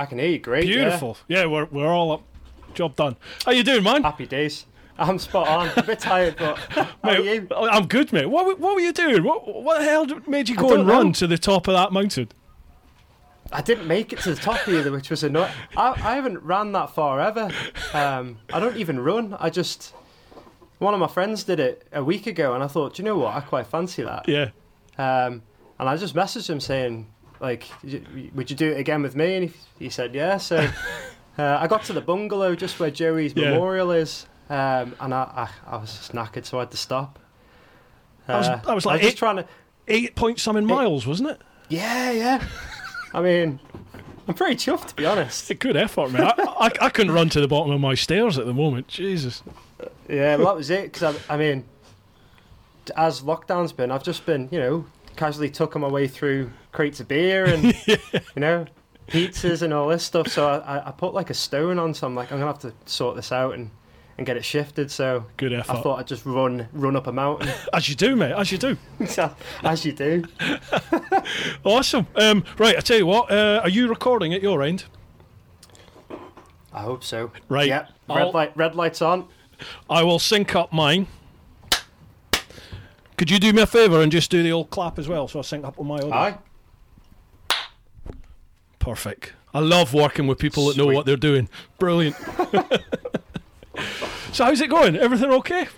I 0.00 0.06
can 0.06 0.18
hear 0.18 0.30
you 0.30 0.38
great. 0.38 0.64
Beautiful. 0.64 1.18
Yeah, 1.28 1.44
we're 1.44 1.66
we're 1.66 1.92
all 1.92 2.12
up. 2.12 2.22
Job 2.72 2.96
done. 2.96 3.16
How 3.44 3.52
you 3.52 3.62
doing, 3.62 3.82
man? 3.82 4.02
Happy 4.02 4.24
days. 4.24 4.64
I'm 4.98 5.18
spot 5.18 5.46
on. 5.46 5.70
A 5.76 5.82
bit 5.82 5.98
tired, 5.98 6.36
but 6.38 6.56
how 6.70 6.88
are 7.02 7.12
Mate, 7.12 7.24
you? 7.26 7.48
I'm 7.54 7.86
good, 7.86 8.10
mate. 8.10 8.24
What, 8.24 8.58
what 8.58 8.74
were 8.74 8.80
you 8.80 8.94
doing? 8.94 9.22
What, 9.24 9.62
what 9.62 9.78
the 9.78 9.84
hell 9.84 10.06
made 10.26 10.48
you 10.48 10.56
go 10.56 10.72
and 10.74 10.88
run 10.88 11.08
know. 11.08 11.12
to 11.12 11.26
the 11.26 11.36
top 11.36 11.68
of 11.68 11.74
that 11.74 11.92
mountain? 11.92 12.28
I 13.52 13.60
didn't 13.60 13.88
make 13.88 14.14
it 14.14 14.20
to 14.20 14.34
the 14.34 14.40
top 14.40 14.66
either, 14.68 14.90
which 14.90 15.10
was 15.10 15.22
annoying. 15.22 15.52
I, 15.76 15.90
I 15.90 16.14
haven't 16.14 16.38
ran 16.38 16.72
that 16.72 16.94
far 16.94 17.20
ever. 17.20 17.50
Um, 17.92 18.38
I 18.54 18.58
don't 18.58 18.78
even 18.78 19.00
run. 19.00 19.36
I 19.38 19.50
just 19.50 19.92
one 20.78 20.94
of 20.94 21.00
my 21.00 21.08
friends 21.08 21.44
did 21.44 21.60
it 21.60 21.86
a 21.92 22.02
week 22.02 22.26
ago, 22.26 22.54
and 22.54 22.64
I 22.64 22.68
thought, 22.68 22.94
"Do 22.94 23.02
you 23.02 23.04
know 23.04 23.18
what? 23.18 23.34
I 23.34 23.40
quite 23.40 23.66
fancy 23.66 24.02
that. 24.02 24.26
Yeah. 24.26 24.50
Um, 24.96 25.42
and 25.78 25.88
I 25.88 25.96
just 25.98 26.14
messaged 26.14 26.48
him 26.48 26.60
saying, 26.60 27.06
like, 27.40 27.64
would 28.34 28.50
you 28.50 28.56
do 28.56 28.70
it 28.70 28.78
again 28.78 29.02
with 29.02 29.16
me? 29.16 29.34
And 29.36 29.50
he, 29.50 29.84
he 29.84 29.90
said, 29.90 30.14
yeah. 30.14 30.36
So 30.36 30.56
uh, 31.38 31.58
I 31.60 31.66
got 31.66 31.84
to 31.84 31.92
the 31.92 32.00
bungalow 32.00 32.54
just 32.54 32.78
where 32.78 32.90
Joey's 32.90 33.34
Yeah. 33.34 33.50
memorial 33.52 33.90
is, 33.92 34.26
um, 34.48 34.94
and 35.00 35.14
I, 35.14 35.48
I, 35.66 35.74
I 35.74 35.76
was 35.78 35.96
just 35.96 36.12
knackered, 36.12 36.44
so 36.44 36.58
I 36.58 36.62
had 36.62 36.70
to 36.72 36.76
stop. 36.76 37.18
Was- 38.28 38.46
Uh, 38.48 38.56
that 38.64 38.74
was 38.74 38.86
I 38.86 38.90
like 38.92 39.00
just 39.02 39.14
eight- 39.14 39.18
trying 39.18 39.36
to. 39.36 39.46
Eight 39.88 40.14
point 40.14 40.38
something 40.38 40.66
miles, 40.66 41.04
wasn't 41.06 41.30
it? 41.30 41.40
Yeah, 41.68 42.12
yeah. 42.12 42.44
I 43.12 43.20
mean, 43.22 43.58
I'm 44.28 44.34
pretty 44.34 44.54
chuffed 44.54 44.86
to 44.88 44.94
be 44.94 45.04
honest. 45.04 45.50
A 45.50 45.54
good 45.54 45.76
effort, 45.76 46.12
man. 46.12 46.22
I, 46.22 46.32
I, 46.38 46.70
I 46.82 46.88
couldn't 46.90 47.12
run 47.12 47.28
to 47.30 47.40
the 47.40 47.48
bottom 47.48 47.72
of 47.72 47.80
my 47.80 47.94
stairs 47.94 48.38
at 48.38 48.46
the 48.46 48.54
moment. 48.54 48.86
Jesus. 48.86 49.42
Yeah, 50.08 50.36
well, 50.36 50.46
that 50.46 50.56
was 50.56 50.70
it. 50.70 50.92
Because 50.92 51.16
I, 51.28 51.34
I 51.34 51.36
mean, 51.36 51.64
as 52.96 53.22
lockdown's 53.22 53.72
been, 53.72 53.90
I've 53.90 54.02
just 54.04 54.26
been, 54.26 54.48
you 54.52 54.58
know, 54.60 54.84
casually 55.16 55.50
tucking 55.50 55.80
my 55.80 55.88
way 55.88 56.06
through 56.06 56.50
crates 56.72 57.00
of 57.00 57.08
beer 57.08 57.44
and, 57.46 57.64
you 57.86 57.96
know, 58.36 58.66
pizzas 59.08 59.62
and 59.62 59.72
all 59.72 59.88
this 59.88 60.04
stuff. 60.04 60.28
So 60.28 60.46
I, 60.48 60.58
I- 60.78 60.88
I 60.88 60.90
put 60.92 61.14
like 61.14 61.30
a 61.30 61.34
stone 61.34 61.78
on, 61.78 61.94
so 61.94 62.06
I'm 62.06 62.14
like, 62.14 62.30
I'm 62.32 62.38
gonna 62.38 62.46
have 62.50 62.60
to 62.60 62.72
sort 62.86 63.16
this 63.16 63.32
out 63.32 63.54
and, 63.54 63.70
and 64.18 64.26
get 64.26 64.36
it 64.36 64.44
shifted. 64.44 64.90
So 64.90 65.24
Good 65.36 65.52
effort. 65.52 65.72
I 65.72 65.80
thought 65.80 65.98
I'd 65.98 66.06
just 66.06 66.24
run 66.26 66.68
run 66.72 66.94
up 66.96 67.06
a 67.06 67.12
mountain, 67.12 67.48
As 67.72 67.88
you 67.88 67.94
do, 67.94 68.14
mate. 68.16 68.32
As 68.32 68.52
you 68.52 68.58
do. 68.58 68.76
as 69.64 69.84
you 69.84 69.92
do. 69.92 70.24
Awesome. 71.64 72.06
Um, 72.16 72.44
right, 72.58 72.76
I 72.76 72.80
tell 72.80 72.98
you 72.98 73.06
what. 73.06 73.30
Uh, 73.30 73.60
are 73.62 73.68
you 73.68 73.88
recording 73.88 74.32
at 74.34 74.42
your 74.42 74.62
end? 74.62 74.84
I 76.72 76.82
hope 76.82 77.02
so. 77.02 77.32
Right. 77.48 77.66
Yep. 77.68 77.88
Red 78.08 78.18
I'll- 78.18 78.32
light. 78.32 78.52
Red 78.56 78.74
lights 78.76 79.02
on. 79.02 79.26
I 79.90 80.02
will 80.04 80.18
sync 80.18 80.54
up 80.54 80.72
mine. 80.72 81.06
Could 83.18 83.30
you 83.30 83.38
do 83.38 83.52
me 83.52 83.60
a 83.60 83.66
favour 83.66 84.00
and 84.00 84.10
just 84.10 84.30
do 84.30 84.42
the 84.42 84.52
old 84.52 84.70
clap 84.70 84.98
as 84.98 85.06
well, 85.06 85.28
so 85.28 85.38
I 85.40 85.42
sync 85.42 85.66
up 85.66 85.76
with 85.76 85.86
my 85.86 85.96
audio? 85.96 86.12
Aye. 86.14 86.38
Perfect. 88.80 89.32
I 89.54 89.60
love 89.60 89.94
working 89.94 90.26
with 90.26 90.38
people 90.38 90.66
that 90.66 90.76
know 90.76 90.86
Sweet. 90.86 90.94
what 90.96 91.06
they're 91.06 91.16
doing. 91.16 91.48
Brilliant. 91.78 92.16
so 94.32 94.44
how's 94.44 94.60
it 94.60 94.70
going? 94.70 94.96
Everything 94.96 95.30
okay? 95.30 95.68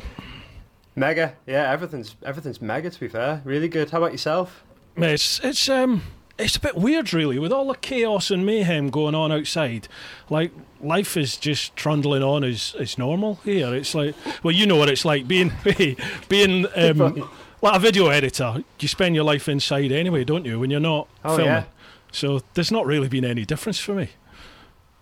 Mega. 0.97 1.35
Yeah. 1.47 1.71
Everything's 1.71 2.17
everything's 2.25 2.61
mega. 2.61 2.91
To 2.91 3.01
be 3.01 3.09
fair, 3.09 3.41
really 3.45 3.69
good. 3.69 3.91
How 3.91 3.99
about 3.99 4.13
yourself? 4.13 4.63
It's 4.97 5.41
it's 5.41 5.69
um 5.69 6.03
it's 6.39 6.57
a 6.57 6.61
bit 6.61 6.77
weird 6.77 7.13
really 7.15 7.39
with 7.39 7.53
all 7.53 7.69
the 7.69 7.77
chaos 7.79 8.31
and 8.31 8.45
mayhem 8.45 8.91
going 8.91 9.15
on 9.15 9.33
outside. 9.33 9.89
Like 10.29 10.53
life 10.81 11.17
is 11.17 11.37
just 11.37 11.75
trundling 11.77 12.23
on 12.23 12.45
as 12.45 12.75
as 12.79 12.99
normal 12.99 13.37
here. 13.45 13.75
It's 13.75 13.95
like 13.95 14.15
well 14.43 14.55
you 14.55 14.67
know 14.67 14.77
what 14.77 14.91
it's 14.91 15.05
like 15.05 15.27
being 15.27 15.53
being 16.29 16.67
um, 16.77 17.31
like 17.63 17.77
a 17.77 17.79
video 17.79 18.09
editor. 18.09 18.63
You 18.79 18.89
spend 18.89 19.15
your 19.15 19.25
life 19.25 19.49
inside 19.49 19.93
anyway, 19.93 20.25
don't 20.25 20.45
you? 20.45 20.61
When 20.61 20.71
you're 20.71 20.81
not 20.81 21.09
Oh, 21.25 21.37
filming. 21.37 21.47
yeah. 21.55 21.65
So 22.13 22.41
there's 22.55 22.71
not 22.71 22.87
really 22.87 23.09
been 23.09 23.25
any 23.25 23.45
difference 23.45 23.79
for 23.81 23.95
me. 23.95 24.11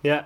Yeah. 0.03 0.25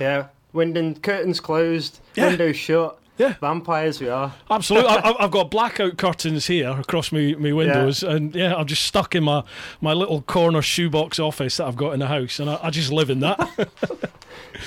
Yeah. 0.00 0.28
Window 0.52 0.94
curtains 1.00 1.40
closed. 1.40 2.00
Yeah. 2.14 2.28
Windows 2.28 2.56
shut. 2.56 2.98
Yeah. 3.18 3.34
Vampires 3.40 4.00
we 4.00 4.08
are. 4.08 4.32
Absolutely, 4.50 4.88
I, 4.90 5.14
I've 5.20 5.30
got 5.30 5.50
blackout 5.50 5.98
curtains 5.98 6.46
here 6.46 6.70
across 6.70 7.12
my, 7.12 7.36
my 7.38 7.52
windows, 7.52 8.02
and 8.02 8.34
yeah, 8.34 8.54
I'm 8.54 8.66
just 8.66 8.84
stuck 8.84 9.14
in 9.14 9.22
my, 9.24 9.44
my 9.82 9.92
little 9.92 10.22
corner 10.22 10.62
shoebox 10.62 11.18
office 11.18 11.58
that 11.58 11.66
I've 11.66 11.76
got 11.76 11.92
in 11.92 12.00
the 12.00 12.06
house, 12.06 12.40
and 12.40 12.48
I, 12.48 12.58
I 12.62 12.70
just 12.70 12.90
live 12.90 13.10
in 13.10 13.20
that. 13.20 13.38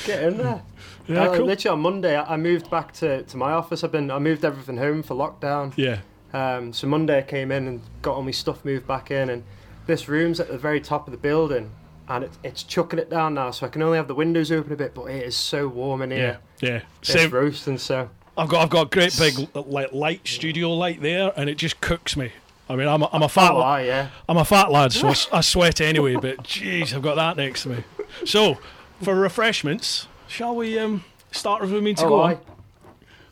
Get 0.05 0.23
in 0.23 0.37
there. 0.37 0.61
yeah, 1.07 1.23
Uh, 1.23 1.35
cool. 1.37 1.45
Literally 1.47 1.73
on 1.73 1.79
Monday, 1.81 2.15
I 2.15 2.33
I 2.33 2.37
moved 2.37 2.69
back 2.69 2.93
to, 2.93 3.23
to 3.23 3.37
my 3.37 3.51
office. 3.51 3.83
I've 3.83 3.91
been 3.91 4.11
I 4.11 4.19
moved 4.19 4.45
everything 4.45 4.77
home 4.77 5.01
for 5.01 5.15
lockdown. 5.15 5.73
Yeah, 5.75 5.99
Um, 6.33 6.71
so 6.71 6.85
Monday 6.87 7.17
I 7.17 7.23
came 7.23 7.51
in 7.51 7.67
and 7.67 7.81
got 8.03 8.15
all 8.15 8.23
my 8.23 8.31
stuff 8.31 8.63
moved 8.63 8.85
back 8.87 9.09
in, 9.09 9.29
and 9.31 9.43
this 9.85 10.07
room's 10.07 10.39
at 10.39 10.47
the 10.49 10.57
very 10.57 10.81
top 10.81 11.07
of 11.07 11.11
the 11.11 11.17
building, 11.17 11.71
and 12.07 12.23
it, 12.25 12.31
it's 12.43 12.63
chucking 12.63 12.99
it 12.99 13.09
down 13.09 13.33
now, 13.33 13.51
so 13.51 13.65
I 13.65 13.69
can 13.69 13.81
only 13.81 13.97
have 13.97 14.07
the 14.07 14.15
windows 14.15 14.51
open 14.51 14.71
a 14.73 14.75
bit. 14.75 14.93
But 14.93 15.05
it 15.05 15.23
is 15.23 15.35
so 15.35 15.67
warm 15.67 16.01
in 16.01 16.11
here. 16.11 16.39
yeah. 16.61 16.81
It's 17.01 17.11
Same. 17.11 17.29
roasting. 17.31 17.77
So 17.77 18.09
I've 18.37 18.49
got 18.49 18.61
I've 18.63 18.69
got 18.69 18.87
a 18.87 18.89
great 18.89 19.15
big 19.17 19.49
like 19.55 19.91
light 19.93 20.27
studio 20.27 20.71
light 20.73 21.01
there, 21.01 21.31
and 21.35 21.49
it 21.49 21.55
just 21.55 21.81
cooks 21.81 22.15
me. 22.17 22.31
I 22.67 22.75
mean, 22.75 22.87
I'm 22.87 23.03
a, 23.03 23.09
I'm 23.13 23.21
a 23.21 23.29
fat 23.29 23.51
oh, 23.51 23.59
la- 23.59 23.73
aye, 23.75 23.83
yeah. 23.83 24.09
I'm 24.27 24.37
a 24.37 24.45
fat 24.45 24.71
lad, 24.71 24.91
so 24.91 25.09
I, 25.31 25.41
sweat 25.41 25.81
anyway. 25.81 26.15
But 26.15 26.43
jeez, 26.43 26.93
I've 26.93 27.03
got 27.03 27.15
that 27.15 27.37
next 27.37 27.61
to 27.63 27.69
me. 27.69 27.83
So 28.25 28.57
for 29.03 29.13
refreshments, 29.13 30.07
shall 30.27 30.55
we 30.55 30.79
um 30.79 31.03
start 31.31 31.61
with 31.61 31.71
me 31.83 31.93
to 31.93 32.05
Oh, 32.05 32.09
go 32.09 32.21
on? 32.21 32.39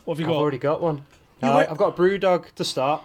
What 0.05 0.15
have 0.15 0.19
you 0.19 0.25
got? 0.27 0.33
I've 0.33 0.39
already 0.39 0.57
got 0.59 0.81
one. 0.81 1.05
Went- 1.41 1.69
I've 1.69 1.77
got 1.77 1.87
a 1.87 1.91
brew 1.91 2.17
dog 2.17 2.47
to 2.55 2.63
start. 2.63 3.03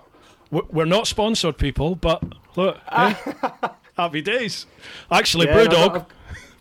We're- 0.50 0.88
not 0.88 1.06
sponsored, 1.06 1.58
people, 1.58 1.94
but 1.94 2.22
look, 2.56 2.78
eh? 2.90 3.14
happy 3.96 4.22
days. 4.22 4.66
Actually, 5.10 5.46
Yeah, 5.46 5.56
Brewdog, 5.66 5.92
got- 5.92 6.10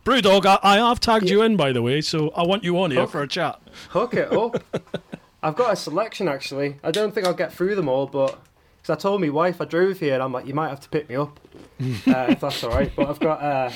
Brewdog, 0.05 0.45
I, 0.45 0.59
I 0.63 0.75
have 0.77 0.99
tagged 0.99 1.29
you 1.29 1.41
in, 1.41 1.55
by 1.57 1.71
the 1.71 1.81
way, 1.81 2.01
so 2.01 2.29
I 2.31 2.43
want 2.45 2.63
you 2.63 2.79
on 2.79 2.91
here 2.91 3.01
Oh. 3.01 3.07
for 3.07 3.21
a 3.21 3.27
chat. 3.27 3.59
Hook 3.89 4.13
it 4.13 4.31
up. 4.31 4.61
I've 5.43 5.55
got 5.55 5.71
a 5.73 5.75
selection 5.75 6.27
actually. 6.27 6.77
I 6.83 6.91
don't 6.91 7.13
think 7.13 7.27
I'll 7.27 7.33
get 7.33 7.53
through 7.53 7.75
them 7.75 7.87
all, 7.87 8.07
but 8.07 8.39
because 8.81 8.97
I 8.97 8.99
told 8.99 9.21
my 9.21 9.29
wife 9.29 9.61
I 9.61 9.65
drove 9.65 9.99
here, 9.99 10.15
and 10.15 10.23
I'm 10.23 10.31
like, 10.33 10.47
you 10.47 10.53
might 10.53 10.69
have 10.69 10.79
to 10.81 10.89
pick 10.89 11.07
me 11.09 11.15
up 11.15 11.39
uh, 11.79 12.25
if 12.29 12.39
that's 12.39 12.63
all 12.63 12.71
right. 12.71 12.91
But 12.95 13.07
I've 13.09 13.19
got 13.19 13.41
uh, 13.41 13.71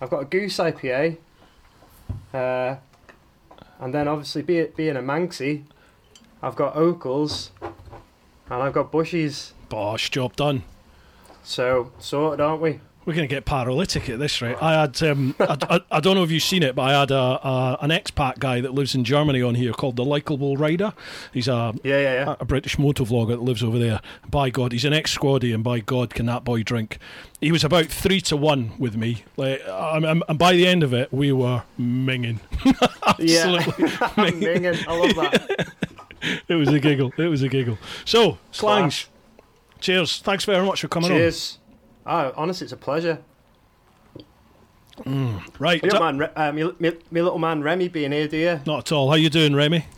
I've 0.00 0.10
got 0.10 0.20
a 0.22 0.24
goose 0.24 0.56
IPA, 0.58 1.16
uh, 2.34 2.76
and 3.80 3.94
then 3.94 4.08
obviously 4.08 4.42
be 4.42 4.64
being 4.76 4.96
a 4.96 5.00
Manxie, 5.02 5.64
I've 6.42 6.56
got 6.56 6.74
Okells, 6.74 7.50
and 8.50 8.62
I've 8.62 8.72
got 8.72 8.92
Bushies. 8.92 9.52
Bosh, 9.68 10.10
job 10.10 10.36
done. 10.36 10.62
So 11.42 11.92
sorted, 11.98 12.40
aren't 12.40 12.62
we? 12.62 12.80
We're 13.04 13.14
going 13.14 13.28
to 13.28 13.32
get 13.32 13.44
paralytic 13.44 14.08
at 14.10 14.18
this 14.18 14.42
rate. 14.42 14.56
I 14.60 14.80
had, 14.80 15.00
um, 15.04 15.36
I, 15.38 15.56
I, 15.70 15.80
I 15.92 16.00
don't 16.00 16.16
know 16.16 16.24
if 16.24 16.32
you've 16.32 16.42
seen 16.42 16.64
it, 16.64 16.74
but 16.74 16.82
I 16.90 16.98
had 16.98 17.12
a, 17.12 17.16
a, 17.16 17.78
an 17.82 17.90
expat 17.90 18.40
guy 18.40 18.60
that 18.60 18.74
lives 18.74 18.96
in 18.96 19.04
Germany 19.04 19.40
on 19.42 19.54
here 19.54 19.72
called 19.72 19.94
the 19.94 20.04
Likeable 20.04 20.56
Rider. 20.56 20.92
He's 21.32 21.46
a, 21.46 21.72
Yeah, 21.84 22.00
yeah, 22.00 22.12
yeah. 22.24 22.36
a 22.40 22.44
British 22.44 22.78
motovlogger 22.78 23.28
that 23.28 23.42
lives 23.42 23.62
over 23.62 23.78
there. 23.78 24.00
By 24.28 24.50
God, 24.50 24.72
he's 24.72 24.84
an 24.84 24.92
ex-squaddy, 24.92 25.54
and 25.54 25.62
by 25.62 25.78
God, 25.78 26.14
can 26.14 26.26
that 26.26 26.42
boy 26.42 26.64
drink? 26.64 26.98
He 27.40 27.52
was 27.52 27.62
about 27.62 27.86
three 27.86 28.20
to 28.22 28.36
one 28.36 28.72
with 28.76 28.96
me, 28.96 29.22
like, 29.36 29.64
um, 29.68 30.04
um, 30.04 30.24
and 30.28 30.36
by 30.36 30.54
the 30.54 30.66
end 30.66 30.82
of 30.82 30.92
it, 30.92 31.12
we 31.12 31.30
were 31.30 31.62
minging. 31.78 32.40
Absolutely, 33.06 33.72
Minging. 34.16 34.84
I 34.88 34.98
love 34.98 35.14
that. 35.32 35.68
it 36.48 36.54
was 36.54 36.68
a 36.68 36.80
giggle. 36.80 37.12
It 37.16 37.28
was 37.28 37.42
a 37.42 37.48
giggle. 37.48 37.78
So, 38.04 38.38
slangs. 38.50 39.08
Cheers. 39.80 40.20
Thanks 40.20 40.44
very 40.44 40.64
much 40.64 40.80
for 40.80 40.88
coming 40.88 41.10
Cheers. 41.10 41.58
Oh, 42.06 42.32
honestly, 42.36 42.64
it's 42.64 42.72
a 42.72 42.76
pleasure. 42.76 43.18
on. 45.04 45.42
Right, 45.58 45.82
t- 45.82 45.88
Re- 45.88 46.28
uh, 46.34 46.52
me, 46.52 46.72
me, 46.78 46.92
me 47.10 47.22
little 47.22 47.38
man 47.38 47.62
Remy 47.62 47.88
being 47.88 48.12
here, 48.12 48.28
do 48.28 48.36
you? 48.36 48.60
not 48.64 48.78
at 48.78 48.92
all. 48.92 49.10
How 49.10 49.16
you 49.16 49.28
doing, 49.28 49.54
Remy? 49.54 49.84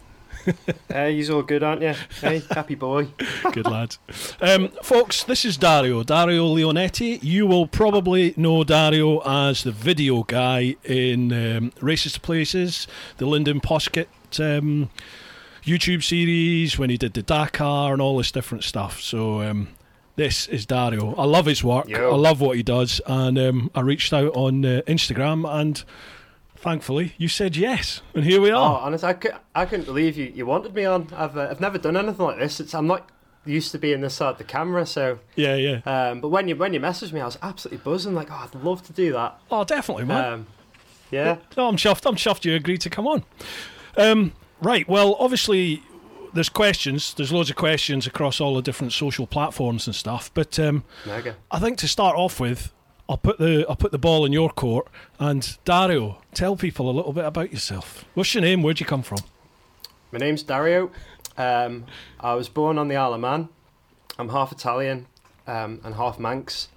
Hey, 0.89 1.15
he's 1.17 1.29
all 1.29 1.43
good, 1.43 1.63
aren't 1.63 1.83
you? 1.83 1.95
Hey, 2.21 2.43
happy 2.51 2.75
boy. 2.75 3.09
Good 3.53 3.67
lad. 3.67 3.97
Um, 4.41 4.69
folks, 4.83 5.23
this 5.23 5.45
is 5.45 5.59
Dario, 5.59 6.03
Dario 6.03 6.47
Leonetti. 6.55 7.23
You 7.23 7.47
will 7.47 7.67
probably 7.67 8.33
know 8.37 8.65
Dario 8.65 9.19
as 9.21 9.63
the 9.65 9.73
video 9.73 10.23
guy 10.23 10.77
in 10.85 11.33
um, 11.33 11.73
Races 11.83 12.15
to 12.15 12.21
Places, 12.21 12.87
the 13.19 13.27
Lyndon 13.27 13.61
Poskitt 13.61 14.09
um, 14.41 14.89
YouTube 15.69 16.03
series, 16.03 16.79
when 16.79 16.91
he 16.91 16.97
did 16.97 17.15
the 17.15 17.23
Dakar 17.23 17.93
and 17.93 18.03
all 18.03 18.17
this 18.17 18.33
different 18.33 18.65
stuff. 18.65 19.01
So, 19.01 19.43
um, 19.43 19.69
this 20.17 20.49
is 20.49 20.67
Dario. 20.67 21.15
I 21.17 21.25
love 21.25 21.47
his 21.47 21.63
work, 21.63 21.89
Yo. 21.89 22.11
I 22.13 22.17
love 22.17 22.41
what 22.41 22.57
he 22.57 22.63
does, 22.63 23.01
and 23.07 23.39
um, 23.39 23.71
I 23.75 23.81
reached 23.81 24.13
out 24.13 24.35
on 24.35 24.65
uh, 24.65 24.83
Instagram 24.87 25.49
and. 25.49 25.85
Thankfully, 26.61 27.13
you 27.19 27.29
said 27.29 27.57
yes, 27.57 28.03
and 28.17 28.25
here 28.25 28.41
we 28.41 28.51
Oh, 28.51 28.57
are. 28.59 28.81
honestly, 28.81 29.09
I, 29.09 29.13
cou- 29.13 29.39
I 29.55 29.65
couldn't 29.65 29.85
believe 29.85 30.17
you, 30.17 30.33
you 30.35 30.45
wanted 30.45 30.75
me 30.75 30.85
on. 30.87 31.07
I've 31.15 31.37
uh, 31.37 31.47
I've 31.49 31.61
never 31.61 31.79
done 31.79 31.97
anything 31.97 32.27
like 32.27 32.41
this. 32.41 32.59
It's 32.59 32.75
I'm 32.75 32.89
not 32.89 33.09
used 33.47 33.71
to 33.71 33.79
being 33.79 34.01
this 34.01 34.15
side 34.15 34.31
of 34.31 34.39
the 34.39 34.45
camera, 34.45 34.85
so. 34.85 35.21
Yeah, 35.37 35.55
yeah. 35.55 35.81
Um, 35.87 36.21
but 36.21 36.31
when 36.31 36.49
you 36.49 36.57
when 36.57 36.75
you 36.75 36.81
messaged 36.81 37.13
me, 37.13 37.21
I 37.21 37.27
was 37.27 37.39
absolutely 37.43 37.79
buzzing. 37.85 38.13
Like, 38.17 38.27
oh, 38.33 38.49
I'd 38.53 38.61
love 38.61 38.83
to 38.89 38.93
do 38.93 39.13
that. 39.13 39.39
Oh, 39.53 39.63
definitely, 39.63 40.07
man. 40.07 40.33
Um, 40.33 40.47
yeah. 41.13 41.37
No, 41.57 41.69
I'm 41.69 41.77
chuffed. 41.77 42.05
I'm 42.07 42.17
chuffed 42.17 42.45
you 42.45 42.57
agreed 42.57 42.81
to 42.81 42.91
come 42.91 43.07
on. 43.07 43.23
Um, 43.97 44.33
right. 44.61 44.89
Well, 44.89 45.17
obviously, 45.19 45.83
there's 46.35 46.49
questions. 46.49 47.15
There's 47.15 47.33
loads 47.33 47.51
of 47.51 47.57
questions 47.57 48.07
across 48.07 48.41
all 48.41 48.55
the 48.55 48.63
different 48.63 48.93
social 48.93 49.27
platforms 49.27 49.87
and 49.87 49.95
stuff. 49.95 50.31
But 50.35 50.59
um, 50.59 50.85
Mega. 51.07 51.37
I 51.51 51.59
think 51.59 51.79
to 51.79 51.89
start 51.89 52.17
off 52.17 52.41
with, 52.41 52.73
I'll 53.09 53.19
put 53.19 53.39
the 53.39 53.65
I'll 53.69 53.77
put 53.77 53.93
the 53.93 53.99
ball 53.99 54.25
in 54.25 54.33
your 54.33 54.51
court. 54.51 54.89
And 55.19 55.57
Dario, 55.65 56.21
tell 56.35 56.57
people 56.57 56.91
a 56.91 56.93
little 56.93 57.13
bit 57.13 57.25
about 57.25 57.53
yourself. 57.53 58.05
What's 58.15 58.35
your 58.35 58.43
name? 58.43 58.63
Where'd 58.63 58.81
you 58.81 58.87
come 58.87 59.03
from? 59.03 59.19
My 60.13 60.19
name's 60.19 60.43
Dario. 60.43 60.91
Um, 61.37 61.85
I 62.21 62.35
was 62.35 62.49
born 62.49 62.79
on 62.79 62.89
the 62.89 62.97
Isle 62.97 63.15
of 63.15 63.21
Man. 63.21 63.49
I'm 64.19 64.31
half 64.31 64.51
Italian 64.53 65.07
um, 65.47 65.81
and 65.85 65.95
half 65.95 66.19
Manx. 66.19 66.69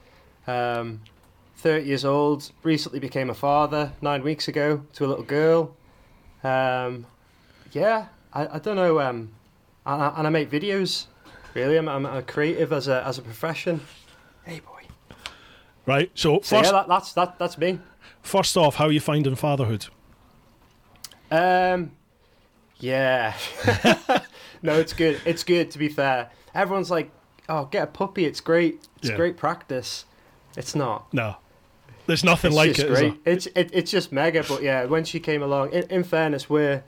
Um, 0.47 1.01
30 1.57 1.85
years 1.85 2.05
old. 2.05 2.51
Recently 2.63 2.99
became 2.99 3.29
a 3.29 3.33
father 3.33 3.93
nine 4.01 4.23
weeks 4.23 4.47
ago 4.47 4.83
to 4.93 5.05
a 5.05 5.07
little 5.07 5.23
girl. 5.23 5.75
Um, 6.43 7.05
yeah, 7.71 8.07
I, 8.33 8.47
I 8.55 8.59
don't 8.59 8.75
know. 8.75 8.99
Um, 8.99 9.31
and, 9.85 10.01
I, 10.01 10.13
and 10.17 10.27
I 10.27 10.29
make 10.29 10.49
videos. 10.51 11.05
Really, 11.53 11.77
I'm, 11.77 11.89
I'm 11.89 12.05
a 12.05 12.21
creative 12.21 12.71
as 12.71 12.87
a 12.87 13.05
as 13.05 13.17
a 13.17 13.21
profession. 13.21 13.81
Hey 14.45 14.59
boy. 14.61 14.83
Right. 15.85 16.11
So, 16.15 16.39
So 16.43 16.57
first, 16.57 16.71
yeah, 16.71 16.79
that, 16.79 16.87
that's 16.87 17.13
that 17.13 17.39
that's 17.39 17.57
me. 17.57 17.79
first 18.21 18.55
off, 18.55 18.75
how 18.75 18.85
are 18.85 18.91
you 18.91 18.99
finding 19.01 19.35
fatherhood? 19.35 19.87
Um, 21.29 21.91
yeah. 22.79 23.33
no, 24.61 24.79
it's 24.79 24.93
good. 24.93 25.19
It's 25.25 25.43
good. 25.43 25.71
To 25.71 25.77
be 25.77 25.89
fair, 25.89 26.29
everyone's 26.53 26.91
like, 26.91 27.11
"Oh, 27.49 27.65
get 27.65 27.83
a 27.83 27.87
puppy. 27.87 28.25
It's 28.25 28.41
great. 28.41 28.87
It's 28.99 29.09
Yeah. 29.09 29.15
great 29.15 29.37
practice." 29.37 30.05
It's 30.57 30.75
not. 30.75 31.13
No, 31.13 31.35
there's 32.07 32.23
nothing 32.25 32.49
It's 32.51 32.55
like 32.57 32.69
just 32.73 32.79
it. 32.81 32.91
is 32.91 32.99
great. 32.99 33.13
It's 33.25 33.45
it, 33.55 33.69
it's 33.73 33.91
just 33.91 34.11
mega. 34.11 34.43
But 34.47 34.61
yeah, 34.61 34.85
when 34.85 35.03
she 35.05 35.19
came 35.19 35.41
along, 35.41 35.71
in, 35.71 35.83
in 35.89 36.03
fairness, 36.03 36.49
we're 36.49 36.83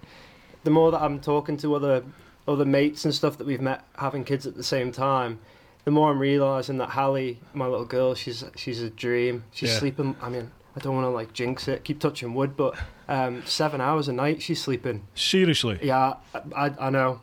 the 0.63 0.69
more 0.71 0.91
that 0.91 1.01
I'm 1.01 1.19
talking 1.19 1.57
to 1.57 1.75
other 1.75 2.03
other 2.47 2.65
mates 2.65 3.05
and 3.05 3.13
stuff 3.15 3.37
that 3.37 3.47
we've 3.47 3.61
met 3.61 3.83
having 3.97 4.23
kids 4.25 4.45
at 4.45 4.55
the 4.55 4.63
same 4.63 4.91
time, 4.91 5.39
the 5.85 5.91
more 5.91 6.11
I'm 6.11 6.19
realizing 6.19 6.77
that 6.79 6.89
Hallie, 6.89 7.39
my 7.53 7.67
little 7.67 7.85
girl, 7.85 8.15
she's 8.15 8.43
she's 8.55 8.81
a 8.81 8.89
dream. 8.89 9.43
She's 9.51 9.71
Yeah. 9.71 9.79
sleeping. 9.79 10.15
I 10.21 10.29
mean, 10.29 10.51
I 10.75 10.79
don't 10.79 10.93
want 10.95 11.05
to 11.05 11.09
like 11.09 11.33
jinx 11.33 11.67
it, 11.67 11.83
keep 11.83 11.99
touching 11.99 12.33
wood, 12.33 12.57
but 12.57 12.75
um, 13.07 13.43
seven 13.45 13.79
hours 13.79 14.07
a 14.07 14.13
night 14.13 14.41
she's 14.41 14.61
sleeping. 14.61 15.05
Seriously. 15.15 15.79
Yeah, 15.81 16.15
I, 16.33 16.41
I, 16.67 16.71
I 16.87 16.89
know. 16.89 17.21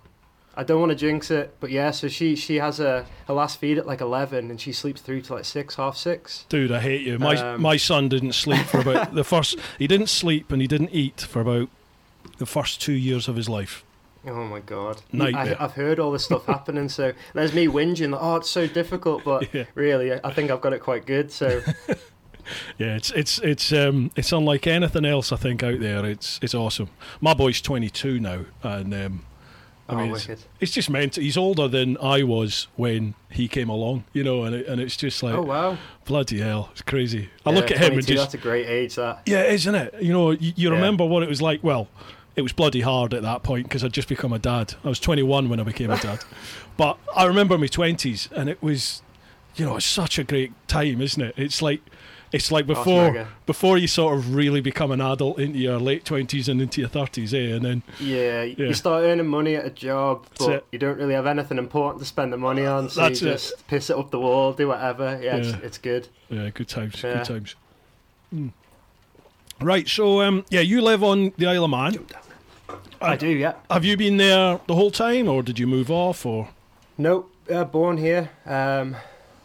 I 0.57 0.65
don't 0.65 0.81
want 0.81 0.91
to 0.91 0.97
jinx 0.97 1.31
it, 1.31 1.55
but 1.61 1.71
yeah. 1.71 1.91
So 1.91 2.09
she 2.09 2.35
she 2.37 2.57
has 2.57 2.81
a 2.81 3.07
her 3.29 3.35
last 3.35 3.59
feed 3.61 3.79
at 3.79 3.87
like 3.87 4.01
eleven, 4.01 4.51
and 4.51 4.61
she 4.61 4.73
sleeps 4.73 5.01
through 5.01 5.23
to 5.23 5.35
like 5.35 5.45
six, 5.45 5.77
half 5.77 5.97
six. 5.97 6.45
Dude, 6.49 6.73
I 6.73 6.81
hate 6.81 7.03
you. 7.03 7.19
My 7.19 7.37
Um, 7.37 7.63
my 7.63 7.77
son 7.77 8.09
didn't 8.09 8.33
sleep 8.33 8.67
for 8.67 8.81
about 8.81 9.15
the 9.21 9.25
first. 9.25 9.59
He 9.79 9.87
didn't 9.87 10.09
sleep 10.09 10.51
and 10.53 10.61
he 10.61 10.67
didn't 10.69 10.91
eat 10.93 11.21
for 11.23 11.41
about 11.41 11.69
the 12.41 12.47
first 12.47 12.81
two 12.81 12.95
years 12.95 13.29
of 13.29 13.37
his 13.37 13.49
life. 13.49 13.85
Oh 14.27 14.45
my 14.45 14.61
god! 14.61 15.01
Nightmare. 15.13 15.57
I, 15.61 15.65
I've 15.65 15.73
heard 15.73 15.99
all 16.01 16.11
this 16.11 16.25
stuff 16.25 16.45
happening, 16.47 16.89
so 16.89 17.13
there's 17.33 17.55
me 17.55 17.67
whinging. 17.69 18.17
Oh, 18.21 18.37
it's 18.37 18.51
so 18.51 18.67
difficult, 18.67 19.23
but 19.25 19.53
Yeah. 19.55 19.65
really, 19.75 20.13
I 20.13 20.33
think 20.33 20.51
I've 20.51 20.61
got 20.61 20.73
it 20.73 20.81
quite 20.81 21.07
good. 21.07 21.31
So 21.31 21.63
Yeah, 22.79 22.97
it's 22.97 23.11
it's 23.13 23.39
it's 23.39 23.73
um 23.73 24.11
it's 24.17 24.33
unlike 24.33 24.67
anything 24.67 25.05
else 25.05 25.31
I 25.33 25.37
think 25.37 25.63
out 25.63 25.79
there. 25.81 26.05
It's 26.05 26.39
it's 26.43 26.55
awesome. 26.55 26.89
My 27.21 27.33
boy's 27.35 27.61
22 27.61 28.19
now, 28.19 28.41
and 28.63 28.93
um, 28.93 29.25
I 29.89 29.93
oh, 29.93 29.97
mean, 29.99 30.13
it's, 30.15 30.27
wicked. 30.29 30.45
it's 30.61 30.73
just 30.73 30.91
meant. 30.91 31.17
He's 31.17 31.37
older 31.37 31.69
than 31.69 31.97
I 31.99 32.23
was 32.23 32.67
when 32.77 33.15
he 33.31 33.47
came 33.49 33.69
along, 33.69 34.05
you 34.13 34.23
know, 34.25 34.43
and 34.45 34.55
it, 34.55 34.67
and 34.67 34.81
it's 34.81 34.97
just 34.97 35.23
like 35.23 35.35
Oh 35.35 35.43
wow! 35.43 35.79
bloody 36.05 36.41
hell, 36.41 36.69
it's 36.73 36.83
crazy. 36.83 37.31
I 37.47 37.51
Yeah, 37.51 37.57
look 37.57 37.71
at 37.71 37.79
him 37.79 37.93
and 37.95 38.07
just 38.07 38.21
that's 38.23 38.35
a 38.35 38.39
great 38.39 38.67
age. 38.67 38.97
That 38.97 39.23
yeah, 39.27 39.45
isn't 39.45 39.75
it? 39.75 39.95
You 40.03 40.13
know, 40.13 40.31
you, 40.33 40.53
you 40.57 40.69
Yeah. 40.71 40.75
remember 40.75 41.05
what 41.07 41.23
it 41.23 41.29
was 41.29 41.41
like. 41.41 41.63
Well, 41.63 41.89
it 42.41 42.43
was 42.43 42.53
bloody 42.53 42.81
hard 42.81 43.15
at 43.15 43.23
that 43.23 43.43
point 43.45 43.67
because 43.69 43.85
I'd 43.85 43.93
just 43.93 44.09
become 44.09 44.33
a 44.33 44.39
dad. 44.39 44.75
I 44.85 44.89
was 44.89 44.99
21 44.99 45.49
when 45.49 45.61
I 45.61 45.63
became 45.63 45.91
a 45.91 45.99
dad, 45.99 46.25
but 46.77 46.99
I 47.15 47.25
remember 47.27 47.57
my 47.57 47.67
20s, 47.69 48.33
and 48.33 48.49
it 48.49 48.61
was, 48.63 49.03
you 49.55 49.65
know, 49.65 49.77
it's 49.77 49.87
such 49.87 50.19
a 50.19 50.25
great 50.25 50.53
time, 50.67 51.01
isn't 51.01 51.23
it? 51.23 51.35
It's 51.37 51.63
like. 51.63 51.81
It's 52.33 52.53
like 52.53 52.67
Oh, 52.69 52.71
it's 52.71 52.79
before 52.79 53.29
before 53.45 53.77
you 53.77 53.89
sort 53.89 54.17
of 54.17 54.37
really 54.37 54.61
become 54.61 54.93
an 54.93 55.01
adult 55.01 55.41
into 55.41 55.59
your 55.59 55.81
late 55.81 56.05
twenties 56.05 56.49
and 56.49 56.63
into 56.63 56.81
your 56.81 56.89
thirties, 56.89 57.35
eh? 57.35 57.39
And 57.57 57.65
then 57.65 57.83
yeah, 57.99 58.43
Yeah. 58.45 58.67
you 58.69 58.75
start 58.75 59.03
earning 59.03 59.27
money 59.27 59.57
at 59.57 59.65
a 59.67 59.71
job, 59.71 60.27
That's 60.29 60.47
but 60.47 60.55
it. 60.55 60.67
you 60.71 60.79
don't 60.79 60.97
really 60.97 61.15
have 61.15 61.27
anything 61.27 61.59
important 61.59 61.99
to 62.03 62.07
spend 62.07 62.33
the 62.33 62.37
money 62.37 62.65
on. 62.65 62.89
So 62.89 63.01
That's 63.01 63.21
you 63.21 63.31
it. 63.31 63.33
just 63.33 63.67
piss 63.67 63.91
it 63.91 63.97
up 63.97 64.13
the 64.13 64.21
wall, 64.21 64.53
do 64.53 64.69
whatever. 64.69 65.19
Yeah, 65.21 65.39
It's, 65.39 65.49
Yeah. 65.49 65.57
it's 65.65 65.79
good. 65.79 66.07
yeah, 66.29 66.51
good 66.51 66.69
times, 66.69 67.03
Yeah. 67.03 67.15
good 67.15 67.25
times. 67.25 67.57
Hmm. 68.31 68.49
Right, 69.61 69.89
so 69.89 70.23
um, 70.23 70.45
yeah, 70.51 70.61
you 70.61 70.83
live 70.83 71.03
on 71.03 71.33
the 71.37 71.47
Isle 71.49 71.65
of 71.65 71.71
Man. 71.71 72.07
I 73.01 73.17
do, 73.17 73.29
yeah. 73.29 73.55
Have 73.71 73.85
you 73.85 73.97
been 73.97 74.17
there 74.19 74.61
the 74.67 74.75
whole 74.75 74.91
time, 74.91 75.29
or 75.29 75.43
did 75.43 75.59
you 75.59 75.67
move 75.67 75.91
off, 75.91 76.25
or 76.27 76.49
Nope, 76.99 77.31
uh, 77.51 77.65
born 77.65 77.97
here. 77.97 78.31
Um, 78.45 78.97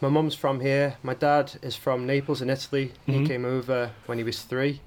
my 0.02 0.10
mum's 0.10 0.36
from 0.36 0.60
here. 0.60 0.98
My 1.04 1.14
dad 1.14 1.54
is 1.62 1.76
from 1.76 2.06
Naples 2.06 2.42
in 2.42 2.50
Italy. 2.50 2.92
Mhm. 3.08 3.14
He 3.22 3.26
came 3.28 3.46
over 3.46 3.92
when 4.08 4.18
he 4.18 4.24
was 4.24 4.42
three. 4.42 4.82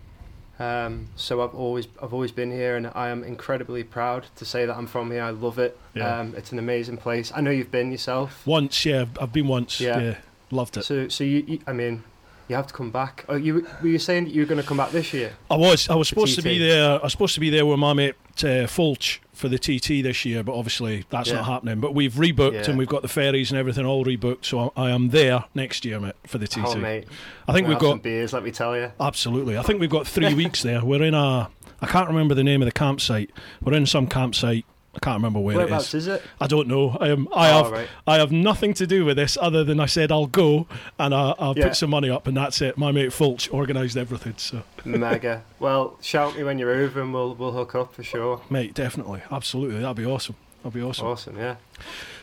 Um, 0.60 1.08
so 1.16 1.40
I've 1.42 1.54
always 1.54 1.86
I've 2.02 2.12
always 2.12 2.32
been 2.32 2.50
here, 2.50 2.76
and 2.76 2.88
I 2.94 3.08
am 3.08 3.22
incredibly 3.22 3.84
proud 3.84 4.26
to 4.36 4.44
say 4.44 4.66
that 4.66 4.76
I'm 4.76 4.86
from 4.88 5.10
here. 5.10 5.22
I 5.22 5.30
love 5.30 5.58
it. 5.58 5.78
Yeah. 5.94 6.18
Um, 6.20 6.34
it's 6.36 6.50
an 6.52 6.58
amazing 6.58 6.96
place. 6.98 7.32
I 7.34 7.40
know 7.40 7.50
you've 7.52 7.70
been 7.70 7.92
yourself. 7.92 8.42
once? 8.44 8.84
Yeah, 8.84 9.04
I've 9.20 9.32
been 9.32 9.46
once. 9.46 9.80
Yeah, 9.80 10.00
Yeah. 10.00 10.14
loved 10.50 10.76
it. 10.76 10.84
So 10.84 11.08
so 11.08 11.22
you, 11.24 11.44
you 11.46 11.58
I 11.68 11.72
mean, 11.72 12.02
you 12.48 12.56
have 12.56 12.66
to 12.66 12.74
come 12.74 12.90
back. 12.90 13.24
Oh, 13.28 13.36
you 13.36 13.66
were 13.80 13.88
you 13.88 13.98
saying 14.00 14.24
that 14.24 14.34
you 14.34 14.42
were 14.42 14.46
going 14.48 14.60
to 14.60 14.66
come 14.66 14.76
back 14.78 14.90
this 14.90 15.14
year? 15.14 15.32
I 15.48 15.56
was 15.56 15.88
I 15.88 15.94
was 15.94 16.08
supposed 16.08 16.34
to 16.34 16.42
be 16.42 16.58
there. 16.58 16.98
I 16.98 17.02
was 17.04 17.12
supposed 17.12 17.34
to 17.34 17.40
be 17.40 17.50
there 17.50 17.64
with 17.64 17.78
my 17.78 17.92
mate 17.92 18.16
uh, 18.44 18.66
Fulch 18.66 19.18
for 19.32 19.48
the 19.48 19.58
TT 19.58 20.02
this 20.02 20.24
year, 20.24 20.42
but 20.42 20.54
obviously 20.54 21.04
that's 21.10 21.28
Yeah. 21.28 21.36
not 21.36 21.44
happening. 21.46 21.78
But 21.80 21.94
we've 21.94 22.14
rebooked 22.14 22.54
Yeah. 22.54 22.70
and 22.70 22.78
we've 22.78 22.88
got 22.88 23.02
the 23.02 23.08
ferries 23.08 23.50
and 23.52 23.58
everything 23.58 23.86
all 23.86 24.04
rebooked, 24.04 24.44
so 24.44 24.72
I, 24.76 24.86
I 24.86 24.90
am 24.90 25.10
there 25.10 25.44
next 25.54 25.84
year, 25.84 26.00
mate, 26.00 26.14
for 26.26 26.38
the 26.38 26.48
TT. 26.48 26.58
Oh 26.64 26.74
mate, 26.76 27.06
I 27.46 27.52
think 27.52 27.66
We'll 27.68 27.76
we've 27.76 27.80
got 27.82 28.02
beers. 28.02 28.32
Let 28.32 28.42
me 28.42 28.50
tell 28.50 28.76
you. 28.76 28.90
absolutely. 29.00 29.56
I 29.56 29.62
think 29.62 29.80
we've 29.80 29.88
got 29.90 30.06
three 30.06 30.34
weeks 30.42 30.62
there. 30.62 30.84
We're 30.84 31.02
in 31.04 31.14
a. 31.14 31.50
I 31.80 31.86
can't 31.86 32.08
remember 32.08 32.34
the 32.34 32.42
name 32.42 32.60
of 32.60 32.66
the 32.66 32.72
campsite. 32.72 33.30
We're 33.62 33.74
in 33.74 33.86
some 33.86 34.08
campsite. 34.08 34.64
I 35.00 35.04
can't 35.04 35.16
remember 35.18 35.38
where 35.38 35.54
it 35.54 35.58
Whereabouts 35.58 35.94
is. 35.94 36.06
is 36.06 36.14
it? 36.14 36.22
I 36.40 36.46
don't 36.48 36.66
know. 36.66 36.96
Um, 37.00 37.28
I 37.34 37.50
Oh, 37.50 37.62
have 37.64 37.72
right. 37.72 37.88
I 38.06 38.16
have 38.16 38.32
nothing 38.32 38.74
to 38.74 38.86
do 38.86 39.04
with 39.04 39.16
this 39.16 39.38
other 39.40 39.62
than 39.62 39.78
I 39.78 39.86
said 39.86 40.10
I'll 40.10 40.26
go 40.26 40.66
and 40.98 41.14
I, 41.14 41.34
I'll 41.38 41.56
Yeah. 41.56 41.68
put 41.68 41.76
some 41.76 41.90
money 41.90 42.10
up 42.10 42.26
and 42.26 42.36
that's 42.36 42.60
it. 42.60 42.76
My 42.76 42.90
mate 42.90 43.10
Fulch 43.12 43.48
organised 43.50 43.96
everything. 43.96 44.34
So 44.38 44.62
Mega. 44.84 45.44
Well, 45.60 45.96
shout 46.00 46.36
me 46.36 46.42
when 46.42 46.58
you're 46.58 46.72
over, 46.74 47.00
and 47.00 47.14
we'll 47.14 47.34
we'll 47.34 47.52
hook 47.52 47.74
up 47.74 47.94
for 47.94 48.02
sure. 48.02 48.40
mate, 48.50 48.74
definitely, 48.74 49.22
absolutely, 49.30 49.80
that'd 49.80 49.96
be 49.96 50.04
awesome. 50.06 50.34
That'd 50.62 50.74
be 50.74 50.82
awesome. 50.82 51.06
Awesome, 51.06 51.38
yeah. 51.38 51.56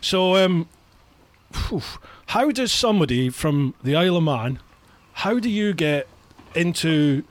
So, 0.02 0.36
um, 0.36 0.68
how 2.28 2.52
does 2.52 2.72
somebody 2.72 3.30
from 3.30 3.74
the 3.84 3.96
Isle 3.96 4.18
of 4.18 4.24
Man, 4.24 4.60
how 5.14 5.40
do 5.40 5.50
you 5.50 5.74
get 5.74 6.08
into 6.54 7.24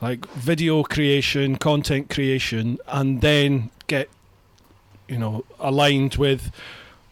like 0.00 0.26
video 0.32 0.82
creation, 0.82 1.56
content 1.56 2.08
creation, 2.10 2.78
and 2.88 3.20
then 3.20 3.70
get, 3.86 4.08
you 5.14 5.20
know, 5.20 5.44
aligned 5.60 6.16
with 6.16 6.50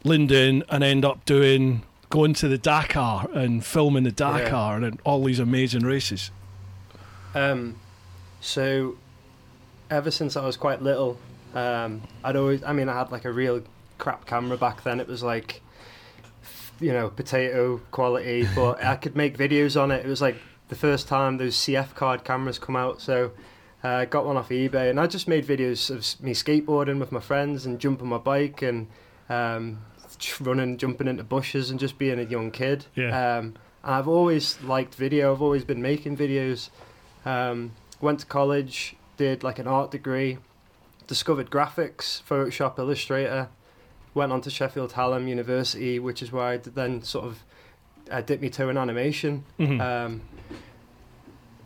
Lyndon 0.03 0.65
and 0.69 0.83
end 0.83 1.05
up 1.05 1.25
doing 1.25 1.85
going 2.11 2.35
to 2.35 2.49
the 2.49 2.59
Dakar 2.59 3.29
and 3.33 3.65
filming 3.65 4.03
the 4.03 4.11
Dakar 4.11 4.83
and 4.83 5.01
all 5.05 5.23
these 5.23 5.39
amazing 5.39 5.83
races? 5.83 6.33
Um, 7.33 7.77
so, 8.41 8.97
ever 9.89 10.11
since 10.11 10.37
I 10.37 10.45
was 10.45 10.57
quite 10.57 10.83
little, 10.83 11.17
um, 11.55 12.03
I'd 12.25 12.35
always, 12.35 12.65
I 12.65 12.73
mean, 12.73 12.89
I 12.89 12.99
had 12.99 13.13
like 13.13 13.25
a 13.25 13.33
real 13.33 13.63
crap 13.99 14.27
camera 14.27 14.57
back 14.57 14.83
then. 14.83 14.99
It 14.99 15.07
was 15.07 15.23
like, 15.23 15.63
you 16.81 16.93
know, 16.93 17.09
potato 17.09 17.81
quality, 17.93 18.49
but 18.57 18.83
I 18.85 18.97
could 18.97 19.15
make 19.15 19.39
videos 19.47 19.81
on 19.81 19.93
it. 19.93 20.05
It 20.05 20.09
was 20.09 20.21
like 20.21 20.39
the 20.71 20.75
first 20.75 21.07
time 21.07 21.37
those 21.37 21.55
CF 21.55 21.95
card 21.95 22.25
cameras 22.25 22.59
come 22.59 22.75
out. 22.75 23.01
So, 23.01 23.31
uh, 23.85 23.89
I 23.89 24.05
got 24.05 24.25
one 24.27 24.37
off 24.37 24.49
eBay 24.51 24.91
and 24.91 25.01
I 25.01 25.07
just 25.07 25.27
made 25.29 25.47
videos 25.47 25.91
of 25.91 26.23
me 26.25 26.33
skateboarding 26.35 26.99
with 27.01 27.13
my 27.13 27.21
friends 27.21 27.67
and 27.67 27.79
jumping 27.81 28.09
my 28.09 28.19
bike 28.19 28.63
and 28.63 28.87
um, 29.29 29.79
running, 30.41 30.79
jumping 30.79 31.09
into 31.09 31.25
bushes 31.25 31.71
and 31.71 31.81
just 31.81 31.99
being 31.99 32.19
a 32.19 32.23
young 32.25 32.51
kid. 32.51 32.87
Yeah. 32.95 33.39
Um, 33.39 33.55
I've 33.85 34.07
always 34.09 34.61
liked 34.63 34.95
video. 34.95 35.33
I've 35.33 35.43
always 35.43 35.65
been 35.65 35.83
making 35.83 36.17
videos. 36.17 36.71
Um, 37.25 37.73
went 38.01 38.21
to 38.21 38.27
college, 38.27 38.95
did 39.17 39.43
like 39.43 39.59
an 39.59 39.67
art 39.67 39.91
degree, 39.91 40.39
discovered 41.07 41.51
graphics, 41.51 42.23
Photoshop, 42.23 42.79
Illustrator. 42.79 43.49
Went 44.15 44.31
on 44.31 44.41
to 44.43 44.51
Sheffield 44.51 44.93
Hallam 44.93 45.27
University, 45.27 45.99
which 45.99 46.23
is 46.23 46.31
where 46.31 46.45
I 46.45 46.57
then 46.59 47.03
sort 47.03 47.25
of 47.25 47.43
uh, 48.11 48.21
dipped 48.21 48.43
my 48.43 48.49
toe 48.49 48.69
in 48.69 48.77
animation. 48.77 49.45
Mhm. 49.59 49.81
Um, 49.81 50.21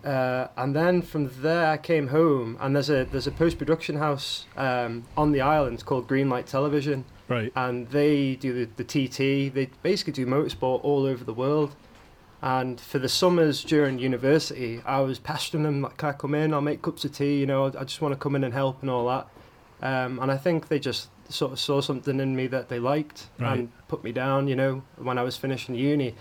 uh, 0.07 0.49
and 0.57 0.75
then 0.77 1.03
from 1.03 1.31
there, 1.43 1.67
I 1.67 1.77
came 1.79 2.09
home, 2.09 2.57
and 2.61 2.75
there's 2.77 2.91
a 2.91 3.05
there's 3.05 3.27
a 3.27 3.33
post 3.33 3.59
production 3.59 3.97
house 3.97 4.47
um, 4.57 5.03
on 5.17 5.33
the 5.33 5.41
island 5.41 5.85
called 5.85 6.07
Greenlight 6.09 6.47
Television, 6.47 7.05
right. 7.29 7.53
and 7.57 7.89
they 7.89 8.37
do 8.37 8.53
the, 8.67 8.71
the 8.77 8.85
TT. 8.85 9.53
They 9.53 9.69
basically 9.83 10.13
do 10.13 10.25
motorsport 10.25 10.85
all 10.85 11.05
over 11.07 11.25
the 11.25 11.35
world. 11.35 11.75
And 12.43 12.79
for 12.81 12.99
the 13.01 13.09
summers 13.09 13.65
during 13.65 13.99
university, 13.99 14.81
I 14.87 15.01
was 15.01 15.19
pestering 15.19 15.65
them 15.65 15.83
like, 15.83 15.97
"Can 15.97 16.11
I 16.11 16.13
come 16.13 16.35
in? 16.37 16.55
I'll 16.55 16.61
make 16.61 16.83
cups 16.83 17.05
of 17.05 17.13
tea. 17.13 17.41
You 17.41 17.47
know, 17.47 17.67
I 17.67 17.83
just 17.85 18.01
want 18.01 18.13
to 18.13 18.19
come 18.19 18.37
in 18.37 18.45
and 18.45 18.55
help 18.55 18.83
and 18.83 18.91
all 18.91 19.07
that." 19.09 19.27
Um, 19.83 20.21
and 20.21 20.31
I 20.31 20.37
think 20.37 20.69
they 20.69 20.79
just 20.79 21.09
sort 21.29 21.51
of 21.53 21.59
saw 21.59 21.81
something 21.81 22.21
in 22.21 22.37
me 22.37 22.47
that 22.47 22.69
they 22.69 22.79
liked 22.79 23.27
Right. 23.41 23.59
and 23.59 23.73
put 23.89 24.05
me 24.05 24.13
down. 24.13 24.47
You 24.47 24.55
know, 24.55 24.83
when 24.97 25.19
I 25.19 25.23
was 25.25 25.37
finishing 25.37 25.75
uni, 25.75 26.15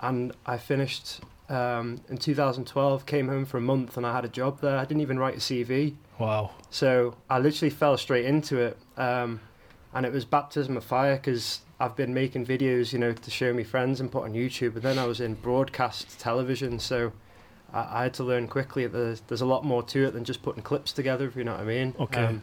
and 0.00 0.32
I 0.46 0.56
finished 0.58 1.20
um, 1.50 2.00
in 2.08 2.16
2012. 2.16 3.04
Came 3.04 3.28
home 3.28 3.44
for 3.44 3.58
a 3.58 3.60
month 3.60 3.96
and 3.96 4.06
I 4.06 4.14
had 4.14 4.24
a 4.24 4.28
job 4.28 4.60
there. 4.60 4.78
I 4.78 4.84
didn't 4.84 5.02
even 5.02 5.18
write 5.18 5.34
a 5.34 5.38
CV. 5.38 5.96
Wow. 6.18 6.52
So 6.70 7.16
I 7.28 7.38
literally 7.38 7.70
fell 7.70 7.96
straight 7.98 8.24
into 8.24 8.58
it, 8.58 8.78
um, 8.96 9.40
and 9.92 10.06
it 10.06 10.12
was 10.12 10.24
baptism 10.24 10.76
of 10.76 10.84
fire 10.84 11.16
because 11.16 11.60
I've 11.80 11.96
been 11.96 12.14
making 12.14 12.46
videos, 12.46 12.92
you 12.92 12.98
know, 12.98 13.12
to 13.12 13.30
show 13.30 13.52
me 13.52 13.64
friends 13.64 14.00
and 14.00 14.12
put 14.12 14.24
on 14.24 14.34
YouTube. 14.34 14.74
But 14.74 14.82
then 14.82 14.98
I 14.98 15.06
was 15.06 15.20
in 15.20 15.34
broadcast 15.34 16.20
television, 16.20 16.78
so 16.78 17.12
I, 17.72 18.00
I 18.00 18.02
had 18.04 18.14
to 18.14 18.24
learn 18.24 18.48
quickly 18.48 18.86
that 18.86 18.96
there's, 18.96 19.20
there's 19.22 19.40
a 19.40 19.46
lot 19.46 19.64
more 19.64 19.82
to 19.84 20.06
it 20.06 20.12
than 20.12 20.24
just 20.24 20.42
putting 20.42 20.62
clips 20.62 20.92
together. 20.92 21.26
If 21.26 21.36
you 21.36 21.44
know 21.44 21.52
what 21.52 21.62
I 21.62 21.64
mean. 21.64 21.94
Okay. 21.98 22.24
Um, 22.24 22.42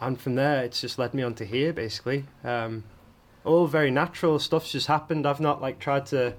and 0.00 0.20
from 0.20 0.34
there, 0.34 0.64
it's 0.64 0.80
just 0.80 0.98
led 0.98 1.14
me 1.14 1.22
on 1.22 1.34
to 1.34 1.44
here, 1.44 1.72
basically. 1.72 2.24
Um, 2.42 2.84
all 3.44 3.66
very 3.66 3.90
natural 3.90 4.38
stuff's 4.38 4.72
just 4.72 4.86
happened. 4.86 5.26
I've 5.26 5.40
not 5.40 5.60
like 5.60 5.78
tried 5.78 6.06
to 6.06 6.34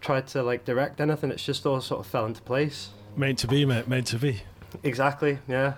tried 0.00 0.26
to 0.28 0.42
like 0.42 0.64
direct 0.64 1.00
anything. 1.00 1.30
It's 1.30 1.44
just 1.44 1.66
all 1.66 1.80
sort 1.80 2.00
of 2.00 2.06
fell 2.06 2.26
into 2.26 2.42
place. 2.42 2.90
Meant 3.16 3.38
to 3.40 3.46
be, 3.48 3.64
mate. 3.64 3.88
Meant 3.88 4.06
to 4.08 4.18
be. 4.18 4.42
Exactly. 4.82 5.38
Yeah. 5.48 5.74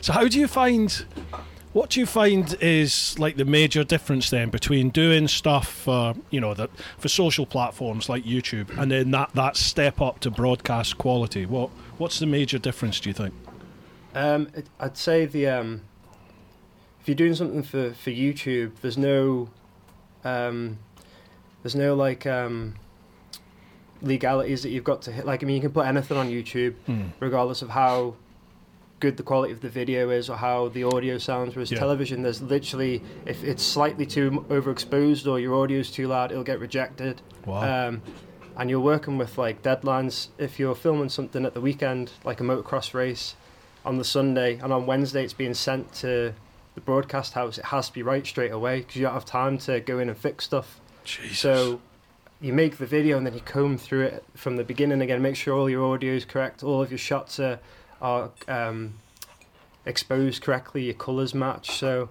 So 0.00 0.12
how 0.12 0.26
do 0.28 0.38
you 0.38 0.48
find? 0.48 1.04
What 1.72 1.90
do 1.90 2.00
you 2.00 2.06
find 2.06 2.56
is 2.60 3.16
like 3.18 3.36
the 3.36 3.44
major 3.44 3.84
difference 3.84 4.30
then 4.30 4.50
between 4.50 4.90
doing 4.90 5.28
stuff 5.28 5.68
for 5.68 6.14
you 6.30 6.40
know 6.40 6.52
that 6.54 6.70
for 6.98 7.08
social 7.08 7.46
platforms 7.46 8.08
like 8.08 8.24
YouTube 8.24 8.76
and 8.76 8.90
then 8.90 9.12
that 9.12 9.32
that 9.34 9.56
step 9.56 10.00
up 10.00 10.20
to 10.20 10.30
broadcast 10.30 10.98
quality? 10.98 11.46
What 11.46 11.70
what's 11.98 12.18
the 12.18 12.26
major 12.26 12.58
difference? 12.58 12.98
Do 12.98 13.10
you 13.10 13.14
think? 13.14 13.34
Um, 14.14 14.48
it, 14.54 14.66
I'd 14.80 14.96
say 14.96 15.26
the 15.26 15.46
um, 15.46 15.82
if 17.00 17.08
you're 17.08 17.14
doing 17.14 17.34
something 17.34 17.62
for, 17.62 17.92
for 17.92 18.10
YouTube, 18.10 18.72
there's 18.82 18.98
no 18.98 19.48
um, 20.24 20.78
there's 21.62 21.76
no 21.76 21.94
like 21.94 22.26
um, 22.26 22.74
legalities 24.02 24.62
that 24.62 24.70
you've 24.70 24.84
got 24.84 25.02
to 25.02 25.12
hit. 25.12 25.26
Like 25.26 25.42
I 25.42 25.46
mean, 25.46 25.56
you 25.56 25.62
can 25.62 25.72
put 25.72 25.86
anything 25.86 26.16
on 26.16 26.28
YouTube, 26.28 26.74
Hmm. 26.86 27.02
regardless 27.20 27.62
of 27.62 27.70
how 27.70 28.14
good 29.00 29.16
the 29.16 29.22
quality 29.22 29.52
of 29.52 29.60
the 29.62 29.68
video 29.70 30.10
is 30.10 30.28
or 30.28 30.36
how 30.36 30.68
the 30.68 30.84
audio 30.84 31.16
sounds. 31.18 31.54
Whereas 31.56 31.70
Yeah. 31.70 31.78
television, 31.78 32.22
there's 32.22 32.42
literally 32.42 33.02
if 33.26 33.42
it's 33.42 33.62
slightly 33.62 34.04
too 34.06 34.44
overexposed 34.50 35.26
or 35.30 35.38
your 35.40 35.54
audio's 35.54 35.90
too 35.90 36.06
loud, 36.08 36.30
it'll 36.32 36.44
get 36.44 36.60
rejected. 36.60 37.22
Wow. 37.46 37.88
Um, 37.88 38.02
and 38.56 38.68
you're 38.68 38.80
working 38.80 39.16
with 39.16 39.38
like 39.38 39.62
deadlines. 39.62 40.28
If 40.36 40.58
you're 40.60 40.74
filming 40.74 41.08
something 41.08 41.46
at 41.46 41.54
the 41.54 41.60
weekend, 41.62 42.12
like 42.24 42.40
a 42.40 42.44
motocross 42.44 42.92
race, 42.92 43.36
on 43.86 43.96
the 43.96 44.04
Sunday, 44.04 44.58
and 44.62 44.70
on 44.74 44.84
Wednesday 44.84 45.24
it's 45.24 45.32
being 45.32 45.54
sent 45.54 45.94
to 45.94 46.34
the 46.74 46.80
broadcast 46.82 47.32
house, 47.32 47.56
it 47.56 47.64
has 47.66 47.86
to 47.88 47.94
be 47.94 48.02
right 48.02 48.26
straight 48.26 48.50
away 48.52 48.80
because 48.80 48.96
you 48.96 49.02
don't 49.02 49.14
have 49.14 49.24
time 49.24 49.56
to 49.56 49.80
go 49.80 49.98
in 49.98 50.10
and 50.10 50.18
fix 50.18 50.44
stuff. 50.44 50.78
Jesus. 51.04 51.38
So 51.38 51.80
you 52.40 52.52
make 52.52 52.78
the 52.78 52.86
video 52.86 53.16
and 53.16 53.26
then 53.26 53.34
you 53.34 53.40
comb 53.40 53.76
through 53.76 54.02
it 54.02 54.24
from 54.34 54.56
the 54.56 54.64
beginning 54.64 55.00
again, 55.02 55.20
make 55.20 55.36
sure 55.36 55.56
all 55.56 55.68
your 55.68 55.84
audio 55.92 56.14
is 56.14 56.24
correct, 56.24 56.62
all 56.62 56.82
of 56.82 56.90
your 56.90 56.98
shots 56.98 57.38
are, 57.38 57.58
are 58.00 58.30
um, 58.48 58.94
exposed 59.84 60.42
correctly, 60.42 60.84
your 60.84 60.94
colours 60.94 61.34
match. 61.34 61.70
So 61.72 62.08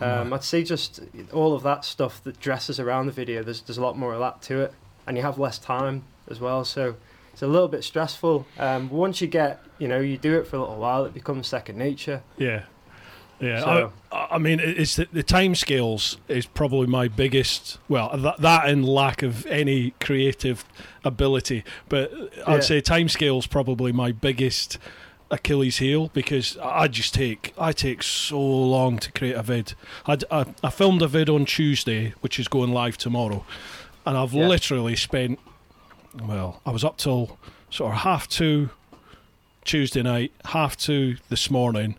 Oh, 0.00 0.22
um, 0.22 0.32
I'd 0.32 0.44
say 0.44 0.62
just 0.62 1.00
all 1.32 1.54
of 1.54 1.62
that 1.62 1.84
stuff 1.84 2.22
that 2.24 2.40
dresses 2.40 2.80
around 2.80 3.06
the 3.06 3.12
video. 3.12 3.42
There's 3.42 3.62
there's 3.62 3.78
a 3.78 3.82
lot 3.82 3.96
more 3.96 4.12
of 4.14 4.20
that 4.20 4.42
to 4.42 4.60
it, 4.62 4.74
and 5.06 5.16
you 5.16 5.22
have 5.22 5.38
less 5.38 5.58
time 5.58 6.04
as 6.28 6.40
well. 6.40 6.64
So 6.64 6.96
it's 7.32 7.42
a 7.42 7.46
little 7.46 7.68
bit 7.68 7.84
stressful. 7.84 8.46
Um, 8.58 8.90
once 8.90 9.20
you 9.20 9.26
get, 9.26 9.62
you 9.78 9.88
know, 9.88 10.00
you 10.00 10.16
do 10.18 10.38
it 10.38 10.46
for 10.46 10.56
a 10.56 10.60
little 10.60 10.76
while, 10.76 11.04
it 11.04 11.14
becomes 11.14 11.46
second 11.46 11.76
nature. 11.78 12.22
Yeah. 12.36 12.64
Yeah, 13.40 13.60
So- 13.60 13.92
I, 14.12 14.28
I 14.32 14.38
mean, 14.38 14.60
it's 14.60 14.96
the, 14.96 15.06
the 15.12 15.22
time 15.22 15.54
scales 15.54 16.16
is 16.28 16.46
probably 16.46 16.86
my 16.86 17.08
biggest. 17.08 17.78
Well, 17.88 18.16
that, 18.16 18.38
that 18.40 18.68
and 18.68 18.84
lack 18.88 19.22
of 19.22 19.44
any 19.46 19.90
creative 20.00 20.64
ability, 21.04 21.62
but 21.88 22.12
I'd 22.46 22.54
Yeah. 22.54 22.60
say 22.60 22.80
time 22.80 23.08
scales 23.08 23.46
probably 23.46 23.92
my 23.92 24.12
biggest 24.12 24.78
Achilles 25.30 25.78
heel 25.78 26.08
because 26.14 26.56
I 26.62 26.86
just 26.88 27.12
take 27.12 27.52
I 27.58 27.72
take 27.72 28.02
so 28.04 28.40
long 28.40 28.98
to 29.00 29.10
create 29.12 29.34
a 29.34 29.42
vid. 29.42 29.74
I, 30.06 30.16
I, 30.30 30.46
I 30.62 30.70
filmed 30.70 31.02
a 31.02 31.08
vid 31.08 31.28
on 31.28 31.44
Tuesday, 31.44 32.14
which 32.20 32.38
is 32.38 32.46
going 32.48 32.72
live 32.72 32.96
tomorrow, 32.96 33.44
and 34.06 34.16
I've 34.16 34.32
Yeah. 34.32 34.46
literally 34.46 34.96
spent. 34.96 35.38
Well, 36.22 36.60
I 36.64 36.70
was 36.70 36.84
up 36.84 36.96
till 36.96 37.38
sort 37.70 37.92
of 37.92 38.00
half 38.00 38.28
two 38.28 38.70
Tuesday 39.64 40.02
night, 40.02 40.32
half 40.46 40.76
two 40.76 41.16
this 41.28 41.50
morning, 41.50 41.96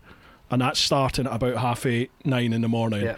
and 0.50 0.62
that's 0.62 0.80
starting 0.80 1.26
at 1.28 1.34
about 1.34 1.58
half 1.58 1.86
eight, 1.86 2.12
nine 2.26 2.54
in 2.54 2.62
the 2.62 2.68
morning. 2.68 3.04
Yeah, 3.06 3.18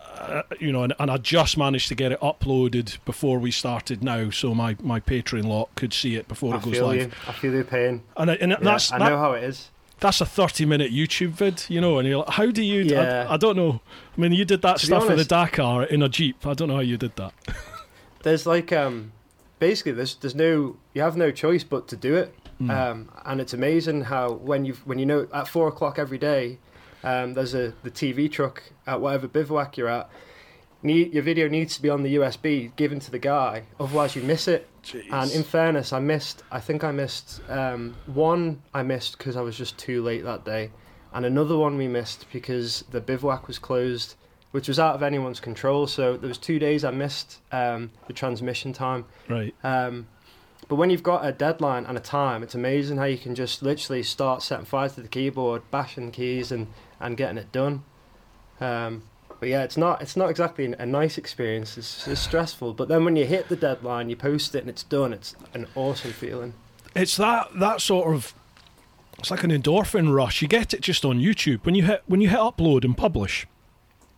Uh, 0.00 0.42
you 0.60 0.70
know, 0.70 0.84
and, 0.84 0.92
and 0.98 1.10
I 1.10 1.16
just 1.16 1.56
managed 1.58 1.88
to 1.88 1.94
get 1.94 2.12
it 2.12 2.20
uploaded 2.20 2.98
before 3.04 3.38
we 3.38 3.50
started 3.50 4.04
now, 4.04 4.30
so 4.30 4.54
my, 4.54 4.76
my 4.82 5.00
Patreon 5.00 5.44
lot 5.44 5.70
could 5.74 5.92
see 5.92 6.14
it 6.16 6.28
before 6.28 6.54
I 6.54 6.58
it 6.58 6.62
goes 6.62 6.80
live. 6.80 7.00
you. 7.00 7.10
I 7.26 7.32
feel 7.32 7.52
your 7.52 7.64
pain. 7.64 8.02
And, 8.16 8.30
I- 8.30 8.34
and 8.34 8.50
Yeah, 8.52 8.58
that's 8.60 8.92
I 8.92 8.98
that- 8.98 9.08
know 9.10 9.18
how 9.18 9.32
it 9.32 9.42
is. 9.44 9.70
that's 10.00 10.20
a 10.20 10.26
thirty 10.26 10.64
minute 10.66 10.92
YouTube 10.92 11.30
vid, 11.30 11.64
you 11.68 11.80
know, 11.80 11.98
and 11.98 12.06
you're 12.08 12.18
like, 12.18 12.30
how 12.30 12.50
do 12.50 12.62
you? 12.62 12.82
Yeah. 12.82 13.26
I, 13.28 13.34
I 13.34 13.36
don't 13.36 13.56
know. 13.56 13.80
I 14.16 14.20
mean, 14.20 14.32
you 14.32 14.44
did 14.44 14.62
that 14.62 14.78
To 14.78 14.86
stuff 14.86 15.02
for 15.02 15.06
the 15.08 15.12
honest- 15.14 15.30
Dakar 15.30 15.84
in 15.84 16.02
a 16.02 16.08
jeep. 16.08 16.46
I 16.46 16.54
don't 16.54 16.68
know 16.68 16.74
how 16.74 16.80
you 16.80 16.96
did 16.98 17.16
that. 17.16 17.32
There's 18.22 18.46
like 18.46 18.72
um, 18.72 19.12
basically 19.58 19.92
there's 19.92 20.14
there's 20.16 20.34
no 20.36 20.76
you 20.94 21.02
have 21.02 21.16
no 21.16 21.30
choice 21.32 21.64
but 21.64 21.88
to 21.88 21.96
do 21.96 22.14
it. 22.14 22.32
Mm. 22.62 22.70
Um, 22.70 23.10
and 23.24 23.40
it's 23.40 23.54
amazing 23.54 24.02
how 24.02 24.32
when 24.32 24.64
you 24.64 24.74
when 24.84 24.98
you 24.98 25.06
know 25.06 25.26
at 25.32 25.48
four 25.48 25.68
o'clock 25.68 25.98
every 25.98 26.18
day, 26.18 26.58
um, 27.02 27.34
there's 27.34 27.54
a 27.54 27.74
the 27.82 27.90
TV 27.90 28.30
truck 28.30 28.62
at 28.86 29.00
whatever 29.00 29.26
bivouac 29.26 29.76
you're 29.76 29.88
at. 29.88 30.08
Need, 30.84 31.14
your 31.14 31.22
video 31.22 31.48
needs 31.48 31.76
to 31.76 31.82
be 31.82 31.88
on 31.88 32.02
the 32.02 32.16
USB 32.16 32.74
given 32.74 32.98
to 33.00 33.10
the 33.10 33.18
guy, 33.18 33.64
otherwise 33.78 34.16
you 34.16 34.22
miss 34.22 34.48
it. 34.48 34.68
And 35.12 35.30
in 35.30 35.44
fairness, 35.44 35.92
I 35.92 36.00
missed. 36.00 36.42
I 36.50 36.58
think 36.58 36.82
I 36.82 36.90
missed 36.90 37.40
um, 37.48 37.96
one. 38.06 38.62
I 38.74 38.82
missed 38.82 39.18
because 39.18 39.36
I 39.36 39.42
was 39.42 39.56
just 39.56 39.78
too 39.78 40.02
late 40.02 40.24
that 40.24 40.44
day, 40.44 40.70
and 41.12 41.24
another 41.24 41.56
one 41.56 41.76
we 41.76 41.88
missed 41.88 42.26
because 42.32 42.84
the 42.90 43.00
bivouac 43.00 43.46
was 43.46 43.58
closed, 43.58 44.16
which 44.50 44.66
was 44.68 44.80
out 44.80 44.94
of 44.96 45.02
anyone's 45.02 45.38
control. 45.40 45.86
So 45.86 46.16
there 46.16 46.28
was 46.28 46.38
two 46.38 46.58
days 46.58 46.84
I 46.84 46.90
missed 46.90 47.38
um, 47.52 47.90
the 48.06 48.12
transmission 48.12 48.72
time. 48.72 49.04
right. 49.28 49.54
Um, 49.62 50.06
but 50.72 50.76
when 50.76 50.88
you've 50.88 51.02
got 51.02 51.26
a 51.26 51.32
deadline 51.32 51.84
and 51.84 51.98
a 51.98 52.00
time, 52.00 52.42
it's 52.42 52.54
amazing 52.54 52.96
how 52.96 53.04
you 53.04 53.18
can 53.18 53.34
just 53.34 53.62
literally 53.62 54.02
start 54.02 54.40
setting 54.40 54.64
fire 54.64 54.88
to 54.88 55.02
the 55.02 55.06
keyboard, 55.06 55.60
bashing 55.70 56.10
keys, 56.10 56.50
and, 56.50 56.66
and 56.98 57.14
getting 57.14 57.36
it 57.36 57.52
done. 57.52 57.84
Um, 58.58 59.02
but 59.38 59.50
yeah, 59.50 59.64
it's 59.64 59.76
not 59.76 60.00
it's 60.00 60.16
not 60.16 60.30
exactly 60.30 60.72
a 60.72 60.86
nice 60.86 61.18
experience. 61.18 61.76
It's, 61.76 62.08
it's 62.08 62.22
stressful. 62.22 62.72
But 62.72 62.88
then 62.88 63.04
when 63.04 63.16
you 63.16 63.26
hit 63.26 63.50
the 63.50 63.56
deadline, 63.56 64.08
you 64.08 64.16
post 64.16 64.54
it 64.54 64.60
and 64.60 64.70
it's 64.70 64.82
done. 64.82 65.12
It's 65.12 65.36
an 65.52 65.66
awesome 65.74 66.12
feeling. 66.12 66.54
It's 66.96 67.18
that 67.18 67.50
that 67.60 67.82
sort 67.82 68.14
of. 68.14 68.32
It's 69.18 69.30
like 69.30 69.44
an 69.44 69.50
endorphin 69.50 70.10
rush. 70.14 70.40
You 70.40 70.48
get 70.48 70.72
it 70.72 70.80
just 70.80 71.04
on 71.04 71.18
YouTube 71.20 71.66
when 71.66 71.74
you 71.74 71.82
hit 71.82 72.02
when 72.06 72.22
you 72.22 72.30
hit 72.30 72.38
upload 72.38 72.82
and 72.82 72.96
publish. 72.96 73.46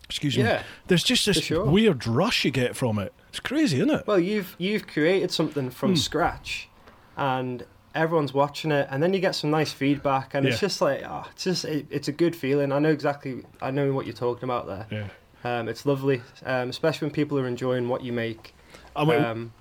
Excuse 0.09 0.37
me. 0.37 0.45
Yeah. 0.45 0.63
There's 0.87 1.03
just 1.05 1.27
this 1.27 1.41
sure. 1.43 1.65
weird 1.65 2.07
rush 2.07 2.45
you 2.45 2.51
get 2.51 2.77
from 2.77 2.99
it. 2.99 3.13
It's 3.29 3.41
crazy, 3.41 3.79
isn't 3.79 3.91
it? 3.91 4.07
Well, 4.07 4.21
you've 4.21 4.55
you've 4.59 4.87
created 4.87 5.31
something 5.31 5.71
from 5.71 5.91
Hmm. 5.93 5.97
scratch, 5.97 6.69
and 7.17 7.65
everyone's 7.95 8.35
watching 8.35 8.71
it, 8.71 8.87
and 8.91 9.03
then 9.03 9.13
you 9.15 9.21
get 9.21 9.35
some 9.35 9.51
nice 9.51 9.73
feedback, 9.73 10.35
and 10.35 10.47
it's 10.47 10.61
just 10.61 10.81
like, 10.81 11.03
oh, 11.05 11.27
it's 11.33 11.45
just 11.45 11.65
it, 11.65 11.87
it's 11.91 12.09
a 12.09 12.13
good 12.13 12.37
feeling. 12.37 12.71
I 12.73 12.79
know 12.79 12.91
exactly, 12.91 13.43
I 13.63 13.71
know 13.71 13.93
what 13.93 14.07
you're 14.07 14.15
talking 14.15 14.45
about 14.45 14.67
there. 14.67 14.87
Yeah. 14.91 15.59
Um, 15.59 15.69
it's 15.69 15.85
lovely, 15.85 16.23
um, 16.45 16.71
especially 16.71 17.07
when 17.07 17.13
people 17.15 17.39
are 17.39 17.47
enjoying 17.47 17.89
what 17.89 18.03
you 18.03 18.13
make. 18.13 18.55
I 18.97 19.05
mean, 19.05 19.23
Um, 19.25 19.53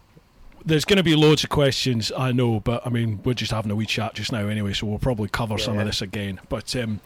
there's 0.66 0.86
going 0.86 0.98
to 0.98 1.04
be 1.04 1.16
loads 1.16 1.44
of 1.44 1.50
questions, 1.50 2.12
I 2.18 2.32
know, 2.32 2.60
but 2.62 2.86
I 2.88 2.90
mean, 2.90 3.20
we're 3.24 3.34
just 3.34 3.52
having 3.52 3.70
a 3.72 3.76
wee 3.76 3.86
chat 3.86 4.14
just 4.14 4.32
now 4.32 4.48
anyway, 4.48 4.74
so 4.74 4.88
we'll 4.88 5.00
probably 5.00 5.28
cover 5.30 5.58
some 5.58 5.78
of 5.78 5.86
this 5.86 6.02
again. 6.02 6.40
But 6.48 6.74
um, 6.76 7.02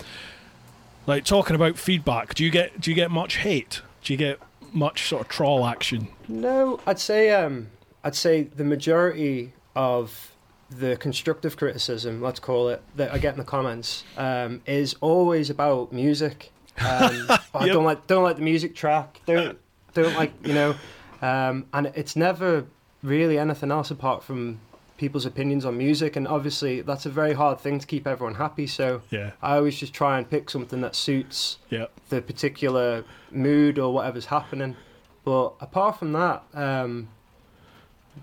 like 1.07 1.25
talking 1.25 1.55
about 1.55 1.77
feedback, 1.77 2.35
do 2.35 2.43
you 2.43 2.51
get 2.51 2.79
do 2.79 2.91
you 2.91 2.95
get 2.95 3.09
much 3.09 3.37
hate? 3.37 3.81
Do 4.03 4.13
you 4.13 4.17
get 4.17 4.39
much 4.73 5.07
sort 5.07 5.23
of 5.23 5.27
troll 5.29 5.65
action? 5.65 6.09
no, 6.27 6.79
I'd 6.85 6.99
say 6.99 7.31
um, 7.31 7.69
I'd 8.03 8.15
say 8.15 8.43
the 8.43 8.63
majority 8.63 9.53
of 9.75 10.35
the 10.69 10.97
constructive 10.97 11.55
criticism, 11.55 12.21
let's 12.21 12.39
call 12.39 12.69
it, 12.69 12.81
that 12.97 13.13
I 13.13 13.17
get 13.17 13.33
in 13.33 13.39
the 13.39 13.45
comments 13.45 14.03
um, 14.17 14.61
is 14.65 14.95
always 15.01 15.49
about 15.49 15.93
music. 15.93 16.51
Um, 16.77 17.25
oh, 17.29 17.39
I 17.55 17.67
don't 17.67 17.85
like 17.85 18.05
don't 18.07 18.23
like 18.23 18.35
the 18.35 18.43
music 18.43 18.75
track. 18.75 19.21
Don't 19.25 19.57
don't 19.93 20.15
like 20.15 20.33
you 20.45 20.53
know, 20.53 20.75
um, 21.21 21.65
and 21.73 21.87
it's 21.95 22.15
never 22.15 22.65
really 23.01 23.39
anything 23.39 23.71
else 23.71 23.91
apart 23.91 24.23
from 24.23 24.59
people's 24.97 25.25
opinions 25.25 25.65
on 25.65 25.77
music. 25.77 26.15
And 26.15 26.27
obviously, 26.27 26.81
that's 26.81 27.05
a 27.05 27.09
very 27.09 27.33
hard 27.33 27.59
thing 27.59 27.79
to 27.79 27.85
keep 27.87 28.07
everyone 28.07 28.35
happy. 28.35 28.67
So 28.67 29.01
Yeah, 29.09 29.31
I 29.41 29.55
always 29.57 29.77
just 29.77 29.93
try 29.93 30.17
and 30.17 30.29
pick 30.29 30.49
something 30.49 30.81
that 30.81 30.95
suits 30.95 31.57
yeah. 31.69 31.85
the 32.09 32.21
particular 32.21 33.03
mood 33.31 33.77
or 33.79 33.93
whatever's 33.93 34.25
happening. 34.27 34.75
But 35.23 35.53
apart 35.61 35.99
from 35.99 36.13
that, 36.13 36.43
um, 36.53 37.09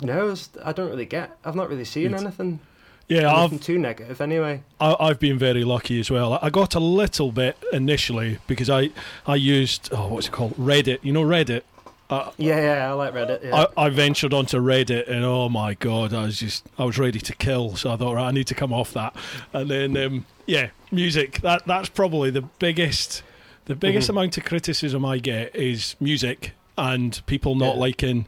no, 0.01 0.35
I 0.65 0.73
don't 0.73 0.91
really 0.91 1.05
get. 1.07 1.37
I've 1.45 1.55
not 1.55 1.69
really 1.69 1.85
seen 1.85 2.11
Good. 2.13 2.21
anything, 2.23 2.61
Yeah, 3.09 3.31
anything 3.39 3.59
I've 3.59 3.65
too 3.65 3.79
negative. 3.79 4.21
Anyway, 4.21 4.63
I- 4.81 4.97
I've 4.99 5.21
been 5.21 5.39
very 5.39 5.65
lucky 5.65 6.01
as 6.01 6.11
well. 6.11 6.39
I 6.43 6.51
got 6.51 6.75
a 6.75 6.81
little 6.81 7.31
bit 7.31 7.57
initially 7.73 8.39
because 8.47 8.69
I 8.71 8.91
I 9.27 9.37
used 9.37 9.91
oh 9.93 10.09
what's 10.09 10.27
it 10.29 10.33
called 10.33 10.55
Reddit. 10.57 10.99
You 11.03 11.13
know 11.13 11.23
Reddit. 11.23 11.63
I, 12.11 12.31
Yeah, 12.37 12.61
yeah, 12.61 12.91
I 12.91 12.93
like 12.93 13.15
Reddit. 13.15 13.45
Yeah. 13.45 13.67
I, 13.77 13.87
I 13.87 13.89
ventured 13.89 14.33
onto 14.35 14.59
Reddit 14.59 15.09
and 15.09 15.25
oh 15.25 15.49
my 15.49 15.75
god, 15.75 16.13
I 16.13 16.25
was 16.25 16.39
just 16.39 16.67
I 16.79 16.85
was 16.85 16.99
ready 16.99 17.19
to 17.21 17.35
kill. 17.35 17.77
So 17.77 17.91
I 17.93 17.97
thought, 17.97 18.15
right, 18.15 18.29
I 18.29 18.31
need 18.31 18.47
to 18.49 18.55
come 18.55 18.73
off 18.73 18.93
that. 18.93 19.15
And 19.53 19.71
then 19.71 19.97
um, 19.97 20.27
yeah, 20.47 20.69
music. 20.93 21.41
That 21.41 21.67
that's 21.67 21.89
probably 21.89 22.31
the 22.31 22.43
biggest 22.43 23.23
the 23.67 23.75
biggest 23.75 24.07
Mhm. 24.09 24.11
amount 24.11 24.37
of 24.39 24.45
criticism 24.45 25.05
I 25.05 25.19
get 25.19 25.55
is 25.57 25.97
music 25.99 26.53
and 26.77 27.21
people 27.27 27.55
not 27.55 27.75
Yeah. 27.77 27.81
liking 27.81 28.27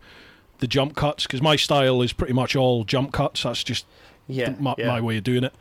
the 0.58 0.66
jump 0.66 0.96
cuts 0.96 1.24
because 1.26 1.42
my 1.42 1.56
style 1.56 2.00
is 2.00 2.14
pretty 2.14 2.32
much 2.32 2.56
all 2.56 2.84
jump 2.84 3.12
cuts. 3.12 3.42
That's 3.42 3.62
just 3.62 3.84
yeah, 4.26 4.54
my, 4.58 4.74
yeah. 4.78 4.86
my 4.88 5.00
way 5.02 5.18
of 5.18 5.24
doing 5.24 5.44
it. 5.44 5.54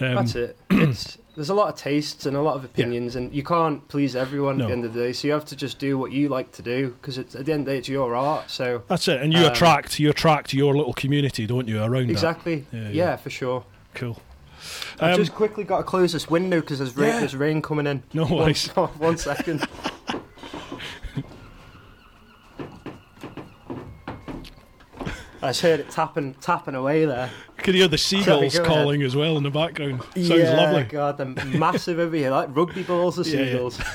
Um, 0.00 0.14
That's 0.14 0.34
it. 0.36 0.56
It's 0.70 1.18
there's 1.36 1.48
a 1.50 1.54
lot 1.54 1.68
of 1.68 1.76
tastes 1.76 2.26
and 2.26 2.36
a 2.36 2.42
lot 2.42 2.56
of 2.56 2.64
opinions, 2.64 3.16
and 3.16 3.32
you 3.32 3.42
can't 3.42 3.86
please 3.88 4.16
everyone 4.16 4.58
No. 4.58 4.64
at 4.64 4.68
the 4.68 4.72
end 4.72 4.84
of 4.84 4.94
the 4.94 5.00
day. 5.00 5.12
So 5.12 5.28
you 5.28 5.34
have 5.34 5.44
to 5.46 5.56
just 5.56 5.78
do 5.78 5.96
what 5.96 6.12
you 6.12 6.28
like 6.28 6.52
to 6.52 6.62
do 6.62 6.94
because 7.00 7.18
at 7.18 7.30
the 7.30 7.38
end 7.38 7.60
of 7.60 7.64
the 7.66 7.72
day, 7.72 7.78
it's 7.78 7.88
your 7.88 8.14
art. 8.14 8.50
So 8.50 8.82
That's 8.88 9.06
it, 9.08 9.20
and 9.22 9.32
you 9.32 9.40
Um, 9.40 9.52
attract 9.52 9.98
you 9.98 10.10
attract 10.10 10.52
your 10.52 10.74
little 10.74 10.92
community, 10.94 11.46
don't 11.46 11.68
you? 11.68 11.78
Around 11.82 12.06
that. 12.08 12.12
exactly, 12.12 12.66
Yeah, 12.72 12.80
yeah, 12.82 12.88
yeah. 12.90 13.16
for 13.16 13.30
sure. 13.30 13.64
Cool. 13.94 14.18
I've 15.00 15.14
Um, 15.14 15.18
just 15.20 15.34
quickly 15.34 15.64
got 15.64 15.78
to 15.78 15.82
close 15.84 16.12
this 16.12 16.28
window 16.28 16.60
because 16.60 16.78
there's, 16.78 16.96
rain 16.96 17.08
Yeah. 17.14 17.20
there's 17.20 17.36
rain 17.36 17.62
coming 17.62 17.86
in. 17.86 18.02
No 18.12 18.24
One- 18.24 18.34
worries. 18.34 18.66
one 18.98 19.16
second. 19.16 19.66
I 25.42 25.48
just 25.48 25.62
heard 25.62 25.80
it 25.80 25.90
tapping 25.90 26.34
tapping 26.34 26.74
away 26.74 27.06
there. 27.06 27.30
You 27.60 27.64
can 27.64 27.74
hear 27.74 27.88
the 27.88 27.98
seagulls 27.98 28.58
go 28.58 28.64
calling 28.64 29.02
as 29.02 29.14
well 29.14 29.36
in 29.36 29.42
the 29.42 29.50
background. 29.50 30.02
Sounds 30.14 30.30
yeah, 30.30 30.56
lovely. 30.56 30.84
God, 30.84 31.18
they're 31.18 31.26
massive 31.58 31.98
over 31.98 32.16
here, 32.16 32.30
like 32.30 32.48
rugby 32.56 32.82
balls 32.82 33.18
or 33.18 33.30
Yeah, 33.30 33.42
yeah. 33.42 33.52
seagulls. 33.52 33.80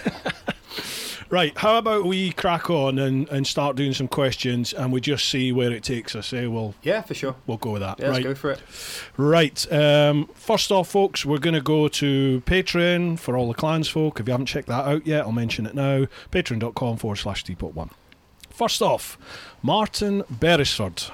Right, 1.31 1.57
how 1.57 1.79
about 1.79 2.05
we 2.05 2.31
crack 2.33 2.69
on 2.69 2.99
and, 2.99 3.27
and 3.29 3.47
start 3.47 3.75
doing 3.75 3.93
some 3.93 4.07
questions 4.07 4.71
and 4.73 4.93
we 4.93 5.01
just 5.01 5.27
see 5.27 5.51
where 5.51 5.71
it 5.71 5.83
takes 5.83 6.15
us? 6.15 6.31
Eh? 6.31 6.45
We'll 6.45 6.75
Yeah, 6.83 7.01
for 7.01 7.15
sure. 7.15 7.35
we'll 7.47 7.57
go 7.57 7.71
with 7.71 7.81
that. 7.81 7.99
Yeah, 7.99 8.09
let's 8.09 8.17
right. 8.17 8.23
go 8.23 8.35
for 8.35 8.51
it. 8.51 8.61
Right. 9.17 9.73
Um, 9.73 10.29
first 10.35 10.71
off, 10.71 10.89
folks, 10.89 11.25
we're 11.25 11.39
going 11.39 11.55
to 11.55 11.61
go 11.61 11.87
to 11.87 12.43
Patreon 12.45 13.17
for 13.17 13.35
all 13.35 13.47
the 13.47 13.55
clans 13.55 13.89
folk. 13.89 14.19
If 14.19 14.27
you 14.27 14.31
haven't 14.33 14.45
checked 14.45 14.67
that 14.67 14.85
out 14.85 15.07
yet, 15.07 15.21
I'll 15.25 15.31
mention 15.31 15.65
it 15.65 15.73
now. 15.73 16.05
Patreon.com 16.31 16.97
forward 16.97 17.15
slash 17.15 17.43
Teapot 17.43 17.73
One. 17.73 17.89
First 18.51 18.83
off, 18.83 19.17
Martin 19.63 20.23
Beresford. 20.29 21.05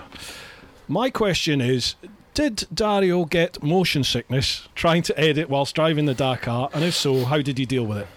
My 0.90 1.10
question 1.10 1.62
is 1.62 1.96
Did 2.34 2.66
Dario 2.74 3.26
get 3.26 3.62
motion 3.62 4.06
sickness 4.06 4.70
trying 4.74 5.02
to 5.04 5.20
edit 5.20 5.50
whilst 5.50 5.76
driving 5.76 6.06
the 6.06 6.14
Dakar? 6.14 6.70
And 6.74 6.84
if 6.84 6.94
so, 6.94 7.26
how 7.26 7.42
did 7.42 7.60
you 7.60 7.66
deal 7.66 7.86
with 7.86 7.98
it? 7.98 8.08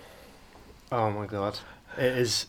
Oh 0.93 1.11
my 1.11 1.27
god, 1.27 1.59
it 1.99 2.17
is. 2.19 2.47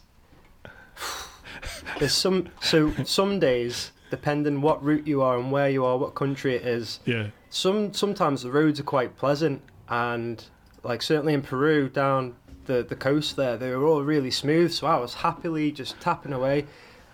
There's 2.00 2.14
some 2.14 2.50
so 2.62 2.92
some 3.04 3.40
days, 3.40 3.92
depending 4.12 4.62
what 4.62 4.84
route 4.84 5.08
you 5.08 5.24
are 5.24 5.40
and 5.40 5.52
where 5.52 5.70
you 5.70 5.84
are, 5.84 5.98
what 5.98 6.14
country 6.14 6.56
it 6.56 6.62
is. 6.62 7.00
Yeah. 7.06 7.28
Some 7.50 7.94
sometimes 7.94 8.44
the 8.44 8.52
roads 8.52 8.80
are 8.80 8.84
quite 8.84 9.18
pleasant, 9.18 9.64
and 9.90 10.44
like 10.84 11.02
certainly 11.02 11.34
in 11.34 11.42
Peru 11.42 11.90
down 11.90 12.36
the 12.66 12.84
the 12.84 12.96
coast 12.96 13.38
there, 13.38 13.58
they 13.58 13.72
were 13.72 13.88
all 13.88 14.04
really 14.04 14.32
smooth. 14.32 14.72
So 14.72 14.86
I 14.86 14.98
was 14.98 15.16
happily 15.16 15.72
just 15.72 16.00
tapping 16.00 16.34
away. 16.34 16.68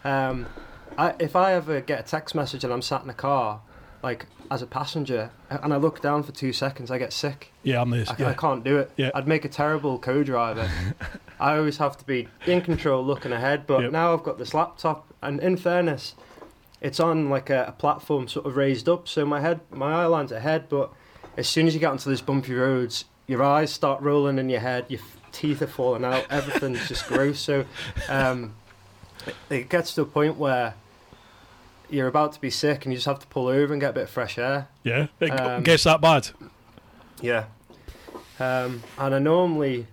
Um, 0.04 0.48
I, 0.98 1.14
if 1.20 1.38
I 1.38 1.54
ever 1.54 1.80
get 1.80 2.02
a 2.02 2.04
text 2.04 2.36
message 2.36 2.66
and 2.66 2.74
I'm 2.74 2.82
sat 2.82 3.04
in 3.04 3.10
a 3.10 3.14
car, 3.14 3.62
like 4.04 4.26
as 4.50 4.62
a 4.62 4.68
passenger, 4.68 5.32
and 5.50 5.74
I 5.74 5.78
look 5.78 6.02
down 6.02 6.24
for 6.24 6.32
two 6.32 6.52
seconds, 6.54 6.92
I 6.92 6.98
get 6.98 7.14
sick. 7.14 7.52
Yeah, 7.64 7.82
I'm 7.82 7.90
this. 7.90 8.10
I, 8.10 8.32
I 8.32 8.34
can't 8.34 8.64
do 8.64 8.78
it. 8.80 8.92
Yeah. 8.98 9.12
I'd 9.16 9.28
make 9.28 9.46
a 9.46 9.50
terrible 9.50 9.98
co-driver. 10.00 10.70
I 11.40 11.58
always 11.58 11.78
have 11.78 11.98
to 11.98 12.06
be 12.06 12.28
in 12.46 12.62
control, 12.62 13.04
looking 13.06 13.32
ahead. 13.32 13.66
But 13.66 13.82
Yep. 13.84 13.92
now 13.92 14.14
I've 14.14 14.24
got 14.24 14.38
this 14.38 14.54
laptop, 14.54 15.08
and 15.22 15.40
in 15.40 15.56
fairness, 15.58 16.16
it's 16.82 17.00
on 17.00 17.30
like 17.30 17.50
a, 17.50 17.66
a 17.68 17.72
platform 17.72 18.28
sort 18.28 18.46
of 18.46 18.58
raised 18.58 18.90
up, 18.90 19.08
so 19.08 19.26
my 19.26 19.40
head, 19.40 19.62
my 19.72 20.02
eye 20.04 20.06
line's 20.08 20.32
ahead. 20.32 20.68
But 20.68 20.92
as 21.38 21.48
soon 21.48 21.68
as 21.68 21.74
you 21.74 21.80
get 21.80 21.92
onto 21.92 22.10
these 22.10 22.22
bumpy 22.22 22.54
roads, 22.54 23.06
your 23.28 23.44
eyes 23.44 23.72
start 23.72 24.02
rolling 24.02 24.38
in 24.40 24.50
your 24.50 24.60
head, 24.60 24.86
your 24.90 25.00
teeth 25.32 25.62
are 25.62 25.68
falling 25.68 26.04
out, 26.04 26.26
everything's 26.30 26.88
just 26.90 27.08
gross. 27.08 27.40
So 27.40 27.66
um, 28.10 28.56
it, 29.26 29.36
it 29.50 29.70
gets 29.70 29.94
to 29.96 30.02
a 30.02 30.06
point 30.06 30.36
where 30.38 30.74
you're 31.92 32.08
about 32.08 32.34
to 32.34 32.42
be 32.42 32.50
sick, 32.50 32.86
and 32.86 32.94
you 32.94 32.98
just 32.98 33.08
have 33.08 33.20
to 33.20 33.28
pull 33.28 33.48
over 33.48 33.74
and 33.74 33.80
get 33.82 33.92
a 33.92 33.94
bit 33.94 34.04
of 34.04 34.10
fresh 34.10 34.38
air. 34.38 34.68
Yeah. 34.84 35.08
It 35.20 35.30
Um, 35.32 35.64
gets 35.64 35.84
that 35.84 36.02
bad. 36.02 36.30
Yeah. 37.22 37.46
Um, 38.40 38.82
and 38.98 39.14
I 39.16 39.20
normally, 39.20 39.88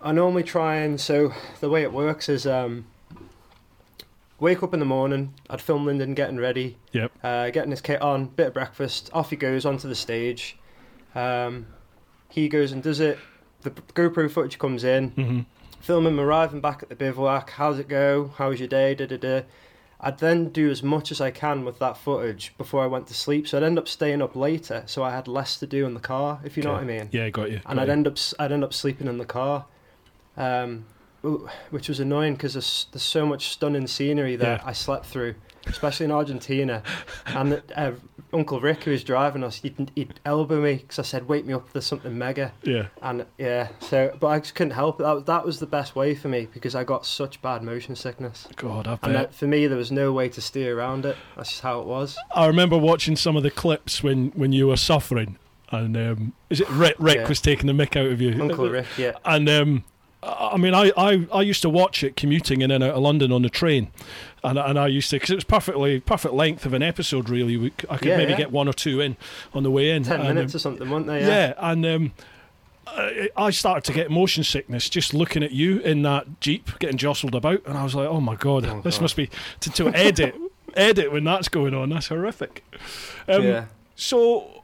I 0.00 0.12
normally 0.12 0.44
try 0.44 0.76
and 0.76 1.00
so 1.00 1.32
the 1.60 1.68
way 1.68 1.82
it 1.82 1.92
works 1.92 2.28
is 2.28 2.46
um, 2.46 2.86
wake 4.38 4.62
up 4.62 4.72
in 4.72 4.80
the 4.80 4.86
morning. 4.86 5.34
I'd 5.48 5.60
film 5.60 5.84
Lyndon 5.86 6.14
getting 6.14 6.38
ready, 6.38 6.76
Yep. 6.92 7.12
uh, 7.22 7.50
getting 7.50 7.70
his 7.70 7.80
kit 7.80 8.00
on, 8.00 8.26
bit 8.26 8.48
of 8.48 8.54
breakfast. 8.54 9.10
Off 9.12 9.30
he 9.30 9.36
goes 9.36 9.64
onto 9.66 9.88
the 9.88 9.94
stage. 9.94 10.56
Um, 11.14 11.66
he 12.28 12.48
goes 12.48 12.72
and 12.72 12.82
does 12.82 13.00
it. 13.00 13.18
The 13.62 13.70
GoPro 13.70 14.30
footage 14.30 14.58
comes 14.58 14.84
in. 14.84 15.10
hmm 15.10 15.40
Film 15.80 16.06
him 16.06 16.20
arriving 16.20 16.60
back 16.60 16.82
at 16.82 16.90
the 16.90 16.94
bivouac. 16.94 17.50
How's 17.52 17.78
it 17.78 17.88
go? 17.88 18.32
How 18.36 18.50
was 18.50 18.60
your 18.60 18.68
day? 18.68 18.94
Da 18.94 19.06
da 19.06 19.16
da. 19.16 19.40
I'd 20.02 20.18
then 20.18 20.48
do 20.48 20.70
as 20.70 20.82
much 20.82 21.10
as 21.12 21.20
I 21.20 21.30
can 21.30 21.64
with 21.64 21.78
that 21.80 21.96
footage 21.98 22.54
before 22.56 22.82
I 22.82 22.86
went 22.86 23.06
to 23.08 23.14
sleep. 23.14 23.46
So 23.46 23.58
I'd 23.58 23.62
end 23.64 23.78
up 23.78 23.86
staying 23.86 24.22
up 24.22 24.34
later, 24.34 24.82
so 24.86 25.02
I 25.02 25.10
had 25.10 25.28
less 25.28 25.58
to 25.58 25.66
do 25.66 25.84
in 25.84 25.92
the 25.94 26.00
car, 26.00 26.40
if 26.42 26.56
you 26.56 26.62
know 26.62 26.72
what 26.72 26.80
I 26.82 26.84
mean. 26.84 27.08
Yeah, 27.12 27.28
got 27.30 27.50
you. 27.50 27.60
And 27.66 27.76
got 27.76 27.78
I'd 27.80 27.86
you. 27.88 27.92
end 27.92 28.06
up 28.06 28.16
I'd 28.38 28.50
end 28.52 28.64
up 28.64 28.72
sleeping 28.72 29.06
in 29.08 29.18
the 29.18 29.26
car, 29.26 29.66
um, 30.36 30.86
which 31.70 31.88
was 31.88 32.00
annoying 32.00 32.34
because 32.34 32.54
there's, 32.54 32.86
there's 32.92 33.02
so 33.02 33.26
much 33.26 33.50
stunning 33.50 33.86
scenery 33.86 34.36
that 34.36 34.60
Yeah. 34.62 34.66
I 34.66 34.72
slept 34.72 35.04
through, 35.04 35.34
especially 35.66 36.04
in 36.06 36.12
Argentina. 36.12 36.82
and 37.26 37.62
uh, 37.76 37.92
Uncle 38.32 38.60
Rick, 38.60 38.84
who 38.84 38.90
was 38.92 39.02
driving 39.04 39.42
us, 39.44 39.56
he'd, 39.62 39.90
he'd 39.94 40.20
elbow 40.24 40.60
me 40.60 40.76
because 40.76 40.98
I 40.98 41.02
said, 41.02 41.28
"Wake 41.28 41.44
me 41.46 41.52
up! 41.54 41.72
There's 41.72 41.86
something 41.86 42.16
mega." 42.16 42.52
Yeah. 42.62 42.86
And 43.02 43.26
yeah, 43.38 43.68
so 43.80 44.16
but 44.20 44.28
I 44.28 44.38
just 44.40 44.54
couldn't 44.54 44.72
help 44.72 45.00
it. 45.00 45.04
That, 45.04 45.12
was- 45.14 45.24
that 45.24 45.44
was 45.46 45.58
the 45.60 45.66
best 45.66 45.96
way 45.96 46.14
for 46.14 46.28
me 46.28 46.48
because 46.52 46.74
I 46.74 46.84
got 46.84 47.04
such 47.06 47.40
bad 47.42 47.62
motion 47.62 47.96
sickness, 47.96 48.46
God, 48.56 48.86
I 48.86 48.92
and 48.92 49.00
bet. 49.00 49.12
that, 49.12 49.34
for 49.34 49.46
me 49.46 49.66
there 49.66 49.76
was 49.78 49.90
no 49.92 50.12
way 50.12 50.28
to 50.30 50.40
steer 50.40 50.78
around 50.78 51.04
it. 51.06 51.16
That's 51.36 51.50
just 51.50 51.62
how 51.62 51.80
it 51.80 51.86
was. 51.86 52.16
I 52.34 52.46
remember 52.46 52.76
watching 52.78 53.16
some 53.16 53.36
of 53.36 53.42
the 53.42 53.50
clips 53.50 54.02
when, 54.02 54.28
when 54.30 54.52
you 54.52 54.68
were 54.68 54.76
suffering, 54.76 55.36
and 55.70 55.96
um, 55.96 56.32
is 56.50 56.60
it 56.60 56.68
Rick? 56.70 56.96
Rick 56.98 57.16
Yeah. 57.16 57.28
was 57.28 57.40
taking 57.40 57.66
the 57.66 57.72
mick 57.72 57.96
out 57.96 58.06
of 58.10 58.20
you. 58.20 58.40
Uncle 58.40 58.68
Rick, 58.68 58.86
yeah, 58.96 59.12
And 59.24 59.48
um, 59.48 59.84
I 60.22 60.50
I 60.52 60.56
mean, 60.56 60.74
I, 60.74 60.92
I, 60.96 61.26
I 61.32 61.42
used 61.42 61.62
to 61.62 61.70
watch 61.70 62.02
it 62.04 62.14
commuting 62.16 62.60
in 62.60 62.70
and 62.70 62.84
out 62.84 62.90
of 62.94 63.02
London 63.02 63.32
on 63.32 63.42
the 63.42 63.48
train, 63.50 63.90
and 64.44 64.58
and 64.58 64.78
I 64.78 64.86
used 64.86 65.10
to 65.10 65.16
because 65.16 65.30
it 65.30 65.34
was 65.36 65.44
perfectly 65.44 66.00
perfect 66.00 66.34
length 66.34 66.64
of 66.66 66.72
an 66.74 66.82
episode. 66.82 67.28
Really, 67.28 67.56
we, 67.56 67.72
I 67.88 67.96
could 67.96 68.08
Yeah, 68.08 68.16
maybe 68.16 68.32
yeah. 68.32 68.38
get 68.38 68.50
one 68.52 68.68
or 68.68 68.72
two 68.72 69.00
in 69.00 69.16
on 69.54 69.62
the 69.62 69.70
way 69.70 69.90
in. 69.90 70.02
ten 70.02 70.20
and, 70.20 70.28
minutes 70.34 70.54
um, 70.54 70.56
or 70.56 70.58
something, 70.60 70.90
weren't 70.90 71.06
they? 71.06 71.20
yeah. 71.20 71.54
and 71.58 71.84
um, 71.86 72.12
I, 72.86 73.28
I 73.36 73.50
started 73.50 73.84
to 73.84 73.92
get 73.92 74.10
motion 74.10 74.42
sickness 74.44 74.88
just 74.88 75.14
looking 75.14 75.42
at 75.42 75.52
you 75.52 75.78
in 75.80 76.02
that 76.02 76.40
jeep 76.40 76.78
getting 76.78 76.96
jostled 76.96 77.34
about, 77.34 77.62
and 77.66 77.76
I 77.78 77.84
was 77.84 77.94
like, 77.94 78.08
oh 78.08 78.20
my 78.20 78.34
god, 78.36 78.64
Oh, 78.66 78.80
this 78.80 78.96
God. 78.96 79.02
must 79.02 79.16
be 79.16 79.30
to, 79.60 79.70
to 79.70 79.88
edit 79.94 80.34
edit 80.74 81.12
when 81.12 81.24
that's 81.24 81.48
going 81.48 81.74
on. 81.74 81.90
That's 81.90 82.08
horrific. 82.08 82.64
Um, 83.28 83.42
yeah. 83.44 83.64
So, 83.96 84.62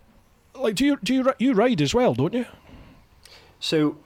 like, 0.54 0.74
do 0.74 0.84
you 0.86 0.98
do 1.04 1.14
you 1.14 1.32
you 1.38 1.52
ride 1.52 1.80
as 1.82 1.94
well, 1.94 2.14
don't 2.14 2.32
you? 2.34 2.46
So 3.60 3.96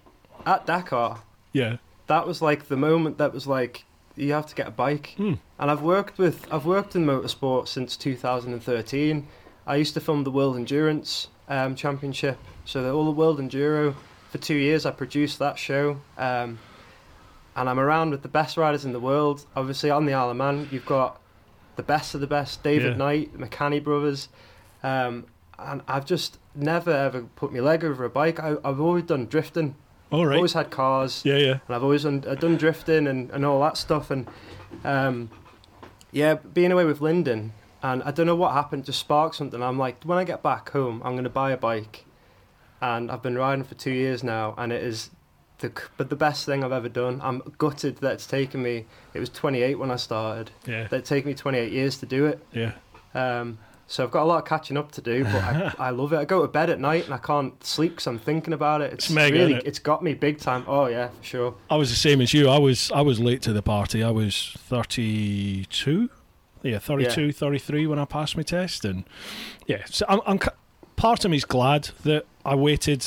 at 0.47 0.67
Dakar, 0.67 1.23
Yeah. 1.53 1.77
that 2.07 2.27
was 2.27 2.41
like 2.43 2.69
the 2.69 2.77
moment 2.77 3.19
that 3.19 3.33
was 3.33 3.47
like 3.47 3.85
you 4.21 4.33
have 4.33 4.47
to 4.47 4.55
get 4.55 4.67
a 4.69 4.71
bike. 4.71 5.15
Hmm. 5.17 5.35
And 5.59 5.71
I've 5.71 5.83
worked 5.83 6.19
with 6.19 6.47
I've 6.53 6.67
worked 6.67 6.95
in 6.97 7.05
motorsport 7.05 7.69
since 7.69 7.97
2013. 7.97 9.27
I 9.67 9.77
used 9.77 9.95
to 9.95 10.01
film 10.01 10.25
the 10.25 10.31
World 10.31 10.57
Endurance 10.57 11.29
um, 11.49 11.75
Championship, 11.75 12.39
so 12.65 12.83
the, 12.83 12.93
all 12.93 13.05
the 13.05 13.11
World 13.11 13.39
Enduro 13.39 13.95
for 14.31 14.39
two 14.39 14.57
years. 14.57 14.87
I 14.87 14.91
produced 14.91 15.39
that 15.39 15.59
show, 15.59 16.01
um, 16.17 16.59
and 17.57 17.69
I'm 17.69 17.79
around 17.79 18.11
with 18.11 18.23
the 18.23 18.29
best 18.29 18.57
riders 18.57 18.85
in 18.85 18.93
the 18.93 19.01
world. 19.01 19.45
Obviously, 19.55 19.91
on 19.91 20.07
the 20.07 20.15
Isle 20.15 20.31
of 20.31 20.37
Man, 20.37 20.69
you've 20.71 20.87
got 20.87 21.21
the 21.77 21.83
best 21.83 22.15
of 22.15 22.21
the 22.21 22.27
best: 22.27 22.63
David 22.63 22.93
Yeah. 22.93 22.97
Knight, 22.97 23.33
the 23.39 23.47
McCanny 23.47 23.83
brothers. 23.83 24.29
Um, 24.83 25.27
and 25.59 25.83
I've 25.87 26.07
just 26.07 26.39
never 26.55 26.91
ever 26.91 27.23
put 27.37 27.53
my 27.53 27.61
leg 27.61 27.85
over 27.85 28.05
a 28.05 28.11
bike. 28.11 28.41
I, 28.41 28.57
I've 28.65 28.81
always 28.81 29.05
done 29.05 29.27
drifting. 29.27 29.77
All 30.13 30.27
right. 30.27 30.33
I've 30.35 30.39
always 30.39 30.53
had 30.53 30.71
cars 30.71 31.23
Yeah, 31.25 31.37
yeah. 31.37 31.53
and 31.67 31.77
I've 31.77 31.83
always 31.83 32.03
done, 32.03 32.25
I've 32.29 32.41
done 32.41 32.57
drifting 32.57 33.07
and, 33.07 33.31
and 33.31 33.45
all 33.45 33.61
that 33.61 33.77
stuff 33.77 34.11
and 34.11 34.27
um, 34.85 35.31
yeah 36.13 36.35
being 36.35 36.73
away 36.73 36.85
with 36.85 37.01
Lyndon 37.01 37.53
and 37.83 38.03
I 38.03 38.11
don't 38.11 38.27
know 38.27 38.35
what 38.37 38.53
happened 38.53 38.85
just 38.85 38.99
sparked 39.01 39.37
something 39.37 39.63
I'm 39.63 39.79
like 39.79 40.03
when 40.05 40.19
I 40.19 40.25
get 40.25 40.43
back 40.43 40.71
home 40.71 41.01
I'm 41.05 41.13
going 41.13 41.25
to 41.25 41.31
buy 41.31 41.53
a 41.53 41.57
bike 41.57 42.05
and 42.81 43.11
I've 43.11 43.23
been 43.23 43.37
riding 43.39 43.65
for 43.65 43.75
two 43.75 43.91
years 43.93 44.23
now 44.25 44.55
and 44.59 44.73
it 44.73 44.83
is 44.83 45.11
the 45.59 45.71
but 45.97 46.09
the 46.11 46.17
best 46.17 46.47
thing 46.47 46.65
I've 46.65 46.73
ever 46.73 46.89
done 46.89 47.21
I'm 47.23 47.43
gutted 47.59 47.99
that 47.99 48.13
it's 48.15 48.27
taken 48.27 48.63
me 48.63 48.87
it 49.15 49.21
was 49.21 49.29
28 49.31 49.79
when 49.79 49.91
I 49.91 49.97
started 49.97 50.51
Yeah. 50.67 50.89
that 50.89 50.97
it 50.97 51.05
taken 51.05 51.29
me 51.29 51.35
28 51.35 51.71
years 51.73 51.99
to 51.99 52.07
do 52.07 52.27
it 52.27 52.45
Yeah. 52.53 52.73
um, 53.15 53.59
So 53.91 54.05
I've 54.05 54.13
got 54.13 54.23
a 54.23 54.25
lot 54.25 54.39
of 54.39 54.45
catching 54.45 54.77
up 54.77 54.93
to 54.93 55.01
do, 55.01 55.25
but 55.25 55.35
I, 55.35 55.75
I 55.79 55.91
love 55.91 56.13
it. 56.13 56.19
I 56.19 56.25
go 56.25 56.43
to 56.43 56.49
bed 56.49 56.71
at 56.71 56.79
night 56.79 57.07
and 57.07 57.13
I 57.13 57.19
can't 57.19 57.63
sleep 57.65 57.91
because 57.91 58.07
I'm 58.07 58.21
thinking 58.21 58.53
about 58.53 58.83
it. 58.83 58.93
It's, 58.93 59.07
It's 59.07 59.13
mega, 59.13 59.37
really, 59.37 59.55
innit? 59.55 59.63
it's 59.65 59.81
got 59.81 60.01
me 60.05 60.15
big 60.15 60.39
time. 60.39 60.65
Oh 60.69 60.87
yeah, 60.87 61.09
for 61.09 61.25
sure. 61.25 61.55
I 61.69 61.75
was 61.75 61.91
the 61.91 61.97
same 61.97 62.21
as 62.21 62.33
you. 62.33 62.49
I 62.49 62.57
was 62.57 62.93
I 62.93 63.01
was 63.01 63.19
late 63.19 63.43
to 63.43 63.53
the 63.53 63.63
party. 63.63 64.05
I 64.05 64.13
was 64.13 64.57
32. 64.59 66.09
Yeah, 66.63 66.79
32, 66.79 67.33
33 67.33 67.87
when 67.89 67.99
I 67.99 68.05
passed 68.05 68.37
my 68.37 68.43
test 68.45 68.85
and 68.85 69.03
yeah, 69.67 69.83
so 69.87 70.05
I'm, 70.09 70.21
I'm 70.27 70.39
part 70.95 71.25
of 71.25 71.31
me's 71.31 71.45
glad 71.47 71.91
that 72.05 72.27
I 72.45 72.55
waited 72.55 73.05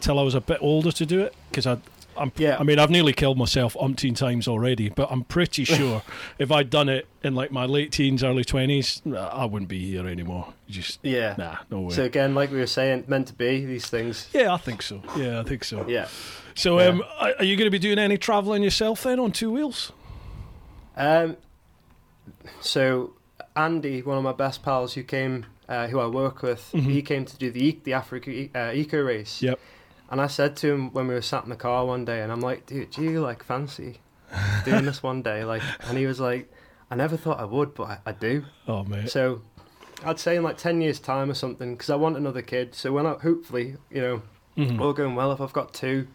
till 0.00 0.18
I 0.18 0.22
was 0.22 0.34
a 0.34 0.40
bit 0.40 0.58
older 0.60 0.90
to 0.90 1.06
do 1.06 1.20
it 1.20 1.34
because 1.50 1.66
I 1.66 1.76
I'm, 2.18 2.32
Yeah. 2.36 2.56
I 2.58 2.62
mean, 2.64 2.78
I've 2.78 2.90
nearly 2.90 3.12
killed 3.12 3.38
myself 3.38 3.74
umpteen 3.74 4.16
times 4.16 4.46
already, 4.48 4.88
but 4.88 5.08
I'm 5.10 5.24
pretty 5.24 5.64
sure 5.76 6.02
if 6.38 6.50
I'd 6.50 6.70
done 6.70 6.88
it 6.88 7.06
in 7.22 7.34
like 7.34 7.50
my 7.52 7.64
late 7.64 7.92
teens, 7.92 8.22
early 8.24 8.44
20s, 8.44 9.16
I 9.16 9.44
wouldn't 9.44 9.68
be 9.68 9.78
here 9.90 10.06
anymore. 10.06 10.52
Just, 10.68 10.98
Yeah. 11.02 11.34
nah, 11.38 11.56
no 11.70 11.80
way. 11.80 11.94
So 11.94 12.04
again, 12.04 12.34
like 12.34 12.50
we 12.50 12.58
were 12.58 12.66
saying, 12.66 13.04
meant 13.08 13.28
to 13.28 13.34
be 13.34 13.64
these 13.64 13.86
things. 13.88 14.28
yeah, 14.32 14.52
I 14.52 14.56
think 14.58 14.82
so. 14.82 15.02
Yeah, 15.16 15.40
I 15.40 15.42
think 15.44 15.64
so. 15.64 15.86
Yeah. 15.88 16.08
So, 16.54 16.80
um, 16.80 17.02
are 17.20 17.34
are 17.38 17.44
you 17.44 17.56
going 17.56 17.66
to 17.66 17.70
be 17.70 17.78
doing 17.78 17.98
any 18.00 18.18
travelling 18.18 18.64
yourself 18.64 19.04
then 19.04 19.20
on 19.20 19.30
two 19.32 19.50
wheels? 19.52 19.92
Um. 20.96 21.36
So 22.60 23.14
Andy, 23.56 24.02
one 24.02 24.18
of 24.18 24.24
my 24.24 24.32
best 24.32 24.62
pals, 24.62 24.94
who 24.94 25.02
came, 25.02 25.46
uh, 25.68 25.86
who 25.88 26.00
I 26.00 26.06
work 26.06 26.42
with, 26.42 26.70
Mhm. 26.74 26.82
he 26.90 27.02
came 27.02 27.24
to 27.24 27.36
do 27.36 27.50
the 27.50 27.78
the 27.84 27.92
Africa 27.92 28.48
uh, 28.54 28.72
eco 28.74 29.00
race. 29.02 29.42
Yep. 29.42 29.58
And 30.10 30.20
I 30.20 30.26
said 30.26 30.56
to 30.58 30.72
him 30.72 30.92
when 30.92 31.06
we 31.06 31.14
were 31.14 31.22
sat 31.22 31.44
in 31.44 31.50
the 31.50 31.56
car 31.56 31.84
one 31.84 32.04
day, 32.04 32.22
and 32.22 32.32
I'm 32.32 32.40
like, 32.40 32.66
dude, 32.66 32.90
do 32.90 33.02
you 33.02 33.20
like 33.20 33.42
fancy 33.42 33.98
doing 34.64 34.84
this 34.86 35.02
one 35.02 35.22
day? 35.22 35.44
Like, 35.44 35.62
and 35.88 35.98
he 35.98 36.06
was 36.06 36.18
like, 36.20 36.50
I 36.90 36.94
never 36.96 37.16
thought 37.16 37.38
I 37.38 37.44
would, 37.44 37.74
but 37.74 37.84
I, 37.84 37.98
I 38.06 38.12
do. 38.12 38.44
Oh, 38.66 38.84
man. 38.84 39.08
So 39.08 39.42
I'd 40.04 40.18
say 40.18 40.36
in 40.36 40.42
like 40.42 40.56
10 40.56 40.80
years' 40.80 40.98
time 41.00 41.30
or 41.30 41.34
something, 41.34 41.72
because 41.74 41.90
I 41.90 41.96
want 41.96 42.16
another 42.16 42.40
kid. 42.42 42.74
So 42.74 42.92
when 42.92 43.04
I, 43.04 43.12
hopefully, 43.14 43.76
you 43.90 44.00
know, 44.00 44.22
Mhm. 44.56 44.80
all 44.80 44.92
going 44.92 45.14
well, 45.14 45.30
if 45.32 45.40
I've 45.40 45.52
got 45.52 45.72
two, 45.74 46.08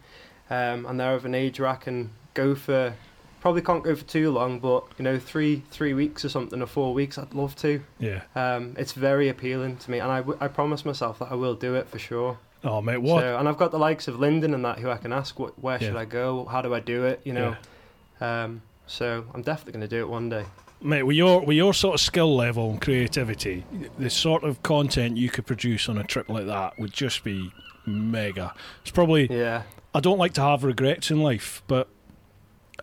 um, 0.50 0.84
and 0.86 0.98
they're 1.00 1.14
of 1.14 1.24
an 1.24 1.34
age 1.34 1.58
where 1.60 1.68
I 1.70 1.76
can 1.76 2.10
go 2.34 2.54
for, 2.54 2.94
probably 3.40 3.62
can't 3.62 3.82
go 3.84 3.94
for 3.94 4.04
too 4.04 4.30
long, 4.32 4.58
but, 4.58 4.84
you 4.98 5.04
know, 5.04 5.18
three 5.18 5.62
three 5.70 5.94
weeks 5.94 6.24
or 6.24 6.28
something, 6.28 6.60
or 6.60 6.66
four 6.66 6.92
weeks, 6.92 7.16
I'd 7.16 7.32
love 7.32 7.54
to. 7.56 7.82
Yeah. 8.00 8.22
Um, 8.34 8.74
it's 8.76 8.92
very 8.92 9.28
appealing 9.28 9.76
to 9.78 9.90
me, 9.90 9.98
and 10.00 10.10
I, 10.10 10.18
w- 10.18 10.36
I 10.40 10.48
promise 10.48 10.84
myself 10.84 11.20
that 11.20 11.30
I 11.30 11.34
will 11.36 11.54
do 11.54 11.74
it 11.74 11.88
for 11.88 11.98
sure. 11.98 12.38
Oh, 12.64 12.80
mate, 12.80 12.96
what? 12.98 13.20
So, 13.20 13.38
and 13.38 13.48
I've 13.48 13.58
got 13.58 13.70
the 13.70 13.78
likes 13.78 14.08
of 14.08 14.18
Lyndon 14.18 14.54
and 14.54 14.64
that 14.64 14.78
who 14.78 14.90
I 14.90 14.96
can 14.96 15.12
ask, 15.12 15.38
what, 15.38 15.58
where 15.62 15.78
should 15.78 15.94
Yeah. 15.94 16.00
I 16.00 16.04
go? 16.06 16.44
How 16.46 16.62
do 16.62 16.74
I 16.74 16.80
do 16.80 17.04
it? 17.04 17.20
You 17.24 17.34
know. 17.34 17.56
Um, 18.20 18.62
so 18.86 19.24
I'm 19.34 19.42
definitely 19.42 19.72
going 19.72 19.88
to 19.88 19.96
do 19.96 20.00
it 20.00 20.08
one 20.08 20.28
day. 20.28 20.44
Mate, 20.80 21.02
with 21.04 21.16
your 21.16 21.40
with 21.40 21.56
your 21.56 21.72
sort 21.74 21.94
of 21.94 22.00
skill 22.00 22.34
level 22.36 22.70
and 22.70 22.80
creativity, 22.80 23.64
the 23.98 24.10
sort 24.10 24.44
of 24.44 24.62
content 24.62 25.16
you 25.16 25.30
could 25.30 25.46
produce 25.46 25.88
on 25.88 25.96
a 25.98 26.04
trip 26.04 26.28
like 26.28 26.46
that 26.46 26.78
would 26.78 26.92
just 26.92 27.24
be 27.24 27.50
mega. 27.86 28.54
It's 28.82 28.90
probably 28.90 29.26
Yeah. 29.30 29.62
I 29.94 30.00
don't 30.00 30.18
like 30.18 30.34
to 30.34 30.40
have 30.42 30.64
regrets 30.64 31.10
in 31.10 31.20
life, 31.22 31.62
but 31.66 31.88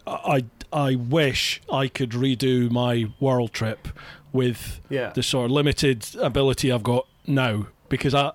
I 0.08 0.46
I 0.74 0.96
wish 0.96 1.62
I 1.72 1.88
could 1.88 2.12
redo 2.12 2.72
my 2.72 3.08
world 3.20 3.52
trip 3.54 3.88
with 4.34 4.80
Yeah. 4.90 5.10
the 5.14 5.22
sort 5.22 5.46
of 5.46 5.52
limited 5.52 6.08
ability 6.20 6.72
I've 6.72 6.84
got 6.84 7.06
now 7.28 7.68
because 7.90 8.16
I 8.16 8.32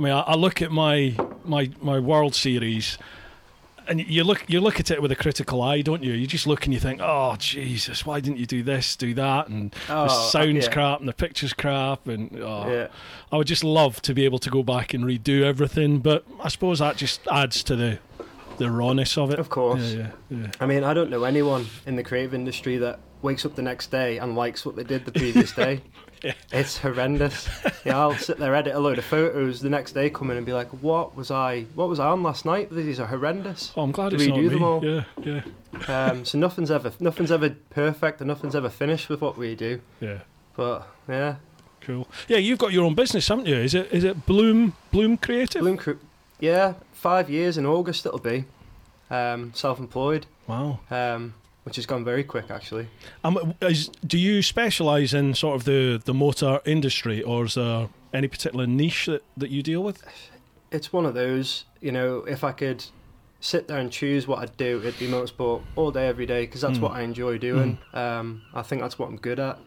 I 0.00 0.02
mean 0.02 0.12
I, 0.14 0.20
I 0.20 0.34
look 0.34 0.62
at 0.62 0.72
my 0.72 1.14
my 1.44 1.70
my 1.82 1.98
world 1.98 2.34
series 2.34 2.96
and 3.86 4.00
you 4.00 4.24
look 4.24 4.48
you 4.48 4.58
look 4.58 4.80
at 4.80 4.90
it 4.90 5.02
with 5.02 5.12
a 5.12 5.16
critical 5.16 5.60
eye 5.60 5.82
don't 5.82 6.02
you 6.02 6.14
you 6.14 6.26
just 6.26 6.46
look 6.46 6.64
and 6.64 6.72
you 6.72 6.80
think 6.80 7.00
oh 7.02 7.36
Jesus 7.38 8.06
why 8.06 8.18
didn't 8.20 8.38
you 8.38 8.46
do 8.46 8.62
this 8.62 8.96
do 8.96 9.12
that 9.12 9.48
and 9.48 9.74
Oh, 9.90 10.04
the 10.04 10.08
sounds 10.08 10.64
yeah. 10.64 10.72
crap 10.72 11.00
and 11.00 11.08
the 11.08 11.12
pictures 11.12 11.52
crap 11.52 12.08
and 12.08 12.30
oh, 12.40 12.66
Yeah. 12.72 12.86
I 13.30 13.36
would 13.36 13.46
just 13.46 13.62
love 13.62 14.00
to 14.02 14.14
be 14.14 14.24
able 14.24 14.38
to 14.38 14.48
go 14.48 14.62
back 14.62 14.94
and 14.94 15.04
redo 15.04 15.42
everything 15.42 15.98
but 15.98 16.24
I 16.42 16.48
suppose 16.48 16.78
that 16.78 16.96
just 16.96 17.20
adds 17.30 17.62
to 17.64 17.76
the 17.76 17.98
the 18.56 18.70
rawness 18.70 19.18
of 19.18 19.30
it 19.30 19.38
Of 19.38 19.50
course. 19.50 19.82
yeah 19.92 20.12
yeah, 20.30 20.38
yeah. 20.38 20.46
I 20.60 20.66
mean, 20.66 20.82
I 20.82 20.94
don't 20.94 21.10
know 21.10 21.24
anyone 21.24 21.66
in 21.84 21.96
the 21.96 22.02
creative 22.02 22.32
industry 22.34 22.78
that 22.78 23.00
wakes 23.22 23.44
up 23.44 23.54
the 23.54 23.62
next 23.62 23.90
day 23.90 24.16
and 24.18 24.34
likes 24.34 24.64
what 24.64 24.76
they 24.76 24.84
did 24.84 25.04
the 25.04 25.12
previous 25.12 25.52
day. 25.52 25.80
Yeah. 26.22 26.34
It's 26.52 26.78
horrendous. 26.78 27.48
yeah, 27.84 27.98
I'll 27.98 28.14
sit 28.16 28.38
there, 28.38 28.54
edit 28.54 28.74
a 28.74 28.78
load 28.78 28.98
of 28.98 29.04
photos 29.04 29.60
the 29.60 29.70
next 29.70 29.92
day, 29.92 30.10
come 30.10 30.30
in 30.30 30.36
and 30.36 30.44
be 30.44 30.52
like, 30.52 30.68
"What 30.82 31.16
was 31.16 31.30
I? 31.30 31.62
What 31.74 31.88
was 31.88 31.98
I 32.00 32.08
on 32.08 32.22
last 32.22 32.44
night? 32.44 32.70
These 32.70 33.00
are 33.00 33.06
horrendous." 33.06 33.72
Oh, 33.76 33.82
I'm 33.82 33.92
glad 33.92 34.12
it's 34.12 34.26
not 34.26 34.38
Redo 34.38 34.42
me. 34.42 34.48
them 34.48 34.62
all. 34.62 34.84
Yeah, 34.84 35.04
yeah, 35.22 35.42
Um, 36.10 36.24
so 36.24 36.36
nothing's 36.38 36.70
ever 36.70 36.92
nothing's 37.00 37.30
ever 37.32 37.50
perfect 37.70 38.20
and 38.20 38.28
nothing's 38.28 38.54
ever 38.54 38.68
finished 38.68 39.08
with 39.08 39.20
what 39.20 39.36
we 39.38 39.54
do. 39.54 39.80
yeah. 40.00 40.18
But 40.56 40.86
yeah, 41.08 41.36
Cool. 41.80 42.06
Yeah, 42.28 42.36
you've 42.36 42.58
got 42.58 42.72
your 42.72 42.84
own 42.84 42.94
business, 42.94 43.26
haven't 43.28 43.46
you? 43.46 43.56
Is 43.56 43.74
it 43.74 43.90
is 43.90 44.04
it 44.04 44.26
Bloom 44.26 44.74
Bloom 44.90 45.16
Creative? 45.16 45.62
Bloom 45.62 45.76
Crew. 45.78 45.98
Yeah, 46.40 46.74
five 46.92 47.30
years 47.30 47.56
in 47.56 47.64
August 47.66 48.04
it'll 48.04 48.18
be. 48.18 48.44
Um, 49.10 49.52
self-employed, 49.54 50.26
Wow. 50.46 50.80
um, 50.90 51.34
which 51.64 51.76
has 51.76 51.86
gone 51.86 52.04
very 52.04 52.24
quick 52.24 52.50
actually. 52.50 52.88
Um, 53.24 53.54
is, 53.60 53.88
do 54.06 54.18
you 54.18 54.42
specialise 54.42 55.12
in 55.14 55.34
sort 55.34 55.56
of 55.56 55.64
the, 55.64 56.00
the 56.04 56.14
motor 56.14 56.60
industry, 56.64 57.22
or 57.22 57.44
is 57.44 57.54
there 57.54 57.88
any 58.12 58.28
particular 58.28 58.66
niche 58.66 59.06
that, 59.06 59.22
that 59.36 59.50
you 59.50 59.62
deal 59.62 59.82
with? 59.82 60.02
it's 60.72 60.92
one 60.92 61.04
of 61.04 61.14
those, 61.14 61.64
you 61.80 61.90
know, 61.90 62.18
if 62.28 62.44
I 62.44 62.52
could 62.52 62.84
sit 63.40 63.66
there 63.66 63.78
and 63.78 63.90
choose 63.90 64.28
what 64.28 64.38
I'd 64.38 64.56
do, 64.56 64.78
it'd 64.78 65.00
be 65.00 65.08
motorsport 65.08 65.62
all 65.74 65.90
day, 65.90 66.06
every 66.06 66.26
day, 66.26 66.42
because 66.46 66.60
that's 66.60 66.78
Mm. 66.78 66.82
what 66.82 66.92
I 66.92 67.00
enjoy 67.02 67.38
doing. 67.38 67.78
Um, 67.92 68.42
I 68.54 68.62
think 68.62 68.80
that's 68.80 68.96
what 68.96 69.08
I'm 69.08 69.16
good 69.16 69.40
at. 69.40 69.58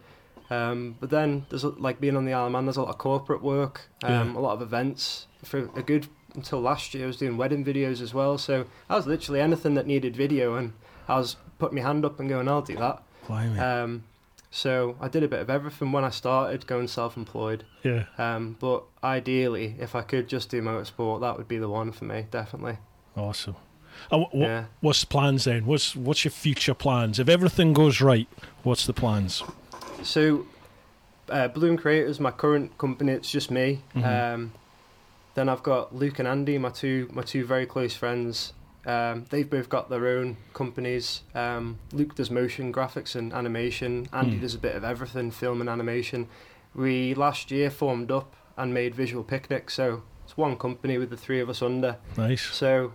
Um, 0.50 0.96
but 1.00 1.10
then 1.10 1.44
there's 1.50 1.64
like 1.64 2.00
being 2.00 2.16
on 2.16 2.24
the 2.24 2.32
Isle 2.32 2.46
of 2.46 2.52
Man, 2.52 2.64
there's 2.66 2.76
a 2.78 2.82
lot 2.82 2.88
of 2.90 2.96
corporate 2.98 3.42
work, 3.42 3.82
um, 4.02 4.10
Yeah. 4.34 4.38
a 4.38 4.40
lot 4.40 4.52
of 4.54 4.62
events. 4.62 5.26
For 5.44 5.68
a 5.76 5.82
good 5.82 6.06
until 6.34 6.60
last 6.60 6.94
year, 6.94 7.04
I 7.04 7.06
was 7.06 7.16
doing 7.18 7.36
wedding 7.36 7.64
videos 7.64 8.00
as 8.00 8.14
well. 8.14 8.38
So 8.38 8.64
I 8.88 8.96
was 8.96 9.06
literally 9.06 9.40
anything 9.40 9.74
that 9.74 9.86
needed 9.86 10.16
video, 10.16 10.54
and 10.56 10.72
I 11.08 11.16
was 11.18 11.36
putting 11.58 11.76
my 11.76 11.82
hand 11.82 12.04
up 12.04 12.18
and 12.20 12.28
going, 12.28 12.48
"I'll 12.48 12.62
do 12.62 12.76
that." 12.76 13.02
Blimey. 13.26 13.58
Um, 13.58 14.04
so 14.50 14.96
I 15.00 15.08
did 15.08 15.22
a 15.22 15.28
bit 15.28 15.40
of 15.40 15.50
everything 15.50 15.90
when 15.92 16.04
I 16.04 16.10
started 16.10 16.66
going 16.66 16.86
self-employed. 16.88 17.64
yeah. 17.82 18.04
Um, 18.18 18.56
but 18.60 18.84
ideally, 19.02 19.74
if 19.80 19.94
I 19.96 20.02
could 20.02 20.28
just 20.28 20.48
do 20.50 20.62
motorsport, 20.62 21.20
that 21.22 21.36
would 21.36 21.48
be 21.48 21.58
the 21.58 21.68
one 21.68 21.90
for 21.90 22.04
me, 22.04 22.26
definitely. 22.30 22.78
Awesome. 23.16 23.56
And 24.10 24.26
Yeah. 24.32 24.64
What's 24.80 25.00
the 25.00 25.06
plans 25.06 25.44
then? 25.44 25.66
What's 25.66 25.96
what's 25.96 26.24
your 26.24 26.32
future 26.32 26.74
plans? 26.74 27.18
If 27.18 27.28
everything 27.28 27.72
goes 27.72 28.00
right, 28.00 28.28
what's 28.62 28.86
the 28.86 28.92
plans? 28.92 29.42
So, 30.02 30.46
uh, 31.30 31.48
Bloom 31.48 31.76
Creative's, 31.76 32.20
my 32.20 32.30
current 32.30 32.76
company, 32.78 33.12
it's 33.12 33.30
just 33.30 33.50
me. 33.50 33.80
Mhm. 33.96 34.34
Um, 34.34 34.52
then 35.34 35.48
I've 35.48 35.62
got 35.62 35.94
Luke 35.94 36.18
and 36.18 36.28
Andy, 36.28 36.58
my 36.58 36.70
two 36.70 37.08
my 37.12 37.22
two 37.22 37.44
very 37.46 37.66
close 37.66 37.94
friends. 37.96 38.52
Um, 38.86 39.24
they've 39.30 39.48
both 39.48 39.68
got 39.68 39.88
their 39.88 40.06
own 40.06 40.36
companies. 40.52 41.22
Um, 41.34 41.78
Luke 41.92 42.14
does 42.14 42.30
motion 42.30 42.72
graphics 42.72 43.14
and 43.14 43.32
animation. 43.32 44.08
Andy 44.12 44.36
Hmm. 44.36 44.42
does 44.42 44.54
a 44.54 44.58
bit 44.58 44.74
of 44.76 44.84
everything, 44.84 45.30
film 45.30 45.60
and 45.60 45.70
animation. 45.70 46.28
We 46.74 47.14
last 47.14 47.50
year 47.50 47.70
formed 47.70 48.10
up 48.10 48.34
and 48.56 48.74
made 48.74 48.94
Visual 48.94 49.24
Picnic, 49.24 49.70
so 49.70 50.02
it's 50.24 50.36
one 50.36 50.56
company 50.56 50.98
with 50.98 51.10
the 51.10 51.16
three 51.16 51.40
of 51.40 51.48
us 51.48 51.62
under. 51.62 51.96
Nice. 52.16 52.42
So 52.52 52.92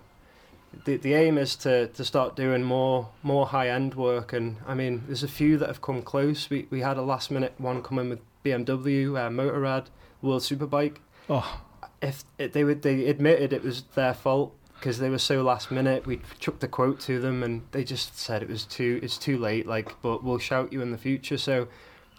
the 0.84 0.96
the 0.96 1.14
aim 1.14 1.36
is 1.38 1.56
to, 1.56 1.88
to 1.88 2.04
start 2.04 2.36
doing 2.36 2.62
more 2.62 3.08
more 3.22 3.46
high 3.46 3.68
end 3.68 3.94
work, 3.94 4.32
and 4.32 4.56
I 4.66 4.74
mean, 4.74 5.02
there's 5.06 5.22
a 5.24 5.28
few 5.28 5.58
that 5.58 5.66
have 5.68 5.82
come 5.82 6.02
close. 6.02 6.48
We 6.50 6.66
we 6.70 6.80
had 6.82 6.96
a 6.98 7.02
last 7.02 7.30
minute 7.30 7.54
one 7.58 7.82
come 7.82 7.98
in 7.98 8.10
with 8.10 8.20
BMW, 8.44 9.16
uh, 9.16 9.28
Motorrad, 9.28 9.86
World 10.22 10.42
Superbike. 10.42 10.96
Oh, 11.28 11.60
If 12.00 12.24
it, 12.38 12.52
they 12.52 12.64
would 12.64 12.82
they 12.82 13.06
admitted 13.06 13.52
it 13.52 13.62
was 13.64 13.82
their 13.94 14.14
fault 14.14 14.54
because 14.80 14.98
they 14.98 15.10
were 15.10 15.18
so 15.18 15.42
last 15.42 15.70
minute. 15.70 16.06
We 16.06 16.22
chucked 16.38 16.64
a 16.64 16.68
quote 16.68 16.98
to 17.00 17.20
them, 17.20 17.42
and 17.42 17.62
they 17.70 17.84
just 17.84 18.18
said 18.18 18.42
it 18.42 18.48
was 18.48 18.64
too 18.64 18.98
it's 19.02 19.18
too 19.18 19.38
late. 19.38 19.66
Like, 19.66 20.00
but 20.02 20.24
we'll 20.24 20.38
shout 20.38 20.72
you 20.72 20.80
in 20.80 20.90
the 20.90 20.98
future. 20.98 21.38
So 21.38 21.68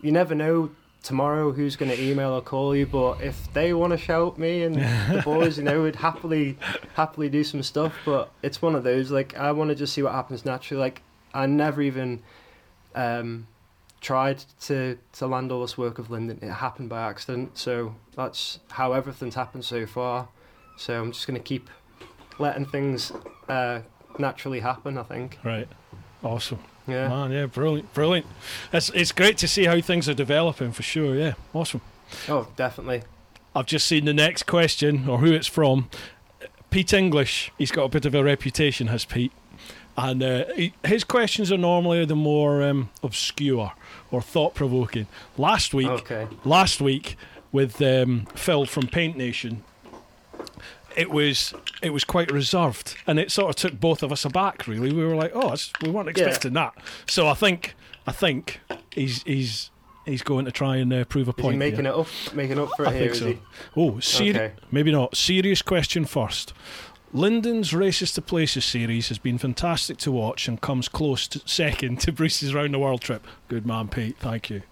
you 0.01 0.11
never 0.11 0.35
know 0.35 0.71
tomorrow 1.03 1.51
who's 1.51 1.75
going 1.75 1.91
to 1.91 1.99
email 1.99 2.31
or 2.31 2.41
call 2.41 2.75
you 2.75 2.85
but 2.85 3.19
if 3.21 3.51
they 3.53 3.73
want 3.73 3.91
to 3.91 3.97
shout 3.97 4.37
me 4.37 4.61
and 4.61 4.75
the 4.75 5.21
boys 5.25 5.57
you 5.57 5.63
know 5.63 5.81
would 5.81 5.95
happily 5.95 6.55
happily 6.93 7.27
do 7.27 7.43
some 7.43 7.63
stuff 7.63 7.91
but 8.05 8.31
it's 8.43 8.61
one 8.61 8.75
of 8.75 8.83
those 8.83 9.09
like 9.09 9.35
i 9.35 9.51
want 9.51 9.67
to 9.69 9.75
just 9.75 9.93
see 9.93 10.03
what 10.03 10.13
happens 10.13 10.45
naturally 10.45 10.79
like 10.79 11.01
i 11.33 11.43
never 11.47 11.81
even 11.81 12.21
um 12.93 13.47
tried 13.99 14.43
to 14.59 14.95
to 15.11 15.25
land 15.25 15.51
all 15.51 15.61
this 15.61 15.75
work 15.75 15.97
of 15.97 16.11
Lyndon 16.11 16.37
it 16.39 16.51
happened 16.51 16.89
by 16.89 17.01
accident 17.01 17.57
so 17.57 17.95
that's 18.15 18.59
how 18.69 18.93
everything's 18.93 19.35
happened 19.35 19.65
so 19.65 19.87
far 19.87 20.27
so 20.77 21.01
i'm 21.01 21.11
just 21.11 21.25
going 21.25 21.39
to 21.39 21.43
keep 21.43 21.67
letting 22.41 22.65
things 22.65 23.11
uh 23.47 23.79
naturally 24.19 24.59
happen 24.59 24.97
i 24.97 25.03
think 25.03 25.37
right. 25.43 25.67
Awesome. 26.23 26.59
yeah 26.87 27.07
Man, 27.07 27.31
yeah, 27.31 27.45
brilliant, 27.47 27.93
brilliant. 27.95 28.27
It's 28.71 28.89
it's 28.91 29.11
great 29.11 29.37
to 29.39 29.47
see 29.47 29.65
how 29.65 29.81
things 29.81 30.07
are 30.09 30.13
developing 30.13 30.71
for 30.71 30.83
sure. 30.83 31.15
Yeah, 31.15 31.33
awesome. 31.53 31.81
oh 32.29 32.47
definitely 32.55 33.01
I've 33.55 33.65
just 33.65 33.87
seen 33.87 34.05
the 34.05 34.13
next 34.13 34.43
question 34.45 35.09
or 35.09 35.17
who 35.19 35.33
it's 35.33 35.47
from. 35.47 35.89
Pete 36.69 36.93
English. 36.93 37.51
He's 37.57 37.71
got 37.71 37.83
a 37.85 37.89
bit 37.89 38.05
of 38.05 38.13
a 38.15 38.23
reputation, 38.23 38.87
has 38.87 39.03
Pete. 39.03 39.31
And 39.97 40.23
uh, 40.23 40.45
he, 40.55 40.73
his 40.85 41.03
questions 41.03 41.51
are 41.51 41.57
normally 41.57 42.05
the 42.05 42.15
more 42.15 42.63
um, 42.63 42.89
obscure 43.03 43.73
or 44.09 44.21
thought 44.21 44.53
provoking. 44.55 45.07
Last 45.37 45.73
week, 45.73 45.89
Okay. 45.89 46.27
last 46.45 46.79
week 46.81 47.17
with 47.51 47.81
um, 47.81 48.25
Phil 48.35 48.65
from 48.65 48.87
Paint 48.87 49.17
Nation, 49.17 49.63
it 50.95 51.09
was 51.09 51.53
it 51.81 51.91
was 51.91 52.03
quite 52.03 52.31
reserved, 52.31 52.95
and 53.07 53.19
it 53.19 53.31
sort 53.31 53.49
of 53.49 53.55
took 53.55 53.79
both 53.79 54.03
of 54.03 54.11
us 54.11 54.25
aback. 54.25 54.67
Really, 54.67 54.91
we 54.93 55.03
were 55.05 55.15
like, 55.15 55.31
"Oh, 55.33 55.55
we 55.81 55.89
weren't 55.89 56.07
Yeah. 56.17 56.25
expecting 56.25 56.53
that." 56.53 56.73
So 57.07 57.27
I 57.27 57.33
think 57.33 57.75
I 58.07 58.11
think 58.11 58.59
he's 58.91 59.23
he's 59.23 59.69
he's 60.05 60.21
going 60.23 60.45
to 60.45 60.51
try 60.51 60.77
and 60.77 60.91
uh, 60.91 61.03
prove 61.05 61.27
a 61.27 61.33
point. 61.33 61.57
making 61.57 61.81
here. 61.85 61.93
it 61.93 61.95
up? 61.99 62.07
Making 62.33 62.59
up 62.59 62.69
for 62.75 62.85
it 62.85 62.89
I 62.89 62.93
here? 62.93 63.01
think 63.13 63.15
so. 63.15 63.27
he? 63.27 63.39
Oh, 63.77 63.99
seri- 63.99 64.29
Okay. 64.31 64.51
maybe 64.71 64.91
not. 64.91 65.15
Serious 65.15 65.61
question 65.61 66.05
first. 66.05 66.53
Lyndon's 67.13 67.73
Races 67.73 68.13
to 68.13 68.21
Places 68.21 68.63
series 68.63 69.09
has 69.09 69.17
been 69.17 69.37
fantastic 69.37 69.97
to 69.97 70.11
watch 70.11 70.47
and 70.47 70.61
comes 70.61 70.87
close 70.87 71.27
to 71.27 71.41
second 71.45 71.99
to 72.01 72.13
Bruce's 72.13 72.53
Round 72.53 72.73
the 72.73 72.79
World 72.79 73.01
trip. 73.01 73.27
Good 73.49 73.65
man, 73.65 73.89
Pete. 73.89 74.17
Thank 74.17 74.49
you. 74.49 74.61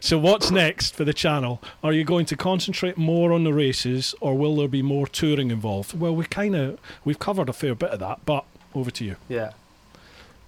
So, 0.00 0.18
what's 0.18 0.50
next 0.50 0.94
for 0.94 1.04
the 1.04 1.14
channel? 1.14 1.60
Are 1.82 1.92
you 1.92 2.04
going 2.04 2.26
to 2.26 2.36
concentrate 2.36 2.96
more 2.96 3.32
on 3.32 3.42
the 3.42 3.52
races, 3.52 4.14
or 4.20 4.36
will 4.36 4.54
there 4.54 4.68
be 4.68 4.82
more 4.82 5.06
touring 5.06 5.50
involved? 5.50 5.98
Well, 5.98 6.14
we 6.14 6.24
kind 6.26 6.54
of 6.54 6.78
we've 7.04 7.18
covered 7.18 7.48
a 7.48 7.52
fair 7.52 7.74
bit 7.74 7.90
of 7.90 8.00
that, 8.00 8.24
but 8.26 8.44
over 8.74 8.90
to 8.92 9.04
you. 9.04 9.16
Yeah. 9.28 9.52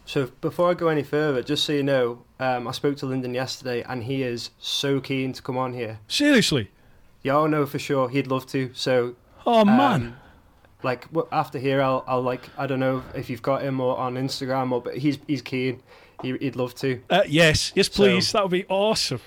So 0.04 0.30
before 0.40 0.70
I 0.70 0.74
go 0.74 0.88
any 0.88 1.02
further, 1.02 1.42
just 1.42 1.64
so 1.64 1.72
you 1.72 1.82
know, 1.82 2.22
um, 2.38 2.68
I 2.68 2.72
spoke 2.72 2.96
to 2.98 3.06
Lyndon 3.06 3.34
yesterday, 3.34 3.82
and 3.82 4.04
he 4.04 4.22
is 4.22 4.50
so 4.60 5.00
keen 5.00 5.32
to 5.32 5.42
come 5.42 5.56
on 5.56 5.72
here. 5.72 5.98
Seriously? 6.06 6.70
Yeah, 7.22 7.38
I 7.38 7.46
know 7.48 7.66
for 7.66 7.78
sure 7.78 8.08
he'd 8.10 8.26
love 8.26 8.46
to. 8.48 8.70
So 8.74 9.16
Oh 9.46 9.60
um, 9.60 9.68
man, 9.68 10.16
like 10.82 11.06
after 11.32 11.58
here, 11.58 11.80
I'll 11.82 12.04
I'll 12.06 12.22
like 12.22 12.42
I 12.58 12.66
don't 12.66 12.80
know 12.80 13.02
if 13.14 13.28
you've 13.30 13.42
got 13.42 13.62
him 13.62 13.80
or 13.80 13.96
on 13.96 14.14
Instagram 14.14 14.72
or 14.72 14.80
but 14.82 14.96
he's 14.98 15.18
he's 15.26 15.42
keen. 15.42 15.82
He, 16.22 16.36
he'd 16.38 16.56
love 16.56 16.74
to. 16.76 17.02
uh, 17.10 17.22
yes, 17.28 17.72
yes, 17.74 17.88
so- 17.92 18.02
please. 18.04 18.32
that 18.32 18.42
would 18.42 18.50
be 18.52 18.64
awesome. 18.68 19.20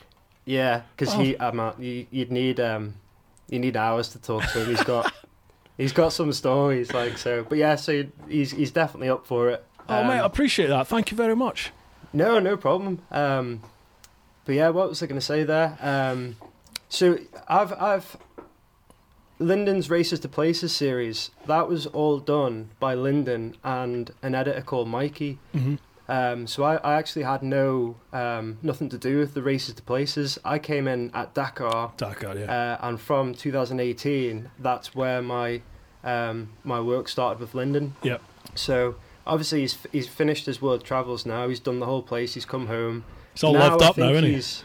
Yeah, 0.46 0.82
because 0.96 1.14
Oh. 1.14 1.20
he 1.20 1.36
uh, 1.38 1.72
you, 1.78 2.08
you'd 2.10 2.32
need 2.32 2.60
um 2.60 2.96
you 3.50 3.60
need 3.60 3.78
hours 3.78 4.10
to 4.10 4.20
talk 4.20 4.44
to 4.52 4.62
him. 4.64 4.70
He's 4.70 4.84
got 4.84 5.14
he's 5.78 5.92
got 5.94 6.14
some 6.14 6.34
stories 6.34 6.92
like 6.94 7.18
so. 7.18 7.44
But 7.44 7.58
yeah, 7.60 7.76
so 7.76 8.06
he's 8.28 8.52
he's 8.52 8.72
definitely 8.72 9.10
up 9.10 9.26
for 9.28 9.50
it. 9.50 9.64
Oh 9.88 10.02
Um, 10.02 10.08
mate, 10.08 10.20
I 10.20 10.26
appreciate 10.26 10.68
that. 10.68 10.88
Thank 10.88 11.12
you 11.12 11.18
very 11.18 11.36
much. 11.36 11.72
No, 12.14 12.40
no 12.40 12.58
problem. 12.58 13.02
Um, 13.12 13.62
but 14.46 14.56
yeah, 14.56 14.70
what 14.70 14.90
was 14.90 15.04
I 15.04 15.06
going 15.06 15.20
to 15.20 15.26
say 15.26 15.44
there? 15.44 15.78
Um, 15.82 16.36
so 16.90 17.20
I've 17.48 17.72
I've 17.74 18.18
Lyndon's 19.40 19.90
Races 19.90 20.20
to 20.22 20.30
Places 20.30 20.76
series 20.76 21.32
that 21.48 21.68
was 21.68 21.88
all 21.88 22.20
done 22.20 22.70
by 22.80 22.94
Lyndon 22.94 23.56
and 23.64 24.12
an 24.22 24.36
editor 24.36 24.62
called 24.62 24.88
Mikey. 24.88 25.40
hmm 25.54 25.76
Um, 26.10 26.48
so 26.48 26.64
I, 26.64 26.78
I 26.78 26.96
actually 26.96 27.24
had 27.24 27.44
no 27.44 27.96
um, 28.12 28.58
nothing 28.64 28.90
to 28.90 28.98
do 28.98 29.20
with 29.20 29.36
the 29.36 29.44
Races 29.44 29.76
to 29.76 29.84
Places. 29.84 30.40
I 30.44 30.58
came 30.58 30.88
in 30.88 31.12
at 31.14 31.36
Dakar, 31.36 31.94
Dakar, 31.98 32.36
yeah. 32.36 32.78
uh, 32.82 32.88
and 32.88 33.00
from 33.00 33.34
2018, 33.36 34.50
that's 34.60 34.96
where 34.96 35.22
my 35.22 35.62
um, 36.04 36.50
my 36.64 36.80
work 36.82 37.08
started 37.08 37.40
with 37.40 37.54
Lyndon. 37.54 37.96
Yep. 38.02 38.22
So 38.56 38.96
obviously 39.28 39.62
he's 39.62 39.78
he's 39.92 40.08
finished 40.08 40.46
his 40.48 40.62
world 40.62 40.84
travels 40.84 41.26
now. 41.26 41.48
He's 41.48 41.60
done 41.60 41.80
the 41.80 41.86
whole 41.86 42.02
place. 42.02 42.34
He's 42.34 42.46
come 42.46 42.68
home. 42.68 43.04
It's 43.34 43.44
all 43.44 43.54
Now 43.54 43.70
loved 43.70 43.84
I 43.84 43.88
up 43.90 43.98
now, 43.98 44.10
isn't 44.10 44.26
it? 44.26 44.64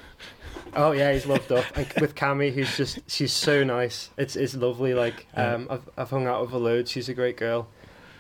Oh 0.77 0.93
yeah, 0.93 1.13
he's 1.13 1.27
loved 1.27 1.51
up. 1.53 1.65
And 1.77 1.87
with 2.01 2.15
Cammy, 2.15 2.53
who's 2.53 2.77
just 2.77 2.99
she's 3.11 3.33
so 3.33 3.65
nice. 3.65 4.11
It's 4.17 4.37
it's 4.37 4.55
lovely. 4.55 4.95
Like 4.95 5.27
um, 5.35 5.67
I've 5.71 5.89
I've 5.97 6.11
hung 6.11 6.27
out 6.27 6.41
with 6.43 6.51
her 6.51 6.59
loads. 6.59 6.91
She's 6.91 7.09
a 7.09 7.15
great 7.15 7.37
girl. 7.37 7.69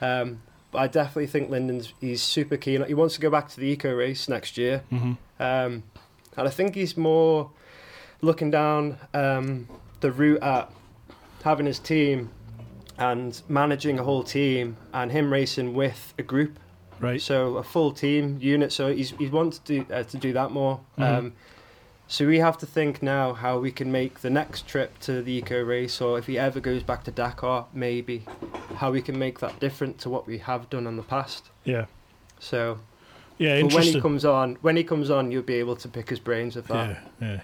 Um, 0.00 0.42
but 0.70 0.78
I 0.78 0.86
definitely 0.88 1.26
think 1.28 1.50
Lyndon's 1.50 1.92
he's 2.00 2.22
super 2.22 2.56
keen. 2.56 2.84
He 2.84 2.94
wants 2.94 3.14
to 3.14 3.20
go 3.20 3.30
back 3.30 3.48
to 3.50 3.60
the 3.60 3.66
eco 3.66 3.92
race 3.94 4.28
next 4.28 4.56
year. 4.58 4.82
hmm 4.90 5.12
Um, 5.40 5.82
and 6.36 6.48
I 6.48 6.50
think 6.50 6.74
he's 6.74 6.96
more 6.96 7.50
looking 8.22 8.50
down 8.50 8.98
um, 9.12 9.68
the 10.00 10.10
route 10.10 10.42
at 10.42 10.70
having 11.44 11.66
his 11.66 11.78
team 11.78 12.30
and 12.98 13.40
managing 13.48 13.98
a 13.98 14.02
whole 14.02 14.22
team 14.22 14.76
and 14.92 15.12
him 15.12 15.32
racing 15.32 15.74
with 15.74 16.14
a 16.18 16.22
group. 16.22 16.58
Right. 17.00 17.20
So 17.20 17.56
a 17.56 17.62
full 17.62 17.92
team 17.92 18.38
unit. 18.40 18.72
So 18.72 18.92
he's 18.94 19.10
he 19.12 19.26
wants 19.28 19.58
to 19.60 19.84
do 19.84 19.92
uh, 19.94 20.02
to 20.04 20.16
do 20.16 20.32
that 20.32 20.50
more. 20.52 20.80
Mhm. 20.98 21.18
Um, 21.18 21.32
so 22.06 22.26
we 22.26 22.38
have 22.38 22.58
to 22.58 22.66
think 22.66 23.02
now 23.02 23.32
how 23.32 23.58
we 23.58 23.70
can 23.72 23.90
make 23.90 24.20
the 24.20 24.30
next 24.30 24.66
trip 24.68 24.98
to 25.00 25.22
the 25.22 25.32
eco 25.32 25.62
race, 25.62 26.00
or 26.00 26.18
if 26.18 26.26
he 26.26 26.38
ever 26.38 26.60
goes 26.60 26.82
back 26.82 27.04
to 27.04 27.10
Dakar, 27.10 27.66
maybe 27.72 28.24
how 28.76 28.90
we 28.92 29.00
can 29.02 29.18
make 29.18 29.40
that 29.40 29.58
different 29.60 29.98
to 30.00 30.10
what 30.10 30.26
we 30.26 30.38
have 30.38 30.68
done 30.70 30.86
in 30.86 30.96
the 30.96 31.02
past. 31.02 31.50
Yeah. 31.64 31.86
So, 32.38 32.78
Yeah, 33.38 33.62
but 33.62 33.72
when 33.72 33.82
he 33.84 34.00
comes 34.00 34.24
on, 34.24 34.56
when 34.60 34.76
he 34.76 34.84
comes 34.84 35.10
on, 35.10 35.30
you'll 35.32 35.42
be 35.42 35.54
able 35.54 35.76
to 35.76 35.88
pick 35.88 36.10
his 36.10 36.20
brains 36.20 36.56
with 36.56 36.66
that. 36.68 36.90
yeah, 37.20 37.28
yeah. 37.28 37.40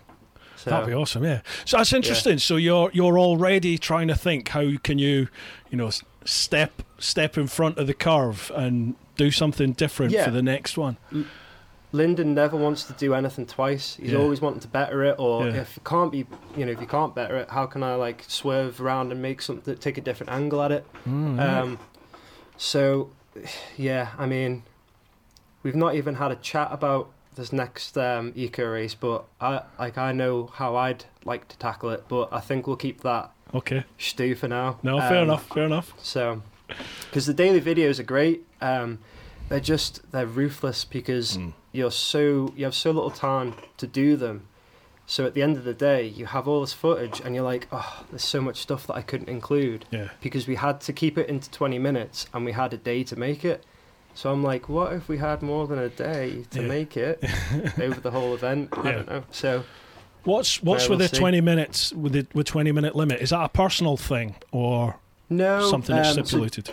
So, 0.57 0.69
That'd 0.71 0.89
be 0.89 0.93
awesome, 0.95 1.25
yeah. 1.25 1.41
So 1.65 1.79
that's 1.79 1.93
interesting. 1.95 2.37
So 2.39 2.57
you're 2.57 2.91
you're 2.93 3.19
already 3.19 3.79
trying 3.79 4.09
to 4.09 4.15
think 4.15 4.49
how 4.51 4.73
can 4.83 4.99
you, 4.99 5.29
you 5.71 5.79
know, 5.79 5.91
step 6.27 6.83
step 6.99 7.39
in 7.39 7.47
front 7.47 7.79
of 7.79 7.87
the 7.87 7.95
curve 7.95 8.53
and 8.55 8.95
do 9.17 9.31
something 9.31 9.73
different 9.73 10.13
Yeah. 10.13 10.27
for 10.27 10.31
the 10.33 10.43
next 10.43 10.77
one. 10.77 10.99
Lyndon 11.93 12.35
never 12.35 12.57
wants 12.57 12.85
to 12.85 12.93
do 12.93 13.15
anything 13.15 13.47
twice. 13.47 13.97
He's 13.97 14.13
Yeah. 14.13 14.19
always 14.19 14.41
wanting 14.41 14.61
to 14.61 14.69
better 14.69 15.03
it, 15.05 15.17
or 15.19 15.49
Yeah. 15.49 15.63
if 15.63 15.77
it 15.77 15.85
can't 15.85 16.13
be, 16.13 16.27
you 16.57 16.65
know, 16.65 16.73
if 16.73 16.81
you 16.81 16.87
can't 16.87 17.15
better 17.15 17.37
it, 17.37 17.51
how 17.51 17.67
can 17.67 17.83
I 17.83 17.95
like 17.97 18.25
swerve 18.29 18.81
around 18.81 19.11
and 19.11 19.21
make 19.21 19.43
something, 19.43 19.75
take 19.77 19.99
a 19.99 20.01
different 20.01 20.31
angle 20.33 20.63
at 20.63 20.71
it? 20.71 20.87
Mm, 21.09 21.37
yeah. 21.37 21.61
Um, 21.63 21.79
so, 22.57 23.11
yeah, 23.77 24.09
I 24.19 24.27
mean, 24.27 24.63
we've 25.63 25.75
not 25.75 25.95
even 25.97 26.15
had 26.17 26.31
a 26.31 26.37
chat 26.37 26.69
about 26.71 27.11
this 27.35 27.53
next 27.53 27.97
um, 27.99 28.33
eco 28.37 28.65
race, 28.67 28.95
but 28.95 29.25
I 29.41 29.63
like 29.79 29.97
I 29.99 30.13
know 30.13 30.51
how 30.55 30.77
I'd 30.77 31.05
like 31.25 31.49
to 31.49 31.59
tackle 31.59 31.91
it, 31.91 32.05
but 32.09 32.29
I 32.33 32.41
think 32.41 32.67
we'll 32.67 32.77
keep 32.77 33.01
that 33.03 33.31
okay. 33.55 33.85
stew 33.99 34.35
for 34.35 34.47
now. 34.49 34.79
No, 34.83 34.99
fair 35.01 35.19
Um, 35.19 35.25
enough. 35.25 35.47
Fair 35.49 35.65
enough. 35.65 35.93
So, 35.99 36.43
because 37.09 37.27
the 37.27 37.35
daily 37.35 37.61
videos 37.61 37.99
are 37.99 38.03
great, 38.05 38.47
um, 38.61 38.99
they're 39.49 39.59
just 39.61 40.01
they're 40.13 40.27
ruthless 40.27 40.85
because 40.85 41.37
Mm. 41.39 41.53
You're 41.73 41.91
so 41.91 42.53
you 42.57 42.65
have 42.65 42.75
so 42.75 42.91
little 42.91 43.11
time 43.11 43.55
to 43.79 43.87
do 43.87 44.17
them. 44.17 44.47
So 45.07 45.27
at 45.27 45.35
the 45.35 45.43
end 45.43 45.57
of 45.57 45.65
the 45.65 45.75
day, 45.75 46.07
you 46.07 46.27
have 46.27 46.47
all 46.47 46.61
this 46.61 46.73
footage, 46.73 47.21
and 47.25 47.35
you're 47.35 47.43
like, 47.45 47.67
oh, 47.73 48.05
there's 48.11 48.23
so 48.25 48.41
much 48.41 48.59
stuff 48.59 48.87
that 48.87 48.95
I 48.95 49.03
couldn't 49.03 49.29
include 49.29 49.85
Yeah. 49.91 50.11
because 50.21 50.47
we 50.47 50.55
had 50.55 50.81
to 50.83 50.93
keep 50.93 51.19
it 51.19 51.29
into 51.29 51.51
20 51.51 51.81
minutes, 51.81 52.27
and 52.33 52.45
we 52.45 52.53
had 52.53 52.73
a 52.73 52.77
day 52.77 53.03
to 53.05 53.17
make 53.17 53.45
it. 53.45 53.65
So 54.15 54.31
I'm 54.33 54.43
like, 54.45 54.69
what 54.69 54.93
if 54.93 55.09
we 55.09 55.19
had 55.19 55.43
more 55.43 55.67
than 55.67 55.81
a 55.81 55.89
day 55.89 56.45
to 56.51 56.61
Yeah. 56.63 56.69
make 56.69 56.97
it 56.97 57.25
over 57.81 58.01
the 58.01 58.13
whole 58.13 58.35
event? 58.35 58.69
I 58.73 58.85
Yeah. 58.85 58.93
don't 58.93 59.09
know. 59.09 59.25
So 59.33 59.65
What's 60.23 60.63
what's 60.63 60.83
with 60.89 60.99
we'll 61.01 61.09
the 61.09 61.15
see. 61.15 61.19
twenty 61.19 61.41
minutes 61.41 61.93
with 61.93 62.13
the 62.13 62.27
with 62.35 62.47
twenty 62.47 62.71
minute 62.73 62.95
limit? 62.95 63.21
Is 63.21 63.31
that 63.31 63.43
a 63.43 63.49
personal 63.49 63.97
thing 63.97 64.37
or 64.53 64.97
no, 65.29 65.69
something 65.69 65.97
that's 65.97 66.11
um, 66.11 66.15
so 66.17 66.23
stipulated? 66.25 66.71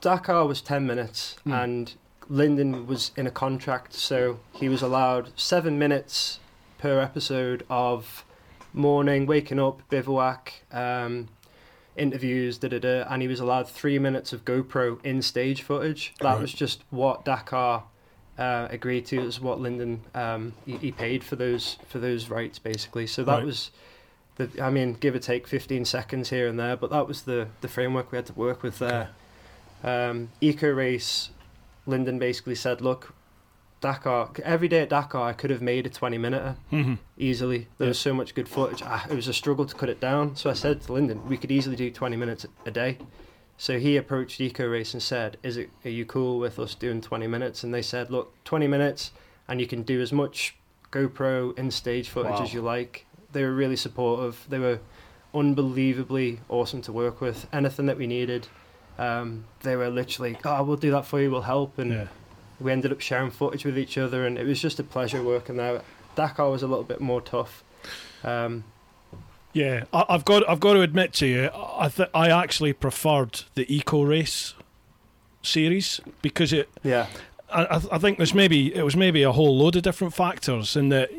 Dakar 0.00 0.46
was 0.46 0.60
10 0.62 0.86
minutes 0.86 1.36
Hmm. 1.44 1.52
and 1.52 1.94
Lyndon 2.28 2.86
was 2.86 3.12
in 3.16 3.26
a 3.26 3.30
contract, 3.30 3.92
so 3.94 4.40
he 4.52 4.68
was 4.68 4.82
allowed 4.82 5.30
seven 5.38 5.78
minutes 5.78 6.38
per 6.78 7.00
episode 7.00 7.64
of 7.70 8.24
morning, 8.72 9.26
waking 9.26 9.58
up, 9.60 9.80
bivouac, 9.88 10.52
um, 10.72 11.28
interviews, 11.96 12.58
da 12.58 12.68
da 12.68 12.78
da, 12.78 13.04
and 13.08 13.22
he 13.22 13.28
was 13.28 13.40
allowed 13.40 13.68
three 13.68 13.98
minutes 13.98 14.32
of 14.32 14.44
GoPro 14.44 15.02
in 15.04 15.22
stage 15.22 15.62
footage. 15.62 16.12
That 16.20 16.32
Right. 16.34 16.40
was 16.42 16.52
just 16.52 16.82
what 16.90 17.24
Dakar 17.24 17.84
uh, 18.38 18.68
agreed 18.70 19.06
to. 19.06 19.20
It 19.20 19.24
was 19.24 19.40
what 19.40 19.60
Lyndon 19.60 20.02
um, 20.14 20.52
he, 20.66 20.76
he 20.76 20.92
paid 20.92 21.24
for 21.24 21.36
those 21.36 21.78
for 21.88 21.98
those 21.98 22.28
rights, 22.28 22.58
basically. 22.58 23.06
So 23.06 23.24
that 23.24 23.32
Right. 23.38 23.44
was. 23.46 23.70
The, 24.36 24.50
I 24.62 24.68
mean, 24.68 24.92
give 24.92 25.14
or 25.14 25.18
take 25.18 25.46
15 25.46 25.86
seconds 25.86 26.28
here 26.28 26.46
and 26.46 26.60
there, 26.60 26.76
but 26.76 26.90
that 26.90 27.08
was 27.08 27.22
the, 27.22 27.48
the 27.62 27.68
framework 27.68 28.12
we 28.12 28.16
had 28.16 28.26
to 28.26 28.34
work 28.34 28.62
with 28.62 28.78
there. 28.78 29.08
Um, 29.82 30.28
Eco 30.42 30.68
Race, 30.70 31.30
Lyndon 31.86 32.18
basically 32.18 32.54
said, 32.54 32.80
look, 32.80 33.14
Dakar, 33.80 34.30
every 34.42 34.68
day 34.68 34.80
at 34.80 34.88
Dakar, 34.88 35.28
I 35.28 35.32
could 35.32 35.50
have 35.50 35.62
made 35.62 35.86
a 35.86 35.90
20 35.90 36.18
minute 36.18 36.56
hmm 36.70 36.94
easily. 37.18 37.68
There 37.78 37.86
Yeah. 37.86 37.88
was 37.90 37.98
so 37.98 38.12
much 38.14 38.34
good 38.34 38.48
footage. 38.48 38.82
Ah, 38.84 39.06
it 39.08 39.14
was 39.14 39.28
a 39.28 39.32
struggle 39.32 39.64
to 39.66 39.74
cut 39.74 39.88
it 39.88 40.00
down. 40.00 40.34
So 40.36 40.50
I 40.50 40.54
said 40.54 40.80
to 40.82 40.92
Lyndon, 40.92 41.22
we 41.28 41.36
could 41.36 41.50
easily 41.50 41.76
do 41.76 41.90
20 41.90 42.16
minutes 42.16 42.44
a 42.64 42.70
day. 42.70 42.98
So 43.58 43.78
he 43.78 43.96
approached 43.96 44.40
Eco 44.40 44.66
Race 44.66 44.92
and 44.92 45.02
said, 45.02 45.38
is 45.42 45.56
it, 45.56 45.70
are 45.84 45.90
you 45.90 46.04
cool 46.04 46.38
with 46.38 46.58
us 46.58 46.74
doing 46.74 47.00
20 47.00 47.26
minutes? 47.26 47.64
And 47.64 47.72
they 47.72 47.80
said, 47.82 48.10
look, 48.10 48.32
20 48.44 48.66
minutes 48.66 49.12
and 49.48 49.60
you 49.60 49.66
can 49.66 49.82
do 49.82 50.00
as 50.02 50.12
much 50.12 50.56
GoPro 50.92 51.56
in 51.58 51.70
stage 51.70 52.08
footage 52.08 52.38
Wow. 52.38 52.42
as 52.44 52.52
you 52.54 52.60
like. 52.60 53.06
They 53.32 53.42
were 53.44 53.52
really 53.54 53.76
supportive. 53.76 54.44
They 54.48 54.58
were 54.58 54.80
unbelievably 55.34 56.40
awesome 56.48 56.82
to 56.82 56.92
work 56.92 57.20
with. 57.20 57.46
Anything 57.52 57.86
that 57.86 57.96
we 57.98 58.06
needed, 58.06 58.48
um, 58.98 59.44
they 59.60 59.76
were 59.76 59.88
literally, 59.90 60.36
oh, 60.44 60.62
we'll 60.62 60.76
do 60.76 60.90
that 60.92 61.06
for 61.06 61.20
you, 61.20 61.30
we'll 61.30 61.42
help. 61.42 61.78
And 61.78 61.92
Yeah. 61.92 62.06
we 62.60 62.72
ended 62.72 62.92
up 62.92 63.00
sharing 63.00 63.30
footage 63.30 63.64
with 63.64 63.78
each 63.78 63.98
other, 63.98 64.26
and 64.26 64.38
it 64.38 64.46
was 64.46 64.60
just 64.60 64.78
a 64.80 64.82
pleasure 64.84 65.22
working 65.22 65.56
there. 65.56 65.82
Dakar 66.14 66.50
was 66.50 66.62
a 66.62 66.66
little 66.66 66.84
bit 66.84 67.00
more 67.00 67.20
tough. 67.20 67.62
Um, 68.24 68.64
Yeah, 69.52 69.84
I, 69.92 70.04
I've 70.08 70.24
got 70.24 70.48
I've 70.48 70.60
got 70.60 70.74
to 70.74 70.80
admit 70.82 71.12
to 71.14 71.26
you, 71.26 71.50
I 71.54 71.88
th- 71.88 72.10
I 72.14 72.30
actually 72.30 72.72
preferred 72.74 73.42
the 73.54 73.64
eco 73.74 74.02
race 74.02 74.54
series 75.42 76.00
because 76.22 76.52
it 76.52 76.68
yeah, 76.82 77.06
I, 77.52 77.80
I 77.92 77.98
think 77.98 78.18
there's 78.18 78.34
maybe 78.34 78.74
it 78.74 78.82
was 78.82 78.96
maybe 78.96 79.22
a 79.22 79.32
whole 79.32 79.56
load 79.56 79.76
of 79.76 79.82
different 79.82 80.12
factors 80.14 80.76
in 80.76 80.88
that 80.90 81.10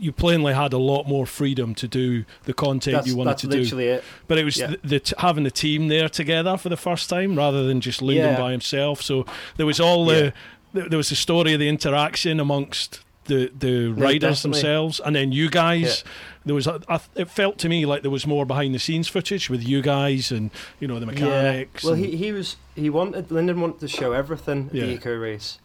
you 0.00 0.12
plainly 0.12 0.52
had 0.54 0.72
a 0.72 0.78
lot 0.78 1.06
more 1.06 1.26
freedom 1.26 1.74
to 1.76 1.88
do 1.88 2.24
the 2.44 2.52
content 2.54 2.96
That's, 2.96 3.06
you 3.08 3.16
wanted 3.16 3.38
to 3.38 3.46
do. 3.46 3.58
literally 3.60 3.86
it. 3.86 4.04
But 4.28 4.38
it 4.38 4.44
was 4.44 4.56
Yeah. 4.56 4.74
the, 4.82 4.98
the 4.98 5.14
having 5.18 5.44
the 5.44 5.50
team 5.50 5.88
there 5.88 6.08
together 6.08 6.56
for 6.56 6.68
the 6.68 6.76
first 6.76 7.08
time 7.10 7.36
rather 7.36 7.64
than 7.64 7.80
just 7.80 8.02
Lyndon 8.02 8.32
Yeah. 8.34 8.38
by 8.40 8.52
himself. 8.52 9.02
So 9.02 9.24
there 9.56 9.66
was 9.66 9.80
all 9.80 10.04
the 10.04 10.32
th- 10.74 10.88
there 10.90 10.96
was 10.98 11.08
the 11.08 11.16
story 11.16 11.52
of 11.54 11.60
the 11.60 11.68
interaction 11.68 12.40
amongst 12.40 13.00
the 13.24 13.50
the 13.58 13.88
riders 13.88 14.42
themselves, 14.42 15.00
and 15.04 15.16
then 15.16 15.32
you 15.32 15.48
guys. 15.50 16.04
There 16.44 16.54
was 16.54 16.68
a, 16.68 16.80
I, 16.88 17.00
it 17.16 17.28
felt 17.28 17.58
to 17.58 17.68
me 17.68 17.84
like 17.86 18.02
there 18.02 18.10
was 18.12 18.24
more 18.24 18.46
behind 18.46 18.72
the 18.72 18.78
scenes 18.78 19.08
footage 19.08 19.50
with 19.50 19.66
you 19.66 19.82
guys 19.82 20.30
and 20.30 20.52
you 20.78 20.86
know 20.86 21.00
the 21.00 21.06
mechanics. 21.06 21.82
Yeah. 21.82 21.90
Well, 21.90 21.96
and- 22.00 22.06
he, 22.06 22.16
he 22.16 22.30
was 22.30 22.56
he 22.76 22.88
wanted 22.88 23.32
Lyndon 23.32 23.60
wanted 23.60 23.80
to 23.80 23.88
show 23.88 24.12
everything 24.12 24.68
at 24.68 24.74
Yeah. 24.74 24.84
the 24.86 24.92
eco 24.92 25.12
race. 25.16 25.58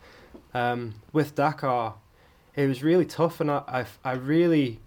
Um, 0.56 0.96
with 1.14 1.36
Dakar, 1.36 1.94
it 2.56 2.68
was 2.68 2.84
really 2.84 3.06
tough, 3.06 3.40
and 3.40 3.52
I 3.52 3.86
I, 4.04 4.10
I 4.10 4.14
really 4.14 4.80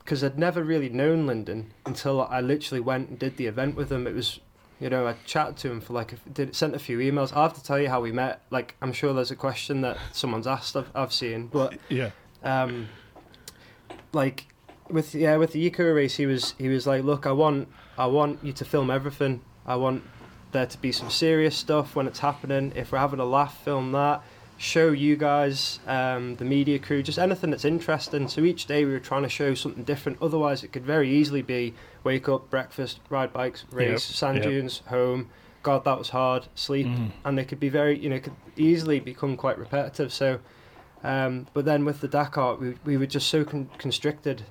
because 0.00 0.24
I'd 0.24 0.38
never 0.38 0.62
really 0.62 0.88
known 0.88 1.26
Lyndon 1.26 1.72
until 1.86 2.22
I 2.22 2.40
literally 2.40 2.80
went 2.80 3.10
and 3.10 3.18
did 3.18 3.36
the 3.36 3.46
event 3.46 3.76
with 3.76 3.90
him. 3.90 4.06
It 4.06 4.14
was. 4.14 4.40
You 4.78 4.88
know, 4.88 5.06
I 5.06 5.14
chatted 5.26 5.58
to 5.58 5.70
him 5.70 5.82
for 5.82 5.92
like, 5.92 6.14
a, 6.14 6.16
did 6.30 6.56
sent 6.56 6.74
a 6.74 6.78
few 6.78 7.00
emails. 7.00 7.36
I 7.36 7.42
have 7.42 7.52
to 7.52 7.62
tell 7.62 7.78
you 7.78 7.90
how 7.90 8.00
we 8.00 8.12
met. 8.12 8.40
Like, 8.48 8.76
I'm 8.80 8.94
sure 8.94 9.12
there's 9.12 9.30
a 9.30 9.36
question 9.36 9.82
that 9.82 9.98
someone's 10.12 10.46
asked. 10.46 10.74
I've, 10.74 10.90
I've 10.94 11.12
seen, 11.12 11.48
but 11.48 11.76
yeah, 11.90 12.12
um, 12.42 12.88
like 14.12 14.46
with 14.88 15.14
yeah 15.14 15.36
with 15.36 15.52
the 15.52 15.60
eco 15.60 15.92
race 15.92 16.16
he 16.16 16.26
was 16.26 16.54
he 16.58 16.68
was 16.68 16.86
like 16.86 17.04
look 17.04 17.26
i 17.26 17.32
want 17.32 17.68
i 17.96 18.06
want 18.06 18.42
you 18.42 18.52
to 18.52 18.64
film 18.64 18.90
everything 18.90 19.40
i 19.66 19.74
want 19.74 20.02
there 20.52 20.66
to 20.66 20.78
be 20.78 20.90
some 20.90 21.10
serious 21.10 21.56
stuff 21.56 21.94
when 21.94 22.06
it's 22.06 22.18
happening 22.18 22.72
if 22.74 22.90
we're 22.90 22.98
having 22.98 23.20
a 23.20 23.24
laugh 23.24 23.62
film 23.64 23.92
that 23.92 24.22
show 24.62 24.90
you 24.92 25.16
guys 25.16 25.80
um, 25.86 26.36
the 26.36 26.44
media 26.44 26.78
crew 26.78 27.02
just 27.02 27.18
anything 27.18 27.48
that's 27.50 27.64
interesting. 27.64 28.28
So 28.28 28.42
each 28.42 28.66
day 28.66 28.84
we 28.84 28.92
were 28.92 29.00
trying 29.00 29.22
to 29.22 29.28
show 29.30 29.54
something 29.54 29.84
different. 29.84 30.18
Otherwise 30.20 30.62
it 30.62 30.70
could 30.70 30.84
very 30.84 31.08
easily 31.10 31.40
be 31.40 31.72
wake 32.04 32.28
up 32.28 32.50
breakfast 32.50 33.00
ride 33.08 33.32
bikes 33.32 33.64
race 33.72 33.88
Yep, 33.88 33.98
sand 34.00 34.36
yep. 34.36 34.44
dunes 34.44 34.82
home. 34.88 35.30
God 35.62 35.84
that 35.84 35.96
was 35.98 36.10
hard. 36.10 36.46
Sleep. 36.54 36.86
Mhm. 36.86 37.10
and 37.24 37.38
they 37.38 37.44
could 37.46 37.58
be 37.58 37.70
very 37.70 37.98
you 37.98 38.10
know 38.10 38.20
could 38.20 38.34
easily 38.58 39.00
become 39.00 39.34
quite 39.34 39.58
repetitive. 39.58 40.12
So 40.12 40.40
um, 41.02 41.46
but 41.54 41.64
then 41.64 41.86
with 41.86 42.02
the 42.02 42.08
Dakar 42.08 42.56
we, 42.56 42.74
we 42.84 42.98
were 42.98 43.06
just 43.06 43.28
so 43.28 43.44
con- 43.44 43.70
constricted. 43.78 44.42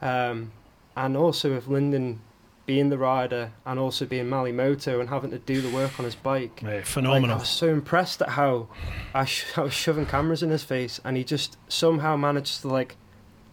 Um, 0.00 0.52
and 0.96 1.14
also 1.14 1.54
with 1.54 1.68
Lyndon 1.68 2.20
being 2.64 2.90
the 2.90 2.98
rider 2.98 3.50
and 3.66 3.78
also 3.78 4.06
being 4.06 4.28
Malle 4.28 4.52
Moto 4.52 5.00
and 5.00 5.08
having 5.08 5.30
to 5.30 5.38
do 5.38 5.60
the 5.60 5.68
work 5.70 5.98
on 5.98 6.04
his 6.04 6.14
bike 6.14 6.60
yeah, 6.62 6.68
like, 6.68 6.78
I 6.78 6.82
phenomenal. 6.82 7.38
was 7.38 7.48
so 7.48 7.68
impressed 7.68 8.22
at 8.22 8.30
how 8.30 8.68
I, 9.14 9.24
sh- 9.24 9.46
I 9.58 9.62
was 9.62 9.72
shoving 9.74 10.06
cameras 10.06 10.42
in 10.42 10.50
his 10.50 10.62
face 10.62 11.00
and 11.04 11.16
he 11.16 11.24
just 11.24 11.56
somehow 11.68 12.16
managed 12.16 12.60
to 12.62 12.68
like 12.68 12.96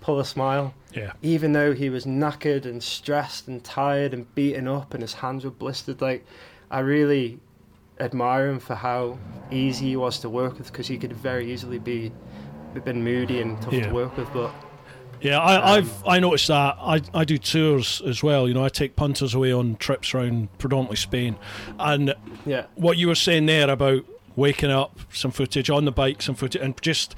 pull 0.02 0.20
a 0.20 0.26
smile 0.26 0.74
yeah, 0.94 1.14
even 1.22 1.54
though 1.54 1.74
he 1.74 1.90
was 1.90 2.06
knackered 2.06 2.66
and 2.66 2.82
stressed 2.82 3.48
and 3.48 3.64
tired 3.64 4.14
and 4.14 4.34
beaten 4.36 4.68
up 4.68 4.94
and 4.94 5.02
his 5.04 5.16
hands 5.16 5.44
were 5.44 5.52
blistered 5.52 6.02
like 6.02 6.26
i 6.72 6.80
really 6.80 7.40
admire 8.00 8.48
him 8.50 8.60
for 8.60 8.76
how 8.76 9.18
easy 9.52 9.88
he 9.90 9.96
was 9.98 10.20
to 10.20 10.30
work 10.30 10.58
with 10.58 10.72
because 10.72 10.88
he 10.88 10.98
could 10.98 11.12
very 11.14 11.52
easily 11.52 11.80
be 11.80 12.12
been 12.86 13.04
moody 13.04 13.42
and 13.42 13.62
tough 13.62 13.74
Yeah. 13.74 13.88
to 13.88 13.94
work 13.94 14.16
with 14.18 14.32
but 14.32 14.52
Yeah, 15.22 15.40
I, 15.40 15.56
Um, 15.56 15.64
I've 15.66 16.08
I 16.08 16.20
noticed 16.20 16.48
that. 16.48 16.78
I, 16.80 17.02
I 17.14 17.24
do 17.26 17.38
tours 17.38 18.02
as 18.06 18.24
well. 18.24 18.48
You 18.48 18.54
know, 18.54 18.64
I 18.64 18.70
take 18.70 18.96
punters 18.96 19.34
away 19.34 19.52
on 19.52 19.76
trips 19.78 20.14
around 20.14 20.50
predominantly 20.60 20.98
Spain, 20.98 21.36
and 21.78 22.14
yeah 22.46 22.66
what 22.76 22.98
you 22.98 23.08
were 23.08 23.16
saying 23.16 23.46
there 23.48 23.70
about 23.70 24.06
waking 24.36 24.72
up, 24.72 24.98
some 25.12 25.32
footage 25.32 25.70
on 25.70 25.84
the 25.86 25.92
bike, 25.92 26.22
some 26.22 26.36
footage, 26.36 26.62
and 26.62 26.82
just 26.82 27.16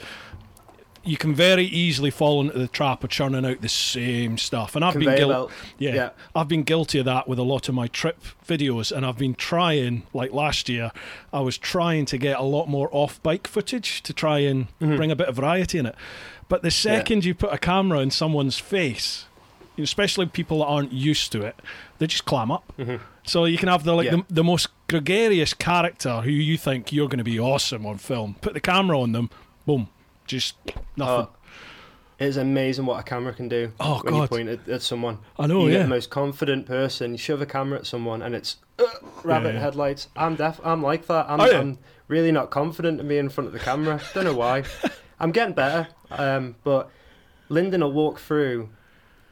you 1.04 1.18
can 1.18 1.34
very 1.34 1.64
easily 1.66 2.12
fall 2.12 2.42
into 2.42 2.58
the 2.60 2.68
trap 2.68 3.04
of 3.04 3.10
churning 3.10 3.44
out 3.44 3.60
the 3.62 3.68
same 3.70 4.38
stuff. 4.38 4.76
And 4.76 4.86
I've 4.86 4.94
been 4.94 5.16
guilty. 5.16 5.54
Yeah, 5.80 5.96
yeah. 5.96 6.10
I've 6.36 6.48
been 6.48 6.62
guilty 6.62 7.00
of 7.00 7.06
that 7.06 7.28
with 7.28 7.40
a 7.40 7.44
lot 7.44 7.68
of 7.68 7.74
my 7.74 7.88
trip 7.88 8.20
videos, 8.48 8.92
and 8.96 9.04
I've 9.04 9.18
been 9.18 9.34
trying, 9.34 10.04
like 10.14 10.32
last 10.32 10.70
year, 10.70 10.92
I 11.34 11.40
was 11.40 11.58
trying 11.58 12.06
to 12.06 12.20
get 12.20 12.38
a 12.38 12.44
lot 12.44 12.68
more 12.70 12.88
off 12.92 13.22
bike 13.24 13.48
footage 13.48 14.04
to 14.04 14.14
try 14.14 14.40
and 14.40 14.68
Mhm. 14.80 14.96
bring 14.96 15.10
a 15.12 15.16
bit 15.16 15.28
of 15.28 15.36
variety 15.36 15.80
in 15.80 15.88
it. 15.88 15.96
But 16.52 16.62
the 16.64 16.72
second 16.72 17.24
you 17.24 17.34
put 17.34 17.54
a 17.54 17.58
camera 17.58 18.00
in 18.00 18.12
someone's 18.12 18.60
face, 18.60 19.26
especially 19.78 20.26
people 20.26 20.60
that 20.60 20.66
aren't 20.66 20.92
used 20.92 21.32
to 21.32 21.42
it, 21.44 21.56
they 21.98 22.08
just 22.08 22.26
clam 22.26 22.52
up. 22.52 22.66
Mhm. 22.78 23.00
So 23.24 23.46
you 23.46 23.58
can 23.58 23.70
have 23.70 23.84
the 23.86 23.94
like 23.94 24.06
Yeah. 24.08 24.18
the, 24.18 24.24
the 24.42 24.44
most 24.44 24.68
gregarious 24.88 25.54
character 25.54 26.22
who 26.22 26.30
you 26.32 26.58
think 26.58 26.92
you're 26.92 27.08
going 27.08 27.20
to 27.26 27.32
be 27.36 27.40
awesome 27.40 27.86
on 27.86 27.98
film. 28.00 28.36
Put 28.42 28.54
the 28.54 28.60
camera 28.60 29.00
on 29.00 29.14
them, 29.14 29.30
boom, 29.66 29.88
just 30.28 30.56
nothing. 30.98 31.28
Oh, 31.28 31.30
it's 32.20 32.36
amazing 32.38 32.86
what 32.86 33.00
a 33.00 33.04
camera 33.04 33.34
can 33.34 33.48
do 33.50 33.72
Oh, 33.80 34.00
when 34.04 34.14
you 34.14 34.28
point 34.28 34.50
at, 34.50 34.68
at 34.70 34.82
someone 34.84 35.20
I 35.40 35.48
know, 35.48 35.62
you 35.66 35.72
get 35.72 35.78
yeah. 35.78 35.84
the 35.84 35.90
most 35.90 36.10
confident 36.12 36.66
person 36.68 37.14
you 37.14 37.18
shove 37.18 37.42
a 37.42 37.46
camera 37.48 37.80
at 37.80 37.88
someone 37.88 38.22
and 38.22 38.36
it's 38.36 38.58
uh, 38.78 38.84
rabbit 39.24 39.56
Yeah. 39.56 39.62
headlights 39.62 40.08
i'm 40.16 40.36
deaf 40.36 40.60
i'm 40.64 40.84
like 40.84 41.08
that 41.08 41.26
I'm, 41.28 41.42
Oh, 41.42 41.46
yeah. 41.50 41.60
I'm 41.62 41.80
really 42.10 42.32
not 42.32 42.52
confident 42.52 43.00
to 43.00 43.04
be 43.04 43.18
in 43.18 43.30
front 43.30 43.48
of 43.48 43.54
the 43.54 43.60
camera 43.60 44.00
don't 44.14 44.26
know 44.26 44.36
why 44.36 44.64
i'm 45.20 45.32
getting 45.32 45.56
better 45.56 45.88
um, 46.20 46.56
but 46.64 46.90
lyndon 47.50 47.82
will 47.82 47.92
walk 47.92 48.20
through 48.20 48.70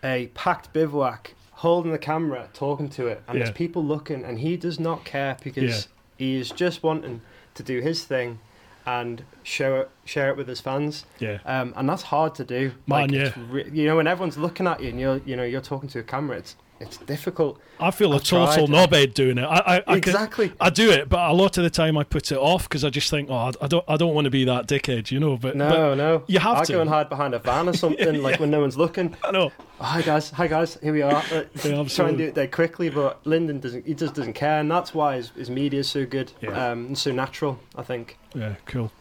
a 0.04 0.28
packed 0.34 0.72
bivouac 0.74 1.34
holding 1.52 1.92
the 1.92 1.98
camera 1.98 2.48
talking 2.54 2.89
to 2.89 3.08
it 3.08 3.22
and 3.28 3.38
Yeah. 3.38 3.46
there's 3.46 3.56
people 3.56 3.84
looking 3.84 4.24
and 4.24 4.39
he 4.39 4.56
does 4.58 4.80
not 4.80 5.04
care 5.04 5.38
because 5.44 5.88
he 6.18 6.36
is 6.38 6.52
just 6.52 6.84
wanting 6.84 7.22
to 7.56 7.63
do 7.63 7.82
his 7.82 8.04
thing 8.06 8.39
and 8.86 9.24
show 9.44 9.82
it 9.82 9.89
share 10.06 10.30
it 10.30 10.38
with 10.38 10.48
his 10.48 10.62
fans 10.62 11.06
yeah. 11.20 11.39
um, 11.46 11.74
and 11.76 11.88
that's 11.89 12.04
hard 12.04 12.34
to 12.36 12.44
do. 12.46 12.72
Man, 12.88 13.13
it's 13.13 13.38
re- 13.38 13.70
you 13.72 13.86
know, 13.86 13.98
when 13.98 14.08
everyone's 14.08 14.38
looking 14.38 14.65
at 14.68 14.82
you 14.82 14.89
and 14.89 15.00
you're, 15.00 15.18
you 15.26 15.36
know, 15.36 15.44
you're 15.44 15.62
talking 15.62 15.89
to 15.89 16.00
a 16.00 16.04
camera, 16.04 16.38
it's 16.38 16.56
it's 16.80 16.98
difficult. 16.98 17.60
I 17.80 17.92
feel 17.92 18.12
a 18.13 18.18
I've 18.18 18.24
total 18.24 18.68
tried. 18.68 18.89
knobhead 18.89 19.13
doing 19.13 19.38
it. 19.38 19.44
I, 19.44 19.58
I, 19.58 19.76
I 19.78 19.82
can- 19.82 19.98
exactly. 19.98 20.52
I 20.60 20.70
do 20.70 20.92
it, 20.92 21.08
but 21.10 21.30
a 21.30 21.34
lot 21.34 21.58
of 21.58 21.63
the 21.63 21.70
time 21.70 21.98
I 21.98 22.04
put 22.04 22.32
it 22.32 22.38
off 22.38 22.63
because 22.70 22.84
I 22.84 22.89
just 22.89 23.10
think, 23.10 23.30
oh, 23.30 23.36
I- 23.36 23.52
I 23.62 23.68
don't, 23.68 23.86
I 23.88 23.98
don't 23.98 24.13
want 24.13 24.26
to 24.26 24.32
be 24.32 24.44
that 24.46 24.68
dickhead, 24.68 25.12
you 25.12 25.20
know. 25.20 25.38
But 25.38 25.56
no, 25.56 25.94
no. 25.96 26.24
you 26.28 26.39
have 26.39 26.58
I 26.58 26.63
to. 26.65 26.74
go 26.74 26.82
and 26.82 26.89
hide 26.89 27.10
behind 27.10 27.34
a 27.34 27.39
van 27.39 27.70
or 27.70 27.74
something, 27.84 28.22
like 28.22 28.39
when 28.39 28.52
no 28.52 28.62
one's 28.62 28.78
looking. 28.78 29.15
I 29.24 29.32
know. 29.32 29.52
Oh, 29.82 29.84
hi 29.86 30.02
guys, 30.02 30.30
hi 30.32 30.48
guys, 30.48 30.78
here 30.82 30.92
we 30.94 31.02
are. 31.02 31.24
Yeah, 31.32 31.44
Try 31.56 31.72
and 31.72 31.80
absolutely. 31.80 32.18
do 32.18 32.24
it 32.26 32.36
there 32.36 32.48
quickly, 32.48 32.89
but 32.89 33.26
Lyndon 33.26 33.60
doesn't. 33.60 33.86
He 33.86 33.94
just 33.94 34.13
doesn't 34.13 34.34
care, 34.34 34.60
and 34.60 34.70
that's 34.70 34.94
why 34.94 35.15
his, 35.15 35.30
his 35.32 35.50
media 35.50 35.80
is 35.80 35.89
so 35.89 36.06
good 36.06 36.32
Yeah. 36.42 36.72
um, 36.72 36.88
and 36.88 36.98
so 36.98 37.12
natural. 37.12 37.60
I 37.76 37.84
think. 37.84 38.18
Yeah, 38.36 38.56
cool. 38.65 38.92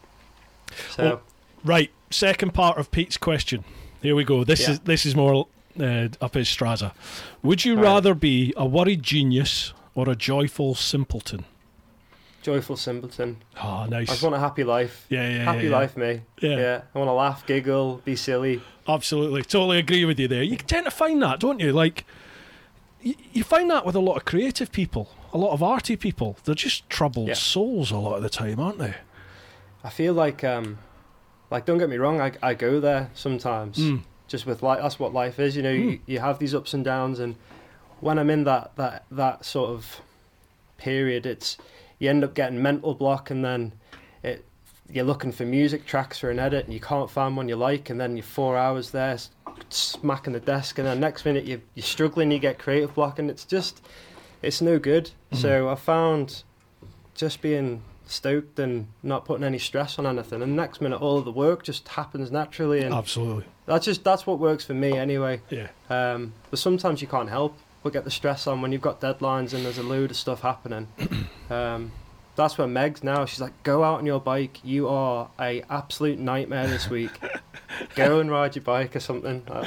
So 0.91 1.03
Well, 1.05 1.23
Right, 1.65 1.91
second 2.11 2.55
part 2.55 2.79
of 2.79 2.91
Pete's 2.93 3.17
question. 3.17 3.65
Here 4.01 4.15
we 4.15 4.23
go. 4.23 4.45
This 4.45 4.61
Yeah. 4.61 4.71
is 4.73 4.81
this 4.81 5.05
is 5.05 5.17
more 5.17 5.49
uh, 5.81 6.09
up 6.25 6.35
his 6.35 6.49
Straza. 6.49 6.93
Would 7.43 7.65
you 7.65 7.75
Right. 7.77 7.83
rather 7.85 8.15
be 8.15 8.53
a 8.57 8.67
worried 8.67 9.03
genius 9.03 9.73
or 9.95 10.09
a 10.09 10.15
joyful 10.17 10.75
simpleton? 10.75 11.45
joyful 12.41 12.77
simpleton. 12.77 13.37
Oh, 13.63 13.87
I 13.93 14.05
just 14.05 14.23
want 14.23 14.35
a 14.35 14.39
happy 14.39 14.65
life. 14.65 15.05
yeah, 15.11 15.29
yeah, 15.29 15.45
happy 15.45 15.65
yeah, 15.65 15.71
yeah. 15.71 15.77
life, 15.77 15.97
me. 15.99 16.21
Yeah. 16.41 16.57
Yeah. 16.57 16.81
I 16.95 16.99
want 16.99 17.09
to 17.09 17.13
laugh, 17.13 17.45
giggle, 17.47 18.01
be 18.07 18.17
silly. 18.17 18.63
Absolutely, 18.87 19.43
totally 19.43 19.79
agree 19.79 20.07
with 20.07 20.19
you 20.19 20.29
there. 20.29 20.43
You 20.43 20.57
tend 20.57 20.87
to 20.87 20.91
find 20.91 21.21
that, 21.23 21.41
don't 21.41 21.61
you? 21.61 21.73
Like, 21.73 22.07
you, 23.03 23.15
you 23.35 23.45
find 23.45 23.71
that 23.71 23.85
with 23.85 23.97
a 23.97 24.01
lot 24.01 24.17
of 24.17 24.25
creative 24.25 24.73
people, 24.73 25.11
a 25.35 25.37
lot 25.37 25.53
of 25.53 25.63
arty 25.63 25.95
people. 25.97 26.39
They're 26.45 26.55
just 26.55 26.89
troubled 26.89 27.29
Yeah. 27.29 27.35
souls 27.35 27.91
a 27.91 27.99
lot 27.99 28.17
of 28.17 28.23
the 28.23 28.31
time, 28.31 28.59
aren't 28.61 28.79
they? 28.79 28.95
I 29.85 29.91
feel 29.91 30.15
like, 30.15 30.43
um, 30.43 30.79
like 31.51 31.67
don't 31.67 31.79
get 31.79 31.91
me 31.91 31.97
wrong, 31.99 32.19
I, 32.21 32.33
I 32.43 32.55
go 32.55 32.81
there 32.81 33.11
sometimes. 33.15 33.77
Mm. 33.79 34.03
Just 34.29 34.47
with 34.47 34.63
life, 34.63 34.81
that's 34.83 34.99
what 34.99 35.13
life 35.13 35.41
is. 35.41 35.57
You 35.57 35.63
know, 35.63 35.73
you, 35.73 35.91
hmm. 35.91 36.03
you 36.07 36.21
have 36.21 36.39
these 36.39 36.55
ups 36.55 36.75
and 36.75 36.85
downs, 36.85 37.19
and 37.19 37.35
when 38.01 38.19
I'm 38.19 38.31
in 38.31 38.45
that 38.45 38.77
that 38.77 39.05
that 39.11 39.45
sort 39.45 39.71
of 39.71 40.01
period, 40.77 41.27
it's 41.27 41.57
you 41.99 42.09
end 42.09 42.23
up 42.23 42.35
getting 42.35 42.63
mental 42.63 42.95
block, 42.95 43.31
and 43.31 43.45
then 43.45 43.73
it 44.23 44.45
you're 44.91 45.05
looking 45.05 45.33
for 45.33 45.45
music 45.45 45.87
tracks 45.87 46.19
for 46.19 46.31
an 46.31 46.39
edit, 46.39 46.65
and 46.65 46.75
you 46.75 46.81
can't 46.81 47.11
find 47.11 47.37
one 47.37 47.49
you 47.49 47.57
like, 47.57 47.91
and 47.91 48.01
then 48.01 48.17
you're 48.17 48.25
four 48.25 48.57
hours 48.57 48.91
there 48.91 49.19
smacking 49.71 50.33
the 50.33 50.41
desk, 50.41 50.79
and 50.79 50.87
then 50.87 51.01
next 51.01 51.25
minute 51.25 51.45
you 51.45 51.61
you're 51.75 51.83
struggling, 51.83 52.31
you 52.31 52.39
get 52.39 52.59
creative 52.59 52.95
block, 52.95 53.19
and 53.19 53.31
it's 53.31 53.45
just 53.45 53.83
it's 54.43 54.61
no 54.61 54.79
good. 54.79 55.11
Hmm. 55.33 55.37
So 55.37 55.69
I 55.69 55.75
found 55.75 56.43
just 57.15 57.43
being 57.43 57.83
stoked 58.11 58.59
and 58.59 58.87
not 59.03 59.25
putting 59.25 59.45
any 59.45 59.59
stress 59.59 59.99
on 59.99 60.07
anything. 60.07 60.43
And 60.43 60.57
next 60.57 60.81
minute 60.81 61.01
all 61.01 61.19
of 61.19 61.25
the 61.25 61.33
work 61.33 61.63
just 61.63 61.89
happens 61.89 62.31
naturally 62.31 62.81
and 62.83 62.95
Absolutely. 62.95 63.45
that's 63.67 63.85
just 63.85 64.05
that's 64.05 64.27
what 64.27 64.39
works 64.39 64.65
for 64.65 64.75
me 64.75 64.93
anyway. 64.97 65.41
Yeah. 65.51 65.69
um, 65.91 66.33
but 66.51 66.59
sometimes 66.59 67.01
you 67.03 67.09
can't 67.09 67.29
help 67.29 67.57
but 67.83 67.93
get 67.93 68.05
the 68.05 68.11
stress 68.11 68.47
on 68.47 68.61
when 68.61 68.73
you've 68.73 68.81
got 68.83 69.01
deadlines 69.01 69.55
and 69.55 69.65
there's 69.65 69.79
a 69.79 69.83
load 69.83 70.11
of 70.11 70.17
stuff 70.17 70.41
happening. 70.43 70.89
Um, 71.51 71.93
that's 72.37 72.59
where 72.59 72.69
Meg's 72.69 73.03
now. 73.03 73.25
She's 73.25 73.41
like 73.41 73.55
go 73.63 73.83
out 73.83 74.01
on 74.01 74.05
your 74.07 74.21
bike. 74.21 74.59
You 74.63 74.87
are 74.89 75.31
a 75.41 75.63
absolute 75.71 76.19
nightmare 76.19 76.67
this 76.67 76.91
week. 76.91 77.11
Go 77.95 78.21
and 78.21 78.31
ride 78.31 78.55
your 78.55 78.63
bike 78.65 78.95
or 78.95 79.01
something. 79.01 79.43
Uh, 79.49 79.67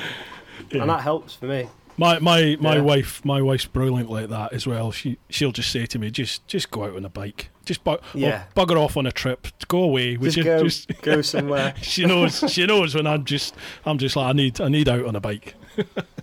Yeah. 0.70 0.82
and 0.82 0.90
that 0.92 1.02
helps 1.02 1.34
for 1.34 1.48
me 1.48 1.68
My 2.02 2.18
my 2.18 2.58
my 2.60 2.76
Yeah. 2.78 2.82
wife 2.82 3.24
my 3.24 3.44
wife's 3.44 3.66
brilliant 3.66 4.10
like 4.10 4.30
that 4.30 4.54
as 4.54 4.66
well. 4.66 4.92
She 4.92 5.18
she'll 5.30 5.52
just 5.52 5.70
say 5.72 5.86
to 5.86 6.00
me, 6.00 6.10
just 6.10 6.48
just 6.48 6.72
go 6.72 6.86
out 6.86 6.96
on 6.96 7.06
a 7.06 7.10
bike, 7.10 7.50
just 7.64 7.84
bu- 7.84 7.98
Yeah. 8.16 8.46
bugger 8.56 8.76
off 8.78 8.98
on 8.98 9.06
a 9.06 9.12
trip, 9.12 9.48
go 9.68 9.84
away. 9.84 10.18
Just 10.18 10.38
you 10.38 10.44
go, 10.44 10.64
just 10.64 10.88
go 11.04 11.22
somewhere. 11.34 11.76
she 11.84 12.06
knows 12.08 12.44
she 12.52 12.66
knows 12.66 12.96
when 12.96 13.06
I'm 13.06 13.24
just 13.24 13.54
I'm 13.86 14.00
just 14.00 14.16
like 14.16 14.26
I 14.30 14.34
need 14.34 14.60
I 14.60 14.68
need 14.68 14.90
out 14.90 15.06
on 15.06 15.16
a 15.16 15.20
bike. 15.20 15.54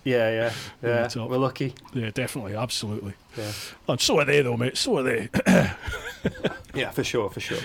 Yeah, 0.02 0.30
yeah, 0.30 0.52
yeah. 0.82 1.24
We're 1.26 1.38
lucky. 1.38 1.74
Yeah, 1.94 2.10
definitely, 2.10 2.56
absolutely. 2.56 3.12
Yeah, 3.36 3.52
And 3.86 4.00
so 4.00 4.18
are 4.18 4.24
they 4.24 4.42
though, 4.42 4.56
mate. 4.56 4.76
So 4.76 4.98
are 4.98 5.02
they. 5.04 5.28
yeah, 6.74 6.90
for 6.90 7.04
sure, 7.04 7.30
for 7.30 7.38
sure. 7.40 7.58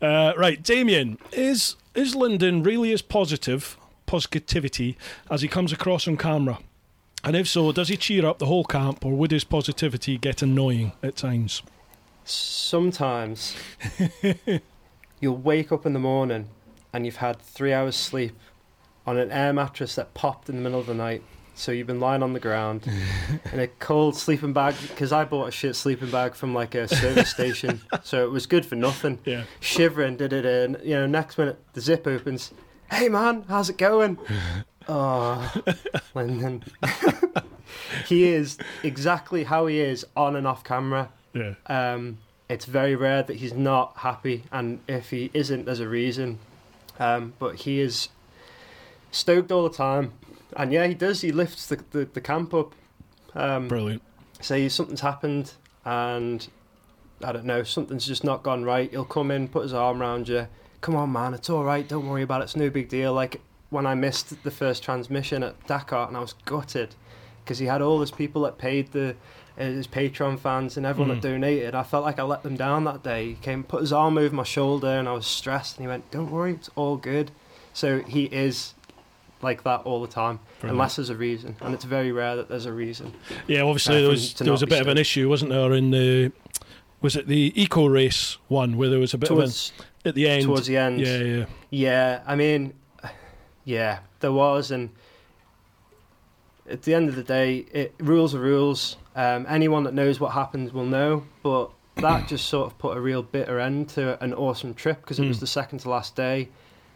Uh, 0.00 0.32
right, 0.38 0.62
Damien, 0.62 1.18
is 1.32 1.76
is 1.94 2.14
Lyndon 2.14 2.62
really 2.62 2.92
as 2.92 3.02
positive 3.02 3.76
positivity 4.06 4.96
as 5.30 5.42
he 5.42 5.48
comes 5.48 5.70
across 5.72 6.08
on 6.08 6.16
camera? 6.16 6.58
And 7.22 7.36
if 7.36 7.48
so, 7.48 7.70
does 7.72 7.88
he 7.88 7.96
cheer 7.96 8.26
up 8.26 8.38
the 8.38 8.46
whole 8.46 8.64
camp, 8.64 9.04
or 9.04 9.12
would 9.12 9.30
his 9.30 9.44
positivity 9.44 10.16
get 10.16 10.42
annoying 10.42 10.92
at 11.02 11.16
times? 11.16 11.62
Sometimes 12.24 13.56
you'll 15.20 15.36
wake 15.36 15.72
up 15.72 15.84
in 15.84 15.92
the 15.92 15.98
morning 15.98 16.48
and 16.92 17.04
you've 17.04 17.16
had 17.16 17.40
three 17.40 17.72
hours 17.72 17.96
sleep 17.96 18.38
on 19.06 19.18
an 19.18 19.30
air 19.30 19.52
mattress 19.52 19.94
that 19.96 20.14
popped 20.14 20.48
in 20.48 20.56
the 20.56 20.62
middle 20.62 20.80
of 20.80 20.86
the 20.86 20.94
night. 20.94 21.22
So 21.54 21.72
you've 21.72 21.86
been 21.86 22.00
lying 22.00 22.22
on 22.22 22.32
the 22.32 22.40
ground 22.40 22.86
in 23.52 23.60
a 23.60 23.66
cold 23.66 24.16
sleeping 24.16 24.54
bag 24.54 24.74
because 24.80 25.12
I 25.12 25.24
bought 25.24 25.48
a 25.48 25.50
shit 25.50 25.76
sleeping 25.76 26.10
bag 26.10 26.34
from 26.34 26.54
like 26.54 26.74
a 26.74 26.88
service 26.88 27.28
station, 27.28 27.82
so 28.02 28.24
it 28.24 28.30
was 28.30 28.46
good 28.46 28.64
for 28.64 28.76
nothing. 28.76 29.18
Yeah. 29.26 29.44
Shivering, 29.60 30.16
did 30.16 30.32
it, 30.32 30.46
and 30.46 30.78
you 30.82 30.94
know, 30.94 31.06
next 31.06 31.36
minute 31.36 31.58
the 31.74 31.82
zip 31.82 32.06
opens. 32.06 32.52
Hey 32.90 33.08
man, 33.08 33.44
how's 33.46 33.68
it 33.68 33.76
going? 33.76 34.18
Oh, 34.90 35.62
Lyndon. 36.14 36.64
he 38.06 38.28
is 38.28 38.58
exactly 38.82 39.44
how 39.44 39.66
he 39.66 39.80
is 39.80 40.04
on 40.16 40.36
and 40.36 40.46
off 40.46 40.64
camera. 40.64 41.10
Yeah. 41.32 41.54
Um, 41.66 42.18
it's 42.48 42.64
very 42.64 42.96
rare 42.96 43.22
that 43.22 43.36
he's 43.36 43.54
not 43.54 43.96
happy, 43.98 44.44
and 44.50 44.80
if 44.88 45.10
he 45.10 45.30
isn't, 45.32 45.66
there's 45.66 45.80
a 45.80 45.88
reason. 45.88 46.40
Um, 46.98 47.32
but 47.38 47.54
he 47.54 47.80
is 47.80 48.08
stoked 49.12 49.52
all 49.52 49.62
the 49.68 49.74
time, 49.74 50.12
and 50.56 50.72
yeah, 50.72 50.86
he 50.86 50.94
does. 50.94 51.20
He 51.20 51.32
lifts 51.32 51.66
the 51.66 51.82
the, 51.92 52.04
the 52.06 52.20
camp 52.20 52.52
up. 52.52 52.74
Um, 53.34 53.68
Brilliant. 53.68 54.02
say 54.40 54.68
something's 54.68 55.00
happened, 55.00 55.52
and 55.84 56.46
I 57.22 57.32
don't 57.32 57.44
know, 57.44 57.62
something's 57.62 58.06
just 58.06 58.24
not 58.24 58.42
gone 58.42 58.64
right. 58.64 58.90
He'll 58.90 59.04
come 59.04 59.30
in, 59.30 59.46
put 59.46 59.62
his 59.62 59.72
arm 59.72 60.00
around 60.02 60.28
you. 60.28 60.48
Come 60.80 60.96
on, 60.96 61.12
man, 61.12 61.34
it's 61.34 61.48
all 61.48 61.62
right. 61.62 61.86
Don't 61.86 62.08
worry 62.08 62.22
about 62.22 62.40
it. 62.40 62.44
It's 62.44 62.56
no 62.56 62.68
big 62.68 62.88
deal. 62.88 63.12
Like 63.12 63.40
when 63.70 63.86
I 63.86 63.94
missed 63.94 64.42
the 64.42 64.50
first 64.50 64.82
transmission 64.82 65.42
at 65.42 65.66
Dakar, 65.66 66.08
and 66.08 66.16
I 66.16 66.20
was 66.20 66.34
gutted 66.44 66.94
because 67.44 67.58
he 67.58 67.66
had 67.66 67.80
all 67.82 67.98
those 67.98 68.10
people 68.10 68.42
that 68.42 68.58
paid 68.58 68.92
the 68.92 69.16
uh, 69.58 69.64
his 69.64 69.86
Patreon 69.86 70.38
fans 70.38 70.76
and 70.76 70.86
everyone 70.86 71.10
Mm. 71.16 71.20
that 71.22 71.28
donated. 71.28 71.74
I 71.74 71.82
felt 71.82 72.04
like 72.04 72.18
I 72.18 72.22
let 72.22 72.42
them 72.42 72.56
down 72.56 72.84
that 72.84 73.02
day. 73.02 73.28
He 73.30 73.34
came, 73.34 73.62
put 73.64 73.80
his 73.80 73.92
arm 73.92 74.16
over 74.16 74.34
my 74.34 74.42
shoulder, 74.44 74.88
and 74.88 75.08
I 75.08 75.12
was 75.12 75.26
stressed. 75.26 75.76
And 75.76 75.84
he 75.84 75.88
went, 75.88 76.10
"Don't 76.10 76.30
worry, 76.30 76.52
it's 76.54 76.70
all 76.76 76.96
good." 76.96 77.30
So 77.72 78.00
he 78.00 78.24
is 78.24 78.74
like 79.42 79.62
that 79.64 79.80
all 79.84 80.00
the 80.02 80.06
time, 80.08 80.38
Brilliant. 80.60 80.74
unless 80.76 80.96
there's 80.96 81.10
a 81.10 81.16
reason, 81.16 81.56
and 81.60 81.72
it's 81.74 81.84
very 81.84 82.12
rare 82.12 82.36
that 82.36 82.48
there's 82.48 82.66
a 82.66 82.72
reason. 82.72 83.12
Yeah, 83.46 83.62
obviously 83.62 83.96
Uh, 83.96 84.00
there 84.00 84.10
was 84.10 84.34
there 84.34 84.52
was 84.52 84.62
a 84.62 84.66
bit 84.66 84.80
of 84.80 84.88
an 84.88 84.98
issue, 84.98 85.28
wasn't 85.28 85.50
there? 85.50 85.72
In 85.72 85.90
the 85.90 86.32
was 87.02 87.16
it 87.16 87.26
the 87.26 87.52
eco 87.60 87.86
race 87.86 88.36
one 88.48 88.76
where 88.76 88.88
there 88.90 88.98
was 88.98 89.14
a 89.14 89.18
bit 89.18 89.28
Towards 89.28 89.72
of 89.78 89.86
an 90.04 90.08
at 90.10 90.14
the 90.14 90.28
end? 90.28 90.44
towards 90.44 90.66
the 90.66 90.76
end. 90.76 91.00
yeah, 91.00 91.18
yeah, 91.18 91.44
Yeah, 91.70 92.20
I 92.26 92.34
mean, 92.36 92.74
yeah, 93.64 94.00
there 94.20 94.32
was, 94.32 94.70
and 94.70 94.90
at 96.68 96.82
the 96.82 96.94
end 96.94 97.08
of 97.08 97.16
the 97.16 97.22
day, 97.24 97.58
it, 97.72 97.94
rules 97.98 98.34
are 98.34 98.40
rules. 98.40 98.96
Um, 99.16 99.46
anyone 99.48 99.84
that 99.84 99.94
knows 99.94 100.20
what 100.20 100.32
happens 100.32 100.72
will 100.72 100.84
know, 100.86 101.24
but 101.42 101.70
that 101.96 102.28
just 102.28 102.46
sort 102.46 102.70
of 102.70 102.78
put 102.78 102.96
a 102.96 103.00
real 103.00 103.22
bitter 103.22 103.58
end 103.58 103.88
to 103.90 104.22
an 104.22 104.32
awesome 104.34 104.74
trip 104.74 105.00
because 105.00 105.18
it 105.18 105.26
was 105.26 105.38
Mm. 105.38 105.40
the 105.40 105.46
second 105.46 105.78
to 105.80 105.90
last 105.90 106.14
day. 106.16 106.48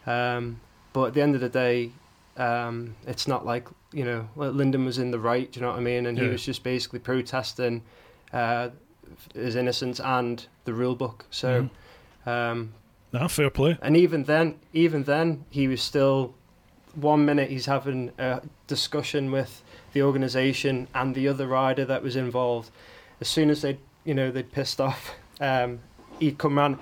Um, 0.06 0.60
but 0.92 1.06
at 1.06 1.14
the 1.14 1.22
end 1.22 1.34
of 1.34 1.40
the 1.40 1.48
day, 1.48 1.90
um, 2.36 2.94
it's 3.06 3.26
not 3.26 3.44
like 3.46 3.68
you 3.92 4.04
know 4.04 4.28
Lyndon 4.36 4.84
was 4.84 4.98
in 4.98 5.10
the 5.10 5.18
right. 5.18 5.50
Do 5.50 5.58
you 5.60 5.66
know 5.66 5.70
what 5.72 5.78
I 5.78 5.82
mean? 5.82 6.06
And 6.06 6.18
he 6.18 6.28
was 6.28 6.44
just 6.44 6.62
basically 6.62 6.98
protesting 7.00 7.82
uh, 8.32 8.70
his 9.34 9.56
innocence 9.56 10.00
and 10.00 10.46
the 10.64 10.72
rule 10.74 10.94
book. 10.94 11.26
So. 11.30 11.68
Mhm. 12.26 12.30
Um, 12.30 12.72
Nah, 13.12 13.28
fair 13.28 13.48
play. 13.50 13.78
and 13.80 13.96
even 13.96 14.24
then, 14.24 14.56
even 14.72 15.04
then, 15.04 15.44
he 15.50 15.68
was 15.68 15.80
still. 15.82 16.34
One 16.96 17.24
minute 17.24 17.50
he's 17.50 17.66
having 17.66 18.12
a 18.18 18.40
discussion 18.66 19.30
with 19.32 19.62
the 19.92 20.02
organisation 20.02 20.88
and 20.94 21.14
the 21.14 21.28
other 21.28 21.46
rider 21.46 21.84
that 21.84 22.02
was 22.02 22.16
involved. 22.16 22.70
As 23.20 23.28
soon 23.28 23.50
as 23.50 23.62
they, 23.62 23.78
you 24.04 24.14
know, 24.14 24.30
they'd 24.30 24.50
pissed 24.52 24.80
off, 24.80 25.14
um, 25.40 25.80
he'd 26.20 26.38
come 26.38 26.58
round. 26.58 26.78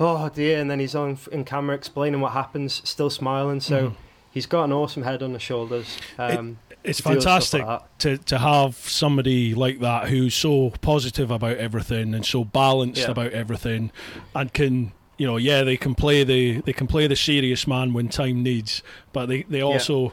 Oh 0.00 0.28
dear! 0.28 0.60
And 0.60 0.70
then 0.70 0.78
he's 0.78 0.94
on 0.94 1.18
in 1.32 1.44
camera 1.44 1.74
explaining 1.74 2.20
what 2.20 2.32
happens, 2.32 2.82
still 2.88 3.10
smiling. 3.10 3.60
So 3.60 3.88
Mhm. 3.90 3.94
he's 4.30 4.46
got 4.46 4.64
an 4.64 4.72
awesome 4.72 5.02
head 5.02 5.22
on 5.22 5.32
his 5.32 5.42
shoulders. 5.42 5.98
Um, 6.18 6.58
It's 6.84 7.04
with 7.04 7.20
stuff 7.20 7.32
fantastic 7.32 7.64
like 7.66 7.98
to 7.98 8.18
to 8.18 8.38
have 8.38 8.76
somebody 8.76 9.54
like 9.54 9.80
that 9.80 10.08
who's 10.08 10.34
so 10.34 10.70
positive 10.80 11.32
about 11.32 11.56
everything 11.56 12.14
and 12.14 12.24
so 12.24 12.44
balanced 12.44 13.02
Yeah. 13.02 13.10
about 13.10 13.32
everything, 13.32 13.90
and 14.36 14.52
can 14.54 14.92
you 15.18 15.26
know 15.26 15.36
yeah 15.36 15.62
they 15.62 15.76
can 15.76 15.94
play 15.94 16.24
the 16.24 16.60
they 16.62 16.72
can 16.72 16.86
play 16.86 17.06
the 17.06 17.16
serious 17.16 17.66
man 17.66 17.92
when 17.92 18.08
time 18.08 18.42
needs, 18.42 18.82
but 19.12 19.26
they 19.26 19.42
they 19.42 19.60
also 19.60 20.12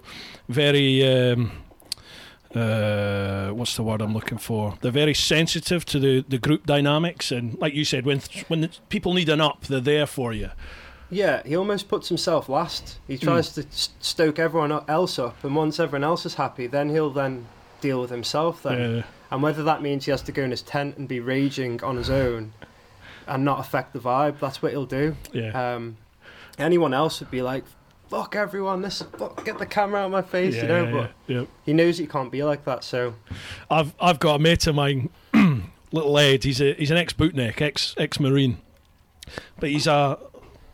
very. 0.49 1.07
Um, 1.07 1.51
uh, 2.53 3.49
what's 3.49 3.75
the 3.75 3.83
word 3.83 4.01
I'm 4.01 4.13
looking 4.13 4.37
for? 4.37 4.77
They're 4.79 4.89
very 4.89 5.13
sensitive 5.13 5.83
to 5.87 5.99
the, 5.99 6.23
the 6.29 6.37
group 6.37 6.65
dynamics, 6.65 7.29
and 7.31 7.57
like 7.59 7.73
you 7.73 7.83
said, 7.83 8.05
when 8.05 8.21
when 8.47 8.61
the 8.61 8.69
people 8.87 9.13
need 9.13 9.27
an 9.29 9.41
up, 9.41 9.65
they're 9.65 9.81
there 9.81 10.05
for 10.05 10.31
you. 10.31 10.51
Yeah, 11.09 11.43
he 11.45 11.55
almost 11.55 11.87
puts 11.89 12.07
himself 12.07 12.47
last. 12.49 12.97
Hmm. 13.05 13.11
He 13.11 13.17
tries 13.17 13.49
to 13.55 13.61
s- 13.63 13.89
stoke 13.99 14.39
everyone 14.39 14.71
else 14.87 15.19
up, 15.19 15.43
and 15.43 15.55
once 15.55 15.79
everyone 15.79 16.05
else 16.05 16.25
is 16.25 16.35
happy, 16.35 16.65
then 16.67 16.89
he'll 16.89 17.09
then 17.11 17.47
deal 17.81 17.99
with 17.99 18.09
himself. 18.09 18.63
Then, 18.63 19.03
and 19.31 19.43
whether 19.43 19.63
that 19.63 19.81
means 19.81 20.05
he 20.05 20.11
has 20.11 20.21
to 20.23 20.31
go 20.31 20.43
in 20.43 20.51
his 20.51 20.61
tent 20.61 20.97
and 20.97 21.07
be 21.09 21.19
raging 21.19 21.83
on 21.83 21.97
his 21.97 22.09
own, 22.09 22.53
and 23.27 23.43
not 23.45 23.59
affect 23.59 23.93
the 23.93 23.99
vibe, 23.99 24.39
that's 24.39 24.61
what 24.61 24.71
he'll 24.71 24.85
do. 24.85 25.15
yeah, 25.33 25.75
Um, 25.75 25.97
anyone 26.57 26.93
else 26.93 27.19
would 27.19 27.31
be 27.31 27.41
like, 27.41 27.63
"Fuck 28.09 28.35
everyone! 28.35 28.81
This 28.81 29.01
fuck, 29.17 29.43
get 29.45 29.57
the 29.59 29.65
camera 29.65 30.01
out 30.01 30.05
of 30.05 30.11
my 30.11 30.21
face," 30.21 30.55
yeah, 30.55 30.61
you 30.61 30.67
know. 30.67 30.83
yeah, 30.85 30.91
But 30.91 31.11
yeah. 31.27 31.43
he 31.65 31.73
knows 31.73 31.97
he 31.97 32.07
can't 32.07 32.31
be 32.31 32.43
like 32.43 32.65
that. 32.65 32.83
So 32.83 33.15
I've 33.69 33.93
I've 33.99 34.19
got 34.19 34.35
a 34.35 34.39
mate 34.39 34.67
of 34.67 34.75
mine, 34.75 35.09
little 35.91 36.17
Ed. 36.17 36.43
He's 36.43 36.61
a 36.61 36.73
he's 36.73 36.91
an 36.91 36.97
ex 36.97 37.13
bootneck, 37.13 37.61
ex 37.61 37.93
ex 37.97 38.19
marine, 38.19 38.59
but 39.59 39.69
he's 39.69 39.87
a 39.87 40.17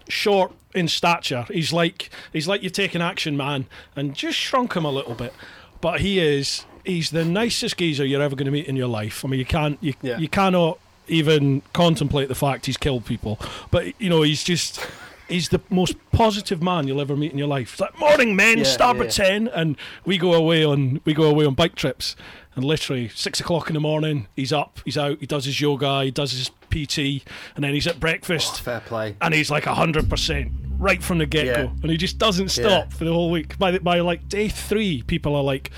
short 0.10 0.52
in 0.74 0.88
stature. 0.88 1.46
He's 1.50 1.72
like 1.74 2.10
he's 2.34 2.48
like 2.48 2.64
you 2.64 2.70
take 2.70 2.96
an 2.96 3.02
action 3.02 3.36
man 3.38 3.66
and 3.96 4.14
just 4.16 4.38
shrunk 4.38 4.74
him 4.74 4.86
a 4.86 4.92
little 4.92 5.16
bit, 5.16 5.34
but 5.82 6.02
he 6.02 6.20
is 6.20 6.66
he's 6.86 7.12
the 7.12 7.24
nicest 7.26 7.78
geezer 7.78 8.06
you're 8.06 8.22
ever 8.22 8.36
going 8.36 8.46
to 8.46 8.52
meet 8.52 8.66
in 8.68 8.76
your 8.76 8.88
life. 8.88 9.24
I 9.24 9.28
mean, 9.28 9.40
you 9.40 9.46
can't 9.46 9.78
you 9.82 9.94
Yeah. 10.02 10.18
you 10.18 10.28
cannot 10.28 10.80
even 11.12 11.62
contemplate 11.74 12.28
the 12.30 12.36
fact 12.36 12.66
he's 12.66 12.78
killed 12.78 13.06
people, 13.06 13.40
but 13.70 14.00
you 14.02 14.10
know 14.10 14.22
he's 14.22 14.44
just. 14.44 14.86
He's 15.28 15.48
the 15.48 15.62
most 15.70 15.96
positive 16.12 16.62
man 16.62 16.90
you'll 16.90 17.00
ever 17.00 17.16
meet 17.16 17.32
in 17.32 17.38
your 17.38 17.48
life. 17.48 17.72
It's 17.72 17.80
like 17.80 17.98
morning, 17.98 18.36
men, 18.36 18.58
Yeah, 18.58 18.64
starboard 18.66 19.18
yeah. 19.18 19.26
ten, 19.26 19.48
and 19.48 19.78
we 20.04 20.18
go 20.18 20.34
away 20.34 20.66
on 20.66 21.00
we 21.06 21.14
go 21.14 21.24
away 21.24 21.46
on 21.46 21.54
bike 21.54 21.74
trips, 21.76 22.18
and 22.54 22.66
literally 22.66 23.08
six 23.08 23.40
o'clock 23.40 23.70
in 23.70 23.76
the 23.76 23.80
morning, 23.80 24.28
he's 24.36 24.52
up, 24.52 24.82
he's 24.84 24.98
out, 24.98 25.20
he 25.22 25.26
does 25.26 25.46
his 25.46 25.62
yoga, 25.62 26.04
he 26.04 26.12
does 26.12 26.34
his 26.34 26.50
PT, 26.70 27.24
and 27.56 27.64
then 27.64 27.74
he's 27.74 27.88
at 27.88 27.98
breakfast, 27.98 28.60
fair 28.60 28.82
play. 28.82 29.16
and 29.22 29.34
he's 29.34 29.50
like 29.50 29.64
hundred 29.64 30.10
percent 30.10 30.52
right 30.78 31.02
from 31.02 31.20
the 31.20 31.26
get 31.26 31.46
go, 31.46 31.62
Yeah. 31.62 31.70
and 31.82 31.90
he 31.90 31.96
just 31.96 32.18
doesn't 32.18 32.58
Yeah. 32.58 32.66
stop 32.68 32.92
for 32.92 33.06
the 33.06 33.14
whole 33.14 33.32
week. 33.32 33.58
By 33.58 33.72
the, 33.72 33.80
by 33.80 34.02
like 34.02 34.28
day 34.28 34.50
three, 34.50 35.02
people 35.04 35.34
are 35.38 35.44
like, 35.44 35.72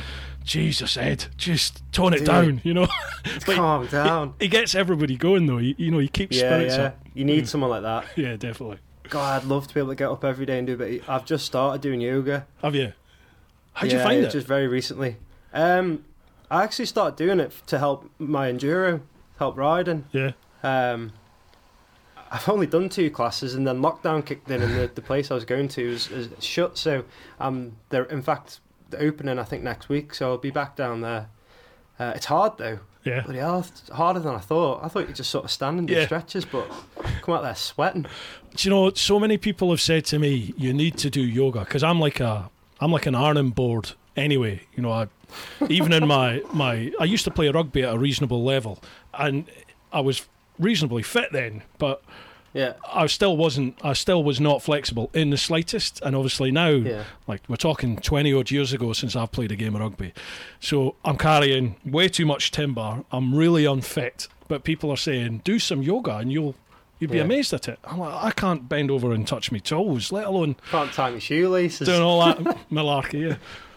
Jesus, 0.43 0.97
Ed, 0.97 1.25
just 1.37 1.81
tone 1.91 2.13
it 2.13 2.19
Dude. 2.19 2.27
down, 2.27 2.61
you 2.63 2.73
know. 2.73 2.87
But 3.45 3.55
Calm 3.55 3.87
down. 3.87 4.33
he 4.39 4.47
gets 4.47 4.75
everybody 4.75 5.15
going 5.15 5.45
though. 5.45 5.57
He, 5.57 5.75
you 5.77 5.89
know, 5.91 5.99
he 5.99 6.07
keeps 6.09 6.35
Yeah, 6.35 6.49
spirits 6.49 6.75
yeah. 6.77 6.83
up. 6.83 6.99
You 7.13 7.23
need 7.25 7.39
Yeah. 7.39 7.45
someone 7.45 7.69
like 7.69 7.83
that. 7.83 8.05
Yeah, 8.17 8.35
definitely. 8.35 8.77
God, 9.09 9.41
I'd 9.43 9.47
love 9.47 9.67
to 9.67 9.73
be 9.73 9.79
able 9.79 9.89
to 9.89 9.95
get 9.95 10.09
up 10.09 10.23
every 10.23 10.45
day 10.45 10.57
and 10.57 10.67
do 10.67 10.73
a 10.73 10.77
bit. 10.77 11.09
I've 11.09 11.25
just 11.25 11.45
started 11.45 11.81
doing 11.81 12.01
yoga. 12.01 12.45
Have 12.61 12.75
you? 12.75 12.93
How'd 13.73 13.91
yeah, 13.91 13.97
you 13.97 14.03
find 14.03 14.23
it? 14.23 14.31
Just 14.31 14.47
very 14.47 14.67
recently. 14.67 15.17
Um, 15.53 16.03
I 16.51 16.63
actually 16.63 16.85
started 16.85 17.15
doing 17.15 17.39
it 17.39 17.51
to 17.67 17.79
help 17.79 18.09
my 18.19 18.51
enduro, 18.51 19.01
help 19.39 19.57
riding. 19.57 20.05
Yeah. 20.11 20.31
Um, 20.63 21.13
I've 22.31 22.47
only 22.49 22.65
done 22.67 22.89
two 22.89 23.09
classes, 23.11 23.53
and 23.55 23.65
then 23.67 23.79
lockdown 23.81 24.25
kicked 24.25 24.49
in, 24.49 24.61
and 24.61 24.73
the, 24.75 24.91
the 24.93 25.01
place 25.01 25.29
I 25.31 25.35
was 25.35 25.45
going 25.45 25.67
to 25.69 25.81
is, 25.87 26.09
is 26.09 26.29
shut. 26.43 26.77
So 26.77 27.03
um, 27.39 27.77
they're 27.89 28.05
in 28.05 28.21
fact 28.21 28.59
the 28.93 28.99
opening 29.03 29.37
I 29.39 29.43
think 29.43 29.63
next 29.63 29.89
week. 29.89 30.13
So 30.15 30.31
I'll 30.31 30.37
be 30.37 30.49
back 30.51 30.75
down 30.75 31.01
there. 31.01 31.27
Uh, 31.99 32.13
it's 32.15 32.25
hard 32.25 32.57
though. 32.57 32.79
Yeah. 33.03 33.21
Bloody 33.23 33.39
hell, 33.39 33.59
it's 33.59 33.89
harder 33.89 34.21
than 34.21 34.33
I 34.33 34.39
thought. 34.39 34.81
I 34.81 34.87
thought 34.87 35.07
you'd 35.07 35.15
just 35.17 35.29
sort 35.29 35.43
of 35.43 35.51
stand 35.51 35.77
and 35.77 35.87
do 35.87 35.93
Yeah. 35.93 36.05
stretches, 36.05 36.45
but 36.45 36.65
come 37.21 37.35
out 37.35 37.43
there 37.43 37.53
sweating. 37.55 38.03
Do 38.55 38.67
you 38.67 38.69
know, 38.69 38.91
so 38.93 39.19
many 39.19 39.37
people 39.37 39.69
have 39.71 39.81
said 39.81 40.05
to 40.05 40.19
me, 40.19 40.53
you 40.57 40.73
need 40.73 40.97
to 40.99 41.09
do 41.09 41.21
yoga 41.21 41.59
because 41.59 41.83
I'm 41.83 41.99
like 41.99 42.21
a, 42.21 42.49
I'm 42.79 42.91
like 42.93 43.05
an 43.05 43.13
ironing 43.15 43.49
board 43.49 43.91
anyway. 44.15 44.61
You 44.75 44.83
know, 44.83 44.91
I, 44.93 45.07
even 45.67 45.91
in 45.91 46.07
my 46.07 46.41
my 46.53 46.93
I 46.99 47.03
used 47.03 47.25
to 47.25 47.31
play 47.31 47.49
rugby 47.49 47.83
at 47.83 47.93
a 47.93 47.97
reasonable 47.97 48.41
level, 48.43 48.79
and 49.13 49.45
I 49.91 49.99
was 49.99 50.25
reasonably 50.57 51.03
fit 51.03 51.31
then, 51.33 51.63
but 51.77 52.01
Yeah. 52.53 52.73
I 52.93 53.07
still 53.07 53.35
wasn't. 53.35 53.79
I 53.83 53.93
still 53.93 54.23
was 54.23 54.39
not 54.39 54.61
flexible 54.61 55.09
in 55.13 55.31
the 55.31 55.37
slightest. 55.37 56.01
And 56.03 56.15
obviously 56.15 56.51
now, 56.51 56.69
Yeah. 56.69 57.03
like 57.27 57.41
we're 57.47 57.55
talking 57.55 57.97
twenty 57.97 58.31
odd 58.33 58.51
years 58.51 58.73
ago 58.73 58.93
since 58.93 59.15
I've 59.15 59.31
played 59.31 59.51
a 59.51 59.55
game 59.55 59.73
of 59.75 59.81
rugby, 59.81 60.13
so 60.59 60.95
I'm 61.03 61.17
carrying 61.17 61.75
way 61.85 62.07
too 62.09 62.25
much 62.25 62.51
timber. 62.51 63.03
I'm 63.11 63.33
really 63.33 63.65
unfit. 63.65 64.27
But 64.47 64.63
people 64.63 64.91
are 64.91 64.97
saying 64.97 65.41
do 65.43 65.57
some 65.57 65.81
yoga 65.81 66.17
and 66.17 66.31
you'll 66.31 66.55
you'd 66.99 67.09
be 67.11 67.17
Yeah. 67.17 67.23
amazed 67.23 67.53
at 67.53 67.67
it. 67.67 67.79
I'm 67.85 67.97
like 67.99 68.13
I 68.13 68.31
can't 68.31 68.69
bend 68.69 68.91
over 68.91 69.13
and 69.13 69.27
touch 69.27 69.51
my 69.51 69.57
toes, 69.57 70.11
let 70.11 70.25
alone 70.27 70.55
Can't 70.69 70.93
tie 70.93 71.09
my 71.09 71.19
shoelaces. 71.19 71.87
doing 71.87 72.01
all 72.03 72.23
that 72.25 72.37
malarkey. 72.71 73.29
Yeah. 73.29 73.35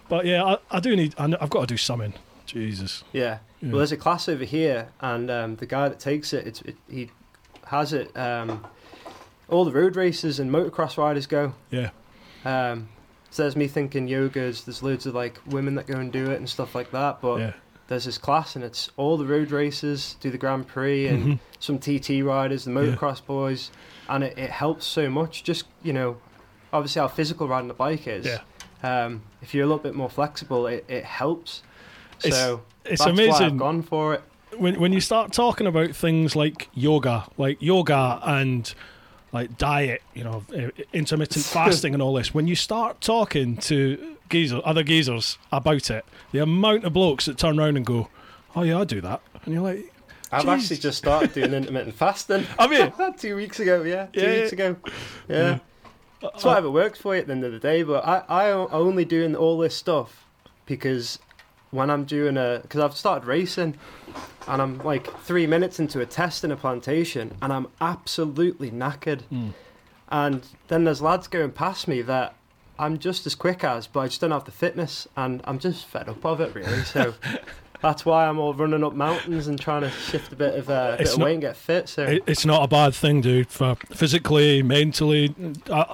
But 0.09 0.25
yeah, 0.25 0.43
I, 0.43 0.57
I 0.69 0.79
do 0.79 0.95
need. 0.95 1.15
I, 1.17 1.25
I've 1.41 1.49
got 1.49 1.61
to 1.61 1.67
do 1.67 1.77
something. 1.77 2.13
Jesus. 2.45 3.03
Yeah. 3.11 3.39
Yeah. 3.61 3.69
Well, 3.69 3.79
there's 3.79 3.91
a 3.91 3.97
class 3.97 4.29
over 4.29 4.43
here, 4.45 4.89
and 5.01 5.31
um, 5.31 5.55
the 5.55 5.65
guy 5.65 5.89
that 5.89 5.99
takes 5.99 6.31
it, 6.31 6.45
it's, 6.45 6.61
it 6.61 6.75
he 6.89 7.09
has 7.67 7.93
it. 7.93 8.15
Um, 8.17 8.65
all 9.49 9.63
the 9.65 9.71
road 9.71 9.95
races 9.95 10.39
and 10.39 10.51
motocross 10.51 10.97
riders 10.97 11.25
go. 11.27 11.53
Yeah. 11.71 11.89
Um, 12.45 12.89
so 13.29 13.43
there's 13.43 13.55
me 13.55 13.67
thinking 13.67 14.07
yogas. 14.07 14.65
There's 14.65 14.83
loads 14.83 15.05
of 15.05 15.13
like 15.15 15.39
women 15.47 15.75
that 15.75 15.87
go 15.87 15.97
and 15.97 16.11
do 16.11 16.31
it 16.31 16.37
and 16.37 16.49
stuff 16.49 16.75
like 16.75 16.91
that. 16.91 17.21
But 17.21 17.39
Yeah. 17.39 17.53
there's 17.87 18.05
this 18.05 18.17
class, 18.17 18.55
and 18.55 18.63
it's 18.65 18.89
all 18.97 19.17
the 19.17 19.25
road 19.25 19.51
races, 19.51 20.15
do 20.19 20.29
the 20.29 20.37
Grand 20.37 20.67
Prix, 20.67 21.07
and 21.07 21.23
Mhm. 21.25 21.39
some 21.59 21.79
TT 21.79 22.21
riders, 22.21 22.65
the 22.65 22.71
Yeah. 22.71 22.77
motocross 22.95 23.25
boys, 23.25 23.71
and 24.09 24.23
it, 24.23 24.37
it 24.37 24.49
helps 24.49 24.85
so 24.85 25.09
much. 25.09 25.43
Just 25.43 25.65
you 25.83 25.93
know, 25.93 26.17
obviously 26.73 26.99
how 27.01 27.07
physical 27.07 27.47
riding 27.47 27.69
a 27.69 27.73
bike 27.73 28.07
is. 28.07 28.25
Yeah. 28.25 28.39
Um, 28.83 29.21
if 29.41 29.53
you're 29.53 29.63
a 29.63 29.67
little 29.67 29.81
bit 29.83 29.95
more 29.95 30.09
flexible, 30.09 30.67
it, 30.67 30.85
it 30.87 31.03
helps. 31.05 31.63
It's- 32.23 32.33
So 32.39 32.61
It's 32.85 33.01
that's 33.03 33.05
why 33.17 33.23
amazing. 33.23 33.45
I've 33.47 33.57
gone 33.57 33.81
for 33.81 34.13
it. 34.15 34.23
When 34.55 34.79
when 34.79 34.93
you 34.93 35.01
start 35.01 35.31
talking 35.33 35.67
about 35.67 35.95
things 35.95 36.35
like 36.35 36.69
yoga, 36.73 37.25
like 37.37 37.61
yoga 37.61 38.19
and 38.23 38.73
like 39.33 39.57
diet, 39.57 40.01
you 40.13 40.23
know, 40.23 40.43
intermittent 40.93 41.45
fasting 41.53 41.93
and 41.93 42.01
all 42.01 42.13
this, 42.13 42.33
when 42.33 42.47
you 42.47 42.55
start 42.55 43.01
talking 43.01 43.57
to 43.57 44.15
geezer, 44.29 44.61
other 44.63 44.83
geezers 44.83 45.37
about 45.51 45.89
it, 45.89 46.05
the 46.31 46.39
amount 46.39 46.85
of 46.85 46.93
blokes 46.93 47.25
that 47.25 47.37
turn 47.37 47.59
around 47.59 47.77
and 47.77 47.85
go, 47.85 48.07
"Oh 48.55 48.63
yeah, 48.63 48.79
I 48.79 48.83
do 48.85 49.01
that," 49.01 49.21
and 49.43 49.53
you're 49.53 49.63
like, 49.63 49.93
I've 50.31 50.43
Jeez. 50.45 50.57
actually 50.57 50.77
just 50.77 50.97
started 50.97 51.33
doing 51.33 51.53
intermittent 51.53 51.95
fasting. 51.95 52.43
"Have 52.57 52.71
you?" 52.71 52.91
two 53.17 53.35
weeks 53.35 53.59
ago, 53.59 53.83
yeah. 53.83 54.07
Two 54.07 54.21
Yeah, 54.21 54.41
weeks 54.41 54.53
yeah. 54.53 54.65
ago. 54.65 54.75
Yeah. 55.27 55.53
Mm. 55.53 55.61
It's 56.33 56.43
whatever 56.43 56.71
works 56.71 56.99
for 56.99 57.13
you 57.13 57.21
at 57.21 57.27
the 57.27 57.33
end 57.33 57.43
of 57.43 57.51
the 57.51 57.59
day, 57.59 57.83
but 57.83 58.03
I, 58.03 58.23
I 58.27 58.51
only 58.51 59.05
doing 59.05 59.35
all 59.35 59.57
this 59.59 59.75
stuff 59.75 60.25
because 60.65 61.19
when 61.71 61.89
I'm 61.89 62.05
doing 62.05 62.37
a, 62.37 62.59
because 62.61 62.79
I've 62.81 62.95
started 62.95 63.25
racing 63.27 63.75
and 64.47 64.61
I'm 64.61 64.77
like 64.79 65.07
three 65.21 65.47
minutes 65.47 65.79
into 65.79 65.99
a 65.99 66.05
test 66.05 66.43
in 66.43 66.51
a 66.51 66.55
plantation 66.55 67.35
and 67.41 67.51
I'm 67.51 67.67
absolutely 67.81 68.71
knackered. 68.71 69.21
Mm. 69.31 69.53
And 70.09 70.47
then 70.69 70.85
there's 70.85 71.01
lads 71.01 71.27
going 71.27 71.51
past 71.51 71.87
me 71.87 72.01
that 72.03 72.35
I'm 72.79 72.97
just 72.97 73.25
as 73.25 73.35
quick 73.35 73.63
as, 73.63 73.87
but 73.87 74.01
I 74.01 74.07
just 74.07 74.21
don't 74.21 74.31
have 74.31 74.45
the 74.45 74.51
fitness 74.51 75.07
and 75.17 75.41
I'm 75.43 75.59
just 75.59 75.85
fed 75.85 76.07
up 76.07 76.25
of 76.25 76.39
it 76.39 76.55
really. 76.55 76.83
So 76.83 77.13
that's 77.81 78.05
why 78.05 78.25
I'm 78.27 78.39
all 78.39 78.53
running 78.53 78.83
up 78.83 78.93
mountains 78.93 79.47
and 79.47 79.59
trying 79.59 79.81
to 79.81 79.89
shift 79.89 80.31
a 80.31 80.35
bit 80.35 80.55
of, 80.55 80.69
uh, 80.69 80.91
bit 80.91 81.01
It's 81.01 81.13
of 81.13 81.19
not- 81.19 81.25
weight 81.25 81.33
and 81.33 81.41
get 81.41 81.57
fit. 81.57 81.89
So 81.89 82.17
it's 82.25 82.45
not 82.45 82.63
a 82.63 82.67
bad 82.67 82.93
thing, 82.95 83.21
dude. 83.21 83.49
For 83.49 83.75
physically, 83.91 84.63
mentally, 84.63 85.35
I, 85.69 85.93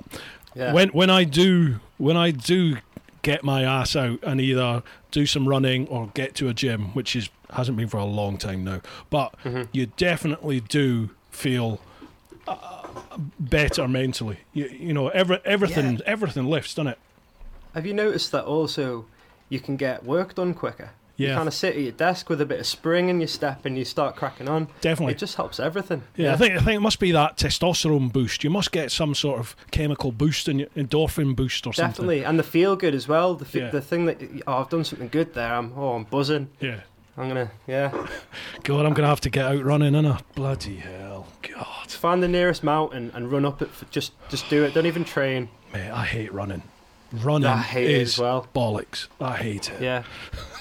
yeah. 0.56 0.74
when 0.74 0.90
when 0.90 1.10
I 1.10 1.24
do 1.24 1.80
when 1.98 2.18
I 2.18 2.32
do 2.32 2.78
get 3.24 3.44
my 3.44 3.64
ass 3.64 3.96
out 3.96 4.20
and 4.24 4.40
either 4.42 4.84
do 5.14 5.26
some 5.26 5.48
running 5.48 5.88
or 5.88 6.08
get 6.16 6.34
to 6.36 6.50
a 6.50 6.54
gym, 6.54 6.88
which 6.94 7.16
is 7.16 7.30
hasn't 7.52 7.78
been 7.78 7.88
for 7.88 7.98
a 7.98 8.04
long 8.06 8.36
time 8.38 8.64
now, 8.64 8.82
but 9.12 9.36
Mhm. 9.44 9.68
you 9.72 9.86
definitely 9.96 10.60
do 10.60 11.12
feel 11.30 11.80
uh, 12.48 12.82
better 13.40 13.88
mentally. 13.88 14.40
You, 14.54 14.66
you 14.68 14.92
know, 14.94 15.08
every, 15.10 15.40
everything 15.46 16.02
everything 16.06 16.46
lifts, 16.46 16.74
doesn't 16.74 16.88
it? 16.94 17.00
Have 17.76 17.86
you 17.86 17.94
noticed 17.94 18.32
that 18.32 18.44
also 18.46 19.06
you 19.50 19.60
can 19.60 19.78
get 19.78 20.04
work 20.04 20.36
done 20.36 20.54
quicker? 20.54 20.90
You 21.16 21.28
Yeah, 21.28 21.36
kind 21.36 21.48
of 21.48 21.54
sit 21.54 21.76
at 21.76 21.82
your 21.82 21.92
desk 21.92 22.28
with 22.30 22.42
a 22.42 22.46
bit 22.46 22.60
of 22.60 22.66
spring 22.66 23.10
in 23.10 23.20
your 23.22 23.28
step 23.28 23.66
and 23.66 23.78
you 23.78 23.86
start 23.86 24.16
cracking 24.16 24.50
on. 24.50 24.68
definitely. 24.82 25.14
It 25.14 25.20
just 25.20 25.36
helps 25.36 25.60
everything. 25.60 26.02
Yeah, 26.16 26.34
I 26.34 26.38
think 26.38 26.56
I 26.56 26.60
think 26.60 26.78
it 26.78 26.82
must 26.82 27.00
be 27.00 27.12
that 27.12 27.38
testosterone 27.38 28.12
boost. 28.12 28.44
You 28.44 28.50
must 28.50 28.72
get 28.72 28.92
some 28.92 29.14
sort 29.14 29.40
of 29.40 29.56
chemical 29.72 30.12
boost 30.12 30.48
your 30.48 30.68
endorphin 30.76 31.36
boost 31.36 31.68
or 31.68 31.74
something. 31.74 31.92
Definitely. 31.92 32.26
And 32.26 32.40
the 32.40 32.44
feel 32.44 32.76
good 32.76 32.96
as 32.96 33.08
well. 33.08 33.36
The, 33.36 33.60
Yeah. 33.60 33.70
the 33.70 33.82
thing 33.82 34.06
that, 34.06 34.20
oh, 34.48 34.54
I've 34.58 34.70
done 34.70 34.84
something 34.84 35.10
good 35.10 35.34
there. 35.36 35.54
I'm, 35.54 35.74
oh, 35.78 35.94
I'm 35.94 36.06
buzzing. 36.06 36.50
Yeah. 36.60 36.80
I'm 37.16 37.30
going 37.30 37.46
to, 37.48 37.54
yeah. 37.68 37.92
God, 38.64 38.88
I'm 38.88 38.94
gonna 38.96 39.08
have 39.08 39.22
to 39.22 39.30
get 39.30 39.46
out 39.46 39.64
running, 39.64 39.94
and 39.94 40.18
bloody 40.34 40.78
hell, 40.78 41.28
God, 41.44 41.92
Find 41.92 42.24
the 42.24 42.28
nearest 42.28 42.64
mountain 42.64 43.12
and 43.14 43.32
run 43.32 43.46
up 43.46 43.62
it. 43.62 43.70
For, 43.70 43.86
just, 43.92 44.14
just 44.30 44.50
do 44.50 44.64
it. 44.64 44.74
Don't 44.74 44.88
even 44.88 45.04
train. 45.06 45.48
mate, 45.72 45.92
I 45.92 46.06
hate 46.06 46.34
running. 46.34 46.64
Running 47.14 47.48
I 47.48 47.58
hate 47.62 47.90
it 47.92 48.02
is 48.02 48.14
as 48.16 48.20
well. 48.20 48.48
bollocks. 48.56 49.08
I 49.22 49.38
hate 49.38 49.70
it. 49.70 49.82
Yeah. 49.82 50.04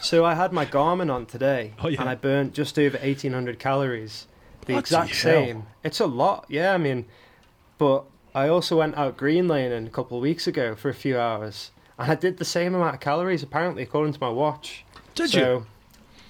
So 0.03 0.25
I 0.25 0.35
had 0.35 0.53
my 0.53 0.67
Garmin 0.67 1.11
on 1.13 1.25
today 1.27 1.73
Oh, 1.83 1.89
yeah. 1.89 2.01
and 2.01 2.09
I 2.11 2.15
burnt 2.15 2.53
just 2.53 2.79
over 2.79 2.99
1800 2.99 3.59
calories. 3.59 4.27
The 4.61 4.67
Bloody 4.67 4.79
exact 4.81 5.11
hell. 5.23 5.33
same. 5.45 5.63
It's 5.83 5.99
a 6.01 6.07
lot, 6.07 6.45
yeah, 6.49 6.75
I 6.75 6.79
mean, 6.79 7.07
but 7.79 8.05
I 8.35 8.49
also 8.49 8.79
went 8.79 8.97
out 8.97 9.17
green 9.17 9.49
laning 9.49 9.87
a 9.87 9.91
couple 9.91 10.19
of 10.19 10.23
weeks 10.23 10.47
ago 10.47 10.75
for 10.75 10.89
a 10.89 10.95
few 10.95 11.19
hours 11.19 11.71
and 11.99 12.11
I 12.13 12.15
did 12.15 12.37
the 12.39 12.45
same 12.45 12.75
amount 12.75 12.95
of 12.95 13.01
calories 13.01 13.43
apparently 13.43 13.83
according 13.83 14.13
to 14.13 14.21
my 14.21 14.29
watch. 14.29 14.85
Did 15.15 15.31
so, 15.31 15.39
you? 15.39 15.67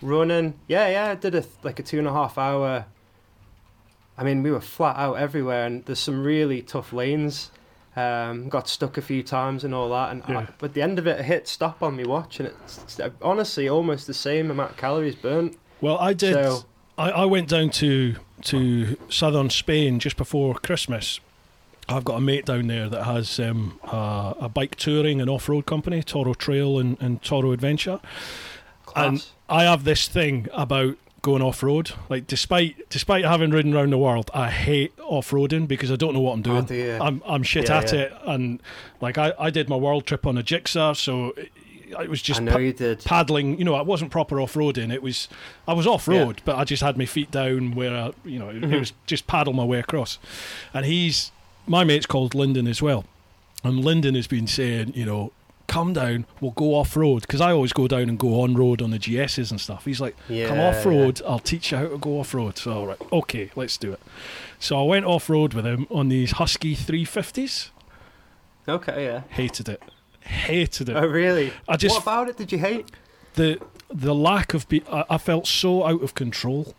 Running, 0.03 0.55
yeah, 0.69 0.89
yeah, 0.89 1.11
I 1.11 1.15
did 1.15 1.35
a 1.35 1.45
like 1.63 1.79
a 1.79 1.83
two 1.83 1.99
and 1.99 2.07
a 2.09 2.13
half 2.13 2.37
hour. 2.39 2.87
I 4.19 4.25
mean, 4.25 4.43
we 4.43 4.51
were 4.51 4.61
flat 4.61 4.97
out 4.97 5.15
everywhere, 5.15 5.65
and 5.65 5.85
there's 5.85 5.99
some 6.01 6.23
really 6.25 6.61
tough 6.61 6.93
lanes. 6.93 7.51
Um, 7.95 8.49
got 8.49 8.69
stuck 8.69 8.97
a 8.97 9.03
few 9.03 9.23
times 9.23 9.65
and 9.65 9.75
all 9.75 9.91
that, 9.91 10.13
and 10.13 10.23
Yeah. 10.27 10.39
I, 10.39 10.49
but 10.59 10.71
at 10.71 10.75
the 10.75 10.81
end 10.83 10.99
of 10.99 11.07
it, 11.07 11.23
hit 11.25 11.47
stop 11.47 11.83
on 11.83 11.95
me 11.97 12.05
watch, 12.05 12.41
and 12.41 12.49
it's, 12.49 12.99
honestly 13.21 13.69
almost 13.69 14.07
the 14.07 14.15
same 14.15 14.51
amount 14.51 14.71
of 14.71 14.77
calories 14.79 15.15
burnt. 15.15 15.59
Well, 15.81 15.99
I 15.99 16.15
did. 16.15 16.33
So- 16.35 16.65
I, 16.99 17.11
I 17.11 17.25
went 17.25 17.49
down 17.49 17.71
to 17.71 18.17
to 18.43 18.97
southern 19.09 19.51
Spain 19.51 19.99
just 19.99 20.17
before 20.17 20.55
Christmas. 20.55 21.21
I've 21.89 22.05
got 22.05 22.17
a 22.17 22.21
mate 22.21 22.47
down 22.47 22.67
there 22.69 22.89
that 22.89 23.05
has 23.05 23.39
um, 23.41 23.79
a, 23.85 24.35
a 24.41 24.49
bike 24.49 24.77
touring 24.77 25.21
and 25.21 25.29
off 25.29 25.49
road 25.49 25.67
company, 25.67 26.03
Toro 26.03 26.33
Trail 26.35 26.79
and, 26.79 26.97
and 27.01 27.23
Toro 27.23 27.53
Adventure. 27.53 28.01
And 28.95 29.25
I 29.49 29.65
have 29.65 29.85
this 29.85 30.07
thing 30.09 30.49
about 30.53 30.97
going 31.23 31.41
off 31.43 31.63
road. 31.63 31.93
Like 32.09 32.27
despite 32.27 32.89
despite 32.91 33.25
having 33.25 33.51
ridden 33.51 33.75
around 33.75 33.91
the 33.91 33.99
world, 33.99 34.31
I 34.35 34.51
hate 34.51 34.93
off 35.01 35.31
roading 35.31 35.67
because 35.69 35.91
I 35.91 35.97
don't 35.97 36.13
know 36.15 36.21
what 36.21 36.33
I'm 36.35 36.43
doing. 36.43 36.59
Oh, 36.65 36.67
do? 36.67 36.99
I'm 37.01 37.23
I'm 37.25 37.43
shit 37.43 37.69
Yeah, 37.69 37.79
at 37.79 37.93
yeah. 37.93 38.01
it, 38.01 38.13
and 38.27 38.61
like 39.01 39.17
I, 39.19 39.33
I 39.39 39.51
did 39.51 39.69
my 39.69 39.77
world 39.77 40.07
trip 40.07 40.27
on 40.27 40.37
a 40.37 40.43
jigsaw, 40.43 40.93
so 40.95 41.29
it, 41.37 41.51
it 42.01 42.09
was 42.11 42.21
just 42.23 42.41
I 42.41 42.47
pa- 42.47 42.59
you 42.59 42.97
paddling. 43.05 43.59
You 43.59 43.65
know, 43.65 43.79
it 43.79 43.87
wasn't 43.87 44.11
proper 44.11 44.41
off 44.41 44.55
roading. 44.55 44.93
It 44.93 45.03
was 45.03 45.29
I 45.69 45.73
was 45.75 45.87
off 45.87 46.09
road, 46.09 46.43
but 46.45 46.57
I 46.57 46.65
just 46.65 46.83
had 46.83 46.99
my 46.99 47.07
feet 47.07 47.31
down 47.31 47.75
where 47.75 47.95
I, 47.97 48.13
you 48.25 48.39
know 48.39 48.49
it, 48.49 48.61
Mhm. 48.61 48.73
it 48.73 48.79
was 48.81 48.93
just 49.07 49.27
paddle 49.27 49.53
my 49.53 49.65
way 49.65 49.79
across. 49.79 50.19
And 50.75 50.85
he's 50.87 51.31
my 51.67 51.85
mate's 51.85 52.07
called 52.07 52.35
Lyndon 52.35 52.67
as 52.67 52.83
well, 52.83 53.05
and 53.63 53.85
Lyndon 53.85 54.15
has 54.17 54.27
been 54.27 54.47
saying, 54.47 54.93
you 54.97 55.07
know. 55.07 55.33
Come 55.73 55.95
down, 55.95 56.27
we'll 56.41 56.51
go 56.51 56.75
off 56.75 56.95
road 56.99 57.23
because 57.23 57.41
I 57.41 57.51
always 57.51 57.73
go 57.73 57.89
down 57.89 58.11
and 58.11 58.19
go 58.19 58.43
on 58.43 58.55
road 58.55 58.83
on 58.83 58.91
the 58.91 58.99
GSs 58.99 59.51
and 59.51 59.59
stuff. 59.59 59.87
He's 59.87 60.03
like, 60.03 60.15
Yeah, 60.29 60.49
come 60.49 60.61
off 60.61 60.85
road. 60.85 61.23
I'll 61.27 61.39
teach 61.39 61.73
you 61.73 61.79
how 61.79 61.89
to 61.89 61.97
go 61.97 62.21
off 62.21 62.35
road. 62.35 62.59
So, 62.59 62.73
all 62.73 62.87
right, 62.89 62.99
okay, 63.11 63.51
let's 63.57 63.79
do 63.79 63.91
it. 63.91 64.01
So 64.59 64.79
I 64.79 64.83
went 64.85 65.07
off 65.07 65.31
road 65.31 65.55
with 65.55 65.65
him 65.65 65.87
on 65.91 66.11
these 66.11 66.33
Husky 66.33 66.77
350s. 66.77 67.71
Okay, 68.69 69.05
yeah. 69.07 69.23
Hated 69.31 69.71
it. 69.71 69.83
Hated 70.21 70.91
it. 70.91 70.95
Oh, 70.97 71.07
really? 71.07 71.55
I 71.67 71.77
just 71.79 71.95
what 71.97 72.03
about 72.03 72.29
it 72.29 72.37
did 72.37 72.53
you 72.53 72.59
hate? 72.59 72.91
the 73.35 73.59
the 73.89 74.15
lack 74.15 74.53
of 74.53 74.69
be- 74.69 74.85
I, 74.93 75.05
I 75.11 75.17
felt 75.19 75.47
so 75.47 75.85
out 75.87 76.03
of 76.03 76.15
control 76.15 76.75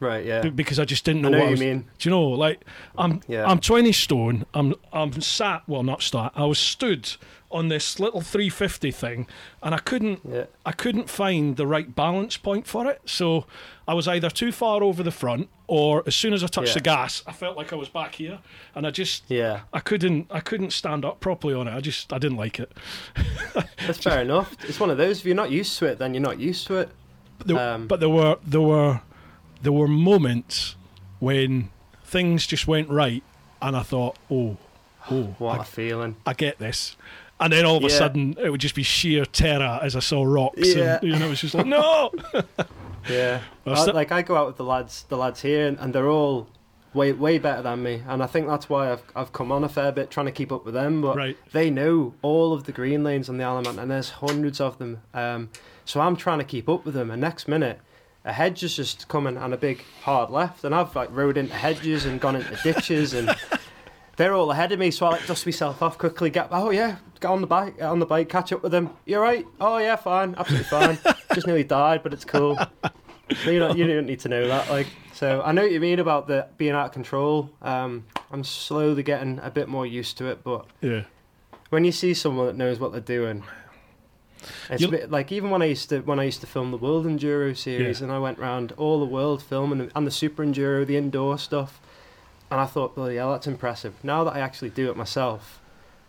Right, 0.00 0.24
yeah. 0.24 0.42
b- 0.42 0.50
because 0.50 0.78
I 0.80 0.84
just 0.84 1.04
didn't 1.04 1.22
know, 1.22 1.28
know 1.30 1.38
what 1.38 1.48
I 1.48 1.50
was. 1.52 1.60
mean. 1.60 1.86
Do 1.98 2.08
you 2.08 2.10
know, 2.10 2.24
like 2.30 2.64
I'm 2.96 3.20
Yeah. 3.28 3.46
I'm 3.46 3.60
20 3.60 3.92
stone. 3.92 4.44
I'm 4.54 4.74
I'm 4.92 5.20
sat 5.20 5.62
well 5.68 5.84
not 5.84 6.02
sat. 6.02 6.32
I 6.34 6.44
was 6.46 6.58
stood 6.58 7.08
on 7.50 7.68
this 7.68 7.98
little 7.98 8.20
350 8.20 8.90
thing, 8.90 9.26
and 9.62 9.74
I 9.74 9.78
couldn't 9.78 10.20
Yeah. 10.30 10.44
I 10.66 10.72
couldn't 10.72 11.08
find 11.08 11.56
the 11.56 11.66
right 11.66 11.94
balance 11.94 12.36
point 12.36 12.66
for 12.66 12.86
it. 12.90 13.00
So 13.06 13.46
I 13.86 13.94
was 13.94 14.06
either 14.06 14.28
too 14.28 14.52
far 14.52 14.82
over 14.82 15.02
the 15.02 15.10
front, 15.10 15.48
or 15.66 16.02
as 16.06 16.14
soon 16.14 16.32
as 16.34 16.44
I 16.44 16.46
touched 16.48 16.68
Yeah. 16.68 16.74
the 16.74 16.80
gas, 16.80 17.22
I 17.26 17.32
felt 17.32 17.56
like 17.56 17.72
I 17.72 17.76
was 17.76 17.88
back 17.88 18.16
here, 18.16 18.40
and 18.74 18.86
I 18.86 18.90
just 18.90 19.24
Yeah. 19.28 19.60
I 19.72 19.80
couldn't 19.80 20.26
I 20.30 20.40
couldn't 20.40 20.72
stand 20.72 21.04
up 21.04 21.20
properly 21.20 21.54
on 21.54 21.66
it. 21.68 21.74
I 21.74 21.80
just 21.80 22.12
I 22.12 22.18
didn't 22.18 22.36
like 22.36 22.58
it. 22.60 22.70
That's 23.86 23.98
fair 24.02 24.20
enough. 24.22 24.54
It's 24.68 24.78
one 24.78 24.90
of 24.90 24.98
those. 24.98 25.20
If 25.20 25.24
you're 25.26 25.34
not 25.34 25.50
used 25.50 25.78
to 25.78 25.86
it, 25.86 25.98
then 25.98 26.12
you're 26.14 26.22
not 26.22 26.38
used 26.38 26.66
to 26.66 26.76
it. 26.76 26.90
But 27.38 27.46
there, 27.46 27.58
Um, 27.74 27.86
but 27.86 28.00
there 28.00 28.08
were 28.10 28.36
there 28.44 28.60
were 28.60 29.00
there 29.62 29.72
were 29.72 29.88
moments 29.88 30.76
when 31.18 31.70
things 32.04 32.46
just 32.46 32.66
went 32.68 32.88
right, 32.90 33.22
and 33.62 33.76
I 33.76 33.82
thought, 33.82 34.16
oh, 34.30 34.56
oh, 35.10 35.34
What 35.38 35.58
I, 35.58 35.62
a 35.62 35.64
feeling. 35.64 36.16
I 36.26 36.32
get 36.34 36.58
this. 36.58 36.96
And 37.40 37.52
then 37.52 37.64
all 37.64 37.76
of 37.76 37.84
a 37.84 37.88
Yeah. 37.88 37.96
sudden, 37.98 38.36
it 38.42 38.50
would 38.50 38.60
just 38.60 38.74
be 38.74 38.82
sheer 38.82 39.24
terror 39.24 39.78
as 39.82 39.94
I 39.94 40.00
saw 40.00 40.24
rocks. 40.24 40.74
Yeah. 40.74 40.98
And, 41.00 41.08
you 41.12 41.18
know, 41.18 41.26
it 41.26 41.30
was 41.30 41.40
just 41.40 41.54
like, 41.54 41.66
no! 41.66 42.10
Yeah, 43.08 43.40
Well, 43.64 43.88
I- 43.88 43.92
like 43.92 44.12
I 44.12 44.22
go 44.22 44.36
out 44.36 44.46
with 44.48 44.56
the 44.56 44.64
lads, 44.64 45.04
the 45.08 45.16
lads 45.16 45.40
here, 45.40 45.66
and, 45.66 45.78
and 45.78 45.94
they're 45.94 46.08
all 46.10 46.48
way 46.94 47.12
way 47.12 47.38
better 47.38 47.62
than 47.62 47.82
me, 47.82 48.02
and 48.06 48.22
I 48.22 48.26
think 48.26 48.48
that's 48.48 48.68
why 48.68 48.90
I've 48.92 49.02
I've 49.16 49.32
come 49.32 49.50
on 49.52 49.62
a 49.64 49.68
fair 49.68 49.92
bit 49.92 50.10
trying 50.10 50.26
to 50.26 50.32
keep 50.32 50.50
up 50.52 50.64
with 50.66 50.74
them. 50.74 51.00
But 51.00 51.16
Right. 51.16 51.36
they 51.52 51.70
know 51.70 52.14
all 52.22 52.52
of 52.52 52.64
the 52.64 52.72
green 52.72 53.04
lanes 53.04 53.28
on 53.30 53.38
the 53.38 53.44
Element, 53.44 53.78
and 53.78 53.90
there's 53.90 54.10
hundreds 54.10 54.60
of 54.60 54.78
them. 54.78 55.00
Um, 55.14 55.48
so 55.86 56.00
I'm 56.00 56.16
trying 56.16 56.38
to 56.38 56.44
keep 56.44 56.68
up 56.68 56.84
with 56.84 56.94
them, 56.94 57.10
and 57.10 57.20
next 57.20 57.48
minute. 57.48 57.80
A 58.24 58.32
hedge 58.32 58.62
is 58.62 58.76
just 58.76 59.08
coming 59.08 59.38
and 59.38 59.54
a 59.54 59.56
big 59.56 59.82
hard 60.02 60.28
left, 60.28 60.62
and 60.64 60.74
I've 60.74 60.94
like 60.94 61.08
rode 61.12 61.38
into 61.38 61.54
hedges 61.54 62.04
and 62.04 62.20
gone 62.20 62.36
into 62.36 62.58
ditches, 62.62 63.14
and 63.14 63.34
they're 64.18 64.34
all 64.34 64.50
ahead 64.50 64.72
of 64.72 64.78
me. 64.78 64.90
So 64.90 65.06
I 65.06 65.10
like 65.12 65.26
dust 65.26 65.46
myself 65.46 65.80
off 65.82 65.96
quickly. 65.96 66.28
Get 66.28 66.48
oh 66.50 66.68
yeah, 66.70 66.96
get 67.20 67.28
on 67.30 67.40
the 67.40 67.46
bike, 67.46 67.78
get 67.78 67.86
on 67.86 67.98
the 68.00 68.06
bike, 68.06 68.28
catch 68.28 68.52
up 68.52 68.62
with 68.62 68.72
them. 68.72 68.90
You're 69.06 69.22
right. 69.22 69.46
Oh 69.60 69.78
yeah, 69.78 69.96
fine, 69.96 70.34
absolutely 70.36 70.68
fine. 70.68 70.98
just 71.34 71.46
nearly 71.46 71.64
died, 71.64 72.02
but 72.02 72.12
it's 72.12 72.24
cool. 72.26 72.58
So 73.44 73.50
you 73.50 73.58
don't, 73.58 73.76
you 73.76 73.86
don't 73.86 74.06
need 74.06 74.20
to 74.20 74.28
know 74.28 74.46
that. 74.48 74.70
Like, 74.70 74.86
so 75.14 75.42
I 75.42 75.52
know 75.52 75.62
what 75.62 75.70
you 75.72 75.80
mean 75.80 75.98
about 75.98 76.28
the 76.28 76.46
being 76.56 76.72
out 76.72 76.86
of 76.86 76.92
control. 76.92 77.50
Um, 77.62 78.04
I'm 78.30 78.42
slowly 78.44 79.02
getting 79.02 79.38
a 79.42 79.50
bit 79.50 79.68
more 79.68 79.86
used 79.86 80.16
to 80.18 80.26
it, 80.26 80.42
but 80.42 80.66
Yeah. 80.80 81.02
when 81.70 81.84
you 81.84 81.92
see 81.92 82.14
someone 82.14 82.46
that 82.46 82.56
knows 82.56 82.78
what 82.80 82.92
they're 82.92 83.00
doing, 83.02 83.42
it's 84.70 84.82
a 84.82 84.88
bit 84.88 85.10
like 85.10 85.30
even 85.32 85.50
when 85.50 85.60
I 85.62 85.66
used 85.66 85.88
to 85.90 86.00
when 86.00 86.18
I 86.18 86.24
used 86.24 86.40
to 86.40 86.46
film 86.46 86.70
the 86.70 86.76
World 86.78 87.04
Enduro 87.06 87.56
series, 87.56 88.00
Yeah. 88.00 88.04
and 88.04 88.12
I 88.12 88.18
went 88.18 88.38
around 88.38 88.72
all 88.78 88.98
the 88.98 89.06
world 89.06 89.42
filming 89.42 89.90
and 89.94 90.06
the 90.06 90.10
Super 90.10 90.42
Enduro, 90.44 90.86
the 90.86 90.96
indoor 90.96 91.38
stuff, 91.38 91.80
and 92.50 92.60
I 92.60 92.66
thought, 92.66 92.94
bloody 92.94 93.16
hell, 93.16 93.32
that's 93.32 93.46
impressive. 93.46 93.94
Now 94.02 94.24
that 94.24 94.34
I 94.34 94.40
actually 94.40 94.70
do 94.70 94.90
it 94.90 94.96
myself. 94.96 95.60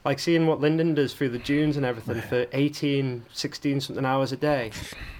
Like 0.05 0.19
seeing 0.19 0.47
what 0.47 0.61
Lyndon 0.61 0.95
does 0.95 1.13
through 1.13 1.29
the 1.29 1.39
dunes 1.39 1.75
and 1.75 1.85
everything 1.85 2.21
for 2.21 2.47
18, 2.53 3.25
16 3.33 3.81
something 3.81 4.05
hours 4.05 4.31
a 4.31 4.37
day. 4.37 4.71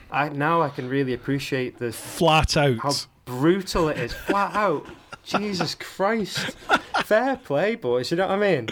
I 0.10 0.30
now 0.30 0.62
I 0.62 0.70
can 0.70 0.88
really 0.90 1.14
appreciate 1.14 1.78
the 1.80 1.92
Flat 1.92 2.56
out. 2.56 2.78
how 2.80 2.94
brutal 3.26 3.90
it 3.90 3.98
is, 3.98 4.14
flat 4.14 4.56
out. 4.56 4.86
Jesus 5.26 5.76
Christ. 5.76 6.56
Fair 7.04 7.36
play, 7.36 7.76
boys. 7.76 8.10
You 8.10 8.18
know 8.18 8.28
what 8.28 8.42
I 8.42 8.56
mean? 8.56 8.70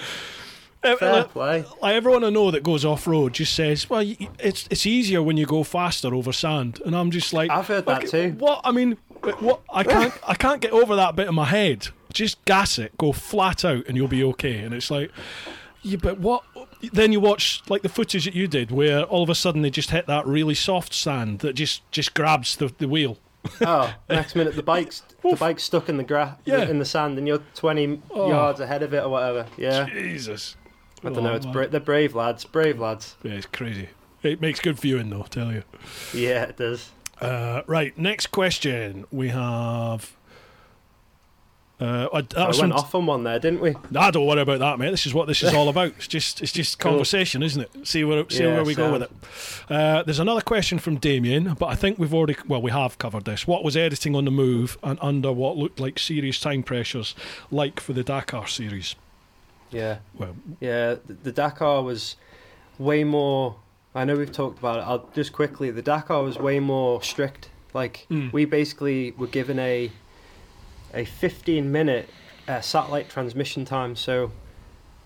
Uh, 0.83 0.95
Fair 0.95 1.13
like, 1.13 1.29
play. 1.31 1.65
like 1.81 1.95
everyone 1.95 2.23
I 2.23 2.29
know 2.29 2.51
that 2.51 2.63
goes 2.63 2.85
off 2.85 3.05
road 3.05 3.33
just 3.33 3.53
says, 3.53 3.89
"Well, 3.89 4.01
it's 4.39 4.65
it's 4.71 4.85
easier 4.85 5.21
when 5.21 5.35
you 5.35 5.45
go 5.45 5.63
faster 5.63 6.15
over 6.15 6.31
sand," 6.31 6.81
and 6.85 6.95
I'm 6.95 7.11
just 7.11 7.33
like, 7.33 7.51
I've 7.51 7.67
heard 7.67 7.85
that 7.87 8.07
too. 8.07 8.35
What 8.39 8.61
I 8.63 8.71
mean, 8.71 8.97
what 9.39 9.61
I 9.71 9.83
can't 9.83 10.13
I 10.25 10.35
can't 10.35 10.61
get 10.61 10.71
over 10.71 10.95
that 10.95 11.15
bit 11.15 11.27
in 11.27 11.35
my 11.35 11.45
head. 11.45 11.89
Just 12.17 12.43
gas 12.45 12.79
it, 12.79 12.97
go 12.97 13.11
flat 13.11 13.63
out, 13.63 13.85
and 13.87 13.95
you'll 13.95 14.07
be 14.07 14.23
okay. 14.23 14.59
And 14.59 14.73
it's 14.73 14.89
like, 14.91 15.11
yeah, 15.83 15.97
but 16.01 16.19
what? 16.19 16.43
Then 16.93 17.11
you 17.11 17.19
watch 17.19 17.61
like 17.69 17.81
the 17.83 17.89
footage 17.89 18.25
that 18.25 18.35
you 18.35 18.47
did, 18.47 18.71
where 18.71 19.03
all 19.03 19.23
of 19.23 19.29
a 19.29 19.35
sudden 19.35 19.61
they 19.61 19.69
just 19.69 19.89
hit 19.91 20.07
that 20.07 20.25
really 20.27 20.53
soft 20.55 20.93
sand 20.93 21.39
that 21.39 21.53
just 21.53 21.89
just 21.91 22.13
grabs 22.13 22.55
the, 22.55 22.73
the 22.77 22.87
wheel. 22.87 23.17
Oh, 23.61 23.93
next 24.09 24.35
minute 24.35 24.55
the 24.57 24.63
bike's 24.63 25.03
the 25.23 25.35
bike's 25.37 25.63
stuck 25.63 25.87
in 25.89 25.95
the 25.97 26.03
grass 26.03 26.35
Yeah. 26.43 26.67
in 26.67 26.79
the 26.79 26.85
sand, 26.85 27.17
and 27.17 27.25
you're 27.27 27.41
20 27.55 28.01
Oh. 28.11 28.27
yards 28.29 28.59
ahead 28.59 28.83
of 28.83 28.93
it 28.93 29.03
or 29.03 29.09
whatever. 29.09 29.45
Yeah, 29.57 29.85
Jesus, 29.89 30.57
I 31.03 31.09
don't 31.11 31.23
know. 31.23 31.31
Oh, 31.31 31.35
It's 31.35 31.45
man. 31.45 31.53
bra- 31.53 31.67
they're 31.67 31.79
brave 31.79 32.13
lads, 32.13 32.43
brave 32.45 32.77
lads. 32.79 33.15
yeah, 33.23 33.33
it's 33.33 33.45
crazy. 33.45 33.89
It 34.23 34.41
makes 34.41 34.59
good 34.59 34.77
viewing 34.79 35.09
though, 35.11 35.25
tell 35.29 35.53
you. 35.53 35.63
Yeah, 36.13 36.43
it 36.43 36.57
does. 36.57 36.89
Uh, 37.21 37.61
right, 37.67 37.97
next 37.97 38.27
question 38.31 39.05
we 39.11 39.29
have. 39.29 40.11
Uh, 41.79 42.07
I, 42.11 42.21
that 42.21 42.37
I 42.37 42.47
was 42.47 42.59
went 42.59 42.73
off 42.73 42.95
on 42.95 43.05
one 43.05 43.23
there, 43.23 43.37
didn't 43.37 43.59
we? 43.61 43.75
I 43.95 44.09
don't 44.09 44.25
worry 44.25 44.41
about 44.41 44.57
that, 44.59 44.79
mate. 44.79 44.89
This 44.89 45.05
is 45.05 45.13
what 45.13 45.27
this 45.27 45.43
is 45.43 45.53
all 45.53 45.69
about. 45.69 45.89
It's 45.97 46.07
just 46.07 46.41
it's 46.41 46.51
just 46.51 46.79
Cool. 46.79 46.93
conversation, 46.93 47.43
isn't 47.43 47.61
it? 47.61 47.87
See 47.87 48.03
where 48.03 48.27
see 48.29 48.43
Yeah, 48.45 48.55
where 48.55 48.63
we 48.63 48.73
go 48.73 48.91
with 48.91 49.03
it. 49.03 49.11
Uh, 49.69 50.01
there's 50.01 50.17
another 50.17 50.41
question 50.41 50.79
from 50.79 50.95
Damien, 50.97 51.53
but 51.53 51.67
I 51.67 51.75
think 51.75 51.99
we've 51.99 52.13
already 52.15 52.35
well 52.47 52.63
we 52.63 52.71
have 52.71 52.97
covered 52.97 53.25
this. 53.25 53.45
What 53.45 53.63
was 53.63 53.77
editing 53.77 54.15
on 54.15 54.25
the 54.25 54.31
move 54.31 54.77
and 54.81 54.97
under 55.03 55.31
what 55.31 55.55
looked 55.55 55.79
like 55.79 55.99
serious 55.99 56.39
time 56.39 56.63
pressures, 56.63 57.13
like 57.51 57.79
for 57.79 57.93
the 57.93 58.03
Dakar 58.03 58.47
series? 58.47 58.95
Yeah, 59.69 59.97
Well, 60.17 60.35
yeah. 60.59 60.95
The, 61.05 61.13
the 61.13 61.31
Dakar 61.31 61.83
was 61.83 62.15
way 62.79 63.03
more. 63.03 63.55
I 63.93 64.03
know 64.05 64.15
we've 64.15 64.31
talked 64.31 64.57
about 64.59 64.77
it. 64.79 64.81
I'll 64.81 65.09
just 65.13 65.31
quickly. 65.33 65.69
The 65.71 65.81
Dakar 65.83 66.23
was 66.23 66.37
way 66.39 66.59
more 66.59 67.03
strict. 67.03 67.49
Like 67.73 68.07
Mm. 68.09 68.31
we 68.33 68.45
basically 68.45 69.11
were 69.11 69.27
given 69.27 69.59
a 69.59 69.91
a 70.93 71.05
15 71.05 71.71
minute 71.71 72.09
uh, 72.47 72.61
satellite 72.61 73.09
transmission 73.09 73.65
time. 73.65 73.95
So 73.95 74.31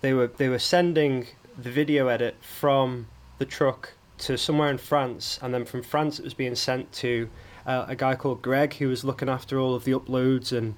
they 0.00 0.12
were 0.12 0.28
they 0.28 0.48
were 0.48 0.58
sending 0.58 1.26
the 1.56 1.70
video 1.70 2.08
edit 2.08 2.36
from 2.40 3.06
the 3.38 3.44
truck 3.44 3.92
to 4.18 4.38
somewhere 4.38 4.70
in 4.70 4.78
France, 4.78 5.38
and 5.42 5.52
then 5.52 5.64
from 5.64 5.82
France 5.82 6.18
it 6.18 6.24
was 6.24 6.34
being 6.34 6.54
sent 6.54 6.92
to 6.92 7.28
uh, 7.66 7.86
a 7.88 7.96
guy 7.96 8.14
called 8.14 8.42
Greg 8.42 8.74
who 8.74 8.88
was 8.88 9.04
looking 9.04 9.28
after 9.28 9.58
all 9.58 9.74
of 9.74 9.84
the 9.84 9.92
uploads 9.92 10.56
and 10.56 10.74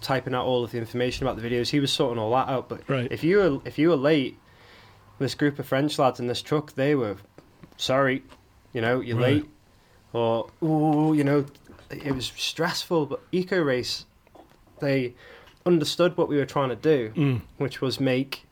typing 0.00 0.34
out 0.34 0.44
all 0.44 0.62
of 0.62 0.70
the 0.70 0.78
information 0.78 1.26
about 1.26 1.40
the 1.40 1.48
videos. 1.48 1.70
He 1.70 1.80
was 1.80 1.92
sorting 1.92 2.18
all 2.18 2.30
that 2.32 2.48
out. 2.48 2.68
But 2.68 2.88
Right. 2.88 3.08
if 3.10 3.24
you 3.24 3.38
were 3.38 3.60
if 3.64 3.78
you 3.78 3.88
were 3.90 3.96
late, 3.96 4.38
this 5.18 5.34
group 5.34 5.58
of 5.58 5.66
French 5.66 5.98
lads 5.98 6.20
in 6.20 6.26
this 6.28 6.42
truck, 6.42 6.74
they 6.74 6.94
were 6.94 7.16
sorry, 7.76 8.22
you 8.72 8.80
know, 8.80 9.00
you're 9.00 9.16
Right. 9.16 9.42
late, 9.42 9.44
or 10.12 10.48
ooh, 10.62 11.12
you 11.14 11.24
know, 11.24 11.46
it 11.90 12.14
was 12.14 12.26
stressful. 12.36 13.06
But 13.06 13.20
Eco 13.32 13.60
Race, 13.60 14.04
they 14.80 15.14
understood 15.64 16.16
what 16.16 16.28
we 16.28 16.36
were 16.36 16.46
trying 16.46 16.68
to 16.70 16.76
do, 16.76 17.12
mm, 17.16 17.40
which 17.58 17.80
was 17.80 17.98
make 18.00 18.44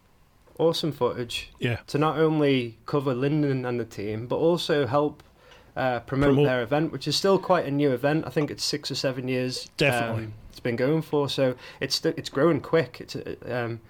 awesome 0.59 0.93
footage 0.93 1.51
yeah, 1.59 1.77
to 1.89 1.99
not 1.99 2.16
only 2.18 2.79
cover 2.87 3.14
Lyndon 3.14 3.64
and 3.64 3.79
the 3.81 3.85
team, 3.85 4.27
but 4.27 4.37
also 4.37 4.87
help 4.87 5.22
uh, 5.77 6.01
promote, 6.01 6.29
Promote. 6.29 6.47
their 6.47 6.62
event, 6.62 6.93
which 6.93 7.09
is 7.09 7.16
still 7.16 7.39
quite 7.39 7.66
a 7.66 7.70
new 7.70 7.91
event. 7.93 8.25
I 8.27 8.31
think 8.31 8.51
it's 8.51 8.64
six 8.64 8.91
or 8.91 8.95
seven 8.95 9.27
years. 9.29 9.68
Definitely. 9.77 10.25
um, 10.27 10.35
it's 10.51 10.61
been 10.61 10.77
going 10.77 11.03
for, 11.03 11.29
so 11.29 11.57
it's 11.81 12.05
it's 12.05 12.29
growing 12.31 12.61
quick. 12.61 12.99
It's 13.01 13.16
uh, 13.16 13.35
um, 13.49 13.81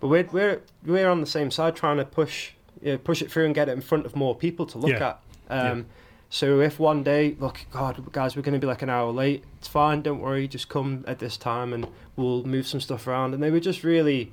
but 0.00 0.08
we're 0.08 0.28
we're 0.32 0.62
we're 0.86 1.08
on 1.08 1.20
the 1.20 1.26
same 1.26 1.50
side, 1.50 1.76
trying 1.76 1.98
to 1.98 2.04
push 2.06 2.52
uh, 2.86 2.96
push 3.04 3.20
it 3.20 3.30
through 3.30 3.44
and 3.46 3.54
get 3.54 3.68
it 3.68 3.72
in 3.72 3.82
front 3.82 4.06
of 4.06 4.16
more 4.16 4.34
people 4.34 4.64
to 4.66 4.78
look 4.78 4.90
Yeah. 4.90 5.16
at. 5.50 5.70
Um, 5.70 5.86
So 6.34 6.58
if 6.58 6.80
one 6.80 7.04
day, 7.04 7.36
look, 7.38 7.64
God, 7.70 8.10
guys, 8.10 8.34
we're 8.34 8.42
going 8.42 8.54
to 8.54 8.58
be 8.58 8.66
like 8.66 8.82
an 8.82 8.90
hour 8.90 9.12
late. 9.12 9.44
It's 9.58 9.68
fine. 9.68 10.02
Don't 10.02 10.18
worry. 10.18 10.48
Just 10.48 10.68
come 10.68 11.04
at 11.06 11.20
this 11.20 11.36
time, 11.36 11.72
and 11.72 11.86
we'll 12.16 12.42
move 12.42 12.66
some 12.66 12.80
stuff 12.80 13.06
around. 13.06 13.34
And 13.34 13.40
they 13.40 13.52
were 13.52 13.60
just 13.60 13.84
really 13.84 14.32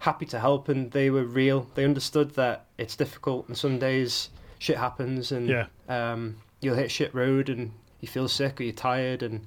happy 0.00 0.26
to 0.26 0.38
help, 0.38 0.68
and 0.68 0.90
they 0.90 1.08
were 1.08 1.24
real. 1.24 1.66
They 1.76 1.86
understood 1.86 2.32
that 2.34 2.66
it's 2.76 2.94
difficult, 2.94 3.48
and 3.48 3.56
some 3.56 3.78
days 3.78 4.28
shit 4.58 4.76
happens, 4.76 5.32
and 5.32 5.48
yeah. 5.48 5.66
um, 5.88 6.36
you'll 6.60 6.76
hit 6.76 6.90
shit 6.90 7.14
road, 7.14 7.48
and 7.48 7.72
you 8.00 8.08
feel 8.08 8.28
sick 8.28 8.60
or 8.60 8.64
you're 8.64 8.74
tired, 8.74 9.22
and 9.22 9.46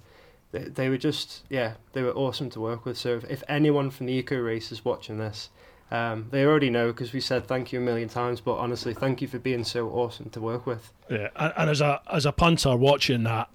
they, 0.51 0.63
they 0.63 0.89
were 0.89 0.97
just 0.97 1.43
yeah, 1.47 1.73
they 1.91 2.01
were 2.01 2.13
awesome 2.13 2.49
to 2.49 2.59
work 2.59 2.85
with. 2.85 2.97
So 2.97 3.17
if, 3.17 3.25
if 3.25 3.43
anyone 3.47 3.91
from 3.91 4.07
the 4.07 4.13
eco 4.13 4.39
race 4.39 4.71
is 4.71 4.83
watching 4.83 5.19
this. 5.19 5.51
Um, 5.93 6.27
they 6.31 6.43
already 6.43 6.71
know 6.71 6.87
because 6.91 7.13
we 7.13 7.19
said 7.21 7.45
thank 7.47 7.71
you 7.71 7.79
a 7.79 7.81
million 7.83 8.09
times, 8.09 8.41
but 8.41 8.55
honestly, 8.55 8.93
thank 8.95 9.21
you 9.21 9.27
for 9.27 9.37
being 9.37 9.63
so 9.63 9.89
awesome 9.89 10.29
to 10.31 10.41
work 10.41 10.65
with. 10.65 10.91
Yeah, 11.09 11.29
and, 11.35 11.53
and 11.55 11.69
as 11.69 11.81
a 11.81 12.01
as 12.11 12.25
a 12.25 12.31
punter 12.31 12.75
watching 12.75 13.23
that, 13.23 13.47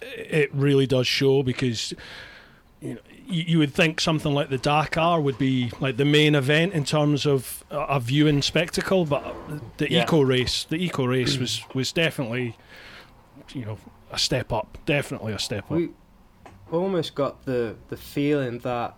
it- 0.00 0.54
really 0.54 0.86
does 0.86 1.08
show 1.08 1.42
because 1.42 1.92
you 2.80 2.94
know 2.94 3.00
you, 3.26 3.58
would 3.58 3.74
think 3.74 4.00
something 4.00 4.32
like 4.32 4.50
the 4.50 4.58
Dakar 4.58 5.20
would 5.20 5.36
be 5.38 5.70
like 5.80 5.96
the 5.96 6.04
main 6.04 6.34
event 6.36 6.72
in 6.74 6.84
terms 6.84 7.26
of 7.26 7.64
a, 7.70 7.78
a 7.80 8.00
viewing 8.00 8.40
spectacle, 8.42 9.04
but 9.04 9.34
the 9.78 9.90
Yeah. 9.90 10.02
eco 10.04 10.20
race, 10.22 10.64
the 10.64 10.76
eco 10.76 11.04
race 11.06 11.38
was 11.38 11.62
was 11.74 11.90
definitely 11.92 12.56
you 13.52 13.64
know 13.64 13.78
a 14.12 14.18
step 14.18 14.52
up, 14.52 14.78
definitely 14.86 15.32
a 15.32 15.38
step 15.40 15.64
up. 15.64 15.70
We 15.72 15.90
almost 16.70 17.16
got 17.16 17.44
the 17.46 17.74
the 17.88 17.96
feeling 17.96 18.60
that 18.60 18.94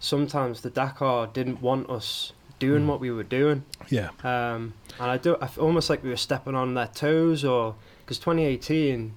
sometimes 0.00 0.62
the 0.62 0.70
Dakar 0.70 1.28
didn't 1.28 1.60
want 1.62 1.88
us 1.88 2.32
doing 2.58 2.82
Mm. 2.84 2.86
what 2.86 3.00
we 3.00 3.10
were 3.10 3.22
doing, 3.22 3.64
yeah, 3.88 4.08
um, 4.24 4.74
and 4.98 5.10
I 5.10 5.16
do 5.16 5.36
I 5.40 5.48
almost 5.58 5.88
like 5.88 6.02
we 6.02 6.10
were 6.10 6.16
stepping 6.16 6.54
on 6.54 6.74
their 6.74 6.88
toes, 6.88 7.44
or 7.44 7.74
because 8.04 8.18
2018, 8.18 9.12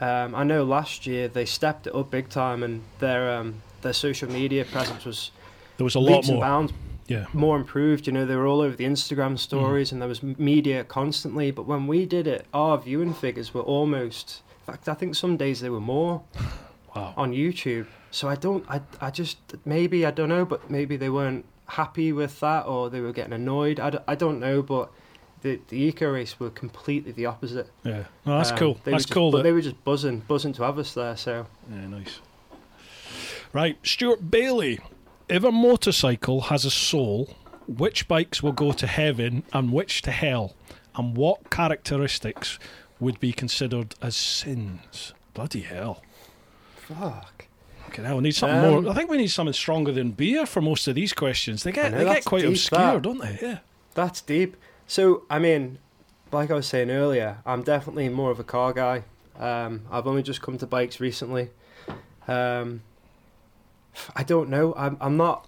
um, 0.00 0.34
I 0.34 0.44
know 0.44 0.64
last 0.64 1.06
year 1.06 1.28
they 1.28 1.44
stepped 1.44 1.86
it 1.86 1.94
up 1.94 2.10
big 2.10 2.28
time, 2.28 2.62
and 2.62 2.82
their 3.00 3.34
um, 3.36 3.62
their 3.82 3.92
social 3.92 4.30
media 4.30 4.64
presence 4.64 5.04
was 5.04 5.30
there 5.76 5.84
was 5.84 5.94
a 5.94 6.00
lot 6.00 6.26
more. 6.26 6.40
bounds 6.40 6.72
Yeah, 7.06 7.26
more 7.34 7.56
improved. 7.58 8.06
You 8.06 8.14
know, 8.14 8.24
they 8.24 8.34
were 8.36 8.46
all 8.46 8.62
over 8.62 8.74
the 8.76 8.84
Instagram 8.86 9.38
stories, 9.38 9.92
and 9.92 10.00
there 10.00 10.08
was 10.08 10.22
media 10.22 10.84
constantly. 10.84 11.50
But 11.50 11.66
when 11.66 11.86
we 11.86 12.06
did 12.06 12.26
it, 12.26 12.46
our 12.54 12.78
viewing 12.78 13.12
figures 13.12 13.52
were 13.52 13.60
almost. 13.62 14.40
In 14.66 14.72
fact, 14.72 14.88
I 14.88 14.94
think 14.94 15.14
some 15.14 15.36
days 15.36 15.60
they 15.60 15.68
were 15.68 15.80
more 15.80 16.22
wow. 16.96 17.12
on 17.16 17.32
YouTube. 17.32 17.86
So 18.14 18.28
I 18.28 18.36
don't. 18.36 18.64
I. 18.70 18.80
I 19.00 19.10
just 19.10 19.38
maybe 19.64 20.06
I 20.06 20.10
don't 20.12 20.28
know, 20.28 20.44
but 20.44 20.70
maybe 20.70 20.96
they 20.96 21.10
weren't 21.10 21.44
happy 21.66 22.12
with 22.12 22.38
that, 22.40 22.66
or 22.66 22.88
they 22.88 23.00
were 23.00 23.12
getting 23.12 23.32
annoyed. 23.32 23.80
I, 23.80 23.90
d- 23.90 23.98
I 24.08 24.14
don't 24.14 24.38
know, 24.40 24.62
but. 24.62 24.90
The, 25.42 25.60
the 25.68 25.76
eco 25.76 26.10
race 26.10 26.40
were 26.40 26.48
completely 26.48 27.12
the 27.12 27.26
opposite. 27.26 27.68
Yeah, 27.82 28.04
no, 28.24 28.38
that's 28.38 28.50
Um, 28.52 28.56
cool. 28.56 28.80
That's 28.82 29.04
just 29.04 29.10
cool. 29.12 29.30
That, 29.32 29.42
They 29.42 29.52
were 29.52 29.60
just 29.60 29.84
buzzing, 29.84 30.20
buzzing 30.20 30.54
to 30.54 30.62
have 30.62 30.78
us 30.78 30.94
there. 30.94 31.18
So 31.18 31.46
Yeah, 31.70 31.86
nice. 31.86 32.20
Right, 33.52 33.76
Stuart 33.82 34.30
Bailey. 34.30 34.80
If 35.28 35.44
a 35.44 35.52
motorcycle 35.52 36.40
has 36.52 36.64
a 36.64 36.70
soul, 36.70 37.36
which 37.68 38.08
bikes 38.08 38.42
will 38.42 38.52
go 38.52 38.72
to 38.72 38.86
heaven 38.86 39.42
and 39.52 39.70
which 39.70 40.00
to 40.02 40.10
hell, 40.10 40.54
and 40.96 41.14
what 41.14 41.50
characteristics 41.50 42.58
would 42.98 43.20
be 43.20 43.32
considered 43.32 43.94
as 44.00 44.16
sins? 44.16 45.12
Bloody 45.34 45.60
hell. 45.60 46.02
Fuck. 46.74 47.33
Okay, 47.94 48.02
now 48.02 48.16
we 48.16 48.22
need 48.22 48.34
something 48.34 48.58
Um, 48.58 48.84
more. 48.84 48.92
I 48.92 48.94
think 48.96 49.08
we 49.08 49.16
need 49.18 49.28
something 49.30 49.52
stronger 49.52 49.92
than 49.92 50.10
beer 50.10 50.46
for 50.46 50.60
most 50.60 50.88
of 50.88 50.96
these 50.96 51.12
questions. 51.12 51.62
They 51.62 51.70
get 51.70 51.92
know, 51.92 51.98
they 51.98 52.04
get 52.04 52.24
quite 52.24 52.44
obscure, 52.44 52.80
that. 52.80 53.02
don't 53.02 53.18
they? 53.18 53.38
Yeah. 53.40 53.58
That's 53.94 54.20
deep. 54.20 54.56
So, 54.88 55.22
I 55.30 55.38
mean, 55.38 55.78
like 56.32 56.50
I 56.50 56.54
was 56.54 56.66
saying 56.66 56.90
earlier, 56.90 57.38
I'm 57.46 57.62
definitely 57.62 58.08
more 58.08 58.32
of 58.32 58.40
a 58.40 58.44
car 58.44 58.72
guy. 58.72 59.04
Um, 59.38 59.82
I've 59.92 60.08
only 60.08 60.22
just 60.24 60.42
come 60.42 60.58
to 60.58 60.66
bikes 60.66 60.98
recently. 60.98 61.50
Um, 62.26 62.82
I 64.16 64.24
don't 64.24 64.48
know. 64.48 64.74
I'm 64.76 64.96
I'm 65.00 65.16
not 65.16 65.46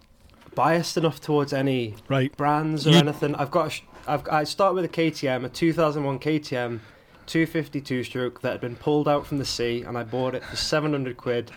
biased 0.55 0.97
enough 0.97 1.21
towards 1.21 1.53
any 1.53 1.97
Right. 2.09 2.35
brands 2.37 2.87
or 2.87 2.91
You- 2.91 2.99
anything. 2.99 3.35
I've 3.35 3.51
got. 3.51 3.67
A, 3.67 3.71
sh- 3.71 3.83
I've 4.07 4.29
I 4.29 4.45
start 4.45 4.75
with 4.75 4.85
a 4.85 4.89
KTM, 4.89 5.45
a 5.45 5.49
2001 5.49 6.21
KTM, 6.21 6.79
252 7.27 8.05
stroke 8.05 8.41
that 8.43 8.53
had 8.53 8.61
been 8.61 8.77
pulled 8.77 9.09
out 9.09 9.27
from 9.27 9.39
the 9.39 9.45
sea, 9.45 9.83
and 9.83 9.99
I 9.99 10.05
bought 10.05 10.37
it 10.37 10.45
for 10.45 10.55
700 10.55 11.17
quid. 11.17 11.51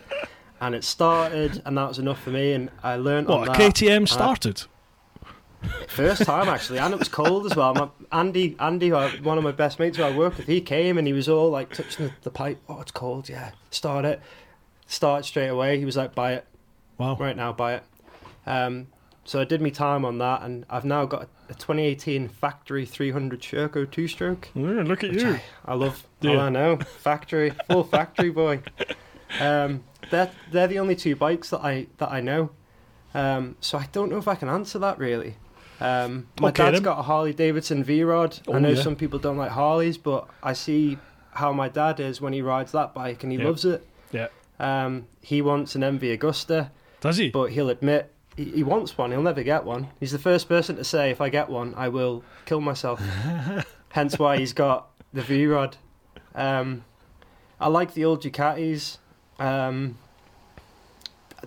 And 0.62 0.76
it 0.76 0.84
started, 0.84 1.62
and 1.66 1.78
that 1.78 1.88
was 1.88 2.00
enough 2.00 2.22
for 2.22 2.32
me. 2.32 2.54
And 2.54 2.70
I 2.84 2.96
learned 2.96 3.28
on 3.30 3.42
What, 3.42 3.50
a. 3.50 3.52
KTM 3.54 4.02
I- 4.02 4.06
started? 4.06 4.64
First 5.90 6.24
time 6.24 6.48
actually, 6.48 6.80
and 6.80 6.94
it 6.94 7.00
was 7.00 7.10
cold 7.10 7.46
as 7.46 7.54
well. 7.54 7.74
My, 7.74 7.90
Andy, 8.18 8.56
Andy, 8.60 8.92
one 8.92 9.38
of 9.38 9.44
my 9.44 9.52
best 9.52 9.78
mates 9.78 9.98
who 9.98 10.04
I 10.04 10.16
work 10.16 10.38
with, 10.38 10.48
he 10.48 10.62
came 10.62 10.98
and 10.98 11.06
he 11.06 11.12
was 11.12 11.28
all 11.28 11.50
like 11.50 11.74
touching 11.74 12.06
the, 12.06 12.14
the 12.22 12.30
pipe. 12.30 12.62
Oh, 12.70 12.80
it's 12.80 12.92
cold. 12.92 13.28
Yeah, 13.28 13.52
start 13.70 14.06
it. 14.06 14.22
Start 14.88 15.26
straight 15.26 15.50
away. 15.50 15.78
He 15.78 15.84
was 15.84 15.98
like, 15.98 16.16
buy 16.16 16.34
it 16.36 16.46
Wow. 16.98 17.18
right 17.20 17.36
now, 17.36 17.52
buy 17.52 17.74
it. 17.76 17.84
Um, 18.46 18.88
so 19.26 19.42
I 19.42 19.44
did 19.44 19.62
my 19.62 19.70
time 19.70 20.06
on 20.06 20.18
that, 20.20 20.44
and 20.44 20.66
I've 20.70 20.86
now 20.86 21.06
got 21.06 21.24
a 21.50 21.54
2018 21.56 22.30
factory 22.30 22.86
300 22.86 23.42
Sherco 23.42 23.90
two 23.92 24.08
stroke. 24.08 24.48
Yeah, 24.56 24.84
look 24.84 25.04
at 25.04 25.12
you. 25.12 25.28
I, 25.34 25.42
I 25.66 25.74
love. 25.74 26.08
Oh. 26.24 26.38
I 26.40 26.48
know. 26.48 26.78
Factory, 26.78 27.52
full 27.70 27.84
factory 27.84 28.30
boy. 28.32 28.62
Um, 29.40 29.84
they're, 30.10 30.32
they're 30.52 30.68
the 30.68 30.80
only 30.80 30.96
two 30.96 31.16
bikes 31.16 31.50
that 31.52 31.60
I 31.64 31.88
that 31.98 32.12
I 32.12 32.22
know. 32.22 32.52
Um, 33.14 33.56
so 33.60 33.78
I 33.78 33.88
don't 33.92 34.10
know 34.12 34.18
if 34.18 34.28
I 34.28 34.36
can 34.36 34.50
answer 34.50 34.78
that 34.80 34.98
really. 35.00 35.36
Um, 35.82 36.28
my 36.40 36.50
Okay, 36.50 36.64
dad's 36.64 36.76
then. 36.76 36.84
got 36.84 37.00
a 37.00 37.04
Harley 37.04 37.34
Davidson 37.34 37.84
V 37.84 38.04
Rod. 38.04 38.38
Oh, 38.48 38.54
I 38.56 38.60
know 38.60 38.70
yeah. 38.70 38.82
some 38.84 38.96
people 38.96 39.18
don't 39.20 39.38
like 39.38 39.52
Harleys, 39.52 39.98
but 39.98 40.28
I 40.44 40.54
see 40.54 40.98
how 41.32 41.54
my 41.54 41.70
dad 41.70 42.00
is 42.00 42.20
when 42.22 42.34
he 42.34 42.42
rides 42.42 42.72
that 42.74 42.94
bike 42.94 43.24
and 43.24 43.32
he 43.32 43.38
Yeah. 43.40 43.46
loves 43.46 43.64
it. 43.66 43.88
Yeah. 44.12 44.28
Um, 44.60 45.08
he 45.22 45.42
wants 45.42 45.76
an 45.76 45.82
MV 45.84 46.18
Agusta, 46.18 46.70
Does 47.00 47.16
he? 47.18 47.30
but 47.30 47.52
he'll 47.52 47.70
admit 47.70 48.12
he, 48.36 48.46
he 48.46 48.64
wants 48.64 48.98
one. 48.98 49.12
He'll 49.12 49.22
never 49.22 49.42
get 49.44 49.64
one. 49.64 49.88
He's 50.02 50.12
the 50.12 50.20
first 50.20 50.50
person 50.50 50.76
to 50.76 50.84
say, 50.84 51.12
if 51.12 51.22
I 51.22 51.30
get 51.30 51.48
one, 51.50 51.74
I 51.78 51.88
will 51.88 52.24
kill 52.46 52.60
myself. 52.62 53.00
Hence 53.90 54.20
why 54.20 54.38
he's 54.38 54.54
got 54.54 54.90
the 55.14 55.22
V 55.22 55.46
Rod. 55.48 55.78
Um, 56.36 56.84
I 57.60 57.70
like 57.70 57.94
the 57.94 58.04
old 58.06 58.22
Ducatis. 58.22 58.98
Um, 59.40 59.98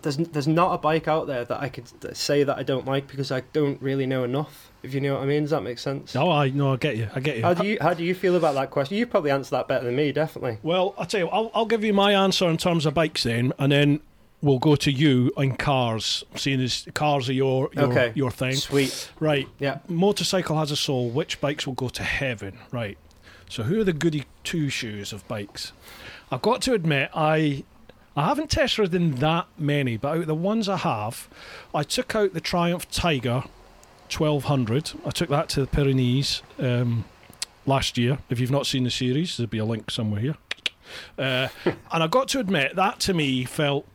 there's 0.00 0.16
there's 0.16 0.48
not 0.48 0.72
a 0.74 0.78
bike 0.78 1.06
out 1.06 1.26
there 1.26 1.44
that 1.44 1.60
I 1.60 1.68
could 1.68 2.16
say 2.16 2.44
that 2.44 2.56
I 2.56 2.62
don't 2.62 2.86
like 2.86 3.06
because 3.08 3.30
I 3.30 3.40
don't 3.52 3.80
really 3.82 4.06
know 4.06 4.24
enough. 4.24 4.70
If 4.82 4.94
you 4.94 5.00
know 5.00 5.14
what 5.14 5.22
I 5.22 5.26
mean, 5.26 5.42
does 5.42 5.50
that 5.50 5.62
make 5.62 5.78
sense? 5.78 6.14
No, 6.14 6.30
I 6.30 6.48
no, 6.48 6.72
I 6.72 6.76
get 6.76 6.96
you. 6.96 7.08
I 7.14 7.20
get 7.20 7.36
you. 7.36 7.42
How 7.42 7.54
do 7.54 7.66
you 7.66 7.78
how 7.80 7.92
do 7.94 8.02
you 8.02 8.14
feel 8.14 8.34
about 8.36 8.54
that 8.54 8.70
question? 8.70 8.96
You 8.96 9.06
probably 9.06 9.30
answer 9.30 9.50
that 9.50 9.68
better 9.68 9.84
than 9.84 9.94
me, 9.94 10.10
definitely. 10.10 10.58
Well, 10.62 10.94
I'll 10.98 11.06
tell 11.06 11.20
you, 11.20 11.28
I'll, 11.28 11.50
I'll 11.54 11.66
give 11.66 11.84
you 11.84 11.92
my 11.92 12.12
answer 12.14 12.48
in 12.48 12.56
terms 12.56 12.86
of 12.86 12.94
bikes 12.94 13.22
then, 13.22 13.52
and 13.58 13.70
then 13.70 14.00
we'll 14.40 14.58
go 14.58 14.74
to 14.76 14.90
you 14.90 15.30
on 15.36 15.56
cars, 15.56 16.24
seeing 16.36 16.60
as 16.62 16.86
cars 16.94 17.28
are 17.28 17.34
your 17.34 17.68
your, 17.74 17.84
Okay. 17.84 18.12
your 18.14 18.30
thing. 18.30 18.54
Sweet. 18.54 19.10
Right. 19.20 19.46
Yeah. 19.58 19.80
Motorcycle 19.88 20.58
has 20.58 20.70
a 20.70 20.76
soul. 20.76 21.10
Which 21.10 21.40
bikes 21.40 21.66
will 21.66 21.74
go 21.74 21.90
to 21.90 22.02
heaven? 22.02 22.58
Right. 22.72 22.96
So 23.48 23.62
who 23.64 23.78
are 23.82 23.84
the 23.84 23.92
goody 23.92 24.24
two 24.42 24.70
shoes 24.70 25.12
of 25.12 25.28
bikes? 25.28 25.72
I've 26.30 26.40
got 26.42 26.62
to 26.62 26.72
admit, 26.72 27.10
I 27.14 27.64
I 28.16 28.26
haven't 28.26 28.50
test 28.50 28.78
ridden 28.78 29.16
that 29.16 29.46
many, 29.58 29.96
but 29.96 30.08
out 30.08 30.18
of 30.18 30.26
the 30.26 30.34
ones 30.34 30.68
I 30.68 30.76
have, 30.76 31.28
I 31.74 31.82
took 31.82 32.14
out 32.14 32.34
the 32.34 32.40
Triumph 32.40 32.90
Tiger 32.90 33.44
1200. 34.14 34.92
I 35.06 35.10
took 35.10 35.30
that 35.30 35.48
to 35.50 35.60
the 35.60 35.66
Pyrenees 35.66 36.42
um, 36.58 37.06
last 37.64 37.96
year. 37.96 38.18
If 38.28 38.38
you've 38.38 38.50
not 38.50 38.66
seen 38.66 38.84
the 38.84 38.90
series, 38.90 39.36
there'll 39.36 39.48
be 39.48 39.58
a 39.58 39.64
link 39.64 39.90
somewhere 39.90 40.20
here. 40.20 40.36
Uh, 41.16 41.48
and 41.64 42.02
I 42.02 42.06
got 42.06 42.28
to 42.28 42.40
admit 42.40 42.76
that 42.76 43.00
to 43.00 43.14
me 43.14 43.44
felt 43.44 43.86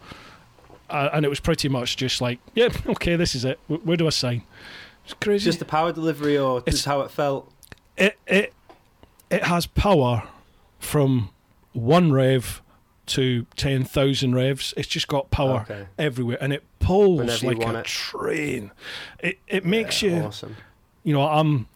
uh, 0.91 1.09
and 1.13 1.25
it 1.25 1.29
was 1.29 1.41
pretty 1.41 1.69
much 1.71 1.97
just 1.97 2.21
like, 2.21 2.41
yeah, 2.55 2.69
okay, 2.89 3.17
this 3.17 3.35
is 3.35 3.45
it. 3.47 3.59
Wh- 3.69 3.85
Where 3.87 3.97
do 3.97 4.07
I 4.07 4.11
sign?" 4.11 4.43
It's 5.05 5.15
crazy. 5.15 5.47
Just 5.47 5.59
the 5.61 5.65
power 5.65 5.91
delivery 5.93 6.37
or 6.37 6.59
It's- 6.59 6.75
just 6.75 6.85
how 6.85 7.01
it 7.01 7.11
felt? 7.11 7.51
it 7.97 8.19
it 8.27 8.53
it 9.31 9.45
has 9.45 9.67
power 9.67 10.25
from 10.79 11.31
one 11.79 12.13
rev 12.13 12.63
to 13.07 13.47
ten 13.57 13.85
thousand 13.85 14.35
revs. 14.35 14.75
It's 14.77 14.89
just 14.89 15.09
got 15.09 15.31
power 15.31 15.61
Okay. 15.63 15.87
everywhere, 15.99 16.37
and 16.41 16.53
it 16.53 16.63
pulls 16.79 17.19
Whenever 17.21 17.55
like 17.55 17.75
a 17.77 17.79
it. 17.81 17.85
train. 17.87 18.71
It 19.21 19.39
it 19.49 19.65
makes 19.65 20.03
Yeah, 20.03 20.17
you 20.19 20.23
awesome. 20.25 20.57
you 21.05 21.13
know, 21.15 21.23
I'm. 21.27 21.69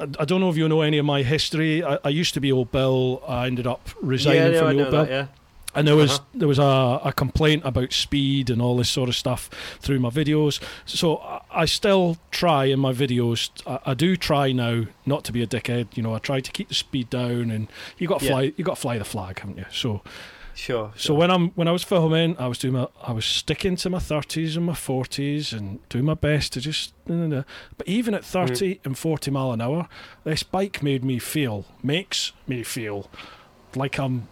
I 0.00 0.24
don't 0.24 0.40
know 0.40 0.48
if 0.50 0.56
you 0.56 0.68
know 0.68 0.80
any 0.80 0.98
of 0.98 1.04
my 1.06 1.22
history. 1.22 1.84
I, 1.84 1.98
I 2.04 2.08
used 2.08 2.34
to 2.34 2.40
be 2.40 2.50
Old 2.50 2.72
Bill. 2.72 3.22
I 3.28 3.46
ended 3.46 3.66
up 3.68 3.88
resigning 4.00 4.40
yeah, 4.42 4.48
yeah, 4.48 4.56
I 4.56 4.60
from 4.68 4.76
the 4.76 4.82
Old 4.84 4.90
Bill, 4.90 5.04
that, 5.04 5.10
yeah. 5.10 5.26
And 5.74 5.86
there 5.88 5.96
was 5.96 6.12
Uh-huh. 6.12 6.24
there 6.34 6.48
was 6.48 6.58
a, 6.58 7.00
a 7.04 7.12
complaint 7.14 7.62
about 7.64 7.92
speed 7.92 8.50
and 8.50 8.60
all 8.62 8.76
this 8.76 8.90
sort 8.90 9.08
of 9.08 9.14
stuff 9.16 9.48
through 9.80 10.00
my 10.00 10.10
videos. 10.10 10.60
So 10.86 11.18
I, 11.18 11.40
I 11.50 11.64
still 11.64 12.18
try 12.30 12.64
in 12.66 12.78
my 12.80 12.92
videos. 12.92 13.50
I, 13.66 13.90
I 13.90 13.94
do 13.94 14.16
try 14.16 14.52
now 14.52 14.84
not 15.06 15.24
to 15.24 15.32
be 15.32 15.42
a 15.42 15.46
dickhead. 15.46 15.96
You 15.96 16.02
know, 16.02 16.14
I 16.14 16.18
try 16.18 16.40
to 16.40 16.50
keep 16.52 16.68
the 16.68 16.74
speed 16.74 17.10
down, 17.10 17.50
and 17.50 17.68
you 17.98 18.06
got 18.08 18.20
to 18.20 18.24
Yeah. 18.26 18.30
fly. 18.32 18.52
You 18.56 18.64
got 18.64 18.74
to 18.76 18.80
fly 18.80 18.98
the 18.98 19.04
flag, 19.04 19.38
haven't 19.40 19.58
you? 19.58 19.66
So. 19.70 20.02
Sure. 20.54 20.92
So 20.96 21.14
when 21.14 21.30
I'm 21.30 21.48
when 21.52 21.66
I 21.66 21.72
was 21.72 21.82
filming, 21.82 22.36
I 22.38 22.46
was 22.46 22.58
doing 22.58 22.74
my 22.74 22.86
I 23.02 23.12
was 23.12 23.24
sticking 23.24 23.74
to 23.76 23.88
my 23.88 23.98
thirties 23.98 24.54
and 24.54 24.66
my 24.66 24.74
forties 24.74 25.50
and 25.54 25.78
doing 25.88 26.04
my 26.04 26.12
best 26.12 26.52
to 26.52 26.60
just. 26.60 26.92
nah, 27.06 27.14
nah, 27.16 27.26
nah. 27.38 27.42
But 27.78 27.88
even 27.88 28.12
at 28.12 28.22
30 28.22 28.80
and 28.84 28.98
forty 28.98 29.30
mile 29.30 29.52
an 29.52 29.62
hour, 29.62 29.88
this 30.24 30.42
bike 30.42 30.82
made 30.82 31.04
me 31.04 31.18
feel 31.18 31.64
makes 31.82 32.32
me 32.46 32.62
feel 32.62 33.08
like 33.74 33.98
I'm 33.98 34.28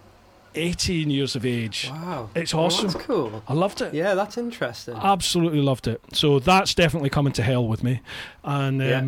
eighteen 0.54 1.10
years 1.10 1.36
of 1.36 1.44
age. 1.46 1.88
wow, 1.90 2.30
It's 2.34 2.52
awesome. 2.54 2.88
that's 2.88 3.04
cool. 3.04 3.42
I 3.48 3.54
loved 3.54 3.80
it. 3.80 3.94
Yeah, 3.94 4.14
that's 4.14 4.36
interesting. 4.38 4.94
Absolutely 4.96 5.60
loved 5.60 5.86
it. 5.86 6.00
So 6.12 6.38
that's 6.38 6.74
definitely 6.74 7.10
coming 7.10 7.32
to 7.34 7.42
hell 7.42 7.66
with 7.66 7.82
me. 7.82 8.00
And 8.44 8.80
um, 8.82 8.88
Yeah. 8.88 9.06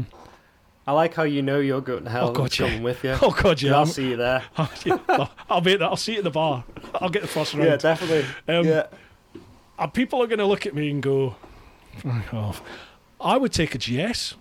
I 0.85 0.93
like 0.93 1.15
how 1.15 1.23
you 1.23 1.43
know 1.43 1.61
you're 1.61 1.81
going 1.81 2.05
to 2.05 2.11
hell. 2.11 2.31
Oh, 2.31 2.33
God, 2.33 2.59
yeah. 2.59 2.67
coming 2.67 2.83
with 2.83 3.05
you. 3.05 3.17
oh 3.23 3.31
god, 3.31 3.63
yeah, 3.63 3.77
I'll 3.77 3.87
see 3.87 4.11
you 4.11 4.17
there. 4.17 4.43
I'll, 4.57 5.61
be 5.61 5.73
at 5.75 5.79
the, 5.79 5.85
I'll 5.85 5.97
see 5.97 6.13
you 6.13 6.19
at 6.19 6.25
the 6.25 6.31
bar. 6.31 6.65
I'll 6.97 7.09
get 7.09 7.23
the 7.23 7.29
first 7.29 7.55
round. 7.55 7.67
Yeah, 7.67 7.77
definitely. 7.77 8.27
Um, 8.53 8.67
yeah. 8.67 8.87
And 9.79 9.95
people 9.95 10.21
are 10.23 10.27
going 10.27 10.41
to 10.41 10.47
look 10.47 10.67
at 10.67 10.75
me 10.75 10.91
and 10.91 11.01
go, 11.03 11.37
"Fuck 11.99 12.35
off." 12.35 12.63
I 13.21 13.37
would 13.37 13.53
take 13.53 13.75
a 13.77 13.79
GS. 13.79 14.35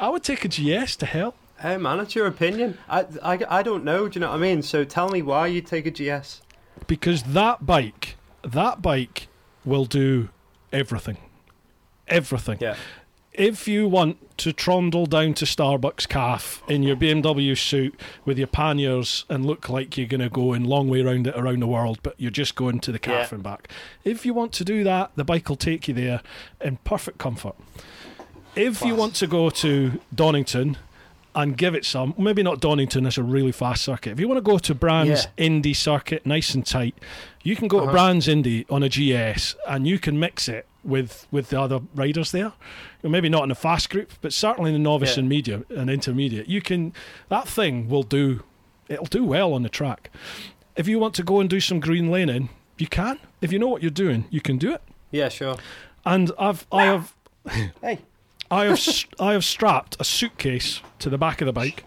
I 0.00 0.08
would 0.08 0.24
take 0.24 0.44
a 0.44 0.48
GS 0.48 0.96
to 0.96 1.06
hell. 1.06 1.34
Hey 1.60 1.76
man, 1.76 2.00
it's 2.00 2.14
your 2.14 2.26
opinion. 2.26 2.78
I, 2.88 3.06
I, 3.22 3.38
I 3.48 3.62
don't 3.62 3.84
know. 3.84 4.08
Do 4.08 4.18
you 4.18 4.20
know 4.20 4.30
what 4.30 4.36
I 4.36 4.40
mean? 4.40 4.62
So 4.62 4.84
tell 4.84 5.10
me 5.10 5.20
why 5.22 5.46
you 5.48 5.60
take 5.60 5.86
a 5.86 5.90
GS. 5.90 6.40
because 6.86 7.22
that 7.24 7.66
bike, 7.66 8.16
that 8.42 8.80
bike 8.80 9.28
will 9.64 9.84
do 9.84 10.30
everything. 10.72 11.18
Everything. 12.08 12.58
Yeah. 12.60 12.76
If 13.32 13.68
you 13.68 13.86
want 13.86 14.38
to 14.38 14.52
trundle 14.52 15.06
down 15.06 15.34
to 15.34 15.44
Starbucks 15.44 16.08
calf 16.08 16.62
in 16.66 16.82
your 16.82 16.96
BMW 16.96 17.56
suit 17.56 17.98
with 18.24 18.38
your 18.38 18.48
panniers 18.48 19.24
and 19.28 19.46
look 19.46 19.68
like 19.68 19.96
you're 19.96 20.08
going 20.08 20.20
to 20.20 20.28
go 20.28 20.52
in 20.52 20.64
long 20.64 20.88
way 20.88 21.02
around 21.02 21.26
it 21.26 21.36
around 21.36 21.60
the 21.60 21.66
world, 21.68 22.00
but 22.02 22.14
you're 22.18 22.30
just 22.30 22.54
going 22.56 22.80
to 22.80 22.90
the 22.90 22.98
calf 22.98 23.30
Yeah. 23.30 23.34
and 23.36 23.42
back. 23.44 23.68
If 24.02 24.26
you 24.26 24.34
want 24.34 24.52
to 24.54 24.64
do 24.64 24.82
that, 24.84 25.12
the 25.14 25.24
bike 25.24 25.48
will 25.48 25.56
take 25.56 25.86
you 25.88 25.94
there 25.94 26.22
in 26.60 26.78
perfect 26.78 27.18
comfort. 27.18 27.54
If 28.56 28.82
you 28.82 28.96
want 28.96 29.14
to 29.16 29.26
go 29.28 29.48
to 29.50 30.00
Donington 30.12 30.76
and 31.34 31.56
give 31.56 31.74
it 31.74 31.84
some, 31.84 32.14
maybe 32.18 32.42
not 32.42 32.60
Donington, 32.60 33.04
that's 33.04 33.18
a 33.18 33.22
really 33.22 33.52
fast 33.52 33.82
circuit. 33.84 34.12
If 34.12 34.20
you 34.20 34.26
want 34.28 34.38
to 34.38 34.42
go 34.42 34.58
to 34.58 34.74
Brands 34.74 35.28
Indy 35.36 35.74
circuit, 35.74 36.26
nice 36.26 36.54
and 36.54 36.66
tight, 36.66 36.94
you 37.42 37.54
can 37.56 37.68
go 37.68 37.78
to 37.78 37.84
Uh-huh. 37.84 37.92
Brands 37.92 38.26
Indy 38.28 38.66
on 38.68 38.82
a 38.82 38.88
GS 38.88 39.54
and 39.68 39.86
you 39.86 39.98
can 39.98 40.18
mix 40.18 40.48
it 40.48 40.66
with 40.82 41.26
with 41.30 41.50
the 41.50 41.60
other 41.60 41.80
riders 41.94 42.32
there. 42.32 42.52
Maybe 43.02 43.28
not 43.28 43.44
in 43.44 43.50
a 43.50 43.54
fast 43.54 43.90
group, 43.90 44.12
but 44.22 44.32
certainly 44.32 44.70
in 44.70 44.74
the 44.74 44.78
novice 44.90 45.16
Yeah. 45.16 45.20
and 45.20 45.28
media 45.28 45.62
and 45.76 45.90
intermediate. 45.90 46.48
You 46.48 46.60
can 46.62 46.92
that 47.28 47.46
thing 47.46 47.88
will 47.88 48.02
do 48.02 48.42
it'll 48.88 49.06
do 49.06 49.24
well 49.24 49.52
on 49.52 49.62
the 49.62 49.68
track. 49.68 50.10
If 50.76 50.88
you 50.88 50.98
want 50.98 51.14
to 51.14 51.22
go 51.22 51.38
and 51.40 51.48
do 51.50 51.60
some 51.60 51.80
green 51.80 52.10
laning, 52.10 52.48
you 52.78 52.86
can. 52.86 53.18
If 53.40 53.52
you 53.52 53.58
know 53.58 53.68
what 53.68 53.82
you're 53.82 53.90
doing, 53.90 54.24
you 54.30 54.40
can 54.40 54.56
do 54.58 54.72
it. 54.72 54.80
Yeah, 55.10 55.28
sure. 55.28 55.56
And 56.04 56.32
I've 56.38 56.66
I 56.72 56.84
have 56.84 57.14
Hey. 57.82 58.00
I 58.50 58.64
have 58.66 58.80
I 59.20 59.32
have 59.32 59.44
strapped 59.44 59.96
a 60.00 60.04
suitcase 60.04 60.80
to 60.98 61.08
the 61.10 61.18
back 61.18 61.40
of 61.40 61.46
the 61.46 61.52
bike 61.52 61.84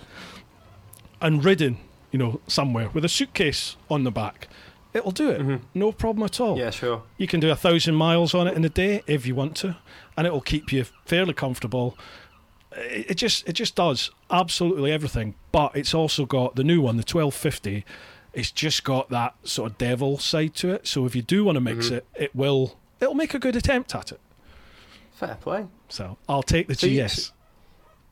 and 1.22 1.44
ridden, 1.44 1.78
you 2.12 2.20
know, 2.20 2.42
somewhere 2.48 2.90
with 2.90 3.06
a 3.06 3.10
suitcase 3.10 3.76
on 3.90 4.04
the 4.04 4.12
back. 4.12 4.48
It'll 4.94 5.12
do 5.12 5.30
it, 5.30 5.62
no 5.74 5.92
problem 5.92 6.24
at 6.24 6.40
all. 6.40 6.56
Yeah, 6.60 6.70
sure. 6.70 7.02
You 7.18 7.26
can 7.26 7.40
do 7.40 7.50
a 7.50 7.56
thousand 7.56 7.96
miles 7.96 8.36
on 8.36 8.48
it 8.48 8.56
in 8.56 8.64
a 8.64 8.70
day 8.70 9.02
if 9.08 9.26
you 9.26 9.34
want 9.34 9.56
to, 9.58 9.78
and 10.16 10.28
it 10.28 10.32
will 10.32 10.42
keep 10.42 10.72
you 10.72 10.86
fairly 11.06 11.34
comfortable. 11.34 11.98
It, 12.74 13.12
it 13.12 13.16
just 13.16 13.48
it 13.50 13.54
just 13.54 13.74
does 13.76 14.12
absolutely 14.30 14.92
everything. 14.92 15.34
But 15.52 15.76
it's 15.76 15.96
also 15.96 16.26
got 16.28 16.56
the 16.56 16.64
new 16.64 16.80
one, 16.82 16.98
the 16.98 17.04
twelve 17.04 17.34
fifty. 17.34 17.86
It's 18.34 18.52
just 18.52 18.84
got 18.84 19.10
that 19.10 19.34
sort 19.44 19.72
of 19.72 19.78
devil 19.80 20.20
side 20.20 20.54
to 20.56 20.70
it. 20.70 20.86
So 20.88 21.06
if 21.08 21.16
you 21.16 21.24
do 21.24 21.44
want 21.44 21.56
to 21.56 21.60
mix 21.62 21.88
Mhm. 21.90 21.98
it, 21.98 22.06
it 22.16 22.36
will 22.36 22.78
it'll 23.00 23.16
make 23.16 23.34
a 23.34 23.40
good 23.40 23.56
attempt 23.56 23.96
at 23.96 24.12
it. 24.12 24.20
Fair 25.28 25.36
play. 25.36 25.66
So 25.90 26.18
I'll 26.28 26.44
take 26.44 26.68
the 26.68 26.76
So 26.76 26.88
you- 26.88 27.06
GS. 27.08 27.32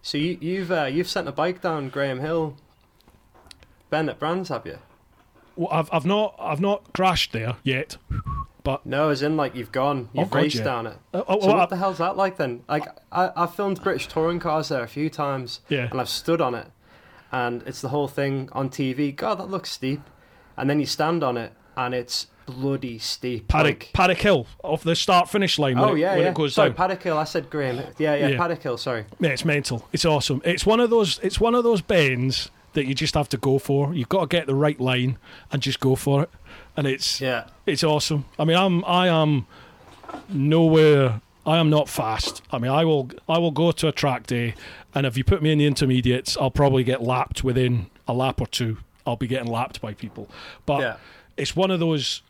So 0.03 0.17
you, 0.17 0.37
you've 0.41 0.71
uh, 0.71 0.85
you've 0.85 1.07
sent 1.09 1.27
a 1.27 1.31
bike 1.31 1.61
down 1.61 1.89
Graham 1.89 2.19
Hill. 2.19 2.55
Bend 3.89 4.09
at 4.09 4.19
Brands, 4.19 4.49
have 4.49 4.65
you? 4.65 4.79
Well, 5.55 5.69
I've 5.71 5.89
I've 5.93 6.05
not 6.05 6.35
I've 6.39 6.61
not 6.61 6.93
crashed 6.93 7.33
there 7.33 7.55
yet. 7.63 7.97
But 8.63 8.85
no, 8.85 9.09
as 9.09 9.21
in 9.23 9.37
like 9.37 9.55
you've 9.55 9.71
gone, 9.71 10.09
Oh, 10.15 10.21
you've 10.21 10.29
God, 10.29 10.37
raced 10.43 10.55
yeah. 10.57 10.63
down 10.63 10.87
it. 10.87 10.97
Uh, 11.13 11.23
oh, 11.27 11.39
So 11.41 11.47
well, 11.47 11.57
what 11.57 11.63
I- 11.63 11.69
the 11.71 11.77
hell's 11.77 11.97
that 11.97 12.15
like 12.17 12.37
then? 12.37 12.63
Like 12.69 12.87
I, 13.11 13.31
I've 13.35 13.53
filmed 13.55 13.81
British 13.83 14.07
touring 14.07 14.39
cars 14.39 14.69
there 14.69 14.83
a 14.83 14.87
few 14.87 15.09
times, 15.09 15.61
yeah. 15.67 15.87
and 15.91 15.99
I've 15.99 16.09
stood 16.09 16.41
on 16.41 16.53
it, 16.55 16.67
and 17.31 17.63
it's 17.65 17.81
the 17.81 17.89
whole 17.89 18.07
thing 18.07 18.49
on 18.53 18.69
TV. 18.69 19.15
God, 19.15 19.39
that 19.39 19.49
looks 19.49 19.71
steep, 19.71 20.01
and 20.57 20.69
then 20.69 20.79
you 20.79 20.85
stand 20.85 21.23
on 21.23 21.37
it, 21.37 21.53
and 21.75 21.93
it's 21.95 22.27
bloody 22.51 22.99
steep. 22.99 23.47
Paddock, 23.47 23.79
like, 23.79 23.93
Paddock 23.93 24.17
Hill 24.19 24.47
off 24.63 24.83
the 24.83 24.95
start 24.95 25.29
finish 25.29 25.57
line 25.57 25.77
oh, 25.77 25.81
when, 25.81 25.89
oh 25.89 25.95
it, 25.95 25.99
yeah, 25.99 26.15
when 26.15 26.23
yeah. 26.23 26.29
it 26.29 26.35
goes 26.35 26.53
sorry, 26.53 26.69
down. 26.69 26.75
Paddock 26.77 27.03
Hill. 27.03 27.17
I 27.17 27.23
said 27.23 27.49
Graham. 27.49 27.77
Yeah, 27.97 28.15
yeah, 28.15 28.27
Yeah. 28.27 28.37
Paddock 28.37 28.61
Hill. 28.61 28.77
Sorry. 28.77 29.05
Yeah, 29.19 29.29
it's 29.29 29.45
mental. 29.45 29.87
It's 29.91 30.05
awesome. 30.05 30.41
It's 30.45 30.65
one 30.65 30.79
of 30.79 30.89
those. 30.89 31.19
It's 31.23 31.39
one 31.39 31.55
of 31.55 31.63
those 31.63 31.81
bends 31.81 32.49
that 32.73 32.85
you 32.85 32.95
just 32.95 33.15
have 33.15 33.29
to 33.29 33.37
go 33.37 33.59
for. 33.59 33.93
You've 33.93 34.09
got 34.09 34.21
to 34.21 34.27
get 34.27 34.47
the 34.47 34.55
right 34.55 34.79
line 34.79 35.17
and 35.51 35.61
just 35.61 35.79
go 35.79 35.95
for 35.95 36.23
it. 36.23 36.29
And 36.77 36.87
it's 36.87 37.19
Yeah. 37.19 37.45
it's 37.65 37.83
awesome. 37.83 38.25
I 38.39 38.45
mean, 38.45 38.57
I'm 38.57 38.85
I 38.85 39.07
am 39.07 39.45
nowhere. 40.29 41.21
I 41.45 41.57
am 41.57 41.69
not 41.69 41.89
fast. 41.89 42.41
I 42.51 42.59
mean, 42.59 42.71
I 42.71 42.85
will 42.85 43.09
I 43.27 43.37
will 43.39 43.51
go 43.51 43.71
to 43.71 43.87
a 43.87 43.91
track 43.91 44.27
day, 44.27 44.53
and 44.93 45.05
if 45.05 45.17
you 45.17 45.23
put 45.23 45.41
me 45.41 45.51
in 45.51 45.57
the 45.57 45.65
intermediates, 45.65 46.37
I'll 46.37 46.51
probably 46.51 46.83
get 46.83 47.01
lapped 47.01 47.43
within 47.43 47.87
a 48.07 48.13
lap 48.13 48.39
or 48.39 48.47
two. 48.47 48.77
I'll 49.05 49.15
be 49.15 49.27
getting 49.27 49.51
lapped 49.51 49.81
by 49.81 49.93
people. 49.93 50.29
But 50.65 50.81
yeah. 50.81 50.97
it's 51.37 51.55
one 51.55 51.71
of 51.71 51.79
those 51.79 52.21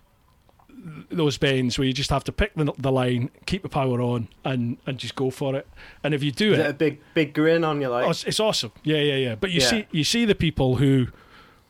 those 1.09 1.38
bends 1.38 1.77
where 1.77 1.86
you 1.88 1.93
just 1.93 2.09
have 2.09 2.23
to 2.25 2.32
pick 2.32 2.53
the, 2.55 2.73
the 2.77 2.91
line, 2.91 3.29
keep 3.45 3.61
the 3.63 3.69
power 3.69 4.01
on, 4.01 4.27
and 4.43 4.77
and 4.86 4.97
just 4.97 5.15
go 5.15 5.29
for 5.29 5.55
it. 5.55 5.67
And 6.03 6.13
if 6.13 6.23
you 6.23 6.32
do 6.32 6.53
Is 6.53 6.59
it, 6.59 6.65
it 6.65 6.69
a 6.69 6.73
big 6.73 6.99
big 7.13 7.34
grin 7.34 7.63
on 7.63 7.82
you 7.82 7.89
like? 7.89 8.05
Oh, 8.07 8.09
it's, 8.11 8.39
awesome. 8.39 8.71
Yeah, 8.84 8.97
yeah, 8.97 9.15
yeah. 9.15 9.36
But 9.36 9.51
you 9.51 9.61
Yeah. 9.61 9.67
see, 9.69 9.88
you 9.91 10.03
see 10.03 10.25
the 10.25 10.36
people 10.36 10.77
who 10.77 11.07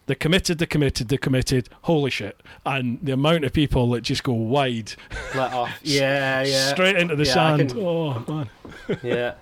they're 0.07 0.15
committed, 0.15 0.57
they're 0.57 0.67
committed, 0.67 1.09
they're 1.09 1.17
committed. 1.17 1.69
Holy 1.83 2.09
shit! 2.09 2.41
And 2.65 2.99
the 3.01 3.11
amount 3.13 3.43
of 3.45 3.53
people 3.53 3.89
that 3.91 4.01
just 4.01 4.23
go 4.23 4.33
wide, 4.33 4.93
let 5.35 5.53
off. 5.53 5.71
Yeah, 5.83 6.43
yeah. 6.43 6.69
straight 6.73 6.95
into 6.97 7.15
the 7.15 7.25
Yeah, 7.25 7.33
sand. 7.33 7.69
can- 7.71 7.79
Oh 7.79 8.23
man! 8.27 8.49
Yeah. 9.03 9.35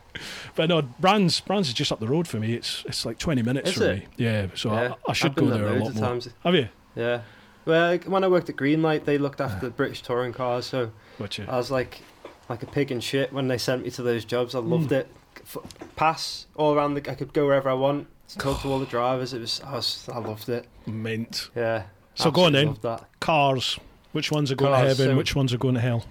But 0.56 0.68
no, 0.70 0.82
Brands, 0.82 1.40
Brands 1.40 1.70
is 1.70 1.74
just 1.74 1.92
up 1.94 2.00
the 2.02 2.08
road 2.08 2.28
for 2.28 2.38
me. 2.40 2.54
It's 2.54 2.84
it's 2.86 3.06
like 3.06 3.18
twenty 3.20 3.42
minutes 3.42 3.70
Is 3.72 3.78
for 3.78 3.92
it? 3.92 4.00
me. 4.00 4.08
Yeah, 4.18 4.48
so 4.56 4.74
yeah. 4.74 4.94
I, 5.08 5.12
I 5.12 5.14
should 5.14 5.36
go 5.36 5.46
there 5.46 5.66
a 5.68 5.80
lot 5.84 5.94
more. 5.96 6.04
times. 6.10 6.28
Have 6.44 6.56
you? 6.56 6.68
Yeah. 6.96 7.22
Well, 7.70 7.98
when 8.06 8.24
I 8.24 8.28
worked 8.28 8.50
at 8.50 8.56
Greenlight, 8.56 9.06
they 9.06 9.18
looked 9.18 9.40
after 9.40 9.68
the 9.68 9.72
British 9.72 10.02
touring 10.02 10.34
cars, 10.34 10.66
so 10.66 10.92
Gotcha. 11.20 11.46
I 11.48 11.56
was 11.58 11.70
like, 11.72 12.02
like 12.50 12.64
a 12.64 12.66
pig 12.66 12.92
in 12.92 13.00
shit 13.00 13.32
when 13.32 13.48
they 13.48 13.58
sent 13.58 13.84
me 13.84 13.92
to 13.92 14.02
those 14.02 14.26
jobs. 14.26 14.56
I 14.56 14.60
loved 14.60 14.90
Mm. 14.90 15.00
it. 15.02 15.08
F- 15.42 15.96
pass 15.96 16.48
all 16.56 16.74
around 16.74 16.96
the. 16.96 17.10
I 17.12 17.16
could 17.16 17.32
go 17.34 17.46
wherever 17.46 17.70
I 17.70 17.74
want. 17.74 18.08
Talk 18.38 18.62
to 18.64 18.70
all 18.72 18.80
the 18.80 18.86
drivers. 18.98 19.34
It 19.34 19.40
was. 19.42 19.62
I 19.66 19.74
was. 19.74 20.10
I 20.14 20.18
loved 20.20 20.50
it. 20.50 20.66
Mint. 20.86 21.50
Yeah. 21.56 21.84
So 22.16 22.32
go 22.32 22.44
on 22.46 22.54
then. 22.54 22.76
Cars. 23.20 23.80
Which 24.12 24.32
ones 24.32 24.52
are 24.52 24.56
going 24.56 24.74
Cars, 24.74 24.82
to 24.82 24.88
heaven? 25.04 25.14
so- 25.14 25.18
which 25.18 25.36
ones 25.36 25.54
are 25.54 25.58
going 25.60 25.76
to 25.76 25.82
hell? 25.82 26.06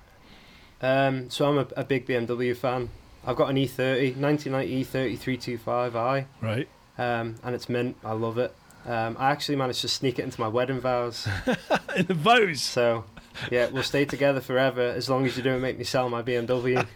Um, 0.80 1.28
so 1.30 1.48
I'm 1.48 1.58
a, 1.58 1.66
a 1.76 1.84
big 1.84 2.06
BMW 2.06 2.56
fan. 2.56 2.90
I've 3.26 3.34
got 3.36 3.50
an 3.50 3.58
E 3.58 3.66
E30, 3.66 4.16
1990 4.16 4.84
E30 4.84 5.18
325i, 5.64 6.26
Right. 6.40 6.68
um, 6.96 7.34
and 7.42 7.54
it's 7.54 7.68
mint. 7.68 7.96
I 8.04 8.12
love 8.12 8.38
it. 8.38 8.54
Um, 8.86 9.16
I 9.18 9.30
actually 9.30 9.56
managed 9.56 9.82
to 9.82 9.88
sneak 9.88 10.18
it 10.18 10.22
into 10.22 10.40
my 10.40 10.48
wedding 10.48 10.80
vows. 10.80 11.28
In 11.96 12.06
the 12.06 12.14
vows. 12.14 12.62
So, 12.62 13.04
yeah, 13.50 13.68
we'll 13.68 13.82
stay 13.82 14.04
together 14.04 14.40
forever 14.40 14.80
as 14.80 15.10
long 15.10 15.26
as 15.26 15.36
you 15.36 15.42
don't 15.42 15.60
make 15.60 15.78
me 15.78 15.84
sell 15.84 16.08
my 16.08 16.22
BMW. 16.22 16.86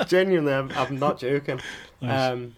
Genuinely, 0.08 0.52
I'm, 0.52 0.70
I'm 0.72 0.98
not 0.98 1.18
joking. 1.18 1.60
Nice. 2.00 2.32
Um, 2.32 2.54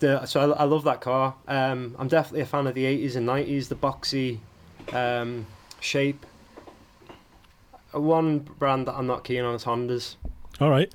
the, 0.00 0.26
so 0.26 0.52
I, 0.52 0.62
I 0.62 0.64
love 0.64 0.84
that 0.84 1.00
car. 1.00 1.34
Um, 1.48 1.94
I'm 1.98 2.08
definitely 2.08 2.40
a 2.40 2.46
fan 2.46 2.66
of 2.66 2.74
the 2.74 2.84
80s 2.84 3.16
and 3.16 3.28
90s, 3.28 3.68
the 3.68 3.74
boxy 3.76 4.38
um, 4.92 5.46
shape. 5.80 6.26
One 7.92 8.38
brand 8.40 8.86
that 8.86 8.94
I'm 8.94 9.06
not 9.06 9.24
keen 9.24 9.42
on 9.42 9.54
is 9.54 9.64
Hondas. 9.64 10.16
All 10.60 10.70
right. 10.70 10.92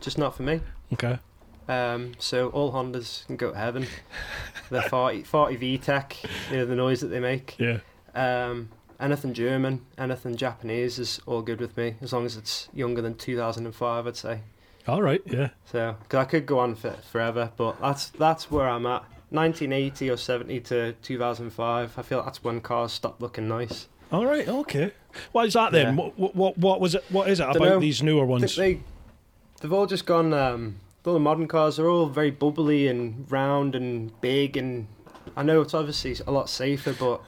Just 0.00 0.18
not 0.18 0.36
for 0.36 0.42
me. 0.42 0.60
Okay. 0.92 1.18
Um, 1.68 2.12
so 2.18 2.48
all 2.50 2.72
Hondas 2.72 3.26
can 3.26 3.36
go 3.36 3.52
to 3.52 3.56
heaven. 3.56 3.86
They're 4.70 4.82
40, 4.88 5.22
40 5.22 5.56
VTEC, 5.78 6.50
you 6.50 6.56
know, 6.58 6.66
the 6.66 6.74
noise 6.74 7.00
that 7.00 7.08
they 7.08 7.20
make. 7.20 7.56
Yeah. 7.58 7.78
Um, 8.14 8.68
anything 9.00 9.32
German, 9.34 9.84
anything 9.98 10.36
Japanese 10.36 10.98
is 10.98 11.20
all 11.26 11.42
good 11.42 11.60
with 11.60 11.76
me, 11.76 11.96
as 12.00 12.12
long 12.12 12.26
as 12.26 12.36
it's 12.36 12.68
younger 12.74 13.02
than 13.02 13.14
2005, 13.14 14.06
I'd 14.06 14.16
say. 14.16 14.40
All 14.86 15.02
right. 15.02 15.22
Yeah. 15.24 15.50
So, 15.64 15.96
cause 16.08 16.18
I 16.18 16.24
could 16.24 16.44
go 16.46 16.58
on 16.58 16.74
for 16.74 16.90
forever, 17.10 17.50
but 17.56 17.80
that's 17.80 18.10
that's 18.10 18.50
where 18.50 18.68
I'm 18.68 18.84
at. 18.86 19.04
1980 19.30 20.10
or 20.10 20.16
70 20.16 20.60
to 20.60 20.92
2005. 20.92 21.98
I 21.98 22.02
feel 22.02 22.22
that's 22.22 22.44
when 22.44 22.60
cars 22.60 22.92
stopped 22.92 23.20
looking 23.20 23.48
nice. 23.48 23.88
All 24.12 24.26
right. 24.26 24.46
Okay. 24.46 24.92
Why 25.32 25.44
is 25.44 25.54
that 25.54 25.72
then? 25.72 25.96
Yeah. 25.96 26.04
What, 26.16 26.36
what 26.36 26.58
what 26.58 26.80
was 26.80 26.94
it? 26.94 27.04
What 27.08 27.28
is 27.28 27.40
it 27.40 27.44
about 27.44 27.58
Dunno. 27.58 27.80
these 27.80 28.02
newer 28.02 28.26
ones? 28.26 28.54
they 28.56 28.80
they've 29.60 29.72
all 29.72 29.86
just 29.86 30.06
gone. 30.06 30.32
Um, 30.34 30.76
all 31.06 31.14
the 31.14 31.20
modern 31.20 31.46
cars 31.46 31.78
are 31.78 31.88
all 31.88 32.06
very 32.06 32.30
bubbly 32.30 32.88
and 32.88 33.30
round 33.30 33.74
and 33.74 34.18
big, 34.20 34.56
and 34.56 34.86
I 35.36 35.42
know 35.42 35.60
it's 35.60 35.74
obviously 35.74 36.16
a 36.26 36.32
lot 36.32 36.48
safer, 36.48 36.92
but 36.92 37.22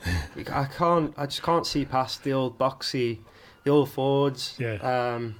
I 0.53 0.65
can't. 0.65 1.15
I 1.17 1.27
just 1.27 1.43
can't 1.43 1.67
see 1.67 1.85
past 1.85 2.25
the 2.25 2.33
old 2.33 2.59
boxy, 2.59 3.19
the 3.65 3.71
old 3.71 3.91
Fords. 3.91 4.55
Yeah. 4.59 4.77
Um, 4.77 5.37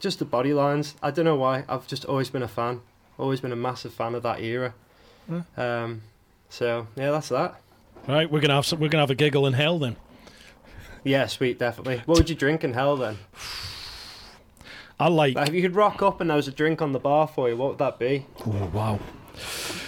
just 0.00 0.18
the 0.18 0.24
body 0.24 0.52
lines. 0.52 0.96
I 1.02 1.12
don't 1.12 1.24
know 1.24 1.36
why. 1.36 1.64
I've 1.68 1.86
just 1.86 2.04
always 2.06 2.30
been 2.30 2.42
a 2.42 2.48
fan. 2.48 2.80
Always 3.18 3.40
been 3.40 3.52
a 3.52 3.56
massive 3.56 3.94
fan 3.94 4.14
of 4.14 4.22
that 4.24 4.40
era. 4.40 4.74
Um, 5.56 6.02
so 6.48 6.88
yeah, 6.96 7.12
that's 7.12 7.28
that. 7.28 7.60
Right, 8.08 8.30
we're 8.30 8.40
gonna 8.40 8.54
have 8.54 8.66
some, 8.66 8.80
we're 8.80 8.88
gonna 8.88 9.02
have 9.02 9.10
a 9.10 9.16
giggle 9.16 9.46
in 9.46 9.52
hell 9.52 9.78
then. 9.78 9.96
Yeah, 11.02 11.26
sweet, 11.26 11.58
definitely. 11.58 12.02
What 12.06 12.18
would 12.18 12.28
you 12.28 12.36
drink 12.36 12.64
in 12.64 12.72
hell 12.72 12.96
then? 12.96 13.18
I 14.98 15.08
like. 15.08 15.34
Like, 15.36 15.48
if 15.48 15.54
you 15.54 15.62
could 15.62 15.74
rock 15.76 16.02
up 16.02 16.20
and 16.20 16.30
there 16.30 16.36
was 16.36 16.48
a 16.48 16.52
drink 16.52 16.80
on 16.80 16.92
the 16.92 16.98
bar 16.98 17.26
for 17.26 17.48
you, 17.48 17.56
what 17.56 17.68
would 17.70 17.78
that 17.78 17.98
be? 17.98 18.26
Oh 18.46 18.70
wow! 18.72 18.98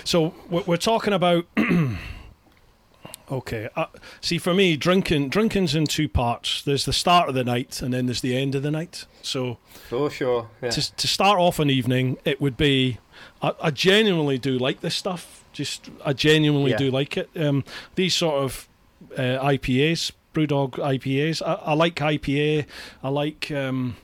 So 0.05 0.35
we're 0.51 0.63
we're 0.67 0.77
talking 0.77 1.13
about. 1.15 1.47
okay, 3.31 3.69
uh, 3.77 3.87
see 4.21 4.39
for 4.39 4.55
me, 4.55 4.77
drinking 4.77 5.29
drinking's 5.31 5.75
in 5.75 5.87
two 5.87 6.09
parts. 6.09 6.63
There's 6.63 6.85
the 6.85 6.93
start 6.93 7.29
of 7.29 7.35
the 7.35 7.45
night, 7.45 7.81
and 7.83 7.93
then 7.93 8.07
there's 8.07 8.21
the 8.21 8.37
end 8.37 8.55
of 8.55 8.63
the 8.63 8.71
night. 8.71 9.07
So 9.23 9.59
For 9.89 10.11
sure. 10.11 10.49
Yeah. 10.63 10.71
to 10.71 10.95
to 10.97 11.07
start 11.09 11.39
off 11.39 11.59
an 11.59 11.71
evening, 11.71 12.19
it 12.25 12.41
would 12.41 12.57
be. 12.57 12.99
I, 13.43 13.53
I 13.63 13.71
genuinely 13.71 14.39
do 14.39 14.59
like 14.59 14.81
this 14.81 14.95
stuff. 14.95 15.45
Just 15.53 15.91
I 16.05 16.13
genuinely 16.13 16.73
Yeah. 16.73 16.77
do 16.77 16.91
like 16.91 17.17
it. 17.17 17.31
Um, 17.37 17.65
these 17.95 18.15
sort 18.15 18.43
of 18.45 18.69
uh, 19.17 19.39
IPAs, 19.45 20.13
BrewDog 20.35 20.73
IPAs. 20.73 21.43
I, 21.43 21.55
I 21.55 21.73
like 21.75 21.97
IPA. 21.97 22.67
I 23.03 23.09
like. 23.09 23.51
Um, 23.51 23.97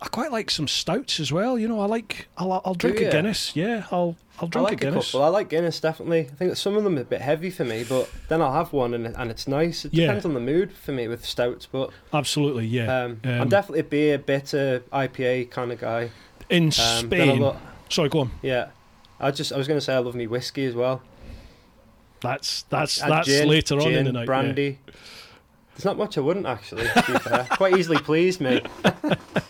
I 0.00 0.06
quite 0.08 0.30
like 0.30 0.50
some 0.50 0.68
stouts 0.68 1.18
as 1.18 1.32
well. 1.32 1.58
You 1.58 1.66
know, 1.68 1.80
I 1.80 1.86
like. 1.86 2.28
I'll, 2.36 2.62
I'll 2.64 2.74
drink 2.74 3.00
a? 3.00 3.10
Guinness. 3.10 3.56
Yeah, 3.56 3.84
I'll 3.90 4.14
I'll 4.38 4.46
I 4.46 4.50
drink 4.50 4.64
like 4.68 4.72
a 4.74 4.84
Guinness. 4.84 5.06
couple. 5.10 5.24
I 5.24 5.28
like 5.28 5.48
Guinness 5.48 5.80
definitely. 5.80 6.20
I 6.20 6.34
think 6.36 6.50
that 6.52 6.56
some 6.56 6.76
of 6.76 6.84
them 6.84 6.96
are 6.98 7.00
a 7.00 7.04
bit 7.04 7.20
heavy 7.20 7.50
for 7.50 7.64
me, 7.64 7.84
but 7.88 8.08
then 8.28 8.40
I'll 8.40 8.52
have 8.52 8.72
one 8.72 8.94
and 8.94 9.06
and 9.06 9.30
it's 9.30 9.48
nice. 9.48 9.84
It 9.84 9.92
Yeah. 9.94 10.06
depends 10.06 10.24
on 10.24 10.34
the 10.34 10.40
mood 10.40 10.72
for 10.72 10.92
me 10.92 11.08
with 11.08 11.24
stouts, 11.24 11.66
but 11.66 11.90
Absolutely, 12.12 12.66
yeah. 12.66 13.02
um, 13.04 13.20
Um, 13.24 13.40
I'm 13.42 13.48
definitely 13.48 13.80
a 13.80 13.84
beer, 13.84 14.18
bitter, 14.18 14.84
IPA 14.92 15.50
kind 15.50 15.72
of 15.72 15.80
guy. 15.80 16.10
In 16.48 16.64
Um, 16.66 16.70
then 16.70 17.20
I 17.20 17.24
Spain, 17.24 17.40
lo- 17.40 17.56
sorry, 17.88 18.08
go 18.08 18.20
on. 18.20 18.30
yeah, 18.40 18.68
I 19.18 19.32
just 19.32 19.52
I 19.52 19.56
was 19.58 19.66
going 19.66 19.78
to 19.80 19.84
say 19.84 19.94
I 19.94 19.98
love 19.98 20.14
me 20.14 20.26
whiskey 20.28 20.64
as 20.64 20.74
well. 20.74 21.02
That's 22.20 22.62
that's 22.70 23.00
that's 23.00 23.26
gin, 23.26 23.48
later 23.48 23.74
on 23.80 23.86
in 23.88 23.92
gin, 23.92 24.04
the 24.06 24.12
night. 24.12 24.20
yeah. 24.20 24.26
brandy. 24.26 24.78
There's 25.74 25.84
not 25.84 25.96
much 25.98 26.16
I 26.18 26.20
wouldn't 26.20 26.46
actually. 26.46 26.82
To 26.88 27.12
be 27.12 27.18
fair, 27.18 27.46
quite 27.50 27.76
easily 27.76 27.98
pleased 27.98 28.40
me. 28.40 28.62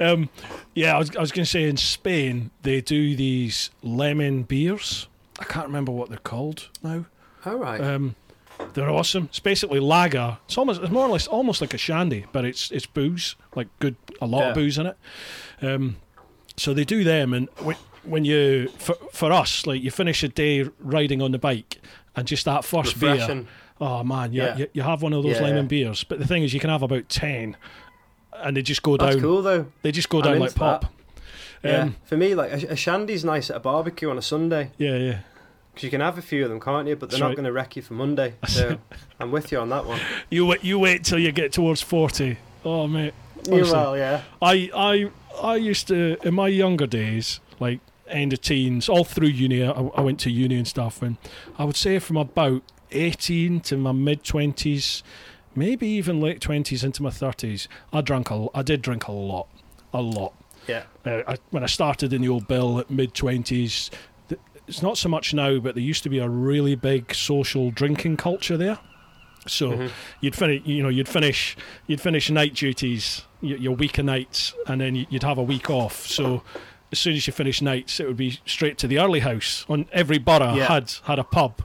Um, 0.00 0.28
yeah, 0.74 0.94
I 0.94 0.98
was, 0.98 1.14
I 1.16 1.20
was 1.20 1.32
going 1.32 1.44
to 1.44 1.50
say 1.50 1.64
in 1.68 1.76
Spain 1.76 2.50
they 2.62 2.80
do 2.80 3.16
these 3.16 3.70
lemon 3.82 4.42
beers. 4.42 5.08
I 5.38 5.44
can't 5.44 5.66
remember 5.66 5.92
what 5.92 6.08
they're 6.08 6.18
called 6.18 6.68
now. 6.82 7.06
All 7.44 7.56
right. 7.56 7.80
Um, 7.80 8.14
they're 8.74 8.88
awesome. 8.90 9.24
It's 9.24 9.40
basically 9.40 9.80
lager. 9.80 10.38
It's 10.46 10.56
almost 10.56 10.80
it's 10.80 10.90
more 10.90 11.06
or 11.06 11.10
less 11.10 11.26
almost 11.26 11.60
like 11.60 11.74
a 11.74 11.78
shandy, 11.78 12.24
but 12.32 12.44
it's 12.44 12.70
it's 12.70 12.86
booze, 12.86 13.36
like 13.54 13.68
good 13.80 13.96
a 14.20 14.26
lot 14.26 14.40
Yeah. 14.40 14.48
of 14.48 14.54
booze 14.54 14.78
in 14.78 14.86
it. 14.86 14.96
Um, 15.60 15.96
so 16.56 16.72
they 16.72 16.84
do 16.84 17.04
them, 17.04 17.34
and 17.34 17.48
when, 17.60 17.76
when 18.04 18.24
you 18.24 18.68
for 18.78 18.94
for 19.12 19.30
us, 19.30 19.66
like 19.66 19.82
you 19.82 19.90
finish 19.90 20.22
a 20.22 20.28
day 20.28 20.68
riding 20.80 21.20
on 21.20 21.32
the 21.32 21.38
bike, 21.38 21.80
and 22.16 22.26
just 22.26 22.46
that 22.46 22.64
first 22.64 22.98
beer. 22.98 23.44
Oh 23.78 24.02
man, 24.02 24.32
you, 24.32 24.40
Yeah. 24.42 24.56
you, 24.56 24.68
you 24.72 24.82
have 24.82 25.02
one 25.02 25.12
of 25.12 25.22
those 25.22 25.36
Yeah, 25.36 25.42
lemon 25.42 25.64
yeah. 25.64 25.68
beers, 25.68 26.02
but 26.04 26.18
the 26.18 26.26
thing 26.26 26.42
is, 26.42 26.54
you 26.54 26.60
can 26.60 26.70
have 26.70 26.82
about 26.82 27.10
ten, 27.10 27.58
and 28.42 28.56
they 28.56 28.62
just 28.62 28.82
go 28.82 28.96
That's 28.96 29.14
down. 29.16 29.22
cool 29.22 29.42
though. 29.42 29.66
They 29.82 29.92
just 29.92 30.08
go 30.08 30.18
I'm 30.18 30.24
down 30.24 30.38
like 30.40 30.50
that. 30.52 30.58
pop. 30.58 30.92
Yeah. 31.62 31.80
Um, 31.82 31.96
For 32.04 32.16
me, 32.16 32.34
like 32.34 32.52
a, 32.52 32.72
a 32.72 32.76
shandy's 32.76 33.24
nice 33.24 33.50
at 33.50 33.56
a 33.56 33.60
barbecue 33.60 34.08
on 34.10 34.18
a 34.18 34.22
Sunday 34.22 34.70
yeah, 34.78 34.96
yeah. 34.96 35.18
because 35.72 35.84
you 35.84 35.90
can 35.90 36.00
have 36.00 36.16
a 36.18 36.22
few 36.22 36.44
of 36.44 36.50
them, 36.50 36.60
can't 36.60 36.86
you? 36.86 36.94
But 36.96 37.10
they're 37.10 37.14
That's 37.16 37.20
not 37.20 37.26
right. 37.28 37.36
going 37.36 37.46
to 37.46 37.52
wreck 37.52 37.74
you 37.76 37.82
for 37.82 37.94
Monday. 37.94 38.34
So 38.48 38.78
I'm 39.18 39.30
with 39.32 39.50
you 39.50 39.58
on 39.58 39.70
that 39.70 39.84
one. 39.86 40.00
You 40.30 40.46
wait. 40.46 40.62
You 40.62 40.78
wait 40.78 41.04
till 41.04 41.18
you 41.18 41.32
get 41.32 41.52
towards 41.52 41.82
forty. 41.82 42.38
Oh 42.64 42.86
mate, 42.86 43.14
Honestly. 43.50 43.72
well, 43.72 43.96
yeah. 43.96 44.22
I 44.42 44.70
I 44.74 45.10
I 45.42 45.56
used 45.56 45.88
to 45.88 46.16
in 46.22 46.34
my 46.34 46.48
younger 46.48 46.86
days, 46.86 47.40
like 47.58 47.80
end 48.08 48.32
of 48.32 48.40
teens, 48.40 48.88
all 48.88 49.04
through 49.04 49.28
uni. 49.28 49.64
I, 49.64 49.70
I 49.70 50.00
went 50.02 50.20
to 50.20 50.30
uni 50.30 50.56
and 50.56 50.68
stuff, 50.68 51.02
and 51.02 51.16
I 51.58 51.64
would 51.64 51.76
say 51.76 51.98
from 51.98 52.16
about 52.16 52.62
eighteen 52.92 53.60
to 53.60 53.76
my 53.76 53.92
mid 53.92 54.22
twenties, 54.24 55.02
maybe 55.56 55.86
even 55.88 56.20
late 56.20 56.40
twenties 56.40 56.84
into 56.84 57.02
my 57.02 57.10
thirties, 57.10 57.68
I 57.92 58.00
drank 58.00 58.30
a. 58.30 58.46
I 58.54 58.62
did 58.62 58.82
drink 58.82 59.08
a 59.08 59.12
lot, 59.12 59.48
a 59.92 60.00
lot. 60.02 60.34
Yeah. 60.68 60.84
Uh, 61.04 61.22
I, 61.26 61.36
when 61.50 61.62
I 61.62 61.66
started 61.66 62.12
in 62.12 62.22
the 62.22 62.28
old 62.28 62.46
bill 62.48 62.78
at 62.80 62.90
mid 62.90 63.14
twenties, 63.14 63.90
it's 64.68 64.82
not 64.82 64.98
so 64.98 65.08
much 65.08 65.32
now, 65.32 65.58
but 65.58 65.74
there 65.76 65.84
used 65.84 66.02
to 66.02 66.08
be 66.08 66.18
a 66.18 66.28
really 66.28 66.74
big 66.74 67.14
social 67.14 67.70
drinking 67.70 68.16
culture 68.16 68.56
there. 68.56 68.78
So 69.46 69.70
Mhm. 69.72 69.90
you'd 70.20 70.34
finish, 70.34 70.62
you 70.64 70.82
know, 70.82 70.88
you'd 70.88 71.08
finish, 71.08 71.56
you'd 71.86 72.00
finish 72.00 72.30
night 72.30 72.54
duties, 72.54 73.22
your, 73.40 73.58
your 73.58 73.76
week 73.76 73.96
of 73.98 74.04
nights, 74.04 74.54
and 74.66 74.80
then 74.80 74.96
you- 74.96 75.06
you'd 75.08 75.22
have 75.22 75.38
a 75.38 75.42
week 75.44 75.70
off. 75.70 76.04
So 76.08 76.42
as 76.90 76.98
soon 76.98 77.14
as 77.14 77.28
you 77.28 77.32
finish 77.32 77.62
nights, 77.62 78.00
it 78.00 78.08
would 78.08 78.16
be 78.16 78.40
straight 78.44 78.76
to 78.78 78.88
the 78.88 78.98
early 78.98 79.20
house. 79.20 79.64
On 79.68 79.86
every 79.92 80.18
borough 80.18 80.54
Yeah. 80.56 80.66
had 80.66 80.92
had 81.04 81.20
a 81.20 81.24
pub 81.24 81.62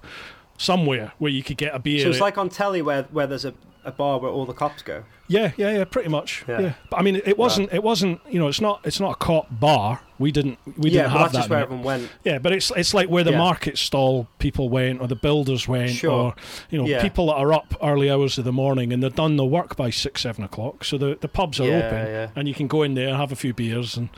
somewhere 0.60 1.14
where 1.18 1.32
you 1.32 1.42
could 1.42 1.58
get 1.58 1.74
a 1.74 1.80
beer. 1.80 2.04
So 2.04 2.10
it's 2.12 2.20
like 2.22 2.38
on 2.38 2.50
telly 2.50 2.84
where 2.84 3.04
where 3.12 3.26
there's 3.26 3.46
a, 3.46 3.56
a 3.84 3.92
bar 3.92 4.20
where 4.20 4.32
all 4.32 4.46
the 4.46 4.54
cops 4.54 4.82
go. 4.82 5.04
Yeah, 5.28 5.52
yeah, 5.56 5.72
yeah, 5.78 5.84
pretty 5.86 6.10
much. 6.10 6.44
Yeah. 6.48 6.60
Yeah. 6.60 6.74
But 6.90 7.00
I 7.00 7.04
mean, 7.04 7.16
it 7.26 7.38
wasn't. 7.38 7.72
It 7.72 7.82
wasn't. 7.84 8.20
You 8.30 8.40
know, 8.40 8.48
it's 8.50 8.60
not. 8.60 8.82
It's 8.84 9.00
not 9.00 9.12
a 9.12 9.16
cop 9.16 9.48
bar. 9.50 10.02
We 10.20 10.32
didn't. 10.32 10.60
We 10.78 10.90
yeah, 10.92 11.04
didn't 11.04 11.12
have 11.14 11.20
that's 11.22 11.32
that. 11.32 11.38
just 11.40 11.50
where 11.50 11.60
everyone 11.60 11.84
went. 11.86 12.10
Yeah, 12.26 12.38
but 12.40 12.52
it's 12.52 12.70
it's 12.72 12.94
like 12.94 13.08
where 13.10 13.24
the 13.24 13.32
market 13.32 13.78
stall 13.78 14.28
people 14.40 14.68
went, 14.68 15.00
or 15.02 15.08
the 15.08 15.16
builders 15.16 15.68
went, 15.70 15.92
Sure. 15.92 16.12
or 16.12 16.36
you 16.70 16.84
know, 16.84 17.02
people 17.02 17.28
that 17.28 17.36
are 17.36 17.54
up 17.54 17.74
early 17.82 18.12
hours 18.12 18.38
of 18.38 18.44
the 18.44 18.52
morning 18.52 18.92
and 18.92 19.02
they're 19.02 19.10
done 19.10 19.38
the 19.38 19.46
work 19.46 19.76
by 19.78 19.90
six, 19.90 20.22
seven 20.22 20.44
o'clock. 20.44 20.84
So 20.84 20.98
the 20.98 21.18
the 21.22 21.30
pubs 21.30 21.60
are 21.62 21.64
open, 21.64 22.32
and 22.36 22.48
you 22.48 22.54
can 22.54 22.68
go 22.68 22.84
in 22.84 22.94
there, 22.96 23.08
and 23.08 23.18
have 23.18 23.32
a 23.32 23.36
few 23.38 23.54
beers, 23.54 23.96
and 23.96 24.10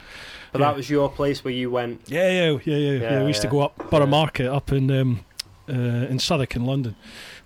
But 0.52 0.60
that 0.60 0.76
was 0.76 0.90
your 0.90 1.10
place 1.10 1.44
where 1.44 1.54
you 1.54 1.70
went. 1.70 2.02
yeah, 2.08 2.28
yeah, 2.30 2.52
yeah, 2.52 2.60
yeah. 2.66 2.76
yeah, 2.78 3.12
Yeah, 3.12 3.22
we 3.22 3.28
used 3.28 3.42
to 3.44 3.48
go 3.48 3.62
up 3.62 3.90
Borough 3.92 4.08
Market 4.08 4.48
up 4.52 4.72
in 4.72 4.90
um, 4.90 5.20
uh, 5.70 5.74
in 6.10 6.18
Southwark 6.18 6.56
in 6.56 6.66
London. 6.66 6.96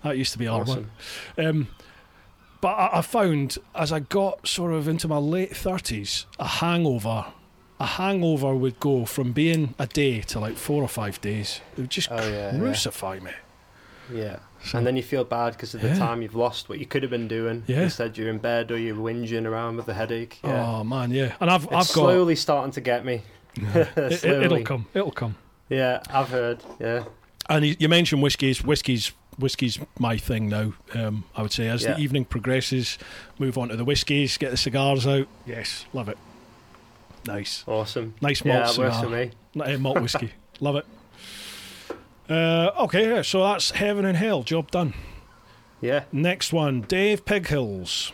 That 0.02 0.16
used 0.16 0.32
to 0.32 0.38
be 0.38 0.46
our 0.48 0.64
one. 0.64 0.90
Um, 1.36 1.68
but 2.60 2.68
I, 2.68 2.98
I 2.98 3.02
found 3.02 3.58
as 3.74 3.92
I 3.92 4.00
got 4.00 4.46
sort 4.46 4.72
of 4.72 4.88
into 4.88 5.08
my 5.08 5.18
late 5.18 5.56
thirties, 5.56 6.26
a 6.38 6.46
hangover, 6.46 7.26
a 7.80 7.86
hangover 7.86 8.54
would 8.54 8.80
go 8.80 9.04
from 9.04 9.32
being 9.32 9.74
a 9.78 9.86
day 9.86 10.20
to 10.22 10.40
like 10.40 10.56
four 10.56 10.82
or 10.82 10.88
five 10.88 11.20
days. 11.20 11.60
It 11.76 11.80
would 11.82 11.90
just 11.90 12.08
Oh, 12.10 12.16
yeah, 12.16 12.52
yeah. 12.52 12.58
crucify 12.58 13.20
me. 13.20 13.30
Yeah. 14.12 14.38
So- 14.64 14.78
And 14.78 14.86
then 14.86 14.96
you 14.96 15.02
feel 15.02 15.22
bad 15.24 15.52
because 15.52 15.74
of 15.74 15.82
the 15.82 15.88
Yeah. 15.88 15.98
time 15.98 16.20
you've 16.22 16.34
lost 16.34 16.68
what 16.68 16.78
you 16.80 16.86
could 16.86 17.02
have 17.02 17.10
been 17.10 17.28
doing. 17.28 17.62
Yeah. 17.66 17.82
Instead, 17.82 18.16
you're 18.18 18.28
in 18.30 18.38
bed 18.38 18.70
or 18.72 18.78
you're 18.78 18.96
whinging 18.96 19.46
around 19.46 19.76
with 19.76 19.88
a 19.88 19.94
headache. 19.94 20.40
Yeah. 20.42 20.66
Oh 20.66 20.82
man, 20.84 21.10
yeah. 21.12 21.34
And 21.40 21.48
I've 21.50 21.64
it's 21.64 21.72
I've 21.72 21.78
got 21.78 21.86
slowly 21.86 22.34
starting 22.34 22.72
to 22.72 22.80
get 22.80 23.04
me. 23.04 23.22
it, 23.54 23.96
it, 23.96 24.24
it'll 24.24 24.62
come, 24.62 24.86
it'll 24.94 25.10
come. 25.12 25.36
Yeah, 25.68 26.00
I've 26.10 26.30
heard. 26.30 26.64
Yeah. 26.80 27.04
And 27.48 27.64
you, 27.66 27.76
you 27.78 27.88
mentioned 27.88 28.22
whiskies. 28.22 28.64
Whiskies, 28.64 29.12
whiskies, 29.38 29.78
my 29.98 30.16
thing 30.16 30.48
now. 30.48 30.72
Um, 30.94 31.24
I 31.36 31.42
would 31.42 31.52
say 31.52 31.68
as 31.68 31.82
Yeah. 31.84 31.94
the 31.94 32.00
evening 32.00 32.24
progresses, 32.24 32.98
move 33.38 33.56
on 33.58 33.68
to 33.68 33.76
the 33.76 33.84
whiskies, 33.84 34.36
get 34.36 34.50
the 34.50 34.56
cigars 34.56 35.06
out. 35.06 35.28
Yes, 35.46 35.84
love 35.92 36.08
it. 36.08 36.18
Nice, 37.26 37.64
Awesome. 37.66 38.14
nice 38.20 38.44
malt 38.44 38.60
Yeah, 38.60 38.66
that 38.72 38.78
works 38.78 38.96
cigar. 38.96 39.04
for 39.04 39.10
me. 39.10 39.30
Not 39.54 39.80
malt 39.80 40.00
whiskey. 40.00 40.32
Love 40.60 40.76
it. 40.76 40.86
Uh, 42.28 42.70
okay, 42.80 43.08
yeah, 43.08 43.22
so 43.22 43.42
that's 43.44 43.70
heaven 43.72 44.04
and 44.04 44.16
hell. 44.16 44.42
Job 44.42 44.70
done. 44.70 44.92
Yeah. 45.80 46.04
Next 46.12 46.52
one, 46.52 46.80
Dave 46.82 47.24
Pighills. 47.24 48.12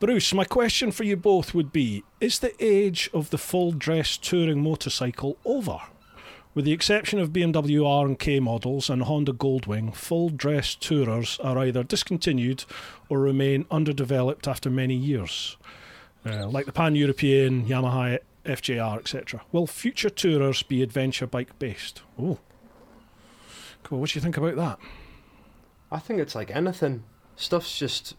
Bruce, 0.00 0.32
my 0.34 0.44
question 0.44 0.90
for 0.92 1.04
you 1.04 1.16
both 1.16 1.54
would 1.54 1.72
be 1.72 2.02
Is 2.20 2.38
the 2.38 2.52
age 2.64 3.08
of 3.14 3.30
the 3.30 3.38
full 3.38 3.72
dress 3.72 4.16
touring 4.16 4.62
motorcycle 4.62 5.36
over? 5.44 5.78
With 6.56 6.64
the 6.64 6.72
exception 6.72 7.18
of 7.18 7.34
BMW 7.34 7.86
R 7.86 8.06
and 8.06 8.18
K 8.18 8.40
models 8.40 8.88
and 8.88 9.02
Honda 9.02 9.34
Goldwing, 9.34 9.94
full 9.94 10.30
dress 10.30 10.74
tourers 10.74 11.38
are 11.40 11.58
either 11.58 11.82
discontinued 11.82 12.64
or 13.10 13.20
remain 13.20 13.66
underdeveloped 13.70 14.48
after 14.48 14.70
many 14.70 14.94
years, 14.94 15.58
uh, 16.24 16.48
like 16.48 16.64
the 16.64 16.72
Pan 16.72 16.94
European, 16.94 17.66
Yamaha 17.66 18.20
FJR, 18.46 18.98
etc. 18.98 19.42
Will 19.52 19.66
future 19.66 20.08
tourers 20.08 20.62
be 20.62 20.82
adventure 20.82 21.26
bike 21.26 21.58
based? 21.58 22.00
Oh, 22.18 22.38
cool. 23.82 24.00
What 24.00 24.08
do 24.08 24.18
you 24.18 24.22
think 24.22 24.38
about 24.38 24.56
that? 24.56 24.78
I 25.92 25.98
think 25.98 26.20
it's 26.20 26.34
like 26.34 26.50
anything. 26.50 27.04
Stuff's 27.36 27.78
just 27.78 28.16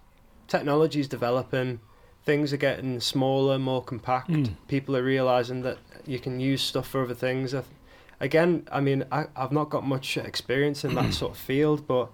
technology's 0.47 1.07
developing. 1.07 1.79
Things 2.23 2.53
are 2.53 2.57
getting 2.57 2.99
smaller, 2.99 3.57
more 3.57 3.83
compact. 3.83 4.29
Mm. 4.29 4.57
People 4.67 4.95
are 4.95 5.01
realizing 5.01 5.63
that 5.63 5.79
you 6.05 6.19
can 6.19 6.39
use 6.39 6.61
stuff 6.61 6.87
for 6.87 7.01
other 7.01 7.15
things. 7.15 7.55
I 7.55 7.61
th- 7.61 7.71
Again, 8.19 8.67
I 8.71 8.81
mean, 8.81 9.05
I, 9.11 9.25
I've 9.35 9.51
not 9.51 9.69
got 9.69 9.85
much 9.85 10.17
experience 10.17 10.83
in 10.83 10.95
that 10.95 11.13
sort 11.21 11.33
of 11.33 11.37
field, 11.37 11.85
but 11.87 12.09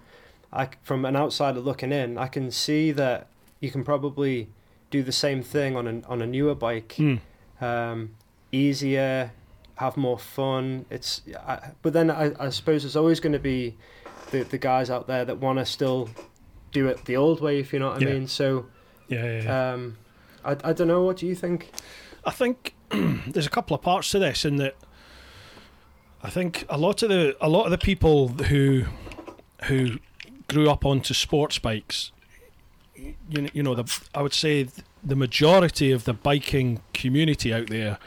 I, 0.52 0.70
from 0.84 1.06
an 1.06 1.16
outsider 1.16 1.60
looking 1.60 1.92
in, 1.92 2.18
I 2.18 2.28
can 2.28 2.52
see 2.52 2.92
that 2.92 3.28
you 3.60 3.72
can 3.72 3.84
probably 3.84 4.50
do 4.92 5.02
the 5.02 5.12
same 5.12 5.42
thing 5.42 5.76
on 5.76 5.88
a 5.88 6.02
on 6.08 6.22
a 6.22 6.28
newer 6.28 6.54
bike. 6.56 6.96
Mm. 6.98 7.20
Um, 7.62 8.12
easier, 8.52 9.32
have 9.76 9.98
more 9.98 10.20
fun. 10.20 10.86
It's 10.90 11.22
I, 11.48 11.72
but 11.82 11.94
then 11.94 12.12
I, 12.12 12.32
I 12.40 12.50
suppose 12.50 12.84
there's 12.84 12.96
always 12.96 13.20
going 13.20 13.34
to 13.34 13.40
be 13.40 13.76
the 14.32 14.44
the 14.44 14.58
guys 14.58 14.90
out 14.90 15.08
there 15.08 15.26
that 15.26 15.40
want 15.40 15.60
to 15.60 15.66
still 15.66 16.10
do 16.72 16.88
it 16.88 17.06
the 17.06 17.16
old 17.16 17.40
way, 17.42 17.60
if 17.60 17.72
you 17.74 17.80
know 17.80 17.90
what 17.90 18.02
I 18.04 18.06
Yeah. 18.06 18.14
mean. 18.14 18.28
So 18.28 18.66
Yeah, 19.08 19.26
yeah, 19.26 19.42
yeah. 19.44 19.74
um, 19.74 19.98
I 20.44 20.52
I 20.64 20.74
don't 20.74 20.88
know. 20.88 21.04
What 21.04 21.18
do 21.18 21.26
you 21.28 21.36
think? 21.36 21.72
I 22.26 22.32
think 22.32 22.76
there's 22.90 23.48
a 23.48 23.50
couple 23.50 23.76
of 23.76 23.82
parts 23.82 24.12
to 24.12 24.20
this 24.20 24.46
in 24.46 24.58
that 24.58 24.76
I 26.24 26.30
think 26.30 26.66
a 26.70 26.78
lot 26.78 27.04
of 27.04 27.10
the 27.10 27.36
a 27.42 27.50
lot 27.50 27.66
of 27.66 27.72
the 27.72 27.78
people 27.78 28.30
who 28.30 28.86
who 29.66 30.00
grew 30.48 30.70
up 30.70 30.86
onto 30.86 31.14
sports 31.14 31.60
bikes 31.60 32.12
you, 32.96 33.50
you 33.54 33.64
know 33.64 33.76
the 33.76 34.02
I 34.14 34.22
would 34.22 34.34
say 34.34 34.68
the 35.04 35.16
majority 35.16 35.92
of 35.92 36.06
the 36.06 36.14
biking 36.14 36.82
community 36.94 37.54
out 37.54 37.68
there 37.68 37.98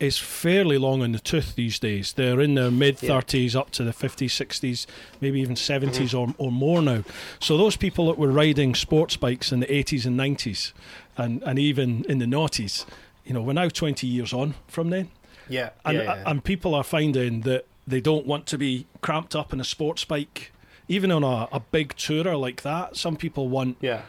is 0.00 0.18
fairly 0.18 0.76
long 0.76 1.02
in 1.02 1.12
the 1.12 1.20
tooth 1.20 1.54
these 1.54 1.78
days. 1.78 2.12
They're 2.12 2.40
in 2.40 2.54
their 2.54 2.70
mid 2.70 2.98
30s 2.98 3.54
up 3.54 3.70
to 3.70 3.84
the 3.84 3.92
50s, 3.92 4.26
60s, 4.26 4.86
maybe 5.20 5.40
even 5.40 5.54
70s 5.54 6.10
mm-hmm. 6.10 6.18
or, 6.18 6.34
or 6.36 6.52
more 6.52 6.82
now. 6.82 7.04
So 7.38 7.56
those 7.56 7.76
people 7.76 8.06
that 8.08 8.18
were 8.18 8.30
riding 8.30 8.74
sports 8.74 9.16
bikes 9.16 9.52
in 9.52 9.60
the 9.60 9.66
80s 9.66 10.04
and 10.04 10.18
90s 10.18 10.72
and, 11.16 11.42
and 11.44 11.58
even 11.60 12.04
in 12.08 12.18
the 12.18 12.26
noughties, 12.26 12.84
you 13.24 13.32
know, 13.32 13.40
we're 13.40 13.52
now 13.52 13.68
20 13.68 14.06
years 14.06 14.32
on 14.32 14.54
from 14.66 14.90
then. 14.90 15.10
Yeah, 15.48 15.70
And, 15.84 15.98
yeah, 15.98 16.02
yeah. 16.04 16.22
and 16.26 16.42
people 16.42 16.74
are 16.74 16.84
finding 16.84 17.42
that 17.42 17.66
they 17.86 18.00
don't 18.00 18.26
want 18.26 18.46
to 18.46 18.58
be 18.58 18.86
cramped 19.02 19.34
up 19.36 19.52
in 19.52 19.60
a 19.60 19.64
sports 19.64 20.04
bike. 20.04 20.52
Even 20.88 21.10
on 21.12 21.22
a, 21.24 21.48
a 21.52 21.60
big 21.60 21.94
tourer 21.96 22.38
like 22.38 22.62
that, 22.62 22.96
some 22.96 23.16
people 23.16 23.48
want 23.48 23.76
yeah, 23.80 24.02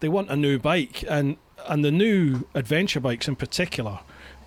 they 0.00 0.08
want 0.08 0.30
a 0.30 0.36
new 0.36 0.58
bike 0.58 1.04
and 1.08 1.36
and 1.68 1.84
the 1.84 1.90
new 1.90 2.46
adventure 2.54 3.00
bikes 3.00 3.26
in 3.28 3.34
particular 3.36 3.98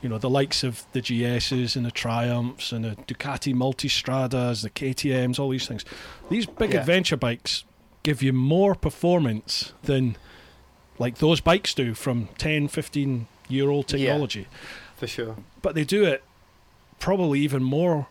you 0.02 0.10
know 0.10 0.18
the 0.18 0.30
likes 0.30 0.64
of 0.64 0.86
the 0.94 1.02
GSs 1.02 1.76
and 1.76 1.86
the 1.86 1.92
Triumphs 1.92 2.72
and 2.72 2.84
the 2.86 2.96
Ducati 3.08 3.54
Multistradas 3.54 4.64
the 4.64 4.70
KTMs 4.70 5.38
all 5.40 5.50
these 5.50 5.68
things 5.68 5.84
these 6.30 6.46
big 6.46 6.74
Yeah. 6.74 6.80
adventure 6.80 7.18
bikes 7.18 7.64
give 8.04 8.24
you 8.24 8.34
more 8.34 8.74
performance 8.76 9.74
than 9.84 10.16
like 10.98 11.18
those 11.20 11.42
bikes 11.42 11.74
do 11.74 11.94
from 11.94 12.28
10 12.38 12.68
15 12.70 13.28
year 13.50 13.70
old 13.70 13.92
Yeah. 13.92 13.98
technology 14.12 14.48
for 14.96 15.08
sure. 15.08 15.36
But 15.62 15.76
they 15.76 15.84
do 15.84 16.04
it 16.06 16.24
probably 17.00 17.40
even 17.40 17.64
more 17.64 18.08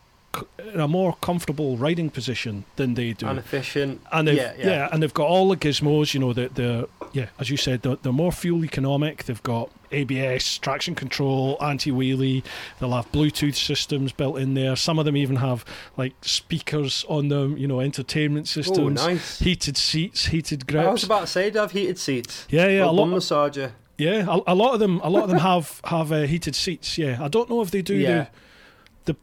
in 0.73 0.79
a 0.79 0.87
more 0.87 1.17
comfortable 1.21 1.77
riding 1.77 2.09
position 2.09 2.65
than 2.77 2.95
they 2.95 3.13
do 3.13 3.27
And 3.27 3.37
efficient. 3.37 4.01
and 4.13 4.29
they've, 4.29 4.37
yeah, 4.37 4.53
yeah, 4.57 4.67
yeah. 4.67 4.89
and 4.93 5.03
they've 5.03 5.13
got 5.13 5.27
all 5.27 5.49
the 5.49 5.57
gizmos. 5.57 6.15
You 6.15 6.21
know, 6.21 6.33
the 6.33 6.49
the 6.55 6.89
yeah, 7.13 7.27
as 7.41 7.51
you 7.51 7.57
said, 7.57 7.83
they're, 7.83 7.97
they're 7.97 8.13
more 8.13 8.31
fuel 8.31 8.65
economic. 8.65 9.25
They've 9.25 9.43
got 9.43 9.71
ABS, 9.91 10.59
traction 10.59 10.95
control, 10.95 11.57
anti 11.61 11.91
wheelie. 11.91 12.45
They'll 12.79 12.93
have 12.93 13.11
Bluetooth 13.11 13.57
systems 13.57 14.13
built 14.13 14.39
in 14.39 14.55
there. 14.55 14.77
Some 14.77 15.01
of 15.01 15.05
them 15.05 15.17
even 15.17 15.35
have 15.37 15.65
like 15.97 16.15
speakers 16.23 17.05
on 17.09 17.27
them. 17.27 17.57
You 17.59 17.67
know, 17.67 17.81
entertainment 17.81 18.47
Oh, 18.47 18.63
systems, 18.63 19.05
nice. 19.05 19.41
heated 19.41 19.77
seats, 19.77 20.27
heated 20.27 20.69
grips. 20.69 20.87
I 20.87 20.93
was 20.93 21.03
about 21.03 21.23
to 21.23 21.27
say, 21.27 21.51
do 21.51 21.59
have 21.59 21.73
heated 21.73 21.99
seats? 21.99 22.47
Yeah, 22.49 22.69
yeah, 22.69 22.85
a 22.85 22.93
lot. 22.93 23.09
massager. 23.09 23.73
Yeah, 24.01 24.27
a, 24.29 24.53
a 24.53 24.55
lot 24.55 24.75
of 24.75 24.81
them. 24.81 25.01
A 25.03 25.11
lot 25.11 25.25
of 25.25 25.29
them 25.31 25.39
have 25.53 25.81
have 25.85 26.11
uh, 26.13 26.23
heated 26.23 26.55
seats. 26.55 26.97
Yeah, 26.99 27.19
I 27.23 27.29
don't 27.29 27.49
know 27.51 27.61
if 27.63 27.71
they 27.71 27.83
do 27.83 27.95
Yeah. 27.95 28.27
the 29.05 29.13
the 29.13 29.19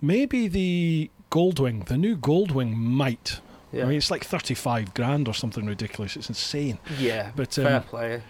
maybe 0.00 0.48
the 0.48 1.10
Goldwing, 1.30 1.84
the 1.86 1.96
new 1.96 2.16
Goldwing 2.16 2.74
might. 2.74 3.40
Yeah, 3.72 3.84
I 3.84 3.86
mean, 3.88 3.96
it's 3.98 4.10
like 4.10 4.24
thirty 4.24 4.54
five 4.54 4.94
grand 4.94 5.28
or 5.28 5.34
something 5.34 5.66
ridiculous. 5.66 6.16
It's 6.16 6.28
insane. 6.28 6.78
yeah. 6.98 7.32
But 7.36 7.54
fair 7.54 7.76
um, 7.76 7.82
play. 7.82 8.22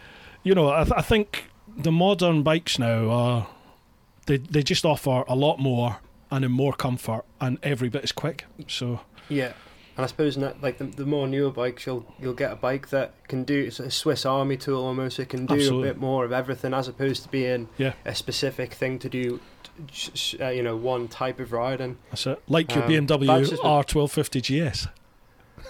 you 0.43 0.55
know, 0.55 0.71
I, 0.71 0.85
th- 0.85 0.95
I 0.97 1.03
think 1.03 1.51
the 1.77 1.93
modern 1.93 2.43
bikes 2.43 2.79
now 2.79 3.11
are 3.11 3.47
they 4.27 4.39
they 4.39 4.63
just 4.63 4.85
offer 4.85 5.25
a 5.29 5.35
lot 5.37 5.59
more 5.59 5.99
and 6.31 6.45
in 6.45 6.51
more 6.51 6.73
comfort 6.73 7.25
and 7.41 7.59
every 7.63 7.89
bit 7.91 8.03
as 8.05 8.13
quick. 8.13 8.47
So 8.69 9.01
Yeah, 9.29 9.53
and 9.97 10.05
I 10.05 10.07
suppose 10.07 10.37
not, 10.37 10.61
like 10.63 10.79
the, 10.79 10.85
the 10.85 11.07
more 11.07 11.27
newer 11.29 11.51
bikes, 11.51 11.87
you'll 11.87 12.05
you'll 12.21 12.35
get 12.35 12.51
a 12.53 12.57
bike 12.57 12.89
that 12.91 13.13
can 13.29 13.45
do 13.45 13.59
it's 13.65 13.79
a 13.81 13.91
Swiss 13.91 14.27
Army 14.27 14.57
tool 14.57 14.85
almost. 14.85 15.19
It 15.19 15.29
can 15.29 15.47
do 15.47 15.55
Absolutely. 15.55 15.89
a 15.89 15.93
bit 15.93 16.01
more 16.01 16.25
of 16.25 16.33
everything 16.33 16.75
as 16.75 16.89
opposed 16.89 17.23
to 17.25 17.29
being 17.29 17.69
Yeah. 17.79 17.93
a 18.05 18.15
specific 18.15 18.75
thing 18.75 18.99
to 19.01 19.09
do. 19.09 19.41
Uh, 20.41 20.49
you 20.51 20.63
know, 20.63 20.77
one 20.77 21.09
type 21.09 21.41
of 21.41 21.51
riding. 21.53 21.97
that's 22.11 22.27
it. 22.29 22.41
Like 22.49 22.73
your 22.75 22.85
Um, 22.85 22.91
BMW 22.91 23.27
that's 23.27 23.51
just 23.51 23.63
a- 23.63 23.67
R1250 23.67 24.41
GS. 24.71 24.87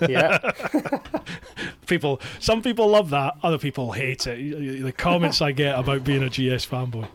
Yeah, 0.09 0.39
People, 1.87 2.21
some 2.41 2.63
people 2.63 2.89
love 2.89 3.11
that. 3.11 3.37
Other 3.43 3.59
people 3.59 3.93
hate 3.93 4.27
it. 4.27 4.83
The 4.83 4.93
comments 4.93 5.41
I 5.41 5.53
get 5.53 5.79
about 5.79 6.05
being 6.05 6.23
a 6.23 6.29
GS 6.29 6.67
fanboy. 6.67 7.07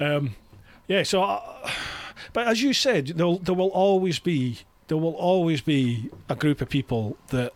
Um, 0.00 0.34
yeah. 0.88 1.02
So, 1.04 1.22
uh, 1.22 1.70
but 2.32 2.46
as 2.48 2.60
you 2.62 2.72
said, 2.72 3.08
there 3.08 3.36
there 3.40 3.54
will 3.54 3.68
always 3.68 4.18
be 4.18 4.58
there 4.92 4.98
will 5.00 5.14
always 5.14 5.62
be 5.62 6.10
a 6.28 6.34
group 6.36 6.60
of 6.60 6.68
people 6.68 7.16
that 7.28 7.54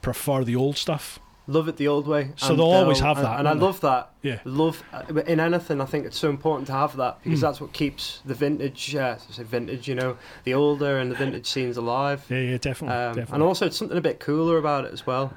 prefer 0.00 0.42
the 0.42 0.56
old 0.56 0.76
stuff. 0.76 1.20
love 1.46 1.68
it 1.68 1.76
the 1.76 1.86
old 1.86 2.08
way. 2.08 2.32
So 2.36 2.56
they'll 2.56 2.66
always 2.82 2.98
have 2.98 3.18
that, 3.22 3.38
and 3.38 3.46
I 3.48 3.52
love 3.52 3.80
that. 3.82 4.10
Yeah. 4.22 4.40
Love 4.44 4.82
uh, 4.92 5.04
in 5.28 5.38
anything. 5.38 5.80
I 5.80 5.84
think 5.84 6.06
it's 6.06 6.18
so 6.18 6.28
important 6.28 6.66
to 6.68 6.72
have 6.72 6.96
that 6.96 7.22
because 7.22 7.38
Mm. 7.38 7.42
that's 7.42 7.60
what 7.60 7.72
keeps 7.72 8.20
the 8.24 8.34
vintage. 8.34 8.96
Uh, 8.96 9.14
vintage, 9.38 9.86
you 9.86 9.94
know, 9.94 10.16
the 10.42 10.54
older 10.54 10.98
and 10.98 11.08
the 11.12 11.14
vintage 11.14 11.46
scenes 11.46 11.76
alive. 11.76 12.24
Yeah, 12.28 12.38
yeah, 12.38 12.58
definitely. 12.58 12.96
Um, 12.96 13.14
definitely. 13.14 13.34
and 13.34 13.42
also, 13.44 13.66
it's 13.66 13.76
something 13.76 13.96
a 13.96 14.00
bit 14.00 14.18
cooler 14.18 14.56
about 14.58 14.84
it 14.86 14.92
as 14.92 15.06
well, 15.06 15.34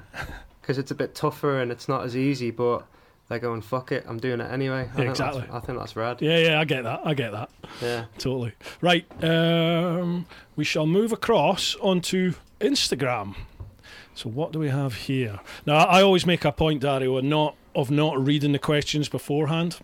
because 0.60 0.78
it's 0.78 0.90
a 0.90 0.96
bit 0.96 1.14
tougher 1.14 1.60
and 1.60 1.70
it's 1.70 1.88
not 1.88 2.02
as 2.04 2.16
easy. 2.16 2.50
But 2.50 2.84
they're 3.28 3.38
going, 3.38 3.60
"Fuck 3.62 3.92
it, 3.92 4.04
I'm 4.08 4.18
doing 4.18 4.40
it 4.40 4.50
anyway." 4.50 4.80
I 4.80 4.82
Yeah, 4.84 4.92
think 4.94 5.10
exactly. 5.10 5.40
That's, 5.42 5.52
I 5.54 5.60
think 5.60 5.78
that's 5.78 5.96
rad. 5.96 6.22
Yeah, 6.22 6.38
yeah, 6.38 6.60
I 6.60 6.64
get 6.64 6.84
that. 6.84 7.00
I 7.04 7.14
get 7.14 7.32
that. 7.32 7.50
Yeah. 7.82 8.04
Totally. 8.18 8.52
Right. 8.80 9.04
Um, 9.24 10.26
we 10.56 10.64
shall 10.64 10.86
move 10.86 11.12
across 11.12 11.76
onto 11.80 12.34
Instagram. 12.60 13.34
So 14.14 14.30
what 14.30 14.52
do 14.52 14.58
we 14.58 14.68
have 14.68 14.94
here? 14.94 15.40
Now, 15.66 15.76
I 15.76 16.02
always 16.02 16.24
make 16.24 16.44
a 16.44 16.52
point, 16.52 16.80
Dario, 16.80 17.16
of 17.16 17.24
not 17.24 17.54
of 17.74 17.90
not 17.90 18.24
reading 18.24 18.52
the 18.52 18.58
questions 18.58 19.08
beforehand. 19.08 19.78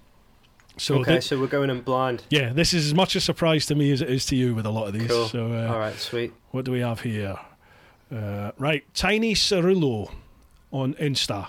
So 0.79 1.01
okay, 1.01 1.17
thi- 1.17 1.21
so 1.21 1.39
we're 1.39 1.49
going 1.49 1.69
in 1.69 1.83
blind. 1.83 2.23
yeah, 2.31 2.51
this 2.55 2.73
is 2.73 2.87
as 2.87 2.95
much 2.95 3.15
a 3.15 3.21
surprise 3.21 3.67
to 3.67 3.75
me 3.75 3.93
as 3.93 4.01
it 4.01 4.09
is 4.09 4.25
to 4.27 4.37
you 4.37 4.55
with 4.55 4.65
a 4.65 4.71
lot 4.71 4.87
of 4.87 4.95
these. 4.95 5.07
Cool. 5.11 5.29
So 5.29 5.53
uh, 5.53 5.71
All 5.71 5.79
right, 5.79 5.95
sweet. 5.99 6.33
what 6.51 6.65
do 6.65 6.73
we 6.73 6.81
have 6.81 7.03
here? 7.03 7.37
Uh, 8.11 8.53
right, 8.59 8.83
Tiny 8.95 9.35
Cirillo 9.35 10.11
on 10.71 10.95
Insta. 10.95 11.49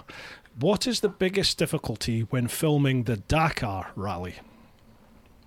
What 0.60 0.86
is 0.88 1.00
the 1.00 1.10
biggest 1.10 1.58
difficulty 1.58 2.22
when 2.22 2.48
filming 2.48 3.04
the 3.04 3.18
Dakar 3.18 3.92
rally? 3.96 4.36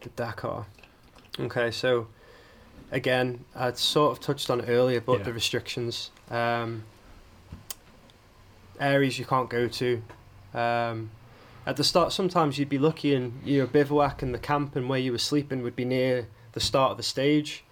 The 0.00 0.08
Dakar. 0.10 0.66
Okay, 1.38 1.70
so 1.70 2.08
again, 2.90 3.44
I'd 3.54 3.78
sort 3.78 4.12
of 4.12 4.20
touched 4.20 4.50
on 4.50 4.60
it 4.60 4.68
earlier, 4.68 5.00
but 5.00 5.18
Yeah. 5.18 5.24
the 5.24 5.32
restrictions, 5.32 6.10
um, 6.30 6.84
areas 8.80 9.18
you 9.18 9.24
can't 9.24 9.48
go 9.48 9.68
to. 9.68 10.02
Um, 10.54 11.10
at 11.66 11.76
the 11.76 11.84
start, 11.84 12.12
sometimes 12.12 12.58
you'd 12.58 12.68
be 12.68 12.78
lucky 12.78 13.14
and 13.14 13.40
your 13.44 13.66
bivouac 13.66 14.22
and 14.22 14.34
the 14.34 14.38
camp 14.38 14.76
and 14.76 14.88
where 14.88 14.98
you 14.98 15.12
were 15.12 15.18
sleeping 15.18 15.62
would 15.62 15.76
be 15.76 15.84
near 15.84 16.28
the 16.52 16.60
start 16.60 16.92
of 16.92 16.96
the 16.96 17.02
stage. 17.02 17.64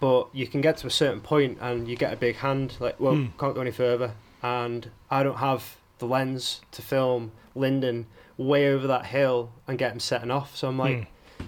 But 0.00 0.28
you 0.32 0.46
can 0.46 0.60
get 0.60 0.76
to 0.78 0.86
a 0.86 0.90
certain 0.90 1.20
point 1.20 1.58
and 1.60 1.88
you 1.88 1.96
get 1.96 2.12
a 2.12 2.16
big 2.16 2.36
hand, 2.36 2.76
like, 2.80 2.98
well, 3.00 3.14
Hmm. 3.16 3.26
can't 3.38 3.54
go 3.54 3.60
any 3.60 3.70
further. 3.70 4.14
And 4.42 4.90
I 5.10 5.22
don't 5.22 5.38
have 5.38 5.76
the 6.04 6.10
lens 6.12 6.60
to 6.72 6.82
film 6.82 7.32
Lyndon 7.54 8.06
way 8.36 8.68
over 8.72 8.86
that 8.86 9.06
hill 9.06 9.52
and 9.66 9.78
get 9.78 9.92
him 9.92 10.00
setting 10.00 10.30
off. 10.30 10.56
So 10.56 10.68
I'm 10.68 10.78
like, 10.78 11.08
Hmm. 11.38 11.44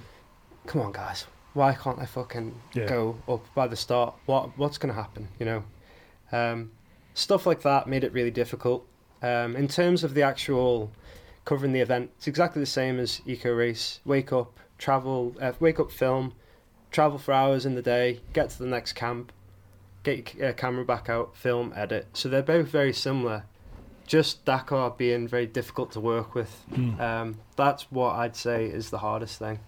come 0.67 0.81
on, 0.81 0.93
guys, 0.93 1.27
why 1.53 1.75
can't 1.75 1.99
I 1.99 2.07
fucking 2.07 2.55
Yeah. 2.75 2.87
go 2.87 3.17
up 3.29 3.43
by 3.55 3.67
the 3.67 3.77
start? 3.77 4.15
What 4.27 4.57
what's 4.59 4.79
going 4.79 4.95
to 4.95 5.01
happen? 5.01 5.29
You 5.39 5.47
know, 5.47 5.65
um, 6.33 6.71
stuff 7.15 7.47
like 7.47 7.63
that 7.63 7.87
made 7.87 8.05
it 8.05 8.13
really 8.13 8.31
difficult. 8.31 8.87
Um, 9.23 9.57
in 9.57 9.69
terms 9.69 10.05
of 10.05 10.15
the 10.15 10.23
actual 10.23 10.91
covering 11.45 11.73
the 11.73 11.81
event, 11.81 12.11
it's 12.17 12.27
exactly 12.27 12.61
the 12.61 12.67
same 12.67 12.99
as 12.99 13.21
Eco 13.27 13.53
Race. 13.53 14.01
Wake 14.05 14.33
up, 14.33 14.59
travel, 14.79 15.35
uh, 15.41 15.53
wake 15.61 15.81
up, 15.81 15.91
film, 15.91 16.33
travel 16.91 17.19
for 17.19 17.33
hours 17.33 17.65
in 17.67 17.75
the 17.75 17.83
day, 17.83 18.21
get 18.33 18.51
to 18.51 18.59
the 18.59 18.67
next 18.67 18.93
camp, 18.95 19.33
get 20.03 20.35
your 20.35 20.49
uh, 20.51 20.53
camera 20.53 20.85
back 20.85 21.09
out, 21.09 21.37
film, 21.37 21.73
edit. 21.75 22.07
So 22.13 22.29
they're 22.29 22.43
both 22.43 22.69
very 22.69 22.93
similar. 22.93 23.45
Just 24.07 24.45
Dakar 24.45 24.91
being 24.91 25.27
very 25.27 25.47
difficult 25.47 25.93
to 25.93 26.01
work 26.01 26.35
with. 26.35 26.51
Hmm. 26.75 27.01
Um, 27.01 27.39
that's 27.57 27.91
what 27.91 28.15
I'd 28.17 28.37
say 28.37 28.67
is 28.67 28.91
the 28.91 28.99
hardest 28.99 29.39
thing. 29.39 29.59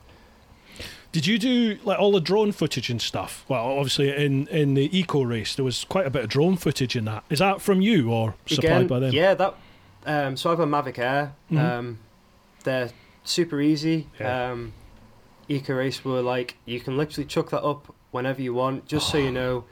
Did 1.10 1.26
you 1.26 1.38
do 1.38 1.78
like 1.84 1.98
all 1.98 2.12
the 2.12 2.20
drone 2.20 2.52
footage 2.52 2.90
and 2.90 3.00
stuff? 3.00 3.44
Well, 3.48 3.64
obviously 3.64 4.14
in 4.14 4.46
in 4.48 4.74
the 4.74 4.96
eco 4.96 5.22
race 5.22 5.56
there 5.56 5.64
was 5.64 5.84
quite 5.84 6.06
a 6.06 6.10
bit 6.10 6.22
of 6.22 6.28
drone 6.28 6.56
footage 6.56 6.94
in 6.94 7.04
that. 7.06 7.24
Is 7.30 7.38
that 7.38 7.60
from 7.60 7.80
you 7.80 8.12
or 8.12 8.34
supplied 8.46 8.64
Again, 8.70 8.86
by 8.86 8.98
them? 9.00 9.12
Yeah, 9.12 9.34
that. 9.34 9.54
Um, 10.06 10.36
so 10.36 10.52
I've 10.52 10.60
a 10.60 10.66
Mavic 10.66 10.98
Air. 10.98 11.34
Mhm. 11.50 11.58
Um, 11.58 11.98
they're 12.64 12.90
super 13.24 13.60
easy. 13.60 14.08
Yeah. 14.20 14.50
Um, 14.50 14.72
Eco 15.48 15.74
Race 15.74 16.04
were 16.04 16.20
like 16.20 16.56
you 16.66 16.78
can 16.78 16.96
literally 16.96 17.26
chuck 17.26 17.50
that 17.50 17.62
up 17.62 17.94
whenever 18.10 18.42
you 18.42 18.52
want. 18.52 18.86
Just 18.86 19.10
so 19.10 19.16
you 19.18 19.32
know, 19.32 19.64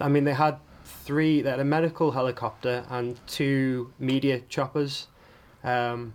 I 0.00 0.08
mean 0.08 0.24
they 0.24 0.34
had 0.34 0.58
three. 1.04 1.42
They 1.42 1.50
had 1.50 1.60
a 1.60 1.64
medical 1.64 2.12
helicopter 2.12 2.84
and 2.90 3.18
two 3.26 3.92
media 3.98 4.40
choppers. 4.48 5.08
Um, 5.64 6.14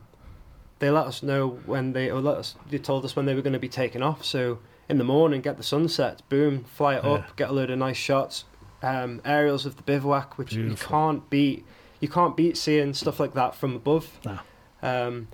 they 0.79 0.89
let 0.89 1.07
us 1.07 1.23
know 1.23 1.59
when 1.65 1.93
they 1.93 2.09
or 2.11 2.21
let 2.21 2.37
us. 2.37 2.55
They 2.69 2.77
told 2.77 3.03
us 3.05 3.15
when 3.15 3.25
they 3.25 3.33
were 3.35 3.41
going 3.41 3.53
to 3.53 3.59
be 3.59 3.69
taken 3.69 4.01
off. 4.03 4.23
So 4.23 4.59
in 4.89 4.97
the 4.97 5.03
morning, 5.03 5.41
get 5.41 5.57
the 5.57 5.63
sunset, 5.63 6.21
boom, 6.29 6.63
fly 6.65 6.95
it 6.95 7.03
Yeah. 7.03 7.11
up, 7.11 7.35
get 7.35 7.49
a 7.49 7.53
load 7.53 7.69
of 7.69 7.79
nice 7.79 7.97
shots, 7.97 8.45
um, 8.81 9.21
aerials 9.25 9.65
of 9.65 9.75
the 9.75 9.83
bivouac, 9.83 10.37
which 10.37 10.53
you 10.53 10.75
can't 10.75 11.29
beat. 11.29 11.65
You 11.99 12.07
can't 12.07 12.37
beat 12.37 12.57
seeing 12.57 12.93
stuff 12.93 13.19
like 13.19 13.33
that 13.33 13.55
from 13.55 13.75
above. 13.75 14.07
Nah. 14.23 14.39
Um, 14.83 15.29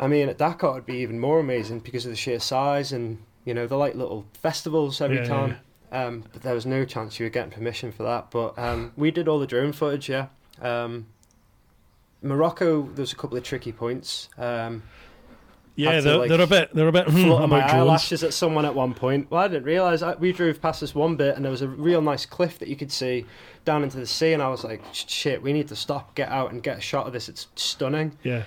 I 0.00 0.08
mean, 0.08 0.28
at 0.28 0.38
Dakar 0.38 0.72
it'd 0.72 0.86
be 0.86 0.96
even 0.98 1.20
more 1.20 1.38
amazing 1.38 1.80
because 1.80 2.04
of 2.06 2.10
the 2.10 2.16
sheer 2.16 2.40
size 2.40 2.90
and 2.92 3.18
you 3.44 3.54
know 3.54 3.66
they're 3.66 3.78
like 3.78 3.94
little 3.94 4.26
festivals 4.32 5.00
every 5.00 5.16
Yeah, 5.18 5.22
yeah, 5.22 5.28
time. 5.28 5.56
Um, 5.92 6.24
but 6.32 6.42
there 6.42 6.54
was 6.54 6.66
no 6.66 6.84
chance 6.84 7.18
you 7.18 7.26
were 7.26 7.30
getting 7.30 7.50
permission 7.50 7.90
for 7.92 8.04
that. 8.04 8.30
But 8.30 8.58
um, 8.58 8.92
we 8.96 9.10
did 9.10 9.26
all 9.28 9.38
the 9.40 9.46
drone 9.46 9.72
footage. 9.72 10.08
Yeah. 10.08 10.26
Um, 10.60 11.06
Morocco, 12.22 12.82
there's 12.94 13.12
a 13.12 13.16
couple 13.16 13.36
of 13.36 13.44
tricky 13.44 13.72
points. 13.72 14.28
Um, 14.38 14.82
Yeah, 15.76 15.96
to, 15.96 16.02
they're, 16.02 16.18
like, 16.18 16.28
they're 16.28 16.40
a 16.42 16.46
bit. 16.46 16.74
They're 16.74 16.88
a 16.88 16.92
bit. 16.92 17.06
Flutter 17.10 17.46
my 17.46 17.60
drones. 17.60 17.72
eyelashes 17.72 18.22
at 18.24 18.34
someone 18.34 18.66
at 18.66 18.74
one 18.74 18.92
point. 18.92 19.30
Well, 19.30 19.42
I 19.42 19.48
didn't 19.48 19.64
realise. 19.64 20.02
I- 20.02 20.14
We 20.16 20.32
drove 20.32 20.60
past 20.60 20.80
this 20.80 20.94
one 20.94 21.16
bit, 21.16 21.34
and 21.36 21.44
there 21.44 21.50
was 21.50 21.62
a 21.62 21.68
real 21.68 22.02
nice 22.02 22.26
cliff 22.26 22.58
that 22.58 22.68
you 22.68 22.76
could 22.76 22.92
see 22.92 23.24
down 23.64 23.82
into 23.82 23.96
the 23.96 24.06
sea. 24.06 24.32
And 24.34 24.42
I 24.42 24.48
was 24.48 24.62
like, 24.64 24.82
"Shit, 24.92 25.42
we 25.42 25.52
need 25.52 25.68
to 25.68 25.76
stop, 25.76 26.14
get 26.14 26.28
out, 26.28 26.52
and 26.52 26.62
get 26.62 26.76
a 26.78 26.80
shot 26.80 27.06
of 27.06 27.12
this. 27.14 27.28
It's 27.28 27.46
stunning." 27.56 28.18
Yeah, 28.22 28.42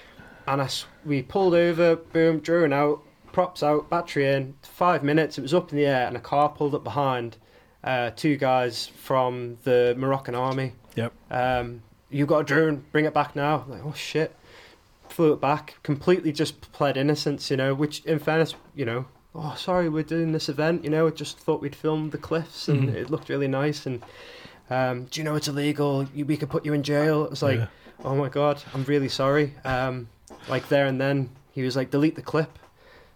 And 0.48 0.61
I 0.61 0.70
we 1.03 1.24
pulled 1.24 1.56
over, 1.56 1.95
boom, 1.95 2.40
drone 2.40 2.72
out, 2.74 3.02
props 3.34 3.61
out, 3.61 3.89
battery 3.89 4.31
in. 4.31 4.53
Five 4.61 5.03
minutes, 5.03 5.38
it 5.38 5.41
was 5.41 5.53
up 5.53 5.72
in 5.72 5.77
the 5.77 5.85
air, 5.85 6.07
and 6.07 6.15
a 6.15 6.19
car 6.22 6.47
pulled 6.49 6.73
up 6.73 6.84
behind. 6.85 7.35
Uh, 7.84 8.11
two 8.15 8.38
guys 8.38 8.88
from 8.88 9.57
the 9.64 9.93
Moroccan 9.97 10.35
army. 10.35 10.72
Yep. 10.95 11.11
Um, 11.30 11.81
you 12.10 12.26
got 12.26 12.39
a 12.39 12.43
drone, 12.45 12.85
bring 12.93 13.03
it 13.03 13.14
back 13.14 13.35
now. 13.35 13.65
Like, 13.68 13.81
oh 13.84 13.91
shit. 13.93 14.34
Flew 15.10 15.34
it 15.34 15.41
back, 15.41 15.76
completely 15.84 16.31
just 16.31 16.72
pled 16.72 16.95
innocence, 16.95 17.51
you 17.51 17.57
know, 17.57 17.73
which 17.76 18.03
in 18.05 18.18
fairness, 18.19 18.55
you 18.73 18.85
know, 18.85 19.05
oh 19.35 19.53
sorry, 19.57 19.89
we're 19.89 20.01
doing 20.01 20.31
this 20.31 20.47
event, 20.49 20.84
you 20.84 20.89
know, 20.89 21.05
I 21.07 21.10
just 21.11 21.38
thought 21.38 21.61
we'd 21.61 21.76
film 21.76 22.10
the 22.10 22.18
cliffs 22.18 22.68
and 22.68 22.89
Mhm. 22.89 22.93
it 22.95 23.10
looked 23.11 23.30
really 23.30 23.47
nice 23.49 23.85
and 23.85 24.01
um, 24.72 25.03
do 25.11 25.19
you 25.19 25.23
know 25.26 25.35
it's 25.35 25.47
illegal? 25.47 26.07
We 26.15 26.38
could 26.38 26.49
put 26.49 26.65
you 26.65 26.73
in 26.73 26.81
jail. 26.81 27.26
It 27.26 27.30
was 27.30 27.43
like, 27.43 27.60
yeah. 27.60 27.68
oh 28.03 28.15
my 28.15 28.30
god, 28.30 28.64
I'm 28.73 28.85
really 28.85 29.10
sorry. 29.10 29.53
Um, 29.65 30.07
like 30.47 30.68
there 30.69 30.88
and 30.88 30.99
then, 30.99 31.30
he 31.51 31.61
was 31.61 31.76
like, 31.76 31.91
delete 31.91 32.15
the 32.15 32.22
clip. 32.23 32.57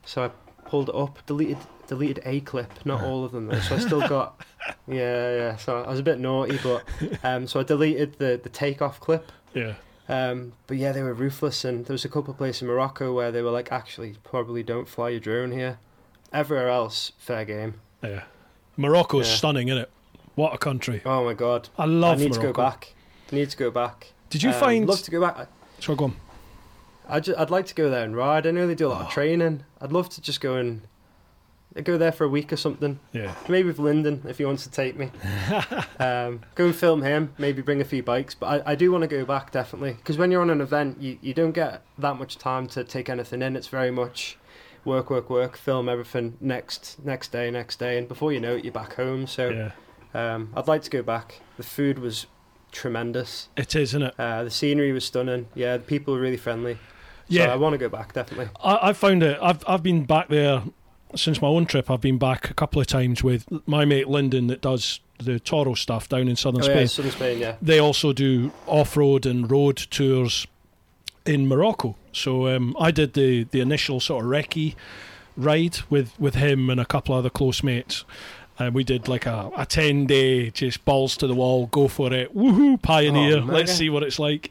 So 0.08 0.24
I 0.24 0.30
pulled 0.68 0.90
it 0.90 0.96
up, 0.96 1.20
deleted 1.28 1.58
deleted 1.88 2.20
a 2.26 2.40
clip, 2.42 2.72
not 2.86 3.02
all 3.04 3.24
of 3.24 3.32
them 3.32 3.48
though. 3.48 3.60
So 3.60 3.76
I 3.76 3.80
still 3.80 4.08
got, 4.08 4.42
yeah, 4.88 5.36
yeah. 5.36 5.56
So 5.58 5.84
I 5.84 5.90
was 5.90 6.00
a 6.00 6.04
bit 6.04 6.20
naughty, 6.20 6.58
but 6.64 6.84
um, 7.24 7.46
so 7.48 7.60
I 7.60 7.64
deleted 7.64 8.18
the 8.18 8.40
the 8.42 8.50
takeoff 8.50 9.00
clip. 9.00 9.32
yeah. 9.54 9.74
Um, 10.10 10.54
but 10.68 10.78
yeah, 10.78 10.94
they 10.94 11.04
were 11.04 11.14
ruthless, 11.14 11.66
and 11.66 11.86
there 11.86 11.94
was 11.94 12.06
a 12.06 12.10
couple 12.10 12.32
of 12.32 12.38
places 12.38 12.62
in 12.62 12.70
Morocco 12.70 13.14
where 13.14 13.30
they 13.30 13.42
were 13.42 13.52
like, 13.52 13.74
actually, 13.74 14.16
probably 14.24 14.64
don't 14.64 14.88
fly 14.88 15.10
your 15.10 15.20
drone 15.20 15.52
here. 15.52 15.80
Everywhere 16.32 16.70
else, 16.70 17.12
fair 17.18 17.44
game. 17.44 17.74
Yeah. 18.02 18.24
Morocco's 18.78 19.28
Yeah. 19.28 19.36
stunning, 19.36 19.68
isn't 19.68 19.82
it? 19.84 19.90
What 20.36 20.54
a 20.54 20.58
country. 20.58 21.02
Oh 21.06 21.26
my 21.26 21.34
god, 21.34 21.68
I 21.78 21.84
love 21.86 22.20
I 22.20 22.22
need 22.22 22.30
Morocco. 22.30 22.42
to 22.48 22.54
go 22.54 22.64
back. 22.64 22.94
I 23.32 23.36
need 23.36 23.50
to 23.50 23.58
go 23.58 23.70
back. 23.70 24.14
Did 24.30 24.44
you 24.44 24.52
Um, 24.52 24.56
find. 24.60 24.88
Love 24.88 25.02
to 25.02 25.12
go 25.12 25.20
back. 25.20 25.48
Sorry, 25.80 25.98
go 25.98 26.06
on. 26.06 26.16
I 27.10 27.20
just, 27.20 27.38
I'd 27.40 27.50
like 27.50 27.66
to 27.68 27.76
go 27.76 27.90
there 27.90 28.04
and 28.04 28.16
ride. 28.16 28.46
I 28.48 28.52
know 28.52 28.68
they 28.68 28.76
do 28.76 28.88
a 28.88 28.90
lot 28.90 29.02
Oh. 29.02 29.06
of 29.06 29.12
training. 29.12 29.64
I'd 29.82 29.92
love 29.92 30.10
to 30.10 30.22
just 30.22 30.42
go 30.42 30.56
and 30.56 30.82
go 31.84 31.96
there 31.98 32.12
for 32.12 32.24
a 32.24 32.28
week 32.30 32.52
or 32.52 32.58
something. 32.58 33.00
Yeah. 33.14 33.36
Maybe 33.48 33.68
with 33.68 33.80
Lyndon 33.80 34.24
if 34.28 34.40
he 34.40 34.46
wants 34.46 34.64
to 34.64 34.72
take 34.72 34.98
me. 34.98 35.12
um, 36.00 36.42
go 36.56 36.66
and 36.66 36.76
film 36.76 37.02
him. 37.04 37.34
Maybe 37.38 37.62
bring 37.62 37.82
a 37.82 37.86
few 37.86 38.02
bikes. 38.04 38.34
But 38.36 38.66
I, 38.68 38.72
I 38.72 38.76
do 38.76 38.92
want 38.92 39.04
to 39.04 39.08
go 39.08 39.26
back 39.26 39.52
definitely 39.52 39.94
because 39.94 40.18
when 40.18 40.32
you're 40.32 40.42
on 40.42 40.50
an 40.50 40.62
event, 40.62 41.02
you, 41.02 41.18
you 41.22 41.34
don't 41.34 41.52
get 41.52 41.82
that 42.00 42.18
much 42.18 42.38
time 42.38 42.68
to 42.70 42.84
take 42.84 43.10
anything 43.10 43.42
in. 43.42 43.56
It's 43.56 43.68
very 43.68 43.92
much 43.92 44.38
work, 44.86 45.10
work, 45.10 45.30
work. 45.30 45.56
Film 45.58 45.88
everything 45.88 46.38
next 46.42 47.04
next 47.06 47.32
day, 47.32 47.52
next 47.52 47.78
day, 47.78 47.98
and 47.98 48.08
before 48.08 48.32
you 48.34 48.40
know 48.40 48.56
it, 48.56 48.64
you're 48.64 48.74
back 48.74 48.96
home. 48.96 49.28
So 49.28 49.50
Yeah. 49.50 49.72
um, 50.36 50.52
I'd 50.56 50.68
like 50.68 50.82
to 50.84 50.90
go 50.90 51.04
back. 51.04 51.42
The 51.58 51.64
food 51.64 52.00
was 52.00 52.26
tremendous. 52.72 53.50
It 53.56 53.76
is, 53.76 53.90
isn't 53.92 54.02
it? 54.04 54.16
Uh, 54.20 54.44
the 54.46 54.52
scenery 54.52 54.92
was 54.92 55.06
stunning. 55.06 55.48
Yeah, 55.56 55.78
the 55.78 55.84
people 55.84 56.14
were 56.14 56.20
really 56.20 56.38
friendly. 56.38 56.78
So 57.30 57.36
Yeah. 57.36 57.52
I 57.54 57.56
want 57.56 57.74
to 57.74 57.78
go 57.78 57.90
back 57.90 58.14
definitely. 58.14 58.49
I, 58.64 58.90
I 58.90 58.94
found 58.94 59.24
it. 59.24 59.38
I've 59.41 59.64
I've 59.68 59.84
been 59.84 60.06
back 60.06 60.28
there 60.30 60.64
since 61.16 61.41
my 61.41 61.48
own 61.48 61.66
trip. 61.66 61.90
I've 61.90 62.02
been 62.02 62.18
back 62.18 62.49
a 62.49 62.54
couple 62.54 62.80
of 62.82 62.88
times 62.88 63.24
with 63.24 63.45
my 63.68 63.86
mate 63.86 64.08
Lyndon 64.08 64.48
that 64.48 64.62
does 64.62 64.99
the 65.20 65.40
Toro 65.40 65.74
stuff 65.74 66.08
down 66.10 66.28
in 66.28 66.36
southern 66.36 66.62
Oh, 66.62 66.66
Spain. 66.66 66.78
yeah, 66.80 66.86
southern 66.86 67.12
Spain. 67.12 67.40
Yeah. 67.40 67.56
They 67.62 67.80
also 67.80 68.14
do 68.14 68.52
off-road 68.68 69.26
and 69.26 69.49
road 69.49 69.78
tours 69.78 70.45
in 71.26 71.48
Morocco. 71.48 71.95
So 72.12 72.48
um, 72.56 72.76
I 72.80 72.91
did 72.91 73.14
the 73.14 73.44
the 73.45 73.60
initial 73.62 73.99
sort 73.99 74.26
of 74.26 74.32
recce 74.32 74.76
ride 75.36 75.80
with 75.90 76.18
with 76.20 76.36
him 76.36 76.70
and 76.70 76.80
a 76.80 76.86
couple 76.86 77.14
of 77.16 77.20
other 77.20 77.30
close 77.30 77.64
mates. 77.64 78.06
And 78.60 78.74
we 78.74 78.84
did 78.84 79.08
like 79.08 79.26
a, 79.28 79.52
a 79.56 79.66
10 79.68 80.08
day, 80.08 80.50
just 80.50 80.84
balls 80.84 81.16
to 81.18 81.28
the 81.28 81.36
wall, 81.36 81.68
go 81.68 81.88
for 81.88 82.12
it, 82.12 82.36
woohoo, 82.36 82.82
pioneer, 82.82 83.38
Oh, 83.38 83.46
let's 83.46 83.72
see 83.74 83.90
what 83.90 84.02
it's 84.04 84.18
like. 84.20 84.50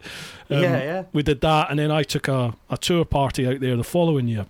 Um, 0.48 0.62
yeah, 0.62 0.78
yeah. 0.82 1.04
we 1.12 1.24
did 1.24 1.40
that, 1.40 1.70
and 1.70 1.78
then 1.80 1.90
I 1.90 2.04
took 2.04 2.28
a, 2.28 2.54
a 2.70 2.76
tour 2.76 3.04
party 3.04 3.48
out 3.48 3.58
there 3.58 3.76
the 3.76 3.82
following 3.82 4.28
year, 4.28 4.46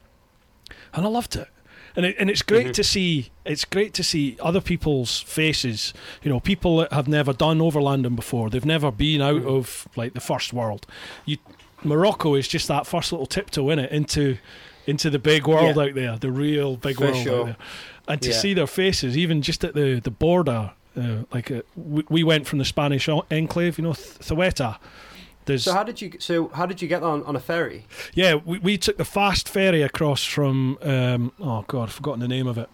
and 0.92 1.06
I 1.06 1.08
loved 1.08 1.36
it. 1.36 1.48
And 1.96 2.04
it, 2.04 2.16
and 2.18 2.28
it's 2.28 2.42
great 2.42 2.66
Mhm. 2.66 2.72
to 2.74 2.84
see. 2.84 3.30
It's 3.46 3.64
great 3.64 3.94
to 3.94 4.04
see 4.04 4.36
other 4.42 4.60
people's 4.60 5.20
faces. 5.20 5.94
You 6.22 6.30
know, 6.30 6.40
people 6.40 6.76
that 6.76 6.92
have 6.92 7.08
never 7.08 7.32
done 7.32 7.58
overlanding 7.60 8.14
before. 8.16 8.50
They've 8.50 8.62
never 8.66 8.90
been 8.90 9.22
out 9.22 9.40
Mhm. 9.44 9.46
of 9.58 9.88
like 9.96 10.12
the 10.12 10.20
first 10.20 10.52
world. 10.52 10.84
You, 11.24 11.38
Morocco 11.82 12.34
is 12.34 12.48
just 12.48 12.68
that 12.68 12.86
first 12.86 13.12
little 13.12 13.26
tiptoe 13.26 13.70
in 13.70 13.78
it 13.78 13.90
into 13.90 14.36
into 14.86 15.08
the 15.10 15.18
big 15.18 15.48
world 15.48 15.74
Yeah. 15.76 15.82
out 15.84 15.94
there, 15.94 16.16
the 16.18 16.30
real 16.30 16.76
big 16.76 16.96
For 16.96 17.06
world 17.06 17.16
out 17.28 17.44
there. 17.46 17.56
And 18.08 18.22
to 18.22 18.30
Yeah. 18.30 18.36
see 18.36 18.54
their 18.54 18.66
faces, 18.66 19.16
even 19.16 19.42
just 19.42 19.64
at 19.64 19.74
the 19.74 20.00
the 20.00 20.10
border, 20.10 20.72
uh, 20.96 21.24
like 21.34 21.50
uh, 21.50 21.62
we, 21.74 22.04
we 22.08 22.24
went 22.24 22.46
from 22.46 22.58
the 22.58 22.64
Spanish 22.64 23.08
enclave, 23.08 23.78
you 23.78 23.84
know, 23.84 23.94
Th- 23.94 24.18
Ceuta. 24.20 24.78
There's 25.44 25.64
So 25.64 25.72
how 25.72 25.82
did 25.84 26.00
you? 26.00 26.12
So 26.18 26.48
how 26.48 26.66
did 26.66 26.80
you 26.82 26.88
get 26.88 27.02
on 27.02 27.22
on 27.24 27.36
a 27.36 27.40
ferry? 27.40 27.84
yeah, 28.14 28.34
we, 28.34 28.58
we 28.60 28.78
took 28.78 28.96
the 28.96 29.04
fast 29.04 29.48
ferry 29.48 29.82
across 29.82 30.24
from 30.24 30.78
um, 30.82 31.32
oh 31.40 31.64
god, 31.68 31.88
I've 31.88 31.92
forgotten 31.94 32.20
the 32.20 32.28
name 32.28 32.46
of 32.46 32.58
it. 32.58 32.68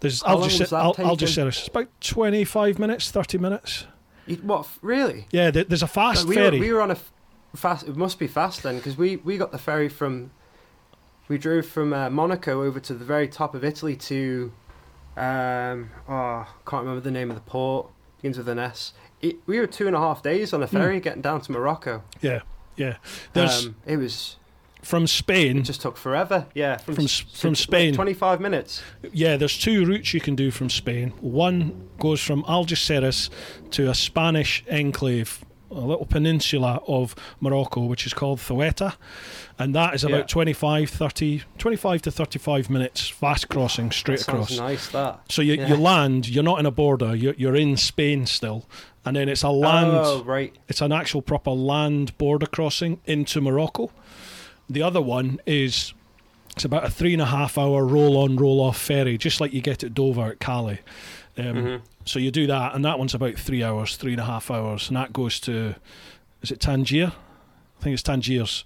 There's 0.00 0.20
How 0.22 0.36
long 0.36 0.48
Algeciras. 0.48 0.60
was 0.60 0.70
that 0.70 0.76
Al- 0.82 0.94
taking? 0.94 1.10
Algeciras. 1.12 1.58
It's 1.58 1.68
about 1.68 1.88
twenty 2.00 2.44
five 2.44 2.78
minutes, 2.78 3.10
thirty 3.10 3.38
minutes. 3.38 3.86
You, 4.26 4.36
what 4.36 4.66
really? 4.82 5.26
Yeah, 5.32 5.50
there, 5.52 5.64
there's 5.64 5.82
a 5.82 5.88
fast 5.88 6.26
Like, 6.26 6.28
we, 6.30 6.36
were, 6.36 6.42
ferry. 6.50 6.60
we 6.60 6.72
were 6.72 6.80
on 6.82 6.90
a 6.92 6.96
fast. 7.56 7.86
It 7.88 7.96
must 7.96 8.18
be 8.18 8.26
fast 8.28 8.62
then, 8.62 8.76
because 8.76 8.96
we 8.96 9.16
we 9.16 9.36
got 9.38 9.50
the 9.52 9.58
ferry 9.58 9.88
from. 9.88 10.30
We 11.28 11.38
drove 11.38 11.66
from 11.66 11.92
uh, 11.92 12.10
Monaco 12.10 12.62
over 12.64 12.80
to 12.80 12.94
the 12.94 13.04
very 13.04 13.28
top 13.28 13.54
of 13.54 13.64
Italy 13.64 13.96
to, 13.96 14.52
um, 15.16 15.90
oh, 16.08 16.46
can't 16.66 16.82
remember 16.84 17.00
the 17.00 17.10
name 17.10 17.30
of 17.30 17.36
the 17.36 17.42
port. 17.42 17.88
Begins 18.18 18.38
with 18.38 18.48
an 18.48 18.58
S. 18.58 18.92
It, 19.20 19.36
we 19.46 19.58
were 19.58 19.66
two 19.66 19.86
and 19.86 19.96
a 19.96 19.98
half 19.98 20.22
days 20.22 20.52
on 20.52 20.62
a 20.62 20.66
ferry 20.66 21.00
getting 21.00 21.22
down 21.22 21.40
to 21.42 21.52
Morocco. 21.52 22.02
yeah, 22.20 22.40
yeah. 22.76 22.96
There's 23.32 23.66
Um, 23.66 23.76
it 23.86 23.96
was 23.96 24.36
from 24.82 25.06
Spain. 25.06 25.58
it 25.58 25.62
just 25.62 25.80
took 25.80 25.96
forever. 25.96 26.46
Yeah, 26.54 26.76
From 26.78 26.94
from 26.96 27.04
s- 27.04 27.58
Spain. 27.60 27.94
twenty 27.94 28.14
five 28.14 28.40
minutes. 28.40 28.82
Yeah, 29.12 29.36
there's 29.36 29.56
two 29.58 29.84
routes 29.86 30.12
you 30.12 30.20
can 30.20 30.34
do 30.34 30.50
from 30.50 30.68
Spain. 30.70 31.12
One 31.20 31.88
goes 32.00 32.20
from 32.20 32.42
Algeciras 32.44 33.30
to 33.70 33.88
a 33.90 33.94
Spanish 33.94 34.64
enclave, 34.68 35.44
a 35.72 35.80
little 35.86 36.06
peninsula 36.06 36.80
of 36.86 37.14
Morocco, 37.40 37.82
which 37.82 38.06
is 38.06 38.14
called 38.14 38.38
Ceuta. 38.38 38.94
And 39.58 39.74
that 39.74 39.94
is 39.94 40.04
about 40.04 40.16
Yeah. 40.18 40.26
25, 40.26 40.90
30, 40.90 41.42
25 41.58 42.02
to 42.02 42.10
35 42.10 42.70
minutes 42.70 43.08
fast 43.08 43.48
crossing 43.48 43.90
straight 43.90 44.20
That 44.20 44.28
across. 44.28 44.56
nice. 44.58 44.88
That. 44.88 45.20
So 45.28 45.42
you, 45.42 45.54
Yeah. 45.54 45.68
you 45.68 45.76
land, 45.76 46.28
you're 46.28 46.42
not 46.44 46.58
in 46.60 46.66
a 46.66 46.70
border, 46.70 47.14
you're, 47.14 47.34
you're 47.34 47.56
in 47.56 47.76
Spain 47.76 48.26
still. 48.26 48.64
And 49.04 49.16
then 49.16 49.28
it's 49.28 49.42
a 49.42 49.50
land, 49.50 49.90
Oh 49.92 50.22
right. 50.24 50.54
it's 50.68 50.80
an 50.80 50.92
actual 50.92 51.22
proper 51.22 51.50
land 51.50 52.16
border 52.18 52.46
crossing 52.46 53.00
into 53.04 53.40
Morocco. 53.40 53.90
The 54.70 54.82
other 54.82 55.00
one 55.02 55.40
is 55.46 55.92
it's 56.54 56.64
about 56.64 56.84
a 56.84 56.90
three 56.90 57.12
and 57.12 57.22
a 57.22 57.26
half 57.26 57.58
hour 57.58 57.84
roll 57.84 58.16
on, 58.18 58.36
roll 58.36 58.60
off 58.60 58.78
ferry, 58.78 59.18
just 59.18 59.40
like 59.40 59.52
you 59.52 59.60
get 59.60 59.82
at 59.82 59.94
Dover 59.94 60.28
at 60.32 60.38
Calais. 60.40 60.80
Um, 61.38 61.44
Mhm. 61.44 61.80
So 62.04 62.18
you 62.18 62.30
do 62.30 62.46
that, 62.48 62.74
and 62.74 62.84
that 62.84 62.98
one's 62.98 63.14
about 63.14 63.34
three 63.36 63.62
hours, 63.62 63.96
three 63.96 64.12
and 64.12 64.20
a 64.20 64.24
half 64.24 64.50
hours, 64.50 64.88
and 64.88 64.96
that 64.96 65.12
goes 65.12 65.38
to 65.40 65.74
is 66.42 66.50
it 66.50 66.60
Tangier? 66.60 67.12
I 67.80 67.82
think 67.84 67.94
it's 67.94 68.02
Tangiers. 68.02 68.64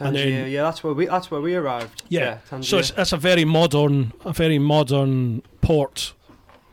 and 0.00 0.14
Tangier. 0.16 0.42
then- 0.42 0.50
yeah, 0.50 0.62
that's 0.62 0.82
where 0.84 0.92
we 0.92 1.06
that's 1.06 1.30
where 1.30 1.40
we 1.40 1.54
arrived. 1.54 2.02
Yeah. 2.08 2.38
Tangier. 2.48 2.68
So 2.68 2.78
it's 2.78 2.90
that's 2.92 3.12
a 3.12 3.16
very 3.16 3.44
modern, 3.44 4.12
a 4.24 4.32
very 4.32 4.58
modern 4.58 5.42
port 5.60 6.12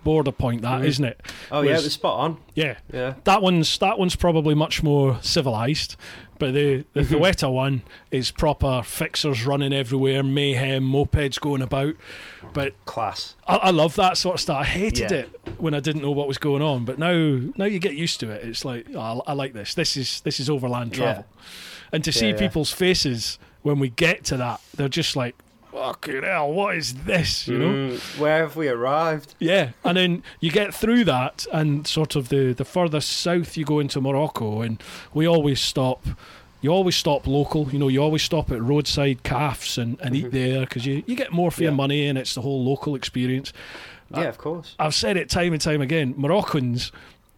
border 0.03 0.31
point, 0.33 0.61
that 0.63 0.81
Mhm. 0.81 0.85
not 0.85 1.05
it? 1.05 1.21
oh 1.51 1.61
yeah, 1.61 1.71
it 1.71 1.73
was- 1.75 1.83
was 1.85 1.93
spot 1.93 2.19
on. 2.19 2.37
Yeah. 2.55 2.75
Yeah. 2.93 3.13
That 3.23 3.41
one's 3.41 3.77
that 3.79 3.97
one's 3.97 4.15
probably 4.15 4.53
much 4.53 4.83
more 4.83 5.17
civilized, 5.21 5.95
but 6.43 6.53
the 6.53 6.83
the. 6.93 7.01
Ceuta 7.03 7.49
one 7.63 7.81
is 8.11 8.31
proper 8.31 8.81
fixers 8.83 9.45
running 9.45 9.71
everywhere, 9.71 10.23
mayhem, 10.23 10.83
mopeds 10.83 11.39
going 11.39 11.61
about. 11.61 11.95
But 12.53 12.73
Class. 12.85 13.35
I, 13.47 13.55
I 13.55 13.69
love 13.71 13.95
that 13.95 14.17
sort 14.17 14.35
of 14.35 14.41
stuff. 14.41 14.57
I 14.57 14.63
hated 14.65 15.11
Yeah. 15.11 15.17
it 15.19 15.29
when 15.57 15.73
I 15.73 15.79
didn't 15.79 16.01
know 16.01 16.11
what 16.11 16.27
was 16.27 16.37
going 16.37 16.61
on, 16.61 16.83
but 16.85 16.99
now 16.99 17.13
now 17.55 17.65
you 17.65 17.79
get 17.79 17.93
used 17.95 18.19
to 18.19 18.29
it. 18.29 18.43
It's 18.43 18.65
like 18.65 18.87
oh, 18.93 18.99
I, 19.25 19.31
I 19.31 19.33
like 19.33 19.53
this. 19.53 19.73
This 19.73 19.95
is 19.95 20.21
this 20.21 20.39
is 20.39 20.49
overland 20.49 20.91
Yeah. 20.91 21.03
travel, 21.03 21.25
and 21.91 22.03
to 22.03 22.11
see 22.11 22.27
Yeah, 22.27 22.33
yeah. 22.33 22.39
people's 22.39 22.71
faces 22.71 23.39
when 23.61 23.79
we 23.79 23.89
get 23.89 24.25
to 24.25 24.37
that, 24.37 24.59
they're 24.75 24.89
just 24.89 25.15
like 25.15 25.35
fucking 25.73 26.23
hell, 26.23 26.51
what 26.53 26.75
is 26.77 26.93
this? 26.93 27.47
You 27.47 27.57
know. 27.57 27.95
Mm, 27.95 28.19
where 28.19 28.39
have 28.39 28.55
we 28.55 28.67
arrived? 28.67 29.35
Yeah, 29.39 29.71
and 29.83 29.97
then 29.97 30.23
you 30.39 30.51
get 30.51 30.73
through 30.73 31.03
that, 31.05 31.45
and 31.51 31.85
sort 31.87 32.15
of 32.15 32.29
the 32.29 32.53
the 32.53 32.65
further 32.65 33.01
south 33.01 33.57
you 33.57 33.65
go 33.65 33.79
into 33.79 33.99
Morocco, 33.99 34.61
and 34.61 34.81
we 35.13 35.27
always 35.27 35.59
stop. 35.59 36.05
You 36.61 36.69
always 36.69 36.95
stop 36.95 37.27
local, 37.27 37.69
you 37.71 37.79
know. 37.79 37.89
You 37.89 38.01
always 38.01 38.23
stop 38.23 38.49
at 38.51 38.61
roadside 38.61 39.23
cafes 39.23 39.77
and, 39.77 39.99
and 39.99 40.15
eat 40.15 40.27
Mhm. 40.27 40.31
there 40.31 40.59
because 40.61 40.85
you, 40.85 41.03
you 41.05 41.15
get 41.15 41.33
more 41.33 41.51
for 41.51 41.61
your 41.63 41.73
money, 41.73 42.07
and 42.07 42.17
it's 42.17 42.35
the 42.35 42.41
whole 42.41 42.63
local 42.63 42.95
experience. 42.95 43.51
Yeah, 44.15 44.23
of 44.29 44.37
course. 44.37 44.75
I've 44.79 44.95
said 44.95 45.17
it 45.17 45.29
time 45.29 45.51
and 45.53 45.61
time 45.61 45.81
again. 45.81 46.13
Moroccans, 46.15 46.91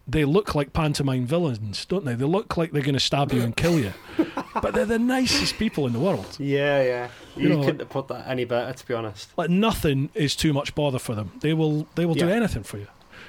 they 0.07 0.26
look 0.26 0.53
like 0.53 0.74
pantomime 0.74 1.26
villains, 1.26 1.86
don't 1.86 2.06
they? 2.06 2.14
They 2.14 2.26
look 2.26 2.56
like 2.57 2.72
they're 2.72 2.84
going 2.84 2.94
to 2.94 2.99
stab 2.99 3.32
you 3.34 3.41
and 3.41 3.56
kill 3.56 3.80
you, 3.80 3.94
but 4.61 4.73
they're 4.73 4.86
the 4.86 4.99
nicest 4.99 5.57
people 5.57 5.86
in 5.88 5.94
the 5.94 5.99
world. 5.99 6.38
Yeah, 6.40 6.82
yeah. 6.84 7.07
You 7.36 7.44
You, 7.44 7.49
know, 7.49 7.61
couldn't 7.64 7.80
have 7.80 7.90
put 7.90 8.07
that 8.10 8.27
any 8.27 8.45
better, 8.45 8.73
to 8.73 8.88
be 8.88 8.94
honest. 8.94 9.30
Like 9.38 9.49
nothing 9.49 10.10
is 10.14 10.36
too 10.36 10.53
much 10.53 10.73
bother 10.76 10.99
for 10.99 11.15
them. 11.15 11.32
They 11.41 11.53
will 11.53 11.88
they 11.95 12.06
will 12.06 12.15
do 12.15 12.30
anything 12.30 12.64
for 12.64 12.77
you. 12.77 12.88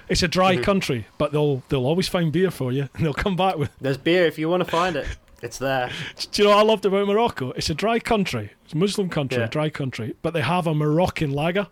It's 0.09 0.23
a 0.23 0.29
dry 0.29 0.57
Mhm. 0.57 0.63
country, 0.63 1.07
but 1.19 1.33
they'll 1.33 1.63
they'll 1.69 1.87
always 1.87 2.09
find 2.09 2.31
beer 2.33 2.51
for 2.51 2.71
you, 2.73 2.89
and 2.95 3.05
they'll 3.05 3.13
come 3.15 3.35
back 3.37 3.57
with. 3.59 3.71
There's 3.81 3.99
beer 3.99 4.25
if 4.27 4.39
you 4.39 4.49
want 4.49 4.65
to 4.65 4.71
find 4.71 4.95
it. 4.97 5.07
It's 5.43 5.59
there. 5.59 5.91
Do 6.33 6.43
you 6.43 6.49
know 6.49 6.57
what 6.57 6.65
I 6.65 6.69
loved 6.69 6.87
about 6.87 7.07
Morocco? 7.07 7.51
It's 7.53 7.69
a 7.71 7.75
dry 7.75 7.99
country, 7.99 8.51
it's 8.65 8.73
a 8.73 8.77
Muslim 8.79 9.09
country, 9.09 9.39
Yeah. 9.39 9.47
a 9.47 9.49
dry 9.49 9.69
country, 9.69 10.15
but 10.23 10.33
they 10.33 10.41
have 10.43 10.67
a 10.67 10.75
Moroccan 10.75 11.31
lager. 11.33 11.67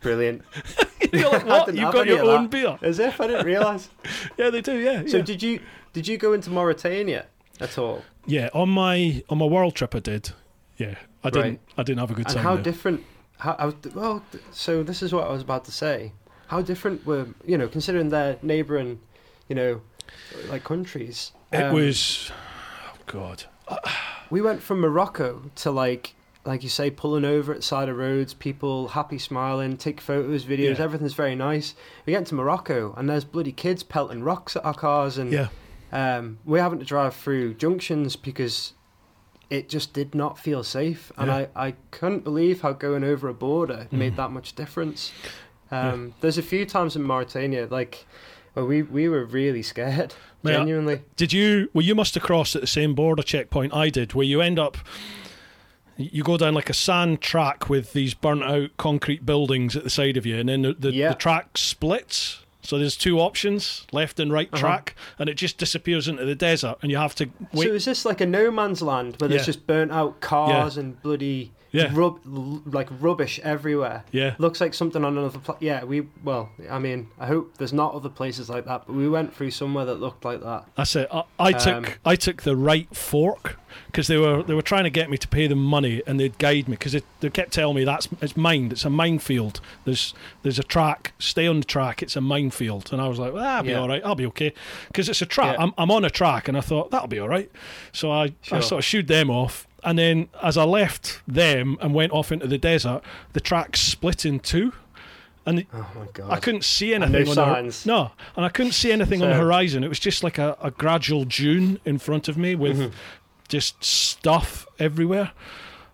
Brilliant. 0.00 0.42
You're 1.12 1.30
like, 1.30 1.46
what? 1.46 1.74
You've 1.74 1.92
got 1.92 2.06
your 2.06 2.24
own 2.24 2.44
that. 2.44 2.50
beer? 2.50 2.78
As 2.82 2.98
if 2.98 3.20
I 3.20 3.26
didn't 3.26 3.44
realise. 3.46 3.90
Yeah, 4.38 4.50
they 4.50 4.60
do. 4.62 4.78
Yeah. 4.78 5.02
So 5.06 5.18
yeah. 5.18 5.22
did 5.24 5.42
you 5.42 5.60
did 5.92 6.08
you 6.08 6.16
go 6.16 6.32
into 6.32 6.50
Mauritania 6.50 7.26
at 7.60 7.78
all? 7.78 8.02
yeah, 8.26 8.48
on 8.54 8.68
my 8.70 9.22
on 9.28 9.38
my 9.38 9.46
world 9.46 9.74
trip, 9.74 9.94
I 9.94 10.00
did. 10.00 10.30
Yeah, 10.76 10.94
I 11.22 11.30
didn't. 11.30 11.50
Right. 11.50 11.60
I 11.78 11.82
didn't 11.82 12.00
have 12.00 12.10
a 12.10 12.14
good 12.14 12.26
And 12.26 12.34
time. 12.34 12.42
how 12.44 12.54
there. 12.54 12.64
different? 12.64 13.04
How, 13.38 13.56
how 13.58 13.72
well? 13.94 14.22
So 14.52 14.82
this 14.82 15.02
is 15.02 15.12
what 15.12 15.26
I 15.26 15.32
was 15.32 15.42
about 15.42 15.64
to 15.66 15.72
say. 15.72 16.12
How 16.48 16.62
different 16.62 17.04
were 17.06 17.26
you 17.46 17.56
know 17.58 17.68
considering 17.68 18.08
their 18.10 18.36
neighbouring, 18.42 19.00
you 19.48 19.54
know, 19.56 19.80
like 20.48 20.64
countries? 20.64 21.32
It 21.52 21.62
Um, 21.62 21.74
was, 21.74 22.30
oh 22.86 22.96
God. 23.06 23.44
We 24.30 24.40
went 24.40 24.62
from 24.62 24.80
Morocco 24.80 25.50
to 25.56 25.70
like, 25.70 26.14
like 26.44 26.62
you 26.62 26.68
say, 26.68 26.90
pulling 26.90 27.24
over 27.24 27.54
at 27.54 27.62
side 27.62 27.88
of 27.88 27.96
roads, 27.96 28.34
people 28.34 28.88
happy, 28.88 29.18
smiling, 29.18 29.76
take 29.76 30.00
photos, 30.00 30.44
videos, 30.44 30.78
Yeah. 30.78 30.84
everything's 30.84 31.14
very 31.14 31.34
nice. 31.36 31.74
We 32.04 32.12
get 32.12 32.26
to 32.26 32.34
Morocco 32.34 32.92
and 32.96 33.08
there's 33.08 33.24
bloody 33.24 33.52
kids 33.52 33.82
pelting 33.82 34.22
rocks 34.24 34.56
at 34.56 34.64
our 34.64 34.74
cars, 34.74 35.16
and 35.18 35.32
Yeah, 35.32 35.48
um, 35.94 36.38
we're 36.44 36.60
having 36.62 36.78
to 36.80 36.84
drive 36.84 37.14
through 37.16 37.54
junctions 37.54 38.16
because 38.16 38.74
it 39.50 39.68
just 39.68 39.92
did 39.94 40.14
not 40.14 40.38
feel 40.38 40.62
safe, 40.62 41.10
and 41.16 41.28
Yeah. 41.28 41.46
I, 41.56 41.68
I 41.68 41.74
couldn't 41.90 42.24
believe 42.24 42.60
how 42.62 42.72
going 42.72 43.04
over 43.04 43.28
a 43.28 43.34
border 43.34 43.86
made 43.90 44.14
Mhm. 44.14 44.16
that 44.16 44.30
much 44.32 44.54
difference. 44.54 45.12
Um, 45.70 46.14
There's 46.20 46.38
a 46.38 46.42
few 46.42 46.66
times 46.66 46.96
in 46.96 47.02
Mauritania, 47.02 47.66
like 47.70 48.06
where 48.54 48.64
we 48.64 48.82
we 48.82 49.08
were 49.08 49.24
really 49.24 49.62
scared, 49.62 50.14
Mate, 50.42 50.52
genuinely. 50.54 51.02
Did 51.16 51.32
you? 51.32 51.68
Well, 51.72 51.84
you 51.84 51.94
must 51.94 52.14
have 52.14 52.22
crossed 52.22 52.54
at 52.54 52.60
the 52.60 52.66
same 52.66 52.94
border 52.94 53.22
checkpoint 53.22 53.74
I 53.74 53.88
did, 53.90 54.12
where 54.14 54.26
you 54.26 54.40
end 54.40 54.58
up. 54.58 54.76
You 55.96 56.24
go 56.24 56.36
down 56.36 56.54
like 56.54 56.68
a 56.70 56.74
sand 56.74 57.20
track 57.20 57.68
with 57.68 57.92
these 57.92 58.14
burnt 58.14 58.42
out 58.42 58.70
concrete 58.78 59.24
buildings 59.24 59.76
at 59.76 59.84
the 59.84 59.90
side 59.90 60.16
of 60.16 60.26
you, 60.26 60.38
and 60.38 60.48
then 60.48 60.62
the, 60.62 60.74
the, 60.74 60.92
Yeah. 60.92 61.10
the 61.10 61.14
track 61.14 61.56
splits. 61.56 62.43
So 62.64 62.78
there's 62.78 62.96
two 62.96 63.20
options, 63.20 63.86
left 63.92 64.18
and 64.18 64.32
right 64.32 64.48
Uh-huh. 64.52 64.60
track, 64.60 64.96
and 65.18 65.28
it 65.28 65.34
just 65.34 65.58
disappears 65.58 66.08
into 66.08 66.24
the 66.24 66.34
desert, 66.34 66.76
and 66.82 66.90
you 66.90 66.96
have 66.96 67.14
to 67.16 67.28
wait. 67.52 67.68
So 67.68 67.74
is 67.74 67.84
this 67.84 68.04
like 68.04 68.20
a 68.22 68.26
no 68.26 68.50
man's 68.50 68.80
land 68.82 69.16
where 69.18 69.28
there's 69.28 69.46
just 69.46 69.66
burnt 69.66 69.92
out 69.92 70.20
cars 70.20 70.76
and 70.78 71.00
bloody 71.02 71.52
Yeah. 71.74 71.90
rub 71.92 72.20
like 72.24 72.88
rubbish 73.00 73.40
everywhere? 73.42 74.04
yeah, 74.12 74.34
Looks 74.38 74.60
like 74.60 74.74
something 74.74 75.04
on 75.04 75.18
another. 75.18 75.38
Pla- 75.38 75.56
yeah, 75.60 75.84
we 75.84 76.06
well, 76.22 76.50
I 76.70 76.78
mean, 76.78 77.08
I 77.18 77.26
hope 77.26 77.56
there's 77.58 77.72
not 77.72 77.94
other 77.94 78.08
places 78.08 78.48
like 78.48 78.64
that, 78.66 78.84
but 78.86 78.94
we 78.94 79.08
went 79.08 79.34
through 79.34 79.50
somewhere 79.50 79.84
that 79.86 79.96
looked 79.96 80.24
like 80.24 80.40
that. 80.42 80.66
That's 80.76 80.94
it. 80.96 81.08
I, 81.12 81.24
I 81.38 81.52
took 81.52 81.74
Um, 81.74 81.86
I 82.04 82.16
took 82.16 82.42
the 82.42 82.56
right 82.56 82.88
fork 82.94 83.58
because 83.86 84.06
they 84.06 84.16
were 84.16 84.42
they 84.42 84.54
were 84.54 84.62
trying 84.62 84.84
to 84.84 84.90
get 84.90 85.10
me 85.10 85.16
to 85.18 85.26
pay 85.26 85.48
them 85.48 85.62
money 85.64 86.00
and 86.06 86.20
they'd 86.20 86.38
guide 86.38 86.68
me 86.68 86.76
because 86.76 86.92
they, 86.92 87.02
they 87.20 87.28
kept 87.30 87.52
telling 87.52 87.74
me 87.76 87.84
that's 87.84 88.08
it's 88.20 88.36
mined. 88.36 88.72
It's 88.72 88.84
a 88.84 88.90
minefield. 88.90 89.60
There's 89.84 90.14
there's 90.42 90.58
a 90.60 90.64
track. 90.64 91.12
Stay 91.18 91.46
on 91.48 91.58
the 91.60 91.66
track. 91.66 92.02
It's 92.02 92.14
a 92.14 92.20
minefield. 92.20 92.92
And 92.92 93.02
I 93.02 93.08
was 93.08 93.18
like, 93.18 93.32
well, 93.32 93.44
I'll 93.44 93.62
be 93.64 93.70
Yeah. 93.70 93.80
all 93.80 93.88
right. 93.88 94.02
I'll 94.04 94.14
be 94.14 94.26
okay 94.26 94.52
because 94.88 95.08
it's 95.08 95.22
a 95.22 95.26
track. 95.26 95.56
Yeah. 95.56 95.64
I'm 95.64 95.74
I'm 95.76 95.90
on 95.90 96.04
a 96.04 96.10
track 96.10 96.46
and 96.46 96.56
I 96.56 96.60
thought 96.60 96.90
that'll 96.92 97.08
be 97.08 97.18
all 97.18 97.28
right. 97.28 97.50
So 97.92 98.12
I 98.12 98.32
I 98.52 98.60
sort 98.60 98.78
of 98.80 98.84
shooed 98.84 99.08
them 99.08 99.28
off. 99.30 99.66
And 99.84 99.98
then, 99.98 100.28
as 100.42 100.56
I 100.56 100.64
left 100.64 101.20
them 101.28 101.76
and 101.80 101.92
went 101.94 102.12
off 102.12 102.32
into 102.32 102.46
the 102.46 102.56
desert, 102.58 103.02
the 103.34 103.40
track 103.40 103.76
split 103.76 104.24
in 104.24 104.40
two, 104.40 104.72
and 105.46 105.66
Oh 105.74 105.86
my 105.94 106.06
god! 106.14 106.30
I 106.32 106.40
couldn't 106.40 106.64
see 106.64 106.94
anything. 106.94 107.12
no 107.12 107.18
on 107.20 107.26
the, 107.26 107.32
signs. 107.34 107.84
no, 107.86 108.12
and 108.34 108.46
I 108.46 108.48
couldn't 108.48 108.72
see 108.72 108.90
anything 108.92 109.22
on 109.22 109.28
the 109.28 109.34
horizon. 109.36 109.84
It 109.84 109.88
was 109.88 109.98
just 110.00 110.24
like 110.24 110.38
a, 110.38 110.56
a 110.62 110.70
gradual 110.70 111.24
dune 111.26 111.80
in 111.84 111.98
front 111.98 112.28
of 112.28 112.38
me 112.38 112.54
with 112.54 112.78
Mhm. 112.78 112.92
just 113.48 113.84
stuff 113.84 114.66
everywhere. 114.78 115.32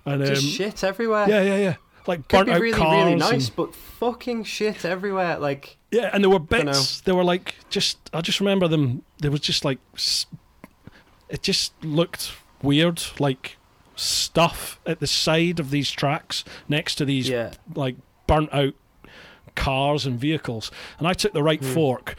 And 0.06 0.22
um, 0.22 0.28
just 0.28 0.46
shit 0.46 0.84
everywhere. 0.84 1.28
yeah, 1.28 1.42
yeah, 1.42 1.56
yeah, 1.56 1.74
like 2.06 2.28
Could 2.28 2.36
burnt 2.36 2.46
be 2.46 2.52
out 2.52 2.60
really, 2.60 2.78
cars. 2.78 3.04
really 3.06 3.16
nice, 3.16 3.48
and- 3.48 3.56
but 3.56 3.74
fucking 3.74 4.44
shit 4.44 4.84
everywhere. 4.84 5.36
Like, 5.38 5.78
yeah, 5.90 6.10
and 6.12 6.22
there 6.22 6.30
were 6.30 6.38
bits. 6.38 7.00
They 7.00 7.10
were 7.12 7.24
like 7.24 7.56
just. 7.70 7.98
I 8.14 8.20
just 8.20 8.38
remember 8.38 8.68
them. 8.68 9.02
There 9.18 9.32
was 9.32 9.40
just 9.40 9.64
like. 9.64 9.78
It 11.28 11.42
just 11.42 11.72
looked 11.84 12.32
weird, 12.62 13.02
like 13.18 13.56
stuff 13.96 14.80
at 14.86 15.00
the 15.00 15.06
side 15.06 15.60
of 15.60 15.70
these 15.70 15.90
tracks 15.90 16.44
next 16.68 16.94
to 16.96 17.04
these 17.04 17.28
yeah, 17.28 17.52
like 17.74 17.96
burnt 18.26 18.52
out 18.52 18.74
cars 19.54 20.06
and 20.06 20.18
vehicles. 20.18 20.70
And 20.98 21.06
I 21.08 21.12
took 21.12 21.32
the 21.32 21.42
right 21.42 21.60
Hmm. 21.60 21.74
fork, 21.74 22.14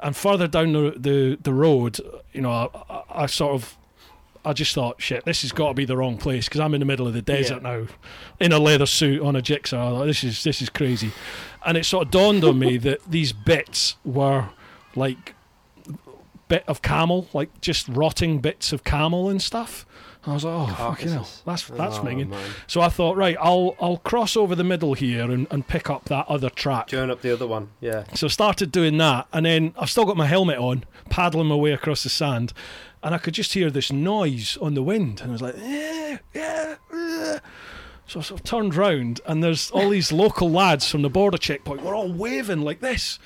and 0.00 0.16
further 0.16 0.46
down 0.48 0.72
the 0.72 0.94
the, 0.96 1.38
the 1.42 1.52
road, 1.52 2.00
you 2.32 2.40
know, 2.40 2.50
I, 2.50 2.92
I, 2.92 3.02
I 3.22 3.26
sort 3.26 3.54
of. 3.54 3.76
I 4.44 4.52
just 4.52 4.72
thought, 4.74 5.02
shit, 5.02 5.24
this 5.24 5.42
has 5.42 5.50
got 5.50 5.68
to 5.70 5.74
be 5.74 5.84
the 5.84 5.96
wrong 5.96 6.18
place 6.18 6.44
because 6.44 6.60
I'm 6.60 6.72
in 6.72 6.78
the 6.78 6.86
middle 6.86 7.08
of 7.08 7.14
the 7.14 7.20
desert 7.20 7.64
now, 7.64 7.88
in 8.38 8.52
a 8.52 8.60
leather 8.60 8.86
suit 8.86 9.20
on 9.20 9.34
a 9.34 9.42
jigsaw. 9.42 9.90
Thought, 9.98 10.04
this 10.06 10.22
is 10.22 10.44
this 10.44 10.62
is 10.62 10.70
crazy, 10.70 11.10
and 11.64 11.76
it 11.76 11.84
sort 11.84 12.04
of 12.06 12.10
dawned 12.12 12.44
on 12.44 12.56
me 12.56 12.76
that 12.86 13.00
these 13.10 13.32
bits 13.32 13.96
were 14.04 14.50
like 14.94 15.34
bit 16.46 16.62
of 16.68 16.80
camel, 16.80 17.26
like 17.32 17.60
just 17.60 17.88
rotting 17.88 18.38
bits 18.38 18.72
of 18.72 18.84
camel 18.84 19.28
and 19.28 19.42
stuff. 19.42 19.84
I 20.26 20.32
was 20.34 20.44
like, 20.44 20.54
oh 20.54 20.66
fucking 20.66 21.08
hell, 21.08 21.18
Carcasses. 21.18 21.42
that's 21.46 21.64
that's 21.68 21.98
oh, 21.98 22.02
minging. 22.02 22.28
man. 22.28 22.50
So 22.66 22.80
I 22.80 22.88
thought, 22.88 23.16
right, 23.16 23.36
I'll 23.40 23.76
I'll 23.80 23.98
cross 23.98 24.36
over 24.36 24.54
the 24.54 24.64
middle 24.64 24.94
here 24.94 25.30
and, 25.30 25.46
and 25.50 25.66
pick 25.66 25.88
up 25.88 26.06
that 26.06 26.26
other 26.28 26.50
track. 26.50 26.88
Join 26.88 27.10
up 27.10 27.22
the 27.22 27.32
other 27.32 27.46
one. 27.46 27.68
Yeah. 27.80 28.04
So 28.14 28.26
I 28.26 28.30
started 28.30 28.72
doing 28.72 28.98
that, 28.98 29.28
and 29.32 29.46
then 29.46 29.72
I've 29.78 29.90
still 29.90 30.04
got 30.04 30.16
my 30.16 30.26
helmet 30.26 30.58
on, 30.58 30.84
paddling 31.10 31.46
my 31.46 31.54
way 31.54 31.72
across 31.72 32.02
the 32.02 32.08
sand, 32.08 32.52
and 33.02 33.14
I 33.14 33.18
could 33.18 33.34
just 33.34 33.52
hear 33.52 33.70
this 33.70 33.92
noise 33.92 34.56
on 34.60 34.74
the 34.74 34.82
wind, 34.82 35.20
and 35.20 35.30
I 35.30 35.32
was 35.32 35.42
like, 35.42 35.54
yeah, 35.58 36.18
yeah. 36.34 36.74
eh." 36.92 37.38
So 38.08 38.20
I 38.20 38.22
sort 38.22 38.40
of 38.40 38.44
turned 38.44 38.74
round, 38.74 39.20
and 39.26 39.42
there's 39.42 39.70
all 39.72 39.90
these 39.90 40.12
local 40.12 40.48
lads 40.50 40.88
from 40.88 41.02
the 41.02 41.10
border 41.10 41.38
checkpoint. 41.38 41.82
We're 41.82 41.94
all 41.96 42.12
waving 42.12 42.62
like 42.62 42.80
this, 42.80 43.18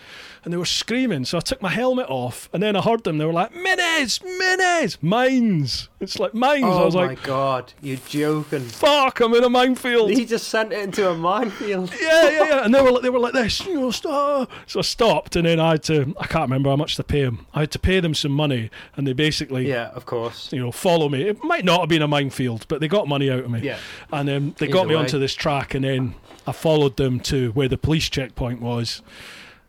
and 0.45 0.53
they 0.53 0.57
were 0.57 0.65
screaming. 0.65 1.25
So 1.25 1.39
I 1.39 1.41
took 1.41 1.61
my 1.62 1.69
helmet 1.69 2.07
off, 2.09 2.49
and 2.53 2.62
then 2.62 2.77
I 2.77 2.81
heard 2.81 3.05
them. 3.05 3.19
They 3.19 3.25
were 3.25 3.33
like, 3.33 3.53
"Minis, 3.53 4.21
minis, 4.41 4.97
mines." 5.03 5.89
It's 6.01 6.19
like 6.19 6.33
mines. 6.35 6.65
I 6.65 6.69
Oh 6.69 6.85
was 6.87 6.95
my 6.95 7.07
like, 7.09 7.23
god, 7.23 7.73
you're 7.83 7.99
joking. 8.09 8.61
"Fuck, 8.61 9.21
I'm 9.21 9.35
in 9.35 9.45
a 9.45 9.51
minefield." 9.51 10.11
He 10.11 10.25
just 10.25 10.49
sent 10.49 10.73
it 10.73 10.79
into 10.81 11.09
a 11.11 11.15
minefield. 11.15 11.93
yeah, 12.01 12.29
yeah, 12.31 12.45
yeah. 12.45 12.65
And 12.65 12.75
they 12.75 12.81
were 12.81 12.91
like, 12.93 13.03
they 13.03 13.11
were 13.11 13.19
like 13.19 13.35
this, 13.35 13.65
you 13.67 13.75
know, 13.75 13.91
stop. 13.91 14.51
So 14.67 14.79
I 14.79 14.83
stopped, 14.83 15.37
and 15.37 15.47
then 15.47 15.61
I 15.61 15.73
had 15.73 15.83
to. 15.85 16.15
I 16.19 16.27
can't 16.27 16.45
remember 16.45 16.71
how 16.71 16.77
much 16.77 16.97
to 16.97 17.05
pay 17.05 17.23
them. 17.25 17.47
I 17.55 17.61
had 17.61 17.71
to 17.73 17.79
pay 17.79 18.01
them 18.01 18.15
some 18.15 18.33
money, 18.33 18.71
and 18.97 19.07
they 19.07 19.12
basically, 19.12 19.69
Yeah, 19.69 19.89
of 19.91 20.07
course. 20.07 20.53
you 20.53 20.59
know, 20.61 20.73
follow 20.73 21.09
me. 21.09 21.23
It 21.29 21.45
might 21.45 21.65
not 21.65 21.81
have 21.81 21.89
been 21.89 22.03
a 22.03 22.09
minefield, 22.09 22.67
but 22.69 22.81
they 22.81 22.89
got 22.89 23.07
money 23.09 23.31
out 23.31 23.41
of 23.45 23.51
me. 23.51 23.61
Yeah. 23.61 23.79
And 24.12 24.29
um, 24.31 24.55
they 24.59 24.67
Either 24.67 24.73
got 24.73 24.87
me 24.89 24.95
way. 24.95 25.01
onto 25.03 25.19
this 25.19 25.35
track, 25.35 25.75
and 25.75 25.85
then 25.85 26.15
I 26.47 26.53
followed 26.53 26.97
them 26.97 27.21
to 27.21 27.51
where 27.53 27.69
the 27.69 27.77
police 27.79 28.09
checkpoint 28.09 28.61
was. 28.62 29.03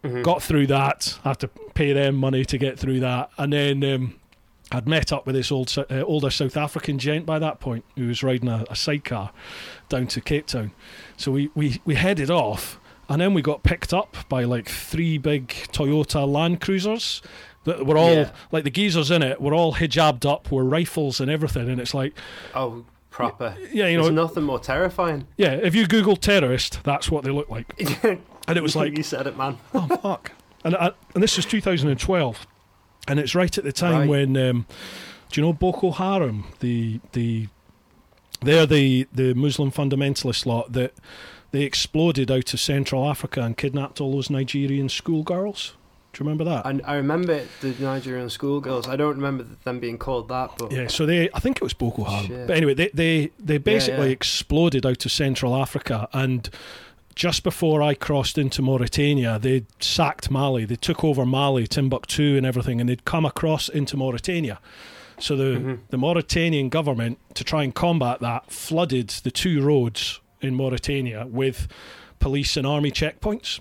Mhm. 0.03 0.23
Got 0.23 0.41
through 0.41 0.67
that. 0.67 1.19
Had 1.23 1.39
to 1.39 1.47
pay 1.47 1.93
them 1.93 2.15
money 2.15 2.43
to 2.45 2.57
get 2.57 2.77
through 2.79 2.99
that, 3.01 3.29
and 3.37 3.53
then. 3.53 3.83
Um, 3.83 4.15
I'd 4.73 4.87
met 4.87 5.11
up 5.11 5.25
with 5.25 5.35
this 5.35 5.51
old, 5.51 5.69
uh, 5.77 6.01
older 6.03 6.29
South 6.29 6.55
African 6.55 6.97
gent 6.97 7.25
by 7.25 7.39
that 7.39 7.59
point 7.59 7.83
who 7.97 8.07
was 8.07 8.23
riding 8.23 8.47
a, 8.47 8.63
a 8.69 8.75
sidecar 8.77 9.31
down 9.89 10.07
to 10.07 10.21
Cape 10.21 10.47
Town. 10.47 10.71
So 11.17 11.29
we, 11.33 11.49
we, 11.55 11.81
we 11.83 11.95
headed 11.95 12.31
off, 12.31 12.79
and 13.09 13.19
then 13.19 13.33
we 13.33 13.41
got 13.41 13.63
picked 13.63 13.93
up 13.93 14.15
by 14.29 14.45
like 14.45 14.69
three 14.69 15.17
big 15.17 15.49
Toyota 15.73 16.25
Land 16.25 16.61
Cruisers 16.61 17.21
that 17.65 17.85
were 17.85 17.97
all 17.97 18.13
Yeah. 18.13 18.31
like 18.53 18.63
the 18.63 18.69
geezers 18.69 19.11
in 19.11 19.21
it 19.23 19.41
were 19.41 19.53
all 19.53 19.73
hijabbed 19.73 20.25
up, 20.25 20.49
were 20.49 20.63
rifles 20.63 21.19
and 21.19 21.29
everything, 21.29 21.67
and 21.69 21.81
it's 21.81 21.93
like, 21.93 22.13
Oh, 22.55 22.85
proper. 23.09 23.57
yeah, 23.73 23.87
you 23.89 23.97
know, 23.97 24.03
There's 24.03 24.15
nothing 24.15 24.43
more 24.43 24.59
terrifying. 24.59 25.27
yeah. 25.35 25.51
If 25.51 25.75
you 25.75 25.85
Google 25.85 26.15
terrorist, 26.15 26.79
that's 26.85 27.11
what 27.11 27.25
they 27.25 27.31
look 27.31 27.49
like, 27.49 27.75
and 28.47 28.57
it 28.57 28.61
was 28.61 28.75
like, 28.81 28.97
you 28.97 29.03
said 29.03 29.27
it, 29.27 29.37
man. 29.37 29.57
oh 29.73 29.87
fuck. 29.97 30.31
And 30.63 30.75
I, 30.75 30.91
and 31.15 31.23
this 31.23 31.37
was 31.37 31.47
2012, 31.47 32.45
and 33.07 33.19
it's 33.19 33.33
right 33.33 33.57
at 33.57 33.63
the 33.63 33.71
time 33.71 34.01
Right. 34.01 34.09
when 34.09 34.37
um, 34.37 34.67
do 35.31 35.41
you 35.41 35.47
know 35.47 35.53
Boko 35.53 35.89
Haram, 35.89 36.43
the 36.59 36.99
the 37.13 37.47
They're 38.43 38.67
the, 38.67 39.07
the 39.11 39.33
Muslim 39.33 39.71
fundamentalist 39.71 40.45
lot 40.45 40.71
that 40.73 40.93
they 41.49 41.63
exploded 41.63 42.29
out 42.29 42.53
of 42.53 42.59
Central 42.59 43.09
Africa 43.09 43.41
and 43.41 43.57
kidnapped 43.57 43.99
all 43.99 44.11
those 44.13 44.29
Nigerian 44.29 44.87
schoolgirls. 44.87 45.73
Do 46.13 46.23
you 46.23 46.27
remember 46.27 46.43
that? 46.43 46.65
And 46.67 46.81
I 46.85 46.93
remember 46.95 47.41
the 47.61 47.73
Nigerian 47.79 48.29
schoolgirls. 48.29 48.87
I 48.87 48.95
don't 48.95 49.15
remember 49.15 49.45
them 49.63 49.79
being 49.79 49.97
called 49.97 50.27
that, 50.29 50.51
but 50.59 50.71
Yeah, 50.71 50.87
so 50.89 51.07
they, 51.07 51.29
I 51.33 51.39
think 51.39 51.57
it 51.57 51.63
was 51.63 51.73
Boko 51.73 52.03
Haram. 52.03 52.27
Shit. 52.27 52.47
But 52.47 52.57
anyway, 52.57 52.73
they, 52.75 52.89
they, 52.93 53.31
they 53.39 53.57
basically 53.57 54.07
yeah. 54.07 54.13
exploded 54.13 54.85
out 54.85 55.03
of 55.05 55.11
Central 55.11 55.55
Africa. 55.55 56.07
And 56.13 56.49
just 57.15 57.43
before 57.43 57.81
I 57.81 57.93
crossed 57.93 58.37
into 58.37 58.61
Mauritania, 58.61 59.37
they 59.39 59.65
sacked 59.79 60.31
Mali. 60.31 60.65
They 60.65 60.75
took 60.75 61.03
over 61.03 61.25
Mali, 61.25 61.67
Timbuktu, 61.67 62.37
and 62.37 62.45
everything, 62.45 62.79
and 62.79 62.89
they'd 62.89 63.05
come 63.05 63.25
across 63.25 63.69
into 63.69 63.97
Mauritania. 63.97 64.59
So 65.19 65.35
the, 65.35 65.43
Mhm. 65.59 65.79
the 65.89 65.97
Mauritanian 65.97 66.69
government, 66.69 67.19
to 67.35 67.43
try 67.43 67.63
and 67.63 67.73
combat 67.75 68.19
that, 68.21 68.51
flooded 68.51 69.09
the 69.23 69.31
two 69.31 69.61
roads 69.61 70.19
in 70.41 70.55
Mauritania 70.55 71.27
with 71.29 71.67
police 72.19 72.57
and 72.57 72.65
army 72.65 72.91
checkpoints. 72.91 73.59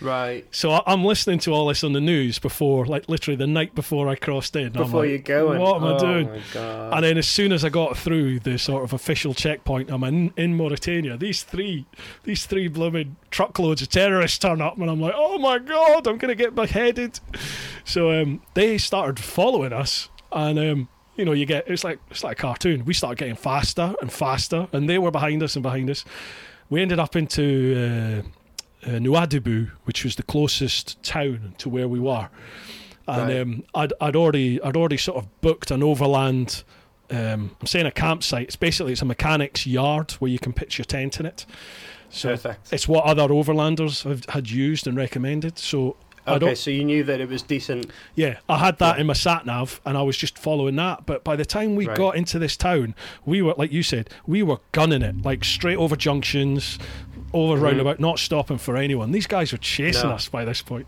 Right 0.00 0.46
So 0.50 0.70
I- 0.72 0.82
I'm 0.86 1.04
listening 1.04 1.38
to 1.40 1.52
all 1.52 1.66
this 1.66 1.82
on 1.84 1.92
the 1.92 2.00
news 2.00 2.38
before, 2.38 2.86
like 2.86 3.08
literally 3.08 3.36
the 3.36 3.46
night 3.46 3.74
before 3.74 4.08
I 4.08 4.14
crossed 4.14 4.56
in. 4.56 4.72
Before 4.72 5.02
like, 5.02 5.10
you 5.10 5.18
go. 5.18 5.58
What 5.58 5.76
am 5.76 5.84
I 5.84 5.92
oh 5.92 5.98
doing? 5.98 6.30
My 6.30 6.40
God. 6.52 6.94
And 6.94 7.04
then 7.04 7.18
as 7.18 7.28
soon 7.28 7.52
as 7.52 7.64
I 7.64 7.68
got 7.68 7.96
through 7.96 8.40
the 8.40 8.58
sort 8.58 8.84
of 8.84 8.92
official 8.92 9.34
checkpoint, 9.34 9.90
I'm 9.90 10.04
in, 10.04 10.32
in 10.36 10.56
Mauritania. 10.56 11.16
These 11.16 11.42
three, 11.42 11.86
these 12.24 12.46
three 12.46 12.68
blooming 12.68 13.16
truckloads 13.30 13.82
of 13.82 13.88
terrorists 13.88 14.38
turn 14.38 14.60
up, 14.60 14.78
and 14.78 14.90
I'm 14.90 15.00
like, 15.00 15.14
oh 15.16 15.38
my 15.38 15.58
god, 15.58 16.06
I'm 16.06 16.18
gonna 16.18 16.34
get 16.34 16.54
beheaded. 16.54 17.20
So 17.84 18.10
um, 18.10 18.42
they 18.54 18.78
started 18.78 19.18
following 19.18 19.72
us, 19.72 20.08
and 20.32 20.58
um, 20.58 20.88
you 21.16 21.24
know, 21.24 21.32
you 21.32 21.46
get 21.46 21.68
it's 21.68 21.84
like 21.84 21.98
it's 22.10 22.22
like 22.24 22.38
a 22.38 22.42
cartoon. 22.42 22.84
We 22.84 22.94
started 22.94 23.18
getting 23.18 23.36
faster 23.36 23.94
and 24.00 24.12
faster, 24.12 24.68
and 24.72 24.88
they 24.88 24.98
were 24.98 25.10
behind 25.10 25.42
us 25.42 25.56
and 25.56 25.62
behind 25.62 25.90
us. 25.90 26.04
We 26.70 26.82
ended 26.82 26.98
up 26.98 27.16
into 27.16 28.22
uh, 28.24 28.28
uh, 28.86 28.98
which 29.84 30.04
was 30.04 30.16
the 30.16 30.22
closest 30.22 31.02
town 31.02 31.54
to 31.58 31.68
where 31.68 31.88
we 31.88 31.98
were 32.00 32.28
and 33.08 33.28
Right. 33.28 33.40
um, 33.40 33.64
I'd 33.74 33.92
I'd 34.00 34.16
already 34.16 34.62
I'd 34.62 34.76
already 34.76 34.98
sort 34.98 35.16
of 35.16 35.40
booked 35.40 35.70
an 35.70 35.82
overland. 35.82 36.62
Um, 37.10 37.56
I'm 37.60 37.66
saying 37.66 37.86
a 37.86 37.90
campsite. 37.90 38.48
It's 38.48 38.56
basically 38.56 38.92
it's 38.92 39.00
a 39.02 39.06
mechanic's 39.06 39.66
yard 39.66 40.12
where 40.12 40.30
you 40.30 40.38
can 40.38 40.52
pitch 40.52 40.76
your 40.76 40.84
tent 40.84 41.18
in 41.18 41.24
it. 41.26 41.46
So 42.10 42.30
Perfect. 42.30 42.72
it's 42.72 42.86
what 42.86 43.04
other 43.04 43.28
overlanders 43.28 44.04
have, 44.04 44.26
had 44.26 44.50
used 44.50 44.86
and 44.86 44.96
recommended. 44.96 45.58
So 45.58 45.96
Okay, 46.26 46.54
so 46.54 46.70
you 46.70 46.84
knew 46.84 47.04
that 47.04 47.22
it 47.22 47.28
was 47.30 47.40
decent. 47.40 47.90
Yeah, 48.14 48.36
I 48.50 48.58
had 48.58 48.76
that 48.80 48.96
Yeah. 48.96 49.00
in 49.00 49.06
my 49.06 49.14
sat 49.14 49.46
nav, 49.46 49.80
and 49.86 49.96
I 49.96 50.02
was 50.02 50.14
just 50.18 50.38
following 50.38 50.76
that. 50.76 51.06
But 51.06 51.24
by 51.24 51.36
the 51.36 51.46
time 51.46 51.74
we 51.74 51.86
Right. 51.86 51.96
got 51.96 52.16
into 52.16 52.38
this 52.38 52.54
town, 52.54 52.94
we 53.24 53.40
were 53.40 53.54
like 53.56 53.72
you 53.72 53.82
said, 53.82 54.10
we 54.26 54.42
were 54.42 54.58
gunning 54.72 55.00
it, 55.00 55.22
like 55.24 55.42
straight 55.44 55.78
over 55.78 55.96
junctions, 55.96 56.78
over 57.32 57.56
Mhm. 57.58 57.62
roundabout, 57.62 58.00
not 58.00 58.18
stopping 58.18 58.58
for 58.58 58.76
anyone. 58.76 59.12
These 59.12 59.26
guys 59.26 59.52
were 59.52 59.58
chasing 59.58 60.08
No. 60.08 60.14
us 60.16 60.28
by 60.28 60.44
this 60.44 60.62
point, 60.62 60.86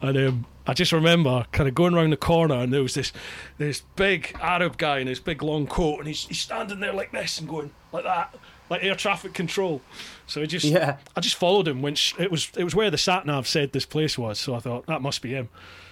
and 0.00 0.16
um, 0.16 0.46
I 0.66 0.74
just 0.74 0.92
remember 0.92 1.44
kind 1.52 1.68
of 1.68 1.74
going 1.74 1.94
around 1.94 2.10
the 2.10 2.16
corner, 2.16 2.54
and 2.56 2.72
there 2.72 2.82
was 2.82 2.94
this 2.94 3.12
this 3.58 3.82
big 3.96 4.36
Arab 4.40 4.78
guy 4.78 4.98
in 4.98 5.06
his 5.06 5.20
big 5.20 5.42
long 5.42 5.66
coat, 5.66 5.98
and 5.98 6.08
he's, 6.08 6.26
he's 6.26 6.40
standing 6.40 6.80
there 6.80 6.92
like 6.92 7.12
this 7.12 7.38
and 7.40 7.48
going 7.48 7.70
like 7.92 8.04
that, 8.04 8.34
like 8.70 8.82
air 8.84 8.94
traffic 8.94 9.34
control. 9.34 9.80
So 10.26 10.40
I 10.42 10.46
just 10.46 10.64
Yeah. 10.64 10.96
I 11.16 11.20
just 11.20 11.34
followed 11.36 11.68
him. 11.68 11.82
Went 11.82 11.98
sh- 11.98 12.14
it 12.18 12.30
was 12.30 12.50
it 12.56 12.64
was 12.64 12.74
where 12.74 12.90
the 12.90 12.98
sat 12.98 13.26
nav 13.26 13.46
said 13.48 13.72
this 13.72 13.86
place 13.86 14.16
was, 14.16 14.38
so 14.38 14.54
I 14.54 14.60
thought 14.60 14.86
that 14.86 15.02
must 15.02 15.20
be 15.20 15.30
him. 15.30 15.48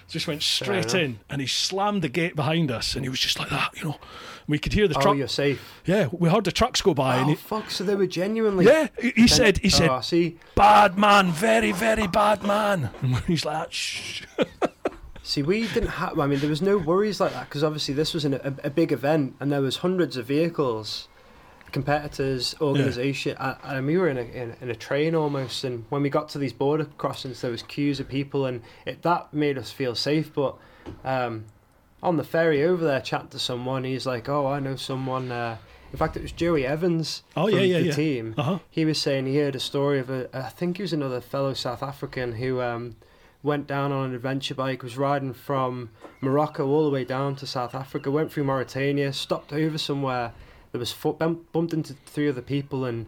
Just 0.09 0.27
went 0.27 0.43
straight 0.43 0.93
in, 0.93 1.19
and 1.29 1.39
he 1.39 1.47
slammed 1.47 2.01
the 2.01 2.09
gate 2.09 2.35
behind 2.35 2.69
us, 2.69 2.95
and 2.95 3.05
he 3.05 3.09
was 3.09 3.19
just 3.19 3.39
like 3.39 3.49
that, 3.49 3.71
you 3.77 3.83
know. 3.85 3.99
We 4.47 4.59
could 4.59 4.73
hear 4.73 4.87
the 4.87 4.93
truck. 4.95 5.07
Oh, 5.07 5.13
you're 5.13 5.27
safe. 5.27 5.81
Yeah, 5.85 6.07
we 6.11 6.29
heard 6.29 6.43
the 6.43 6.51
trucks 6.51 6.81
go 6.81 6.93
by, 6.93 7.17
and 7.17 7.25
Oh 7.27 7.29
he, 7.29 7.35
fuck! 7.35 7.69
So 7.71 7.83
they 7.83 7.95
were 7.95 8.07
genuinely. 8.07 8.65
yeah, 8.65 8.87
he, 8.99 9.11
he 9.15 9.27
said 9.27 9.57
he 9.59 9.69
said 9.69 9.89
Oh, 9.89 10.01
see, 10.01 10.37
bad 10.55 10.97
man, 10.97 11.31
very 11.31 11.71
very 11.71 12.07
bad 12.07 12.43
man. 12.43 12.89
And 13.01 13.15
he's 13.25 13.45
like, 13.45 13.71
shh. 13.71 14.23
see, 15.23 15.43
we 15.43 15.67
didn't 15.67 15.89
have. 15.89 16.19
I 16.19 16.27
mean, 16.27 16.39
there 16.39 16.49
was 16.49 16.61
no 16.61 16.77
worries 16.77 17.19
like 17.19 17.33
that 17.33 17.47
because 17.49 17.63
obviously 17.63 17.93
this 17.93 18.13
was 18.13 18.25
an, 18.25 18.33
a, 18.35 18.53
a 18.65 18.69
big 18.69 18.91
event 18.91 19.35
and 19.39 19.51
there 19.51 19.61
was 19.61 19.77
hundreds 19.77 20.17
of 20.17 20.25
vehicles, 20.25 21.07
competitors, 21.71 22.55
organisation. 22.61 23.35
And 23.39 23.57
and 23.63 23.87
we 23.87 23.97
were 23.97 24.09
in 24.09 24.17
a 24.17 24.21
in, 24.23 24.55
in 24.61 24.69
a 24.69 24.75
train 24.75 25.15
almost. 25.15 25.63
And 25.63 25.85
when 25.89 26.01
we 26.01 26.09
got 26.09 26.29
to 26.29 26.37
these 26.37 26.53
border 26.53 26.85
crossings, 26.97 27.41
there 27.41 27.51
was 27.51 27.63
queues 27.63 27.99
of 27.99 28.07
people, 28.07 28.45
and 28.45 28.61
it 28.85 29.01
that 29.03 29.33
made 29.33 29.57
us 29.57 29.71
feel 29.71 29.95
safe. 29.95 30.33
But 30.33 30.55
um, 31.03 31.45
on 32.03 32.17
the 32.17 32.23
ferry 32.23 32.63
over 32.63 32.83
there, 32.83 33.01
chatting 33.01 33.29
to 33.29 33.39
someone, 33.39 33.83
he's 33.83 34.05
like, 34.05 34.27
"Oh, 34.29 34.47
I 34.47 34.59
know 34.59 34.75
someone." 34.75 35.31
Uh, 35.31 35.57
in 35.91 35.97
fact, 35.97 36.15
it 36.15 36.21
was 36.21 36.31
Joey 36.31 36.65
Evans 36.65 37.21
Oh, 37.35 37.47
from 37.49 37.57
yeah, 37.59 37.63
yeah, 37.65 37.79
the 37.79 37.85
yeah. 37.87 37.91
team. 37.93 38.33
Uh 38.37 38.43
huh. 38.43 38.59
he 38.69 38.85
was 38.85 38.97
saying 39.01 39.25
he 39.25 39.37
heard 39.37 39.55
a 39.55 39.59
story 39.59 39.99
of 39.99 40.09
a 40.09 40.29
I 40.35 40.49
think 40.49 40.77
he 40.77 40.83
was 40.83 40.93
another 40.93 41.19
fellow 41.21 41.53
South 41.53 41.83
African 41.83 42.33
who 42.33 42.61
um, 42.61 42.95
went 43.43 43.67
down 43.67 43.91
on 43.91 44.09
an 44.09 44.15
adventure 44.15 44.55
bike, 44.55 44.83
was 44.83 44.97
riding 44.97 45.33
from 45.33 45.89
Morocco 46.21 46.65
all 46.67 46.85
the 46.85 46.91
way 46.91 47.03
down 47.03 47.35
to 47.37 47.45
South 47.47 47.75
Africa, 47.75 48.09
went 48.09 48.31
through 48.31 48.45
Mauritania, 48.45 49.11
stopped 49.11 49.51
over 49.51 49.77
somewhere. 49.77 50.31
There 50.71 50.79
was 50.79 50.91
foot, 50.93 51.19
bumped 51.19 51.73
into 51.73 51.93
three 52.05 52.29
other 52.29 52.41
people, 52.41 52.85
and 52.85 53.07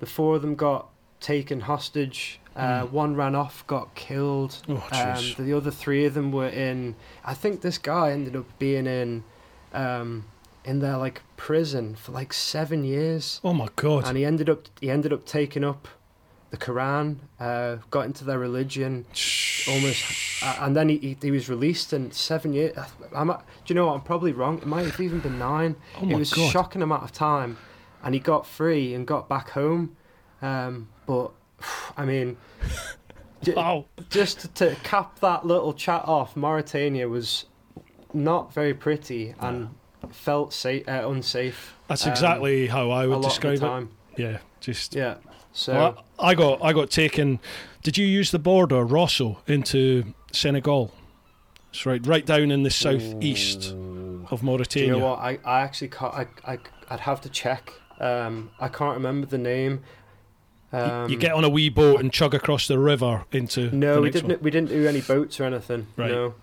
the 0.00 0.06
four 0.06 0.34
of 0.34 0.42
them 0.42 0.56
got 0.56 0.88
taken 1.20 1.60
hostage. 1.60 2.40
Uh, 2.56 2.84
Mm. 2.84 2.90
One 2.92 3.16
ran 3.16 3.34
off, 3.34 3.66
got 3.66 3.94
killed. 3.94 4.62
Oh, 4.68 4.74
Um, 4.92 5.44
the 5.44 5.52
other 5.54 5.70
three 5.72 6.04
of 6.04 6.14
them 6.14 6.30
were 6.30 6.48
in. 6.48 6.94
I 7.24 7.34
think 7.34 7.60
this 7.62 7.78
guy 7.78 8.12
ended 8.12 8.36
up 8.36 8.46
being 8.58 8.86
in, 8.86 9.24
um, 9.72 10.26
in 10.64 10.78
their 10.78 10.96
like 10.96 11.22
prison 11.36 11.94
for 11.94 12.12
like 12.12 12.32
seven 12.32 12.84
years 12.84 13.38
oh 13.44 13.52
my 13.52 13.68
god. 13.76 14.06
and 14.06 14.16
he 14.16 14.24
ended 14.24 14.48
up 14.48 14.60
he 14.80 14.88
ended 14.90 15.12
up 15.12 15.26
taking 15.26 15.62
up 15.64 15.88
the 16.50 16.56
Quran, 16.56 17.16
uh, 17.40 17.76
got 17.90 18.06
into 18.06 18.24
their 18.24 18.38
religion 18.38 19.04
almost, 19.68 20.04
uh, 20.42 20.56
and 20.60 20.76
then 20.76 20.88
he, 20.88 21.16
he 21.20 21.30
was 21.32 21.48
released 21.48 21.92
in 21.92 22.12
seven 22.12 22.52
years. 22.52 22.76
I'm, 23.14 23.26
do 23.28 23.34
you 23.66 23.74
know 23.74 23.86
what? 23.88 23.94
I'm 23.94 24.00
probably 24.02 24.32
wrong. 24.32 24.58
It 24.58 24.66
might 24.66 24.86
have 24.86 25.00
even 25.00 25.18
been 25.20 25.38
nine. 25.38 25.74
Oh 26.00 26.08
it 26.08 26.16
was 26.16 26.32
a 26.32 26.36
god. 26.36 26.52
shocking 26.52 26.80
amount 26.82 27.02
of 27.02 27.10
time, 27.12 27.56
and 28.04 28.14
he 28.14 28.20
got 28.20 28.46
free 28.46 28.94
and 28.94 29.04
got 29.06 29.28
back 29.28 29.50
home. 29.50 29.96
Um, 30.40 30.88
but 31.06 31.32
I 31.96 32.04
mean, 32.04 32.36
j- 33.42 33.84
just 34.10 34.54
to 34.56 34.76
cap 34.82 35.20
that 35.20 35.46
little 35.46 35.72
chat 35.72 36.02
off, 36.06 36.36
Mauritania 36.36 37.08
was 37.08 37.46
not 38.12 38.52
very 38.52 38.74
pretty 38.74 39.34
and 39.40 39.70
felt 40.10 40.52
safe, 40.52 40.88
uh, 40.88 41.08
unsafe. 41.08 41.74
That's 41.88 42.06
um, 42.06 42.12
exactly 42.12 42.66
how 42.66 42.90
I 42.90 43.06
would 43.06 43.22
describe 43.22 43.62
of 43.62 43.82
it. 43.82 43.88
Yeah, 44.16 44.38
just. 44.60 44.94
Yeah. 44.94 45.16
So. 45.52 45.72
Well, 45.74 46.04
I 46.18 46.34
got 46.34 46.64
I 46.64 46.72
got 46.72 46.90
taken. 46.90 47.40
Did 47.82 47.98
you 47.98 48.06
use 48.06 48.30
the 48.30 48.38
border 48.38 48.84
Rosso 48.84 49.40
into 49.46 50.14
Senegal? 50.32 50.92
It's 51.70 51.84
right 51.86 52.04
right 52.06 52.24
down 52.24 52.50
in 52.50 52.62
the 52.62 52.70
southeast 52.70 53.74
of 54.30 54.40
Do 54.40 54.46
Mauritania. 54.46 54.94
you 54.94 55.00
know 55.00 55.06
what? 55.10 55.18
I, 55.18 55.38
I 55.44 55.60
actually 55.62 55.88
can't. 55.88 56.14
I, 56.14 56.26
I, 56.44 56.58
I'd 56.88 57.00
have 57.00 57.20
to 57.22 57.28
check. 57.28 57.72
Um, 58.00 58.50
I 58.60 58.68
can't 58.68 58.94
remember 58.94 59.26
the 59.26 59.38
name. 59.38 59.82
You- 60.72 60.78
Um, 60.78 61.08
you 61.10 61.16
get 61.16 61.32
on 61.32 61.44
a 61.44 61.48
wee 61.48 61.68
boat 61.68 62.00
and 62.00 62.12
chug 62.12 62.34
across 62.34 62.66
the 62.66 62.78
river 62.78 63.24
into 63.32 63.74
no, 63.74 64.00
we 64.00 64.10
didn't. 64.10 64.42
We 64.42 64.50
didn't 64.50 64.70
do 64.70 64.86
any 64.86 65.00
boats 65.00 65.38
or 65.40 65.44
anything. 65.44 65.86
Right. 65.96 66.10
No. 66.10 66.34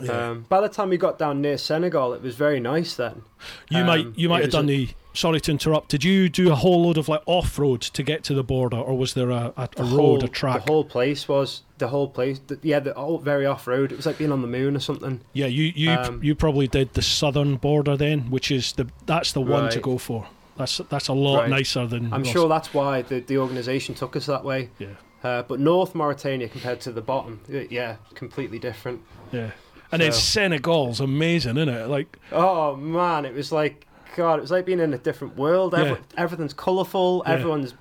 Yeah. 0.00 0.28
Um, 0.30 0.46
by 0.48 0.60
the 0.60 0.68
time 0.68 0.90
we 0.90 0.96
got 0.96 1.18
down 1.18 1.40
near 1.40 1.58
Senegal, 1.58 2.12
it 2.14 2.22
was 2.22 2.36
very 2.36 2.60
nice. 2.60 2.94
Then 2.94 3.22
you 3.68 3.82
might 3.82 4.06
um, 4.06 4.14
you 4.16 4.28
might 4.28 4.42
have 4.42 4.52
done 4.52 4.66
a- 4.66 4.86
the. 4.86 4.88
Sorry 5.14 5.40
to 5.40 5.50
interrupt. 5.50 5.88
Did 5.88 6.04
you 6.04 6.28
do 6.28 6.52
a 6.52 6.54
whole 6.54 6.82
load 6.84 6.96
of 6.96 7.08
like 7.08 7.22
off 7.26 7.58
road 7.58 7.80
to 7.80 8.02
get 8.04 8.22
to 8.24 8.34
the 8.34 8.44
border, 8.44 8.76
or 8.76 8.96
was 8.96 9.14
there 9.14 9.30
a, 9.30 9.52
a, 9.56 9.62
a 9.64 9.68
the 9.74 9.82
road, 9.82 9.90
whole, 9.90 10.24
a 10.24 10.28
track? 10.28 10.64
The 10.66 10.70
whole 10.70 10.84
place 10.84 11.26
was 11.26 11.62
the 11.78 11.88
whole 11.88 12.06
place. 12.06 12.38
The, 12.46 12.60
yeah, 12.62 12.78
the 12.78 12.94
all 12.94 13.18
very 13.18 13.44
off 13.44 13.66
road. 13.66 13.90
It 13.90 13.96
was 13.96 14.06
like 14.06 14.18
being 14.18 14.30
on 14.30 14.42
the 14.42 14.46
moon 14.46 14.76
or 14.76 14.80
something. 14.80 15.20
yeah, 15.32 15.46
you 15.46 15.72
you 15.74 15.90
um, 15.90 16.22
you 16.22 16.36
probably 16.36 16.68
did 16.68 16.94
the 16.94 17.02
southern 17.02 17.56
border 17.56 17.96
then, 17.96 18.30
which 18.30 18.52
is 18.52 18.70
the 18.74 18.86
that's 19.06 19.32
the 19.32 19.40
one 19.40 19.68
to 19.70 19.80
go 19.80 19.98
for. 19.98 20.28
That's 20.58 20.78
that's 20.90 21.08
a 21.08 21.12
lot 21.12 21.40
Right. 21.42 21.50
nicer 21.50 21.86
than. 21.86 22.12
I'm 22.12 22.24
sure 22.24 22.48
that's 22.48 22.74
why 22.74 23.02
the 23.02 23.20
the 23.20 23.38
organisation 23.38 23.94
took 23.94 24.16
us 24.16 24.26
that 24.26 24.44
way. 24.44 24.70
Yeah. 24.78 24.88
Uh, 25.24 25.42
but 25.42 25.58
North 25.60 25.94
Mauritania 25.94 26.48
compared 26.48 26.80
to 26.82 26.92
the 26.92 27.00
bottom, 27.00 27.40
yeah, 27.70 27.96
completely 28.14 28.58
different. 28.58 29.00
Yeah, 29.32 29.50
and 29.90 30.00
then 30.02 30.12
So- 30.12 30.18
Senegal's 30.20 31.00
amazing, 31.00 31.56
isn't 31.56 31.68
it? 31.68 31.88
Like 31.88 32.18
Oh 32.32 32.76
man, 32.76 33.24
it 33.24 33.34
was 33.34 33.50
like 33.50 33.86
God. 34.16 34.38
It 34.38 34.42
was 34.42 34.50
like 34.50 34.64
being 34.66 34.80
in 34.80 34.92
a 34.94 34.98
different 34.98 35.36
world. 35.36 35.72
Yeah. 35.74 35.80
Every, 35.84 36.00
Everything's 36.16 36.54
colourful. 36.54 37.22
Yeah. 37.26 37.32
Everyone's 37.34 37.74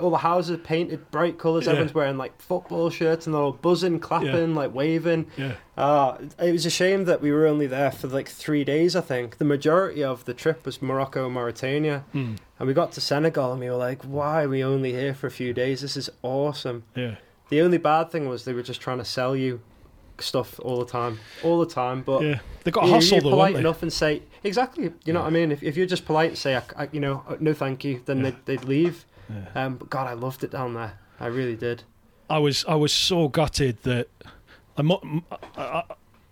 all 0.00 0.10
the 0.10 0.16
houses 0.18 0.58
painted 0.64 1.10
bright 1.10 1.38
colours. 1.38 1.64
Yeah. 1.64 1.70
Everyone's 1.72 1.94
wearing 1.94 2.16
like 2.18 2.40
football 2.40 2.90
shirts 2.90 3.26
and 3.26 3.34
they're 3.34 3.42
all 3.42 3.52
buzzing, 3.52 4.00
clapping, 4.00 4.54
like 4.54 4.74
waving. 4.74 5.26
yeah, 5.36 5.54
Uh, 5.76 6.16
it 6.38 6.52
was 6.52 6.64
a 6.66 6.70
shame 6.70 7.04
that 7.04 7.20
we 7.20 7.30
were 7.32 7.46
only 7.46 7.66
there 7.66 7.90
for 7.90 8.08
like 8.08 8.28
three 8.28 8.64
days. 8.64 8.96
I 8.96 9.00
think 9.00 9.38
the 9.38 9.44
majority 9.44 10.02
of 10.02 10.24
the 10.24 10.34
trip 10.34 10.64
was 10.64 10.80
Morocco, 10.80 11.28
Mauritania, 11.28 12.04
mm, 12.14 12.36
and 12.58 12.66
we 12.68 12.72
got 12.74 12.92
to 12.92 13.00
Senegal 13.00 13.52
and 13.52 13.60
we 13.60 13.68
were 13.68 13.76
like, 13.76 14.02
"Why 14.02 14.44
are 14.44 14.48
we 14.48 14.64
only 14.64 14.92
here 14.92 15.14
for 15.14 15.26
a 15.26 15.30
few 15.30 15.52
days? 15.52 15.80
This 15.82 15.96
is 15.96 16.08
awesome." 16.22 16.84
yeah. 16.94 17.16
The 17.50 17.60
only 17.60 17.76
bad 17.78 18.10
thing 18.10 18.26
was 18.28 18.44
they 18.46 18.54
were 18.54 18.62
just 18.62 18.80
trying 18.80 18.98
to 18.98 19.04
sell 19.04 19.36
you 19.36 19.60
stuff 20.18 20.58
all 20.60 20.78
the 20.78 20.86
time, 20.90 21.18
all 21.42 21.60
the 21.60 21.66
time. 21.66 22.02
But 22.02 22.22
Yeah, 22.22 22.38
they 22.64 22.70
got 22.70 22.88
hustle 22.88 23.18
you're 23.18 23.30
polite 23.30 23.56
enough 23.56 23.82
and 23.82 23.92
say 23.92 24.22
exactly. 24.42 24.92
You 25.04 25.12
know 25.12 25.20
what 25.20 25.26
I 25.26 25.30
mean? 25.30 25.52
If, 25.52 25.62
if 25.62 25.76
you're 25.76 25.86
just 25.86 26.06
polite 26.06 26.30
and 26.30 26.38
say, 26.38 26.56
I, 26.56 26.62
I- 26.76 26.88
you 26.92 27.00
know, 27.00 27.22
no, 27.40 27.52
thank 27.52 27.84
you, 27.84 28.00
then 28.06 28.18
Yeah. 28.18 28.30
they'd, 28.30 28.46
they'd 28.46 28.64
leave. 28.64 29.04
Yeah. 29.30 29.64
Um, 29.64 29.76
but 29.76 29.90
God, 29.90 30.06
I 30.06 30.14
loved 30.14 30.44
it 30.44 30.50
down 30.50 30.74
there. 30.74 30.98
I 31.20 31.26
really 31.26 31.56
did. 31.56 31.82
I 32.30 32.38
was 32.38 32.64
I 32.66 32.74
was 32.74 32.92
so 32.92 33.28
gutted 33.28 33.82
that 33.82 34.08
I'm 34.76 34.88
not, 34.88 35.04
I, 35.56 35.62
I, 35.62 35.82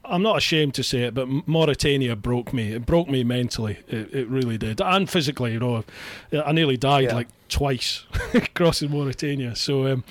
I'm 0.05 0.23
not 0.23 0.37
ashamed 0.39 0.75
to 0.75 0.83
say 0.83 1.03
it, 1.03 1.15
but 1.15 1.29
Mauritania 1.47 2.17
broke 2.17 2.53
me. 2.53 2.73
It 2.73 2.85
broke 2.87 3.09
me 3.09 3.23
mentally. 3.25 3.79
It, 3.89 4.13
it 4.15 4.29
really 4.29 4.59
did, 4.59 4.81
and 4.81 5.09
physically. 5.09 5.53
You 5.53 5.61
know, 5.61 5.85
I 6.45 6.53
nearly 6.53 6.77
died 6.77 7.05
Yeah. 7.05 7.15
like 7.15 7.29
twice 7.49 8.05
crossing 8.55 8.91
Mauritania. 8.91 9.55
So 9.55 9.87
um, 9.87 10.05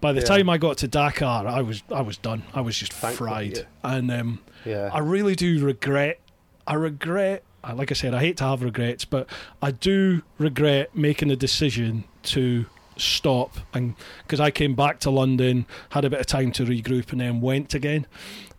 by 0.00 0.12
the 0.12 0.20
Yeah. 0.20 0.26
time 0.26 0.48
I 0.50 0.58
got 0.58 0.76
to 0.78 0.88
Dakar, 0.88 1.46
I 1.48 1.60
was 1.62 1.82
I 1.90 2.02
was 2.02 2.16
done. 2.18 2.44
I 2.54 2.60
was 2.60 2.78
just 2.78 2.92
Thankfully, 2.92 3.28
fried, 3.30 3.56
yeah. 3.58 3.64
and 3.96 4.10
um, 4.12 4.38
Yeah. 4.64 4.90
I 4.92 4.98
really 5.00 5.34
do 5.34 5.64
regret. 5.64 6.20
I 6.66 6.74
regret. 6.74 7.42
Like 7.74 7.90
I 7.90 7.94
said, 7.94 8.12
I 8.12 8.18
hate 8.20 8.36
to 8.38 8.44
have 8.44 8.62
regrets, 8.62 9.04
but 9.04 9.28
I 9.60 9.70
do 9.70 10.22
regret 10.38 10.96
making 10.96 11.28
the 11.28 11.36
decision 11.36 12.04
to 12.24 12.66
stop 12.96 13.56
and 13.72 13.94
because 14.22 14.38
I 14.38 14.50
came 14.50 14.74
back 14.74 15.00
to 15.00 15.10
London, 15.10 15.66
had 15.90 16.04
a 16.04 16.10
bit 16.10 16.20
of 16.20 16.26
time 16.26 16.52
to 16.52 16.64
regroup, 16.64 17.10
and 17.12 17.20
then 17.20 17.40
went 17.40 17.74
again. 17.74 18.06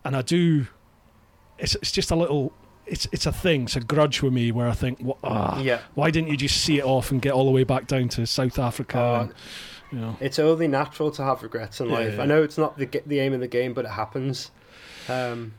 And 0.03 0.15
I 0.15 0.21
do. 0.21 0.67
It's 1.57 1.75
it's 1.75 1.91
just 1.91 2.11
a 2.11 2.15
little. 2.15 2.51
It's 2.85 3.07
it's 3.11 3.25
a 3.25 3.31
thing. 3.31 3.63
It's 3.63 3.75
a 3.75 3.79
grudge 3.79 4.21
with 4.21 4.33
me 4.33 4.51
where 4.51 4.67
I 4.67 4.73
think, 4.73 4.99
what, 4.99 5.17
ah, 5.23 5.61
yeah. 5.61 5.79
why 5.93 6.11
didn't 6.11 6.29
you 6.29 6.35
just 6.37 6.57
see 6.61 6.79
it 6.79 6.83
off 6.83 7.11
and 7.11 7.21
get 7.21 7.31
all 7.31 7.45
the 7.45 7.51
way 7.51 7.63
back 7.63 7.87
down 7.87 8.09
to 8.09 8.25
South 8.27 8.59
Africa? 8.59 8.99
Uh, 8.99 9.21
and, 9.21 9.33
you 9.91 9.99
know, 9.99 10.17
It's 10.19 10.39
only 10.39 10.67
natural 10.67 11.09
to 11.11 11.23
have 11.23 11.43
regrets 11.43 11.79
in 11.79 11.87
Yeah, 11.87 11.93
life. 11.93 12.15
yeah. 12.15 12.23
I 12.23 12.25
know 12.25 12.43
it's 12.43 12.57
not 12.57 12.77
the 12.77 12.89
the 13.05 13.19
aim 13.19 13.31
of 13.33 13.39
the 13.39 13.47
game, 13.47 13.73
but 13.73 13.85
it 13.85 13.91
happens. 13.91 14.51
Um, 15.07 15.53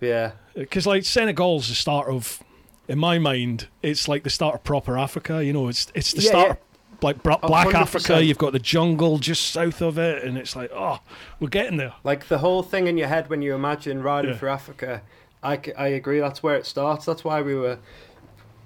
yeah. 0.00 0.32
because 0.54 0.86
like 0.86 1.04
Senegal's 1.04 1.68
the 1.68 1.74
start 1.74 2.08
of, 2.08 2.42
in 2.88 2.98
my 2.98 3.18
mind, 3.18 3.68
it's 3.82 4.08
like 4.08 4.24
the 4.24 4.30
start 4.30 4.54
of 4.56 4.64
proper 4.64 4.98
Africa. 4.98 5.44
You 5.44 5.52
know, 5.52 5.68
it's 5.68 5.86
it's 5.94 6.12
the 6.12 6.22
Yeah, 6.22 6.28
start 6.28 6.48
yeah. 6.48 6.73
Like 7.04 7.22
Black 7.22 7.40
hundred 7.42 7.76
Africa. 7.76 8.24
You've 8.24 8.38
got 8.38 8.52
the 8.52 8.58
jungle 8.58 9.18
just 9.18 9.50
south 9.50 9.80
of 9.80 9.98
it, 9.98 10.24
and 10.24 10.36
it's 10.36 10.56
like, 10.56 10.70
oh, 10.74 10.98
we're 11.38 11.48
getting 11.48 11.76
there. 11.76 11.92
Like 12.02 12.26
the 12.28 12.38
whole 12.38 12.62
thing 12.62 12.86
in 12.88 12.98
your 12.98 13.08
head 13.08 13.30
when 13.30 13.42
you 13.42 13.54
imagine 13.54 14.02
riding 14.02 14.32
Yeah. 14.32 14.36
through 14.38 14.48
Africa, 14.50 15.02
I 15.42 15.88
agree. 15.88 16.20
That's 16.20 16.42
where 16.42 16.56
it 16.56 16.66
starts. 16.66 17.04
That's 17.04 17.22
why 17.22 17.42
we 17.42 17.54
were 17.54 17.78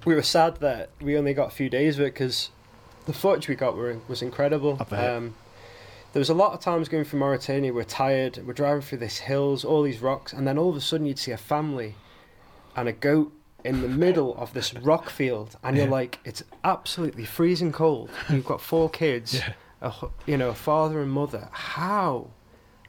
we 0.04 0.14
were 0.14 0.22
sad 0.22 0.56
that 0.60 0.90
we 1.00 1.18
only 1.18 1.34
got 1.34 1.48
a 1.48 1.54
few 1.54 1.68
days 1.68 1.98
of 1.98 2.02
it 2.02 2.14
because 2.14 2.50
the 3.06 3.12
footage 3.12 3.48
we 3.48 3.54
got 3.56 3.76
were, 3.76 3.98
was 4.06 4.22
incredible. 4.22 4.78
Um, 4.92 5.34
there 6.12 6.20
was 6.20 6.30
a 6.30 6.34
lot 6.34 6.52
of 6.52 6.60
times 6.60 6.88
going 6.88 7.04
through 7.04 7.18
Mauritania. 7.20 7.72
We're 7.72 7.84
tired. 7.84 8.38
We're 8.46 8.52
driving 8.52 8.80
through 8.82 8.98
these 8.98 9.18
hills, 9.18 9.64
all 9.64 9.82
these 9.82 10.00
rocks, 10.00 10.32
and 10.32 10.46
then 10.46 10.56
all 10.56 10.70
of 10.70 10.76
a 10.76 10.80
sudden 10.80 11.04
you'd 11.06 11.18
see 11.18 11.32
a 11.32 11.36
family 11.36 11.96
and 12.76 12.88
a 12.88 12.92
goat 12.92 13.32
in 13.64 13.82
the 13.82 13.88
middle 13.88 14.36
of 14.36 14.52
this 14.54 14.72
rock 14.74 15.10
field, 15.10 15.56
and 15.62 15.76
you're 15.76 15.86
like, 15.88 16.18
it's 16.24 16.42
absolutely 16.64 17.24
freezing 17.24 17.72
cold. 17.72 18.08
You've 18.30 18.44
got 18.44 18.60
four 18.60 18.88
kids, 18.88 19.34
Yeah. 19.34 19.52
a, 19.82 19.92
you 20.26 20.36
know, 20.36 20.50
a 20.50 20.54
father 20.54 21.00
and 21.00 21.10
mother. 21.10 21.48
How 21.52 22.30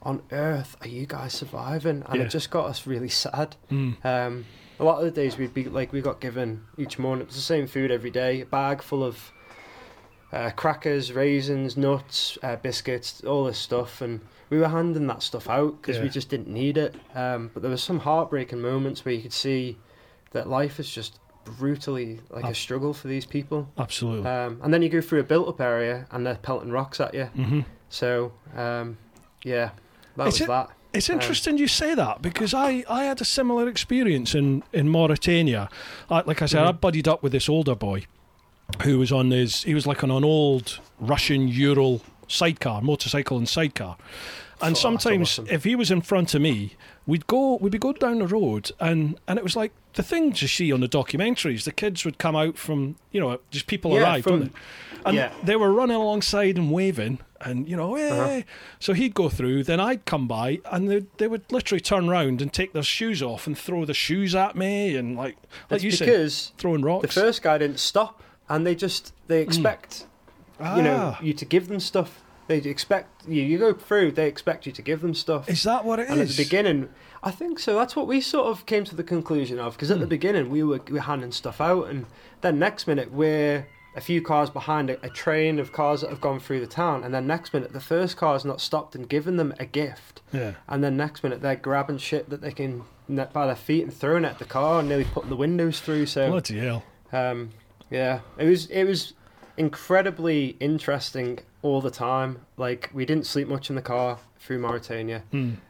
on 0.01 0.21
earth 0.31 0.77
are 0.81 0.87
you 0.87 1.05
guys 1.05 1.33
surviving? 1.33 2.03
And 2.07 2.15
Yeah. 2.19 2.23
it 2.25 2.29
just 2.29 2.51
got 2.51 2.65
us 2.67 2.85
really 2.87 3.09
sad. 3.09 3.55
Mm. 3.71 4.05
Um, 4.05 4.45
a 4.79 4.83
lot 4.83 4.99
of 4.99 5.05
the 5.05 5.11
days 5.11 5.37
we'd 5.37 5.53
be 5.53 5.65
like, 5.65 5.91
we 5.91 6.01
got 6.01 6.21
given 6.21 6.65
each 6.77 6.97
morning, 6.99 7.23
it 7.23 7.27
was 7.27 7.35
the 7.35 7.41
same 7.41 7.67
food 7.67 7.91
every 7.91 8.11
day, 8.11 8.41
a 8.41 8.45
bag 8.45 8.81
full 8.81 9.03
of 9.03 9.31
uh, 10.31 10.51
crackers, 10.51 11.11
raisins, 11.11 11.75
nuts, 11.75 12.37
uh, 12.43 12.55
biscuits, 12.57 13.23
all 13.25 13.45
this 13.45 13.57
stuff. 13.57 13.99
And 14.01 14.21
we 14.51 14.59
were 14.59 14.67
handing 14.67 15.07
that 15.07 15.23
stuff 15.23 15.49
out 15.49 15.81
because 15.81 15.97
Yeah. 15.97 16.03
we 16.03 16.09
just 16.09 16.29
didn't 16.29 16.47
need 16.47 16.77
it. 16.77 16.93
Um, 17.15 17.49
but 17.53 17.63
there 17.63 17.71
was 17.71 17.81
some 17.83 17.99
heartbreaking 17.99 18.61
moments 18.61 19.03
where 19.03 19.15
you 19.15 19.21
could 19.23 19.33
see 19.33 19.77
that 20.31 20.47
life 20.49 20.79
is 20.79 20.89
just 20.89 21.19
brutally 21.45 22.19
like 22.29 22.45
Ab- 22.45 22.51
a 22.51 22.55
struggle 22.55 22.93
for 22.93 23.07
these 23.07 23.25
people. 23.25 23.67
Absolutely. 23.77 24.29
Um, 24.29 24.59
and 24.63 24.73
then 24.73 24.81
you 24.81 24.89
go 24.89 25.01
through 25.01 25.19
a 25.21 25.23
built-up 25.23 25.59
area 25.61 26.05
and 26.11 26.25
they're 26.25 26.35
pelting 26.35 26.71
rocks 26.71 26.99
at 26.99 27.13
you. 27.13 27.25
hmm 27.25 27.61
So, 27.89 28.31
um, 28.55 28.97
yeah, 29.43 29.71
that 30.15 30.27
Is 30.27 30.33
was 30.35 30.41
it- 30.41 30.47
that. 30.47 30.69
It's 30.91 31.07
Um, 31.09 31.17
interesting 31.19 31.59
you 31.59 31.67
say 31.67 31.93
that 31.93 32.19
because 32.23 32.51
I, 32.51 32.83
I 32.89 33.03
had 33.03 33.21
a 33.21 33.25
similar 33.25 33.67
experience 33.69 34.33
in, 34.33 34.63
in 34.73 34.89
Mauritania. 34.89 35.69
I, 36.09 36.21
like 36.25 36.41
I 36.41 36.47
said, 36.47 36.63
I 36.65 36.71
Mhm. 36.71 36.81
buddied 36.81 37.07
up 37.07 37.21
with 37.21 37.31
this 37.31 37.47
older 37.47 37.75
boy 37.75 38.05
who 38.83 38.97
was 38.97 39.11
on 39.11 39.29
his, 39.29 39.61
he 39.63 39.75
was 39.75 39.85
like 39.85 40.03
on 40.03 40.09
an 40.09 40.23
old 40.23 40.79
Russian 40.99 41.47
Ural 41.47 42.01
sidecar, 42.27 42.81
motorcycle 42.81 43.37
and 43.37 43.47
sidecar. 43.47 43.97
And 44.63 44.75
Oh, 44.75 44.79
sometimes 44.79 45.29
awesome. 45.39 45.47
if 45.49 45.63
he 45.63 45.75
was 45.75 45.91
in 45.91 46.01
front 46.01 46.33
of 46.33 46.41
me, 46.41 46.73
we'd 47.09 47.27
go, 47.27 47.57
we'd 47.61 47.71
be 47.71 47.77
going 47.77 47.95
down 47.95 48.19
the 48.19 48.27
road 48.27 48.71
and, 48.79 49.19
and 49.27 49.37
it 49.39 49.43
was 49.43 49.55
like 49.55 49.71
the 49.95 50.03
things 50.03 50.41
you 50.41 50.47
see 50.47 50.71
on 50.71 50.79
the 50.79 50.87
documentaries. 50.87 51.63
The 51.63 51.71
kids 51.71 52.05
would 52.05 52.17
come 52.17 52.35
out 52.35 52.57
from, 52.57 52.95
you 53.11 53.19
know, 53.19 53.39
just 53.49 53.67
people 53.67 53.91
Yeah, 53.93 54.01
arrived, 54.03 54.25
from-? 54.25 54.51
And 55.05 55.15
yeah. 55.15 55.31
they 55.43 55.55
were 55.55 55.71
running 55.71 55.95
alongside 55.95 56.57
and 56.57 56.71
waving, 56.71 57.19
and 57.39 57.67
you 57.69 57.77
know, 57.77 57.95
hey. 57.95 58.09
Uh-huh. 58.09 58.41
So 58.79 58.91
he'd 58.93 59.13
go 59.13 59.29
through, 59.29 59.63
then 59.63 59.79
I'd 59.79 60.03
come 60.03 60.27
by, 60.27 60.59
and 60.69 60.89
they 60.91 61.05
they 61.17 61.27
would 61.27 61.49
literally 61.53 61.79
turn 61.79 62.09
round 62.09 62.41
and 62.41 62.51
take 62.51 62.73
their 62.73 62.83
shoes 62.83 63.21
off 63.23 63.47
and 63.47 63.57
throw 63.57 63.85
the 63.85 63.93
shoes 63.93 64.35
at 64.35 64.57
me, 64.57 64.97
and 64.97 65.15
like 65.15 65.37
like 65.37 65.69
That's 65.69 65.83
you 65.85 65.91
said, 65.91 66.05
because 66.07 66.51
throwing 66.57 66.81
rocks, 66.81 67.15
the 67.15 67.21
first 67.21 67.41
guy 67.41 67.57
didn't 67.57 67.79
stop 67.79 68.21
and 68.49 68.67
they 68.67 68.75
just, 68.75 69.13
they 69.27 69.41
expect 69.41 70.05
you 70.75 70.81
know 70.81 71.15
Ah, 71.15 71.19
you 71.21 71.33
to 71.33 71.45
give 71.45 71.69
them 71.69 71.79
stuff 71.79 72.21
they 72.49 72.57
expect 72.57 73.25
you 73.27 73.41
you 73.41 73.57
go 73.57 73.71
through 73.73 74.11
they 74.11 74.27
expect 74.27 74.65
you 74.65 74.71
to 74.73 74.81
give 74.81 74.99
them 75.01 75.13
stuff 75.13 75.47
is 75.47 75.63
that 75.63 75.85
what 75.85 75.99
it 75.99 76.03
is? 76.03 76.09
and 76.09 76.19
at 76.21 76.27
the 76.27 76.43
beginning 76.43 76.89
i 77.23 77.31
think 77.31 77.59
so 77.59 77.75
that's 77.75 77.95
what 77.95 78.07
we 78.07 78.19
sort 78.19 78.47
of 78.47 78.65
came 78.65 78.83
to 78.83 78.95
the 78.95 79.03
conclusion 79.03 79.57
of 79.59 79.73
because 79.73 79.89
at 79.91 79.99
the 79.99 80.05
Hmm. 80.05 80.09
beginning 80.09 80.49
we 80.49 80.63
were, 80.63 80.81
we 80.87 80.93
were 80.93 80.99
handing 81.01 81.31
stuff 81.31 81.61
out 81.61 81.87
and 81.87 82.05
then 82.41 82.59
next 82.59 82.87
minute 82.87 83.11
we're 83.11 83.67
a 83.95 84.01
few 84.01 84.21
cars 84.21 84.49
behind 84.49 84.89
a, 84.89 85.03
a 85.05 85.09
train 85.09 85.59
of 85.59 85.71
cars 85.71 86.01
that 86.01 86.09
have 86.09 86.21
gone 86.21 86.39
through 86.39 86.59
the 86.59 86.67
town 86.67 87.03
and 87.03 87.13
then 87.13 87.25
next 87.27 87.53
minute 87.53 87.71
the 87.73 87.79
first 87.79 88.17
car's 88.17 88.43
not 88.45 88.59
stopped 88.61 88.95
and 88.95 89.07
given 89.09 89.37
them 89.37 89.53
a 89.59 89.65
gift 89.65 90.21
yeah. 90.33 90.53
and 90.67 90.83
then 90.83 90.97
next 90.97 91.23
minute 91.23 91.41
they're 91.41 91.55
grabbing 91.55 91.97
shit 91.97 92.29
that 92.29 92.41
they 92.41 92.51
can 92.51 92.83
net 93.07 93.31
by 93.33 93.45
their 93.47 93.55
feet 93.55 93.83
and 93.83 93.93
throwing 93.93 94.25
at 94.25 94.37
the 94.39 94.45
car 94.45 94.79
and 94.79 94.89
nearly 94.89 95.05
putting 95.05 95.29
the 95.29 95.35
windows 95.35 95.79
through 95.81 96.05
so 96.05 96.29
Bloody 96.29 96.59
hell. 96.59 96.83
um, 97.11 97.49
yeah, 97.91 98.19
it 98.37 98.45
was 98.45 98.67
it 98.67 98.83
was 98.85 99.13
incredibly 99.57 100.55
interesting 100.59 101.39
all 101.61 101.81
the 101.81 101.91
time. 101.91 102.45
Like 102.57 102.89
we 102.93 103.05
didn't 103.05 103.25
sleep 103.25 103.47
much 103.47 103.69
in 103.69 103.75
the 103.75 103.81
car 103.81 104.19
through 104.39 104.59
Mauritania 104.59 105.23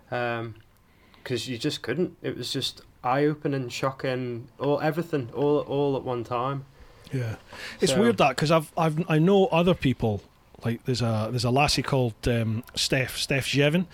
because 0.10 1.48
you 1.48 1.58
just 1.58 1.82
couldn't. 1.82 2.16
It 2.22 2.38
was 2.38 2.52
just 2.52 2.82
eye 3.04 3.26
opening, 3.26 3.70
shocking, 3.70 4.48
all 4.60 4.80
everything, 4.82 5.30
all 5.34 5.60
all 5.60 5.96
at 5.96 6.04
one 6.04 6.24
time. 6.24 6.66
Yeah, 7.12 7.36
it's 7.82 7.92
So- 7.94 8.00
weird 8.00 8.18
that 8.18 8.30
because 8.30 8.52
I've 8.52 8.72
I've 8.78 9.04
I 9.10 9.20
know 9.20 9.48
other 9.48 9.74
people 9.74 10.22
like 10.64 10.84
there's 10.86 11.02
a 11.02 11.28
there's 11.32 11.46
a 11.46 11.50
lassie 11.52 11.82
called 11.82 12.14
um, 12.28 12.64
Steph 12.76 13.18
Steph 13.18 13.48
Jeavons, 13.48 13.86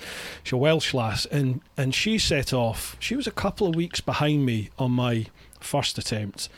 she's 0.43 0.53
a 0.53 0.57
Welsh 0.57 0.93
lass, 0.93 1.25
and 1.27 1.61
and 1.77 1.93
she 1.95 2.17
set 2.17 2.51
off. 2.53 2.97
She 2.99 3.15
was 3.15 3.27
a 3.27 3.31
couple 3.31 3.67
of 3.67 3.75
weeks 3.75 4.01
behind 4.01 4.45
me 4.45 4.69
on 4.79 4.91
my 4.91 5.27
first 5.59 5.97
attempt, 5.97 6.49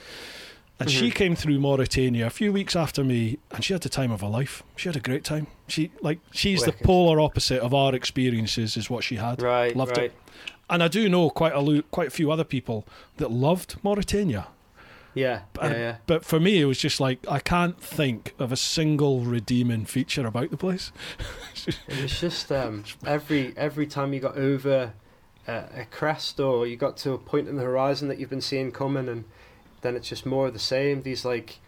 and 0.80 0.92
she 0.92 1.10
Mhm. 1.10 1.16
came 1.16 1.36
through 1.36 1.60
Mauritania 1.60 2.28
a 2.28 2.30
few 2.30 2.52
weeks 2.54 2.76
after 2.76 3.04
me, 3.04 3.40
and 3.52 3.64
she 3.64 3.74
had 3.74 3.82
the 3.82 3.90
time 3.90 4.12
of 4.12 4.22
her 4.22 4.28
life. 4.28 4.64
She 4.76 4.88
had 4.90 4.96
a 4.96 5.00
great 5.00 5.24
time. 5.24 5.48
She 5.68 5.92
like 6.02 6.20
she's 6.32 6.64
the 6.64 6.72
polar 6.72 7.20
opposite 7.20 7.62
of 7.62 7.74
our 7.74 7.96
experiences, 7.96 8.78
is 8.78 8.90
what 8.90 9.04
she 9.04 9.16
had. 9.16 9.42
Right, 9.42 9.76
Loved 9.76 9.98
it. 9.98 10.02
right. 10.02 10.12
And 10.70 10.84
I 10.84 10.88
do 10.88 11.08
know 11.10 11.30
quite 11.30 11.54
a 11.54 11.84
quite 11.92 12.08
a 12.08 12.12
few 12.12 12.32
other 12.32 12.44
people 12.44 12.86
that 13.18 13.32
loved 13.32 13.76
Mauritania. 13.84 14.48
Yeah, 15.14 15.42
And- 15.60 15.74
yeah, 15.74 15.80
yeah. 15.80 15.96
But 16.06 16.24
for 16.26 16.40
me, 16.40 16.62
it 16.62 16.66
was 16.66 16.78
just 16.78 17.00
like 17.00 17.20
I 17.28 17.40
can't 17.40 17.82
think 17.82 18.36
of 18.38 18.52
a 18.52 18.56
single 18.58 19.22
redeeming 19.22 19.86
feature 19.86 20.28
about 20.28 20.52
the 20.52 20.58
place. 20.58 20.92
It 21.66 22.02
was 22.04 22.20
just 22.22 22.52
um, 22.52 22.84
every 23.06 23.54
every 23.58 23.88
time 23.88 24.14
you 24.14 24.20
got 24.20 24.38
over 24.38 24.94
a, 25.48 25.54
a 25.76 25.86
crest 25.90 26.40
or 26.40 26.68
you 26.68 26.76
got 26.76 26.98
to 26.98 27.14
a 27.14 27.18
point 27.18 27.48
in 27.48 27.56
the 27.56 27.64
horizon 27.64 28.10
that 28.10 28.20
you've 28.20 28.30
been 28.30 28.42
seeing 28.42 28.72
coming, 28.72 29.10
and 29.10 29.24
then 29.88 29.96
it's 29.96 30.10
just 30.10 30.26
more 30.26 30.48
of 30.48 30.54
the 30.54 30.60
same. 30.60 31.02
These 31.02 31.24
like 31.26 31.60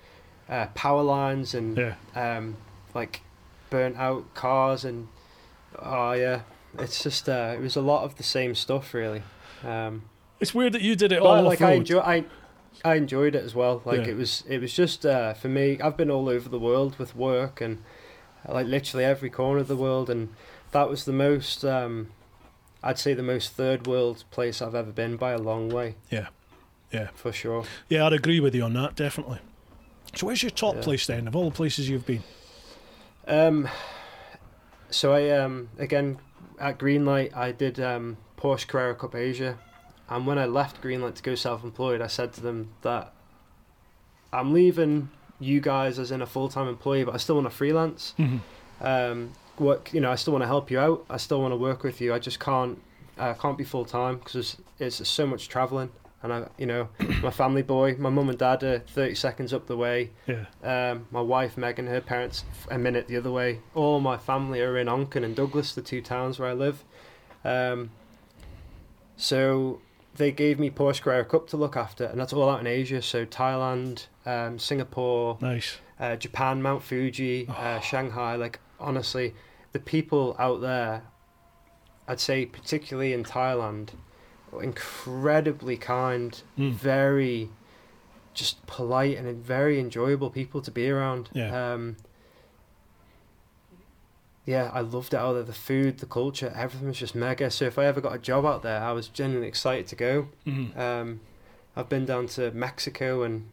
uh, 0.50 0.68
power 0.76 1.02
lines 1.02 1.54
and 1.54 1.78
Yeah, 1.78 1.96
um, 2.16 2.58
like 2.94 3.22
burnt 3.70 3.98
out 3.98 4.34
cars 4.34 4.84
and 4.86 5.08
oh 5.78 6.12
yeah, 6.12 6.42
it's 6.78 7.02
just 7.02 7.30
uh, 7.30 7.54
it 7.56 7.62
was 7.62 7.76
a 7.76 7.82
lot 7.82 8.04
of 8.04 8.18
the 8.18 8.24
same 8.24 8.54
stuff 8.56 8.94
really. 8.94 9.24
Um, 9.64 10.04
it's 10.40 10.54
weird 10.54 10.74
that 10.74 10.82
you 10.82 10.96
did 10.96 11.12
it 11.12 11.22
but 11.22 11.26
all 11.28 11.44
like 11.44 11.62
I 11.62 11.72
enjoy 11.74 12.00
I. 12.00 12.26
I 12.86 12.96
enjoyed 12.96 13.36
it 13.36 13.44
as 13.44 13.54
well. 13.56 13.82
Like 13.84 14.06
Yeah. 14.06 14.12
it 14.14 14.18
was, 14.18 14.44
it 14.48 14.62
was 14.62 14.74
just 14.74 15.06
uh, 15.06 15.34
for 15.34 15.50
me. 15.50 15.82
I've 15.82 15.98
been 15.98 16.10
all 16.12 16.30
over 16.30 16.48
the 16.48 16.60
world 16.60 16.98
with 16.98 17.14
work 17.14 17.60
and 17.60 17.84
uh, 18.48 18.54
like 18.54 18.68
literally 18.68 19.04
every 19.04 19.30
corner 19.30 19.60
of 19.60 19.68
the 19.68 19.76
world, 19.76 20.10
and 20.10 20.30
that 20.72 20.88
was 20.88 21.04
the 21.04 21.12
most. 21.12 21.66
Um, 21.66 22.12
I'd 22.82 22.98
say 23.00 23.14
the 23.14 23.24
most 23.24 23.52
third 23.54 23.86
world 23.86 24.24
place 24.32 24.62
I've 24.62 24.76
ever 24.76 24.92
been 24.92 25.18
by 25.18 25.32
a 25.32 25.38
long 25.38 25.68
way. 25.70 25.96
Yeah. 26.10 26.28
Yeah. 26.92 27.10
for 27.14 27.32
sure. 27.32 27.64
Yeah, 27.88 28.06
I'd 28.06 28.14
agree 28.14 28.40
with 28.40 28.56
you 28.56 28.64
on 28.64 28.74
that, 28.74 28.96
definitely. 28.96 29.40
So, 30.16 30.26
where's 30.28 30.42
your 30.42 30.50
top 30.50 30.76
Yeah. 30.76 30.82
place 30.82 31.06
then 31.08 31.28
of 31.28 31.36
all 31.36 31.50
the 31.50 31.56
places 31.56 31.88
you've 31.90 32.06
been? 32.06 32.24
Um, 33.28 33.68
so 34.90 35.14
I 35.14 35.30
um 35.30 35.70
again 35.78 36.18
at 36.60 36.80
Greenlight 36.80 37.36
I 37.38 37.52
did 37.52 37.80
um 37.80 38.18
Porsche 38.38 38.66
Carrera 38.68 38.96
Cup 38.96 39.14
Asia, 39.14 39.60
and 40.10 40.26
when 40.26 40.40
I 40.40 40.46
left 40.46 40.82
Greenlight 40.82 41.14
to 41.16 41.22
go 41.24 41.36
self-employed, 41.36 42.02
I 42.02 42.08
said 42.08 42.34
to 42.34 42.42
them 42.42 42.70
that 42.82 43.14
I'm 44.34 44.52
leaving 44.54 45.10
you 45.40 45.62
guys 45.62 46.00
as 46.00 46.12
in 46.12 46.22
a 46.22 46.26
full-time 46.26 46.68
employee, 46.68 47.04
but 47.04 47.14
I 47.14 47.18
still 47.18 47.36
want 47.36 47.46
to 47.50 47.56
freelance. 47.56 48.14
Mhm. 48.18 48.40
Um, 48.82 49.32
work, 49.58 49.94
you 49.94 50.02
know, 50.02 50.12
I 50.12 50.16
still 50.16 50.34
want 50.34 50.44
to 50.44 50.48
help 50.48 50.72
you 50.72 50.80
out. 50.80 51.06
I 51.10 51.18
still 51.18 51.42
want 51.42 51.52
to 51.52 51.56
work 51.58 51.84
with 51.84 52.02
you. 52.02 52.14
I 52.14 52.20
just 52.20 52.40
can't, 52.40 52.82
I 53.18 53.34
can't 53.34 53.58
be 53.58 53.64
full 53.64 53.86
time 53.86 54.18
because 54.18 54.58
it's, 54.80 55.00
it's 55.00 55.10
so 55.10 55.26
much 55.28 55.48
traveling. 55.50 55.90
And 56.22 56.34
I, 56.34 56.48
you 56.58 56.66
know, 56.66 56.90
my 57.24 57.32
family 57.32 57.62
boy, 57.62 57.96
my 57.98 58.10
mum 58.10 58.30
and 58.30 58.38
dad 58.38 58.62
are 58.64 58.80
30 58.80 59.16
seconds 59.16 59.54
up 59.54 59.68
the 59.68 59.78
way. 59.78 60.12
Yeah. 60.28 60.46
Um, 60.64 61.08
my 61.12 61.22
wife 61.22 61.58
Megan, 61.58 61.88
her 61.88 62.02
parents 62.02 62.44
a 62.70 62.78
minute 62.78 63.08
the 63.08 63.16
other 63.18 63.32
way. 63.32 63.60
All 63.76 64.00
my 64.02 64.18
family 64.18 64.62
are 64.62 64.78
in 64.78 64.88
Onchan 64.88 65.24
and 65.24 65.36
Douglas, 65.36 65.74
the 65.74 65.82
two 65.82 66.02
towns 66.02 66.38
where 66.40 66.50
I 66.50 66.54
live. 66.54 66.84
Um, 67.46 67.92
so 69.18 69.82
they 70.16 70.32
gave 70.32 70.60
me 70.60 70.70
Porsche 70.70 71.02
Carrera 71.02 71.26
Cup 71.26 71.48
to 71.50 71.58
look 71.58 71.76
after, 71.78 72.06
and 72.06 72.20
that's 72.20 72.34
all 72.34 72.50
out 72.50 72.60
in 72.60 72.68
Asia. 72.68 73.02
So 73.02 73.26
Thailand, 73.26 74.08
um, 74.26 74.60
Singapore, 74.60 75.38
Nice. 75.42 75.78
uh, 76.00 76.16
Japan, 76.16 76.62
Mount 76.62 76.84
Fuji, 76.84 77.48
uh, 77.48 77.80
Shanghai. 77.80 78.36
Like 78.36 78.60
honestly, 78.80 79.34
the 79.72 79.80
people 79.80 80.36
out 80.40 80.62
there, 80.62 81.04
I'd 82.08 82.20
say 82.20 82.46
particularly 82.46 83.14
in 83.14 83.24
Thailand, 83.24 83.90
incredibly 84.62 85.78
kind, 85.78 86.42
Mm. 86.58 86.72
very 86.74 87.50
just 88.34 88.66
polite 88.68 89.18
and 89.18 89.44
very 89.44 89.80
enjoyable 89.80 90.30
people 90.30 90.62
to 90.62 90.72
be 90.72 90.90
around. 90.90 91.30
Yeah. 91.34 91.74
Um, 91.74 91.98
yeah, 94.46 94.72
I 94.74 94.82
loved 94.82 95.14
it 95.14 95.18
out 95.18 95.34
there. 95.34 95.44
The 95.44 95.54
food, 95.54 96.00
the 96.00 96.06
culture, 96.06 96.52
everything 96.56 96.88
was 96.88 96.98
just 96.98 97.14
mega. 97.16 97.52
So 97.52 97.66
if 97.66 97.78
I 97.78 97.86
ever 97.86 98.02
got 98.02 98.16
a 98.16 98.18
job 98.20 98.46
out 98.46 98.64
there, 98.64 98.82
I 98.82 98.92
was 98.94 99.08
genuinely 99.08 99.48
excited 99.48 99.88
to 99.88 99.96
go. 99.96 100.28
Mhm. 100.48 100.76
Um, 100.78 101.20
I've 101.76 101.90
been 101.90 102.06
down 102.06 102.28
to 102.30 102.52
Mexico 102.52 103.24
and 103.24 103.50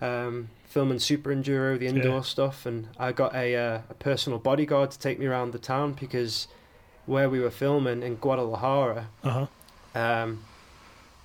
um, 0.00 0.50
filming 0.64 0.98
Super 1.00 1.30
Enduro, 1.34 1.76
the 1.78 1.86
indoor 1.88 2.16
Yeah. 2.16 2.20
stuff, 2.22 2.66
and 2.66 2.88
I 2.98 3.10
got 3.12 3.34
a, 3.34 3.56
uh, 3.56 3.80
a 3.90 3.94
personal 3.94 4.38
bodyguard 4.38 4.90
to 4.92 4.98
take 4.98 5.18
me 5.18 5.26
around 5.26 5.52
the 5.52 5.58
town 5.58 5.94
because 5.98 6.46
where 7.06 7.28
we 7.28 7.40
were 7.40 7.50
filming 7.50 8.02
in 8.02 8.14
Guadalajara, 8.16 9.08
Uh-huh. 9.24 9.46
Um, 9.98 10.44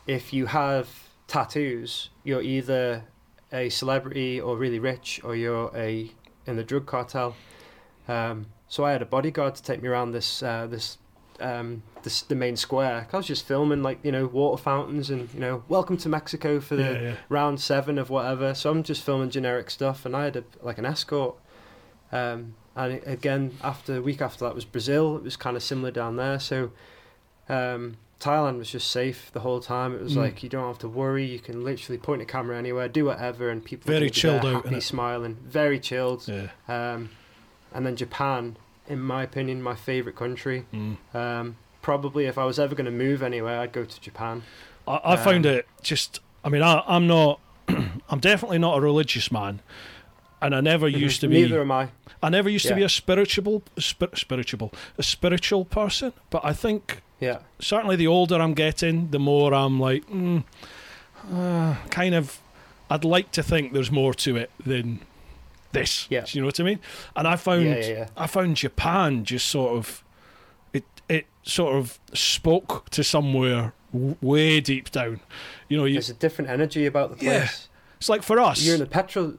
if 0.08 0.34
you 0.34 0.48
have 0.48 0.88
tattoos, 1.28 2.10
you're 2.24 2.41
either 2.41 3.04
a 3.52 3.70
celebrity 3.70 4.41
or 4.41 4.58
really 4.58 4.80
rich, 4.80 5.22
or 5.24 5.36
you're 5.36 5.72
a 5.76 6.12
in 6.45 6.56
the 6.56 6.64
drug 6.64 6.86
cartel. 6.86 7.36
Um, 8.08 8.48
so 8.68 8.84
I 8.84 8.91
had 8.91 9.02
a 9.02 9.06
bodyguard 9.06 9.56
to 9.56 9.64
take 9.64 9.82
me 9.82 9.90
around 9.90 10.12
this 10.12 10.41
uh, 10.41 10.68
this 10.68 10.98
um, 11.40 11.84
this 12.02 12.24
the 12.24 12.36
main 12.36 12.56
square. 12.56 13.08
I 13.12 13.18
was 13.18 13.28
just 13.28 13.45
filming 13.45 13.84
like 13.84 14.00
you 14.04 14.12
know 14.12 14.26
water 14.26 14.62
fountains 14.62 15.10
and 15.10 15.32
you 15.34 15.40
know 15.40 15.64
welcome 15.68 15.98
to 15.98 16.10
Mexico 16.10 16.60
for 16.60 16.76
the 16.76 16.84
Yeah, 16.84 17.02
yeah. 17.02 17.16
round 17.30 17.62
seven 17.62 17.98
of 17.98 18.10
whatever. 18.10 18.54
So 18.56 18.72
I'm 18.72 18.84
just 18.84 19.04
filming 19.04 19.30
generic 19.30 19.70
stuff, 19.70 20.06
and 20.06 20.16
I 20.16 20.26
had 20.26 20.38
a, 20.38 20.44
like 20.62 20.80
an 20.80 20.86
escort. 20.86 21.36
Um, 22.12 22.56
and 22.76 23.02
again, 23.06 23.52
after 23.62 23.98
a 23.98 24.02
week 24.02 24.22
after 24.22 24.45
that 24.45 24.56
was 24.56 24.66
Brazil. 24.66 25.18
It 25.18 25.24
was 25.24 25.38
kind 25.38 25.56
of 25.56 25.62
similar 25.62 25.91
down 25.91 26.16
there. 26.16 26.40
So 26.40 26.72
um, 27.48 27.98
Thailand 28.24 28.58
was 28.58 28.72
just 28.72 28.90
safe 28.90 29.30
the 29.34 29.41
whole 29.41 29.60
time. 29.60 29.94
It 29.95 30.02
was 30.02 30.14
Mm. 30.14 30.18
like 30.18 30.44
you 30.44 30.50
don't 30.50 30.68
have 30.68 30.80
to 30.80 30.88
worry. 30.88 31.26
You 31.26 31.40
can 31.40 31.64
literally 31.64 31.98
point 31.98 32.22
a 32.22 32.26
camera 32.26 32.58
anywhere, 32.58 32.88
do 32.88 33.06
whatever, 33.06 33.50
and 33.50 33.64
people 33.64 33.88
Very 33.91 34.06
be 34.06 34.06
there, 34.06 34.10
chilled 34.12 34.45
out, 34.45 34.66
happy, 34.66 34.80
smiling, 34.80 35.38
very 35.45 35.80
chilled. 35.80 36.28
Yeah. 36.28 36.48
Um, 36.68 37.10
and 37.74 37.86
then 37.86 37.95
Japan, 37.95 38.56
in 38.88 39.00
my 39.02 39.24
opinion, 39.24 39.62
my 39.62 39.76
favorite 39.76 40.16
country. 40.16 40.66
Mm. 40.74 40.98
Um, 41.14 41.58
probably 41.82 42.26
if 42.26 42.38
I 42.38 42.45
was 42.45 42.58
ever 42.60 42.74
going 42.76 42.86
to 42.86 42.91
move 42.91 43.22
anywhere, 43.22 43.60
I'd 43.60 43.74
go 43.74 43.84
to 43.86 44.02
Japan. 44.02 44.44
I, 44.88 45.00
I 45.04 45.16
found 45.18 45.45
Um, 45.45 45.54
it 45.54 45.68
just. 45.82 46.20
I 46.45 46.50
mean, 46.50 46.62
I, 46.62 46.82
I'm 46.88 47.08
not. 47.08 47.40
I'm 48.10 48.20
definitely 48.20 48.60
not 48.60 48.78
a 48.78 48.82
religious 48.82 49.32
man, 49.32 49.62
and 50.41 50.56
I 50.56 50.62
never 50.62 50.88
used 50.88 51.22
to 51.22 51.28
be. 51.28 51.41
Neither 51.44 51.62
am 51.62 51.72
I. 51.72 51.90
I 52.22 52.30
never 52.30 52.50
used 52.50 52.68
to 52.68 52.76
be 52.76 52.84
a 52.84 52.90
spiritual, 52.90 53.64
spir- 53.78 54.16
spiritual, 54.16 54.74
a 54.98 55.04
spiritual 55.04 55.66
person. 55.66 56.14
But 56.30 56.44
I 56.45 56.54
think 56.54 57.02
Yeah. 57.24 57.40
certainly 57.60 57.95
the 57.95 58.08
older 58.08 58.36
I'm 58.41 58.54
getting, 58.54 59.10
the 59.12 59.20
more 59.20 59.54
I'm 59.54 59.80
like, 59.80 60.06
mm, 60.10 60.44
uh, 61.32 61.76
kind 61.90 62.16
of. 62.16 62.40
I'd 62.90 63.06
like 63.06 63.32
to 63.32 63.41
think 63.44 63.74
there's 63.74 63.91
more 63.91 64.14
to 64.16 64.36
it 64.36 64.52
than 64.64 65.00
this. 65.72 66.06
Yeah. 66.12 66.22
Do 66.26 66.38
you 66.38 66.41
know 66.41 66.48
what 66.48 66.60
I 66.60 66.64
mean? 66.64 66.80
And 67.16 67.28
I 67.28 67.36
found 67.38 67.66
Yeah, 67.66 67.76
yeah, 67.78 67.88
yeah. 67.88 68.08
I 68.16 68.28
found 68.28 68.58
Japan 68.58 69.24
just 69.26 69.48
sort 69.48 69.76
of 69.78 70.04
it 70.74 70.84
it 71.10 71.26
sort 71.44 71.76
of 71.76 71.98
spoke 72.14 72.90
to 72.91 73.04
somewhere 73.04 73.74
w- 73.91 74.16
way 74.22 74.60
deep 74.60 74.91
down. 74.91 75.22
You 75.70 75.78
know, 75.78 75.86
you, 75.86 75.94
There's 75.95 76.10
a 76.12 76.14
different 76.14 76.52
energy 76.52 76.86
about 76.86 77.18
the 77.18 77.26
Yeah. 77.26 77.40
place. 77.40 77.70
it's 77.98 78.10
like 78.10 78.22
for 78.22 78.40
us. 78.40 78.62
You're 78.62 78.76
in 78.76 78.82
the 78.82 78.86
petrol. 78.86 79.36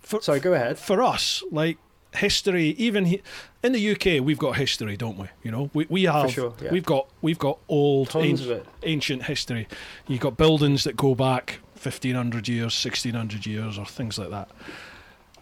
for, 0.00 0.20
Sorry, 0.22 0.38
go 0.38 0.52
ahead. 0.54 0.78
for 0.78 1.02
us, 1.02 1.42
like 1.50 1.78
history, 2.14 2.70
even 2.78 3.06
he, 3.06 3.22
in 3.62 3.72
the 3.72 3.90
UK, 3.92 4.24
we've 4.24 4.38
got 4.38 4.56
history, 4.56 4.96
don't 4.96 5.18
we? 5.18 5.28
You 5.42 5.50
know, 5.50 5.70
we 5.74 5.86
we 5.88 6.04
have 6.04 6.30
sure, 6.32 6.54
yeah. 6.62 6.70
we've 6.72 6.84
got 6.84 7.08
we've 7.22 7.38
got 7.38 7.58
old 7.68 8.10
Tons 8.10 8.24
ancient, 8.26 8.50
of 8.50 8.56
it. 8.58 8.66
ancient 8.82 9.22
history. 9.24 9.68
You've 10.06 10.20
got 10.20 10.36
buildings 10.36 10.84
that 10.84 10.96
go 10.96 11.14
back 11.14 11.60
fifteen 11.74 12.14
hundred 12.14 12.48
years, 12.48 12.74
sixteen 12.74 13.14
hundred 13.14 13.46
years, 13.46 13.78
or 13.78 13.86
things 13.86 14.18
like 14.18 14.30
that. 14.30 14.48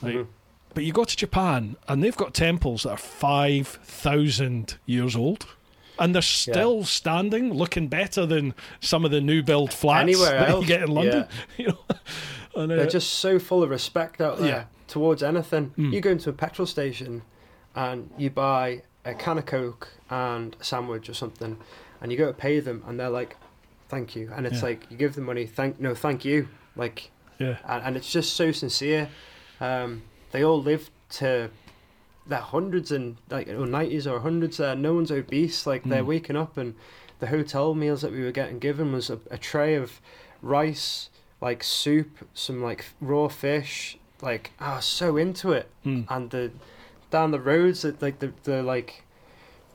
Like, 0.02 0.14
Mhm. 0.14 0.26
But 0.72 0.84
you 0.84 0.92
go 0.92 1.02
to 1.02 1.16
Japan 1.16 1.74
and 1.88 2.00
they've 2.02 2.16
got 2.16 2.32
temples 2.32 2.84
that 2.84 2.90
are 2.90 2.96
5,000 2.96 4.78
years 4.86 5.16
old. 5.16 5.46
And 5.98 6.14
they're 6.14 6.22
still 6.22 6.84
standing, 6.84 7.52
looking 7.52 7.88
better 7.88 8.24
than 8.24 8.54
some 8.80 9.04
of 9.04 9.10
the 9.10 9.20
new 9.20 9.42
build 9.42 9.72
flats 9.72 10.02
Anywhere 10.02 10.30
that 10.30 10.48
else. 10.48 10.62
you 10.62 10.68
get 10.68 10.82
in 10.82 10.88
London. 10.92 11.26
You 11.58 11.66
know, 11.68 11.78
and, 12.54 12.72
uh, 12.72 12.76
They're 12.76 12.86
just 12.86 13.14
so 13.14 13.38
full 13.38 13.62
of 13.62 13.68
respect 13.70 14.20
out 14.20 14.38
there 14.38 14.48
Yeah. 14.48 14.64
Towards 14.90 15.22
anything. 15.22 15.72
Mm. 15.78 15.92
You 15.92 16.00
go 16.00 16.10
into 16.10 16.28
a 16.30 16.32
petrol 16.34 16.66
station 16.66 17.22
and 17.74 18.10
you 18.18 18.28
buy 18.30 18.82
a 19.04 19.14
can 19.14 19.38
of 19.38 19.46
Coke 19.46 19.88
and 20.10 20.54
a 20.60 20.64
sandwich 20.64 21.08
or 21.08 21.14
something, 21.14 21.56
and 22.00 22.12
you 22.12 22.18
go 22.18 22.26
to 22.26 22.32
pay 22.34 22.60
them, 22.60 22.82
and 22.86 22.98
they're 23.00 23.08
like, 23.08 23.36
"Thank 23.88 24.14
you," 24.16 24.30
and 24.34 24.46
it's 24.46 24.56
Yeah. 24.60 24.68
like 24.70 24.90
you 24.90 24.96
give 24.98 25.14
them 25.14 25.24
money, 25.24 25.46
thank 25.46 25.80
no, 25.80 25.94
thank 25.94 26.24
you, 26.24 26.48
like, 26.76 27.10
yeah, 27.38 27.56
and, 27.66 27.82
and 27.84 27.96
it's 27.96 28.10
just 28.12 28.34
so 28.34 28.52
sincere. 28.52 29.08
Um, 29.60 30.02
they 30.32 30.42
all 30.44 30.60
live 30.62 30.90
to 31.20 31.50
their 32.26 32.40
hundreds 32.40 32.92
and 32.92 33.16
like 33.30 33.48
or 33.48 33.66
nineties 33.66 34.06
or 34.06 34.20
hundreds. 34.20 34.58
There, 34.58 34.74
no 34.76 34.94
one's 34.94 35.10
obese. 35.12 35.66
Like 35.66 35.84
they're 35.84 36.02
Mm. 36.02 36.06
waking 36.14 36.36
up, 36.36 36.56
and 36.58 36.74
the 37.20 37.28
hotel 37.28 37.74
meals 37.74 38.02
that 38.02 38.12
we 38.12 38.22
were 38.22 38.32
getting 38.32 38.58
given 38.58 38.92
was 38.92 39.08
a, 39.10 39.18
a 39.30 39.38
tray 39.38 39.74
of 39.76 40.00
rice, 40.42 41.08
like 41.40 41.62
soup, 41.62 42.28
some 42.34 42.62
like 42.62 42.84
raw 43.00 43.28
fish. 43.28 43.96
Like 44.22 44.50
I 44.60 44.76
was 44.76 44.84
so 44.84 45.16
into 45.16 45.52
it, 45.52 45.68
Mm. 45.86 46.06
and 46.08 46.30
the 46.30 46.50
down 47.10 47.30
the 47.30 47.40
roads 47.40 47.82
that 47.82 48.00
like 48.02 48.18
the 48.20 48.32
the 48.44 48.62
like. 48.62 49.02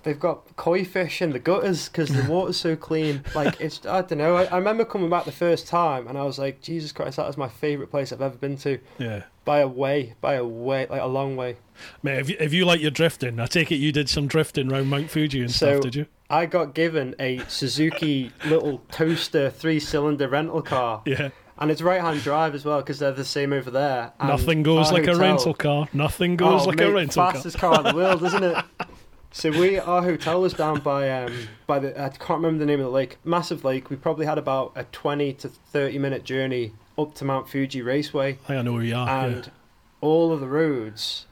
They've 0.04 0.20
got 0.20 0.56
koi 0.56 0.86
fish 0.86 1.20
in 1.20 1.32
the 1.32 1.40
gutters 1.40 1.90
because 1.90 2.10
the 2.10 2.24
water's 2.32 2.58
so 2.58 2.76
clean. 2.76 3.24
Like 3.34 3.60
it's, 3.60 3.84
I 3.88 4.04
don't 4.04 4.20
know. 4.20 4.36
I, 4.36 4.44
I 4.44 4.58
remember 4.58 4.86
coming 4.86 5.10
back 5.10 5.26
the 5.26 5.32
first 5.32 5.66
time 5.68 6.08
and 6.08 6.16
I 6.16 6.24
was 6.24 6.38
like, 6.38 6.62
Jesus 6.62 6.92
Christ, 6.92 7.18
that 7.18 7.26
was 7.26 7.38
my 7.38 7.48
favorite 7.48 7.90
place 7.90 8.14
I've 8.14 8.22
ever 8.22 8.38
been 8.38 8.56
to 8.58 8.78
yeah. 9.00 9.24
by 9.46 9.62
a 9.62 9.68
way, 9.68 10.14
by 10.22 10.36
a 10.36 10.46
way, 10.46 10.86
like 10.92 11.02
a 11.02 11.08
long 11.08 11.36
way. 11.36 11.58
Mate, 12.04 12.20
if 12.20 12.30
you, 12.30 12.38
if 12.40 12.54
you 12.54 12.66
like 12.66 12.82
your 12.82 12.92
drifting, 12.92 13.40
I 13.40 13.48
take 13.48 13.72
it 13.72 13.78
you 13.78 13.92
did 13.92 14.08
some 14.08 14.28
drifting 14.28 14.72
around 14.72 14.90
Mount 14.92 15.10
Fuji 15.10 15.42
and 15.42 15.50
So- 15.50 15.72
stuff, 15.72 15.82
did 15.82 15.96
you? 15.96 16.06
I 16.30 16.46
got 16.46 16.76
given 16.76 17.16
a 17.20 17.40
Suzuki 17.48 18.32
little 18.46 18.84
toaster 18.92 19.50
three 19.50 19.80
cylinder 19.80 20.28
rental 20.28 20.62
car, 20.62 21.02
Yeah. 21.08 21.30
And 21.58 21.72
it's 21.72 21.82
right 21.82 22.02
hand 22.02 22.22
drive 22.22 22.54
as 22.56 22.66
well 22.66 22.80
because 22.80 23.00
they're 23.00 23.12
the 23.12 23.26
same 23.26 23.54
over 23.54 23.72
there. 23.72 24.12
And 24.20 24.30
Nothing 24.30 24.64
goes 24.64 24.92
like 24.92 25.08
a 25.08 25.16
rental 25.16 25.54
car. 25.54 25.88
Nothing 25.94 26.36
goes 26.36 26.64
Oh, 26.64 26.66
like 26.70 26.78
mate, 26.78 26.88
a 26.90 26.94
rental 26.94 27.24
car. 27.24 27.34
fastest 27.34 27.58
car. 27.58 27.78
in 27.78 27.84
the 27.84 27.96
world, 27.96 28.24
isn't 28.24 28.44
it? 28.44 28.64
So 29.32 29.52
we, 29.52 29.78
our 29.78 30.02
hotel 30.02 30.40
was 30.40 30.54
down 30.54 30.80
by 30.80 31.10
um 31.12 31.50
by 31.68 31.80
the 31.80 31.90
I 32.02 32.08
can't 32.08 32.40
remember 32.42 32.60
the 32.60 32.66
name 32.66 32.80
of 32.80 32.86
the 32.86 32.92
lake, 32.92 33.18
massive 33.26 33.66
lake. 33.66 33.90
We 33.90 33.98
probably 33.98 34.26
had 34.26 34.38
about 34.38 34.72
a 34.78 34.86
twenty 34.86 35.34
to 35.34 35.50
thirty 35.50 35.98
minute 36.00 36.24
journey 36.24 36.72
up 36.98 37.16
to 37.16 37.26
Mount 37.26 37.50
Fuji 37.50 37.82
Raceway. 37.82 38.38
I 38.48 38.62
know 38.62 38.72
where 38.72 38.84
you 38.84 38.96
are. 38.96 39.10
and 39.10 39.52
all 40.00 40.32
of 40.32 40.40
the 40.40 40.48
roads 40.48 41.26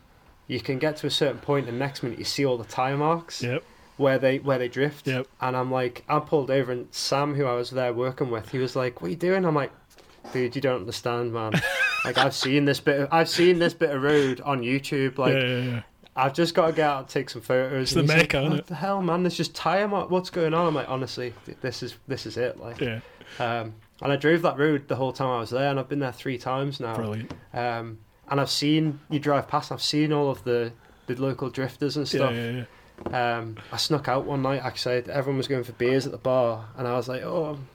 you 0.48 0.60
can 0.60 0.80
get 0.80 0.98
to 0.98 1.08
a 1.08 1.10
certain 1.10 1.38
point 1.40 1.70
and 1.70 1.80
next 1.80 2.04
minute 2.04 2.20
you 2.20 2.26
see 2.26 2.46
all 2.46 2.58
the 2.58 2.66
tire 2.66 2.98
marks. 2.98 3.42
Yep. 3.42 3.64
where 3.96 4.20
they 4.20 4.40
where 4.40 4.58
they 4.58 4.68
drift 4.68 5.08
Yep. 5.08 5.26
and 5.40 5.56
i'm 5.56 5.72
like 5.72 6.04
i 6.10 6.20
pulled 6.20 6.52
over 6.52 6.72
and 6.74 6.88
sam 6.92 7.36
who 7.36 7.46
i 7.46 7.54
was 7.54 7.70
there 7.70 7.94
working 7.94 8.30
with 8.32 8.50
he 8.50 8.58
was 8.58 8.76
like 8.76 9.00
what 9.02 9.08
are 9.08 9.12
you 9.12 9.16
doing 9.16 9.46
i'm 9.46 9.56
like 9.56 9.72
dude 10.32 10.56
you 10.56 10.62
don't 10.62 10.80
understand 10.82 11.34
man 11.34 11.52
like 12.06 12.18
i've 12.18 12.34
seen 12.34 12.66
this 12.66 12.80
bit 12.80 13.02
of, 13.02 13.10
i've 13.12 13.28
seen 13.30 13.60
this 13.60 13.74
bit 13.74 13.90
of 13.92 14.02
road 14.02 14.40
on 14.42 14.62
youtube 14.62 15.18
like 15.18 15.34
yeah, 15.34 15.40
yeah, 15.46 15.58
yeah. 15.64 15.82
i've 16.16 16.34
just 16.34 16.54
got 16.56 16.68
to 16.68 16.72
get 16.74 16.90
out 16.90 17.00
and 17.00 17.08
take 17.10 17.30
some 17.30 17.42
photos 17.42 17.82
It's 17.84 17.94
the 17.94 18.04
Mecca, 18.04 18.40
like, 18.42 18.52
what 18.52 18.68
the 18.68 18.76
hell 18.76 19.02
man 19.02 19.24
there's 19.24 19.36
just 19.36 19.54
tire 19.54 19.88
mark 19.88 20.10
what's 20.10 20.30
going 20.30 20.54
on 20.54 20.68
i'm 20.68 20.74
like 20.76 20.90
honestly 20.90 21.34
this 21.62 21.84
is 21.84 21.96
this 22.08 22.26
is 22.26 22.38
it 22.38 22.58
like 22.60 22.80
Yeah. 22.80 23.00
um 23.40 23.74
and 24.02 24.12
i 24.12 24.16
drove 24.16 24.42
that 24.44 24.58
road 24.58 24.88
the 24.88 24.96
whole 24.96 25.12
time 25.14 25.30
i 25.30 25.40
was 25.40 25.50
there 25.50 25.70
and 25.70 25.80
i've 25.80 25.90
been 25.90 26.00
there 26.00 26.12
three 26.14 26.38
times 26.38 26.80
now 26.80 26.96
Brilliant. 26.96 27.32
um, 27.54 28.00
and 28.30 28.40
I've 28.40 28.50
seen 28.50 29.02
you 29.10 29.20
drive 29.20 29.50
past. 29.50 29.70
I've 29.72 29.82
seen 29.82 30.14
all 30.14 30.30
of 30.32 30.44
the 30.46 30.72
the 31.08 31.16
local 31.22 31.50
drifters 31.50 31.98
and 31.98 32.12
Yeah, 32.12 32.18
stuff. 32.20 32.34
yeah, 32.34 32.64
yeah. 33.12 33.36
Um, 33.38 33.58
I 33.72 33.76
snuck 33.78 34.08
out 34.08 34.26
one 34.26 34.42
night. 34.42 34.62
Actually, 34.64 35.04
everyone 35.12 35.38
was 35.38 35.48
going 35.50 35.66
for 35.66 35.74
beers 35.74 36.06
at 36.06 36.14
the 36.14 36.18
bar, 36.18 36.70
and 36.78 36.88
I 36.88 36.94
was 36.94 37.10
like, 37.10 37.22
"Oh, 37.22 37.46
I'm, 37.56 37.68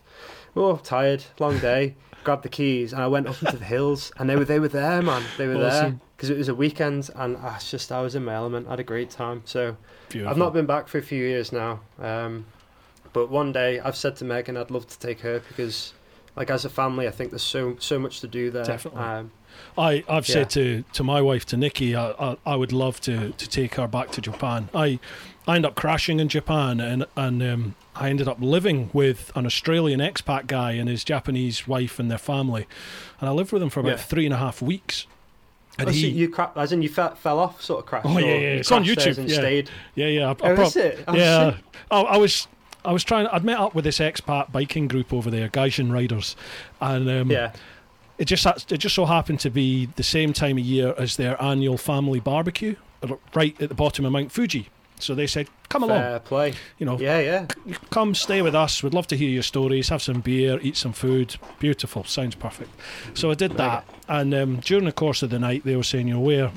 oh, 0.56 0.70
I'm 0.72 0.78
tired, 0.78 1.22
long 1.38 1.58
day." 1.58 1.96
Grabbed 2.28 2.42
the 2.42 2.50
keys 2.50 2.92
and 2.92 3.00
I 3.00 3.06
went 3.06 3.26
up 3.26 3.40
into 3.40 3.56
the 3.56 3.64
hills, 3.64 4.12
and 4.18 4.28
they 4.28 4.36
were 4.36 4.44
they 4.44 4.60
were 4.60 4.68
there, 4.68 5.00
man. 5.00 5.24
They 5.38 5.46
were 5.46 5.56
there 5.56 5.98
because 6.14 6.28
it 6.28 6.36
was 6.36 6.48
a 6.48 6.54
weekend, 6.54 7.08
and 7.16 7.38
I 7.38 7.58
just 7.58 7.90
I 7.90 8.02
was 8.02 8.14
in 8.14 8.22
my 8.22 8.34
element. 8.34 8.66
I 8.66 8.70
had 8.72 8.80
a 8.80 8.84
great 8.84 9.08
time. 9.08 9.40
So 9.46 9.78
Beautiful. 10.10 10.30
I've 10.30 10.36
not 10.36 10.52
been 10.52 10.66
back 10.66 10.88
for 10.88 10.98
a 10.98 11.02
few 11.02 11.24
years 11.24 11.52
now. 11.52 11.80
Um, 11.98 12.44
but 13.14 13.30
one 13.30 13.50
day 13.50 13.80
I've 13.80 13.96
said 13.96 14.16
to 14.16 14.26
Megan 14.26 14.58
I'd 14.58 14.70
love 14.70 14.86
to 14.88 14.98
take 14.98 15.20
her 15.20 15.40
because, 15.48 15.94
like, 16.36 16.50
as 16.50 16.66
a 16.66 16.68
family, 16.68 17.08
I 17.08 17.12
think 17.12 17.30
there's 17.30 17.40
so 17.40 17.76
so 17.78 17.98
much 17.98 18.20
to 18.20 18.28
do 18.28 18.50
there. 18.50 18.64
Definitely. 18.64 19.00
Um, 19.00 19.30
I, 19.78 20.04
I've 20.06 20.28
Yeah. 20.28 20.34
said 20.34 20.50
to, 20.50 20.84
to 20.92 21.02
my 21.02 21.22
wife, 21.22 21.46
to 21.46 21.56
Nikki, 21.56 21.96
I, 21.96 22.10
I, 22.10 22.36
I 22.44 22.56
would 22.56 22.72
love 22.72 23.00
to, 23.02 23.32
to 23.32 23.48
take 23.48 23.76
her 23.76 23.88
back 23.88 24.10
to 24.12 24.20
Japan. 24.20 24.68
I 24.74 25.00
I 25.48 25.56
ended 25.56 25.70
up 25.70 25.74
crashing 25.76 26.20
in 26.20 26.28
Japan 26.28 26.78
and, 26.78 27.06
and 27.16 27.42
um, 27.42 27.74
I 27.96 28.10
ended 28.10 28.28
up 28.28 28.36
living 28.40 28.90
with 28.92 29.32
an 29.34 29.46
Australian 29.46 29.98
expat 30.00 30.46
guy 30.46 30.72
and 30.72 30.88
his 30.88 31.02
Japanese 31.04 31.66
wife 31.66 31.98
and 31.98 32.10
their 32.10 32.18
family. 32.18 32.66
And 33.18 33.28
I 33.28 33.32
lived 33.32 33.50
with 33.52 33.60
them 33.60 33.70
for 33.70 33.80
about 33.80 33.92
Yeah. 33.92 33.96
three 33.96 34.26
and 34.26 34.34
a 34.34 34.38
half 34.38 34.60
weeks. 34.60 35.06
And 35.78 35.88
oh, 35.88 35.92
so 35.92 35.96
he, 35.96 36.08
you 36.08 36.28
cra- 36.28 36.52
as 36.56 36.72
in 36.72 36.82
you 36.82 36.88
fell, 36.88 37.14
fell 37.14 37.38
off, 37.38 37.62
sort 37.62 37.80
of 37.80 37.86
crashed. 37.86 38.06
Oh, 38.06 38.18
yeah, 38.18 38.26
yeah, 38.26 38.34
it's 38.60 38.70
on 38.72 38.84
YouTube, 38.84 39.16
And 39.16 39.28
yeah. 39.30 39.36
stayed. 39.38 39.70
yeah, 39.94 40.06
yeah. 40.08 40.26
I, 40.26 40.28
I 40.28 40.32
Oh, 40.50 40.54
prob- 40.54 40.58
is 40.66 40.76
it? 40.76 41.04
Oh, 41.08 41.14
yeah. 41.16 41.56
I, 41.90 42.00
I 42.02 42.16
was 42.18 42.46
I 42.84 42.92
was 42.92 43.02
trying. 43.04 43.26
I'd 43.28 43.44
met 43.44 43.58
up 43.58 43.74
with 43.74 43.84
this 43.84 43.98
expat 44.00 44.50
biking 44.52 44.86
group 44.88 45.12
over 45.12 45.30
there, 45.30 45.48
Gaijin 45.48 45.92
Riders, 45.92 46.36
and 46.80 47.08
um, 47.08 47.30
Yeah. 47.30 47.52
it 48.18 48.24
just 48.26 48.44
it 48.72 48.78
just 48.78 48.94
so 48.94 49.04
happened 49.06 49.40
to 49.40 49.50
be 49.50 49.86
the 49.96 50.02
same 50.02 50.32
time 50.32 50.58
of 50.58 50.64
year 50.64 50.94
as 50.98 51.16
their 51.16 51.40
annual 51.42 51.76
family 51.78 52.20
barbecue, 52.20 52.76
right 53.34 53.60
at 53.62 53.68
the 53.68 53.74
bottom 53.74 54.04
of 54.04 54.12
Mount 54.12 54.30
Fuji. 54.32 54.68
So 55.00 55.14
they 55.14 55.26
said, 55.26 55.48
"Come 55.68 55.82
along, 55.84 56.00
Fair 56.00 56.18
play. 56.20 56.54
you 56.78 56.86
know, 56.86 56.98
Yeah, 56.98 57.18
yeah. 57.20 57.46
come 57.90 58.14
stay 58.14 58.42
with 58.42 58.54
us. 58.54 58.82
We'd 58.82 58.94
love 58.94 59.06
to 59.08 59.16
hear 59.16 59.28
your 59.30 59.42
stories, 59.42 59.88
have 59.88 60.02
some 60.02 60.20
beer, 60.20 60.58
eat 60.62 60.76
some 60.76 60.92
food. 60.92 61.36
Beautiful, 61.58 62.04
sounds 62.04 62.34
perfect." 62.34 62.70
So 63.14 63.30
I 63.30 63.34
did 63.34 63.52
that, 63.56 63.84
and 64.08 64.34
um, 64.34 64.56
during 64.56 64.84
the 64.84 64.92
course 64.92 65.22
of 65.22 65.30
the 65.30 65.38
night, 65.38 65.64
they 65.64 65.76
were 65.76 65.82
saying, 65.84 66.08
"You 66.08 66.14
know, 66.14 66.20
where, 66.20 66.50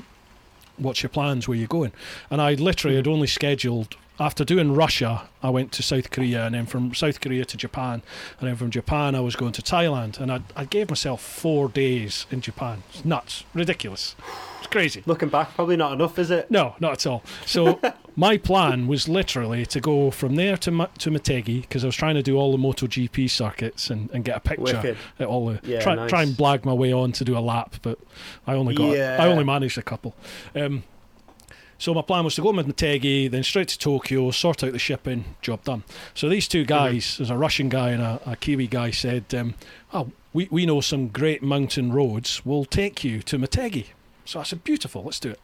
what's 0.76 1.02
your 1.02 1.10
plans? 1.10 1.46
Where 1.48 1.56
you 1.58 1.66
going?" 1.66 1.92
And 2.30 2.40
I 2.40 2.54
literally 2.54 2.96
had 2.96 3.06
only 3.08 3.26
scheduled. 3.26 3.96
After 4.20 4.44
doing 4.44 4.74
Russia, 4.74 5.28
I 5.42 5.50
went 5.50 5.72
to 5.72 5.82
South 5.82 6.10
Korea, 6.10 6.44
and 6.46 6.54
then 6.54 6.66
from 6.66 6.94
South 6.94 7.20
Korea 7.20 7.44
to 7.46 7.56
Japan, 7.56 8.02
and 8.38 8.48
then 8.48 8.56
from 8.56 8.70
Japan, 8.70 9.14
I 9.14 9.20
was 9.20 9.34
going 9.36 9.52
to 9.52 9.62
Thailand, 9.62 10.20
and 10.20 10.30
I, 10.30 10.40
I 10.54 10.64
gave 10.66 10.90
myself 10.90 11.20
four 11.22 11.68
days 11.68 12.26
in 12.30 12.40
Japan. 12.40 12.82
It's 12.90 13.04
nuts, 13.04 13.44
ridiculous, 13.54 14.14
it's 14.58 14.66
crazy. 14.68 15.02
Looking 15.06 15.28
back, 15.30 15.54
probably 15.54 15.76
not 15.76 15.92
enough, 15.92 16.18
is 16.18 16.30
it? 16.30 16.50
No, 16.50 16.76
not 16.78 16.92
at 16.92 17.06
all. 17.06 17.22
So 17.46 17.80
my 18.16 18.36
plan 18.36 18.86
was 18.86 19.08
literally 19.08 19.64
to 19.66 19.80
go 19.80 20.10
from 20.12 20.36
there 20.36 20.56
to 20.58 20.70
Ma- 20.70 20.86
to 20.98 21.10
Motegi 21.10 21.62
because 21.62 21.82
I 21.82 21.88
was 21.88 21.96
trying 21.96 22.14
to 22.14 22.22
do 22.22 22.36
all 22.36 22.52
the 22.52 22.58
MotoGP 22.58 23.28
circuits 23.30 23.90
and, 23.90 24.08
and 24.12 24.24
get 24.24 24.36
a 24.36 24.40
picture 24.40 24.62
Wicked. 24.76 24.96
at 25.18 25.26
all 25.26 25.46
the 25.46 25.60
Yeah, 25.64 25.80
try, 25.80 25.94
nice. 25.96 26.10
try 26.10 26.22
and 26.22 26.32
blag 26.36 26.64
my 26.64 26.74
way 26.74 26.92
on 26.92 27.12
to 27.12 27.24
do 27.24 27.36
a 27.36 27.40
lap, 27.40 27.76
but 27.82 27.98
I 28.46 28.54
only 28.54 28.74
got 28.74 28.94
Yeah. 28.94 29.16
I 29.18 29.26
only 29.26 29.42
managed 29.44 29.78
a 29.78 29.82
couple. 29.82 30.14
Um, 30.54 30.84
so 31.82 31.92
my 31.92 32.02
plan 32.02 32.22
was 32.24 32.36
to 32.36 32.42
go 32.42 32.52
to 32.52 32.62
Motegi, 32.62 33.28
then 33.28 33.42
straight 33.42 33.66
to 33.68 33.78
Tokyo, 33.78 34.30
sort 34.30 34.62
out 34.62 34.70
the 34.72 34.78
shipping, 34.78 35.24
job 35.42 35.64
done. 35.64 35.82
So 36.14 36.28
these 36.28 36.46
two 36.46 36.64
guys, 36.64 37.16
there's 37.16 37.30
a 37.30 37.36
Russian 37.36 37.68
guy 37.68 37.90
and 37.90 38.02
a, 38.02 38.20
a 38.24 38.36
Kiwi 38.36 38.68
guy, 38.68 38.92
said, 38.92 39.24
um, 39.34 39.54
"Oh, 39.92 40.12
we 40.32 40.46
we 40.50 40.64
know 40.64 40.80
some 40.80 41.08
great 41.08 41.42
mountain 41.42 41.92
roads. 41.92 42.46
We'll 42.46 42.64
take 42.66 43.02
you 43.02 43.20
to 43.22 43.36
Motegi." 43.38 43.86
So 44.24 44.38
I 44.38 44.44
said, 44.44 44.62
"Beautiful, 44.62 45.02
let's 45.02 45.18
do 45.18 45.30
it." 45.30 45.40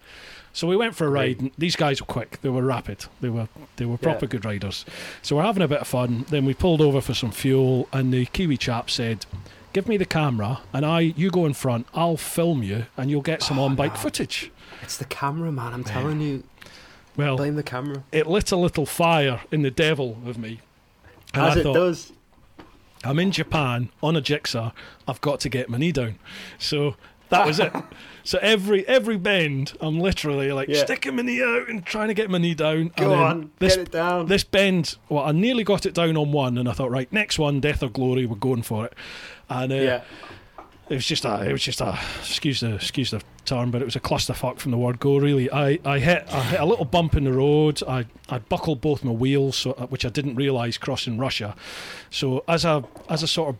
So 0.52 0.66
we 0.66 0.76
went 0.76 0.94
for 0.96 1.06
a 1.06 1.10
ride. 1.10 1.40
And 1.40 1.50
these 1.58 1.76
guys 1.76 2.00
were 2.00 2.06
quick. 2.06 2.38
They 2.42 2.48
were 2.48 2.62
rapid. 2.62 3.06
They 3.20 3.28
were 3.30 3.48
they 3.76 3.84
were 3.86 3.98
proper 3.98 4.26
Yeah. 4.26 4.30
good 4.30 4.44
riders. 4.44 4.84
So 5.22 5.34
we're 5.36 5.42
having 5.42 5.62
a 5.64 5.68
bit 5.68 5.80
of 5.80 5.88
fun. 5.88 6.24
Then 6.30 6.44
we 6.44 6.54
pulled 6.54 6.80
over 6.80 7.00
for 7.00 7.14
some 7.14 7.32
fuel, 7.32 7.88
and 7.92 8.12
the 8.14 8.26
Kiwi 8.26 8.56
chap 8.56 8.90
said, 8.90 9.26
"Give 9.72 9.88
me 9.88 9.96
the 9.96 10.06
camera, 10.06 10.60
and 10.72 10.86
I 10.86 11.00
you 11.16 11.30
go 11.30 11.46
in 11.46 11.54
front. 11.54 11.86
I'll 11.94 12.16
film 12.16 12.62
you, 12.62 12.86
and 12.96 13.10
you'll 13.10 13.22
get 13.32 13.42
some 13.42 13.58
Oh, 13.58 13.64
on 13.64 13.74
bike 13.74 13.94
no. 13.94 14.00
footage." 14.00 14.50
It's 14.82 14.96
the 14.96 15.04
camera, 15.04 15.50
man. 15.52 15.72
I'm 15.72 15.84
telling 15.84 16.20
you. 16.20 16.42
Well, 17.16 17.36
Blame 17.36 17.56
the 17.56 17.62
camera. 17.64 18.04
it 18.12 18.26
lit 18.28 18.52
a 18.52 18.56
little 18.56 18.86
fire 18.86 19.40
in 19.50 19.62
the 19.62 19.70
devil 19.72 20.18
of 20.24 20.38
me. 20.38 20.60
And 21.34 21.42
As 21.46 21.56
I 21.56 21.60
it 21.60 21.62
thought, 21.64 21.74
does. 21.74 22.12
I'm 23.04 23.18
in 23.18 23.32
Japan 23.32 23.90
on 24.02 24.16
a 24.16 24.20
jigsaw. 24.20 24.70
I've 25.06 25.20
got 25.20 25.40
to 25.40 25.48
get 25.48 25.68
my 25.68 25.78
knee 25.78 25.92
down. 25.92 26.18
So 26.58 26.94
that 27.30 27.46
was 27.46 27.58
it. 27.60 27.72
So 28.24 28.38
every 28.42 28.86
every 28.86 29.16
bend, 29.16 29.72
I'm 29.80 29.98
literally 30.00 30.52
like 30.52 30.68
Yeah. 30.68 30.84
sticking 30.84 31.16
my 31.16 31.22
knee 31.22 31.42
out 31.42 31.66
and 31.70 31.82
trying 31.86 32.08
to 32.08 32.14
get 32.14 32.28
my 32.28 32.36
knee 32.36 32.52
down. 32.54 32.92
Go 32.94 33.14
on, 33.14 33.52
This 33.58 33.76
get 33.76 33.86
it 33.86 33.90
down. 33.90 34.26
this 34.26 34.44
bend, 34.44 34.96
well, 35.08 35.24
I 35.24 35.32
nearly 35.32 35.64
got 35.64 35.86
it 35.86 35.94
down 35.94 36.14
on 36.18 36.30
one, 36.30 36.58
and 36.58 36.68
I 36.68 36.72
thought, 36.72 36.90
right, 36.90 37.10
next 37.10 37.38
one, 37.38 37.58
death 37.58 37.82
or 37.82 37.88
glory, 37.88 38.26
we're 38.26 38.36
going 38.36 38.60
for 38.60 38.84
it. 38.84 38.92
And 39.48 39.72
uh, 39.72 39.76
yeah. 39.76 40.02
It 40.90 40.94
was 40.94 41.06
just 41.06 41.24
a, 41.24 41.48
it 41.48 41.52
was 41.52 41.62
just 41.62 41.80
a, 41.80 41.98
excuse 42.20 42.60
the, 42.60 42.74
excuse 42.76 43.10
the 43.10 43.22
term, 43.44 43.70
but 43.70 43.82
it 43.82 43.84
was 43.84 43.96
a 43.96 44.00
clusterfuck 44.00 44.58
from 44.58 44.70
the 44.70 44.78
word 44.78 44.98
go. 45.00 45.18
Really, 45.18 45.50
I, 45.50 45.78
I 45.84 45.98
hit, 45.98 46.26
I 46.32 46.42
hit 46.42 46.60
a 46.60 46.64
little 46.64 46.84
bump 46.84 47.14
in 47.14 47.24
the 47.24 47.32
road. 47.32 47.82
I, 47.86 48.06
I 48.28 48.38
buckled 48.38 48.80
both 48.80 49.04
my 49.04 49.12
wheels, 49.12 49.56
so, 49.56 49.72
uh, 49.72 49.86
which 49.86 50.04
I 50.04 50.08
didn't 50.08 50.36
realise 50.36 50.78
crossing 50.78 51.18
Russia. 51.18 51.54
So 52.10 52.44
as 52.48 52.64
I, 52.64 52.82
as 53.08 53.22
I 53.22 53.26
sort 53.26 53.50
of 53.54 53.56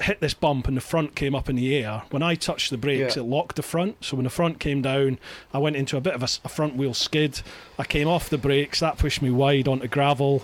hit 0.00 0.20
this 0.20 0.34
bump 0.34 0.66
and 0.66 0.76
the 0.76 0.80
front 0.80 1.14
came 1.14 1.36
up 1.36 1.48
in 1.48 1.54
the 1.54 1.76
air, 1.76 2.02
when 2.10 2.22
I 2.22 2.34
touched 2.34 2.70
the 2.70 2.76
brakes, 2.78 3.14
Yeah. 3.16 3.22
it 3.22 3.26
locked 3.26 3.56
the 3.56 3.62
front. 3.62 4.04
So 4.04 4.16
when 4.16 4.24
the 4.24 4.30
front 4.30 4.58
came 4.58 4.82
down, 4.82 5.18
I 5.52 5.58
went 5.58 5.76
into 5.76 5.96
a 5.96 6.00
bit 6.00 6.14
of 6.14 6.22
a 6.22 6.48
front 6.48 6.74
wheel 6.74 6.94
skid. 6.94 7.42
I 7.78 7.84
came 7.84 8.08
off 8.08 8.28
the 8.28 8.38
brakes. 8.38 8.80
That 8.80 8.98
pushed 8.98 9.22
me 9.22 9.30
wide 9.30 9.68
onto 9.68 9.86
gravel. 9.86 10.42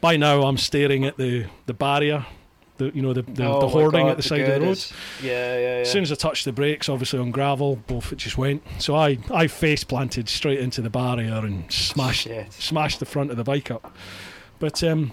By 0.00 0.16
now, 0.16 0.42
I'm 0.42 0.56
staring 0.58 1.04
at 1.04 1.16
the, 1.16 1.46
the 1.66 1.74
barrier. 1.74 2.26
The, 2.78 2.90
you 2.94 3.02
know 3.02 3.12
the 3.12 3.22
the, 3.22 3.44
Oh 3.44 3.60
the 3.60 3.68
hoarding 3.68 4.02
God, 4.06 4.10
at 4.12 4.16
the 4.16 4.22
side 4.22 4.40
of 4.40 4.60
the 4.60 4.66
road. 4.66 4.84
Yeah, 5.22 5.30
yeah, 5.30 5.60
yeah. 5.60 5.66
As 5.82 5.90
soon 5.92 6.02
as 6.02 6.10
I 6.10 6.14
touched 6.14 6.44
the 6.46 6.52
brakes, 6.52 6.88
obviously 6.88 7.18
on 7.18 7.30
gravel, 7.30 7.76
both 7.86 8.12
it 8.12 8.16
just 8.16 8.38
went. 8.38 8.62
So 8.78 8.96
I, 8.96 9.18
I 9.30 9.46
face 9.46 9.84
planted 9.84 10.28
straight 10.28 10.58
into 10.58 10.80
the 10.80 10.90
barrier 10.90 11.34
and 11.44 11.70
smashed 11.70 12.22
Shit. 12.24 12.52
smashed 12.52 12.98
the 12.98 13.06
front 13.06 13.30
of 13.30 13.36
the 13.36 13.44
bike 13.44 13.70
up. 13.70 13.94
But 14.58 14.82
um, 14.82 15.12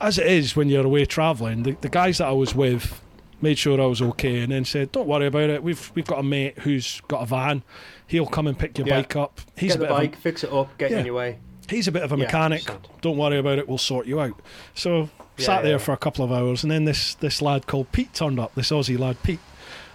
as 0.00 0.18
it 0.18 0.26
is 0.26 0.54
when 0.54 0.68
you're 0.68 0.86
away 0.86 1.04
travelling, 1.04 1.64
the, 1.64 1.72
the 1.80 1.88
guys 1.88 2.18
that 2.18 2.28
I 2.28 2.32
was 2.32 2.54
with 2.54 3.00
made 3.40 3.58
sure 3.58 3.80
I 3.80 3.86
was 3.86 4.00
okay 4.00 4.40
and 4.40 4.52
then 4.52 4.64
said, 4.64 4.92
"Don't 4.92 5.08
worry 5.08 5.26
about 5.26 5.50
it. 5.50 5.62
We've 5.62 5.90
we've 5.96 6.06
got 6.06 6.20
a 6.20 6.22
mate 6.22 6.58
who's 6.60 7.00
got 7.08 7.22
a 7.22 7.26
van. 7.26 7.64
He'll 8.06 8.26
come 8.26 8.46
and 8.46 8.56
pick 8.56 8.78
your 8.78 8.86
Yeah. 8.86 8.98
bike 9.00 9.16
up. 9.16 9.40
He's 9.56 9.70
Get 9.72 9.76
a 9.76 9.78
the 9.80 9.84
bit 9.86 9.90
bike, 9.90 10.14
of 10.14 10.20
fix 10.20 10.44
it 10.44 10.52
up, 10.52 10.78
get 10.78 10.90
you 10.90 10.96
Yeah. 10.96 11.00
on 11.00 11.06
your 11.06 11.14
way. 11.16 11.38
a, 11.68 11.74
he's 11.74 11.88
a 11.88 11.92
bit 11.92 12.02
of 12.02 12.12
a 12.12 12.16
Yeah, 12.16 12.24
mechanic. 12.26 12.62
Don't 13.00 13.16
worry 13.16 13.38
about 13.38 13.58
it. 13.58 13.68
We'll 13.68 13.78
sort 13.78 14.06
you 14.06 14.20
out." 14.20 14.40
So 14.74 15.08
Yeah, 15.38 15.46
sat 15.46 15.62
there 15.62 15.72
yeah. 15.72 15.78
for 15.78 15.92
a 15.92 15.96
couple 15.96 16.24
of 16.24 16.30
hours, 16.32 16.62
and 16.62 16.70
then 16.70 16.84
this 16.84 17.14
this 17.14 17.40
lad 17.40 17.66
called 17.66 17.90
Pete 17.92 18.12
turned 18.14 18.38
up. 18.38 18.54
This 18.54 18.70
Aussie 18.70 18.98
lad, 18.98 19.22
Pete, 19.22 19.40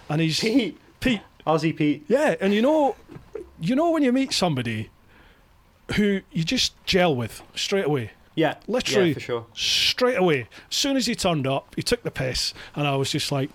and 0.08 0.20
he's 0.20 0.40
Pete, 0.40 0.78
Pete. 1.00 1.20
Aussie 1.46 1.74
Pete. 1.76 2.04
Yeah, 2.08 2.34
and 2.40 2.52
you 2.52 2.60
know, 2.62 2.96
you 3.60 3.74
know 3.76 3.90
when 3.90 4.02
you 4.02 4.12
meet 4.12 4.32
somebody 4.32 4.90
who 5.96 6.20
you 6.32 6.44
just 6.44 6.74
gel 6.84 7.14
with 7.16 7.42
straight 7.54 7.86
away, 7.86 8.10
Yeah, 8.34 8.56
Literally. 8.66 9.08
yeah, 9.08 9.14
for 9.14 9.20
sure. 9.20 9.46
straight 9.54 10.18
away. 10.18 10.48
As 10.70 10.76
soon 10.76 10.96
as 10.96 11.06
he 11.06 11.14
turned 11.14 11.46
up, 11.46 11.74
he 11.76 11.82
took 11.82 12.02
the 12.02 12.10
piss, 12.10 12.52
and 12.76 12.86
I 12.86 12.94
was 12.96 13.10
just 13.10 13.32
like, 13.32 13.48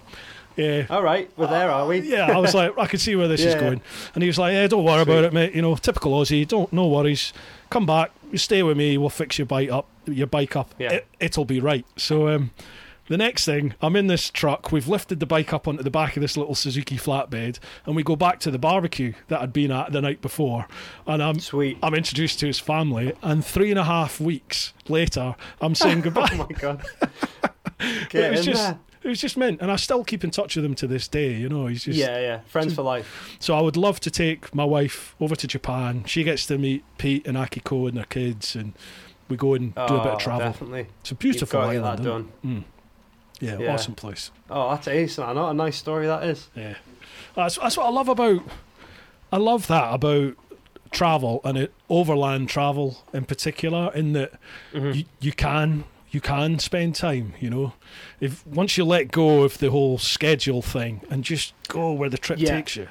yeah. 0.56 0.86
All 0.90 1.04
right, 1.04 1.30
we're 1.38 1.48
there, 1.48 1.70
are 1.70 1.86
we? 1.86 2.00
Yeah, 2.00 2.32
I 2.32 2.38
was 2.40 2.54
like, 2.56 2.76
I 2.78 2.86
can 2.88 2.98
see 3.00 3.16
where 3.16 3.28
this 3.28 3.42
is 3.42 3.54
Yeah. 3.56 3.60
going, 3.60 3.82
and 4.16 4.24
he 4.24 4.28
was 4.28 4.40
like, 4.40 4.54
"Yeah, 4.54 4.68
don't 4.68 4.84
worry 4.84 5.02
about 5.04 5.24
it, 5.26 5.34
mate. 5.34 5.54
You 5.54 5.62
know, 5.62 5.76
typical 5.76 6.12
Aussie. 6.14 6.48
Don't, 6.48 6.72
no 6.74 6.88
worries. 6.88 7.34
Come 7.70 7.86
back, 7.86 8.12
you 8.34 8.40
stay 8.40 8.64
with 8.64 8.76
me. 8.76 8.98
We'll 8.98 9.10
fix 9.10 9.38
your 9.38 9.46
bike 9.46 9.72
up. 9.72 9.88
Your 10.06 10.28
bike 10.28 10.56
up. 10.56 10.74
Yeah. 10.78 10.92
It, 10.94 11.08
it'll 11.20 11.46
be 11.46 11.60
right." 11.62 11.86
So, 11.96 12.28
um, 12.28 12.52
the 13.08 13.18
next 13.18 13.46
thing, 13.46 13.76
I'm 13.82 13.96
in 13.96 14.08
this 14.08 14.30
truck. 14.30 14.72
We've 14.72 14.88
lifted 14.88 15.20
the 15.20 15.26
bike 15.26 15.54
up 15.54 15.68
onto 15.68 15.84
the 15.84 15.92
back 15.92 16.16
of 16.16 16.22
this 16.22 16.38
little 16.38 16.56
Suzuki 16.56 16.96
flatbed, 16.96 17.60
and 17.86 17.96
we 17.96 18.04
go 18.04 18.16
back 18.16 18.40
to 18.42 18.52
the 18.52 18.58
barbecue 18.58 19.14
that 19.28 19.42
I'd 19.42 19.54
been 19.54 19.72
at 19.72 19.92
the 19.92 20.02
night 20.02 20.22
before. 20.22 20.68
And 21.06 21.22
I'm 21.22 21.40
Sweet. 21.40 21.78
I'm 21.84 21.94
introduced 21.94 22.40
to 22.40 22.48
his 22.48 22.60
family, 22.60 23.14
and 23.22 23.46
three 23.46 23.70
and 23.70 23.80
a 23.80 23.84
half 23.84 24.20
weeks 24.20 24.74
later, 24.88 25.36
I'm 25.62 25.76
saying 25.76 26.02
goodbye. 26.02 26.30
Oh 26.34 26.38
my 26.38 26.58
god. 26.58 26.84
it 27.80 28.32
was 28.32 28.46
just 28.46 28.64
there. 28.64 28.80
It 29.04 29.08
was 29.10 29.20
just 29.22 29.38
meant, 29.38 29.62
and 29.62 29.72
I 29.72 29.76
still 29.76 30.04
keep 30.04 30.24
in 30.24 30.32
touch 30.32 30.56
with 30.56 30.64
him 30.66 30.76
to 30.76 30.88
this 30.88 31.08
day. 31.08 31.34
You 31.34 31.50
know, 31.50 31.68
he's 31.68 31.84
just 31.84 31.98
Yeah, 31.98 32.20
yeah. 32.20 32.40
Friends 32.48 32.74
for 32.74 32.82
life. 32.84 33.36
So 33.40 33.56
I 33.56 33.62
would 33.62 33.78
love 33.78 34.00
to 34.02 34.12
take 34.12 34.54
my 34.56 34.64
wife 34.66 35.16
over 35.20 35.36
to 35.36 35.48
Japan. 35.48 36.04
She 36.06 36.24
gets 36.24 36.46
to 36.48 36.58
meet 36.58 36.84
Pete 36.98 37.26
and 37.28 37.36
Akiko 37.38 37.88
and 37.88 37.98
their 37.98 38.06
kids, 38.06 38.56
and 38.56 38.74
we 39.30 39.38
go 39.38 39.54
and 39.54 39.74
do 39.76 39.82
a 39.82 39.88
bit 39.88 40.08
Oh, 40.08 40.10
of 40.14 40.20
travel. 40.20 40.48
Definitely. 40.52 40.88
It's 41.02 41.12
a 41.12 41.16
beautiful 41.16 41.60
You've 41.72 41.82
got 41.82 41.86
island. 41.92 42.00
that 42.00 42.04
done. 42.10 42.32
Mm. 42.46 42.64
Yeah, 43.40 43.58
Yeah. 43.60 43.74
awesome 43.74 43.96
place. 43.96 44.32
Oh, 44.50 44.70
that's 44.72 44.88
ace, 44.88 45.18
man. 45.18 45.36
What 45.36 45.50
a 45.50 45.54
nice 45.54 45.76
story 45.78 46.06
that 46.08 46.24
is. 46.24 46.50
Yeah, 46.56 46.76
that's 47.36 47.58
that's 47.58 47.76
what 47.78 47.86
I 47.88 47.90
love 47.90 48.08
about. 48.10 48.42
I 49.32 49.38
love 49.38 49.68
that 49.68 49.94
about 49.94 50.36
travel 50.92 51.42
and 51.44 51.58
it 51.58 51.74
overland 51.90 52.48
travel 52.50 53.04
in 53.14 53.26
particular. 53.26 53.92
In 53.96 54.14
that 54.14 54.34
Mhm. 54.74 54.96
you, 54.96 55.04
you 55.20 55.32
can 55.34 55.86
you 56.14 56.22
can 56.22 56.60
spend 56.60 56.96
time. 56.96 57.34
You 57.40 57.50
know, 57.50 57.74
if 58.22 58.46
once 58.48 58.78
you 58.78 58.86
let 58.86 59.12
go 59.12 59.44
of 59.44 59.58
the 59.58 59.70
whole 59.72 59.98
schedule 59.98 60.62
thing 60.62 61.02
and 61.10 61.24
just 61.24 61.54
go 61.68 61.92
where 61.92 62.10
the 62.10 62.18
trip 62.18 62.40
Yeah. 62.40 62.56
takes 62.56 62.76
you. 62.76 62.88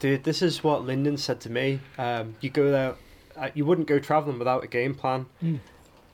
Dude, 0.00 0.24
this 0.24 0.42
is 0.42 0.62
what 0.62 0.84
Lyndon 0.84 1.16
said 1.16 1.40
to 1.42 1.50
me. 1.50 1.80
Um, 1.96 2.34
you 2.40 2.50
go 2.50 2.70
there 2.70 2.94
uh, 3.36 3.48
you 3.54 3.64
wouldn't 3.64 3.88
go 3.88 3.98
traveling 3.98 4.38
without 4.38 4.62
a 4.62 4.66
game 4.68 4.94
plan. 4.94 5.26
Mm. 5.42 5.58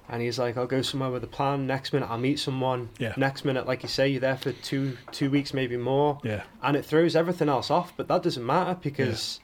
And 0.09 0.23
he's 0.23 0.39
like, 0.39 0.57
I'll 0.57 0.67
go 0.67 0.83
somewhere 0.83 1.11
with 1.11 1.23
a 1.23 1.29
plan. 1.29 1.67
Next 1.67 1.93
minute, 1.93 2.11
I'll 2.11 2.19
meet 2.19 2.39
someone. 2.41 2.89
Yeah. 2.99 3.13
Next 3.17 3.45
minute, 3.45 3.67
like 3.67 3.83
you 3.83 3.89
say, 3.89 4.09
you're 4.09 4.21
there 4.21 4.37
for 4.37 4.53
two 4.53 4.97
two 5.13 5.31
weeks, 5.31 5.53
maybe 5.55 5.77
more, 5.77 6.19
Yeah. 6.25 6.43
and 6.63 6.77
it 6.77 6.85
throws 6.85 7.15
everything 7.15 7.49
else 7.49 7.71
off. 7.71 7.93
But 7.97 8.09
that 8.09 8.23
doesn't 8.23 8.45
matter 8.45 8.77
because 8.83 9.39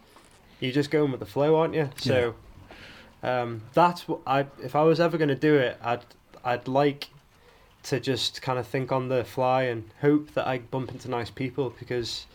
you're 0.58 0.72
just 0.72 0.90
going 0.90 1.10
with 1.12 1.20
the 1.20 1.26
flow, 1.26 1.54
aren't 1.56 1.74
you? 1.74 1.90
So 1.96 2.34
um, 3.22 3.62
that's 3.74 4.08
what 4.08 4.20
I. 4.26 4.46
If 4.62 4.74
I 4.74 4.82
was 4.82 4.98
ever 5.00 5.16
going 5.18 5.28
to 5.28 5.34
do 5.36 5.54
it, 5.56 5.78
I'd 5.82 6.04
I'd 6.46 6.66
like 6.68 7.08
to 7.84 8.00
just 8.00 8.40
kind 8.42 8.58
of 8.58 8.66
think 8.66 8.90
on 8.92 9.08
the 9.08 9.24
fly 9.24 9.64
and 9.64 9.84
hope 10.00 10.32
that 10.34 10.46
I 10.46 10.58
bump 10.58 10.90
into 10.92 11.08
nice 11.10 11.30
people 11.30 11.74
because 11.78 12.26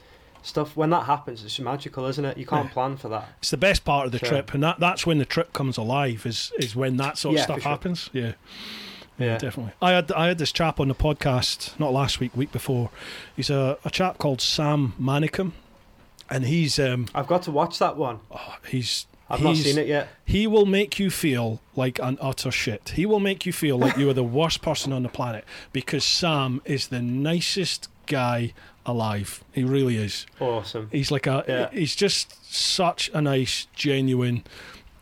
stuff 0.44 0.76
when 0.78 0.90
that 0.92 1.06
happens, 1.06 1.44
it's 1.44 1.60
magical, 1.60 2.06
isn't 2.08 2.24
it? 2.26 2.38
You 2.38 2.46
can't 2.46 2.68
Yeah. 2.68 2.74
plan 2.74 2.98
for 2.98 3.10
that. 3.10 3.30
It's 3.40 3.52
the 3.52 3.58
best 3.58 3.84
part 3.86 4.06
of 4.06 4.12
the 4.12 4.20
Sure. 4.20 4.30
trip, 4.30 4.54
and 4.54 4.64
that, 4.64 4.80
that's 4.80 5.06
when 5.06 5.18
the 5.18 5.26
trip 5.26 5.54
comes 5.54 5.78
alive. 5.78 6.26
Is 6.26 6.52
is 6.60 6.76
when 6.76 6.98
that 6.98 7.18
sort 7.18 7.36
of 7.38 7.42
stuff 7.44 7.62
sure. 7.62 7.70
happens. 7.72 8.10
Yeah. 8.14 8.34
Yeah, 9.20 9.26
Yeah. 9.28 9.38
definitely. 9.38 9.74
I 9.82 9.92
had 9.92 10.12
I 10.14 10.28
had 10.28 10.38
this 10.40 10.52
chap 10.52 10.80
on 10.80 10.88
the 10.88 10.96
podcast 10.96 11.78
not 11.80 11.92
last 11.94 12.20
week, 12.20 12.36
week 12.36 12.52
before. 12.52 12.90
He's 13.36 13.50
a, 13.50 13.78
a 13.86 13.90
chap 13.92 14.18
called 14.18 14.42
Sam 14.42 14.94
Manicom, 15.00 15.52
and 16.30 16.46
he's 16.46 16.80
um 16.80 17.08
I've 17.14 17.28
got 17.28 17.44
to 17.44 17.52
watch 17.52 17.78
that 17.80 17.98
one. 17.98 18.20
oh, 18.32 18.56
he's 18.68 19.06
I've 19.34 19.42
not 19.42 19.56
seen 19.58 19.78
it 19.78 19.88
yet. 19.88 20.10
He 20.26 20.48
will 20.48 20.66
make 20.66 21.00
you 21.00 21.10
feel 21.10 21.60
like 21.76 22.00
an 22.00 22.18
utter 22.22 22.52
shit. 22.52 22.94
He 22.96 23.06
will 23.06 23.20
make 23.20 23.46
you 23.46 23.54
feel 23.54 23.78
like 23.78 23.98
you 23.98 24.10
are 24.10 24.14
the 24.14 24.24
worst 24.40 24.62
person 24.62 24.92
on 24.94 25.04
the 25.04 25.10
planet 25.10 25.46
because 25.74 26.04
Sam 26.04 26.62
is 26.66 26.88
the 26.88 27.02
nicest 27.02 27.88
guy 28.08 28.54
alive. 28.86 29.44
He 29.52 29.64
really 29.64 29.96
is. 29.98 30.26
Awesome. 30.40 30.90
He's 30.92 31.12
like 31.12 31.28
a 31.28 31.44
Yeah. 31.48 31.70
he's 31.72 31.96
just 31.96 32.54
such 32.54 33.10
a 33.14 33.22
nice, 33.22 33.68
genuine, 33.76 34.44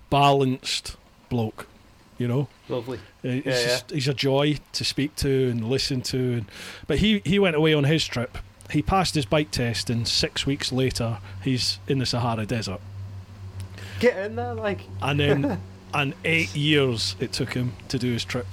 balanced 0.10 0.96
bloke. 1.30 1.68
You 2.18 2.28
know, 2.28 2.48
Lovely. 2.68 3.00
He's, 3.22 3.46
Yeah, 3.46 3.52
just, 3.54 3.92
he's 3.92 4.08
a 4.10 4.14
joy 4.14 4.58
to 4.74 4.84
speak 4.84 5.16
to 5.18 5.50
and 5.50 5.70
listen 5.70 6.02
to. 6.02 6.18
And, 6.18 6.46
but 6.86 6.98
he, 6.98 7.22
he 7.24 7.40
went 7.40 7.56
away 7.56 7.74
on 7.74 7.86
his 7.86 8.06
trip. 8.06 8.38
He 8.72 8.82
passed 8.82 9.16
his 9.16 9.26
bike 9.26 9.52
test, 9.52 9.90
and 9.90 10.06
six 10.06 10.46
weeks 10.46 10.72
later, 10.74 11.20
he's 11.42 11.80
in 11.88 12.00
the 12.00 12.06
Sahara 12.06 12.46
Desert. 12.46 12.82
Get 14.00 14.18
in 14.26 14.36
there, 14.36 14.54
like 14.54 14.82
And 15.02 15.20
then, 15.20 15.62
and 15.94 16.14
eight 16.24 16.56
years 16.56 17.16
it 17.20 17.32
took 17.32 17.54
him 17.54 17.74
to 17.90 18.00
do 18.00 18.12
his 18.12 18.24
trip. 18.24 18.48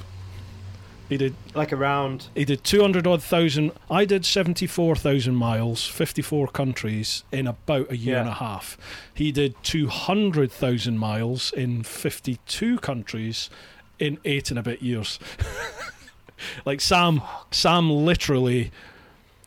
He 1.09 1.16
did 1.16 1.36
like 1.55 1.73
around. 1.73 2.28
he 2.35 2.44
did 2.44 2.64
two 2.64 2.81
hundred 2.81 3.06
odd 3.06 3.23
thousand. 3.23 3.70
I 3.89 4.05
did 4.05 4.24
seventy 4.24 4.66
four 4.66 4.97
thousand 4.97 5.36
miles, 5.36 5.86
fifty 5.86 6.20
four 6.20 6.48
countries 6.48 7.23
in 7.31 7.47
about 7.47 7.93
a 7.93 7.97
year 7.97 8.18
and 8.18 8.28
a 8.28 8.35
half. 8.35 8.77
He 9.14 9.31
did 9.31 9.55
two 9.62 9.86
hundred 9.86 10.51
thousand 10.51 10.98
miles 10.98 11.52
in 11.52 11.85
fifty 11.85 12.40
two 12.47 12.78
countries 12.78 13.51
in 14.01 14.18
eight 14.24 14.51
and 14.51 14.59
a 14.59 14.64
bit 14.64 14.82
years. 14.82 15.20
like 16.64 16.81
Sam, 16.81 17.23
Sam 17.52 17.89
literally, 17.89 18.73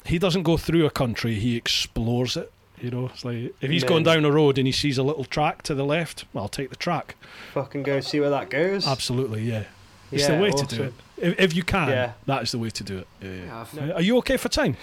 he 0.05 0.17
doesn't 0.17 0.43
go 0.43 0.55
through 0.55 0.85
a 0.85 0.89
country; 0.89 1.35
he 1.35 1.57
explores 1.57 2.37
it. 2.37 2.53
You 2.81 2.91
know, 2.91 3.05
it's 3.07 3.25
like 3.25 3.53
if 3.61 3.69
he's 3.69 3.83
going 3.83 4.03
down 4.03 4.23
a 4.25 4.31
road 4.31 4.57
and 4.57 4.65
he 4.67 4.71
sees 4.71 4.97
a 4.97 5.03
little 5.03 5.25
track 5.25 5.63
to 5.63 5.75
the 5.75 5.83
left, 5.85 6.25
well, 6.33 6.43
I'll 6.43 6.47
take 6.49 6.69
the 6.69 6.75
track. 6.75 7.15
Fucking 7.53 7.83
go 7.83 7.99
see 7.99 8.19
where 8.19 8.29
that 8.29 8.49
goes. 8.49 8.87
Absolutely, 8.87 9.43
yeah. 9.43 9.63
It's 10.11 10.23
Yeah, 10.27 10.35
the 10.37 10.41
way 10.41 10.51
to 10.51 10.65
do 10.65 10.83
it. 10.83 10.93
If, 11.17 11.39
if 11.39 11.55
you 11.55 11.63
can, 11.63 11.89
Yeah. 11.89 12.13
that 12.25 12.43
is 12.43 12.51
the 12.51 12.57
way 12.59 12.69
to 12.69 12.83
do 12.83 12.97
it. 12.99 13.07
Yeah, 13.21 13.65
yeah. 13.75 13.91
Are 13.93 14.01
you 14.01 14.17
okay 14.17 14.37
for 14.37 14.49
time? 14.49 14.75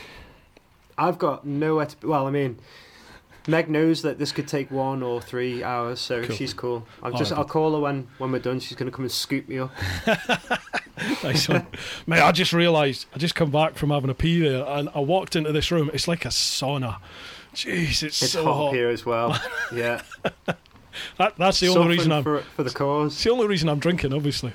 I've 0.99 1.19
got 1.19 1.47
nowhere 1.47 1.87
to. 1.87 2.07
Well, 2.09 2.27
I 2.27 2.31
mean, 2.31 2.59
Meg 3.49 3.69
knows 3.69 4.03
that 4.03 4.19
this 4.19 4.33
could 4.33 4.49
take 4.49 4.71
one 4.71 5.03
or 5.03 5.21
three 5.21 5.63
hours, 5.65 6.01
so 6.01 6.23
Cool. 6.25 6.37
she's 6.37 6.55
cool. 6.55 6.87
I'll 7.03 7.13
All 7.13 7.19
just 7.19 7.31
right, 7.33 7.39
I'll 7.39 7.45
call 7.45 7.73
her 7.75 7.81
when 7.81 8.09
when 8.19 8.33
we're 8.33 8.39
done. 8.39 8.61
She's 8.61 8.77
gonna 8.77 8.91
come 8.91 9.05
and 9.05 9.13
scoop 9.13 9.49
me 9.49 9.59
up. 9.59 9.73
Nice 11.23 11.47
one. 11.49 11.67
Mate, 12.07 12.23
I 12.23 12.33
just 12.33 12.53
realised, 12.55 13.07
I 13.15 13.19
just 13.19 13.35
come 13.35 13.51
back 13.51 13.75
from 13.75 13.91
having 13.91 14.09
a 14.09 14.15
pee 14.15 14.41
there 14.41 14.65
and 14.67 14.89
I 14.95 15.01
walked 15.01 15.37
into 15.37 15.53
this 15.53 15.71
room. 15.71 15.91
It's 15.93 16.09
like 16.09 16.25
a 16.25 16.29
sauna. 16.29 16.97
Jeez, 17.57 18.03
it's, 18.03 18.23
It's 18.23 18.33
so 18.33 18.45
hot, 18.45 18.55
hot. 18.55 18.75
here 18.75 18.89
as 18.91 19.05
well. 19.07 19.39
Yeah, 19.75 20.03
That, 21.19 21.37
that's 21.37 21.61
the 21.61 21.69
only 21.69 21.97
reason 21.97 22.13
I'm. 22.13 22.23
for 22.23 22.41
for 22.41 22.63
the 22.63 22.69
It's 22.69 22.75
cause. 22.75 23.23
the 23.23 23.31
only 23.31 23.47
reason 23.47 23.69
I'm 23.69 23.79
drinking, 23.79 24.13
obviously. 24.13 24.53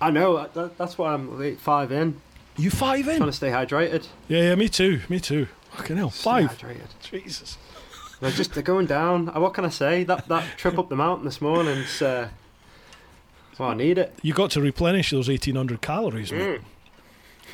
I 0.00 0.10
know 0.10 0.46
that, 0.54 0.78
that's 0.78 0.96
why 0.98 1.12
I'm 1.12 1.38
late 1.38 1.58
five 1.60 1.92
in, 1.92 2.20
You 2.56 2.70
five 2.70 3.00
in? 3.00 3.04
trying 3.16 3.20
in? 3.22 3.26
to 3.26 3.32
stay 3.32 3.50
hydrated. 3.50 4.06
Yeah, 4.28 4.42
yeah, 4.42 4.54
me 4.54 4.68
too. 4.68 5.00
Me 5.08 5.20
too. 5.20 5.46
Fucking 5.72 5.96
hell, 5.96 6.10
Stay 6.10 6.22
five. 6.22 6.58
hydrated. 6.58 6.88
Jesus. 7.02 7.58
They're 8.20 8.30
just 8.30 8.52
they're 8.54 8.62
going 8.62 8.86
down. 8.86 9.28
Uh, 9.28 9.40
What 9.40 9.54
can 9.54 9.64
I 9.64 9.68
say? 9.70 10.04
That 10.04 10.28
that 10.28 10.44
trip 10.58 10.78
up 10.78 10.88
the 10.88 10.96
mountain 10.96 11.24
this 11.24 11.40
morning's. 11.40 12.02
Uh, 12.02 12.28
well, 13.58 13.70
I 13.70 13.74
need 13.74 13.98
it. 13.98 14.14
You 14.22 14.32
got 14.34 14.50
to 14.52 14.60
replenish 14.60 15.10
those 15.10 15.28
1800 15.28 15.80
calories, 15.82 16.32
mate. 16.32 16.60
Mm. 16.60 16.62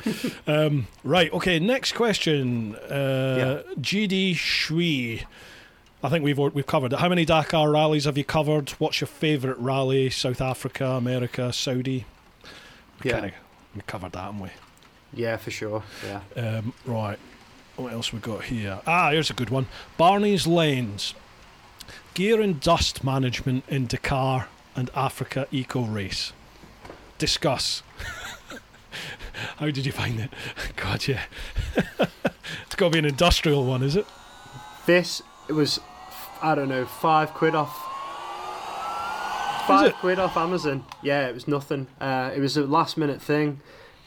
Um, 0.47 0.87
right, 1.03 1.31
okay, 1.33 1.59
next 1.59 1.93
question. 1.93 2.75
Uh, 2.75 3.63
GD 3.79 4.35
Shui. 4.35 5.25
I 6.03 6.09
think 6.09 6.23
we've 6.23 6.37
we've 6.37 6.65
covered 6.67 6.93
it. 6.93 6.99
How 6.99 7.09
many 7.09 7.25
Dakar 7.25 7.69
rallies 7.71 8.05
have 8.05 8.17
you 8.17 8.23
covered? 8.23 8.69
What's 8.71 9.01
your 9.01 9.07
favourite 9.07 9.57
rally? 9.59 10.09
South 10.09 10.39
Africa, 10.41 10.85
America, 10.91 11.51
Saudi? 11.51 12.05
We 13.03 13.09
Yeah. 13.09 13.19
kinda- 13.19 13.35
we 13.75 13.81
covered 13.87 14.11
that, 14.13 14.21
haven't 14.23 14.39
we? 14.39 14.49
Yeah, 15.13 15.37
for 15.37 15.51
sure. 15.51 15.83
Yeah. 16.05 16.21
Um, 16.35 16.73
right. 16.85 17.19
What 17.75 17.93
else 17.93 18.11
we 18.13 18.19
got 18.19 18.45
here? 18.45 18.79
Ah, 18.87 19.11
here's 19.11 19.29
a 19.29 19.33
good 19.33 19.49
one. 19.49 19.67
Barney's 19.97 20.47
Lanes. 20.47 21.13
Gear 22.13 22.41
and 22.41 22.59
dust 22.59 23.03
management 23.03 23.63
in 23.67 23.85
Dakar 23.87 24.47
and 24.75 24.89
Africa 24.95 25.47
Eco 25.51 25.81
Race. 25.83 26.33
Discuss. 27.17 27.83
How 29.57 29.65
did 29.67 29.85
you 29.85 29.91
find 29.91 30.19
it? 30.19 30.31
God, 30.75 31.07
yeah. 31.07 31.23
it's 31.75 32.75
got 32.75 32.87
to 32.87 32.89
be 32.91 32.99
an 32.99 33.05
industrial 33.05 33.65
one, 33.65 33.83
is 33.83 33.95
it? 33.95 34.05
This 34.85 35.21
it 35.49 35.53
was, 35.53 35.79
I 36.41 36.55
don't 36.55 36.69
know, 36.69 36.85
five 36.85 37.33
quid 37.33 37.55
off. 37.55 37.83
Five 39.67 39.93
quid 39.95 40.17
off 40.17 40.37
Amazon. 40.37 40.85
Yeah, 41.01 41.27
it 41.27 41.33
was 41.33 41.45
nothing. 41.47 41.87
Uh, 41.99 42.31
it 42.33 42.39
was 42.39 42.55
a 42.55 42.63
last 42.63 42.95
minute 42.97 43.21
thing. 43.21 43.59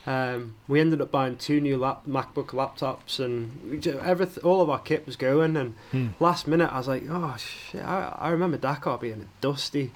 Um, 0.06 0.54
we 0.66 0.80
ended 0.80 1.02
up 1.02 1.10
buying 1.10 1.36
two 1.36 1.60
new 1.60 1.76
lap- 1.76 2.06
MacBook 2.08 2.46
laptops, 2.48 3.20
and 3.22 3.60
we 3.70 3.78
ju- 3.78 3.98
everyth- 4.02 4.42
all 4.42 4.62
of 4.62 4.70
our 4.70 4.78
kit 4.78 5.04
was 5.04 5.16
going. 5.16 5.58
And 5.58 5.74
Hmm. 5.90 6.08
last 6.18 6.46
minute, 6.48 6.72
I 6.72 6.78
was 6.78 6.88
like, 6.88 7.04
"Oh 7.10 7.36
shit!" 7.36 7.84
I, 7.84 8.16
I 8.18 8.30
remember 8.30 8.56
Dakar 8.56 8.96
being 8.96 9.28
dusty. 9.42 9.92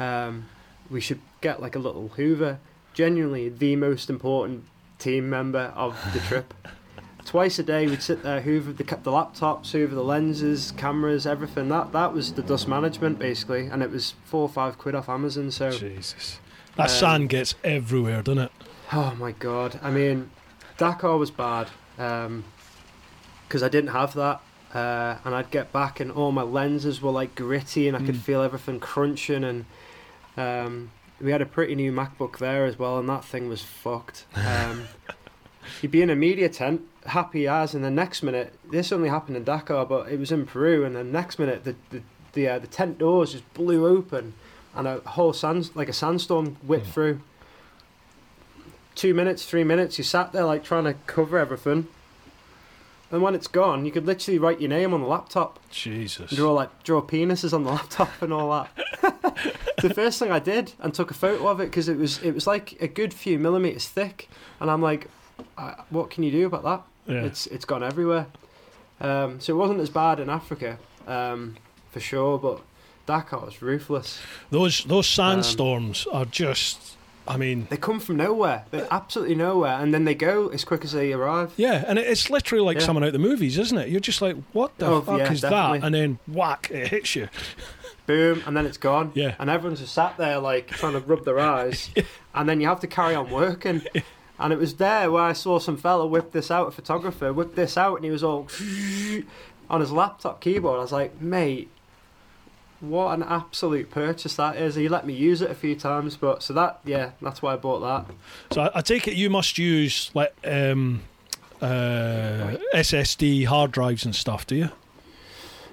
Um, 0.00 0.46
we 0.90 1.00
should 1.00 1.20
get 1.40 1.62
like 1.62 1.76
a 1.76 1.78
little 1.78 2.08
Hoover. 2.16 2.58
Genuinely, 2.96 3.50
the 3.50 3.76
most 3.76 4.08
important 4.10 4.64
team 4.98 5.28
member 5.30 5.70
of 5.76 5.94
the 6.14 6.18
trip. 6.20 6.52
Twice 7.26 7.58
a 7.58 7.62
day, 7.62 7.86
we'd 7.86 8.02
sit 8.02 8.22
there, 8.22 8.40
hoover 8.40 8.72
the, 8.72 8.84
ca- 8.84 8.96
the 9.02 9.10
laptops, 9.10 9.72
hoover 9.72 9.94
the 9.94 10.02
lenses, 10.02 10.72
cameras, 10.78 11.26
everything. 11.26 11.68
That 11.68 11.92
that 11.92 12.12
was 12.14 12.32
the 12.32 12.42
dust 12.42 12.66
management 12.66 13.18
basically, 13.18 13.66
and 13.66 13.82
it 13.82 13.90
was 13.90 14.14
four 14.24 14.40
or 14.42 14.48
five 14.48 14.78
quid 14.78 14.94
off 14.94 15.08
Amazon. 15.10 15.50
So, 15.50 15.70
Jesus. 15.72 16.38
That 16.76 16.84
Um, 16.84 16.88
sand 16.96 17.28
gets 17.28 17.54
everywhere, 17.62 18.22
doesn't 18.22 18.44
it? 18.44 18.52
oh 18.92 19.14
my 19.18 19.32
god! 19.32 19.78
I 19.82 19.90
mean, 19.90 20.30
Dakar 20.78 21.18
was 21.18 21.30
bad 21.30 21.68
because 21.96 23.62
I 23.62 23.68
didn't 23.68 23.90
have 23.90 24.14
that, 24.14 24.40
uh, 24.72 25.16
and 25.24 25.34
I'd 25.34 25.50
get 25.50 25.70
back 25.72 26.00
and 26.00 26.10
all 26.10 26.32
my 26.32 26.42
lenses 26.42 27.02
were 27.02 27.10
like 27.10 27.34
gritty, 27.34 27.88
and 27.88 27.96
I 27.96 28.00
could 28.00 28.14
Mm. 28.14 28.20
feel 28.20 28.40
everything 28.42 28.80
crunching. 28.80 29.44
And 29.44 29.64
um, 30.38 30.92
we 31.20 31.30
had 31.32 31.40
a 31.42 31.46
pretty 31.46 31.74
new 31.74 31.92
MacBook 31.92 32.38
there 32.38 32.64
as 32.66 32.78
well, 32.78 32.98
and 32.98 33.08
that 33.08 33.24
thing 33.24 33.48
was 33.48 33.62
fucked. 33.62 34.26
Um, 34.34 34.84
you'd 35.82 35.90
be 35.92 36.02
in 36.02 36.10
a 36.10 36.16
media 36.16 36.48
tent, 36.48 36.82
happy 37.06 37.46
as, 37.48 37.74
and 37.74 37.82
the 37.84 37.90
next 37.90 38.22
minute, 38.22 38.54
this 38.70 38.92
only 38.92 39.08
happened 39.08 39.36
in 39.36 39.44
Dakar, 39.44 39.86
but 39.86 40.10
it 40.10 40.18
was 40.18 40.30
in 40.32 40.46
Peru, 40.46 40.84
and 40.84 40.94
the 40.94 41.04
next 41.04 41.38
minute, 41.38 41.64
the 41.64 41.74
the 41.90 42.02
the, 42.34 42.48
uh, 42.48 42.58
the 42.58 42.66
tent 42.66 42.98
doors 42.98 43.32
just 43.32 43.54
blew 43.54 43.86
open, 43.86 44.34
and 44.74 44.86
a 44.86 44.98
whole 45.00 45.32
sand 45.32 45.70
like 45.74 45.88
a 45.88 45.92
sandstorm 45.94 46.56
whipped 46.56 46.86
Mm. 46.88 46.92
through. 46.92 47.20
Two 48.94 49.12
minutes, 49.14 49.44
three 49.46 49.64
minutes, 49.64 49.98
you 49.98 50.04
sat 50.04 50.32
there 50.32 50.44
like 50.44 50.64
trying 50.64 50.84
to 50.84 50.94
cover 51.06 51.38
everything. 51.38 51.86
And 53.12 53.22
when 53.22 53.34
it's 53.36 53.46
gone, 53.46 53.84
you 53.86 53.92
could 53.92 54.04
literally 54.04 54.38
write 54.38 54.60
your 54.60 54.68
name 54.68 54.92
on 54.92 55.00
the 55.00 55.06
laptop. 55.06 55.60
Jesus. 55.70 56.30
Draw 56.32 56.52
like 56.52 56.82
draw 56.82 57.00
penises 57.00 57.52
on 57.52 57.62
the 57.64 57.70
laptop 57.70 58.10
and 58.20 58.32
all 58.32 58.50
that. 58.50 59.62
the 59.82 59.94
first 59.94 60.18
thing 60.18 60.32
I 60.32 60.40
did 60.40 60.72
and 60.80 60.92
took 60.92 61.10
a 61.12 61.14
photo 61.14 61.46
of 61.48 61.60
it 61.60 61.66
because 61.66 61.88
it 61.88 61.96
was 61.98 62.20
it 62.22 62.32
was 62.32 62.46
like 62.46 62.80
a 62.80 62.88
good 62.88 63.14
few 63.14 63.38
millimeters 63.38 63.86
thick, 63.86 64.28
and 64.60 64.68
I'm 64.70 64.82
like, 64.82 65.08
what 65.90 66.10
can 66.10 66.24
you 66.24 66.32
do 66.32 66.46
about 66.46 66.64
that? 66.64 66.82
Yeah. 67.14 67.22
It's 67.24 67.46
it's 67.46 67.64
gone 67.64 67.84
everywhere. 67.84 68.26
Um, 69.00 69.38
so 69.40 69.52
it 69.54 69.56
wasn't 69.56 69.80
as 69.80 69.90
bad 69.90 70.18
in 70.18 70.28
Africa, 70.28 70.78
um, 71.06 71.56
for 71.92 72.00
sure, 72.00 72.38
but 72.38 72.60
Dakar 73.06 73.44
was 73.44 73.62
ruthless. 73.62 74.18
Those 74.50 74.82
those 74.84 75.06
Um, 75.18 75.42
sandstorms 75.42 76.06
are 76.12 76.24
just. 76.24 76.95
I 77.28 77.36
mean, 77.36 77.66
They 77.70 77.76
come 77.76 77.98
from 78.00 78.16
nowhere. 78.16 78.64
They're 78.70 78.86
absolutely 78.90 79.34
nowhere, 79.34 79.78
and 79.80 79.92
then 79.92 80.04
they 80.04 80.14
go 80.14 80.48
as 80.48 80.64
quick 80.64 80.84
as 80.84 80.92
they 80.92 81.12
arrive. 81.12 81.52
yeah, 81.56 81.84
and 81.86 81.98
it's 81.98 82.30
literally 82.30 82.64
like 82.64 82.78
Yeah. 82.78 82.84
someone 82.86 83.02
out 83.04 83.08
of 83.08 83.12
the 83.14 83.18
movies, 83.18 83.58
isn't 83.58 83.76
it? 83.78 83.88
You're 83.88 84.00
just 84.00 84.22
like, 84.22 84.36
what 84.52 84.76
the 84.78 84.86
Oh, 84.86 85.00
fuck 85.00 85.18
yeah, 85.18 85.32
is 85.32 85.40
definitely. 85.40 85.78
that? 85.80 85.86
And 85.86 85.94
then 85.94 86.18
whack, 86.26 86.70
it 86.72 86.88
hits 86.88 87.16
you. 87.16 87.28
boom, 88.06 88.42
and 88.46 88.56
then 88.56 88.66
it's 88.66 88.78
gone. 88.78 89.10
Yeah. 89.14 89.34
And 89.40 89.50
everyone's 89.50 89.80
just 89.80 89.92
sat 89.94 90.16
there 90.16 90.38
like 90.38 90.68
trying 90.68 90.92
to 90.92 91.00
rub 91.00 91.24
their 91.24 91.40
eyes, 91.40 91.90
and 92.34 92.48
then 92.48 92.60
you 92.60 92.68
have 92.68 92.80
to 92.80 92.86
carry 92.86 93.14
on 93.14 93.30
working. 93.30 93.82
And 94.38 94.52
it 94.52 94.58
was 94.58 94.74
there 94.74 95.10
where 95.10 95.22
I 95.22 95.32
saw 95.32 95.58
some 95.58 95.78
fella 95.78 96.06
whip 96.06 96.32
this 96.32 96.50
out, 96.50 96.68
a 96.68 96.70
photographer 96.70 97.32
whip 97.32 97.54
this 97.54 97.78
out, 97.78 97.96
and 97.96 98.04
he 98.04 98.10
was 98.10 98.22
all 98.22 98.46
on 99.70 99.80
his 99.80 99.90
laptop 99.90 100.42
keyboard. 100.42 100.76
I 100.78 100.82
was 100.82 100.92
like, 100.92 101.22
mate, 101.22 101.70
what 102.80 103.14
an 103.14 103.22
absolute 103.22 103.90
purchase 103.90 104.36
that 104.36 104.56
is. 104.56 104.74
He 104.74 104.88
let 104.88 105.06
me 105.06 105.14
use 105.14 105.40
it 105.42 105.50
a 105.50 105.54
few 105.54 105.74
times, 105.74 106.16
but 106.16 106.42
so 106.42 106.52
that 106.54 106.80
yeah, 106.84 107.12
that's 107.22 107.40
why 107.42 107.54
I 107.54 107.56
bought 107.56 107.80
that. 107.80 108.14
So 108.52 108.62
I, 108.62 108.70
I 108.78 108.80
take 108.82 109.08
it 109.08 109.14
you 109.14 109.30
must 109.30 109.58
use 109.58 110.10
like 110.14 110.34
um, 110.44 111.02
uh, 111.62 112.56
SSD 112.74 113.46
hard 113.46 113.72
drives 113.72 114.04
and 114.04 114.14
stuff, 114.14 114.46
do 114.46 114.56
you? 114.56 114.70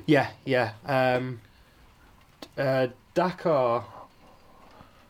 Yeah, 0.05 0.29
yeah. 0.45 0.73
Um, 0.85 1.41
uh, 2.57 2.87
Dakar, 3.13 3.85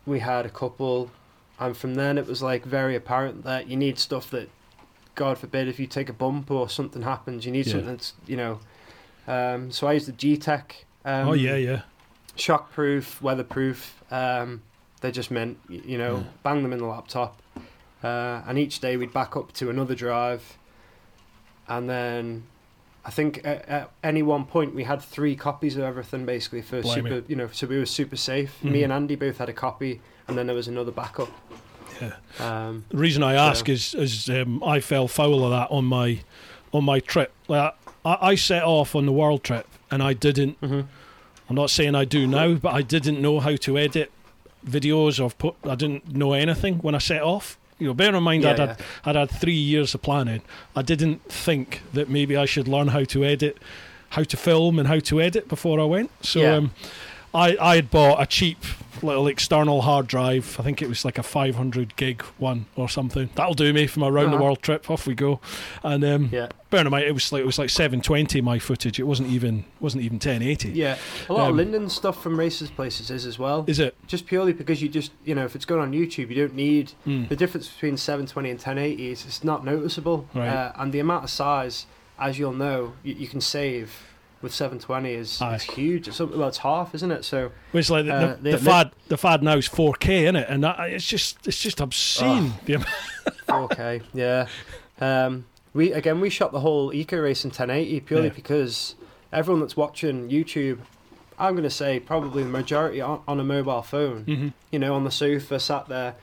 we 0.06 0.20
had 0.20 0.46
a 0.46 0.50
couple, 0.50 1.10
and 1.58 1.76
from 1.76 1.94
then 1.94 2.18
it 2.18 2.26
was 2.26 2.42
like 2.42 2.64
very 2.64 2.94
apparent 2.94 3.44
that 3.44 3.68
you 3.68 3.76
need 3.76 3.98
stuff 3.98 4.30
that, 4.30 4.48
God 5.14 5.38
forbid, 5.38 5.68
if 5.68 5.78
you 5.78 5.86
take 5.86 6.08
a 6.08 6.12
bump 6.12 6.50
or 6.50 6.68
something 6.68 7.02
happens, 7.02 7.46
you 7.46 7.52
need 7.52 7.66
Yeah. 7.66 7.72
something 7.72 7.88
that's 7.90 8.12
you 8.26 8.36
know. 8.36 8.60
Um, 9.26 9.70
so 9.70 9.86
I 9.86 9.94
used 9.94 10.06
the 10.08 10.12
G-Tech. 10.12 10.84
Um, 11.04 11.28
oh 11.28 11.32
yeah, 11.34 11.56
yeah. 11.56 11.82
shockproof, 12.36 13.20
weatherproof. 13.20 14.02
Um, 14.10 14.62
they 15.00 15.10
just 15.10 15.30
meant 15.30 15.58
you 15.68 15.98
know 15.98 16.16
Yeah. 16.18 16.22
bang 16.42 16.62
them 16.62 16.72
in 16.72 16.78
the 16.78 16.86
laptop, 16.86 17.40
uh, 18.02 18.42
and 18.46 18.58
each 18.58 18.80
day 18.80 18.96
we'd 18.96 19.12
back 19.12 19.36
up 19.36 19.52
to 19.54 19.70
another 19.70 19.94
drive, 19.94 20.56
and 21.68 21.88
then 21.88 22.44
I 23.04 23.10
think 23.10 23.38
at, 23.44 23.68
at 23.68 23.90
any 24.02 24.22
one 24.22 24.44
point 24.46 24.74
we 24.74 24.84
had 24.84 25.02
three 25.02 25.36
copies 25.36 25.76
of 25.76 25.82
everything 25.84 26.24
basically 26.24 26.62
for 26.62 26.82
super 26.82 27.22
you 27.28 27.36
know 27.36 27.48
so 27.52 27.66
we 27.66 27.78
were 27.78 27.86
super 27.86 28.16
safe. 28.16 28.62
Me 28.64 28.80
Mhm. 28.80 28.84
and 28.84 28.92
Andy 28.92 29.16
both 29.16 29.38
had 29.38 29.48
a 29.48 29.52
copy, 29.52 30.00
and 30.28 30.38
then 30.38 30.46
there 30.46 30.56
was 30.56 30.68
another 30.68 30.92
backup. 30.92 31.28
Yeah. 32.00 32.14
Um, 32.40 32.84
The 32.88 32.96
reason 32.96 33.22
I 33.22 33.34
ask 33.34 33.68
is 33.68 33.94
is 33.94 34.28
um, 34.30 34.62
I 34.64 34.80
fell 34.80 35.06
foul 35.06 35.44
of 35.44 35.50
that 35.50 35.70
on 35.70 35.84
my 35.84 36.20
on 36.72 36.84
my 36.84 36.98
trip. 36.98 37.32
Like, 37.46 37.74
I, 38.04 38.18
I 38.20 38.34
set 38.36 38.64
off 38.64 38.94
on 38.96 39.04
the 39.06 39.12
world 39.12 39.44
trip 39.44 39.66
and 39.90 40.02
I 40.02 40.12
didn't. 40.12 40.60
mhm. 40.60 40.86
I'm 41.48 41.56
not 41.56 41.68
saying 41.70 41.94
I 41.94 42.04
do 42.06 42.26
now, 42.26 42.54
but 42.54 42.72
I 42.72 42.80
didn't 42.82 43.20
know 43.20 43.38
how 43.40 43.54
to 43.56 43.78
edit 43.78 44.10
videos 44.66 45.22
or 45.22 45.30
put. 45.30 45.54
I 45.64 45.74
didn't 45.74 46.14
know 46.16 46.32
anything 46.32 46.78
when 46.78 46.94
I 46.94 46.98
set 46.98 47.22
off. 47.22 47.58
You 47.78 47.88
know, 47.88 47.94
bear 47.94 48.14
in 48.14 48.22
mind 48.22 48.44
Yeah, 48.44 48.52
I'd, 48.52 48.58
had, 48.58 48.80
I'd 49.04 49.16
had 49.16 49.30
three 49.30 49.52
years 49.54 49.94
of 49.94 50.00
planning. 50.00 50.40
I 50.74 50.82
didn't 50.82 51.22
think 51.30 51.82
that 51.92 52.08
maybe 52.08 52.36
I 52.36 52.46
should 52.46 52.66
learn 52.68 52.88
how 52.88 53.04
to 53.04 53.24
edit, 53.24 53.58
how 54.10 54.22
to 54.22 54.36
film, 54.36 54.78
and 54.78 54.88
how 54.88 55.00
to 55.00 55.20
edit 55.20 55.48
before 55.48 55.78
I 55.80 55.84
went. 55.84 56.10
So 56.22 56.40
Yeah. 56.40 56.54
um, 56.56 56.70
I 57.34 57.56
I 57.60 57.76
had 57.76 57.90
bought 57.90 58.22
a 58.22 58.26
cheap 58.26 58.58
little 59.02 59.26
external 59.26 59.82
hard 59.82 60.06
drive. 60.06 60.56
I 60.58 60.62
think 60.62 60.80
it 60.80 60.88
was 60.88 61.04
like 61.04 61.18
a 61.18 61.22
500 61.22 61.94
gig 61.96 62.22
one 62.38 62.64
or 62.74 62.88
something. 62.88 63.28
That'll 63.34 63.52
do 63.52 63.70
me 63.72 63.86
for 63.86 64.00
my 64.00 64.08
round 64.08 64.28
the 64.32 64.36
Uh-huh. 64.36 64.44
world 64.44 64.62
trip. 64.62 64.88
Off 64.88 65.06
we 65.06 65.14
go. 65.14 65.40
And 65.82 66.02
um, 66.04 66.28
yeah, 66.32 66.48
bear 66.70 66.80
in 66.80 66.90
mind 66.90 67.04
it 67.04 67.12
was 67.12 67.30
like 67.30 67.40
it 67.42 67.46
was 67.46 67.58
like 67.58 67.68
720 67.68 68.40
my 68.40 68.58
footage. 68.58 68.98
It 68.98 69.02
wasn't 69.02 69.28
even 69.30 69.64
wasn't 69.80 70.04
even 70.04 70.14
1080. 70.16 70.70
yeah. 70.70 70.96
A 71.28 71.32
lot 71.34 71.42
Um, 71.42 71.50
of 71.50 71.56
Lyndon 71.56 71.90
stuff 71.90 72.22
from 72.22 72.38
races 72.38 72.70
places 72.70 73.10
is 73.10 73.26
as 73.26 73.38
well. 73.38 73.64
Is 73.66 73.78
it? 73.78 73.94
Just 74.06 74.26
purely 74.26 74.52
because 74.54 74.80
you 74.80 74.88
just 74.88 75.10
you 75.24 75.34
know 75.34 75.44
if 75.44 75.54
it's 75.54 75.66
going 75.66 75.82
on 75.82 75.92
YouTube, 75.92 76.30
you 76.30 76.36
don't 76.36 76.54
need 76.54 76.92
Mm. 77.06 77.28
the 77.28 77.36
difference 77.36 77.68
between 77.68 77.96
720 77.98 78.48
and 78.50 78.58
1080 78.60 79.10
is 79.10 79.26
it's 79.26 79.44
not 79.44 79.64
noticeable 79.66 80.26
Right. 80.34 80.48
uh, 80.48 80.72
and 80.76 80.92
the 80.92 81.00
amount 81.00 81.24
of 81.24 81.30
size 81.30 81.84
as 82.18 82.38
you'll 82.38 82.52
know 82.54 82.92
you, 83.02 83.14
you 83.14 83.26
can 83.26 83.40
save 83.42 83.90
with 84.44 84.54
720 84.54 85.12
is, 85.12 85.40
Aye. 85.42 85.56
is 85.56 85.62
huge 85.64 86.06
it's, 86.06 86.20
well 86.20 86.46
it's 86.48 86.58
half 86.58 86.94
isn't 86.94 87.10
it 87.10 87.24
so 87.24 87.50
Well, 87.72 87.80
It's 87.80 87.90
like 87.90 88.04
the, 88.06 88.14
Uh, 88.14 88.36
the, 88.40 88.50
the 88.52 88.58
fad. 88.58 88.92
The 89.08 89.16
fad 89.16 89.42
now 89.42 89.56
is 89.56 89.68
4K, 89.68 90.22
isn't 90.22 90.36
it? 90.36 90.46
And 90.48 90.62
that, 90.62 90.78
it's 90.90 91.06
just 91.06 91.46
it's 91.48 91.60
just 91.60 91.80
obscene. 91.80 92.52
The 92.66 92.84
4k 93.48 94.02
yeah 94.14 94.46
um, 95.00 95.46
we 95.72 95.92
again 95.92 96.20
we 96.20 96.30
shot 96.30 96.52
the 96.52 96.60
whole 96.60 96.92
eco 96.94 97.18
race 97.20 97.44
in 97.44 97.48
1080 97.50 98.00
purely 98.00 98.26
Yeah. 98.28 98.32
because 98.34 98.94
everyone 99.32 99.60
that's 99.60 99.76
watching 99.76 100.28
youtube 100.30 100.78
i'm 101.38 101.54
going 101.54 101.64
to 101.64 101.70
say 101.70 101.98
probably 101.98 102.42
the 102.44 102.48
majority 102.48 103.00
on, 103.00 103.20
on 103.26 103.40
a 103.40 103.44
mobile 103.44 103.82
phone 103.82 104.24
Mhm. 104.24 104.52
you 104.70 104.78
know 104.78 104.94
on 104.94 105.02
the 105.04 105.10
sofa 105.10 105.58
sat 105.58 105.88
there 105.88 106.14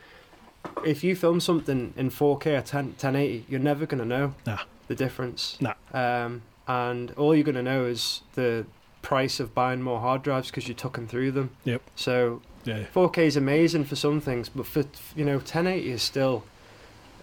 if 0.86 1.04
you 1.04 1.16
film 1.16 1.40
something 1.42 1.94
in 1.98 2.10
4k 2.12 2.46
or 2.60 2.62
10, 2.62 2.86
1080 2.86 3.46
you're 3.50 3.60
never 3.60 3.86
going 3.86 4.00
to 4.00 4.06
know 4.08 4.34
Nah. 4.46 4.60
the 4.88 4.96
difference 4.96 5.58
Nah. 5.60 5.74
um, 5.94 6.44
and 6.68 7.12
all 7.18 7.34
you're 7.36 7.44
going 7.44 7.56
to 7.56 7.64
know 7.64 7.86
is 7.86 8.22
the 8.36 8.66
price 9.02 9.40
of 9.40 9.54
buying 9.56 9.82
more 9.82 10.00
hard 10.00 10.22
drives 10.24 10.48
because 10.50 10.68
you 10.68 10.74
took 10.74 10.94
them 10.94 11.08
through 11.08 11.32
them 11.32 11.50
Yep. 11.66 11.82
so 11.96 12.42
Yeah. 12.66 12.84
4k 12.94 13.18
is 13.20 13.36
amazing 13.36 13.86
for 13.86 13.96
some 13.96 14.22
things 14.22 14.48
but 14.50 14.66
for 14.68 14.84
you 15.16 15.26
know 15.26 15.38
1080 15.38 15.90
is 15.92 16.04
still 16.04 16.44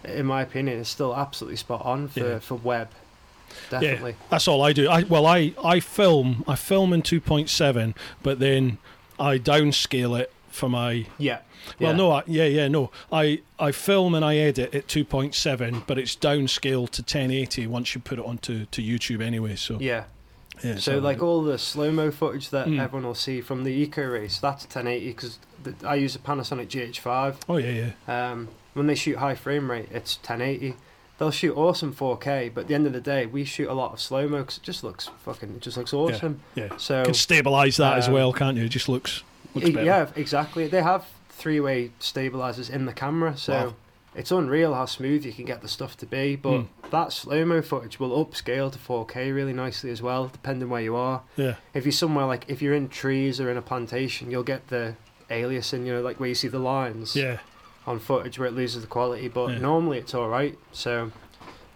in 0.03 0.25
my 0.25 0.41
opinion 0.41 0.77
is 0.79 0.87
still 0.89 1.15
absolutely 1.15 1.55
spot 1.57 1.85
on 1.85 2.07
for, 2.09 2.19
Yeah. 2.19 2.39
for 2.39 2.55
web 2.55 2.89
definitely 3.69 4.15
That's 4.29 4.47
all 4.47 4.61
I 4.61 4.73
do. 4.73 4.87
I 4.89 5.03
well, 5.03 5.25
I 5.25 5.53
I 5.63 5.79
film. 5.79 6.43
I 6.47 6.55
film 6.55 6.93
in 6.93 7.01
2.7, 7.01 7.95
but 8.21 8.39
then 8.39 8.77
I 9.19 9.37
downscale 9.39 10.19
it 10.19 10.31
for 10.59 10.69
my. 10.69 11.05
yeah 11.17 11.39
Well, 11.79 11.91
Yeah. 11.91 11.97
no, 11.97 12.11
I, 12.11 12.23
yeah, 12.27 12.45
yeah, 12.45 12.67
no. 12.67 12.91
I 13.11 13.41
I 13.59 13.71
film 13.71 14.13
and 14.15 14.23
I 14.23 14.35
edit 14.37 14.75
at 14.75 14.87
2.7, 14.87 15.83
but 15.87 15.97
it's 15.97 16.15
downscaled 16.15 16.89
to 16.91 17.01
1080 17.01 17.67
once 17.67 17.95
you 17.95 18.01
put 18.01 18.19
it 18.19 18.25
onto 18.25 18.65
to 18.65 18.81
YouTube 18.81 19.21
anyway. 19.21 19.55
So 19.55 19.77
yeah 19.79 20.03
yeah, 20.63 20.75
So 20.77 20.99
like 20.99 21.23
all 21.23 21.41
the 21.41 21.57
slow 21.57 21.89
mo 21.91 22.11
footage 22.11 22.49
that 22.49 22.67
Mm. 22.67 22.79
everyone 22.81 23.07
will 23.07 23.15
see 23.15 23.39
from 23.41 23.63
the 23.63 23.71
eco 23.71 24.03
race, 24.03 24.39
that's 24.39 24.65
1080 24.65 25.07
because 25.07 25.39
I 25.85 25.95
use 25.95 26.15
a 26.15 26.19
Panasonic 26.19 26.67
GH5. 26.67 27.35
Oh 27.47 27.57
yeah, 27.57 27.91
yeah. 28.07 28.31
Um, 28.31 28.49
when 28.73 28.87
they 28.87 28.95
shoot 28.95 29.17
high 29.17 29.35
frame 29.35 29.71
rate, 29.71 29.87
it's 29.91 30.17
1080. 30.17 30.75
They'll 31.17 31.31
shoot 31.31 31.55
awesome 31.57 31.93
4K, 31.93 32.49
but 32.53 32.61
at 32.61 32.67
the 32.69 32.75
end 32.75 32.87
of 32.87 32.93
the 32.93 33.01
day, 33.01 33.25
we 33.25 33.43
shoot 33.45 33.67
a 33.69 33.73
lot 33.73 33.91
of 33.93 33.99
slow 33.99 34.27
mo 34.29 34.37
because 34.39 34.57
it 34.57 34.63
just 34.63 34.83
looks 34.85 35.09
fucking, 35.25 35.49
it 35.55 35.61
just 35.61 35.75
looks 35.77 35.93
awesome. 35.93 36.39
Yeah. 36.55 36.69
So 36.77 37.03
Can 37.03 37.13
stabilize 37.13 37.75
that 37.77 37.97
as 37.97 38.07
um, 38.07 38.13
well, 38.13 38.31
can't 38.33 38.55
you? 38.57 38.63
It 38.65 38.69
just 38.69 38.87
looks 38.89 39.21
looks 39.21 39.23
y- 39.23 39.23
better. 39.23 39.28
Yeah, 39.55 40.09
exactly. 40.15 40.67
They 40.67 40.81
have 40.81 41.05
three 41.29 41.59
way 41.59 41.91
stabilizers 41.99 42.69
in 42.69 42.85
the 42.85 42.93
camera, 42.93 43.35
so 43.37 43.53
Wow. 43.53 43.73
it's 44.15 44.31
unreal 44.31 44.73
how 44.73 44.85
smooth 44.85 45.25
you 45.25 45.31
can 45.31 45.45
get 45.45 45.61
the 45.61 45.67
stuff 45.67 45.95
to 45.97 46.05
be. 46.05 46.35
But 46.35 46.49
Mm. 46.61 46.67
that 46.91 47.13
slow 47.13 47.45
mo 47.45 47.61
footage 47.61 47.99
will 47.99 48.25
upscale 48.25 48.71
to 48.71 48.77
4K 48.79 49.31
really 49.31 49.53
nicely 49.53 49.89
as 49.91 50.01
well, 50.01 50.27
depending 50.27 50.69
where 50.69 50.81
you 50.81 50.95
are. 50.95 51.21
Yeah. 51.37 51.55
if 51.73 51.85
you're 51.85 51.91
somewhere 51.91 52.25
like 52.25 52.45
if 52.47 52.61
you're 52.61 52.73
in 52.73 52.89
trees 52.89 53.39
or 53.39 53.49
in 53.49 53.57
a 53.57 53.61
plantation, 53.61 54.29
you'll 54.31 54.43
get 54.43 54.67
the 54.67 54.95
aliasing, 55.29 55.85
you 55.85 55.93
know, 55.93 56.01
like 56.01 56.19
where 56.19 56.29
you 56.29 56.35
see 56.35 56.47
the 56.47 56.59
lines 56.59 57.15
Yeah. 57.15 57.37
on 57.87 57.99
footage 57.99 58.37
where 58.39 58.47
it 58.47 58.53
loses 58.55 58.81
the 58.81 58.87
quality. 58.87 59.27
But 59.27 59.51
Yeah. 59.51 59.59
normally 59.59 59.97
it's 59.99 60.13
all 60.13 60.27
right. 60.27 60.57
So, 60.71 61.11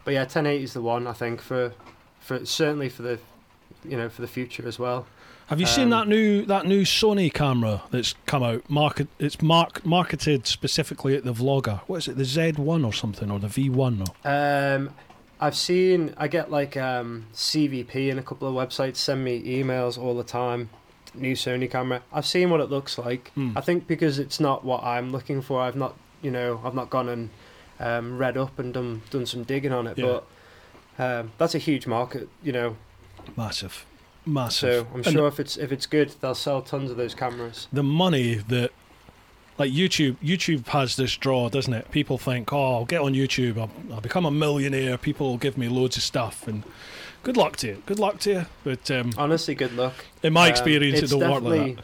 but 0.04 0.14
yeah, 0.14 0.26
1080 0.26 0.64
is 0.64 0.74
the 0.74 0.82
one 0.82 1.08
I 1.08 1.14
think 1.14 1.42
for 1.42 1.74
for 2.20 2.46
certainly 2.46 2.90
for 2.90 3.02
the 3.04 3.20
you 3.88 3.96
know 3.98 4.10
for 4.10 4.22
the 4.22 4.28
future 4.28 4.68
as 4.68 4.78
well. 4.80 5.06
Have 5.48 5.60
you 5.60 5.66
seen 5.68 5.86
Um, 5.86 5.90
that 5.92 6.08
new 6.08 6.46
that 6.46 6.66
new 6.66 6.82
Sony 6.84 7.32
camera 7.34 7.84
that's 7.92 8.16
come 8.26 8.44
out? 8.44 8.70
Market 8.70 9.08
it's 9.20 9.42
mark 9.42 9.86
marketed 9.86 10.48
specifically 10.48 11.16
at 11.16 11.24
the 11.24 11.34
vlogger. 11.34 11.82
What 11.88 11.98
is 11.98 12.08
it? 12.08 12.18
The 12.18 12.24
Z1 12.24 12.86
or 12.86 12.94
something 12.94 13.30
or 13.30 13.40
the 13.40 13.48
V1 13.48 14.08
or 14.08 14.30
Um, 14.30 14.92
I've 15.40 15.56
seen 15.56 16.14
I 16.18 16.28
get 16.28 16.50
like 16.50 16.78
um, 16.78 17.26
CVP 17.34 18.10
and 18.10 18.20
a 18.20 18.24
couple 18.24 18.48
of 18.48 18.56
websites 18.56 18.96
send 18.98 19.24
me 19.24 19.42
emails 19.44 19.98
all 19.98 20.16
the 20.16 20.24
time. 20.24 20.70
New 21.16 21.36
Sony 21.36 21.70
camera. 21.70 22.02
I've 22.12 22.26
seen 22.26 22.50
what 22.50 22.60
it 22.60 22.70
looks 22.72 22.98
like. 22.98 23.32
Hmm. 23.36 23.52
I 23.56 23.62
think 23.62 23.86
because 23.86 24.18
it's 24.18 24.40
not 24.40 24.64
what 24.66 24.84
I'm 24.84 25.12
looking 25.12 25.42
for. 25.44 25.62
I've 25.62 25.76
not, 25.76 25.96
you 26.24 26.32
know, 26.32 26.60
I've 26.64 26.74
not 26.74 26.90
gone 26.90 27.08
and 27.10 27.30
um, 27.80 28.18
read 28.18 28.38
up 28.38 28.58
and 28.58 28.74
done 28.74 29.02
done 29.12 29.26
some 29.26 29.44
digging 29.44 29.74
on 29.74 29.86
it. 29.88 29.98
Yeah. 29.98 30.20
But 30.98 31.20
um, 31.20 31.32
that's 31.38 31.54
a 31.54 31.60
huge 31.60 31.86
market, 31.86 32.30
you 32.42 32.52
know. 32.52 32.78
massive, 33.36 33.86
massive. 34.26 34.86
So 34.86 34.88
I'm 34.94 34.96
And 35.04 35.06
sure 35.14 35.28
if 35.28 35.40
it's 35.40 35.58
if 35.58 35.72
it's 35.72 35.86
good, 35.86 36.14
they'll 36.22 36.36
sell 36.36 36.62
tons 36.62 36.92
of 36.92 36.98
those 36.98 37.14
cameras. 37.16 37.68
the 37.74 37.84
money 37.84 38.36
that 38.36 38.72
like 39.60 39.72
YouTube 39.72 40.16
YouTube 40.24 40.68
has 40.70 40.96
this 40.96 41.16
draw, 41.16 41.50
doesn't 41.50 41.74
it? 41.74 41.92
People 41.92 42.18
think, 42.18 42.52
"Oh, 42.52 42.74
I'll 42.78 42.86
get 42.86 43.02
on 43.02 43.14
YouTube. 43.14 43.58
I'll, 43.58 43.70
I'll 43.94 44.02
become 44.02 44.26
a 44.26 44.32
millionaire. 44.32 44.98
People 44.98 45.28
will 45.30 45.38
give 45.38 45.58
me 45.58 45.68
loads 45.68 45.96
of 45.98 46.04
stuff." 46.04 46.48
And 46.48 46.64
good 47.22 47.38
luck 47.38 47.58
to 47.58 47.68
you. 47.68 47.84
Good 47.86 48.00
luck 48.00 48.20
to 48.20 48.30
you. 48.32 48.46
But 48.64 48.90
um, 48.90 49.12
Honestly, 49.18 49.54
good 49.56 49.76
luck. 49.76 49.94
in 50.24 50.34
my 50.34 50.46
Um, 50.48 50.52
experience, 50.52 50.98
it 51.00 51.04
it's 51.04 51.12
don't 51.12 51.30
work 51.32 51.44
like 51.44 51.76
that. 51.76 51.84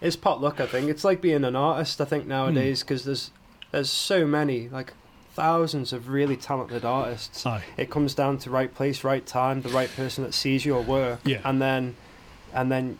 It's 0.00 0.16
pot 0.16 0.40
luck, 0.40 0.60
I 0.60 0.66
think. 0.66 0.88
It's 0.90 1.04
like 1.04 1.20
being 1.20 1.44
an 1.44 1.56
artist. 1.56 2.00
I 2.00 2.04
think 2.04 2.26
nowadays 2.26 2.80
Hmm. 2.80 2.86
because 2.86 3.04
there's 3.04 3.30
there's 3.70 3.90
so 3.90 4.26
many 4.26 4.68
like 4.68 4.92
thousands 5.34 5.92
of 5.92 6.08
really 6.08 6.36
talented 6.36 6.84
artists. 6.84 7.44
Aye. 7.44 7.64
It 7.76 7.90
comes 7.90 8.14
down 8.14 8.38
to 8.38 8.50
right 8.50 8.72
place, 8.74 9.04
right 9.04 9.24
time, 9.26 9.62
the 9.62 9.68
right 9.68 9.94
person 9.94 10.24
that 10.24 10.32
sees 10.34 10.64
your 10.64 10.82
work, 10.82 11.20
Yeah. 11.24 11.40
and 11.44 11.60
then 11.60 11.96
and 12.52 12.70
then 12.70 12.98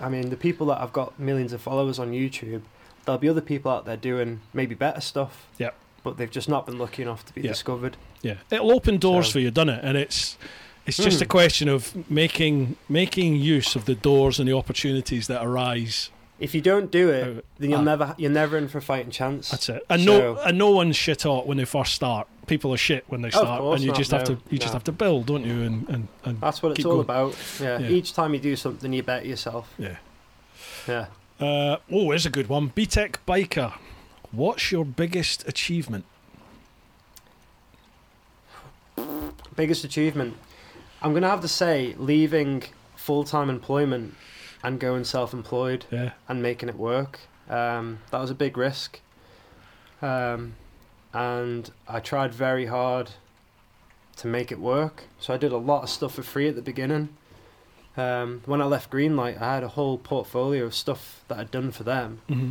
I 0.00 0.08
mean 0.08 0.30
the 0.30 0.36
people 0.36 0.66
that 0.68 0.78
have 0.78 0.92
got 0.92 1.18
millions 1.18 1.52
of 1.52 1.60
followers 1.60 1.98
on 1.98 2.12
YouTube, 2.12 2.62
there'll 3.04 3.18
be 3.18 3.28
other 3.28 3.40
people 3.40 3.70
out 3.72 3.84
there 3.86 3.96
doing 3.96 4.40
maybe 4.52 4.74
better 4.74 5.00
stuff. 5.00 5.46
Yep. 5.58 5.74
But 6.04 6.16
they've 6.18 6.30
just 6.30 6.48
not 6.48 6.66
been 6.66 6.78
lucky 6.78 7.02
enough 7.02 7.24
to 7.26 7.32
be 7.32 7.40
Yeah. 7.42 7.48
discovered. 7.52 7.96
Yeah, 8.22 8.34
it'll 8.50 8.72
open 8.72 8.98
doors 8.98 9.26
So- 9.26 9.32
for 9.34 9.38
you, 9.40 9.50
doesn't 9.50 9.70
it? 9.70 9.84
And 9.84 9.96
it's 9.96 10.36
It's 10.84 10.96
just 10.96 11.18
Hmm. 11.20 11.22
a 11.22 11.26
question 11.26 11.68
of 11.68 12.10
making 12.10 12.74
making 12.88 13.36
use 13.36 13.76
of 13.76 13.84
the 13.84 13.94
doors 13.94 14.40
and 14.40 14.48
the 14.48 14.56
opportunities 14.56 15.28
that 15.28 15.40
arise. 15.40 16.10
If 16.42 16.56
you 16.56 16.60
don't 16.60 16.90
do 16.90 17.08
it, 17.08 17.38
Uh, 17.38 17.40
then 17.58 17.70
you'll 17.70 17.78
ah. 17.78 17.84
never 17.84 18.14
you're 18.18 18.30
never 18.30 18.58
in 18.58 18.66
for 18.66 18.78
a 18.78 18.82
fighting 18.82 19.12
chance. 19.12 19.50
That's 19.50 19.68
it. 19.68 19.82
And 19.88 20.04
no, 20.04 20.36
and 20.38 20.58
no 20.58 20.70
one's 20.70 20.96
shit 20.96 21.22
hot 21.22 21.46
when 21.46 21.56
they 21.56 21.64
first 21.64 21.94
start. 21.94 22.26
People 22.48 22.74
are 22.74 22.76
shit 22.76 23.04
when 23.06 23.22
they 23.22 23.30
start, 23.30 23.62
and 23.62 23.80
you 23.80 23.88
not, 23.88 23.96
just 23.96 24.10
have 24.10 24.28
no, 24.28 24.34
to 24.34 24.40
you 24.50 24.58
just 24.58 24.72
have 24.72 24.82
to 24.84 24.92
build, 24.92 25.26
don't 25.26 25.44
you? 25.44 25.62
And 25.62 25.88
and, 25.88 26.08
and 26.24 26.40
That's 26.40 26.60
what 26.60 26.72
it's 26.72 26.84
all 26.84 27.02
going. 27.02 27.04
about. 27.04 27.36
Yeah. 27.60 27.78
Yeah. 27.78 27.88
Each 27.88 28.12
time 28.12 28.34
you 28.34 28.40
do 28.40 28.56
something, 28.56 28.92
you 28.92 29.04
better 29.04 29.26
yourself. 29.26 29.72
yeah. 29.78 29.96
Yeah. 30.88 31.06
Uh, 31.38 31.76
oh, 31.90 32.10
here's 32.10 32.26
a 32.26 32.30
good 32.30 32.48
one. 32.48 32.70
BTEC 32.70 33.16
biker. 33.26 33.72
What's 34.32 34.72
your 34.72 34.84
biggest 34.84 35.46
achievement? 35.46 36.04
Biggest 39.54 39.84
achievement. 39.84 40.36
I'm 41.02 41.12
gonna 41.14 41.28
have 41.28 41.40
to 41.42 41.48
say 41.48 41.94
leaving 41.98 42.64
full 42.96 43.24
time 43.24 43.48
employment 43.50 44.14
and 44.62 44.78
going 44.80 45.04
self 45.04 45.32
employed 45.32 45.86
Yeah. 45.90 46.12
and 46.28 46.42
making 46.42 46.68
it 46.68 46.76
work. 46.76 47.20
Um, 47.48 47.98
that 48.10 48.20
was 48.20 48.30
a 48.30 48.34
big 48.34 48.56
risk. 48.56 49.00
Um, 50.00 50.54
and 51.12 51.70
I 51.88 52.00
tried 52.00 52.32
very 52.32 52.66
hard 52.66 53.10
to 54.16 54.26
make 54.26 54.50
it 54.52 54.58
work. 54.58 55.04
So 55.18 55.34
I 55.34 55.36
did 55.36 55.52
a 55.52 55.56
lot 55.58 55.82
of 55.82 55.90
stuff 55.90 56.14
for 56.14 56.22
free 56.22 56.48
at 56.48 56.54
the 56.56 56.62
beginning. 56.62 57.10
Um, 57.96 58.42
when 58.46 58.62
I 58.62 58.64
left 58.64 58.90
Greenlight, 58.90 59.40
I 59.40 59.54
had 59.54 59.62
a 59.64 59.68
whole 59.68 59.98
portfolio 59.98 60.64
of 60.64 60.74
stuff 60.74 61.24
that 61.28 61.38
I'd 61.38 61.50
done 61.50 61.70
for 61.72 61.84
them, 61.84 62.20
hmm 62.28 62.50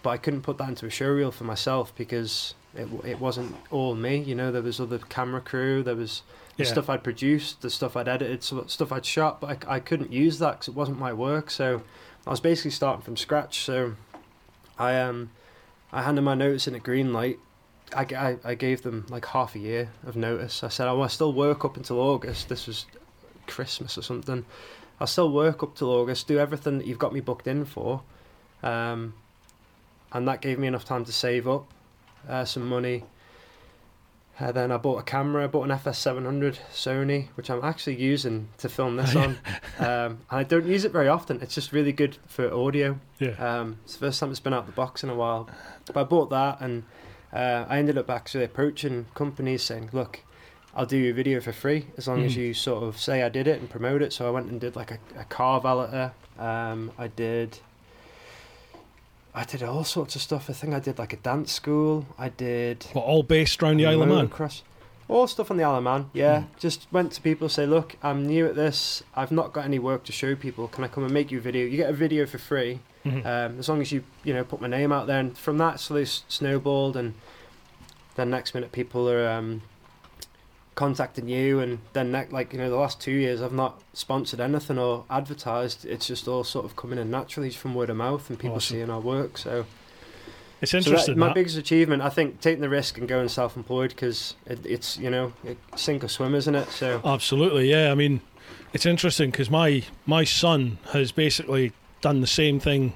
but 0.00 0.10
I 0.10 0.16
couldn't 0.16 0.42
put 0.42 0.58
that 0.58 0.68
into 0.68 0.86
a 0.86 0.90
showreel 0.90 1.32
for 1.32 1.42
myself 1.42 1.92
because 1.96 2.54
it 2.72 2.86
it 3.04 3.18
wasn't 3.18 3.56
all 3.70 3.96
me. 3.96 4.18
You 4.18 4.34
know, 4.36 4.52
there 4.52 4.62
was 4.62 4.78
other 4.78 4.98
camera 4.98 5.40
crew, 5.40 5.82
there 5.82 5.96
was 5.96 6.22
the 6.58 6.64
Yeah. 6.64 6.70
stuff 6.70 6.90
I'd 6.90 7.02
produced, 7.02 7.62
the 7.62 7.70
stuff 7.70 7.96
I'd 7.96 8.08
edited, 8.08 8.42
stuff 8.42 8.92
I'd 8.92 9.06
shot, 9.06 9.40
but 9.40 9.64
I, 9.66 9.76
I 9.76 9.80
couldn't 9.80 10.12
use 10.12 10.38
that 10.40 10.52
because 10.52 10.68
it 10.68 10.74
wasn't 10.74 10.98
my 10.98 11.12
work. 11.14 11.50
So 11.50 11.82
I 12.26 12.30
was 12.30 12.40
basically 12.40 12.72
starting 12.72 13.02
from 13.02 13.16
scratch. 13.16 13.60
So 13.64 13.94
I 14.78 14.98
um 14.98 15.30
I 15.92 16.02
handed 16.02 16.22
my 16.22 16.34
notice 16.34 16.68
in 16.68 16.74
at 16.74 16.82
Greenlight. 16.82 17.38
I 17.96 18.04
gave 18.54 18.82
them 18.82 19.06
like 19.08 19.24
half 19.24 19.54
a 19.54 19.58
year 19.58 19.92
of 20.06 20.14
notice. 20.14 20.62
I 20.62 20.68
said 20.68 20.88
I 20.88 20.92
will 20.92 21.08
still 21.08 21.32
work 21.32 21.64
up 21.64 21.78
until 21.78 21.98
August. 22.00 22.50
This 22.50 22.66
was 22.66 22.84
Christmas 23.46 23.96
or 23.96 24.02
something. 24.02 24.44
I'll 25.00 25.06
still 25.06 25.32
work 25.32 25.62
up 25.62 25.74
till 25.76 25.88
August, 25.90 26.26
do 26.26 26.38
everything 26.38 26.76
that 26.78 26.86
you've 26.86 26.98
got 26.98 27.14
me 27.14 27.20
booked 27.20 27.46
in 27.46 27.64
for. 27.64 28.02
Um, 28.62 29.14
and 30.12 30.26
that 30.28 30.42
gave 30.42 30.58
me 30.58 30.66
enough 30.66 30.84
time 30.84 31.04
to 31.06 31.12
save 31.12 31.46
up 31.48 31.66
uh, 32.28 32.44
some 32.44 32.68
money. 32.68 33.04
Uh, 34.40 34.52
then 34.52 34.70
I 34.70 34.76
bought 34.76 34.98
a 34.98 35.02
camera, 35.02 35.44
I 35.44 35.46
bought 35.48 35.68
an 35.68 35.76
FS700 35.76 36.58
Sony, 36.72 37.26
which 37.34 37.50
I'm 37.50 37.64
actually 37.64 37.96
using 37.96 38.48
to 38.58 38.68
film 38.68 38.96
this 38.96 39.16
on. 39.16 39.36
Um, 39.80 40.18
and 40.30 40.40
I 40.40 40.42
don't 40.42 40.66
use 40.66 40.84
it 40.84 40.90
very 40.92 41.06
often. 41.08 41.40
It's 41.40 41.54
just 41.54 41.72
really 41.72 41.92
good 41.92 42.18
for 42.26 42.52
audio. 42.52 42.98
Yeah. 43.20 43.30
Um, 43.38 43.78
it's 43.84 43.94
the 43.94 44.00
first 44.06 44.18
time 44.20 44.30
it's 44.30 44.40
been 44.40 44.52
out 44.52 44.60
of 44.60 44.66
the 44.66 44.72
box 44.72 45.04
in 45.04 45.08
a 45.10 45.14
while. 45.14 45.48
But 45.86 45.96
I 45.96 46.02
bought 46.04 46.30
that, 46.30 46.60
and 46.60 46.82
uh, 47.32 47.64
I 47.68 47.78
ended 47.78 47.96
up 47.96 48.10
actually 48.10 48.42
approaching 48.44 49.06
companies 49.14 49.62
saying, 49.62 49.90
"Look, 49.92 50.20
I'll 50.74 50.84
do 50.86 50.96
your 50.96 51.14
video 51.14 51.40
for 51.40 51.52
free 51.52 51.86
as 51.96 52.08
long 52.08 52.24
as 52.24 52.32
Mhm. 52.34 52.36
you 52.38 52.54
sort 52.54 52.82
of 52.82 52.98
say 52.98 53.22
I 53.22 53.28
did 53.28 53.46
it 53.46 53.60
and 53.60 53.70
promote 53.70 54.02
it." 54.02 54.12
So 54.12 54.26
I 54.26 54.30
went 54.30 54.50
and 54.50 54.60
did 54.60 54.74
like 54.74 54.90
a, 54.90 54.98
a 55.16 55.24
car 55.24 55.60
valeter. 55.60 56.10
Um, 56.38 56.90
I 56.98 57.06
did. 57.06 57.58
I 59.34 59.44
did 59.44 59.62
all 59.62 59.84
sorts 59.84 60.16
of 60.16 60.22
stuff. 60.22 60.48
I 60.50 60.52
think 60.52 60.74
I 60.74 60.80
did 60.80 60.98
like 60.98 61.12
a 61.12 61.16
dance 61.16 61.52
school. 61.52 62.06
I 62.18 62.28
did 62.30 62.84
What, 62.92 63.04
all 63.04 63.22
based 63.22 63.62
around 63.62 63.76
the 63.76 63.86
Isle 63.86 64.02
of 64.02 64.08
Man? 64.08 64.28
motocross. 64.28 64.62
All 65.06 65.26
stuff 65.26 65.50
on 65.50 65.56
the 65.56 65.64
Isle 65.64 65.76
of 65.76 65.84
Man, 65.84 66.10
yeah. 66.12 66.40
Mm. 66.40 66.46
Just 66.58 66.86
went 66.92 67.12
to 67.12 67.22
people, 67.22 67.48
say, 67.48 67.64
look, 67.64 67.96
I'm 68.02 68.26
new 68.26 68.46
at 68.46 68.56
this. 68.56 69.02
I've 69.14 69.32
not 69.32 69.52
got 69.54 69.64
any 69.64 69.78
work 69.78 70.04
to 70.04 70.12
show 70.12 70.34
people. 70.34 70.68
Can 70.68 70.84
I 70.84 70.88
come 70.88 71.02
and 71.04 71.12
make 71.12 71.30
you 71.30 71.38
a 71.38 71.40
video? 71.40 71.64
You 71.66 71.76
get 71.78 71.88
a 71.88 71.94
video 71.94 72.26
for 72.26 72.36
free, 72.38 72.80
Mhm. 73.06 73.24
um, 73.24 73.58
as 73.58 73.68
long 73.70 73.80
as 73.80 73.90
you, 73.90 74.04
you 74.22 74.34
know, 74.34 74.44
put 74.44 74.60
my 74.60 74.66
name 74.68 74.92
out 74.92 75.06
there. 75.06 75.18
And 75.20 75.36
from 75.38 75.56
that, 75.58 75.80
slowly 75.80 76.04
snowballed, 76.04 76.94
and 76.96 77.14
then 78.16 78.28
next 78.28 78.52
minute 78.54 78.70
people 78.72 79.08
are 79.08 79.26
um, 79.28 79.62
contacting 80.78 81.28
you, 81.28 81.58
and 81.58 81.80
then 81.92 82.12
like 82.30 82.52
you 82.52 82.58
know, 82.60 82.70
the 82.70 82.76
last 82.76 83.00
two 83.00 83.10
years 83.12 83.42
I've 83.42 83.52
not 83.52 83.82
sponsored 83.92 84.38
anything 84.40 84.78
or 84.78 85.04
advertised. 85.10 85.84
It's 85.84 86.06
just 86.06 86.28
all 86.28 86.44
sort 86.44 86.64
of 86.64 86.76
coming 86.76 86.98
in 87.00 87.10
naturally 87.10 87.50
from 87.50 87.74
word 87.74 87.90
of 87.90 87.96
mouth 87.96 88.30
and 88.30 88.38
people 88.38 88.56
Awesome. 88.56 88.76
seeing 88.76 88.90
our 88.90 89.00
work. 89.00 89.36
So 89.38 89.66
It's 90.62 90.70
so 90.70 90.78
that- 90.78 90.86
interesting. 90.86 91.18
my 91.18 91.26
that. 91.26 91.34
biggest 91.34 91.56
achievement, 91.58 92.02
I 92.02 92.10
think, 92.10 92.40
taking 92.40 92.60
the 92.62 92.68
risk 92.68 92.96
and 92.96 93.08
going 93.08 93.28
self-employed 93.28 93.90
because 93.90 94.34
it, 94.46 94.60
it's 94.64 94.96
you 94.96 95.10
know 95.10 95.32
sink 95.74 96.04
or 96.04 96.08
swim, 96.08 96.34
isn't 96.36 96.54
it? 96.54 96.68
So 96.70 97.00
Absolutely, 97.04 97.68
yeah. 97.68 97.90
I 97.90 97.96
mean, 97.96 98.20
it's 98.72 98.86
interesting 98.86 99.30
because 99.32 99.50
my 99.50 99.82
my 100.06 100.22
son 100.22 100.78
has 100.92 101.10
basically 101.10 101.72
done 102.00 102.20
the 102.20 102.26
same 102.28 102.60
thing 102.60 102.92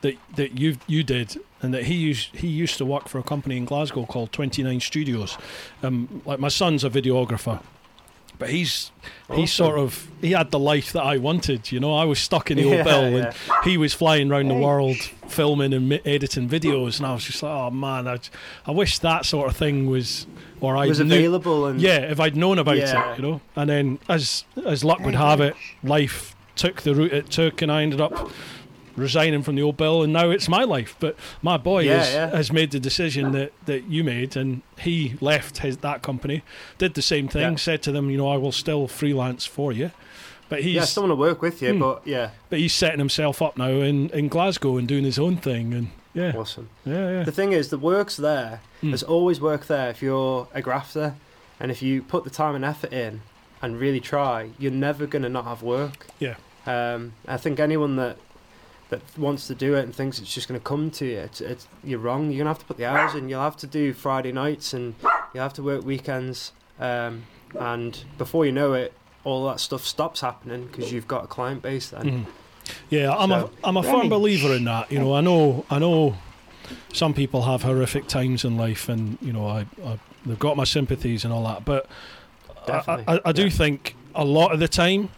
that 0.00 0.16
that 0.36 0.58
you 0.58 0.78
you 0.86 1.02
did, 1.02 1.36
and 1.62 1.72
that 1.72 1.84
he 1.84 1.94
used 1.94 2.34
he 2.36 2.48
used 2.48 2.76
to 2.78 2.84
work 2.84 3.08
for 3.08 3.18
a 3.18 3.22
company 3.22 3.56
in 3.56 3.64
Glasgow 3.64 4.04
called 4.04 4.32
Twenty 4.32 4.62
Nine 4.62 4.80
Studios. 4.80 5.38
Um, 5.82 6.22
like 6.24 6.40
my 6.40 6.48
son's 6.48 6.82
a 6.84 6.90
videographer, 6.90 7.62
but 8.38 8.50
he's 8.50 8.90
he 9.28 9.42
awesome. 9.42 9.46
sort 9.46 9.78
of 9.78 10.08
he 10.20 10.32
had 10.32 10.50
the 10.50 10.58
life 10.58 10.92
that 10.92 11.02
I 11.04 11.18
wanted. 11.18 11.70
You 11.72 11.80
know, 11.80 11.94
I 11.94 12.04
was 12.04 12.18
stuck 12.18 12.50
in 12.50 12.56
the 12.58 12.64
Yeah, 12.64 12.74
old 12.76 12.84
bill, 12.84 13.10
yeah. 13.10 13.16
and 13.26 13.34
he 13.64 13.76
was 13.78 13.94
flying 13.94 14.30
around 14.30 14.48
the 14.48 14.54
world 14.54 14.96
filming 15.28 15.72
and 15.72 15.92
editing 16.04 16.48
videos, 16.48 16.98
and 16.98 17.06
I 17.06 17.14
was 17.14 17.24
just 17.24 17.42
like, 17.42 17.52
oh 17.52 17.70
man, 17.70 18.06
I, 18.08 18.18
I 18.66 18.70
wish 18.72 18.98
that 18.98 19.24
sort 19.24 19.48
of 19.48 19.56
thing 19.56 19.86
was, 19.88 20.26
or 20.60 20.76
I 20.76 20.86
was 20.86 20.98
knew, 21.00 21.06
available 21.06 21.66
and 21.66 21.80
yeah, 21.80 21.98
if 22.00 22.20
I'd 22.20 22.36
known 22.36 22.58
about 22.58 22.76
Yeah. 22.76 23.12
it, 23.12 23.16
you 23.18 23.22
know. 23.22 23.40
And 23.56 23.70
then, 23.70 23.98
as 24.08 24.44
as 24.66 24.84
luck 24.84 25.00
would 25.00 25.14
have 25.14 25.40
it, 25.40 25.54
life 25.82 26.34
took 26.56 26.82
the 26.82 26.94
route 26.94 27.12
it 27.12 27.30
took, 27.30 27.62
and 27.62 27.72
I 27.72 27.82
ended 27.82 28.00
up 28.00 28.30
resigning 28.96 29.42
from 29.42 29.54
the 29.56 29.62
old 29.62 29.76
bill, 29.76 30.02
and 30.02 30.12
now 30.12 30.30
it's 30.30 30.48
my 30.48 30.64
life. 30.64 30.96
But 31.00 31.16
my 31.42 31.56
boy 31.56 31.82
Yeah, 31.84 31.98
has, 31.98 32.14
yeah. 32.14 32.30
has 32.36 32.52
made 32.52 32.70
the 32.70 32.80
decision 32.80 33.32
that, 33.32 33.52
that 33.66 33.84
you 33.84 34.04
made, 34.04 34.36
and 34.36 34.62
he 34.78 35.16
left 35.20 35.58
his 35.58 35.78
that 35.78 36.02
company, 36.02 36.42
did 36.78 36.94
the 36.94 37.02
same 37.02 37.28
thing, 37.28 37.42
Yeah. 37.52 37.56
said 37.56 37.82
to 37.82 37.92
them, 37.92 38.10
you 38.10 38.16
know, 38.18 38.28
I 38.28 38.36
will 38.36 38.52
still 38.52 38.86
freelance 38.88 39.44
for 39.46 39.72
you. 39.72 39.90
But 40.48 40.62
he's 40.62 40.74
yeah, 40.74 40.82
I 40.82 40.84
still 40.84 41.04
want 41.04 41.12
to 41.12 41.16
work 41.16 41.40
with 41.40 41.62
you, 41.62 41.72
Hmm. 41.72 41.78
but 41.80 42.02
yeah, 42.06 42.30
but 42.50 42.58
he's 42.58 42.74
setting 42.74 42.98
himself 42.98 43.40
up 43.40 43.56
now 43.56 43.70
in, 43.70 44.10
in 44.10 44.28
Glasgow 44.28 44.76
and 44.76 44.86
doing 44.86 45.04
his 45.04 45.18
own 45.18 45.36
thing, 45.38 45.72
and 45.72 45.88
yeah, 46.12 46.32
awesome. 46.36 46.68
yeah, 46.84 47.10
yeah. 47.10 47.22
The 47.24 47.32
thing 47.32 47.52
is, 47.52 47.70
the 47.70 47.78
work's 47.78 48.16
there. 48.16 48.60
Mm. 48.82 48.90
There's 48.90 49.02
always 49.02 49.40
work 49.40 49.66
there 49.66 49.88
if 49.88 50.02
you're 50.02 50.48
a 50.52 50.60
grafter, 50.60 51.14
and 51.58 51.70
if 51.70 51.80
you 51.80 52.02
put 52.02 52.24
the 52.24 52.30
time 52.30 52.54
and 52.54 52.66
effort 52.66 52.92
in 52.92 53.22
and 53.62 53.80
really 53.80 54.00
try, 54.00 54.50
you're 54.58 54.72
never 54.72 55.06
gonna 55.06 55.30
not 55.30 55.44
have 55.46 55.62
work. 55.62 56.06
Yeah. 56.18 56.34
Um, 56.66 57.14
I 57.26 57.38
think 57.38 57.58
anyone 57.58 57.96
that 57.96 58.18
that 58.92 59.00
wants 59.18 59.46
to 59.46 59.54
do 59.54 59.74
it 59.74 59.84
and 59.84 59.94
thinks 59.94 60.18
it's 60.20 60.32
just 60.32 60.46
going 60.48 60.60
to 60.60 60.64
come 60.64 60.90
to 60.92 61.06
you, 61.06 61.18
it's, 61.18 61.40
it's 61.40 61.66
you're 61.82 61.98
wrong. 61.98 62.30
You're 62.30 62.38
gonna 62.38 62.50
have 62.50 62.58
to 62.60 62.64
put 62.66 62.76
the 62.76 62.84
hours 62.84 63.14
in. 63.14 63.28
You'll 63.28 63.40
have 63.40 63.56
to 63.58 63.66
do 63.66 63.92
Friday 63.92 64.32
nights 64.32 64.72
and 64.74 64.94
you'll 65.32 65.42
have 65.42 65.54
to 65.54 65.62
work 65.62 65.84
weekends. 65.84 66.52
Um, 66.78 67.24
and 67.58 68.04
before 68.18 68.44
you 68.46 68.52
know 68.52 68.74
it, 68.74 68.92
all 69.24 69.46
that 69.48 69.60
stuff 69.60 69.84
stops 69.84 70.20
happening 70.20 70.66
because 70.66 70.92
you've 70.92 71.08
got 71.08 71.24
a 71.24 71.26
client 71.26 71.62
base 71.62 71.88
then. 71.90 72.04
Mhm. 72.04 72.26
Yeah, 72.90 73.14
I'm 73.16 73.30
So- 73.30 73.50
a 73.64 73.66
I'm 73.68 73.76
a 73.76 73.82
firm 73.82 74.08
believer 74.08 74.54
in 74.54 74.64
that. 74.64 74.92
You 74.92 74.98
know, 74.98 75.14
I 75.14 75.20
know 75.20 75.64
I 75.70 75.78
know 75.78 76.16
some 76.92 77.14
people 77.14 77.42
have 77.42 77.62
horrific 77.62 78.06
times 78.08 78.44
in 78.44 78.56
life, 78.56 78.88
and 78.88 79.18
you 79.20 79.32
know, 79.32 79.46
I, 79.46 79.66
I 79.84 79.98
they've 80.26 80.38
got 80.38 80.56
my 80.56 80.64
sympathies 80.64 81.24
and 81.24 81.32
all 81.32 81.44
that. 81.44 81.64
But 81.64 81.86
I, 82.68 83.04
I, 83.08 83.20
I 83.26 83.32
do 83.32 83.44
yeah. 83.44 83.48
think 83.50 83.96
a 84.14 84.24
lot 84.24 84.52
of 84.52 84.60
the 84.60 84.68
time, 84.68 85.02
the 85.02 85.08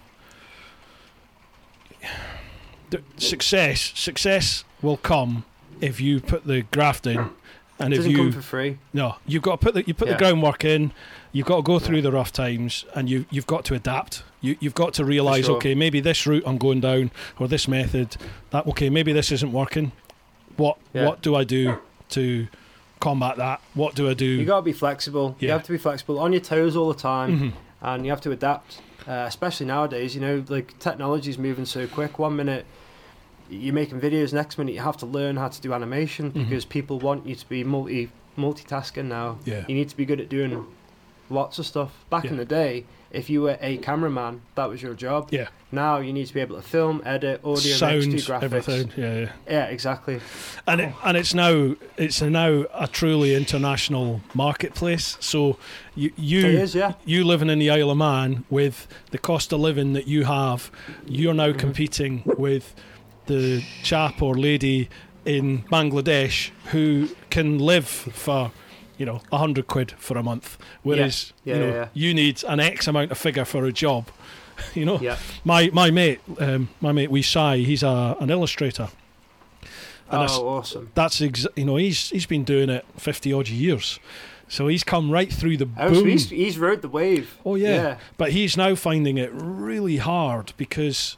success 3.17 3.93
success 3.95 4.65
will 4.83 4.97
come 4.97 5.45
if 5.81 6.01
you 6.01 6.21
put 6.21 6.47
the 6.47 6.63
graft 6.71 7.07
in, 7.07 7.31
and 7.79 7.93
It 7.95 8.01
if 8.01 8.07
you 8.07 8.17
come 8.17 8.33
for 8.33 8.43
free. 8.43 8.79
no, 8.93 9.17
you've 9.27 9.43
got 9.43 9.61
to 9.61 9.65
put 9.65 9.75
the 9.75 9.85
you 9.87 9.95
put 9.95 10.09
Yeah. 10.09 10.15
the 10.15 10.19
groundwork 10.19 10.65
in. 10.65 10.93
You've 11.33 11.47
got 11.47 11.57
to 11.57 11.63
go 11.63 11.79
through 11.81 11.97
Yeah. 11.97 12.03
the 12.03 12.13
rough 12.13 12.33
times, 12.33 12.85
and 12.95 13.11
you 13.11 13.27
you've 13.31 13.47
got 13.47 13.65
to 13.67 13.75
adapt. 13.75 14.23
You 14.41 14.57
you've 14.61 14.75
got 14.75 14.95
to 14.95 15.05
realise, 15.05 15.47
sure. 15.47 15.57
okay, 15.57 15.75
maybe 15.75 16.01
this 16.01 16.27
route 16.27 16.45
I'm 16.47 16.59
going 16.59 16.81
down, 16.81 17.11
or 17.39 17.49
this 17.49 17.67
method, 17.67 18.17
that 18.51 18.67
okay, 18.69 18.89
maybe 18.91 19.13
this 19.13 19.33
isn't 19.33 19.53
working. 19.53 19.93
What 20.57 20.77
Yeah. 20.93 21.07
what 21.07 21.23
do 21.23 21.35
I 21.35 21.45
do 21.45 21.79
to 22.11 22.47
combat 23.01 23.37
that? 23.39 23.61
What 23.75 23.95
do 23.95 24.09
I 24.09 24.15
do? 24.15 24.25
You 24.27 24.45
got 24.45 24.59
to 24.61 24.63
be 24.63 24.73
flexible. 24.73 25.37
You 25.41 25.51
have 25.51 25.65
to 25.65 25.73
be 25.73 25.79
flexible, 25.79 26.19
on 26.21 26.33
your 26.33 26.41
toes 26.41 26.77
all 26.77 26.89
the 26.93 26.99
time, 26.99 27.31
Mhm. 27.41 27.53
and 27.83 28.05
you 28.05 28.11
have 28.11 28.21
to 28.23 28.31
adapt. 28.31 28.81
Uh, 29.07 29.25
especially 29.27 29.67
nowadays, 29.67 30.15
you 30.15 30.21
know, 30.21 30.43
like 30.49 30.79
technology 30.79 31.29
is 31.29 31.37
moving 31.39 31.67
so 31.67 31.87
quick. 31.87 32.19
One 32.19 32.37
minute 32.37 32.65
you're 33.55 33.75
making 33.75 34.01
videos, 34.01 34.33
next 34.33 34.59
minute 34.59 34.73
you 34.75 34.81
have 34.81 34.97
to 34.99 35.07
learn 35.07 35.37
how 35.37 35.49
to 35.49 35.61
do 35.61 35.73
animation 35.73 36.31
Mhm. 36.33 36.49
because 36.49 36.65
people 36.65 36.99
want 36.99 37.27
you 37.27 37.35
to 37.35 37.49
be 37.49 37.65
multi 37.65 38.11
multitasking 38.39 39.07
now. 39.07 39.39
Yeah. 39.45 39.65
You 39.69 39.75
need 39.75 39.89
to 39.91 39.97
be 39.97 40.05
good 40.05 40.21
at 40.21 40.29
doing 40.29 40.67
lots 41.31 41.59
of 41.59 41.67
stuff. 41.67 41.91
Back 42.11 42.25
in 42.27 42.37
the 42.37 42.45
day, 42.45 42.85
if 43.13 43.31
you 43.31 43.43
were 43.43 43.57
a 43.61 43.77
cameraman, 43.79 44.41
that 44.57 44.69
was 44.69 44.83
your 44.83 44.95
job. 44.95 45.29
Yeah. 45.31 45.47
Now 45.71 45.99
you 45.99 46.13
need 46.13 46.27
to 46.27 46.35
be 46.35 46.41
able 46.41 46.57
to 46.57 46.63
film, 46.63 47.01
edit, 47.07 47.41
audio, 47.45 47.75
Sound, 47.77 48.07
mix, 48.09 48.27
do 48.27 48.33
graphics. 48.33 48.43
everything. 48.43 48.91
Yeah, 48.97 49.15
yeah. 49.21 49.33
Yeah, 49.49 49.65
exactly. 49.67 50.21
and 50.67 50.81
it, 50.81 50.93
and 51.05 51.17
it's 51.17 51.33
now 51.35 51.77
it's 51.97 52.21
now 52.21 52.65
a 52.75 52.87
truly 52.89 53.35
international 53.37 54.21
marketplace. 54.35 55.17
So 55.21 55.57
you 55.95 56.13
you 56.17 56.45
is, 56.47 56.75
yeah. 56.75 56.95
you 57.05 57.25
living 57.25 57.51
in 57.51 57.59
the 57.61 57.71
Isle 57.71 57.91
of 57.91 57.97
Man 57.99 58.45
with 58.51 58.87
the 59.11 59.19
cost 59.19 59.53
of 59.53 59.61
living 59.61 59.93
that 59.95 60.07
you 60.09 60.25
have, 60.25 60.71
you're 61.07 61.35
now 61.35 61.53
competing 61.53 62.23
with 62.39 62.75
the 63.27 63.63
chap 63.83 64.21
or 64.23 64.35
lady 64.37 64.89
in 65.25 65.63
Bangladesh 65.65 66.51
who 66.73 67.09
can 67.31 67.59
live 67.59 67.87
for 67.89 68.53
you 68.99 69.07
know 69.07 69.23
a 69.33 69.39
hundred 69.39 69.67
quid 69.67 69.93
for 69.93 70.17
a 70.19 70.23
month, 70.23 70.59
whereas 70.83 71.33
Yeah, 71.45 71.55
you 71.55 71.61
know 71.61 71.67
yeah, 71.69 71.75
yeah. 71.75 71.89
you 71.95 72.15
need 72.15 72.45
an 72.45 72.61
X 72.61 72.87
amount 72.87 73.11
of 73.11 73.19
figure 73.19 73.45
for 73.45 73.65
a 73.65 73.73
job. 73.73 74.09
you 74.75 74.85
know, 74.85 75.01
Yeah. 75.01 75.17
my 75.45 75.71
my 75.73 75.91
mate, 75.91 76.21
um, 76.39 76.69
my 76.81 76.93
mate 76.93 77.11
Wee 77.11 77.23
Sai, 77.23 77.59
he's 77.59 77.83
a 77.83 78.17
an 78.21 78.31
illustrator. 78.31 78.89
And 80.11 80.19
Oh, 80.19 80.21
that's- 80.21 80.39
awesome. 80.39 80.91
that's 80.95 81.21
ex- 81.23 81.47
you 81.57 81.65
know 81.65 81.77
he's 81.77 82.11
he's 82.11 82.27
been 82.27 82.45
doing 82.45 82.69
it 82.71 82.85
fifty 82.97 83.33
odd 83.33 83.49
years, 83.49 83.99
so 84.49 84.69
he's 84.69 84.85
come 84.85 85.11
right 85.11 85.33
through 85.33 85.57
the 85.57 85.69
Oh, 85.79 85.91
boom. 85.91 86.07
he's, 86.07 86.29
he's 86.31 86.59
rode 86.59 86.83
the 86.83 86.89
wave. 86.89 87.37
Oh 87.45 87.55
yeah. 87.57 87.69
Yeah. 87.75 87.97
but 88.19 88.31
he's 88.33 88.57
now 88.57 88.75
finding 88.75 89.17
it 89.19 89.31
really 89.33 89.97
hard 89.97 90.53
because 90.57 91.17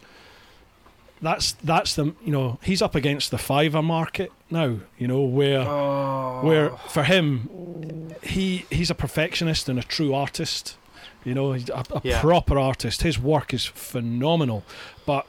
that's 1.22 1.52
that's 1.64 1.94
the 1.94 2.06
you 2.24 2.32
know 2.32 2.58
he's 2.62 2.82
up 2.82 2.94
against 2.94 3.30
the 3.30 3.36
Fiverr 3.38 3.82
market 3.84 4.30
now. 4.50 4.78
You 4.98 5.08
know 5.08 5.22
where 5.22 5.60
Oh. 5.60 6.40
where 6.42 6.70
for 6.88 7.02
him 7.04 8.10
he 8.22 8.64
he's 8.70 8.90
a 8.90 8.94
perfectionist 8.94 9.68
and 9.68 9.78
a 9.78 9.82
true 9.82 10.14
artist. 10.14 10.76
You 11.24 11.34
know, 11.34 11.52
he's 11.54 11.68
a, 11.70 11.84
a 11.90 12.00
Yeah. 12.04 12.20
proper 12.20 12.56
artist. 12.58 13.02
His 13.02 13.18
work 13.18 13.52
is 13.52 13.64
phenomenal, 13.64 14.62
but 15.06 15.26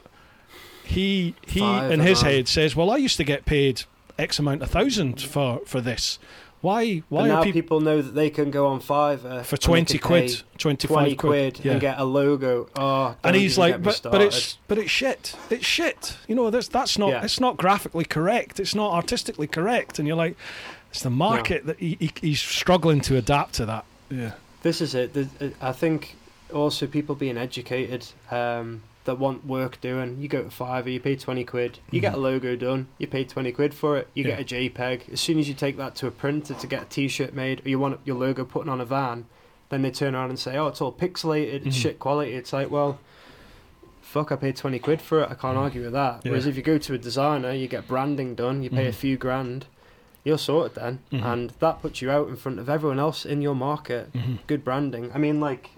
he 0.84 1.34
he 1.46 1.60
Fiverr, 1.60 1.90
in 1.90 2.00
his 2.00 2.22
head 2.22 2.48
says, 2.48 2.76
"Well, 2.76 2.90
I 2.90 2.96
used 2.96 3.16
to 3.16 3.24
get 3.24 3.44
paid 3.44 3.82
X 4.18 4.38
amount 4.38 4.62
of 4.62 4.70
thousand 4.70 5.20
for 5.20 5.60
for 5.66 5.80
this. 5.80 6.18
Why 6.60 7.02
why 7.08 7.22
But 7.22 7.26
now 7.28 7.40
are 7.40 7.44
people, 7.44 7.80
know 7.80 8.02
that 8.02 8.14
they 8.14 8.30
can 8.30 8.50
go 8.50 8.66
on 8.66 8.80
Fiverr 8.80 9.44
for 9.44 9.56
twenty 9.56 9.98
quid, 9.98 10.42
twenty 10.58 11.14
quid, 11.14 11.60
yeah. 11.62 11.72
and 11.72 11.80
get 11.80 11.98
a 11.98 12.04
logo. 12.04 12.68
Oh, 12.74 13.14
and 13.22 13.36
he's 13.36 13.56
like, 13.56 13.82
but 13.82 14.00
but 14.02 14.20
it's 14.20 14.58
but 14.66 14.78
it's 14.78 14.90
shit. 14.90 15.36
It's 15.50 15.64
shit. 15.64 16.16
You 16.26 16.34
know, 16.34 16.50
that's 16.50 16.68
that's 16.68 16.98
not 16.98 17.10
Yeah. 17.10 17.24
it's 17.24 17.38
not 17.40 17.56
graphically 17.56 18.04
correct. 18.04 18.58
It's 18.58 18.74
not 18.74 18.92
artistically 18.92 19.46
correct. 19.46 19.98
And 19.98 20.08
you're 20.08 20.16
like, 20.16 20.36
it's 20.90 21.02
the 21.02 21.10
market 21.10 21.66
that 21.66 21.78
he, 21.78 21.96
he, 22.00 22.10
he's 22.20 22.40
struggling 22.40 23.00
to 23.02 23.16
adapt 23.16 23.54
to 23.54 23.66
that. 23.66 23.84
Yeah, 24.10 24.32
This 24.62 24.80
is 24.80 24.94
it. 24.94 25.14
I 25.60 25.72
think 25.72 26.16
also 26.52 26.86
people 26.86 27.14
being 27.14 27.36
educated 27.36 28.06
um, 28.30 28.82
that 29.08 29.18
want 29.18 29.44
work 29.44 29.80
doing. 29.80 30.18
You 30.22 30.28
go 30.28 30.42
to 30.44 30.48
Fiverr, 30.48 30.92
you 30.92 31.00
pay 31.00 31.16
twenty 31.16 31.42
quid, 31.44 31.80
you 31.90 32.00
get 32.00 32.14
a 32.14 32.18
logo 32.18 32.54
done, 32.54 32.86
you 32.98 33.06
pay 33.08 33.24
twenty 33.24 33.50
quid 33.50 33.74
for 33.74 33.96
it, 33.98 34.08
you 34.14 34.22
Mm-hmm. 34.22 34.30
Yeah. 34.30 34.42
get 34.42 34.52
a 34.52 34.70
JPEG. 34.70 35.12
As 35.14 35.20
soon 35.20 35.38
as 35.40 35.48
you 35.48 35.54
take 35.54 35.76
that 35.78 35.94
to 35.96 36.06
a 36.06 36.10
printer 36.12 36.54
to 36.54 36.66
get 36.66 36.82
a 36.82 36.86
T-shirt 36.86 37.34
made, 37.34 37.64
or 37.66 37.68
you 37.68 37.78
want 37.78 37.98
your 38.04 38.16
logo 38.16 38.44
put 38.44 38.68
on 38.68 38.80
a 38.80 38.84
van, 38.84 39.26
then 39.70 39.82
they 39.82 39.90
turn 39.90 40.14
around 40.14 40.30
and 40.30 40.38
say, 40.38 40.56
"Oh, 40.56 40.68
it's 40.68 40.80
all 40.80 40.92
pixelated, 40.92 41.66
it's 41.66 41.76
Mhm. 41.76 41.82
shit 41.82 41.98
quality." 41.98 42.34
It's 42.34 42.52
like, 42.52 42.70
well. 42.70 42.98
Fuck! 44.00 44.32
I 44.32 44.36
paid 44.36 44.56
twenty 44.56 44.78
quid 44.78 45.02
for 45.02 45.22
it. 45.22 45.30
I 45.30 45.34
can't 45.34 45.58
argue 45.58 45.82
with 45.82 45.92
that. 45.92 46.24
Whereas 46.24 46.46
if 46.46 46.56
you 46.56 46.62
go 46.62 46.78
to 46.78 46.94
a 46.94 46.98
designer, 46.98 47.52
you 47.52 47.68
get 47.68 47.86
branding 47.86 48.34
done. 48.34 48.62
You 48.62 48.70
pay 48.70 48.86
a 48.86 48.90
Mhm. 48.92 48.94
few 48.94 49.16
grand. 49.18 49.66
You're 50.24 50.38
sorted 50.38 50.74
then, 50.76 51.00
Mhm. 51.12 51.22
and 51.24 51.50
that 51.60 51.82
puts 51.82 52.00
you 52.00 52.10
out 52.10 52.28
in 52.28 52.36
front 52.36 52.58
of 52.58 52.70
everyone 52.70 52.98
else 52.98 53.26
in 53.26 53.42
your 53.42 53.54
market 53.54 54.10
mm-hmm. 54.14 54.36
good 54.46 54.64
branding. 54.64 55.10
I 55.14 55.18
mean, 55.18 55.40
like 55.40 55.70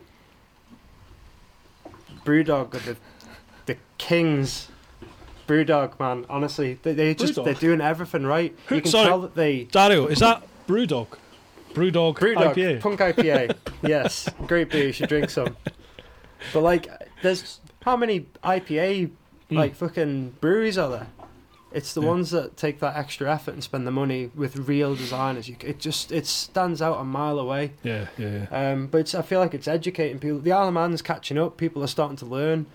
Brewdog 2.25 2.75
are 2.75 2.79
the 2.79 2.97
kings. 4.01 4.69
Brewdog, 5.47 5.99
man. 5.99 6.25
Honestly, 6.31 6.79
they, 6.83 6.93
they 6.95 7.15
just 7.15 7.35
Brewdog? 7.35 7.45
they're 7.45 7.55
doing 7.55 7.81
everything 7.81 8.25
right. 8.25 8.57
Who- 8.67 8.77
You 8.77 8.81
can 8.83 8.91
sorry. 8.91 9.07
tell 9.09 9.21
that 9.23 9.35
they 9.35 9.65
Dario, 9.65 10.07
is 10.07 10.21
that 10.21 10.43
Brewdog? 10.69 11.09
Brewdog, 11.75 12.17
Brewdog 12.19 12.55
IPA. 12.55 12.81
Punk 12.81 13.01
IPA. 13.01 13.57
yes, 13.83 14.29
great 14.47 14.71
beer. 14.71 14.87
You 14.87 14.93
should 14.93 15.09
drink 15.09 15.29
some. 15.31 15.57
But 16.53 16.63
like, 16.63 16.89
there's 17.23 17.61
how 17.83 17.97
many 17.97 18.27
IPA 18.43 19.11
Mm. 19.51 19.57
like 19.57 19.75
fucking 19.75 20.37
breweries 20.41 20.79
are 20.79 20.89
there? 20.91 21.07
It's 21.73 21.93
the 21.93 22.01
Yeah. 22.03 22.07
ones 22.07 22.31
that 22.31 22.57
take 22.57 22.79
that 22.79 22.97
extra 22.97 23.29
effort 23.33 23.55
and 23.55 23.65
spend 23.65 23.85
the 23.85 23.91
money 23.91 24.31
with 24.37 24.57
real 24.69 24.95
designers. 24.95 25.49
You, 25.49 25.57
it 25.65 25.81
just 25.81 26.13
it 26.13 26.29
stands 26.29 26.81
out 26.81 27.01
a 27.01 27.05
mile 27.05 27.37
away. 27.41 27.73
Yeah, 27.83 28.07
yeah, 28.17 28.47
yeah. 28.49 28.71
Um, 28.73 28.87
but 28.87 28.99
it's, 28.99 29.13
I 29.17 29.23
feel 29.23 29.41
like 29.41 29.53
it's 29.55 29.67
educating 29.67 30.21
people. 30.21 30.39
The 30.39 30.53
Isle 30.53 30.69
of 30.69 30.75
Man's 30.75 31.03
catching 31.03 31.37
up. 31.37 31.57
People 31.57 31.83
are 31.83 31.89
starting 31.89 32.17
to 32.19 32.27
learn. 32.27 32.67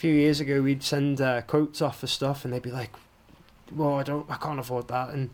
Few 0.00 0.14
years 0.14 0.40
ago, 0.40 0.62
we'd 0.62 0.82
send 0.82 1.20
uh, 1.20 1.42
quotes 1.42 1.82
off 1.82 2.00
for 2.00 2.06
stuff, 2.06 2.44
and 2.46 2.54
they'd 2.54 2.62
be 2.62 2.70
like, 2.70 2.88
"Well, 3.70 3.96
I 3.98 4.02
don't, 4.02 4.24
I 4.30 4.36
can't 4.36 4.58
afford 4.58 4.88
that." 4.88 5.10
And 5.10 5.28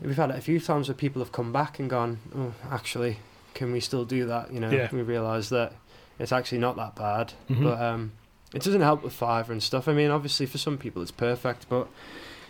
we've 0.00 0.16
had 0.16 0.30
it 0.30 0.36
a 0.36 0.40
few 0.40 0.58
times 0.58 0.88
where 0.88 0.94
people 0.94 1.20
have 1.20 1.32
come 1.32 1.52
back 1.52 1.78
and 1.78 1.90
gone, 1.90 2.18
"Oh, 2.34 2.54
actually, 2.70 3.18
can 3.52 3.72
we 3.72 3.80
still 3.80 4.06
do 4.06 4.24
that?" 4.24 4.54
You 4.54 4.60
know, 4.60 4.70
Yeah. 4.70 4.88
we 4.90 5.02
realise 5.02 5.50
that 5.50 5.74
it's 6.18 6.32
actually 6.32 6.58
not 6.60 6.76
that 6.76 6.94
bad. 6.96 7.34
Mhm. 7.50 7.62
But 7.62 7.78
um, 7.82 8.12
it 8.54 8.62
doesn't 8.62 8.80
help 8.80 9.02
with 9.02 9.12
Fiverr 9.12 9.50
and 9.50 9.62
stuff. 9.62 9.86
I 9.86 9.92
mean, 9.92 10.10
obviously, 10.10 10.46
for 10.46 10.56
some 10.56 10.78
people, 10.78 11.02
it's 11.02 11.10
perfect, 11.10 11.66
but 11.68 11.86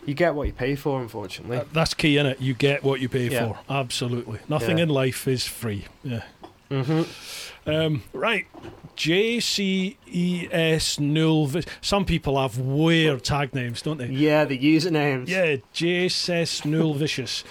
you 0.06 0.14
get 0.14 0.36
what 0.36 0.47
you 0.47 0.52
pay 0.52 0.77
for, 0.77 1.02
unfortunately. 1.02 1.56
Uh, 1.56 1.64
That's 1.72 1.94
key 1.94 2.16
in 2.16 2.27
it. 2.27 2.40
You 2.40 2.55
get 2.55 2.85
what 2.85 3.01
you 3.01 3.09
pay 3.09 3.28
Yeah. 3.28 3.48
for. 3.48 3.59
Absolutely. 3.68 4.39
Nothing 4.48 4.78
Yeah. 4.78 4.85
in 4.85 4.89
life 4.89 5.27
is 5.27 5.47
free. 5.47 5.86
Yeah. 6.05 6.22
hmm 6.70 7.02
Um, 7.66 8.02
right. 8.12 8.46
JCES 8.96 11.00
null. 11.00 11.50
Some 11.80 12.04
people 12.04 12.40
have 12.40 12.58
weird 12.58 13.24
tag 13.24 13.54
names, 13.54 13.82
don't 13.82 13.98
they? 13.98 14.08
Yeah, 14.08 14.44
the 14.44 14.58
usernames. 14.58 15.28
Yeah, 15.28 15.56
JCES 15.74 16.64
null 16.64 16.94
vicious. 16.94 17.44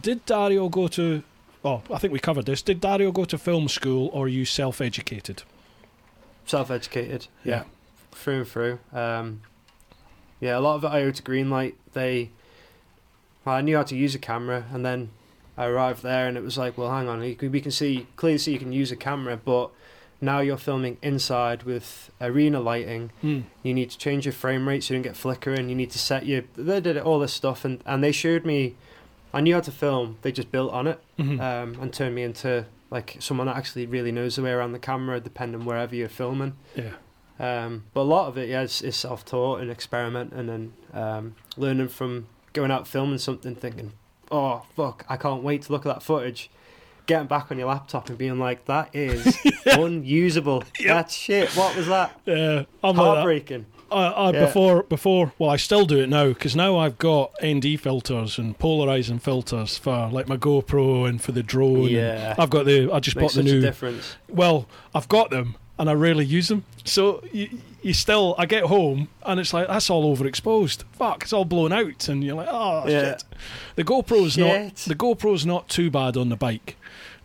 Did 0.00 0.24
Dario 0.26 0.68
go 0.68 0.88
to? 0.88 1.22
Oh, 1.64 1.82
I 1.90 1.98
think 1.98 2.12
we 2.12 2.18
covered 2.18 2.46
this. 2.46 2.62
Did 2.62 2.80
Dario 2.80 3.12
go 3.12 3.24
to 3.24 3.38
film 3.38 3.68
school, 3.68 4.10
or 4.12 4.26
are 4.26 4.28
you 4.28 4.44
self-educated? 4.44 5.42
self-educated. 6.46 7.26
Yeah. 7.44 7.56
Yeah, 7.56 7.64
through 8.12 8.38
and 8.38 8.48
through. 8.48 8.78
Um, 8.92 9.42
yeah, 10.40 10.56
a 10.56 10.60
lot 10.60 10.76
of 10.76 10.84
it 10.84 10.88
I 10.88 11.02
owe 11.02 11.10
to 11.10 11.22
Greenlight. 11.22 11.74
They, 11.92 12.30
well, 13.44 13.56
I 13.56 13.60
knew 13.62 13.76
how 13.76 13.82
to 13.82 13.96
use 13.96 14.14
a 14.14 14.18
camera, 14.18 14.64
and 14.72 14.84
then 14.84 15.10
I 15.56 15.66
arrived 15.66 16.02
there, 16.02 16.26
and 16.28 16.36
it 16.36 16.42
was 16.42 16.58
like, 16.58 16.76
well, 16.76 16.90
hang 16.90 17.08
on, 17.08 17.22
you 17.22 17.34
can, 17.34 17.50
we 17.50 17.60
can 17.60 17.70
see 17.70 18.06
clearly 18.16 18.38
see 18.38 18.52
you 18.52 18.58
can 18.58 18.72
use 18.72 18.92
a 18.92 18.96
camera, 18.96 19.36
but 19.42 19.70
now 20.20 20.40
you're 20.40 20.56
filming 20.56 20.96
inside 21.02 21.62
with 21.64 22.10
arena 22.20 22.58
lighting. 22.60 23.10
Hmm. 23.20 23.40
You 23.62 23.74
need 23.74 23.90
to 23.90 23.98
change 23.98 24.24
your 24.26 24.32
frame 24.32 24.66
rate 24.68 24.82
so 24.84 24.94
you 24.94 24.98
don't 24.98 25.02
get 25.02 25.16
flickering. 25.16 25.68
You 25.68 25.74
need 25.74 25.90
to 25.90 25.98
set 25.98 26.26
your. 26.26 26.42
They 26.56 26.80
did 26.80 26.96
all 26.98 27.18
this 27.18 27.32
stuff, 27.32 27.64
and 27.64 27.82
and 27.86 28.02
they 28.02 28.12
showed 28.12 28.44
me. 28.44 28.76
I 29.34 29.40
knew 29.42 29.54
how 29.54 29.60
to 29.60 29.72
film. 29.72 30.16
They 30.22 30.32
just 30.32 30.50
built 30.50 30.72
on 30.72 30.86
it 30.86 30.98
Mhm. 31.18 31.40
um, 31.40 31.82
and 31.82 31.92
turned 31.92 32.14
me 32.14 32.22
into 32.22 32.64
like 32.90 33.16
someone 33.18 33.48
that 33.48 33.56
actually 33.56 33.84
really 33.84 34.10
knows 34.12 34.36
the 34.36 34.42
way 34.42 34.50
around 34.52 34.72
the 34.72 34.78
camera, 34.78 35.20
depending 35.20 35.64
wherever 35.66 35.94
you're 35.94 36.08
filming. 36.08 36.54
yeah. 36.74 36.92
Um, 37.38 37.84
but 37.92 38.00
a 38.02 38.08
lot 38.16 38.28
of 38.28 38.38
it, 38.38 38.48
yeah, 38.48 38.62
is, 38.62 38.80
is 38.80 38.96
self-taught 38.96 39.60
and 39.60 39.70
experimenting 39.70 40.48
and 40.48 40.72
um, 40.94 41.34
learning 41.58 41.88
from 41.88 42.28
going 42.54 42.70
out 42.70 42.88
filming 42.88 43.18
something, 43.18 43.54
thinking, 43.54 43.92
"Oh 44.30 44.62
fuck, 44.76 45.04
I 45.08 45.16
can't 45.16 45.42
wait 45.42 45.62
to 45.62 45.72
look 45.72 45.86
at 45.86 45.94
that 45.94 46.02
footage." 46.02 46.50
Getting 47.06 47.28
back 47.28 47.52
on 47.52 47.58
your 47.58 47.68
laptop 47.68 48.08
and 48.08 48.18
being 48.18 48.38
like, 48.38 48.64
"That 48.64 48.90
is 48.94 49.38
unusable. 49.66 50.64
Yep. 50.80 50.88
That's 50.88 51.14
shit. 51.14 51.50
What 51.50 51.76
was 51.76 51.86
that? 51.86 52.18
Yeah, 52.26 52.64
I'm 52.82 52.96
like. 52.96 53.06
Heartbreaking." 53.06 53.66
I, 53.88 54.06
I 54.06 54.32
Yeah. 54.32 54.46
before 54.46 54.82
before 54.82 55.32
well 55.38 55.48
I 55.50 55.54
still 55.54 55.86
do 55.86 56.00
it 56.00 56.08
now 56.08 56.26
because 56.30 56.56
now 56.56 56.76
I've 56.76 56.98
got 56.98 57.30
ND 57.44 57.78
filters 57.80 58.36
and 58.36 58.58
polarizing 58.58 59.20
filters 59.20 59.78
for 59.78 60.08
like 60.10 60.26
my 60.26 60.36
GoPro 60.36 61.08
and 61.08 61.22
for 61.22 61.30
the 61.30 61.44
drone. 61.44 61.84
Yeah, 61.84 62.34
I've 62.36 62.50
got 62.50 62.66
the 62.66 62.90
I 62.92 62.98
just 62.98 63.16
makes 63.16 63.34
bought 63.36 63.44
the 63.44 63.48
new. 63.48 63.60
difference. 63.60 64.16
Well, 64.28 64.66
I've 64.92 65.08
got 65.08 65.30
them 65.30 65.54
and 65.78 65.88
I 65.90 65.92
rarely 65.94 66.24
use 66.24 66.48
them. 66.48 66.64
So 66.84 67.22
you, 67.32 67.48
you 67.82 67.92
still 67.92 68.34
I 68.38 68.46
get 68.46 68.64
home 68.64 69.08
and 69.24 69.38
it's 69.40 69.52
like 69.52 69.68
that's 69.68 69.90
all 69.90 70.16
overexposed. 70.16 70.84
Fuck, 70.92 71.22
it's 71.24 71.32
all 71.32 71.44
blown 71.44 71.72
out 71.72 72.08
and 72.08 72.22
you're 72.24 72.34
like 72.36 72.48
oh 72.50 72.84
Yeah. 72.86 73.00
shit. 73.12 73.24
The 73.76 73.84
GoPro's 73.84 74.36
not 74.38 74.52
Shit. 74.52 74.74
the 74.86 74.94
GoPro's 74.94 75.44
not 75.46 75.68
too 75.68 75.90
bad 75.90 76.16
on 76.16 76.28
the 76.30 76.36
bike, 76.36 76.76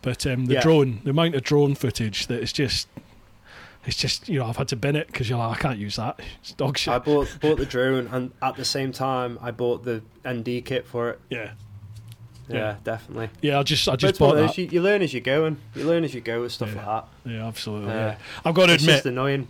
but 0.02 0.26
um, 0.28 0.46
the 0.48 0.56
Yeah. 0.56 0.62
drone 0.62 1.02
the 1.04 1.12
amount 1.12 1.36
of 1.36 1.44
drone 1.44 1.76
footage 1.76 2.28
that 2.28 2.42
is 2.42 2.52
just. 2.54 2.88
It's 3.84 3.98
just 3.98 4.30
you 4.30 4.38
know 4.38 4.46
I've 4.46 4.58
had 4.58 4.68
to 4.68 4.76
bin 4.76 4.96
it 4.96 5.08
because 5.08 5.28
you're 5.28 5.40
like 5.40 5.58
I 5.58 5.60
can't 5.60 5.80
use 5.80 5.96
that. 5.96 6.20
It's 6.42 6.52
dog 6.54 6.78
shit. 6.78 6.94
I 6.94 7.00
bought 7.00 7.36
bought 7.42 7.58
the 7.58 7.66
drone, 7.66 8.08
and 8.12 8.32
at 8.40 8.56
the 8.56 8.64
same 8.66 8.92
time, 8.92 9.40
I 9.42 9.50
bought 9.50 9.84
the 9.86 10.04
ND 10.28 10.64
kit 10.64 10.86
for 10.86 11.10
it. 11.10 11.20
yeah, 11.32 11.54
Yeah, 12.50 12.58
Yeah. 12.58 12.76
definitely. 12.84 13.30
yeah. 13.42 13.60
I 13.60 13.64
just 13.64 13.88
I 13.90 13.96
just 13.96 14.10
it's 14.12 14.20
bought 14.20 14.36
that. 14.36 14.58
you, 14.58 14.68
you 14.72 14.82
learn 14.82 15.02
as 15.02 15.14
you 15.14 15.22
go, 15.22 15.46
and 15.46 15.58
you 15.76 15.84
learn 15.86 16.04
as 16.04 16.14
you 16.14 16.22
go 16.22 16.42
with 16.42 16.52
stuff 16.52 16.70
Yeah. 16.76 16.86
like 16.86 16.86
that. 17.24 17.32
Yeah, 17.32 17.48
absolutely. 17.48 17.92
Uh, 17.92 17.96
yeah. 17.96 18.16
I've 18.46 18.54
got 18.56 18.68
to 18.68 18.74
It's 18.74 18.84
admit, 18.84 18.96
just 18.98 19.06
annoying. 19.08 19.48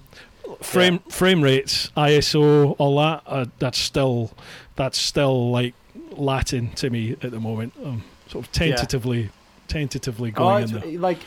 frame 0.61 0.99
frame 1.09 1.41
rates, 1.41 1.91
ISO, 1.97 2.75
all 2.77 2.97
that. 2.97 3.23
Uh, 3.25 3.45
that's 3.59 3.77
still 3.77 4.31
that's 4.75 4.97
still 4.97 5.51
like 5.51 5.73
Latin 6.11 6.69
to 6.75 6.89
me 6.89 7.13
at 7.21 7.31
the 7.31 7.39
moment. 7.39 7.73
I'm 7.83 8.03
sort 8.27 8.45
of 8.45 8.51
tentatively 8.51 9.29
tentatively 9.67 10.31
Oh, 10.35 10.39
going 10.39 10.63
it's, 10.63 10.71
in 10.73 10.79
there. 10.81 10.99
like 10.99 11.19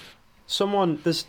someone 0.46 1.00
there's 1.04 1.24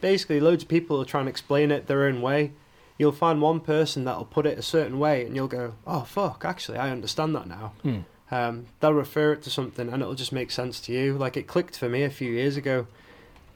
basically 0.00 0.38
loads 0.40 0.62
of 0.62 0.68
people 0.68 1.00
are 1.00 1.04
trying 1.04 1.24
to 1.24 1.30
explain 1.30 1.70
it 1.70 1.86
their 1.86 2.04
own 2.04 2.20
way. 2.20 2.52
You'll 2.98 3.12
find 3.12 3.40
one 3.40 3.60
person 3.60 4.04
that'll 4.04 4.24
put 4.24 4.44
it 4.44 4.58
a 4.58 4.62
certain 4.62 4.98
way, 4.98 5.24
and 5.24 5.36
you'll 5.36 5.46
go, 5.48 5.74
"Oh 5.86 6.02
fuck! 6.02 6.44
Actually, 6.44 6.78
I 6.78 6.90
understand 6.90 7.34
that 7.36 7.46
now." 7.46 7.72
Hmm. 7.82 7.98
Um, 8.30 8.66
they'll 8.80 8.92
refer 8.92 9.32
it 9.32 9.42
to 9.42 9.50
something, 9.50 9.88
and 9.92 10.02
it'll 10.02 10.14
just 10.14 10.32
make 10.32 10.50
sense 10.50 10.80
to 10.80 10.92
you. 10.92 11.14
Like 11.16 11.36
it 11.36 11.46
clicked 11.46 11.78
for 11.78 11.88
me 11.88 12.02
a 12.02 12.10
few 12.10 12.30
years 12.30 12.56
ago, 12.56 12.86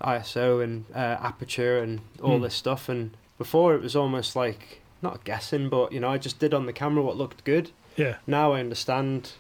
ISO 0.01 0.63
and 0.63 0.85
uh, 0.95 0.99
aperture 1.21 1.79
and 1.79 2.01
all 2.23 2.39
Hmm. 2.39 2.43
this 2.45 2.55
stuff. 2.55 2.89
And 2.89 3.11
before 3.39 3.75
it 3.75 3.83
was 3.83 3.95
almost 3.95 4.35
like 4.37 4.81
not 5.03 5.25
guessing, 5.25 5.69
but 5.69 5.93
you 5.93 6.01
know, 6.01 6.09
I 6.09 6.19
just 6.19 6.39
did 6.39 6.55
on 6.55 6.67
the 6.67 6.73
camera 6.73 7.03
what 7.03 7.17
looked 7.17 7.45
good. 7.45 7.71
Yeah. 7.97 8.17
Now 8.27 8.53
I 8.53 8.61
understand 8.61 9.33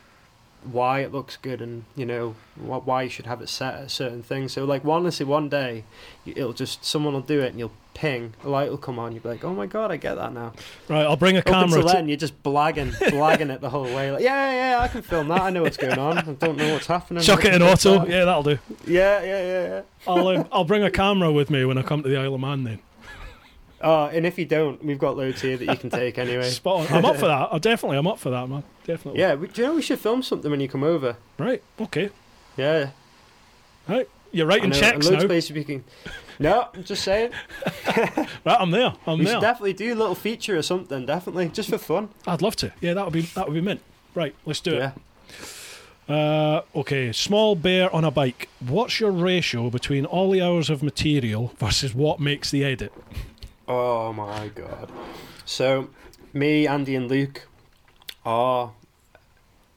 why 0.70 1.00
it 1.00 1.10
looks 1.10 1.36
good 1.36 1.60
and 1.60 1.84
you 1.96 2.06
know 2.06 2.36
wh- 2.56 2.86
why 2.86 3.02
you 3.02 3.08
should 3.08 3.26
have 3.26 3.40
it 3.42 3.48
set 3.48 3.74
at 3.74 3.90
certain 3.90 4.22
things. 4.22 4.52
So 4.52 4.64
like 4.64 4.84
honestly, 4.84 5.26
one 5.26 5.48
day 5.48 5.84
it'll 6.26 6.52
just 6.52 6.84
someone 6.84 7.14
will 7.14 7.20
do 7.20 7.40
it 7.40 7.48
and 7.50 7.58
you'll 7.58 7.72
ping, 7.94 8.34
a 8.44 8.48
light 8.48 8.70
will 8.70 8.78
come 8.78 8.98
on, 8.98 9.12
you'll 9.12 9.22
be 9.22 9.28
like, 9.28 9.44
oh 9.44 9.54
my 9.54 9.66
god, 9.66 9.90
I 9.90 9.96
get 9.96 10.14
that 10.16 10.32
now. 10.32 10.52
Right, 10.88 11.02
I'll 11.04 11.16
bring 11.16 11.36
a 11.36 11.40
Up 11.40 11.44
camera. 11.46 11.64
until 11.64 11.82
To, 11.82 11.88
then, 11.94 12.08
you're 12.08 12.16
just 12.16 12.42
blagging, 12.42 12.90
blagging 13.10 13.50
it 13.52 13.60
the 13.60 13.70
whole 13.70 13.84
way. 13.84 14.10
Like, 14.10 14.22
yeah, 14.22 14.70
yeah, 14.76 14.80
I 14.80 14.88
can 14.88 15.02
film 15.02 15.28
that. 15.28 15.40
I 15.40 15.50
know 15.50 15.62
what's 15.62 15.76
going 15.76 15.98
on. 15.98 16.18
I 16.18 16.22
don't 16.22 16.56
know 16.56 16.72
what's 16.72 16.86
happening. 16.86 17.22
chuck 17.22 17.44
it 17.44 17.54
in 17.54 17.62
auto. 17.62 17.98
that? 18.00 18.08
Yeah, 18.08 18.24
that'll 18.24 18.42
do. 18.42 18.58
Yeah, 18.86 19.22
yeah, 19.22 19.42
yeah, 19.42 19.68
yeah. 19.68 19.82
I'll 20.06 20.26
um, 20.28 20.48
I'll 20.52 20.64
bring 20.64 20.82
a 20.82 20.90
camera 20.90 21.30
with 21.32 21.50
me 21.50 21.64
when 21.64 21.78
I 21.78 21.82
come 21.82 22.02
to 22.02 22.08
the 22.08 22.16
Isle 22.16 22.34
of 22.34 22.40
Man. 22.40 22.64
Then 22.64 22.78
Oh, 23.84 24.04
and 24.06 24.24
if 24.24 24.38
you 24.38 24.44
don't, 24.44 24.82
we've 24.84 24.98
got 24.98 25.16
loads 25.16 25.42
here 25.42 25.56
that 25.56 25.66
you 25.66 25.76
can 25.76 25.90
take 25.90 26.16
anyway. 26.18 26.48
spot 26.50 26.88
on. 26.88 26.96
I'm 26.98 27.04
up 27.04 27.16
for 27.16 27.26
that. 27.26 27.48
I 27.52 27.58
definitely, 27.58 27.98
I'm 27.98 28.06
up 28.06 28.20
for 28.20 28.30
that, 28.30 28.48
man. 28.48 28.62
Definitely. 28.84 29.20
Yeah, 29.20 29.34
we, 29.34 29.48
do 29.48 29.60
you 29.62 29.66
know 29.68 29.74
we 29.74 29.82
should 29.82 29.98
film 29.98 30.22
something 30.22 30.50
when 30.50 30.60
you 30.60 30.68
come 30.68 30.84
over? 30.84 31.16
Right. 31.36 31.62
Okay. 31.80 32.10
Yeah. 32.56 32.90
Right. 33.88 34.08
You're 34.30 34.46
writing 34.46 34.70
know, 34.70 34.76
checks 34.78 34.94
and 34.94 35.04
loads 35.04 35.10
now. 35.10 35.22
of 35.24 35.28
places 35.28 35.52
we 35.52 35.64
can. 35.64 35.84
No, 36.38 36.68
I'm 36.74 36.84
just 36.84 37.02
saying. 37.04 37.30
Right. 38.44 38.56
I'm 38.58 38.70
there. 38.72 38.94
I'm 39.06 39.18
we 39.18 39.24
there. 39.24 39.34
should 39.34 39.40
definitely 39.40 39.74
do 39.74 39.92
a 39.92 39.94
little 39.94 40.14
feature 40.16 40.56
or 40.56 40.62
something. 40.62 41.06
Definitely, 41.06 41.48
just 41.50 41.68
for 41.70 41.78
fun. 41.78 42.08
I'd 42.26 42.42
love 42.42 42.56
to. 42.56 42.72
Yeah, 42.80 42.94
that 42.94 43.04
would 43.04 43.12
be 43.12 43.20
that 43.22 43.46
would 43.46 43.54
be 43.54 43.60
mint. 43.60 43.80
Right. 44.14 44.34
Let's 44.46 44.60
do 44.60 44.72
Yeah. 44.72 44.92
it. 46.08 46.12
Uh, 46.12 46.62
okay. 46.74 47.12
Small 47.12 47.54
bear 47.54 47.94
on 47.94 48.04
a 48.04 48.10
bike. 48.10 48.48
What's 48.60 48.98
your 48.98 49.12
ratio 49.12 49.70
between 49.70 50.04
all 50.04 50.30
the 50.30 50.42
hours 50.42 50.70
of 50.70 50.82
material 50.82 51.52
versus 51.58 51.94
what 51.94 52.18
makes 52.20 52.50
the 52.50 52.64
edit? 52.64 52.92
Oh 53.68 54.12
my 54.12 54.48
god. 54.48 54.90
So, 55.44 55.90
me, 56.32 56.66
Andy, 56.66 56.96
and 56.96 57.08
Luke 57.08 57.46
are 58.26 58.72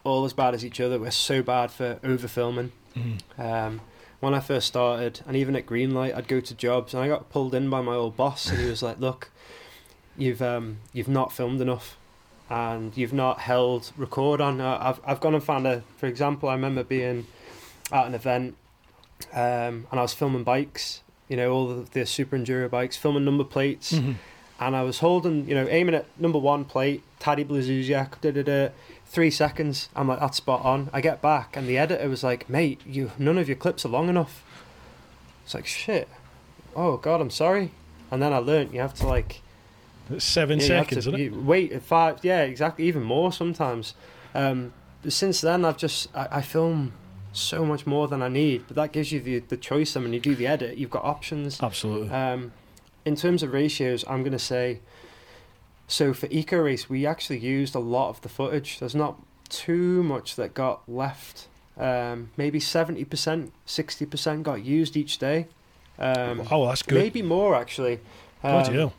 all 0.03 0.25
as 0.25 0.33
bad 0.33 0.53
as 0.55 0.65
each 0.65 0.79
other. 0.81 0.99
We're 0.99 1.11
so 1.11 1.43
bad 1.43 1.69
for 1.71 1.99
over 2.03 2.27
filming. 2.27 2.71
Mhm. 2.95 3.19
Um, 3.39 3.81
when 4.25 4.33
I 4.33 4.39
first 4.39 4.67
started, 4.67 5.21
and 5.27 5.37
even 5.37 5.55
at 5.55 5.65
Greenlight, 5.65 6.15
I'd 6.15 6.27
go 6.27 6.39
to 6.41 6.53
jobs 6.55 6.93
and 6.93 7.03
I 7.03 7.07
got 7.07 7.29
pulled 7.29 7.53
in 7.55 7.69
by 7.69 7.81
my 7.81 7.93
old 7.93 8.17
boss, 8.17 8.49
and 8.49 8.59
he 8.59 8.65
was 8.69 8.81
like, 8.83 8.99
"Look, 8.99 9.29
you've 10.17 10.41
um, 10.41 10.77
you've 10.93 11.07
not 11.07 11.31
filmed 11.31 11.61
enough, 11.61 11.95
and 12.49 12.95
you've 12.97 13.13
not 13.13 13.39
held 13.41 13.91
record 13.95 14.41
on." 14.41 14.59
Uh, 14.59 14.77
I've 14.81 14.99
I've 15.05 15.19
gone 15.19 15.35
and 15.35 15.43
found 15.43 15.67
a, 15.67 15.83
for 15.97 16.07
example, 16.07 16.49
I 16.49 16.53
remember 16.53 16.83
being 16.83 17.27
at 17.91 18.07
an 18.07 18.15
event, 18.15 18.55
um, 19.33 19.87
and 19.91 19.99
I 19.99 20.01
was 20.01 20.13
filming 20.13 20.43
bikes, 20.43 21.01
you 21.29 21.37
know, 21.37 21.51
all 21.51 21.67
the, 21.67 21.81
the 21.91 22.05
super 22.05 22.37
enduro 22.37 22.69
bikes, 22.69 22.97
filming 22.97 23.25
number 23.25 23.43
plates, 23.43 23.93
Mhm. 23.93 24.15
and 24.59 24.75
I 24.75 24.81
was 24.83 24.99
holding, 24.99 25.47
you 25.47 25.53
know, 25.55 25.67
aiming 25.69 25.95
at 25.95 26.05
number 26.19 26.39
one 26.39 26.65
plate, 26.65 27.03
Taddy 27.19 27.45
Blazusiak, 27.45 28.19
da 28.21 28.31
da 28.31 28.41
da. 28.43 28.69
Three 29.15 29.31
seconds, 29.31 29.87
I'm 29.95 30.09
like, 30.09 30.19
that's 30.19 30.35
spot 30.35 30.65
on. 30.65 30.89
I 30.91 30.99
get 30.99 31.21
back, 31.21 31.55
and 31.55 31.69
the 31.69 31.77
editor 31.77 32.09
was 32.09 32.21
like, 32.21 32.49
mate, 32.49 32.81
you 32.85 33.11
none 33.17 33.37
of 33.37 33.47
your 33.47 33.55
clips 33.55 33.85
are 33.85 33.87
long 33.87 34.09
enough. 34.09 34.43
It's 35.45 35.53
like 35.53 35.65
shit. 35.65 36.09
Oh 36.75 36.97
god, 36.97 37.21
I'm 37.21 37.29
sorry. 37.29 37.71
And 38.11 38.21
then 38.21 38.33
I 38.33 38.39
learnt 38.39 38.73
you 38.73 38.81
have 38.81 38.93
to 38.95 39.07
like 39.07 39.41
seven 40.17 40.59
yeah, 40.59 40.65
seconds, 40.67 41.05
to- 41.05 41.11
isn't 41.11 41.21
it? 41.21 41.33
wait 41.33 41.71
at 41.71 41.83
five. 41.83 42.19
Yeah, 42.23 42.41
exactly. 42.41 42.83
Even 42.89 43.03
more 43.03 43.31
sometimes. 43.31 43.93
Um, 44.33 44.73
since 45.07 45.39
then, 45.39 45.63
I've 45.63 45.77
just 45.77 46.13
I, 46.13 46.27
I 46.29 46.41
film 46.41 46.91
so 47.31 47.63
much 47.63 47.87
more 47.87 48.09
than 48.09 48.21
I 48.21 48.27
need. 48.27 48.65
But 48.67 48.75
that 48.75 48.91
gives 48.91 49.13
you 49.13 49.21
the 49.21 49.39
the 49.39 49.55
choice. 49.55 49.95
I 49.95 50.01
mean, 50.01 50.11
you 50.11 50.19
do 50.19 50.35
the 50.35 50.45
edit, 50.47 50.77
you've 50.77 50.91
got 50.91 51.05
options. 51.05 51.63
Absolutely. 51.63 52.09
Um, 52.09 52.51
in 53.05 53.15
terms 53.15 53.43
of 53.43 53.53
ratios, 53.53 54.03
I'm 54.09 54.23
going 54.23 54.33
to 54.33 54.39
say. 54.39 54.81
So 55.87 56.13
for 56.13 56.27
Eco 56.31 56.57
Race, 56.57 56.89
we 56.89 57.05
actually 57.05 57.39
used 57.39 57.75
a 57.75 57.79
lot 57.79 58.09
of 58.09 58.21
the 58.21 58.29
footage. 58.29 58.79
There's 58.79 58.95
not 58.95 59.21
too 59.49 60.01
much 60.03 60.35
that 60.35 60.53
got 60.53 60.81
left. 60.87 61.47
Um, 61.77 62.29
maybe 62.37 62.59
seventy 62.59 63.03
percent, 63.05 63.51
sixty 63.65 64.05
percent 64.05 64.43
got 64.43 64.63
used 64.65 64.95
each 64.97 65.17
day. 65.19 65.47
Um, 65.99 66.47
oh, 66.51 66.67
that's 66.67 66.81
good. 66.81 66.97
maybe 66.97 67.21
more 67.21 67.55
actually. 67.55 67.99
Bloody 68.41 68.69
Um, 68.69 68.73
hell. 68.75 68.93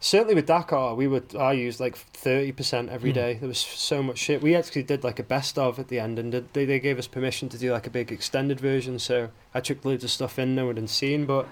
Certainly 0.00 0.36
with 0.36 0.46
Dakar, 0.46 0.94
we 0.94 1.08
would 1.08 1.34
I 1.34 1.52
used 1.54 1.80
like 1.80 1.96
thirty 1.96 2.52
percent 2.52 2.88
every 2.90 3.10
Hmm. 3.10 3.14
day. 3.16 3.34
There 3.34 3.48
was 3.48 3.58
so 3.58 4.02
much 4.02 4.18
shit. 4.18 4.40
We 4.40 4.54
actually 4.54 4.84
did 4.84 5.02
like 5.02 5.18
a 5.18 5.24
best 5.24 5.58
of 5.58 5.78
at 5.80 5.88
the 5.88 5.98
end, 5.98 6.18
and 6.20 6.30
did, 6.30 6.52
they 6.52 6.64
they 6.64 6.78
gave 6.78 6.98
us 7.00 7.08
permission 7.08 7.48
to 7.48 7.58
do 7.58 7.72
like 7.72 7.86
a 7.86 7.90
big 7.90 8.12
extended 8.12 8.60
version. 8.60 8.98
So 9.00 9.30
I 9.54 9.60
took 9.60 9.84
loads 9.84 10.04
of 10.04 10.10
stuff 10.10 10.38
in 10.38 10.54
no 10.54 10.66
one 10.66 10.76
had 10.76 10.88
seen, 10.88 11.26
but 11.26 11.48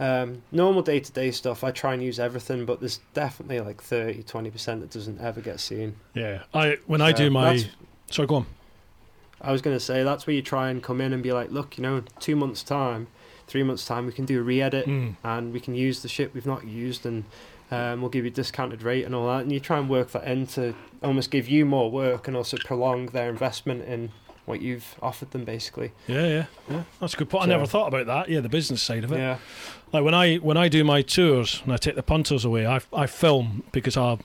um, 0.00 0.42
normal 0.52 0.82
day 0.82 1.00
to 1.00 1.12
day 1.12 1.30
stuff 1.30 1.62
I 1.64 1.70
try 1.70 1.94
and 1.94 2.02
use 2.02 2.18
everything. 2.18 2.64
But 2.66 2.80
there's 2.80 3.00
definitely 3.14 3.60
like 3.60 3.82
30 3.82 4.22
20 4.24 4.50
percent 4.50 4.80
that 4.80 4.90
doesn't 4.90 5.20
ever 5.20 5.40
get 5.40 5.60
seen. 5.60 5.96
Yeah. 6.14 6.42
I 6.52 6.78
when 6.86 7.00
I 7.00 7.12
So 7.12 7.16
do 7.18 7.30
my 7.30 7.64
sorry, 8.10 8.26
go 8.28 8.36
on. 8.36 8.46
I 9.40 9.52
was 9.52 9.60
going 9.62 9.76
to 9.76 9.80
say 9.80 10.02
that's 10.04 10.26
where 10.26 10.34
you 10.34 10.42
try 10.42 10.70
and 10.70 10.82
come 10.82 11.00
in 11.00 11.12
and 11.12 11.22
be 11.22 11.32
like, 11.32 11.50
look, 11.50 11.76
you 11.76 11.82
know, 11.82 12.02
two 12.18 12.34
months 12.34 12.62
time, 12.62 13.08
three 13.46 13.62
months 13.62 13.84
time, 13.84 14.06
we 14.06 14.12
can 14.12 14.24
do 14.24 14.40
a 14.40 14.42
re-edit 14.42 14.86
Mm. 14.86 15.16
and 15.22 15.52
we 15.52 15.60
can 15.60 15.74
use 15.74 16.00
the 16.00 16.08
shit 16.08 16.32
we've 16.32 16.46
not 16.46 16.66
used 16.66 17.04
and 17.04 17.24
um, 17.70 18.00
we'll 18.00 18.08
give 18.10 18.24
you 18.24 18.30
a 18.30 18.34
discounted 18.34 18.82
rate 18.82 19.04
and 19.04 19.14
all 19.14 19.26
that. 19.28 19.42
And 19.42 19.52
you 19.52 19.60
try 19.60 19.78
and 19.78 19.88
work 19.90 20.12
that 20.12 20.24
in 20.24 20.46
to 20.48 20.74
almost 21.02 21.30
give 21.30 21.46
you 21.48 21.66
more 21.66 21.90
work 21.90 22.26
and 22.26 22.36
also 22.36 22.56
prolong 22.64 23.06
their 23.06 23.28
investment 23.28 23.84
in 23.84 24.12
what 24.46 24.62
you've 24.62 24.94
offered 25.02 25.30
them, 25.32 25.44
basically. 25.44 25.92
Yeah, 26.06 26.26
yeah, 26.26 26.44
yeah. 26.70 26.82
That's 27.00 27.12
a 27.14 27.16
good 27.18 27.28
point. 27.28 27.44
I 27.44 27.46
never 27.46 27.66
thought 27.66 27.88
about 27.88 28.06
that. 28.06 28.28
Yeah, 28.30 28.40
the 28.40 28.48
business 28.48 28.82
side 28.82 29.04
of 29.04 29.12
it. 29.12 29.18
Yeah. 29.18 29.38
Like 29.94 30.02
when 30.02 30.14
I 30.14 30.36
when 30.38 30.56
I 30.56 30.66
do 30.66 30.82
my 30.82 31.02
tours 31.02 31.62
and 31.64 31.72
I 31.72 31.76
take 31.76 31.94
the 31.94 32.02
punters 32.02 32.44
away, 32.44 32.66
I 32.66 32.80
I 32.92 33.06
film 33.06 33.62
because 33.70 33.96
I 33.96 34.18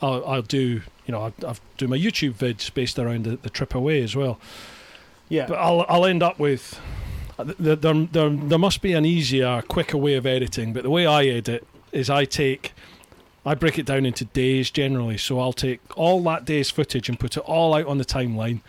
I'll, 0.00 0.24
I'll 0.24 0.42
do 0.42 0.80
you 1.04 1.12
know 1.12 1.24
I 1.24 1.46
I 1.46 1.54
do 1.76 1.86
my 1.86 1.98
YouTube 1.98 2.32
vids 2.32 2.72
based 2.72 2.98
around 2.98 3.24
the, 3.24 3.36
the 3.36 3.50
trip 3.50 3.74
away 3.74 4.02
as 4.02 4.16
well. 4.16 4.40
Yeah. 5.28 5.46
But 5.46 5.58
I'll 5.58 5.84
I'll 5.86 6.06
end 6.06 6.22
up 6.22 6.38
with 6.38 6.80
uh, 7.38 7.44
there, 7.58 7.76
there, 7.76 8.06
there, 8.10 8.30
there 8.30 8.58
must 8.58 8.80
be 8.80 8.94
an 8.94 9.04
easier, 9.04 9.62
quicker 9.68 9.98
way 9.98 10.14
of 10.14 10.24
editing. 10.24 10.72
But 10.72 10.82
the 10.82 10.90
way 10.90 11.04
I 11.04 11.24
edit 11.24 11.66
is 11.92 12.08
I 12.08 12.24
take 12.24 12.72
I 13.44 13.54
break 13.54 13.78
it 13.78 13.84
down 13.84 14.06
into 14.06 14.24
days 14.24 14.70
generally. 14.70 15.18
So 15.18 15.38
I'll 15.40 15.52
take 15.52 15.80
all 15.94 16.22
that 16.22 16.46
day's 16.46 16.70
footage 16.70 17.10
and 17.10 17.20
put 17.20 17.36
it 17.36 17.40
all 17.40 17.74
out 17.74 17.86
on 17.86 17.98
the 17.98 18.06
timeline 18.06 18.60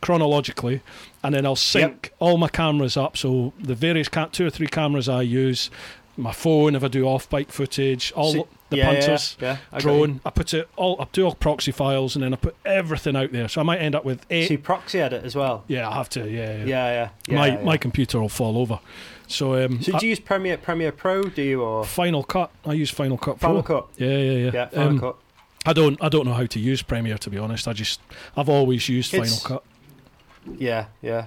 chronologically, 0.00 0.80
and 1.22 1.34
then 1.34 1.44
I'll 1.46 1.56
sync 1.56 2.12
all 2.18 2.36
my 2.38 2.48
cameras 2.48 2.96
up. 2.96 3.16
So 3.16 3.52
the 3.60 3.74
various 3.74 4.08
ca- 4.08 4.26
two 4.32 4.46
or 4.46 4.50
three 4.50 4.68
cameras 4.68 5.08
I 5.08 5.22
use, 5.22 5.70
my 6.16 6.32
phone 6.32 6.74
if 6.74 6.82
I 6.84 6.88
do 6.88 7.06
off 7.06 7.28
bike 7.28 7.50
footage, 7.52 8.12
all 8.12 8.32
So- 8.32 8.48
the 8.70 8.76
yeah, 8.76 8.90
yeah, 8.92 9.00
punters, 9.00 9.36
Yeah. 9.40 9.56
I 9.72 9.78
drone. 9.78 10.20
I 10.26 10.30
put 10.30 10.52
it 10.52 10.68
all. 10.76 11.00
I 11.00 11.06
do 11.10 11.24
all 11.24 11.34
proxy 11.34 11.72
files, 11.72 12.14
and 12.14 12.22
then 12.22 12.34
I 12.34 12.36
put 12.36 12.54
everything 12.66 13.16
out 13.16 13.32
there. 13.32 13.48
So 13.48 13.62
I 13.62 13.64
might 13.64 13.78
end 13.78 13.94
up 13.94 14.04
with 14.04 14.26
eight. 14.28 14.48
So 14.48 14.52
you 14.52 14.58
proxy 14.58 15.00
edit 15.00 15.24
as 15.24 15.34
well. 15.34 15.64
yeah, 15.68 15.88
I 15.88 15.94
have 15.94 16.10
to. 16.10 16.20
Yeah, 16.28 16.58
yeah. 16.58 16.64
Yeah, 16.64 16.64
yeah. 16.66 17.08
yeah 17.28 17.34
my 17.38 17.46
yeah. 17.46 17.62
my 17.62 17.76
computer 17.78 18.20
will 18.20 18.28
fall 18.28 18.58
over. 18.58 18.78
So 19.26 19.54
um, 19.64 19.80
So 19.82 19.98
do 19.98 20.04
you 20.06 20.10
use 20.10 20.20
Premiere 20.20 20.58
Premiere 20.58 20.92
Pro? 20.92 21.22
Do 21.22 21.40
you 21.42 21.62
or 21.62 21.82
Final 21.86 22.22
Cut. 22.22 22.50
I 22.66 22.74
use 22.74 22.90
Final 22.90 23.16
Cut 23.16 23.40
Pro. 23.40 23.48
Final 23.48 23.62
Cut? 23.62 23.88
Yeah, 23.96 24.08
yeah, 24.18 24.32
yeah. 24.32 24.50
Yeah, 24.52 24.66
Final 24.68 24.88
Um, 24.88 25.00
Cut. 25.00 25.16
I 25.64 25.72
don't. 25.72 26.02
I 26.04 26.10
don't 26.10 26.26
know 26.26 26.34
how 26.34 26.44
to 26.46 26.60
use 26.60 26.82
Premiere 26.82 27.16
to 27.18 27.30
be 27.30 27.38
honest. 27.38 27.66
I 27.68 27.72
just. 27.72 28.00
I've 28.36 28.50
always 28.50 28.86
used 28.90 29.14
It's- 29.14 29.42
Final 29.44 29.60
Cut. 29.60 29.64
Yeah, 30.58 30.86
yeah. 31.02 31.26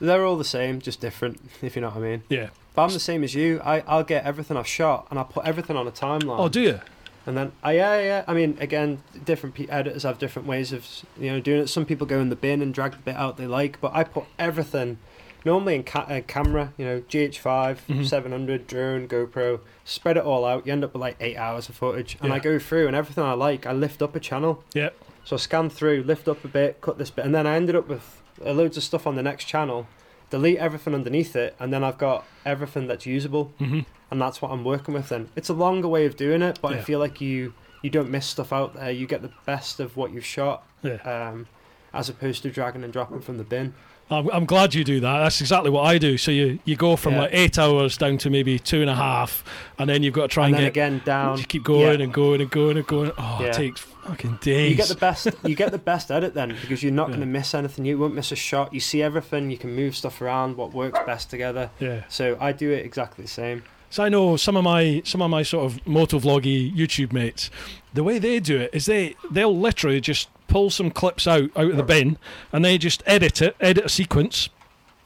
They're 0.00 0.24
all 0.24 0.36
the 0.38 0.44
same, 0.44 0.80
just 0.80 1.00
different. 1.00 1.40
If 1.62 1.76
you 1.76 1.82
know 1.82 1.88
what 1.88 1.98
I 1.98 2.00
mean. 2.00 2.22
Yeah. 2.28 2.48
But 2.74 2.84
I'm 2.84 2.92
the 2.92 3.00
same 3.00 3.24
as 3.24 3.34
you. 3.34 3.60
I 3.64 3.80
I'll 3.86 4.04
get 4.04 4.24
everything 4.24 4.56
I've 4.56 4.66
shot 4.66 5.06
and 5.10 5.18
I'll 5.18 5.24
put 5.24 5.44
everything 5.44 5.76
on 5.76 5.86
a 5.86 5.90
timeline. 5.90 6.38
Oh, 6.38 6.48
do 6.48 6.60
you? 6.60 6.80
And 7.26 7.36
then, 7.36 7.52
uh, 7.64 7.68
yeah, 7.70 8.00
yeah. 8.00 8.24
I 8.26 8.32
mean, 8.32 8.56
again, 8.60 9.02
different 9.26 9.54
pe- 9.54 9.66
editors 9.66 10.04
have 10.04 10.18
different 10.18 10.48
ways 10.48 10.72
of 10.72 10.86
you 11.18 11.30
know 11.30 11.40
doing 11.40 11.60
it. 11.62 11.66
Some 11.68 11.84
people 11.84 12.06
go 12.06 12.18
in 12.20 12.30
the 12.30 12.36
bin 12.36 12.62
and 12.62 12.72
drag 12.72 12.92
the 12.92 12.98
bit 12.98 13.16
out 13.16 13.36
they 13.36 13.46
like, 13.46 13.78
but 13.80 13.92
I 13.94 14.04
put 14.04 14.24
everything 14.38 14.96
normally 15.44 15.74
in 15.74 15.82
ca- 15.84 16.06
uh, 16.08 16.20
camera. 16.26 16.72
You 16.78 16.84
know, 16.86 17.00
GH5, 17.02 17.80
Mhm. 17.88 18.06
700, 18.06 18.66
drone, 18.66 19.06
GoPro. 19.06 19.60
Spread 19.84 20.16
it 20.16 20.24
all 20.24 20.44
out. 20.46 20.66
You 20.66 20.72
end 20.72 20.82
up 20.84 20.94
with 20.94 21.00
like 21.02 21.16
eight 21.20 21.36
hours 21.36 21.68
of 21.68 21.74
footage, 21.74 22.16
and 22.22 22.32
I 22.32 22.38
go 22.38 22.58
through 22.58 22.86
and 22.86 22.96
everything 22.96 23.24
I 23.24 23.32
like, 23.34 23.66
I 23.66 23.72
lift 23.72 24.00
up 24.00 24.16
a 24.16 24.20
channel. 24.20 24.64
Yeah. 24.72 24.90
So 25.30 25.36
I 25.36 25.38
scan 25.38 25.70
through, 25.70 26.02
lift 26.02 26.26
up 26.26 26.44
a 26.44 26.48
bit, 26.48 26.80
cut 26.80 26.98
this 26.98 27.08
bit, 27.08 27.24
and 27.24 27.32
then 27.32 27.46
I 27.46 27.54
ended 27.54 27.76
up 27.76 27.86
with 27.86 28.20
uh, 28.44 28.50
loads 28.50 28.76
of 28.76 28.82
stuff 28.82 29.06
on 29.06 29.14
the 29.14 29.22
next 29.22 29.44
channel. 29.44 29.86
Delete 30.28 30.58
everything 30.58 30.92
underneath 30.92 31.36
it, 31.36 31.54
and 31.60 31.72
then 31.72 31.84
I've 31.84 31.98
got 31.98 32.24
everything 32.44 32.88
that's 32.88 33.06
usable 33.06 33.52
hmm 33.60 33.80
and 34.10 34.20
that's 34.20 34.42
what 34.42 34.50
I'm 34.50 34.64
working 34.64 34.92
with. 34.92 35.10
Then 35.10 35.28
it's 35.36 35.48
a 35.48 35.52
longer 35.54 35.86
way 35.86 36.04
of 36.04 36.16
doing 36.16 36.42
it, 36.42 36.58
but 36.60 36.72
I 36.72 36.80
feel 36.80 36.98
like 36.98 37.20
you 37.20 37.54
you 37.80 37.90
don't 37.90 38.10
miss 38.10 38.26
stuff 38.26 38.52
out 38.52 38.74
there. 38.74 38.90
You 38.90 39.06
get 39.06 39.22
the 39.22 39.30
best 39.46 39.78
of 39.78 39.96
what 39.96 40.12
you've 40.12 40.24
shot, 40.26 40.66
Yeah. 40.82 40.94
um, 40.94 41.46
as 41.94 42.08
opposed 42.08 42.42
to 42.42 42.50
dragging 42.50 42.82
and 42.82 42.92
dropping 42.92 43.20
from 43.20 43.38
the 43.38 43.44
bin. 43.44 43.72
I'm, 44.10 44.28
I'm 44.30 44.44
glad 44.44 44.74
you 44.74 44.82
do 44.82 44.98
that. 45.00 45.18
That's 45.20 45.40
exactly 45.40 45.70
what 45.70 45.82
I 45.82 45.96
do. 45.98 46.18
So 46.18 46.30
you, 46.30 46.58
you 46.64 46.74
go 46.76 46.96
from 46.96 47.14
Yeah. 47.14 47.20
like 47.20 47.30
eight 47.32 47.58
hours 47.58 47.96
down 47.96 48.18
to 48.18 48.30
maybe 48.30 48.58
two 48.58 48.80
and 48.80 48.90
a 48.90 48.94
half, 48.94 49.44
and 49.78 49.88
then 49.88 50.02
you've 50.02 50.14
got 50.14 50.22
to 50.22 50.28
try 50.28 50.46
And 50.46 50.56
and, 50.56 50.64
then 50.64 50.72
get 50.72 50.86
again 50.88 51.02
down. 51.04 51.38
you 51.38 51.44
keep 51.44 51.62
going 51.64 51.98
Yeah. 52.00 52.04
and 52.04 52.12
going 52.12 52.40
and 52.40 52.50
going 52.50 52.76
and 52.76 52.86
going. 52.86 53.12
Oh, 53.16 53.38
Yeah. 53.40 53.46
it 53.48 53.52
takes 53.54 53.80
fucking 53.80 54.38
days. 54.40 54.70
You 54.70 54.76
get 54.76 54.88
the 54.88 54.94
best. 54.96 55.28
You 55.44 55.54
get 55.54 55.70
the 55.70 55.78
best 55.78 56.10
edit 56.10 56.34
then 56.34 56.56
because 56.60 56.82
you're 56.82 56.92
not 56.92 57.08
going 57.08 57.20
to 57.20 57.26
miss 57.26 57.54
anything. 57.54 57.84
You 57.84 57.98
won't 57.98 58.14
miss 58.14 58.32
a 58.32 58.36
shot. 58.36 58.74
You 58.74 58.80
see 58.80 59.00
everything. 59.02 59.50
You 59.50 59.58
can 59.58 59.74
move 59.76 59.94
stuff 59.94 60.20
around. 60.20 60.56
What 60.56 60.72
works 60.74 60.98
best 61.06 61.30
together. 61.30 61.70
yeah. 61.78 62.02
So 62.08 62.36
I 62.40 62.52
do 62.52 62.70
it 62.72 62.84
exactly 62.84 63.22
the 63.24 63.30
same. 63.30 63.62
So 63.90 64.04
I 64.04 64.08
know 64.08 64.36
some 64.36 64.56
of 64.56 64.62
my 64.64 65.02
some 65.04 65.20
of 65.20 65.30
my 65.30 65.42
sort 65.42 65.66
of 65.66 65.84
motovloggy 65.84 66.72
YouTube 66.74 67.12
mates, 67.12 67.50
the 67.92 68.04
way 68.04 68.18
they 68.18 68.38
do 68.40 68.58
it 68.58 68.70
is 68.72 68.86
they 68.86 69.16
they'll 69.30 69.56
literally 69.56 70.00
just 70.00 70.28
pull 70.48 70.70
some 70.70 70.90
clips 70.90 71.26
out 71.26 71.50
out 71.56 71.70
of 71.72 71.76
the 71.76 71.82
bin 71.82 72.16
and 72.52 72.64
they 72.64 72.78
just 72.78 73.02
edit 73.06 73.42
it, 73.42 73.56
edit 73.60 73.84
a 73.84 73.88
sequence. 73.88 74.48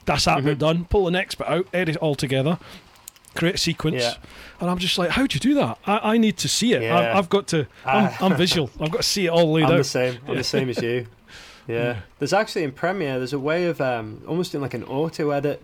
That's 0.05 0.27
that 0.27 0.39
Mhm. 0.44 0.59
done. 0.59 0.85
Pull 0.85 1.06
the 1.06 1.11
next 1.11 1.36
bit 1.36 1.48
out, 1.48 1.66
edit 1.73 1.97
it 1.97 2.02
all 2.02 2.15
together, 2.15 2.59
create 3.35 3.55
a 3.55 3.59
sequence. 3.59 4.02
Yeah. 4.02 4.15
And 4.61 4.69
I'm 4.70 4.78
just 4.78 4.98
like, 4.98 5.11
how 5.11 5.27
do 5.27 5.35
you 5.35 5.40
do 5.40 5.55
that? 5.55 5.78
I, 5.86 6.12
I 6.15 6.19
need 6.19 6.36
to 6.39 6.48
see 6.48 6.74
it. 6.74 6.82
Yeah. 6.82 6.97
I, 6.98 7.19
I've 7.19 7.31
got 7.31 7.47
to. 7.48 7.66
I'm. 7.86 8.11
I'm 8.20 8.36
visual. 8.47 8.69
I've 8.78 8.90
got 8.90 8.98
to 8.98 9.09
see 9.09 9.27
it 9.27 9.31
all 9.31 9.51
laid 9.52 9.65
I'm 9.65 9.78
the 9.78 9.85
same. 9.85 10.19
I'm 10.27 10.32
Yeah. 10.32 10.39
the 10.39 10.44
same 10.44 10.69
as 10.69 10.82
you. 10.82 11.06
Yeah. 11.66 11.74
Yeah. 11.77 11.97
There's 12.19 12.35
actually 12.35 12.65
in 12.65 12.73
Premiere. 12.73 13.16
There's 13.16 13.32
a 13.32 13.39
way 13.39 13.65
of 13.65 13.81
um, 13.81 14.20
almost 14.28 14.52
doing 14.52 14.61
like 14.61 14.74
an 14.74 14.85
auto 14.85 15.31
edit 15.31 15.62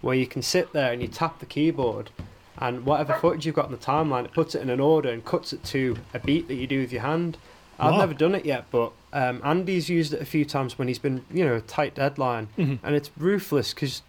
where 0.00 0.16
you 0.16 0.26
can 0.26 0.42
sit 0.42 0.72
there 0.72 0.92
and 0.92 1.00
you 1.00 1.06
tap 1.06 1.38
the 1.38 1.46
keyboard. 1.46 2.10
And 2.60 2.84
whatever 2.84 3.14
footage 3.14 3.46
you've 3.46 3.54
got 3.54 3.66
on 3.66 3.72
the 3.72 3.78
timeline, 3.78 4.24
it 4.26 4.32
puts 4.32 4.54
it 4.54 4.60
in 4.62 4.68
an 4.70 4.80
order 4.80 5.08
and 5.10 5.24
cuts 5.24 5.52
it 5.52 5.64
to 5.64 5.96
a 6.12 6.18
beat 6.18 6.46
that 6.48 6.54
you 6.54 6.66
do 6.66 6.80
with 6.80 6.92
your 6.92 7.02
hand. 7.02 7.38
I've 7.78 7.92
Wow. 7.92 7.98
never 8.00 8.14
done 8.14 8.34
it 8.34 8.44
yet, 8.44 8.66
but 8.70 8.92
um, 9.14 9.40
Andy's 9.42 9.88
used 9.88 10.12
it 10.12 10.20
a 10.20 10.26
few 10.26 10.44
times 10.44 10.78
when 10.78 10.86
he's 10.86 10.98
been, 10.98 11.24
you 11.32 11.44
know, 11.44 11.54
a 11.56 11.60
tight 11.62 11.94
deadline. 11.94 12.48
Mhm. 12.58 12.78
and 12.82 12.94
it's 12.94 13.10
ruthless 13.16 13.72
because 13.72 14.02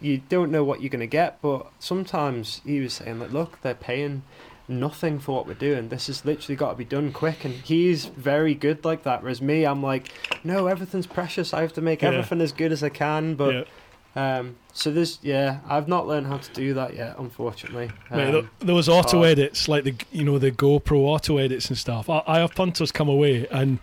you 0.00 0.20
don't 0.28 0.50
know 0.52 0.62
what 0.62 0.80
you're 0.80 0.90
going 0.90 1.00
to 1.00 1.06
get. 1.06 1.42
But 1.42 1.66
sometimes 1.80 2.60
he 2.64 2.78
was 2.80 2.92
saying, 2.94 3.18
like, 3.18 3.32
look, 3.32 3.58
they're 3.62 3.74
paying 3.74 4.22
nothing 4.68 5.18
for 5.18 5.32
what 5.34 5.46
we're 5.46 5.54
doing. 5.54 5.88
This 5.88 6.06
has 6.08 6.24
literally 6.24 6.56
got 6.56 6.70
to 6.70 6.76
be 6.76 6.84
done 6.84 7.12
quick. 7.12 7.44
And 7.44 7.54
he's 7.54 8.04
very 8.06 8.54
good 8.54 8.84
like 8.84 9.02
that. 9.04 9.22
Whereas 9.22 9.40
me, 9.42 9.64
I'm 9.64 9.82
like, 9.82 10.08
no, 10.44 10.66
everything's 10.66 11.06
precious. 11.06 11.52
I 11.54 11.62
have 11.62 11.72
to 11.74 11.80
make 11.80 12.02
Yeah. 12.02 12.08
everything 12.10 12.40
as 12.40 12.52
good 12.52 12.72
as 12.72 12.82
I 12.82 12.88
can. 12.88 13.34
But 13.34 13.54
Yeah. 13.54 13.64
Um, 14.16 14.56
so 14.72 14.90
there's, 14.90 15.18
yeah, 15.22 15.60
I've 15.68 15.88
not 15.88 16.06
learned 16.08 16.26
how 16.26 16.38
to 16.38 16.52
do 16.52 16.74
that 16.74 16.94
yet, 16.94 17.16
unfortunately. 17.18 17.90
Mate, 18.10 18.26
Um, 18.26 18.32
th- 18.32 18.44
those 18.60 18.88
auto 18.88 19.22
edits, 19.22 19.68
like 19.68 19.84
the 19.84 19.94
you 20.10 20.24
know 20.24 20.38
the 20.38 20.50
GoPro 20.50 20.98
auto 21.00 21.38
edits 21.38 21.68
and 21.68 21.78
stuff. 21.78 22.08
I, 22.10 22.22
I 22.26 22.38
have 22.40 22.54
punters 22.54 22.90
come 22.92 23.08
away, 23.08 23.46
and 23.50 23.78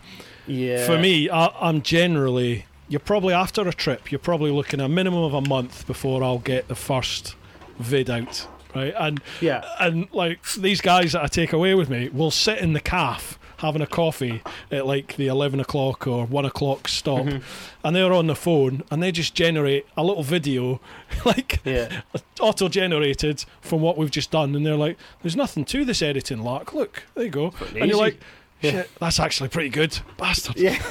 yeah, 0.46 0.84
for 0.86 0.98
me, 0.98 1.30
I, 1.30 1.46
I'm 1.60 1.80
generally 1.82 2.66
you're 2.88 3.00
probably 3.00 3.32
after 3.32 3.66
a 3.66 3.72
trip. 3.72 4.12
You're 4.12 4.18
probably 4.18 4.50
looking 4.50 4.80
a 4.80 4.88
minimum 4.88 5.22
of 5.24 5.34
a 5.34 5.40
month 5.40 5.86
before 5.86 6.22
I'll 6.22 6.38
get 6.38 6.68
the 6.68 6.74
first 6.74 7.34
vid 7.78 8.10
out, 8.10 8.46
right? 8.74 8.92
And 8.98 9.20
yeah, 9.40 9.64
and 9.80 10.08
like 10.12 10.44
these 10.54 10.80
guys 10.80 11.12
that 11.12 11.22
I 11.22 11.26
take 11.28 11.52
away 11.52 11.74
with 11.74 11.88
me 11.88 12.08
will 12.10 12.30
sit 12.30 12.58
in 12.58 12.72
the 12.72 12.80
calf 12.80 13.38
having 13.64 13.82
a 13.82 13.86
coffee 13.86 14.42
at 14.70 14.86
like 14.86 15.16
the 15.16 15.26
11 15.26 15.58
o'clock 15.60 16.06
or 16.06 16.26
1 16.26 16.44
o'clock 16.44 16.86
stop 16.88 17.24
Mhm. 17.24 17.42
and 17.82 17.96
they're 17.96 18.12
on 18.12 18.26
the 18.26 18.34
phone 18.34 18.82
and 18.90 19.02
they 19.02 19.10
just 19.10 19.34
generate 19.34 19.86
a 19.96 20.04
little 20.04 20.22
video 20.22 20.80
like 21.24 21.60
yeah, 21.64 22.02
auto 22.40 22.68
generated 22.68 23.44
from 23.60 23.80
what 23.80 23.96
we've 23.96 24.10
just 24.10 24.30
done 24.30 24.54
and 24.54 24.64
they're 24.66 24.76
like 24.76 24.96
there's 25.22 25.36
nothing 25.36 25.64
to 25.64 25.84
this 25.84 26.02
editing 26.02 26.42
lark 26.42 26.74
look 26.74 27.02
there 27.14 27.24
you 27.24 27.30
go 27.30 27.52
and 27.70 27.76
you're 27.76 27.86
easy. 27.86 27.94
like 27.94 28.20
Yeah. 28.60 28.70
shit 28.70 28.90
that's 29.00 29.18
actually 29.18 29.48
pretty 29.48 29.70
good 29.70 29.98
bastard 30.18 30.56
yeah. 30.56 30.78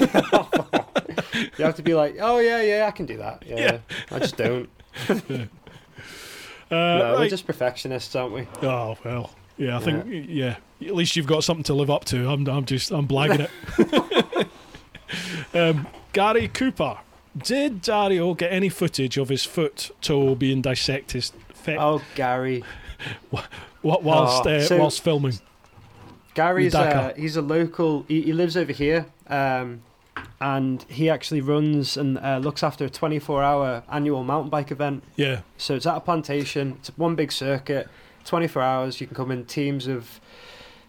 you 1.58 1.64
have 1.64 1.76
to 1.76 1.82
be 1.82 1.94
like, 1.94 2.16
oh 2.20 2.38
yeah, 2.38 2.60
yeah, 2.62 2.86
I 2.86 2.90
can 2.90 3.06
do 3.06 3.16
that. 3.18 3.42
Yeah, 3.46 3.56
Yeah. 3.58 3.78
I 4.10 4.18
just 4.20 4.36
don't. 4.36 4.68
uh, 5.08 5.14
no, 6.70 7.16
we're 7.18 7.28
just 7.28 7.46
perfectionists, 7.46 8.14
aren't 8.16 8.32
we? 8.34 8.46
oh 8.62 8.96
well 9.04 9.30
yeah 9.56 9.76
i 9.76 9.80
think 9.80 10.04
yeah 10.28 10.56
at 10.80 10.94
least 10.94 11.16
you've 11.16 11.26
got 11.26 11.44
something 11.44 11.64
to 11.64 11.74
live 11.74 11.90
up 11.90 12.04
to 12.04 12.28
i'm, 12.28 12.46
I'm 12.48 12.64
just 12.64 12.90
i'm 12.90 13.06
blagging 13.06 13.48
it 13.48 14.48
um, 15.54 15.86
gary 16.12 16.48
cooper 16.48 16.98
did 17.36 17.80
dario 17.82 18.34
get 18.34 18.52
any 18.52 18.68
footage 18.68 19.16
of 19.16 19.28
his 19.28 19.44
foot 19.44 19.90
toe 20.00 20.34
being 20.34 20.60
dissected 20.62 21.24
fe- 21.52 21.76
Oh, 21.78 22.02
Gary. 22.14 22.62
wh- 23.32 23.42
whilst 23.82 24.46
oh, 24.46 24.50
uh, 24.50 24.60
so- 24.62 24.78
whilst 24.78 25.02
filming 25.02 25.38
Gary's 26.34 26.74
uh, 26.74 27.12
he's 27.16 27.36
a 27.36 27.42
local. 27.42 28.04
He, 28.08 28.22
he 28.22 28.32
lives 28.32 28.56
over 28.56 28.72
here, 28.72 29.06
um, 29.28 29.82
and 30.40 30.84
he 30.88 31.08
actually 31.08 31.40
runs 31.40 31.96
and 31.96 32.18
uh, 32.18 32.38
looks 32.38 32.64
after 32.64 32.84
a 32.84 32.90
24-hour 32.90 33.84
annual 33.88 34.24
mountain 34.24 34.50
bike 34.50 34.72
event. 34.72 35.04
yeah 35.14 35.42
So 35.58 35.76
it's 35.76 35.86
at 35.86 35.96
a 35.96 36.00
plantation. 36.00 36.72
It's 36.80 36.88
one 36.98 37.14
big 37.14 37.30
circuit, 37.30 37.88
24 38.24 38.62
hours. 38.62 39.00
You 39.00 39.06
can 39.06 39.16
come 39.16 39.30
in 39.30 39.44
teams 39.44 39.86
of 39.86 40.20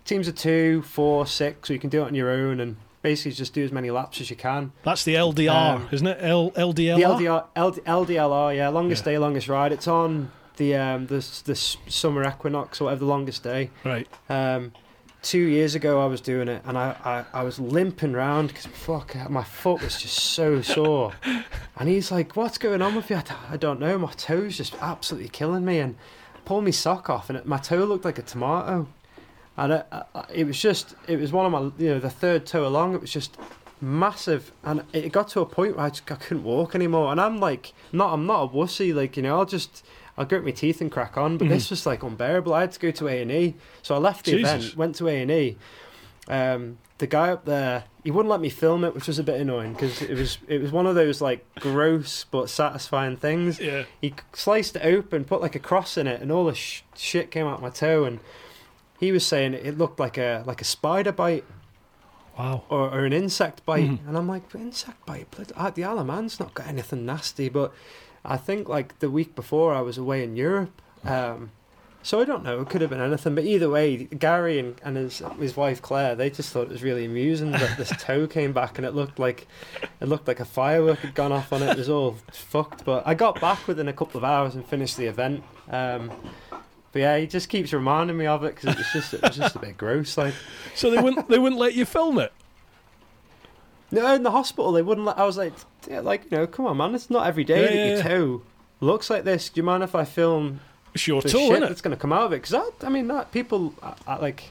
teams 0.06 0.28
of 0.28 0.36
two, 0.36 0.82
four, 0.84 1.26
six. 1.28 1.68
So 1.68 1.74
you 1.74 1.80
can 1.80 1.90
do 1.90 2.02
it 2.04 2.06
on 2.06 2.16
your 2.16 2.30
own 2.30 2.60
and 2.60 2.78
basically 3.02 3.32
just 3.34 3.54
do 3.54 3.64
as 3.64 3.72
many 3.72 3.92
laps 3.92 4.20
as 4.22 4.30
you 4.30 4.36
can. 4.36 4.72
that's 4.84 5.04
the 5.04 5.14
ldr 5.16 5.50
Um, 5.76 5.88
isn't 5.92 6.08
it 6.08 6.18
L- 6.22 6.52
ldlr 6.52 6.76
The 6.76 7.02
LDR, 7.04 7.46
LD, 7.56 7.86
LDLR, 7.86 8.56
yeah, 8.56 8.70
longest 8.70 9.06
Yeah. 9.06 9.12
day, 9.14 9.18
longest 9.20 9.48
ride. 9.48 9.72
It's 9.72 9.88
on 9.88 10.32
the 10.58 10.76
um 10.76 11.08
the 11.08 11.18
the 11.46 11.56
summer 11.56 12.28
equinox 12.28 12.80
or 12.82 12.86
whatever 12.86 13.00
the 13.02 13.06
longest 13.12 13.44
day. 13.44 13.70
right 13.84 14.08
Um, 14.30 14.72
two 15.22 15.40
years 15.40 15.76
ago 15.76 16.02
I 16.02 16.06
was 16.06 16.22
doing 16.22 16.48
it 16.48 16.62
and 16.66 16.78
I, 16.78 16.96
I, 17.34 17.40
I 17.42 17.44
was 17.44 17.60
limping 17.60 18.14
round 18.14 18.48
because 18.50 18.66
fuck 18.68 19.16
my 19.30 19.44
foot 19.44 19.82
was 19.82 20.00
just 20.02 20.18
so 20.18 20.62
sore. 20.62 21.14
and 21.78 21.90
he's 21.90 22.12
like, 22.12 22.36
"What's 22.36 22.58
going 22.58 22.82
on 22.82 22.96
with 22.96 23.10
you?" 23.10 23.22
I 23.52 23.58
don't 23.58 23.80
know. 23.80 23.98
My 23.98 24.12
toe's 24.14 24.56
just 24.58 24.76
absolutely 24.82 25.30
killing 25.30 25.66
me. 25.66 25.80
And 25.80 25.96
pulled 26.46 26.64
my 26.64 26.72
sock 26.72 27.10
off 27.10 27.30
and 27.30 27.38
it, 27.40 27.46
my 27.46 27.58
toe 27.58 27.84
looked 27.84 28.06
like 28.06 28.20
a 28.20 28.24
tomato. 28.24 28.88
And 29.58 29.72
it, 29.72 29.88
it 30.34 30.46
was 30.46 30.60
just, 30.60 30.96
it 31.08 31.18
was 31.18 31.32
one 31.32 31.46
of 31.46 31.52
my, 31.52 31.72
you 31.82 31.92
know, 31.92 32.00
the 32.00 32.10
third 32.10 32.46
toe 32.46 32.68
along. 32.68 32.94
It 32.94 33.02
was 33.02 33.12
just 33.12 33.38
massive, 33.82 34.52
and 34.64 34.84
it 34.94 35.12
got 35.12 35.30
to 35.30 35.42
a 35.42 35.46
point 35.46 35.78
where 35.78 35.86
I, 35.86 35.90
just, 35.90 36.12
I 36.12 36.16
couldn't 36.16 36.44
walk 36.44 36.76
anymore. 36.76 37.12
And 37.12 37.22
I'm 37.22 37.40
like, 37.40 37.74
not, 37.92 38.14
I'm 38.14 38.26
not 38.26 38.44
a 38.44 38.48
wussy. 38.48 38.94
Like 38.94 39.16
you 39.16 39.24
know, 39.24 39.38
I'll 39.38 39.46
just, 39.46 39.86
I'll 40.18 40.26
grit 40.26 40.44
my 40.44 40.52
teeth 40.52 40.82
and 40.82 40.92
crack 40.92 41.18
on. 41.18 41.38
But 41.38 41.50
this 41.50 41.68
mm. 41.68 41.70
was 41.72 41.86
like 41.86 42.04
unbearable. 42.04 42.54
I 42.54 42.62
had 42.62 42.72
to 42.74 42.80
go 42.80 42.92
to 42.92 43.08
A 43.08 43.22
and 43.22 43.32
E, 43.32 43.56
so 43.82 43.96
I 43.96 43.98
left 43.98 44.26
the 44.26 44.32
Jesus. 44.32 44.52
event, 44.52 44.76
went 44.76 44.96
to 44.96 45.08
A 45.08 45.22
and 45.22 45.32
E. 45.32 45.58
Um, 46.28 46.78
the 46.98 47.08
guy 47.08 47.30
up 47.30 47.46
there, 47.46 47.84
he 48.04 48.10
wouldn't 48.12 48.30
let 48.32 48.40
me 48.42 48.50
film 48.50 48.84
it, 48.84 48.96
which 48.96 49.08
was 49.08 49.20
a 49.20 49.24
bit 49.24 49.40
annoying 49.42 49.74
because 49.74 50.02
it 50.02 50.16
was, 50.18 50.38
it 50.48 50.62
was 50.62 50.72
one 50.72 50.86
of 50.88 50.96
those 50.96 51.20
like 51.22 51.46
gross 51.56 52.24
but 52.32 52.50
satisfying 52.50 53.18
things 53.18 53.60
yeah 53.60 53.84
he 54.02 54.14
sliced 54.34 54.78
it 54.78 54.86
open, 54.86 55.26
put 55.26 55.42
like 55.42 55.56
a 55.56 55.60
cross 55.60 55.98
in 55.98 56.08
it, 56.08 56.22
and 56.22 56.32
all 56.32 56.46
the 56.46 56.56
sh- 56.56 56.84
shit 56.96 57.32
came 57.32 57.46
out 57.48 57.62
my 57.62 57.70
toe. 57.70 58.06
And 58.06 58.20
he 59.00 59.12
was 59.12 59.26
saying 59.26 59.54
it 59.54 59.78
looked 59.78 60.00
like 60.00 60.18
a 60.18 60.44
like 60.48 60.62
a 60.62 60.66
spider 60.66 61.12
bite 61.12 61.44
wow 62.38 62.64
or, 62.70 62.90
or 62.90 63.06
an 63.06 63.14
insect 63.14 63.66
bite. 63.66 63.86
Mhm. 63.90 64.08
And 64.08 64.18
I'm 64.18 64.28
like, 64.28 64.44
insect 64.56 65.06
bite? 65.06 65.28
Ah, 65.56 65.70
The 65.70 65.84
Isle 65.84 66.00
of 66.00 66.08
Man's 66.08 66.40
not 66.40 66.54
got 66.54 66.68
anything 66.68 67.06
nasty, 67.06 67.50
but 67.50 67.74
I 68.24 68.38
think 68.38 68.68
like 68.70 69.00
the 69.00 69.10
week 69.10 69.36
before 69.36 69.74
I 69.74 69.82
was 69.82 69.98
away 69.98 70.24
in 70.24 70.36
Europe. 70.36 70.82
Um, 71.04 71.52
so 72.06 72.22
I 72.22 72.24
don't 72.26 72.44
know. 72.44 72.62
It 72.62 72.70
could 72.70 72.82
have 72.82 72.92
been 72.92 73.02
anything, 73.02 73.34
but 73.34 73.46
either 73.46 73.68
way, 73.68 74.04
Gary 74.06 74.60
and, 74.60 74.80
and 74.84 74.96
his 74.96 75.24
his 75.40 75.58
wife 75.58 75.82
Claire, 75.82 76.14
they 76.16 76.30
just 76.30 76.52
thought 76.52 76.68
it 76.68 76.70
was 76.70 76.84
really 76.84 77.06
amusing 77.06 77.52
that 77.52 77.78
this 77.78 77.90
toe 78.00 78.28
came 78.28 78.54
back 78.54 78.78
and 78.78 78.86
it 78.86 78.94
looked 78.94 79.18
like 79.18 79.48
it 80.00 80.08
looked 80.08 80.28
like 80.28 80.40
a 80.40 80.46
firework 80.46 81.00
had 81.00 81.16
gone 81.16 81.32
off 81.32 81.52
on 81.52 81.64
it. 81.64 81.72
It 81.72 81.78
was 81.78 81.90
all 81.90 82.18
fucked. 82.32 82.86
But 82.86 83.08
I 83.08 83.16
got 83.16 83.42
back 83.42 83.68
within 83.68 83.88
a 83.88 83.94
couple 83.94 84.20
of 84.20 84.24
hours 84.24 84.54
and 84.54 84.64
finished 84.64 84.98
the 84.98 85.08
event. 85.08 85.44
Um, 85.70 86.12
but 86.92 87.00
yeah, 87.00 87.18
he 87.18 87.26
just 87.26 87.50
keeps 87.50 87.74
reminding 87.74 88.16
me 88.16 88.28
of 88.28 88.44
it 88.44 88.56
because 88.56 88.76
it 88.76 88.78
was 88.78 88.88
just 88.94 89.14
it 89.16 89.22
was 89.24 89.36
just 89.36 89.56
a 89.56 89.60
bit 89.60 89.76
gross. 89.76 90.16
Like 90.16 90.36
so 90.76 90.92
they 90.92 91.02
wouldn't 91.02 91.28
they 91.28 91.40
wouldn't 91.40 91.60
let 91.60 91.74
you 91.74 91.86
film 91.86 92.20
it 92.20 92.32
no, 93.92 94.14
in 94.14 94.24
the 94.24 94.32
hospital 94.32 94.72
they 94.72 94.82
wouldn't 94.82 95.06
let. 95.06 95.18
I 95.18 95.26
was 95.26 95.38
like, 95.38 95.54
yeah, 95.90 96.02
like 96.02 96.30
you 96.32 96.38
know, 96.38 96.48
come 96.48 96.66
on, 96.66 96.78
man, 96.78 96.96
it's 96.96 97.10
not 97.10 97.28
every 97.28 97.44
day 97.44 97.62
Yeah, 97.62 97.68
that 97.68 97.76
yeah, 97.76 97.88
your 97.88 97.98
yeah. 97.98 98.04
toe 98.04 98.42
looks 98.80 99.10
like 99.10 99.24
this. 99.24 99.50
Do 99.50 99.60
you 99.60 99.64
mind 99.64 99.84
if 99.84 99.96
I 99.96 100.06
film 100.06 100.60
it's 100.96 101.06
your 101.08 101.22
the 101.22 101.30
toe 101.30 101.38
shit 101.40 101.52
isn't 101.52 101.64
it 101.64 101.68
that's 101.70 101.82
going 101.82 101.96
to 101.96 102.02
come 102.02 102.12
out 102.12 102.24
of 102.24 102.34
it? 102.34 102.42
Because 102.42 102.54
I, 102.56 102.88
I 102.88 102.90
mean, 102.90 103.08
that 103.10 103.32
people 103.32 103.74
I, 103.84 103.94
I, 104.08 104.16
like 104.18 104.44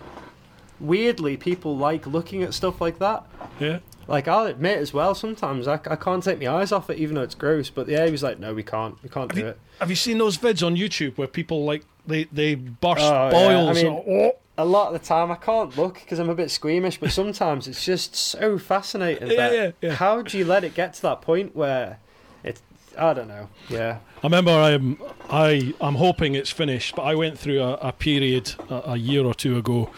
weirdly 0.81 1.37
people 1.37 1.77
like 1.77 2.07
looking 2.07 2.43
at 2.43 2.55
stuff 2.55 2.81
like 2.81 2.99
that. 2.99 3.25
yeah 3.59 3.79
Like 4.07 4.29
I'll 4.29 4.47
admit 4.47 4.79
as 4.79 4.93
well, 4.93 5.15
sometimes 5.15 5.67
I, 5.67 5.75
I 5.75 5.97
can't 5.97 6.23
take 6.23 6.41
my 6.41 6.49
eyes 6.49 6.73
off 6.73 6.91
it, 6.91 6.99
even 6.99 7.15
though 7.17 7.23
it's 7.23 7.35
gross. 7.35 7.71
But 7.71 7.89
yeah, 7.89 8.05
he 8.05 8.11
was 8.13 8.23
like, 8.23 8.39
no, 8.39 8.53
we 8.55 8.63
can't, 8.63 9.01
we 9.03 9.09
can't 9.09 9.31
Have 9.31 9.37
do 9.37 9.41
you- 9.41 9.49
it. 9.49 9.59
Have 9.81 9.91
you 9.91 9.97
seen 9.97 10.19
those 10.19 10.39
vids 10.39 10.65
on 10.65 10.77
YouTube 10.77 11.17
where 11.19 11.27
people 11.29 11.65
like 11.65 11.85
they 12.07 12.25
they 12.25 12.55
burst 12.55 13.01
Oh, 13.03 13.13
yeah. 13.13 13.31
boils? 13.31 13.71
I 13.79 13.83
mean- 13.83 13.87
or- 13.93 14.05
oh, 14.07 14.33
A 14.57 14.65
lot 14.65 14.95
of 14.95 15.01
the 15.01 15.05
time, 15.05 15.33
I 15.33 15.37
can't 15.37 15.77
look 15.77 15.95
because 15.95 16.19
I'm 16.21 16.29
a 16.31 16.35
bit 16.35 16.51
squeamish. 16.51 16.99
But 17.01 17.11
sometimes 17.11 17.67
it's 17.67 17.85
just 17.85 18.15
so 18.15 18.57
fascinating. 18.59 19.31
Yeah, 19.31 19.37
that 19.37 19.53
yeah, 19.55 19.71
yeah. 19.81 19.95
How 19.95 20.23
do 20.23 20.39
you 20.39 20.45
let 20.45 20.63
it 20.65 20.75
get 20.75 20.95
to 20.95 21.03
that 21.03 21.23
point 21.23 21.57
where 21.57 21.99
it's 22.45 22.63
I 22.97 23.15
don't 23.15 23.27
know. 23.29 23.49
Yeah. 23.69 23.99
I 24.25 24.27
remember 24.27 24.53
I'm 24.53 24.99
I 25.29 25.75
I'm 25.83 25.97
hoping 25.97 26.35
it's 26.35 26.51
finished, 26.51 26.97
but 26.97 27.03
I 27.03 27.15
went 27.15 27.39
through 27.39 27.61
a, 27.61 27.75
a 27.75 27.93
period 27.93 28.55
a, 28.71 28.93
a 28.93 28.97
year 28.97 29.23
or 29.25 29.35
two 29.35 29.59
ago 29.59 29.91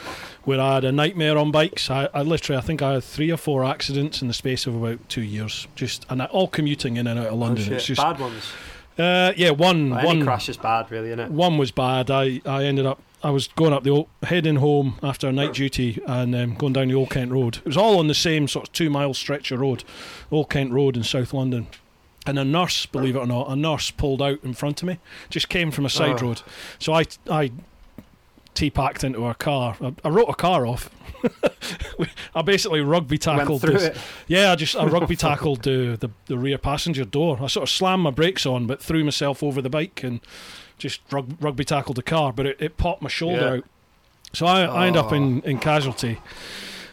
where 0.45 0.61
I 0.61 0.75
had 0.75 0.85
a 0.85 0.91
nightmare 0.91 1.39
on 1.39 1.53
bikes. 1.53 1.89
I, 1.91 2.09
I 2.13 2.23
literally 2.23 2.59
I 2.59 2.61
think 2.63 2.83
I 2.83 2.95
had 2.95 3.05
three 3.05 3.31
or 3.31 3.37
four 3.37 3.65
accidents 3.65 4.23
in 4.23 4.29
the 4.29 4.35
space 4.35 4.67
of 4.67 4.75
about 4.75 5.09
two 5.09 5.23
years, 5.23 5.69
just 5.77 6.07
and 6.11 6.21
all 6.23 6.49
commuting 6.49 6.97
in 6.97 7.07
and 7.07 7.21
out 7.21 7.27
of 7.29 7.33
Oh, 7.35 7.37
London. 7.37 7.65
shit. 7.67 7.73
it's 7.75 7.87
just 7.87 8.01
bad 8.03 8.19
ones. 8.19 8.53
uh, 8.99 9.33
yeah, 9.37 9.51
one 9.51 9.93
Any 9.93 10.07
one 10.07 10.25
crash 10.25 10.49
is 10.49 10.57
bad, 10.57 10.91
really, 10.91 11.09
isn't 11.11 11.21
it? 11.21 11.31
one 11.31 11.57
was 11.57 11.71
bad. 11.71 12.11
I, 12.11 12.41
I 12.45 12.65
ended 12.65 12.85
up 12.85 13.01
I 13.23 13.31
was 13.31 13.47
going 13.47 13.73
up 13.73 13.85
the 13.85 13.91
old, 13.91 14.09
heading 14.25 14.57
home 14.57 14.99
after 15.05 15.29
a 15.29 15.33
night 15.33 15.55
duty 15.55 16.03
and 16.07 16.35
um, 16.35 16.55
going 16.55 16.73
down 16.73 16.89
the 16.89 16.95
Old 16.95 17.11
Kent 17.11 17.31
Road. 17.31 17.59
It 17.59 17.67
was 17.67 17.77
all 17.77 17.99
on 18.01 18.09
the 18.09 18.15
same 18.15 18.49
sort 18.49 18.67
of 18.69 18.73
two 18.73 18.91
mile 18.91 19.15
stretch 19.15 19.53
of 19.53 19.61
road, 19.61 19.85
Old 20.33 20.51
Kent 20.51 20.73
Road 20.73 20.97
in 20.97 21.05
South 21.05 21.33
London. 21.33 21.69
And 22.27 22.39
a 22.39 22.45
nurse, 22.45 22.87
believe 22.87 23.15
it 23.17 23.21
or 23.21 23.27
not, 23.27 23.49
a 23.51 23.55
nurse 23.57 23.91
pulled 23.93 24.21
out 24.21 24.41
in 24.43 24.53
front 24.53 24.83
of 24.83 24.89
me, 24.89 24.99
just 25.31 25.49
came 25.49 25.71
from 25.71 25.87
a 25.87 25.91
side 25.91 26.21
Oh. 26.23 26.27
road. 26.27 26.43
So 26.79 26.93
I 26.93 27.05
I 27.31 27.53
t-packed 28.55 29.05
into 29.05 29.23
her 29.25 29.35
car. 29.35 29.77
I, 29.81 29.95
I 30.05 30.09
wrote 30.09 30.29
a 30.29 30.35
car 30.35 30.67
off. 30.67 30.91
I 32.35 32.43
basically 32.43 32.81
rugby 32.81 33.19
tackled 33.19 33.63
this. 33.63 33.97
Yeah, 34.27 34.53
I 34.53 34.57
just 34.57 34.77
I 34.77 34.85
rugby 34.87 35.17
tackled 35.29 35.63
the, 35.63 35.97
the 35.99 36.11
the 36.27 36.39
rear 36.39 36.59
passenger 36.59 37.05
door. 37.05 37.39
I 37.41 37.47
sort 37.47 37.65
of 37.65 37.71
slammed 37.71 38.03
my 38.03 38.11
brakes 38.11 38.47
on, 38.47 38.67
but 38.67 38.83
threw 38.83 39.05
myself 39.05 39.43
over 39.43 39.61
the 39.63 39.71
bike 39.71 40.03
and 40.03 40.21
just 40.79 41.01
rug, 41.11 41.37
rugby 41.41 41.65
tackled 41.65 41.97
the 41.97 42.03
car. 42.03 42.33
But 42.33 42.47
it, 42.47 42.57
it 42.61 42.77
popped 42.77 43.03
my 43.03 43.09
shoulder 43.09 43.41
Yeah. 43.41 43.53
out, 43.59 43.65
so 44.33 44.47
I, 44.47 44.63
I 44.63 44.87
ended 44.87 45.01
up 45.03 45.13
Oh. 45.13 45.17
in, 45.17 45.41
in 45.43 45.59
casualty. 45.59 46.19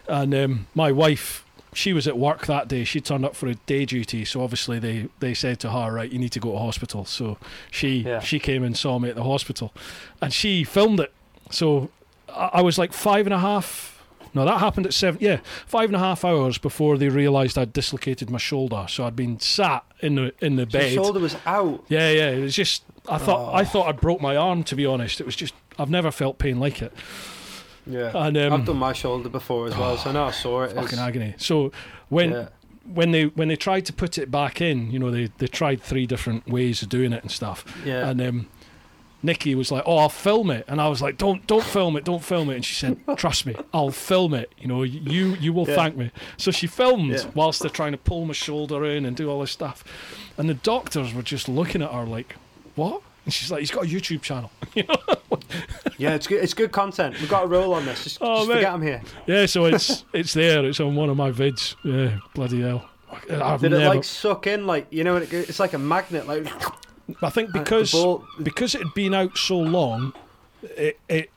And 0.07 0.33
um, 0.35 0.67
my 0.75 0.91
wife, 0.91 1.42
she 1.73 1.93
was 1.93 2.07
at 2.07 2.17
work 2.17 2.45
that 2.47 2.67
day. 2.67 2.83
She 2.83 3.01
turned 3.01 3.25
up 3.25 3.35
for 3.35 3.47
a 3.47 3.55
day 3.55 3.85
duty, 3.85 4.25
so 4.25 4.41
obviously 4.43 4.79
they, 4.79 5.07
they 5.19 5.33
said 5.33 5.59
to 5.61 5.71
her, 5.71 5.91
right, 5.91 6.11
you 6.11 6.19
need 6.19 6.31
to 6.33 6.39
go 6.39 6.51
to 6.53 6.57
hospital. 6.57 7.05
So 7.05 7.37
she 7.71 7.97
Yeah. 7.99 8.19
she 8.19 8.39
came 8.39 8.63
and 8.63 8.77
saw 8.77 8.99
me 8.99 9.09
at 9.09 9.15
the 9.15 9.23
hospital, 9.23 9.73
and 10.21 10.33
she 10.33 10.63
filmed 10.63 10.99
it. 10.99 11.11
So 11.51 11.89
I, 12.29 12.49
I 12.53 12.61
was 12.61 12.77
like 12.77 12.93
five 12.93 13.25
and 13.27 13.33
a 13.33 13.39
half. 13.39 13.91
No, 14.35 14.45
that 14.45 14.59
happened 14.59 14.87
at 14.87 14.93
seven. 14.95 15.19
Yeah, 15.21 15.41
five 15.67 15.89
and 15.89 15.95
a 15.95 15.99
half 15.99 16.25
hours 16.25 16.57
before 16.57 16.97
they 16.97 17.07
realised 17.09 17.55
I'd 17.55 17.71
dislocated 17.71 18.31
my 18.31 18.39
shoulder. 18.39 18.85
So 18.89 19.05
I'd 19.05 19.15
been 19.15 19.39
sat 19.39 19.83
in 19.99 20.15
the 20.15 20.33
in 20.41 20.55
the 20.55 20.63
So 20.69 20.77
your 20.79 20.81
bed. 20.87 20.93
shoulder 20.93 21.19
was 21.19 21.35
out. 21.45 21.83
Yeah, 21.87 22.09
yeah. 22.11 22.29
It 22.31 22.41
was 22.41 22.55
just. 22.55 22.83
I 23.07 23.17
thought 23.19 23.51
Oh. 23.51 23.55
I 23.55 23.63
thought 23.63 23.87
I'd 23.89 24.01
broke 24.01 24.21
my 24.21 24.35
arm. 24.35 24.63
To 24.63 24.75
be 24.75 24.85
honest, 24.87 25.19
it 25.21 25.25
was 25.25 25.35
just. 25.35 25.53
I've 25.77 25.89
never 25.91 26.09
felt 26.11 26.39
pain 26.39 26.59
like 26.59 26.81
it. 26.81 26.93
Yeah. 27.85 28.11
And 28.15 28.37
um, 28.37 28.53
I've 28.53 28.65
done 28.65 28.77
my 28.77 28.93
shoulder 28.93 29.29
before 29.29 29.67
as 29.67 29.75
well, 29.77 29.97
so 29.97 30.09
I 30.09 30.13
know 30.13 30.25
how 30.25 30.31
sore 30.31 30.65
it 30.65 30.71
is. 30.71 30.73
fucking 30.83 30.99
agony. 30.99 31.33
So 31.37 31.71
when 32.09 32.31
yeah. 32.31 32.49
when 32.93 33.11
they 33.11 33.25
when 33.25 33.47
they 33.47 33.55
tried 33.55 33.85
to 33.87 33.93
put 33.93 34.17
it 34.17 34.31
back 34.31 34.61
in, 34.61 34.91
you 34.91 34.99
know, 34.99 35.11
they 35.11 35.29
they 35.37 35.47
tried 35.47 35.81
three 35.81 36.05
different 36.05 36.47
ways 36.47 36.81
of 36.81 36.89
doing 36.89 37.13
it 37.13 37.21
and 37.21 37.31
stuff. 37.31 37.65
Yeah. 37.85 38.09
And 38.09 38.21
um, 38.21 38.47
Nikki 39.21 39.55
was 39.55 39.71
like, 39.71 39.83
"Oh, 39.85 39.97
I'll 39.97 40.09
film 40.09 40.51
it," 40.51 40.65
and 40.67 40.81
I 40.81 40.89
was 40.89 41.01
like, 41.01 41.17
"Don't, 41.17 41.45
don't 41.47 41.63
film 41.63 41.95
it, 41.95 42.03
don't 42.03 42.23
film 42.23 42.49
it." 42.49 42.55
And 42.55 42.65
she 42.65 42.73
said, 42.75 42.97
"Trust 43.17 43.45
me, 43.45 43.55
I'll 43.73 43.91
film 43.91 44.33
it. 44.33 44.51
You 44.57 44.67
know, 44.67 44.83
you 44.83 45.35
you 45.35 45.53
will 45.53 45.67
Yeah. 45.67 45.75
thank 45.75 45.95
me." 45.95 46.11
So 46.37 46.51
she 46.51 46.67
filmed 46.67 47.11
Yeah. 47.11 47.31
whilst 47.33 47.61
they're 47.61 47.69
trying 47.69 47.93
to 47.93 47.97
pull 47.97 48.25
my 48.25 48.33
shoulder 48.33 48.83
in 48.85 49.05
and 49.05 49.15
do 49.15 49.29
all 49.29 49.39
this 49.41 49.51
stuff, 49.51 49.83
and 50.37 50.49
the 50.49 50.53
doctors 50.53 51.13
were 51.13 51.21
just 51.21 51.47
looking 51.47 51.81
at 51.81 51.91
her 51.91 52.03
like, 52.05 52.35
"What?" 52.75 53.01
And 53.25 53.33
she's 53.33 53.49
like, 53.51 53.61
"He's 53.61 53.71
got 53.71 53.85
a 53.85 53.87
YouTube 53.87 54.21
channel." 54.21 54.51
you 54.75 54.83
know? 54.83 54.95
yeah, 55.97 56.13
it's 56.15 56.27
good. 56.27 56.43
It's 56.43 56.53
good 56.53 56.71
content. 56.71 57.19
We've 57.19 57.29
got 57.29 57.45
a 57.45 57.47
roll 57.47 57.73
on 57.73 57.85
this. 57.85 58.03
Just, 58.03 58.17
Oh, 58.21 58.37
just 58.39 58.49
mate. 58.49 58.55
forget 58.55 58.73
I'm 58.73 58.81
here. 58.81 59.01
yeah, 59.27 59.45
so 59.45 59.65
it's 59.65 60.03
it's 60.13 60.33
there. 60.33 60.65
It's 60.65 60.79
on 60.79 60.95
one 60.95 61.09
of 61.09 61.17
my 61.17 61.31
vids. 61.31 61.75
Yeah, 61.83 62.19
bloody 62.33 62.61
hell. 62.61 62.89
I've 63.29 63.61
Did 63.61 63.71
never. 63.71 63.83
it 63.83 63.87
like 63.87 64.03
suck 64.03 64.47
in? 64.47 64.65
Like 64.67 64.87
you 64.91 65.03
know, 65.03 65.17
it's 65.17 65.59
like 65.59 65.73
a 65.73 65.77
magnet. 65.77 66.27
Like 66.27 66.47
I 67.21 67.29
think 67.29 67.53
because 67.53 67.91
ball- 67.91 68.25
because 68.41 68.75
it 68.75 68.79
had 68.79 68.93
been 68.93 69.13
out 69.13 69.37
so 69.37 69.57
long, 69.59 70.13
it, 70.63 70.99
it 71.07 71.29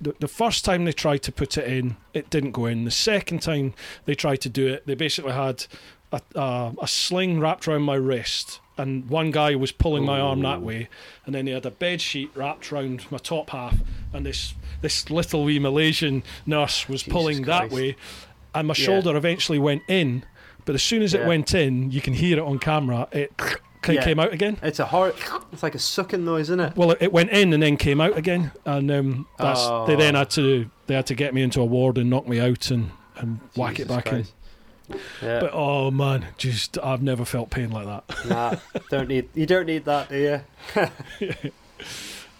the, 0.00 0.14
the 0.20 0.28
first 0.28 0.64
time 0.64 0.84
they 0.84 0.92
tried 0.92 1.22
to 1.24 1.32
put 1.32 1.58
it 1.58 1.66
in, 1.70 1.96
it 2.14 2.30
didn't 2.30 2.52
go 2.52 2.66
in. 2.66 2.84
The 2.84 2.90
second 2.90 3.42
time 3.42 3.74
they 4.06 4.14
tried 4.14 4.40
to 4.42 4.48
do 4.48 4.66
it, 4.68 4.86
they 4.86 4.94
basically 4.94 5.32
had 5.32 5.66
a, 6.12 6.20
a, 6.34 6.72
a 6.82 6.88
sling 6.88 7.38
wrapped 7.40 7.68
around 7.68 7.82
my 7.82 7.96
wrist, 7.96 8.60
and 8.78 9.08
one 9.10 9.30
guy 9.30 9.54
was 9.56 9.72
pulling 9.72 10.04
my 10.04 10.20
arm 10.20 10.40
that 10.42 10.62
way, 10.62 10.88
and 11.26 11.34
then 11.34 11.44
they 11.44 11.50
had 11.52 11.66
a 11.66 11.70
bed 11.70 12.00
sheet 12.00 12.30
wrapped 12.34 12.72
around 12.72 13.04
my 13.10 13.18
top 13.18 13.50
half, 13.50 13.76
and 14.12 14.24
this 14.24 14.54
this 14.80 15.10
little 15.10 15.44
wee 15.44 15.58
Malaysian 15.58 16.22
nurse 16.46 16.88
was 16.88 17.02
Jesus 17.02 17.12
pulling 17.12 17.42
that 17.42 17.70
way, 17.70 17.96
and 18.54 18.68
my 18.68 18.74
Yeah. 18.78 18.84
shoulder 18.86 19.16
eventually 19.16 19.58
went 19.58 19.82
in. 19.88 20.24
But 20.64 20.74
as 20.76 20.82
soon 20.82 21.02
as 21.02 21.14
it 21.14 21.22
Yeah. 21.22 21.26
went 21.28 21.54
in, 21.54 21.90
you 21.90 22.00
can 22.00 22.14
hear 22.14 22.38
it 22.38 22.42
on 22.44 22.58
camera. 22.58 23.08
It 23.10 23.32
Yeah. 23.88 24.02
came 24.04 24.20
out 24.20 24.32
again. 24.34 24.58
it's 24.62 24.78
a 24.78 24.84
hor 24.86 25.14
It's 25.52 25.62
like 25.62 25.74
a 25.74 25.78
sucking 25.78 26.24
noise, 26.24 26.50
isn't 26.50 26.60
it? 26.60 26.76
Well, 26.76 26.90
it- 26.92 26.98
it 27.00 27.12
went 27.12 27.30
in 27.30 27.52
and 27.54 27.62
then 27.62 27.76
came 27.78 28.00
out 28.00 28.16
again, 28.18 28.52
and 28.66 28.90
um, 28.90 29.26
that's 29.38 29.66
they 29.88 29.96
then 29.96 30.14
Oh. 30.14 30.20
had 30.20 30.30
to 30.30 30.70
they 30.86 30.94
had 30.94 31.06
to 31.06 31.14
get 31.14 31.34
me 31.34 31.42
into 31.42 31.60
a 31.60 31.64
ward 31.64 31.98
and 31.98 32.08
knock 32.10 32.26
me 32.28 32.38
out 32.38 32.70
and, 32.70 32.90
and 33.16 33.40
whack 33.56 33.78
it 33.80 33.88
back 33.88 34.06
Christ. 34.06 34.32
Yeah. 35.22 35.40
But 35.40 35.50
oh 35.52 35.90
man, 35.90 36.26
just 36.38 36.78
I've 36.82 37.02
never 37.02 37.24
felt 37.24 37.50
pain 37.50 37.70
like 37.70 37.86
that. 37.86 38.26
nah, 38.28 38.54
don't 38.90 39.08
need. 39.08 39.28
You 39.34 39.46
don't 39.46 39.66
need 39.66 39.84
that, 39.84 40.08
do 40.08 40.42
you? 40.76 41.50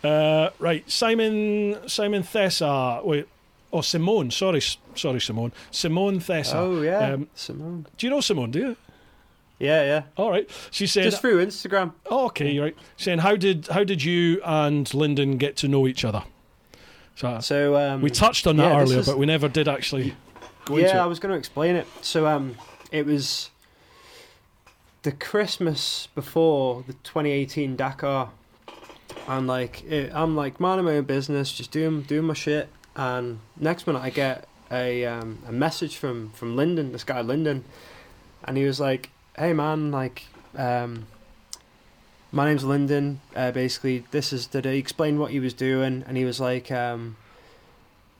Uh, 0.02 0.50
right, 0.60 0.88
Simon 0.88 1.76
Simon 1.88 2.22
Thessa, 2.22 3.00
wait, 3.02 3.26
oh 3.72 3.80
Simone, 3.80 4.30
sorry, 4.30 4.60
sorry 4.94 5.20
Simone, 5.20 5.52
Simone 5.72 6.20
Thessa. 6.20 6.56
Oh 6.56 6.82
yeah, 6.82 7.14
Um, 7.14 7.28
Simone. 7.34 7.84
Do 7.96 8.06
you 8.06 8.10
know 8.10 8.20
Simone? 8.20 8.52
Do 8.52 8.58
you? 8.60 8.76
Yeah, 9.58 9.82
yeah. 9.82 10.02
All 10.16 10.30
right. 10.30 10.48
She 10.70 10.86
said, 10.86 11.02
Just 11.02 11.20
through 11.20 11.44
Instagram. 11.44 11.94
"Oh, 12.06 12.26
okay, 12.26 12.48
you're 12.52 12.66
right." 12.66 12.76
Saying, 12.96 13.18
"How 13.18 13.34
did 13.34 13.66
how 13.66 13.82
did 13.82 14.04
you 14.04 14.40
and 14.44 14.92
Lyndon 14.94 15.36
get 15.36 15.56
to 15.56 15.68
know 15.68 15.88
each 15.88 16.04
other?" 16.04 16.22
So 17.16 17.40
So 17.40 17.74
um, 17.76 18.00
we 18.00 18.10
touched 18.10 18.46
on 18.46 18.56
that 18.58 18.70
yeah, 18.70 18.80
earlier, 18.80 19.00
is- 19.00 19.06
but 19.06 19.18
we 19.18 19.26
never 19.26 19.48
did 19.48 19.66
actually 19.66 20.14
go 20.68 20.76
yeah, 20.76 21.02
I 21.02 21.06
was 21.06 21.18
going 21.18 21.32
to 21.32 21.38
explain 21.38 21.76
it. 21.76 21.86
So 22.02 22.26
um, 22.26 22.56
it 22.92 23.06
was 23.06 23.50
the 25.02 25.12
Christmas 25.12 26.08
before 26.14 26.84
the 26.86 26.92
2018 26.92 27.76
Dakar, 27.76 28.30
and 29.26 29.46
like 29.46 29.82
it, 29.84 30.12
I'm 30.14 30.36
like 30.36 30.60
minding 30.60 30.84
my 30.84 30.96
own 30.96 31.04
business, 31.04 31.52
just 31.52 31.70
doing 31.70 32.02
doing 32.02 32.24
my 32.24 32.34
shit. 32.34 32.68
And 32.94 33.38
next 33.56 33.86
minute, 33.86 34.02
I 34.02 34.10
get 34.10 34.48
a 34.70 35.04
um, 35.06 35.38
a 35.46 35.52
message 35.52 35.96
from 35.96 36.30
from 36.30 36.56
Lyndon, 36.56 36.92
this 36.92 37.04
guy 37.04 37.20
Lyndon, 37.20 37.64
and 38.44 38.56
he 38.56 38.64
was 38.64 38.78
like, 38.80 39.10
"Hey 39.36 39.52
man, 39.52 39.90
like." 39.90 40.24
Um, 40.56 41.06
my 42.30 42.46
name's 42.46 42.64
Lyndon. 42.64 43.20
Uh, 43.34 43.52
basically, 43.52 44.04
this 44.10 44.32
is 44.32 44.46
did 44.46 44.64
he 44.64 44.76
explain 44.76 45.18
what 45.18 45.30
he 45.30 45.40
was 45.40 45.54
doing, 45.54 46.04
and 46.06 46.16
he 46.16 46.24
was 46.24 46.40
like, 46.40 46.70
um, 46.70 47.16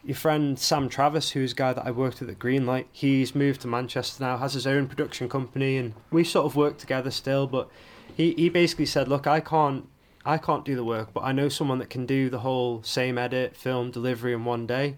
your 0.08 0.16
friend 0.16 0.58
Sam 0.58 0.88
Travis, 0.88 1.32
who's 1.32 1.52
a 1.52 1.54
guy 1.54 1.74
that 1.74 1.86
I 1.86 1.90
worked 1.90 2.20
with 2.20 2.30
at 2.30 2.38
Greenlight, 2.38 2.86
he's 2.90 3.34
moved 3.34 3.60
to 3.60 3.68
Manchester 3.68 4.24
now, 4.24 4.38
has 4.38 4.54
his 4.54 4.66
own 4.66 4.86
production 4.88 5.28
company, 5.28 5.76
and 5.76 5.92
we 6.10 6.24
sort 6.24 6.46
of 6.46 6.56
work 6.56 6.78
together 6.78 7.10
still. 7.10 7.46
But 7.46 7.68
he, 8.16 8.32
he 8.32 8.48
basically 8.48 8.86
said, 8.86 9.06
look, 9.06 9.26
I 9.26 9.40
can't 9.40 9.86
I 10.24 10.38
can't 10.38 10.64
do 10.64 10.74
the 10.74 10.82
work, 10.82 11.10
but 11.12 11.24
I 11.24 11.32
know 11.32 11.50
someone 11.50 11.78
that 11.80 11.90
can 11.90 12.06
do 12.06 12.30
the 12.30 12.38
whole 12.38 12.82
same 12.82 13.18
edit, 13.18 13.54
film, 13.54 13.90
delivery 13.90 14.32
in 14.32 14.46
one 14.46 14.66
day. 14.66 14.96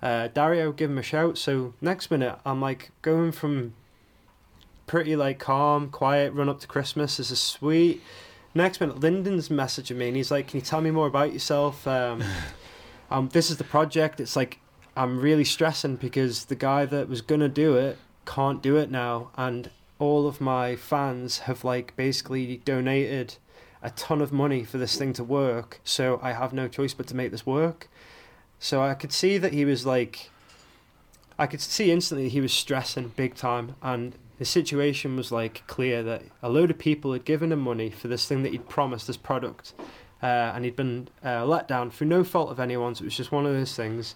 Uh, 0.00 0.28
Dario, 0.28 0.70
give 0.70 0.92
him 0.92 0.98
a 0.98 1.02
shout. 1.02 1.38
So 1.38 1.74
next 1.80 2.08
minute, 2.12 2.38
I'm 2.46 2.60
like 2.60 2.92
going 3.02 3.32
from 3.32 3.74
pretty 4.86 5.16
like 5.16 5.40
calm, 5.40 5.90
quiet 5.90 6.32
run 6.32 6.48
up 6.48 6.60
to 6.60 6.68
Christmas. 6.68 7.16
This 7.16 7.32
is 7.32 7.40
sweet. 7.40 8.00
Next 8.54 8.80
minute, 8.80 9.00
Lyndon's 9.00 9.48
messaging 9.48 9.96
me, 9.96 10.06
and 10.06 10.16
he's 10.16 10.30
like, 10.30 10.46
"Can 10.46 10.60
you 10.60 10.64
tell 10.64 10.80
me 10.80 10.92
more 10.92 11.08
about 11.08 11.32
yourself?" 11.32 11.84
Um, 11.88 12.22
um, 13.10 13.28
this 13.28 13.50
is 13.50 13.56
the 13.56 13.64
project. 13.64 14.20
It's 14.20 14.36
like 14.36 14.60
I'm 14.96 15.20
really 15.20 15.44
stressing 15.44 15.96
because 15.96 16.46
the 16.46 16.54
guy 16.54 16.86
that 16.86 17.08
was 17.08 17.20
gonna 17.20 17.48
do 17.48 17.76
it 17.76 17.98
can't 18.24 18.62
do 18.62 18.76
it 18.76 18.90
now, 18.90 19.30
and 19.36 19.70
all 19.98 20.26
of 20.26 20.40
my 20.40 20.76
fans 20.76 21.40
have 21.40 21.64
like 21.64 21.94
basically 21.96 22.58
donated 22.64 23.36
a 23.82 23.90
ton 23.90 24.20
of 24.20 24.32
money 24.32 24.64
for 24.64 24.78
this 24.78 24.96
thing 24.96 25.12
to 25.14 25.24
work. 25.24 25.80
So 25.84 26.18
I 26.22 26.32
have 26.32 26.52
no 26.52 26.68
choice 26.68 26.94
but 26.94 27.06
to 27.08 27.16
make 27.16 27.30
this 27.30 27.46
work. 27.46 27.88
So 28.58 28.82
I 28.82 28.94
could 28.94 29.12
see 29.12 29.38
that 29.38 29.52
he 29.52 29.64
was 29.64 29.84
like, 29.86 30.30
I 31.38 31.46
could 31.46 31.60
see 31.60 31.92
instantly 31.92 32.28
he 32.28 32.40
was 32.40 32.52
stressing 32.52 33.12
big 33.16 33.34
time, 33.34 33.76
and 33.82 34.14
the 34.38 34.44
situation 34.44 35.16
was 35.16 35.30
like 35.30 35.62
clear 35.66 36.02
that 36.02 36.22
a 36.42 36.48
load 36.48 36.70
of 36.70 36.78
people 36.78 37.12
had 37.12 37.24
given 37.24 37.52
him 37.52 37.60
money 37.60 37.90
for 37.90 38.08
this 38.08 38.26
thing 38.26 38.42
that 38.42 38.52
he'd 38.52 38.68
promised, 38.68 39.06
this 39.06 39.16
product, 39.16 39.72
uh, 40.22 40.52
and 40.54 40.64
he'd 40.64 40.76
been 40.76 41.08
uh, 41.24 41.44
let 41.44 41.68
down 41.68 41.90
through 41.90 42.08
no 42.08 42.24
fault 42.24 42.50
of 42.50 42.60
anyone's. 42.60 43.00
It 43.00 43.04
was 43.04 43.16
just 43.16 43.32
one 43.32 43.46
of 43.46 43.52
those 43.52 43.74
things. 43.74 44.14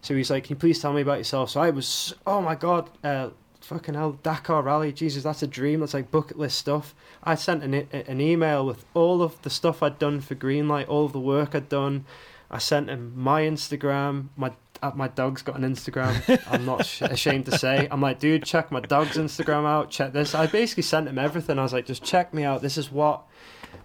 So 0.00 0.14
he's 0.14 0.30
like, 0.30 0.44
"Can 0.44 0.54
you 0.54 0.60
please 0.60 0.80
tell 0.80 0.92
me 0.92 1.02
about 1.02 1.18
yourself?" 1.18 1.50
So 1.50 1.60
I 1.60 1.70
was, 1.70 2.14
oh 2.26 2.40
my 2.40 2.54
god, 2.54 2.90
uh, 3.02 3.30
fucking 3.60 3.94
hell, 3.94 4.12
Dakar 4.22 4.62
Rally, 4.62 4.92
Jesus, 4.92 5.22
that's 5.24 5.42
a 5.42 5.46
dream. 5.46 5.80
That's 5.80 5.94
like 5.94 6.10
bucket 6.10 6.38
list 6.38 6.58
stuff. 6.58 6.94
I 7.24 7.34
sent 7.34 7.62
an 7.62 7.74
an 7.74 8.20
email 8.20 8.64
with 8.64 8.84
all 8.94 9.22
of 9.22 9.40
the 9.42 9.50
stuff 9.50 9.82
I'd 9.82 9.98
done 9.98 10.20
for 10.20 10.34
Greenlight, 10.34 10.88
all 10.88 11.04
of 11.04 11.12
the 11.12 11.20
work 11.20 11.54
I'd 11.54 11.68
done. 11.68 12.04
I 12.50 12.58
sent 12.58 12.88
him 12.88 13.12
my 13.14 13.42
Instagram, 13.42 14.28
my 14.36 14.52
uh, 14.82 14.92
my 14.94 15.08
dog's 15.08 15.42
got 15.42 15.56
an 15.56 15.62
Instagram. 15.62 16.42
I'm 16.50 16.64
not 16.64 16.86
sh- 16.86 17.02
ashamed 17.02 17.46
to 17.46 17.58
say. 17.58 17.88
I'm 17.90 18.00
like, 18.00 18.20
dude, 18.20 18.44
check 18.44 18.70
my 18.70 18.80
dog's 18.80 19.16
Instagram 19.16 19.66
out. 19.66 19.90
Check 19.90 20.12
this. 20.12 20.34
I 20.34 20.46
basically 20.46 20.84
sent 20.84 21.08
him 21.08 21.18
everything. 21.18 21.58
I 21.58 21.62
was 21.62 21.72
like, 21.72 21.86
just 21.86 22.04
check 22.04 22.32
me 22.32 22.44
out. 22.44 22.62
This 22.62 22.78
is 22.78 22.90
what, 22.90 23.22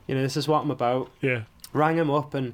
you 0.07 0.15
know, 0.15 0.22
this 0.22 0.38
is 0.38 0.48
what 0.48 0.61
I'm 0.64 0.72
about. 0.72 1.10
Yeah. 1.22 1.44
Rang 1.74 1.98
him 1.98 2.10
up, 2.10 2.34
and 2.34 2.54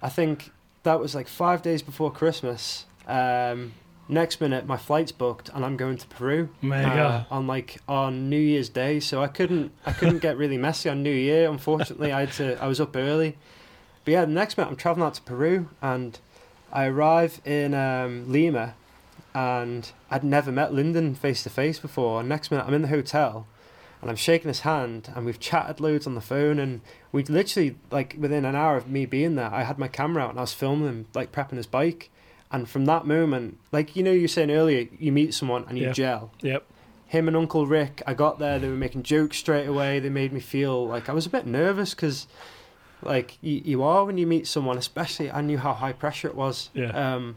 I 0.00 0.08
think 0.08 0.50
that 0.82 1.00
was 1.00 1.14
like 1.14 1.28
five 1.28 1.62
days 1.62 1.82
before 1.82 2.10
Christmas. 2.12 2.86
Um, 3.06 3.72
next 4.08 4.40
minute, 4.40 4.66
my 4.66 4.76
flight's 4.76 5.12
booked, 5.12 5.48
and 5.54 5.64
I'm 5.64 5.76
going 5.76 5.96
to 5.98 6.06
Peru 6.08 6.50
Mega. 6.60 6.88
uh, 7.30 7.34
on 7.34 7.46
like 7.46 7.78
on 7.88 8.28
New 8.28 8.38
Year's 8.38 8.68
Day. 8.68 9.00
So 9.00 9.22
I 9.22 9.28
couldn't, 9.28 9.72
I 9.86 9.92
couldn't 9.92 10.18
get 10.18 10.36
really 10.36 10.58
messy 10.58 10.88
on 10.88 11.02
New 11.02 11.14
Year. 11.14 11.48
Unfortunately, 11.50 12.12
I 12.12 12.20
had 12.20 12.32
to. 12.32 12.62
I 12.62 12.66
was 12.66 12.80
up 12.80 12.94
early. 12.96 13.36
But 14.04 14.12
yeah, 14.12 14.24
the 14.24 14.32
next 14.32 14.56
minute 14.58 14.70
I'm 14.70 14.76
traveling 14.76 15.06
out 15.06 15.14
to 15.14 15.22
Peru, 15.22 15.68
and 15.80 16.18
I 16.72 16.86
arrive 16.86 17.40
in 17.44 17.72
um, 17.74 18.30
Lima, 18.30 18.74
and 19.34 19.90
I'd 20.10 20.24
never 20.24 20.50
met 20.50 20.74
Lyndon 20.74 21.14
face 21.14 21.42
to 21.44 21.50
face 21.50 21.78
before. 21.78 22.20
And 22.20 22.28
next 22.28 22.50
minute 22.50 22.66
I'm 22.66 22.74
in 22.74 22.82
the 22.82 22.88
hotel, 22.88 23.46
and 24.02 24.10
I'm 24.10 24.16
shaking 24.16 24.48
his 24.48 24.60
hand, 24.60 25.10
and 25.16 25.24
we've 25.24 25.40
chatted 25.40 25.80
loads 25.80 26.06
on 26.06 26.14
the 26.14 26.20
phone, 26.20 26.58
and 26.58 26.82
we 27.12 27.22
literally 27.24 27.76
like 27.90 28.16
within 28.18 28.44
an 28.44 28.54
hour 28.54 28.76
of 28.76 28.88
me 28.88 29.06
being 29.06 29.36
there, 29.36 29.50
I 29.52 29.62
had 29.62 29.78
my 29.78 29.88
camera 29.88 30.24
out 30.24 30.30
and 30.30 30.38
I 30.38 30.42
was 30.42 30.52
filming 30.52 30.88
him 30.88 31.06
like 31.14 31.32
prepping 31.32 31.56
his 31.56 31.66
bike. 31.66 32.10
And 32.50 32.68
from 32.68 32.84
that 32.84 33.06
moment, 33.06 33.58
like 33.72 33.96
you 33.96 34.02
know, 34.02 34.12
you 34.12 34.22
were 34.22 34.28
saying 34.28 34.50
earlier, 34.50 34.86
you 34.98 35.10
meet 35.12 35.32
someone 35.32 35.64
and 35.68 35.78
you 35.78 35.86
Yeah. 35.86 35.92
gel 35.92 36.32
Yep. 36.42 36.64
him 37.06 37.28
and 37.28 37.36
Uncle 37.36 37.66
Rick, 37.66 38.02
I 38.06 38.12
got 38.14 38.38
there, 38.38 38.58
they 38.58 38.68
were 38.68 38.74
making 38.74 39.04
jokes 39.04 39.38
straight 39.38 39.66
away. 39.66 40.00
They 40.00 40.10
made 40.10 40.32
me 40.32 40.40
feel 40.40 40.86
like 40.86 41.08
I 41.08 41.12
was 41.12 41.24
a 41.26 41.30
bit 41.30 41.46
nervous 41.46 41.94
because, 41.94 42.26
like, 43.02 43.38
you, 43.40 43.60
you 43.64 43.82
are 43.82 44.04
when 44.04 44.18
you 44.18 44.26
meet 44.26 44.46
someone, 44.46 44.78
especially 44.78 45.30
I 45.30 45.40
knew 45.40 45.58
how 45.58 45.72
high 45.74 45.92
pressure 45.92 46.28
it 46.28 46.34
was. 46.34 46.70
Yeah. 46.74 46.90
Um, 46.90 47.36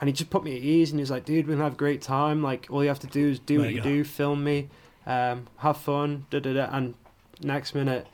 and 0.00 0.08
he 0.08 0.12
just 0.12 0.30
put 0.30 0.44
me 0.44 0.56
at 0.56 0.62
ease 0.62 0.90
and 0.90 0.98
he 0.98 1.02
was 1.02 1.10
like, 1.10 1.24
dude, 1.24 1.46
we're 1.46 1.52
going 1.54 1.58
to 1.58 1.64
have 1.64 1.72
a 1.72 1.76
great 1.76 2.02
time. 2.02 2.42
Like, 2.42 2.66
all 2.70 2.82
you 2.82 2.88
have 2.88 2.98
to 3.00 3.06
do 3.06 3.28
is 3.30 3.38
do 3.38 3.60
what 3.60 3.72
you 3.72 3.80
do, 3.80 4.04
film 4.04 4.44
me, 4.44 4.68
um, 5.06 5.46
have 5.58 5.76
fun, 5.76 6.26
da 6.30 6.40
da 6.40 6.52
da. 6.52 6.68
And 6.70 6.94
next 7.42 7.74
minute, 7.74 8.06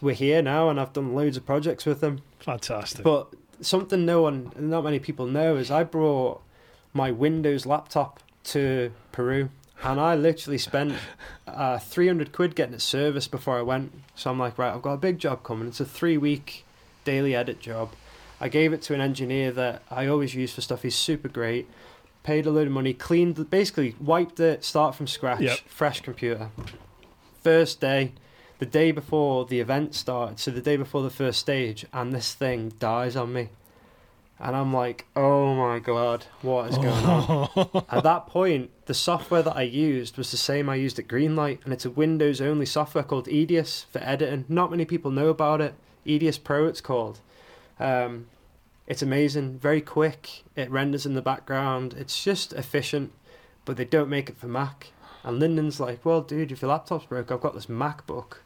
we're 0.00 0.14
here 0.14 0.42
now 0.42 0.68
and 0.68 0.80
I've 0.80 0.92
done 0.92 1.14
loads 1.14 1.36
of 1.36 1.46
projects 1.46 1.86
with 1.86 2.00
them. 2.00 2.22
Fantastic. 2.40 3.04
But 3.04 3.32
something 3.60 4.04
no 4.04 4.22
one, 4.22 4.52
not 4.58 4.84
many 4.84 4.98
people 4.98 5.26
know 5.26 5.56
is 5.56 5.70
I 5.70 5.84
brought 5.84 6.42
my 6.92 7.10
Windows 7.10 7.66
laptop 7.66 8.20
to 8.42 8.92
Peru, 9.12 9.50
and 9.82 10.00
I 10.00 10.14
literally 10.14 10.58
spent 10.58 10.94
uh, 11.46 11.78
300 11.78 12.32
quid 12.32 12.54
getting 12.54 12.74
it 12.74 12.80
serviced 12.80 13.30
before 13.30 13.58
I 13.58 13.62
went. 13.62 13.92
So 14.14 14.30
I'm 14.30 14.38
like, 14.38 14.58
right, 14.58 14.74
I've 14.74 14.82
got 14.82 14.94
a 14.94 14.98
big 14.98 15.18
job 15.18 15.42
coming. 15.42 15.68
It's 15.68 15.80
a 15.80 15.84
three 15.84 16.18
week 16.18 16.64
daily 17.04 17.34
edit 17.34 17.60
job. 17.60 17.92
I 18.40 18.48
gave 18.48 18.72
it 18.72 18.82
to 18.82 18.94
an 18.94 19.00
engineer 19.00 19.52
that 19.52 19.82
I 19.90 20.06
always 20.06 20.34
use 20.34 20.54
for 20.54 20.62
stuff. 20.62 20.82
He's 20.82 20.94
super 20.94 21.28
great. 21.28 21.68
Paid 22.22 22.46
a 22.46 22.50
load 22.50 22.66
of 22.66 22.72
money, 22.72 22.92
cleaned, 22.92 23.48
basically 23.50 23.94
wiped 24.00 24.40
it, 24.40 24.64
start 24.64 24.94
from 24.94 25.06
scratch, 25.06 25.40
Yep. 25.40 25.58
fresh 25.66 26.00
computer. 26.00 26.50
First 27.42 27.80
day, 27.80 28.12
the 28.58 28.66
day 28.66 28.92
before 28.92 29.46
the 29.46 29.60
event 29.60 29.94
started, 29.94 30.38
so 30.38 30.50
the 30.50 30.60
day 30.60 30.76
before 30.76 31.02
the 31.02 31.08
first 31.10 31.38
stage, 31.40 31.86
and 31.92 32.12
this 32.12 32.34
thing 32.34 32.72
dies 32.78 33.16
on 33.16 33.32
me. 33.32 33.48
And 34.38 34.56
I'm 34.56 34.72
like, 34.72 35.06
oh 35.16 35.54
my 35.54 35.78
god, 35.78 36.26
what 36.42 36.70
is 36.70 36.76
going 36.76 37.04
on? 37.04 37.84
at 37.90 38.02
that 38.04 38.26
point, 38.26 38.70
the 38.86 38.94
software 38.94 39.42
that 39.42 39.56
I 39.56 39.62
used 39.62 40.16
was 40.16 40.30
the 40.30 40.36
same 40.38 40.68
I 40.68 40.76
used 40.76 40.98
at 40.98 41.08
Greenlight, 41.08 41.58
and 41.64 41.72
it's 41.72 41.84
a 41.84 41.90
Windows 41.90 42.40
only 42.40 42.64
software 42.66 43.04
called 43.04 43.26
Edius 43.28 43.84
for 43.90 43.98
editing. 43.98 44.44
Not 44.48 44.70
many 44.70 44.84
people 44.84 45.10
know 45.10 45.28
about 45.28 45.60
it. 45.60 45.74
Edius 46.06 46.42
Pro, 46.42 46.66
it's 46.66 46.80
called. 46.80 47.20
Um, 47.78 48.26
it's 48.90 49.02
amazing, 49.02 49.56
very 49.56 49.80
quick. 49.80 50.42
It 50.56 50.68
renders 50.68 51.06
in 51.06 51.14
the 51.14 51.22
background. 51.22 51.94
It's 51.96 52.24
just 52.24 52.52
efficient, 52.52 53.12
but 53.64 53.76
they 53.76 53.84
don't 53.84 54.10
make 54.10 54.28
it 54.28 54.36
for 54.36 54.48
Mac. 54.48 54.88
And 55.22 55.38
Lyndon's 55.38 55.78
like, 55.78 56.04
well, 56.04 56.22
dude, 56.22 56.50
if 56.50 56.60
your 56.60 56.70
laptop's 56.70 57.06
broke, 57.06 57.30
I've 57.30 57.40
got 57.40 57.54
this 57.54 57.66
MacBook 57.66 58.38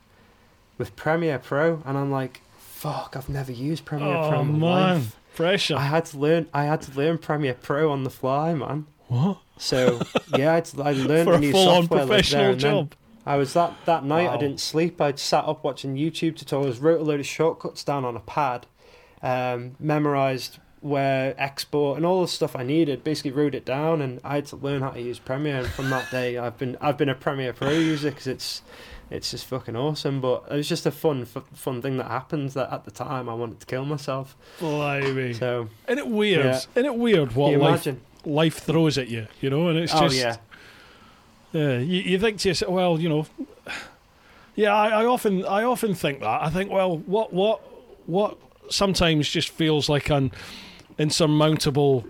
with 0.76 0.94
Premiere 0.96 1.38
Pro, 1.38 1.82
and 1.86 1.96
I'm 1.96 2.10
like, 2.10 2.42
fuck, 2.58 3.14
I've 3.16 3.30
never 3.30 3.52
used 3.52 3.86
Premiere 3.86 4.28
Pro 4.28 4.36
oh 4.36 4.40
in 4.42 4.60
my 4.60 4.66
oh, 4.68 4.86
man, 4.86 4.94
life. 4.96 5.16
pressure. 5.34 5.76
I 5.76 5.84
had 5.84 6.04
to 6.06 6.18
learn. 6.18 6.46
I 6.52 6.64
had 6.64 6.82
to 6.82 6.92
learn 6.92 7.16
Premiere 7.16 7.54
Pro 7.54 7.90
on 7.90 8.04
the 8.04 8.10
fly, 8.10 8.52
man. 8.52 8.86
what? 9.08 9.38
So 9.56 10.02
yeah, 10.36 10.50
I, 10.50 10.54
had 10.56 10.64
to- 10.66 10.82
I 10.82 10.92
learned 10.92 11.24
For 11.28 11.32
a 11.32 11.36
a 11.36 11.40
new 11.40 11.52
full-on 11.52 11.82
software 11.84 12.00
like 12.00 12.08
there 12.08 12.16
professional 12.18 12.44
and 12.50 12.60
then. 12.60 12.70
job. 12.70 12.94
I 13.24 13.36
was 13.36 13.54
that 13.54 13.72
that 13.86 14.04
night. 14.04 14.28
I 14.28 14.36
didn't 14.36 14.60
sleep. 14.60 15.00
I'd 15.00 15.18
sat 15.18 15.46
up 15.46 15.64
watching 15.64 15.94
YouTube 15.96 16.34
tutorials, 16.34 16.82
wrote 16.82 17.00
a 17.00 17.04
load 17.04 17.20
of 17.20 17.26
shortcuts 17.26 17.82
down 17.82 18.04
on 18.04 18.14
a 18.14 18.20
pad, 18.20 18.66
um, 19.24 19.74
memorized 19.80 20.58
where 20.80 21.34
export 21.38 21.96
and 21.96 22.04
all 22.04 22.20
the 22.20 22.28
stuff 22.28 22.54
I 22.54 22.62
needed. 22.62 23.02
Basically, 23.02 23.32
wrote 23.32 23.54
it 23.54 23.64
down, 23.64 24.02
and 24.02 24.20
I 24.22 24.36
had 24.36 24.46
to 24.46 24.56
learn 24.56 24.82
how 24.82 24.90
to 24.90 25.00
use 25.00 25.18
Premiere. 25.18 25.60
And 25.60 25.68
from 25.68 25.88
that 25.90 26.10
day, 26.10 26.36
I've 26.36 26.58
been 26.58 26.76
I've 26.80 26.98
been 26.98 27.08
a 27.08 27.14
Premiere 27.14 27.54
Pro 27.54 27.70
user 27.70 28.10
because 28.10 28.26
it's 28.26 28.62
it's 29.10 29.30
just 29.30 29.46
fucking 29.46 29.76
awesome. 29.76 30.20
But 30.20 30.44
it 30.50 30.56
was 30.56 30.68
just 30.68 30.84
a 30.84 30.90
fun 30.90 31.22
f- 31.22 31.44
fun 31.54 31.80
thing 31.80 31.96
that 31.96 32.08
happened. 32.08 32.50
That 32.50 32.70
at 32.70 32.84
the 32.84 32.90
time 32.90 33.28
I 33.30 33.34
wanted 33.34 33.60
to 33.60 33.66
kill 33.66 33.86
myself. 33.86 34.36
Blimey. 34.60 35.32
So 35.32 35.70
Isn't 35.88 35.98
it 35.98 36.06
weird? 36.06 36.44
Yeah. 36.44 36.60
Isn't 36.74 36.84
it 36.84 36.96
weird 36.96 37.34
what 37.34 37.56
life 37.58 37.88
life 38.26 38.58
throws 38.58 38.98
at 38.98 39.08
you? 39.08 39.26
You 39.40 39.48
know, 39.48 39.68
and 39.68 39.78
it's 39.78 39.94
oh 39.94 40.02
just 40.02 40.16
yeah, 40.16 40.36
Yeah, 41.52 41.78
you, 41.78 42.02
you 42.02 42.18
think 42.18 42.40
to 42.40 42.48
yourself, 42.48 42.72
well, 42.72 43.00
you 43.00 43.08
know, 43.08 43.26
yeah, 44.54 44.74
I, 44.74 45.02
I 45.02 45.06
often, 45.06 45.44
I 45.46 45.64
often 45.64 45.94
think 45.94 46.20
that. 46.20 46.42
I 46.42 46.50
think, 46.50 46.70
well, 46.70 46.98
what, 46.98 47.32
what, 47.32 47.60
what 48.06 48.38
sometimes 48.70 49.28
just 49.28 49.48
feels 49.50 49.88
like 49.88 50.10
an 50.10 50.32
insurmountable 50.98 52.04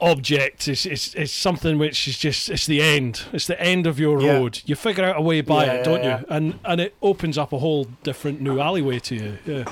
object 0.00 0.68
It's, 0.68 0.84
is, 0.84 1.14
is 1.14 1.32
something 1.32 1.78
which 1.78 2.06
is 2.06 2.18
just, 2.18 2.50
it's 2.50 2.66
the 2.66 2.82
end. 2.82 3.22
It's 3.32 3.46
the 3.46 3.58
end 3.60 3.86
of 3.86 3.98
your 3.98 4.20
Yeah. 4.20 4.32
road. 4.32 4.60
You 4.66 4.74
figure 4.74 5.04
out 5.04 5.16
a 5.16 5.22
way 5.22 5.40
by 5.40 5.64
Yeah, 5.64 5.72
it, 5.72 5.84
don't 5.84 6.02
yeah, 6.04 6.18
you? 6.20 6.26
And 6.28 6.58
and 6.66 6.80
it 6.82 6.94
opens 7.00 7.38
up 7.38 7.52
a 7.54 7.58
whole 7.58 7.84
different 8.02 8.40
new 8.42 8.60
alleyway 8.60 8.98
to 8.98 9.14
you. 9.14 9.38
Yeah, 9.46 9.64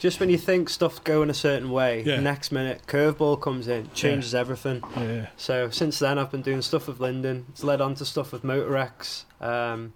just 0.00 0.18
when 0.18 0.30
you 0.30 0.38
think 0.38 0.70
stuff's 0.70 0.98
going 1.00 1.28
a 1.28 1.34
certain 1.34 1.70
way, 1.70 2.02
next 2.06 2.52
minute 2.52 2.82
curveball 2.86 3.40
comes 3.42 3.68
in, 3.68 3.90
changes 3.92 4.34
everything. 4.34 4.82
yeah. 4.96 5.26
So 5.36 5.68
since 5.68 5.98
then, 5.98 6.18
I've 6.18 6.30
been 6.30 6.42
doing 6.42 6.62
stuff 6.62 6.88
with 6.88 6.98
Lyndon. 6.98 7.44
It's 7.50 7.62
led 7.62 7.82
on 7.82 7.94
to 7.96 8.06
stuff 8.06 8.32
with 8.32 8.42
Motorex, 8.44 9.24
um, 9.42 9.92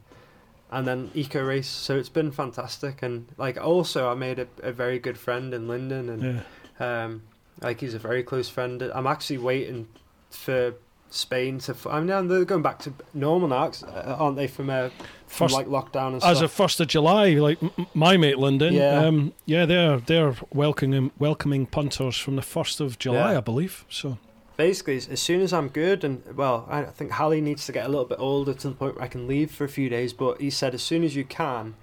and 0.70 0.86
then 0.86 1.10
Eco 1.14 1.42
Race. 1.44 1.68
So 1.68 1.96
it's 1.96 2.08
been 2.08 2.30
fantastic. 2.30 3.02
And 3.02 3.26
like 3.36 3.60
also, 3.60 4.08
I 4.10 4.14
made 4.14 4.38
a, 4.38 4.46
a 4.62 4.72
very 4.72 4.98
good 4.98 5.18
friend 5.18 5.52
in 5.54 5.68
Lyndon, 5.68 6.08
and 6.08 6.42
yeah. 6.80 7.04
um, 7.04 7.22
like 7.60 7.80
he's 7.80 7.94
a 7.94 7.98
very 7.98 8.22
close 8.22 8.48
friend. 8.48 8.80
I'm 8.82 9.06
actually 9.06 9.38
waiting 9.38 9.88
for 10.30 10.74
Spain 11.10 11.58
to. 11.58 11.72
f- 11.72 11.86
I 11.88 12.00
mean, 12.00 12.28
they're 12.28 12.44
going 12.44 12.62
back 12.62 12.78
to 12.80 12.92
normal 13.14 13.48
now, 13.48 13.72
uh, 13.86 14.16
aren't 14.18 14.36
they? 14.36 14.46
From, 14.46 14.70
uh, 14.70 14.90
from 15.26 15.48
First- 15.48 15.54
like 15.54 15.66
lockdown 15.66 16.12
and 16.12 16.22
stuff. 16.22 16.30
As 16.30 16.40
of 16.42 16.52
first 16.52 16.78
of 16.80 16.86
July, 16.86 17.30
like 17.34 17.58
my 17.94 18.16
mate 18.16 18.38
Lyndon, 18.38 18.74
Yeah. 18.74 19.06
um, 19.06 19.32
yeah, 19.44 19.66
they're 19.66 19.98
they're 19.98 20.34
welcoming 20.52 21.10
welcoming 21.18 21.66
punters 21.66 22.16
from 22.16 22.36
the 22.36 22.42
first 22.42 22.80
of 22.80 22.98
July, 22.98 23.32
Yeah. 23.32 23.38
I 23.38 23.40
believe. 23.40 23.84
So 23.90 24.18
basically 24.60 24.96
as, 24.96 25.20
soon 25.20 25.40
as 25.40 25.54
I'm 25.54 25.68
good 25.68 26.04
and 26.04 26.22
well 26.36 26.66
I 26.68 26.82
think 26.82 27.12
Hallie 27.12 27.40
needs 27.40 27.64
to 27.64 27.72
get 27.72 27.86
a 27.86 27.88
little 27.88 28.04
bit 28.04 28.18
older 28.20 28.52
to 28.52 28.68
the 28.68 28.74
point 28.74 28.96
where 28.96 29.04
I 29.04 29.08
can 29.08 29.26
leave 29.26 29.50
for 29.50 29.64
a 29.64 29.68
few 29.70 29.88
days 29.88 30.12
but 30.12 30.38
he 30.38 30.50
said 30.50 30.74
as 30.74 30.82
soon 30.82 31.02
as 31.02 31.16
you 31.16 31.24
can 31.24 31.76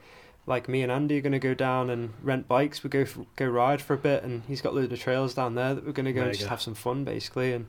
like 0.45 0.69
me 0.69 0.83
and 0.83 0.91
Andy 0.91 1.17
are 1.17 1.21
going 1.21 1.31
to 1.31 1.39
go 1.39 1.55
down 1.55 1.89
and 1.89 2.13
rent 2.21 2.47
bikes 2.47 2.83
we 2.83 2.91
go 2.91 3.03
for, 3.03 3.25
go 3.35 3.47
ride 3.47 3.81
for 3.81 3.95
a 3.95 3.97
bit 3.97 4.23
and 4.23 4.43
he's 4.47 4.61
got 4.61 4.75
loads 4.75 4.93
of 4.93 4.99
trails 4.99 5.33
down 5.33 5.55
there 5.55 5.73
that 5.73 5.87
we're 5.87 5.91
going 5.91 6.05
to 6.05 6.13
go 6.13 6.21
and 6.21 6.31
just 6.31 6.41
Mega. 6.43 6.49
have 6.51 6.61
some 6.61 6.75
fun 6.75 7.03
basically 7.03 7.51
and 7.51 7.65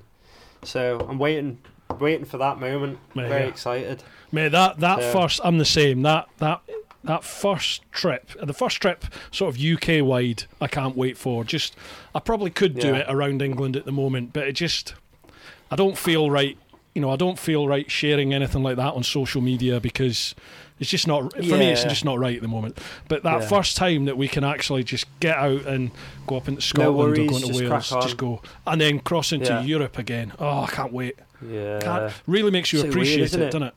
so 0.62 1.06
I'm 1.08 1.18
waiting 1.18 1.58
waiting 1.98 2.26
for 2.26 2.36
that 2.36 2.60
moment 2.60 2.98
very 3.14 3.48
excited 3.48 4.02
Mate, 4.30 4.48
that 4.52 4.78
that 4.80 4.98
Yeah. 4.98 5.12
first, 5.12 5.40
I'm 5.42 5.56
the 5.56 5.64
same. 5.64 6.02
That 6.02 6.28
that 6.36 6.60
that 7.08 7.24
first 7.24 7.82
trip, 7.90 8.30
the 8.40 8.52
first 8.52 8.80
trip, 8.80 9.04
sort 9.32 9.54
of 9.54 9.60
UK 9.62 10.04
wide, 10.04 10.44
I 10.60 10.66
can't 10.68 10.96
wait 10.96 11.16
for. 11.16 11.42
Just, 11.42 11.74
I 12.14 12.20
probably 12.20 12.50
could 12.50 12.78
do 12.78 12.88
Yeah. 12.88 12.96
it 12.98 13.06
around 13.08 13.40
England 13.42 13.76
at 13.76 13.84
the 13.86 13.92
moment, 13.92 14.32
but 14.32 14.46
it 14.46 14.52
just, 14.52 14.94
I 15.70 15.76
don't 15.76 15.96
feel 15.98 16.30
right. 16.30 16.56
You 16.94 17.02
know, 17.02 17.10
I 17.10 17.16
don't 17.16 17.38
feel 17.38 17.66
right 17.66 17.90
sharing 17.90 18.34
anything 18.34 18.62
like 18.62 18.76
that 18.76 18.92
on 18.94 19.02
social 19.04 19.40
media 19.40 19.80
because 19.80 20.34
it's 20.80 20.90
just 20.90 21.06
not 21.06 21.32
for 21.32 21.42
me. 21.42 21.68
It's 21.70 21.84
just 21.84 22.04
not 22.04 22.18
right 22.18 22.36
at 22.36 22.42
the 22.42 22.48
moment. 22.48 22.78
But 23.08 23.22
that 23.22 23.40
Yeah. 23.42 23.46
first 23.48 23.76
time 23.76 24.04
that 24.04 24.16
we 24.18 24.28
can 24.28 24.44
actually 24.44 24.84
just 24.84 25.06
get 25.20 25.36
out 25.36 25.64
and 25.66 25.90
go 26.26 26.36
up 26.36 26.46
into 26.48 26.60
Scotland 26.60 26.96
worries, 26.96 27.18
or 27.20 27.30
go 27.30 27.36
into 27.36 27.48
just 27.48 27.60
Wales, 27.92 28.04
just 28.04 28.16
go 28.16 28.42
and 28.66 28.80
then 28.80 28.98
cross 29.00 29.32
into 29.32 29.52
Yeah. 29.52 29.62
Europe 29.62 29.96
again. 29.98 30.32
Oh, 30.38 30.62
I 30.64 30.66
can't 30.66 30.92
wait. 30.92 31.16
yeah 31.48 31.78
Can't, 31.80 32.12
really 32.26 32.50
makes 32.50 32.72
you 32.72 32.80
weird, 32.80 32.92
appreciate 32.92 33.20
isn't 33.22 33.40
it, 33.40 33.44
it? 33.46 33.52
doesn't 33.52 33.62
it? 33.68 33.74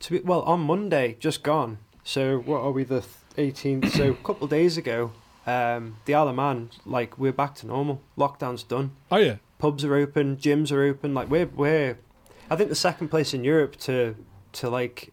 To 0.00 0.10
be, 0.10 0.18
well, 0.20 0.42
on 0.42 0.60
Monday, 0.60 1.16
just 1.20 1.42
gone. 1.44 1.78
So 2.04 2.38
what 2.38 2.60
are 2.60 2.70
we 2.72 2.84
the 2.84 3.04
eighteenth? 3.36 3.92
so 3.92 4.10
a 4.10 4.14
couple 4.14 4.44
of 4.44 4.50
days 4.50 4.76
ago, 4.76 5.12
um, 5.46 5.96
the 6.04 6.14
Isle 6.14 6.28
of 6.28 6.36
Man, 6.36 6.70
like 6.84 7.18
we're 7.18 7.32
back 7.32 7.54
to 7.56 7.66
normal. 7.66 8.00
Lockdown's 8.18 8.62
done. 8.62 8.92
Oh 9.10 9.16
yeah. 9.18 9.36
Pubs 9.58 9.84
are 9.84 9.94
open, 9.94 10.36
gyms 10.36 10.72
are 10.72 10.82
open. 10.82 11.14
Like 11.14 11.30
we're 11.30 11.46
we're, 11.46 11.98
I 12.50 12.56
think 12.56 12.68
the 12.68 12.74
second 12.74 13.08
place 13.08 13.32
in 13.34 13.44
Europe 13.44 13.76
to 13.80 14.16
to 14.54 14.68
like 14.68 15.12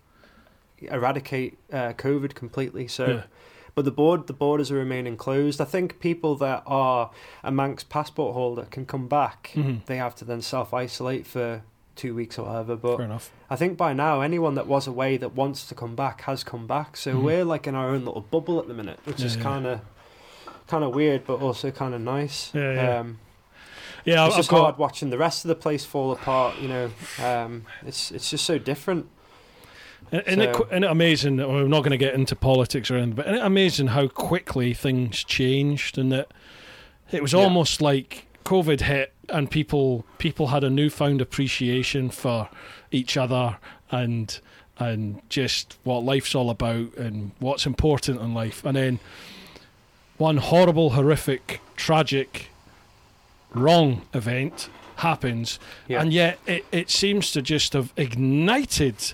eradicate 0.82 1.58
uh, 1.72 1.94
COVID 1.94 2.34
completely. 2.36 2.88
So, 2.88 3.08
Yeah. 3.08 3.24
but 3.76 3.86
the 3.86 3.92
board 3.92 4.28
the 4.28 4.34
borders 4.34 4.72
are 4.72 4.76
remaining 4.76 5.18
closed. 5.18 5.62
I 5.62 5.66
think 5.66 6.00
people 6.00 6.36
that 6.38 6.64
are 6.66 7.12
a 7.44 7.52
Manx 7.52 7.84
passport 7.84 8.34
holder 8.34 8.66
can 8.72 8.86
come 8.86 9.08
back. 9.08 9.52
Mhm. 9.54 9.86
They 9.86 9.98
have 9.98 10.16
to 10.16 10.26
then 10.26 10.42
self 10.42 10.74
isolate 10.74 11.28
for 11.28 11.62
two 12.00 12.16
weeks 12.16 12.40
or 12.40 12.46
whatever. 12.46 12.76
But. 12.76 13.22
I 13.50 13.56
think 13.56 13.78
by 13.78 13.94
now 13.94 14.22
anyone 14.22 14.56
that 14.56 14.68
was 14.68 14.88
away 14.88 15.18
that 15.18 15.36
wants 15.36 15.66
to 15.68 15.76
come 15.76 15.96
back 15.96 16.22
has 16.22 16.44
come 16.44 16.66
back. 16.68 16.96
So 16.98 17.14
Mhm. 17.16 17.24
we're 17.24 17.44
like 17.46 17.68
in 17.68 17.76
our 17.76 17.90
own 17.90 18.06
little 18.06 18.22
bubble 18.22 18.60
at 18.60 18.68
the 18.68 18.74
minute, 18.74 19.00
which 19.06 19.20
Yeah, 19.20 19.26
is 19.28 19.36
kind 19.36 19.66
of 19.68 19.82
kind 20.68 20.84
of 20.84 20.94
weird, 20.94 21.26
but 21.26 21.42
also 21.42 21.72
kind 21.72 21.94
of 21.96 22.02
nice. 22.02 22.52
Yeah, 22.54 22.74
yeah. 22.74 23.00
Um, 23.00 23.20
Yeah, 24.06 24.26
it's 24.26 24.34
I've 24.36 24.40
just 24.40 24.50
got. 24.50 24.62
hard 24.62 24.78
watching 24.78 25.10
the 25.10 25.18
rest 25.18 25.44
of 25.44 25.50
the 25.50 25.56
place 25.56 25.84
fall 25.84 26.12
apart. 26.12 26.58
You 26.62 26.68
know, 26.70 26.92
um, 27.24 27.66
it's 27.86 28.12
it's 28.12 28.30
just 28.30 28.46
so 28.46 28.58
different. 28.58 29.08
Isn't, 30.12 30.42
it, 30.42 30.56
So- 30.56 30.62
qu- 30.64 30.70
isn't 30.72 30.84
it 30.86 30.90
amazing? 30.92 31.38
We're 31.38 31.68
not 31.68 31.82
going 31.82 31.92
to 31.92 31.98
get 31.98 32.14
into 32.16 32.36
politics 32.36 32.90
or 32.90 32.96
anything, 32.96 33.14
but 33.14 33.26
isn't 33.28 33.40
it 33.40 33.46
amazing 33.46 33.88
how 33.88 34.08
quickly 34.08 34.74
things 34.74 35.24
changed 35.24 35.98
and 35.98 36.12
that 36.12 36.30
it 37.12 37.22
was 37.22 37.34
Yeah. 37.34 37.40
almost 37.42 37.82
like 37.82 38.26
COVID 38.50 38.82
hit 38.82 39.14
and 39.30 39.52
people 39.52 40.06
people 40.18 40.48
had 40.48 40.64
a 40.64 40.72
newfound 40.72 41.22
appreciation 41.22 42.10
for 42.10 42.50
each 42.92 43.16
other 43.16 43.58
and 43.92 44.40
and 44.80 45.22
just 45.30 45.78
what 45.84 46.04
life's 46.04 46.34
all 46.34 46.50
about 46.50 46.96
and 46.98 47.30
what's 47.38 47.68
important 47.68 48.20
in 48.20 48.34
life, 48.34 48.66
and 48.66 48.76
then 48.76 49.00
one 50.18 50.38
horrible, 50.38 50.92
horrific, 50.92 51.62
tragic, 51.76 52.48
wrong 53.54 54.02
event 54.16 54.68
happens, 54.96 55.60
Yeah. 55.88 56.02
and 56.02 56.12
yet 56.12 56.40
it, 56.48 56.66
it 56.72 56.90
seems 56.90 57.32
to 57.34 57.42
just 57.44 57.74
have 57.74 57.94
ignited 57.98 59.14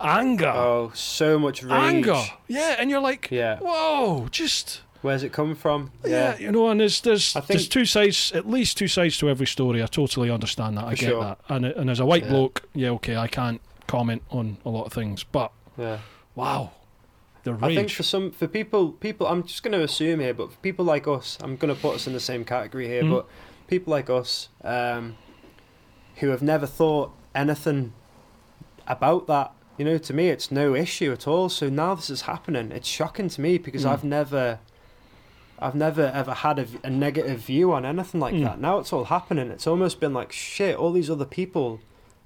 anger. 0.00 0.52
Oh, 0.54 0.90
so 0.94 1.38
much 1.38 1.62
rage. 1.62 1.72
anger. 1.72 2.22
Yeah, 2.48 2.76
and 2.78 2.90
you're 2.90 3.00
like, 3.00 3.28
Yeah. 3.30 3.58
whoa, 3.60 4.28
just 4.30 4.82
Where's 5.02 5.22
it 5.22 5.32
come 5.32 5.54
from? 5.54 5.92
yeah, 6.04 6.36
you 6.38 6.50
know. 6.50 6.68
And 6.68 6.80
there's 6.80 7.00
there's 7.02 7.32
there's 7.46 7.68
two 7.68 7.84
sides, 7.84 8.32
at 8.32 8.48
least 8.48 8.76
two 8.76 8.88
sides 8.88 9.16
to 9.18 9.28
every 9.30 9.46
story. 9.46 9.82
I 9.82 9.86
totally 9.86 10.30
understand 10.30 10.76
that. 10.76 10.84
I 10.86 10.94
get 10.94 11.10
sure. 11.10 11.22
that. 11.22 11.38
And 11.48 11.64
and 11.66 11.88
as 11.90 12.00
a 12.00 12.06
white 12.06 12.24
Yeah. 12.24 12.30
bloke, 12.30 12.68
yeah, 12.74 12.90
okay, 12.90 13.16
I 13.16 13.28
can't 13.28 13.60
comment 13.86 14.22
on 14.30 14.58
a 14.64 14.70
lot 14.70 14.84
of 14.86 14.92
things, 14.92 15.22
but 15.24 15.52
Yeah. 15.78 15.98
wow, 16.34 16.72
the 17.44 17.54
rage. 17.54 17.72
I 17.72 17.74
think 17.76 17.90
for 17.90 18.02
some 18.02 18.32
for 18.32 18.48
people 18.48 18.90
people 18.92 19.26
I'm 19.28 19.44
just 19.44 19.62
going 19.62 19.72
to 19.78 19.84
assume 19.84 20.18
here, 20.20 20.34
but 20.34 20.50
for 20.50 20.58
people 20.58 20.84
like 20.84 21.06
us, 21.06 21.38
I'm 21.42 21.56
going 21.56 21.72
to 21.74 21.80
put 21.80 21.94
us 21.94 22.06
in 22.08 22.12
the 22.12 22.20
same 22.20 22.44
category 22.44 22.88
here. 22.88 23.04
Mm. 23.04 23.10
But 23.12 23.26
people 23.68 23.92
like 23.92 24.10
us 24.10 24.48
um, 24.64 25.16
who 26.16 26.30
have 26.30 26.42
never 26.42 26.66
thought 26.66 27.12
anything 27.36 27.92
about 28.86 29.26
that, 29.28 29.52
you 29.76 29.84
know, 29.84 29.98
to 29.98 30.12
me 30.12 30.28
it's 30.28 30.50
no 30.50 30.74
issue 30.74 31.12
at 31.12 31.28
all. 31.28 31.48
So 31.48 31.68
now 31.68 31.94
this 31.94 32.10
is 32.10 32.22
happening. 32.22 32.72
It's 32.72 32.88
shocking 32.88 33.28
to 33.28 33.40
me 33.40 33.58
because 33.58 33.84
Mm. 33.84 33.90
I've 33.92 34.02
never. 34.04 34.58
I've 35.60 35.74
never 35.74 36.06
ever 36.14 36.32
had 36.34 36.58
a, 36.58 36.66
a 36.84 36.90
negative 36.90 37.40
view 37.40 37.72
on 37.72 37.84
anything 37.84 38.20
like 38.20 38.34
Mm. 38.34 38.44
that. 38.44 38.60
Now 38.60 38.78
it's 38.78 38.92
all 38.92 39.04
happening. 39.04 39.50
It's 39.50 39.66
almost 39.66 40.00
been 40.00 40.14
like 40.14 40.32
shit. 40.32 40.76
All 40.76 40.92
these 40.92 41.10
other 41.10 41.24
people 41.24 41.80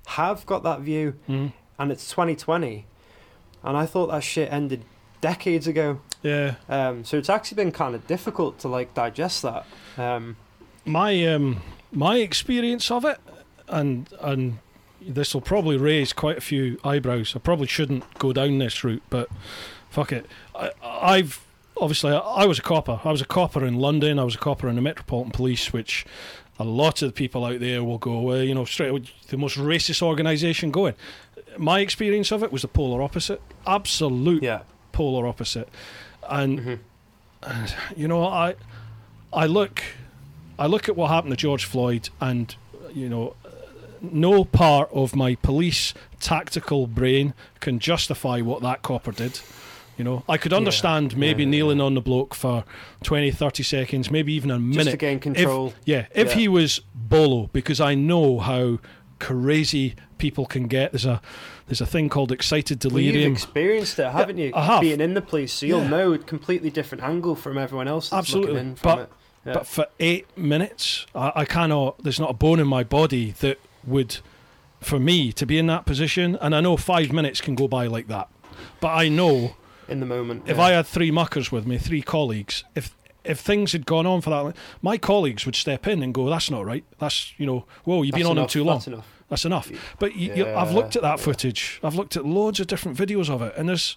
have 0.07 0.44
got 0.47 0.62
that 0.65 0.81
view, 0.81 1.15
Mm. 1.28 1.52
and 1.78 1.93
it's 1.93 2.09
2020, 2.11 2.86
and 3.62 3.77
I 3.77 3.86
thought 3.86 4.09
that 4.09 4.23
shit 4.23 4.52
ended 4.52 4.85
decades 5.20 5.67
ago. 5.67 6.01
Yeah, 6.23 6.55
Um, 6.69 7.05
so 7.05 7.17
it's 7.17 7.31
actually 7.31 7.57
been 7.57 7.73
kind 7.73 7.94
of 7.94 8.07
difficult 8.07 8.59
to 8.61 8.69
like 8.69 8.94
digest 8.94 9.43
that. 9.43 9.65
Um, 9.97 10.36
my 10.85 11.27
um 11.27 11.61
my 11.93 12.17
experience 12.17 12.91
of 12.91 13.05
it, 13.05 13.19
and 13.69 14.09
and 14.20 14.59
this 15.01 15.35
will 15.35 15.41
probably 15.41 15.77
raise 15.77 16.12
quite 16.12 16.39
a 16.39 16.41
few 16.41 16.78
eyebrows. 16.85 17.35
I 17.35 17.39
probably 17.41 17.67
shouldn't 17.67 18.05
go 18.19 18.33
down 18.33 18.59
this 18.59 18.85
route, 18.85 19.02
but 19.11 19.28
fuck 19.91 20.12
it. 20.12 20.27
I, 20.55 20.70
I've 20.83 21.41
obviously 21.83 22.12
I, 22.12 22.19
I 22.19 22.47
was 22.47 22.59
a 22.59 22.62
copper. 22.62 23.01
I 23.05 23.11
was 23.11 23.20
a 23.20 23.27
copper 23.27 23.65
in 23.67 23.75
London. 23.75 24.19
I 24.19 24.25
was 24.25 24.35
a 24.36 24.39
copper 24.39 24.69
in 24.69 24.77
the 24.77 24.83
Metropolitan 24.83 25.33
Police, 25.33 25.73
which 25.73 26.07
a 26.59 26.65
lot 26.65 27.02
of 27.02 27.09
the 27.09 27.12
people 27.12 27.44
out 27.44 27.61
there 27.61 27.83
will 27.83 27.99
go, 27.99 28.20
well, 28.20 28.43
you 28.43 28.55
know, 28.55 28.65
straight 28.65 28.91
away, 28.91 29.02
the 29.28 29.36
most 29.36 29.59
racist 29.59 30.01
organisation 30.02 30.70
going. 30.70 30.94
My 31.59 31.81
experience 31.81 32.31
of 32.31 32.43
it 32.43 32.52
was 32.52 32.62
the 32.62 32.69
polar 32.69 33.02
opposite. 33.02 33.43
Absolute 33.67 34.43
yeah. 34.43 34.62
polar 34.93 35.27
opposite. 35.27 35.69
And 36.28 36.61
Mhm. 36.61 36.78
you 37.97 38.09
know, 38.09 38.25
I 38.25 38.55
I 39.33 39.47
look 39.47 39.83
I 40.59 40.67
look 40.67 40.89
at 40.89 40.97
what 40.97 41.11
happened 41.11 41.33
to 41.33 41.36
George 41.36 41.65
Floyd, 41.65 42.09
and 42.20 42.55
you 42.94 43.09
know, 43.09 43.35
no 44.01 44.44
part 44.44 44.91
of 44.93 45.17
my 45.17 45.35
police 45.36 45.94
tactical 46.20 46.86
brain 46.86 47.35
can 47.61 47.78
justify 47.78 48.41
what 48.41 48.62
that 48.62 48.83
copper 48.83 49.12
did. 49.12 49.41
You 49.99 50.05
know, 50.05 50.25
I 50.29 50.37
could 50.39 50.53
Yeah. 50.53 50.59
understand 50.59 51.17
maybe 51.17 51.43
Yeah, 51.43 51.47
yeah, 51.47 51.51
kneeling 51.51 51.81
on 51.81 51.95
the 51.95 52.01
bloke 52.01 52.35
for 52.35 52.65
20, 53.05 53.31
30 53.31 53.62
seconds, 53.62 54.11
maybe 54.11 54.33
even 54.33 54.51
a 54.51 54.59
minute. 54.59 54.85
Just 54.85 54.91
to 54.93 54.97
gain 54.97 55.19
control. 55.21 55.75
Yeah, 55.85 56.07
if 56.15 56.29
Yeah. 56.31 56.35
he 56.35 56.49
was 56.49 56.81
Bolo, 56.95 57.51
because 57.53 57.81
I 57.81 57.95
know 57.95 58.39
how 58.41 58.79
crazy 59.19 59.95
people 60.19 60.47
can 60.47 60.67
get. 60.67 60.93
There's 60.93 61.07
a 61.07 61.21
there's 61.69 61.81
a 61.81 61.87
thing 61.87 62.09
called 62.09 62.33
excited 62.33 62.85
well, 62.85 63.01
you've 63.01 63.15
experienced 63.33 63.99
it, 63.99 64.11
haven't 64.11 64.37
you? 64.37 64.53
I 64.55 64.65
have. 64.65 64.81
Being 64.83 65.01
in 65.01 65.15
the 65.15 65.23
place, 65.23 65.53
so 65.53 65.65
you'll 65.65 65.83
Yeah. 65.83 65.89
know 65.89 66.12
a 66.12 66.19
completely 66.19 66.71
different 66.71 67.03
angle 67.05 67.35
from 67.35 67.57
everyone 67.57 67.89
else 67.89 68.11
that's 68.11 68.19
Absolutely. 68.19 68.55
looking 68.55 68.69
in 68.71 68.75
from 68.77 68.97
But- 68.97 68.99
it. 69.05 69.09
Yeah. 69.47 69.53
But 69.55 69.67
for 69.67 69.87
eight 69.99 70.27
minutes, 70.37 71.07
I, 71.15 71.33
I 71.37 71.45
cannot. 71.45 72.03
There's 72.03 72.21
not 72.21 72.31
a 72.31 72.35
bone 72.35 72.61
in 72.61 72.67
my 72.69 72.85
body 72.85 73.33
that 73.41 73.59
would, 73.87 74.19
for 74.81 74.99
me, 75.01 75.33
to 75.33 75.47
be 75.47 75.57
in 75.59 75.67
that 75.69 75.85
position. 75.87 76.37
And 76.41 76.55
I 76.55 76.61
know 76.61 76.77
five 76.77 77.12
minutes 77.12 77.41
can 77.41 77.55
go 77.55 77.67
by 77.69 77.87
like 77.87 78.07
that. 78.09 78.29
But 78.81 78.89
I 78.95 79.09
know 79.09 79.55
in 79.93 80.01
the 80.01 80.07
moment, 80.07 80.45
if 80.47 80.57
yeah. 80.57 80.62
I 80.62 80.71
had 80.73 80.87
three 80.87 81.11
muckers 81.11 81.53
with 81.53 81.67
me, 81.67 81.79
three 81.79 82.03
colleagues, 82.03 82.65
if 82.75 82.97
if 83.25 83.39
things 83.39 83.73
had 83.73 83.87
gone 83.87 84.07
on 84.07 84.21
for 84.21 84.31
that, 84.31 84.57
my 84.81 84.99
colleagues 84.99 85.47
would 85.47 85.55
step 85.55 85.87
in 85.87 86.03
and 86.03 86.12
go, 86.12 86.29
"That's 86.29 86.51
not 86.51 86.65
right. 86.65 86.85
That's 86.99 87.33
you 87.39 87.47
know, 87.47 87.67
whoa, 87.85 88.03
you've 88.03 88.12
That's 88.12 88.23
been 88.23 88.27
on 88.27 88.33
him 88.33 88.39
enough, 88.39 88.51
too 88.51 88.65
long. 88.65 88.77
That's 88.77 88.87
enough. 88.89 89.09
That's 89.29 89.45
enough." 89.45 89.71
But 89.99 90.17
you, 90.17 90.35
you, 90.35 90.49
I've 90.49 90.73
looked 90.73 90.97
at 90.97 91.03
that 91.03 91.19
yeah. 91.19 91.25
footage. 91.25 91.81
I've 91.85 91.95
looked 91.95 92.17
at 92.17 92.27
loads 92.27 92.59
of 92.59 92.67
different 92.67 92.99
videos 92.99 93.31
of 93.31 93.43
it, 93.43 93.55
and 93.57 93.69
there's 93.69 93.97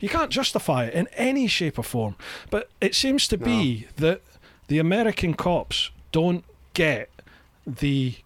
you 0.00 0.08
can't 0.08 0.30
justify 0.30 0.84
it 0.84 0.94
in 0.94 1.08
any 1.14 1.46
shape 1.46 1.78
or 1.78 1.82
form. 1.82 2.16
But 2.50 2.68
it 2.80 2.94
seems 2.94 3.26
to 3.28 3.38
be 3.38 3.86
that 3.96 4.20
the 4.68 4.78
American 4.78 5.34
cops 5.34 5.90
don't 6.12 6.44
get 6.74 7.08
the 7.66 8.16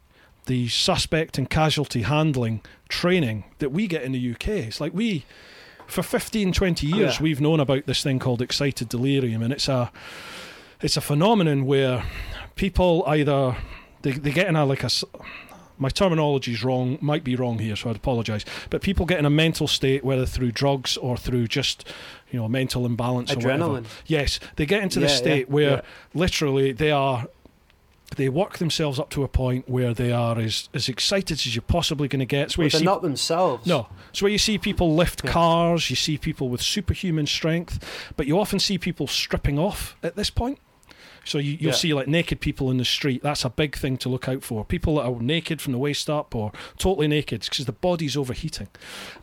the 0.46 0.68
suspect 0.68 1.38
and 1.38 1.48
casualty 1.48 2.02
handling 2.02 2.60
training 2.88 3.44
that 3.58 3.70
we 3.70 3.86
get 3.86 4.02
in 4.02 4.12
the 4.12 4.32
UK. 4.32 4.48
It's 4.48 4.80
like 4.80 4.92
we 4.92 5.24
for 5.90 6.02
15 6.02 6.52
20 6.52 6.86
years 6.86 7.16
Yeah. 7.16 7.22
we've 7.22 7.40
known 7.40 7.60
about 7.60 7.86
this 7.86 8.02
thing 8.02 8.18
called 8.18 8.40
excited 8.42 8.88
delirium 8.88 9.42
and 9.42 9.52
it's 9.52 9.68
a 9.68 9.90
it's 10.80 10.96
a 10.96 11.00
phenomenon 11.00 11.66
where 11.66 12.04
people 12.56 13.04
either 13.06 13.56
they, 14.02 14.12
they 14.12 14.30
get 14.30 14.46
in 14.48 14.56
a 14.56 14.64
like 14.64 14.84
a 14.84 14.90
my 15.78 15.88
terminology 15.88 16.52
is 16.52 16.62
wrong 16.62 16.98
might 17.00 17.24
be 17.24 17.34
wrong 17.36 17.58
here 17.58 17.74
so 17.76 17.90
i'd 17.90 17.96
apologize 17.96 18.44
but 18.70 18.82
people 18.82 19.04
get 19.06 19.18
in 19.18 19.24
a 19.26 19.30
mental 19.30 19.66
state 19.66 20.04
whether 20.04 20.26
through 20.26 20.52
drugs 20.52 20.96
or 20.98 21.16
through 21.16 21.46
just 21.48 21.84
you 22.30 22.38
know 22.38 22.48
mental 22.48 22.84
imbalance 22.86 23.32
or 23.32 23.36
whatever 23.36 23.64
Adrenaline. 23.64 23.84
yes 24.06 24.38
they 24.56 24.66
get 24.66 24.82
into 24.82 25.00
the 25.00 25.06
Yeah, 25.06 25.12
state 25.14 25.46
yeah, 25.48 25.52
where 25.54 25.70
yeah. 25.70 25.80
literally 26.14 26.72
they 26.72 26.90
are 26.90 27.26
they 28.16 28.28
work 28.28 28.58
themselves 28.58 28.98
up 28.98 29.10
to 29.10 29.22
a 29.22 29.28
point 29.28 29.68
where 29.68 29.94
they 29.94 30.10
are 30.12 30.38
as, 30.38 30.68
as 30.74 30.88
excited 30.88 31.34
as 31.38 31.54
you're 31.54 31.62
possibly 31.62 32.08
going 32.08 32.20
to 32.20 32.26
get. 32.26 32.42
It's 32.46 32.58
where 32.58 32.66
you 32.66 32.70
they're 32.70 32.80
see 32.80 32.84
not 32.84 33.02
themselves. 33.02 33.66
no. 33.66 33.88
It's 34.10 34.20
where 34.20 34.30
you 34.32 34.38
see 34.38 34.58
people 34.58 34.94
lift 34.94 35.22
Yeah. 35.24 35.30
cars, 35.32 35.90
you 35.90 35.96
see 35.96 36.18
people 36.18 36.48
with 36.48 36.60
superhuman 36.60 37.26
strength, 37.26 38.12
but 38.16 38.26
you 38.26 38.38
often 38.38 38.58
see 38.58 38.78
people 38.78 39.06
stripping 39.06 39.58
off 39.58 39.96
at 40.02 40.16
this 40.16 40.30
point. 40.30 40.58
So 41.30 41.38
you, 41.38 41.52
you'll 41.60 41.70
Yeah. 41.70 41.76
see 41.76 41.94
like 41.94 42.08
naked 42.08 42.40
people 42.40 42.72
in 42.72 42.78
the 42.78 42.84
street. 42.84 43.22
That's 43.22 43.44
a 43.44 43.50
big 43.50 43.76
thing 43.76 43.96
to 43.98 44.08
look 44.08 44.28
out 44.28 44.42
for. 44.42 44.64
People 44.64 44.96
that 44.96 45.02
are 45.02 45.22
naked 45.22 45.60
from 45.60 45.72
the 45.72 45.78
waist 45.78 46.10
up 46.10 46.34
or 46.34 46.50
totally 46.76 47.06
naked 47.06 47.42
because 47.42 47.66
the 47.66 47.72
body's 47.88 48.16
overheating, 48.16 48.66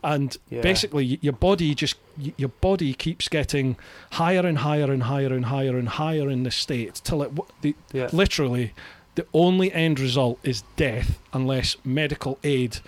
and 0.02 0.34
Yeah. 0.48 0.62
basically 0.62 1.18
your 1.20 1.34
body 1.34 1.74
just 1.74 1.96
your 2.38 2.48
body 2.62 2.94
keeps 2.94 3.28
getting 3.28 3.76
higher 4.12 4.46
and 4.46 4.58
higher 4.58 4.90
and 4.90 5.02
higher 5.02 5.34
and 5.34 5.44
higher 5.44 5.76
and 5.76 5.88
higher 5.90 6.30
in 6.30 6.44
this 6.44 6.56
state 6.56 6.94
till 7.04 7.22
it 7.22 7.30
the, 7.60 7.74
Yeah. 7.92 8.08
literally 8.10 8.72
the 9.14 9.26
only 9.34 9.70
end 9.72 10.00
result 10.00 10.38
is 10.42 10.62
death 10.76 11.18
unless 11.34 11.76
medical 11.84 12.38
aid 12.42 12.78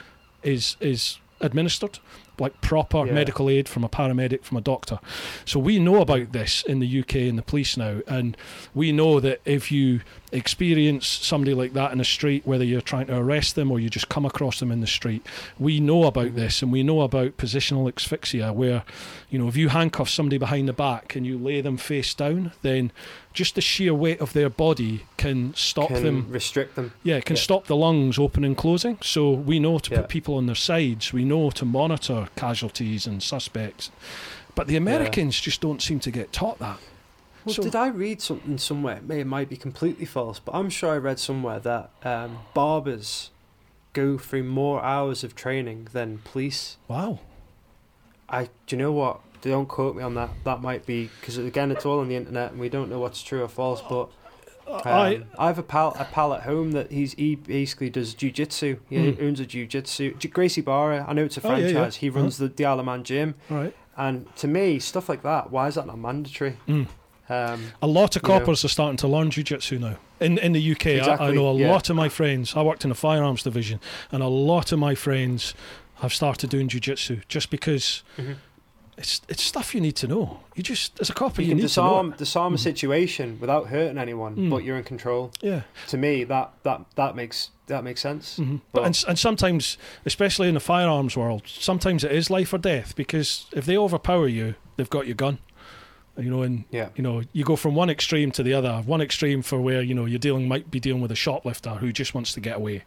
is 0.42 0.76
is 0.80 1.18
administered 1.42 1.98
like 2.40 2.60
proper 2.60 3.06
Yeah. 3.06 3.12
medical 3.12 3.48
aid 3.50 3.68
from 3.68 3.84
a 3.84 3.88
paramedic 3.88 4.42
from 4.42 4.56
a 4.56 4.60
doctor 4.60 4.98
so 5.44 5.60
we 5.60 5.78
know 5.78 6.00
about 6.00 6.32
this 6.32 6.62
in 6.62 6.78
the 6.80 7.00
UK 7.00 7.16
in 7.16 7.36
the 7.36 7.42
police 7.42 7.76
now 7.76 8.00
and 8.08 8.36
we 8.74 8.90
know 8.92 9.20
that 9.20 9.40
if 9.44 9.70
you 9.70 10.00
experience 10.32 11.06
somebody 11.06 11.54
like 11.54 11.72
that 11.72 11.92
in 11.92 11.98
the 11.98 12.04
street 12.04 12.46
whether 12.46 12.64
you're 12.64 12.80
trying 12.80 13.06
to 13.06 13.16
arrest 13.16 13.54
them 13.56 13.70
or 13.70 13.80
you 13.80 13.90
just 13.90 14.08
come 14.08 14.24
across 14.24 14.60
them 14.60 14.70
in 14.70 14.80
the 14.80 14.86
street 14.86 15.26
we 15.58 15.80
know 15.80 16.04
about 16.04 16.34
this 16.34 16.62
and 16.62 16.70
we 16.72 16.82
know 16.82 17.00
about 17.00 17.36
positional 17.36 17.88
asphyxia 17.92 18.52
where 18.52 18.82
you 19.28 19.38
know 19.38 19.48
if 19.48 19.56
you 19.56 19.68
handcuff 19.68 20.08
somebody 20.08 20.38
behind 20.38 20.68
the 20.68 20.72
back 20.72 21.14
and 21.16 21.26
you 21.26 21.36
lay 21.38 21.60
them 21.60 21.76
face 21.76 22.14
down 22.14 22.52
then 22.62 22.92
just 23.32 23.54
the 23.54 23.60
sheer 23.60 23.94
weight 23.94 24.20
of 24.20 24.32
their 24.32 24.50
body 24.50 25.04
can 25.16 25.54
stop 25.54 25.88
Can 25.88 26.02
them 26.02 26.26
restrict 26.30 26.74
them. 26.74 26.92
yeah, 27.04 27.16
it 27.16 27.24
can 27.24 27.36
Yeah. 27.36 27.42
stop 27.42 27.66
the 27.66 27.76
lungs 27.76 28.18
opening 28.18 28.48
and 28.50 28.56
closing. 28.56 28.98
So 29.02 29.30
we 29.30 29.60
know 29.60 29.78
to 29.78 29.90
Yeah. 29.90 30.00
put 30.00 30.08
people 30.08 30.34
on 30.34 30.46
their 30.46 30.56
sides. 30.56 31.12
We 31.12 31.24
know 31.24 31.50
to 31.50 31.64
monitor 31.64 32.26
casualties 32.34 33.06
and 33.06 33.22
suspects. 33.22 33.92
But 34.56 34.66
the 34.66 34.74
Americans 34.74 35.40
just 35.40 35.60
don't 35.60 35.80
seem 35.80 36.00
to 36.00 36.10
get 36.10 36.32
taught 36.32 36.58
that. 36.58 36.80
Well, 37.44 37.54
So- 37.54 37.62
did 37.62 37.74
I 37.76 37.88
read 37.88 38.20
something 38.20 38.58
somewhere? 38.58 38.96
It 38.96 39.04
may- 39.08 39.20
It 39.20 39.26
might 39.26 39.48
be 39.48 39.56
completely 39.56 40.04
false, 40.06 40.38
but 40.38 40.54
I'm 40.54 40.68
sure 40.70 40.90
I 40.92 40.98
read 40.98 41.18
somewhere 41.18 41.58
that 41.60 41.90
um, 42.04 42.38
barbers 42.54 43.30
go 43.92 44.18
through 44.18 44.44
more 44.44 44.82
hours 44.84 45.24
of 45.24 45.34
training 45.34 45.88
than 45.92 46.18
police. 46.18 46.76
Wow. 46.88 47.20
I 48.28 48.44
do 48.66 48.76
you 48.76 48.78
know 48.78 48.92
what? 48.92 49.20
Don't 49.42 49.66
quote 49.66 49.96
me 49.96 50.02
on 50.02 50.14
that. 50.14 50.30
That 50.44 50.60
might 50.60 50.86
be 50.86 51.10
because 51.20 51.38
again, 51.38 51.70
it's 51.72 51.84
all 51.86 51.98
on 52.00 52.08
the 52.08 52.14
internet, 52.16 52.52
and 52.52 52.60
we 52.60 52.68
don't 52.68 52.90
know 52.90 52.98
what's 53.00 53.22
true 53.22 53.42
or 53.42 53.48
false. 53.48 53.82
But 53.88 54.10
um, 54.68 54.82
I, 54.84 55.22
I 55.38 55.46
have 55.48 55.58
a 55.58 55.62
pal, 55.64 55.96
a 55.98 56.04
pal 56.04 56.32
at 56.34 56.42
home 56.42 56.72
that 56.72 56.92
he's 56.92 57.14
he 57.14 57.34
basically 57.34 57.90
does 57.90 58.14
jujitsu. 58.14 58.78
He 58.88 58.96
Mm. 58.96 59.22
owns 59.22 59.40
a 59.40 59.46
jujitsu. 59.46 60.16
J- 60.18 60.28
Gracie 60.28 60.60
Barra, 60.60 61.04
I 61.08 61.12
know 61.14 61.24
it's 61.24 61.38
a 61.38 61.40
Oh, 61.44 61.50
yeah, 61.52 61.56
yeah. 61.56 61.72
franchise. 61.72 61.96
He 61.96 62.10
runs 62.10 62.36
the 62.38 62.48
the 62.48 62.64
Isle 62.66 62.78
of 62.80 62.86
Man 62.86 63.02
gym, 63.02 63.34
right. 63.48 63.74
and 63.96 64.26
to 64.36 64.46
me, 64.46 64.78
stuff 64.78 65.08
like 65.08 65.22
that. 65.22 65.50
Why 65.50 65.66
is 65.66 65.74
that 65.74 65.86
not 65.86 65.98
mandatory? 65.98 66.56
Mm. 66.68 66.86
Um, 67.30 67.72
A 67.80 67.86
lot 67.86 68.16
of 68.16 68.22
You 68.22 68.28
know. 68.28 68.38
coppers 68.40 68.64
are 68.64 68.68
starting 68.68 68.96
to 68.98 69.08
learn 69.08 69.30
jiu-jitsu 69.30 69.78
now. 69.78 69.96
In 70.20 70.36
in 70.38 70.52
the 70.52 70.72
UK, 70.72 70.86
I, 70.86 71.28
I 71.28 71.30
know 71.32 71.48
a 71.48 71.54
yeah. 71.54 71.70
lot 71.72 71.88
of 71.90 71.96
my 71.96 72.08
friends. 72.08 72.54
I 72.56 72.62
worked 72.62 72.84
in 72.84 72.90
the 72.90 72.94
firearms 72.96 73.42
division, 73.42 73.78
and 74.12 74.22
a 74.22 74.28
lot 74.28 74.72
of 74.72 74.78
my 74.78 74.94
friends 74.94 75.54
have 76.02 76.12
started 76.12 76.50
doing 76.50 76.68
jiu-jitsu 76.68 77.20
just 77.28 77.50
because 77.50 78.02
Mhm. 78.18 78.36
it's 78.98 79.20
it's 79.28 79.42
stuff 79.42 79.74
you 79.74 79.80
need 79.80 79.96
to 79.96 80.06
know. 80.08 80.40
You 80.56 80.62
just 80.62 81.00
as 81.00 81.08
a 81.10 81.14
copper, 81.14 81.40
you, 81.42 81.46
you, 81.46 81.50
can 81.52 81.56
need 81.58 81.62
disarm 81.62 82.12
to 82.12 82.18
disarm 82.18 82.52
a 82.54 82.56
Mhm. 82.56 82.60
situation 82.60 83.38
without 83.40 83.68
hurting 83.68 83.98
anyone, 83.98 84.34
Mm. 84.36 84.50
but 84.50 84.64
you're 84.64 84.76
in 84.76 84.84
control. 84.84 85.30
Yeah. 85.40 85.62
To 85.88 85.96
me, 85.96 86.24
that 86.24 86.50
that 86.64 86.80
that 86.96 87.14
makes 87.16 87.50
that 87.66 87.84
makes 87.84 88.00
sense. 88.00 88.36
hmm 88.36 88.56
But 88.72 88.84
and, 88.84 89.04
and 89.08 89.18
sometimes, 89.18 89.78
especially 90.04 90.48
in 90.48 90.54
the 90.54 90.60
firearms 90.60 91.16
world, 91.16 91.42
sometimes 91.46 92.02
it 92.04 92.10
is 92.12 92.28
life 92.28 92.52
or 92.52 92.58
death 92.58 92.94
because 92.96 93.46
if 93.52 93.64
they 93.64 93.76
overpower 93.78 94.26
you, 94.28 94.54
they've 94.76 94.90
got 94.90 95.06
your 95.06 95.14
gun. 95.14 95.38
You 96.18 96.30
know, 96.30 96.42
and 96.42 96.64
Yeah, 96.70 96.88
you 96.96 97.02
know 97.02 97.22
you 97.32 97.44
go 97.44 97.56
from 97.56 97.74
one 97.74 97.88
extreme 97.90 98.30
to 98.32 98.42
the 98.42 98.52
other. 98.52 98.82
One 98.84 99.00
extreme 99.00 99.42
for 99.42 99.60
where 99.60 99.80
you 99.82 99.94
know 99.94 100.04
you're 100.06 100.18
dealing 100.18 100.48
might 100.48 100.70
be 100.70 100.80
dealing 100.80 101.00
with 101.02 101.10
a 101.12 101.16
shoplifter 101.16 101.70
who 101.76 101.92
just 101.92 102.14
wants 102.14 102.32
to 102.34 102.40
get 102.40 102.56
away, 102.56 102.82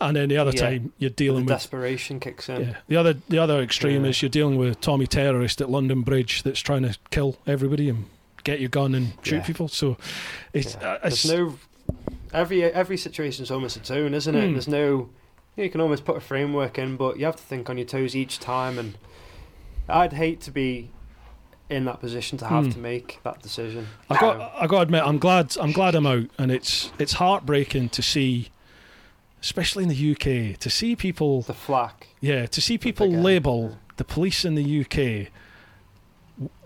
and 0.00 0.16
then 0.16 0.28
the 0.28 0.36
other 0.36 0.52
Yeah. 0.54 0.60
time 0.60 0.92
you're 0.98 1.10
dealing 1.10 1.44
with 1.44 1.48
desperation 1.54 2.20
kicks 2.20 2.48
in. 2.48 2.60
Yeah. 2.62 2.76
The 2.88 2.96
other 2.96 3.14
the 3.28 3.38
other 3.38 3.60
extreme 3.62 4.04
Yeah. 4.04 4.10
is 4.10 4.22
you're 4.22 4.28
dealing 4.28 4.56
with 4.58 4.72
a 4.72 4.74
Tommy 4.76 5.06
terrorist 5.06 5.60
at 5.60 5.70
London 5.70 6.02
Bridge 6.02 6.42
that's 6.42 6.60
trying 6.60 6.82
to 6.82 6.96
kill 7.10 7.38
everybody 7.46 7.88
and 7.88 8.04
get 8.44 8.60
your 8.60 8.68
gun 8.68 8.94
and 8.94 9.12
shoot 9.22 9.44
people. 9.44 9.68
So 9.68 9.96
it's, 10.52 10.76
uh, 10.76 10.98
it's 11.04 11.22
There's 11.22 11.38
no 11.38 11.58
every 12.32 12.62
every 12.64 12.96
situation's 12.96 13.50
almost 13.50 13.76
its 13.76 13.90
own, 13.90 14.14
isn't 14.14 14.34
it? 14.34 14.48
Mm. 14.50 14.52
There's 14.52 14.68
no 14.68 15.08
you 15.56 15.68
can 15.68 15.80
almost 15.80 16.04
put 16.04 16.16
a 16.16 16.20
framework 16.20 16.78
in, 16.78 16.96
but 16.96 17.18
you 17.18 17.24
have 17.26 17.36
to 17.36 17.42
think 17.42 17.68
on 17.68 17.76
your 17.76 17.86
toes 17.86 18.14
each 18.16 18.38
time. 18.38 18.78
And 18.78 18.94
I'd 19.88 20.12
hate 20.14 20.40
to 20.42 20.50
be 20.50 20.90
in 21.72 21.84
that 21.86 22.00
position 22.00 22.38
to 22.38 22.46
have 22.46 22.64
Mm. 22.66 22.72
to 22.74 22.78
make 22.78 23.18
that 23.24 23.42
decision. 23.42 23.88
I 24.10 24.18
got 24.20 24.52
I 24.62 24.66
got 24.66 24.76
to 24.76 24.82
admit 24.82 25.02
I'm 25.04 25.18
glad 25.18 25.56
I'm 25.58 25.72
glad 25.72 25.94
I'm 25.94 26.06
out 26.06 26.26
and 26.38 26.52
it's 26.52 26.92
it's 26.98 27.14
heartbreaking 27.14 27.88
to 27.90 28.02
see 28.02 28.50
especially 29.40 29.82
in 29.82 29.88
the 29.88 30.12
UK 30.12 30.56
to 30.60 30.70
see 30.70 30.94
people 30.94 31.42
the 31.42 31.54
flack. 31.54 32.08
yeah 32.20 32.46
to 32.46 32.60
see 32.60 32.78
people 32.78 33.10
label 33.10 33.76
the 33.96 34.04
police 34.04 34.44
in 34.44 34.54
the 34.54 34.80
UK 34.82 35.30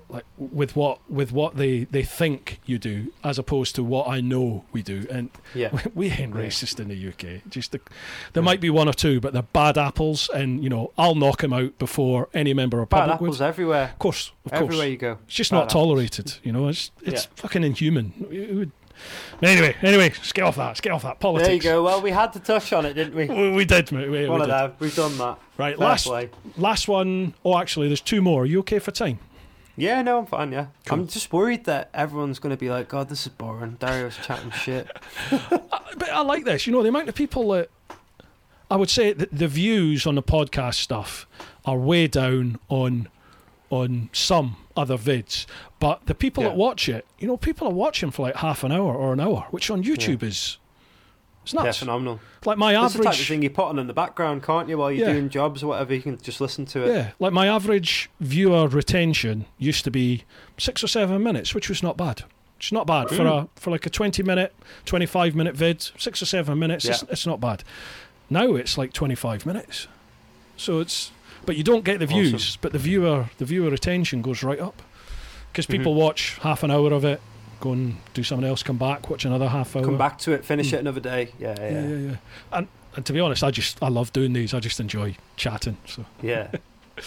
like 0.09 0.25
with 0.39 0.77
what 0.77 0.99
with 1.11 1.33
what 1.33 1.57
they 1.57 1.85
they 1.85 2.03
think 2.05 2.61
you 2.65 2.79
do 2.79 3.13
as 3.25 3.39
opposed 3.39 3.75
to 3.75 3.83
what 3.83 4.07
I 4.09 4.21
know 4.21 4.65
we 4.73 4.83
do 4.83 5.07
and 5.11 5.31
Yeah, 5.55 5.71
we 5.95 6.11
ain't 6.11 6.33
racist 6.35 6.79
in 6.79 6.89
the 6.89 7.09
UK. 7.09 7.43
Just 7.51 7.73
the, 7.73 7.81
there 8.33 8.43
might 8.43 8.61
be 8.61 8.71
one 8.71 8.89
or 8.89 8.93
two, 8.93 9.21
but 9.21 9.33
they're 9.33 9.43
bad 9.43 9.77
apples, 9.77 10.31
and 10.33 10.63
you 10.63 10.71
know 10.71 10.93
I'll 10.97 11.15
knock 11.17 11.41
them 11.41 11.53
out 11.53 11.77
before 11.79 12.29
any 12.35 12.55
member 12.55 12.81
of 12.81 12.89
bad 12.89 12.99
public 13.01 13.15
apples 13.15 13.41
would. 13.41 13.47
everywhere. 13.47 13.85
Of 13.93 13.99
course, 13.99 14.33
of 14.45 14.53
course. 14.53 14.63
Everywhere 14.63 14.87
you 14.89 14.97
go. 14.97 15.19
It's 15.27 15.35
just 15.35 15.51
bad 15.51 15.57
not 15.59 15.63
apples. 15.71 15.73
tolerated. 15.85 16.35
You 16.45 16.53
know, 16.53 16.69
it's 16.69 16.91
it's 17.03 17.25
Yeah. 17.25 17.31
fucking 17.43 17.65
inhuman. 17.65 18.73
Anyway, 19.43 19.77
anyway, 19.83 20.09
let's 20.09 20.33
get 20.33 20.45
off 20.45 20.57
that. 20.57 20.69
Let's 20.69 20.81
get 20.81 20.93
off 20.93 21.03
that 21.03 21.21
politics. 21.21 21.47
There 21.49 21.55
you 21.57 21.61
go. 21.61 21.83
Well, 21.83 22.01
we 22.01 22.11
had 22.11 22.33
to 22.33 22.41
touch 22.41 22.73
on 22.73 22.87
it, 22.87 22.95
didn't 22.95 23.15
we? 23.15 23.27
We, 23.27 23.51
we 23.53 23.65
did, 23.67 23.93
mate. 23.93 24.09
We, 24.09 24.21
we 24.23 24.29
One 24.29 24.41
of 24.41 24.47
did. 24.47 24.55
them. 24.55 24.73
We've 24.79 24.97
done 24.97 25.19
that. 25.19 25.39
Right, 25.59 25.77
Fair 25.77 25.87
last 25.87 26.07
play. 26.07 26.31
last 26.57 26.89
one. 26.89 27.35
Oh, 27.45 27.59
actually, 27.59 27.89
there's 27.89 28.01
two 28.01 28.23
more. 28.23 28.43
Are 28.43 28.47
you 28.47 28.61
okay 28.61 28.79
for 28.79 28.93
time? 28.93 29.19
Yeah, 29.77 30.01
no, 30.03 30.19
I'm 30.21 30.27
fine. 30.27 30.53
Yeah, 30.53 30.67
Cool. 30.87 31.01
I'm 31.01 31.07
just 31.07 31.33
worried 31.33 31.65
that 31.65 31.91
everyone's 31.93 32.39
going 32.39 32.55
to 32.55 32.59
be 32.59 32.71
like, 32.71 32.89
"God, 32.89 33.09
this 33.09 33.23
is 33.27 33.29
boring." 33.33 33.77
Dario's 33.79 34.17
chatting 34.17 34.51
shit. 34.65 34.89
but 35.31 36.09
I 36.11 36.21
like 36.23 36.45
this. 36.45 36.67
You 36.67 36.73
know, 36.73 36.83
the 36.83 36.89
amount 36.89 37.09
of 37.09 37.15
people 37.15 37.49
that 37.51 37.69
I 38.71 38.77
would 38.77 38.91
say 38.91 39.13
that 39.13 39.31
the 39.37 39.49
views 39.49 40.07
on 40.07 40.15
the 40.15 40.23
podcast 40.23 40.75
stuff 40.77 41.27
are 41.65 41.77
way 41.77 42.07
down 42.09 42.59
on 42.69 43.09
on 43.69 44.09
some 44.13 44.57
other 44.77 44.97
vids, 44.97 45.45
but 45.81 46.07
the 46.07 46.15
people 46.15 46.43
Yeah. 46.45 46.51
that 46.51 46.57
watch 46.57 46.89
it, 46.89 47.05
you 47.19 47.27
know, 47.27 47.37
people 47.37 47.67
are 47.67 47.73
watching 47.75 48.11
for 48.13 48.23
like 48.23 48.37
half 48.37 48.63
an 48.65 48.71
hour 48.73 48.95
or 48.95 49.13
an 49.13 49.21
hour, 49.21 49.47
which 49.51 49.71
on 49.71 49.83
YouTube 49.83 50.23
is 50.23 50.59
it's 51.55 51.65
Yeah, 51.65 51.73
phenomenal. 51.73 52.21
like 52.45 52.59
my 52.59 52.73
That's 52.73 52.93
the 52.95 52.99
type 52.99 53.07
of 53.09 53.13
average, 53.15 53.29
thing 53.29 53.43
you 53.43 53.51
put 53.51 53.67
on 53.67 53.79
in 53.79 53.87
the 53.87 53.93
background, 53.95 54.43
can't 54.43 54.69
you? 54.69 54.79
While 54.79 54.91
you're 54.93 55.07
Yeah. 55.07 55.13
doing 55.15 55.29
jobs 55.29 55.63
or 55.63 55.69
whatever, 55.69 55.95
you 55.95 56.03
can 56.03 56.19
just 56.19 56.41
listen 56.41 56.67
to 56.67 56.83
it. 56.85 56.89
yeah, 56.95 57.11
like 57.19 57.33
my 57.33 57.47
average 57.47 58.11
viewer 58.21 58.67
retention 58.69 59.47
used 59.59 59.85
to 59.85 59.91
be 59.91 60.25
six 60.59 60.83
or 60.83 60.89
seven 60.89 61.23
minutes, 61.23 61.55
which 61.55 61.69
was 61.69 61.83
not 61.83 61.97
bad. 61.97 62.23
It's 62.59 62.73
not 62.73 62.87
bad 62.87 63.09
for 63.11 63.23
Mm. 63.25 63.45
a 63.45 63.61
for 63.61 63.71
like 63.71 63.85
a 63.87 63.91
twenty 63.91 64.23
minute, 64.23 64.55
twenty 64.87 65.07
five 65.07 65.35
minute 65.35 65.55
vid. 65.57 65.83
Six 65.99 66.23
or 66.23 66.27
seven 66.27 66.59
minutes, 66.59 66.85
it's, 66.87 67.03
Yeah. 67.03 67.09
it's 67.13 67.27
not 67.27 67.41
bad. 67.41 67.63
Now 68.31 68.55
it's 68.55 68.77
like 68.79 68.93
twenty 68.93 69.15
five 69.15 69.45
minutes, 69.47 69.87
so 70.57 70.81
it's 70.81 71.13
but 71.45 71.57
you 71.57 71.63
don't 71.63 71.85
get 71.85 72.01
the 72.01 72.07
views, 72.07 72.35
Awesome. 72.35 72.59
but 72.63 72.73
the 72.73 72.79
viewer 72.79 73.27
the 73.39 73.45
viewer 73.45 73.71
retention 73.71 74.23
goes 74.23 74.43
right 74.43 74.59
up 74.59 74.83
because 75.53 75.67
Mhm. 75.67 75.71
people 75.71 75.95
watch 75.95 76.39
half 76.43 76.63
an 76.63 76.71
hour 76.71 76.93
of 76.93 77.05
it, 77.05 77.21
go 77.61 77.73
and 77.73 77.97
do 78.15 78.23
something 78.23 78.47
else, 78.49 78.63
come 78.63 78.79
back, 78.79 79.09
watch 79.11 79.25
another 79.25 79.49
half 79.49 79.75
hour. 79.77 79.85
Come 79.85 79.99
back 79.99 80.19
to 80.19 80.33
it, 80.33 80.45
finish 80.45 80.71
Mm. 80.71 80.75
it 80.75 80.81
another 80.81 81.01
day. 81.01 81.33
Yeah, 81.39 81.55
yeah, 81.59 81.65
Yeah, 81.71 81.81
yeah. 81.81 81.89
yeah, 81.89 81.97
yeah. 82.11 82.17
And 82.53 82.69
and 82.97 83.05
to 83.07 83.13
be 83.13 83.21
honest, 83.21 83.45
I 83.45 83.51
just 83.51 83.83
I 83.83 83.89
love 83.89 84.13
doing 84.13 84.33
these. 84.33 84.55
I 84.55 84.61
just 84.61 84.81
enjoy 84.81 85.17
chatting. 85.37 85.77
So, 85.87 86.05
Yeah, 86.23 86.49
uh, 86.99 87.01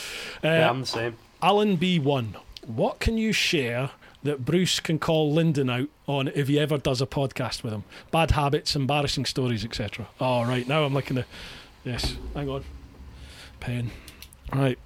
yeah, 0.44 0.70
I'm 0.70 0.82
the 0.82 0.86
same. 0.88 1.16
Alan 1.42 1.78
B1, 1.78 2.36
what 2.68 3.00
can 3.00 3.18
you 3.18 3.32
share 3.34 3.90
that 4.24 4.44
Bruce 4.46 4.80
can 4.82 5.00
call 5.00 5.32
Lyndon 5.34 5.70
out 5.70 5.88
on 6.06 6.28
if 6.36 6.48
he 6.50 6.60
ever 6.60 6.78
does 6.78 7.02
a 7.02 7.06
podcast 7.08 7.64
with 7.64 7.72
him? 7.74 7.86
Bad 8.12 8.32
habits, 8.32 8.76
embarrassing 8.76 9.26
stories, 9.26 9.64
etc. 9.66 10.08
All 10.20 10.46
right, 10.46 10.68
now 10.68 10.84
I'm 10.84 10.94
looking 10.94 11.18
at. 11.18 11.26
Yes, 11.86 12.16
hang 12.36 12.50
on. 12.50 12.66
Pen. 13.62 13.90
Right, 14.54 14.78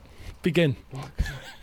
begin. 0.42 0.76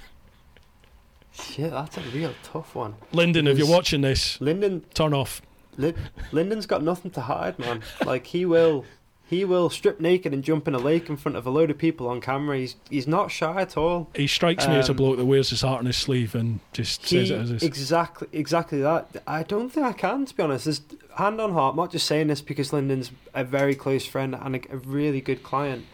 Shit, 1.40 1.70
that's 1.70 1.96
a 1.96 2.00
real 2.14 2.34
tough 2.42 2.74
one. 2.74 2.94
Lyndon, 3.12 3.46
if 3.46 3.58
you're 3.58 3.66
watching 3.68 4.00
this, 4.02 4.40
Lyndon, 4.40 4.84
turn 4.94 5.12
off. 5.14 5.42
Lin- 5.76 5.94
Lyndon's 6.32 6.66
got 6.66 6.82
nothing 6.82 7.10
to 7.12 7.22
hide, 7.22 7.58
man. 7.58 7.82
Like 8.04 8.26
he 8.26 8.44
will, 8.44 8.84
he 9.26 9.44
will 9.44 9.70
strip 9.70 10.00
naked 10.00 10.32
and 10.34 10.42
jump 10.44 10.66
in 10.68 10.74
a 10.74 10.78
lake 10.78 11.08
in 11.08 11.16
front 11.16 11.36
of 11.36 11.46
a 11.46 11.50
load 11.50 11.70
of 11.70 11.78
people 11.78 12.08
on 12.08 12.20
camera. 12.20 12.58
He's 12.58 12.76
he's 12.90 13.06
not 13.06 13.30
shy 13.30 13.62
at 13.62 13.76
all. 13.76 14.10
He 14.14 14.26
strikes 14.26 14.66
me 14.68 14.74
as 14.74 14.88
a 14.88 14.92
Um, 14.92 14.96
bloke 14.96 15.16
that 15.16 15.24
wears 15.24 15.50
his 15.50 15.62
heart 15.62 15.78
on 15.80 15.86
his 15.86 15.96
sleeve 15.96 16.34
and 16.34 16.60
just 16.72 17.02
He, 17.08 17.18
says 17.18 17.30
it 17.30 17.38
as 17.40 17.50
is. 17.52 17.62
exactly, 17.62 18.28
exactly 18.32 18.80
that. 18.82 19.22
I 19.26 19.42
don't 19.42 19.70
think 19.70 19.86
I 19.86 19.92
can, 19.92 20.26
to 20.26 20.34
be 20.36 20.42
honest. 20.42 20.64
There's, 20.66 20.82
hand 21.16 21.40
on 21.40 21.52
heart, 21.52 21.72
I'm 21.72 21.76
not 21.76 21.90
just 21.92 22.06
saying 22.06 22.26
this 22.28 22.40
because 22.42 22.72
Lyndon's 22.72 23.10
a 23.34 23.44
very 23.44 23.74
close 23.74 24.04
friend 24.06 24.34
and 24.34 24.56
a, 24.56 24.60
a 24.72 24.76
really 24.76 25.20
good 25.20 25.42
client. 25.42 25.86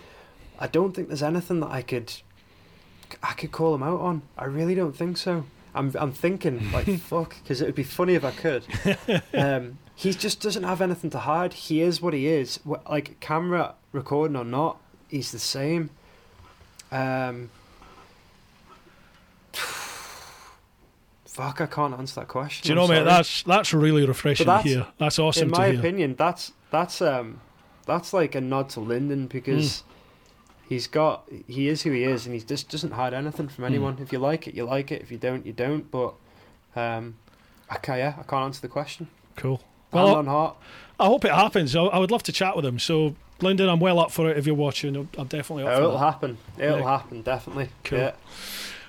I 0.58 0.66
don't 0.68 0.94
think 0.96 1.08
there's 1.08 1.22
anything 1.22 1.60
that 1.60 1.70
I 1.70 1.82
could, 1.82 2.12
I 3.22 3.32
could 3.34 3.52
call 3.52 3.74
him 3.74 3.82
out 3.82 4.00
on. 4.00 4.22
I 4.38 4.44
really 4.46 4.74
don't 4.74 4.96
think 4.96 5.16
so. 5.16 5.44
I'm, 5.74 5.92
I'm 5.98 6.12
thinking 6.12 6.72
like 6.72 6.86
fuck, 7.00 7.36
because 7.42 7.60
it 7.60 7.66
would 7.66 7.74
be 7.74 7.82
funny 7.82 8.14
if 8.14 8.24
I 8.24 8.30
could. 8.32 8.64
Um, 9.34 9.78
he 9.94 10.12
just 10.12 10.40
doesn't 10.42 10.62
have 10.64 10.80
anything 10.82 11.08
to 11.10 11.18
hide. 11.20 11.52
He 11.54 11.80
is 11.80 12.02
what 12.02 12.12
he 12.14 12.26
is. 12.26 12.60
Like 12.88 13.18
camera 13.20 13.74
recording 13.92 14.36
or 14.36 14.44
not, 14.44 14.78
he's 15.08 15.32
the 15.32 15.38
same. 15.38 15.88
Um, 16.92 17.48
fuck, 21.24 21.60
I 21.60 21.66
can't 21.66 21.94
answer 21.94 22.20
that 22.20 22.28
question. 22.28 22.64
Do 22.64 22.68
you 22.70 22.74
know, 22.74 22.84
I'm 22.84 22.88
mate? 22.90 22.96
sorry. 22.96 23.04
That's 23.06 23.42
that's 23.42 23.74
really 23.74 24.06
refreshing 24.06 24.46
that's- 24.46 24.64
hear. 24.64 24.86
That's 24.98 25.18
awesome 25.18 25.48
in 25.48 25.54
to 25.54 25.58
my 25.60 25.70
hear. 25.70 25.78
opinion, 25.78 26.14
that's 26.16 26.52
that's 26.70 27.00
um 27.02 27.40
that's 27.86 28.12
like 28.12 28.34
a 28.34 28.40
nod 28.40 28.68
to 28.70 28.80
Lyndon 28.80 29.26
because 29.26 29.80
Hmm. 29.80 29.92
He's 30.68 30.86
got 30.86 31.24
he 31.46 31.68
is 31.68 31.82
who 31.82 31.92
he 31.92 32.04
is 32.04 32.26
and 32.26 32.34
he 32.34 32.40
just 32.40 32.68
doesn't 32.70 32.92
hide 32.92 33.14
anything 33.14 33.48
from 33.48 33.64
Mm. 33.64 33.68
anyone. 33.68 33.98
If 34.00 34.12
you 34.12 34.18
like 34.18 34.46
it, 34.48 34.54
you 34.54 34.64
like 34.64 34.90
it. 34.92 35.00
If 35.02 35.10
you 35.10 35.18
don't, 35.18 35.44
you 35.46 35.52
don't. 35.52 35.90
But 35.90 36.14
um, 36.74 37.14
okay, 37.76 37.98
yeah, 37.98 38.14
I 38.18 38.22
can't 38.22 38.44
answer 38.44 38.60
the 38.60 38.68
question. 38.68 39.08
Cool. 39.36 39.56
Hand 39.92 40.04
Well, 40.04 40.14
on 40.16 40.26
heart. 40.26 40.56
I 40.98 41.06
hope 41.06 41.24
it 41.24 41.32
happens. 41.32 41.74
I, 41.76 41.82
I 41.82 41.98
would 41.98 42.10
love 42.10 42.22
to 42.24 42.32
chat 42.32 42.56
with 42.56 42.64
him. 42.64 42.78
So, 42.78 43.14
Lyndon, 43.40 43.68
I'm 43.68 43.80
well 43.80 43.98
up 44.00 44.10
for 44.10 44.30
it. 44.30 44.36
If 44.38 44.46
you're 44.46 44.54
watching, 44.54 44.96
I'm, 44.96 45.26
definitely 45.26 45.64
up 45.64 45.74
for 45.74 45.78
It'll 45.80 45.92
that. 45.92 45.98
happen. 45.98 46.38
It'll 46.58 46.78
Yeah. 46.80 46.98
happen. 46.98 47.22
Definitely. 47.22 47.68
Cool. 47.84 47.98
Yeah. 47.98 48.12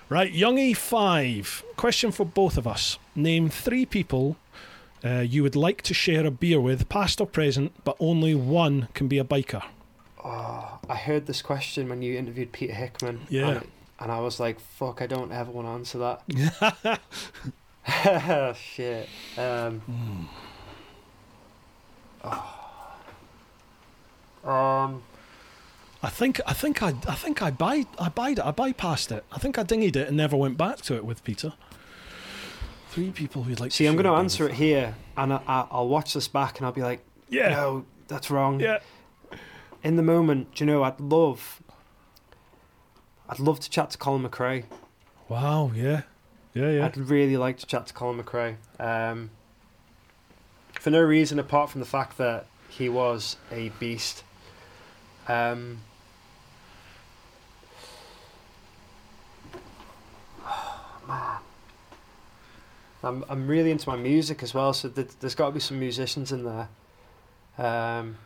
Right, 0.09 0.33
Youngie 0.33 0.75
five. 0.75 1.64
Question 1.75 2.11
for 2.14 2.25
both 2.25 2.57
of 2.57 2.65
us. 2.65 2.97
Name 3.14 3.49
three 3.49 3.85
people 3.85 4.38
uh, 5.03 5.19
you 5.19 5.43
would 5.43 5.56
like 5.56 5.81
to 5.83 5.93
share 5.93 6.25
a 6.25 6.31
beer 6.31 6.59
with, 6.61 6.88
past 6.89 7.19
or 7.22 7.27
present, 7.27 7.72
but 7.83 7.95
only 7.99 8.33
one 8.33 8.88
can 8.93 9.07
be 9.09 9.19
a 9.19 9.23
biker. 9.23 9.64
Oh, 10.27 10.80
I 10.89 10.95
heard 10.95 11.25
this 11.25 11.41
question 11.41 11.89
when 11.89 12.01
you 12.01 12.17
interviewed 12.17 12.51
Peter 12.51 12.73
Hickman. 12.73 13.22
Yeah. 13.30 13.47
And, 13.49 13.67
and 13.99 14.11
I 14.11 14.19
was 14.19 14.39
like, 14.39 14.59
fuck, 14.59 15.01
I 15.01 15.07
don't 15.07 15.31
ever 15.31 15.49
want 15.51 15.67
to 15.67 15.72
answer 15.72 15.97
that. 15.99 17.01
Shit. 18.57 19.07
Um, 19.38 20.30
oh. 22.23 22.99
um, 24.43 25.03
I 26.03 26.09
think 26.09 26.41
I 26.45 26.53
think 26.53 26.83
I 26.83 26.89
I 27.07 27.15
think 27.15 27.41
I 27.41 27.49
buy 27.49 27.85
I 27.97 28.09
buyed 28.09 28.39
it. 28.39 28.45
I 28.45 28.51
bypassed 28.51 29.11
it. 29.11 29.23
I 29.31 29.39
think 29.39 29.57
I 29.57 29.64
dinged 29.64 29.95
it 29.95 30.09
and 30.09 30.17
never 30.17 30.35
went 30.35 30.57
back 30.57 30.81
to 30.83 30.95
it 30.95 31.06
with 31.06 31.23
Peter. 31.23 31.53
Three 32.89 33.11
people 33.11 33.43
who'd 33.43 33.59
like. 33.59 33.72
see, 33.72 33.85
I'm 33.85 33.95
going 33.95 34.06
to 34.06 34.11
answer 34.11 34.47
it 34.47 34.56
here, 34.56 34.95
and 35.15 35.33
I, 35.33 35.41
I, 35.47 35.67
I'll 35.69 35.88
watch 35.88 36.14
this 36.14 36.27
back, 36.27 36.57
and 36.57 36.65
I'll 36.65 36.72
be 36.72 36.81
like, 36.81 37.01
Yeah, 37.30 37.49
no, 37.49 37.85
that's 38.07 38.31
wrong. 38.31 38.59
yeah. 38.59 38.80
In 39.88 39.95
the 39.95 40.03
moment, 40.03 40.53
do 40.53 40.66
you 40.66 40.69
know, 40.69 40.83
I'd 40.83 40.99
love, 40.99 41.64
I'd 43.30 43.40
love 43.40 43.61
to 43.61 43.69
chat 43.69 43.91
to 43.91 43.98
Colin 43.98 44.22
McRae. 44.22 44.66
Wow. 45.30 45.72
Yeah. 45.74 46.01
Yeah. 46.53 46.72
Yeah. 46.72 46.85
I'd 46.85 46.98
really 46.98 47.38
like 47.38 47.57
to 47.59 47.66
chat 47.66 47.88
to 47.88 47.93
Colin 47.93 48.22
McRae. 48.22 48.57
Um, 48.82 49.30
for 50.74 50.90
no 50.90 50.99
reason 50.99 51.40
apart 51.40 51.69
from 51.69 51.80
the 51.80 51.88
fact 51.88 52.17
that 52.17 52.48
he 52.67 52.90
was 52.90 53.38
a 53.49 53.69
beast. 53.80 54.25
Um, 55.30 55.77
man. 61.07 61.38
I'm 63.03 63.24
I'm 63.30 63.48
really 63.48 63.72
into 63.72 63.88
my 63.88 63.95
music 63.95 64.43
as 64.43 64.53
well, 64.53 64.74
so 64.74 64.90
th- 64.90 65.11
there's 65.22 65.35
got 65.35 65.45
to 65.45 65.53
be 65.53 65.61
some 65.61 65.80
musicians 65.80 66.33
in 66.33 66.43
there. 66.43 66.67
Um, 67.57 68.17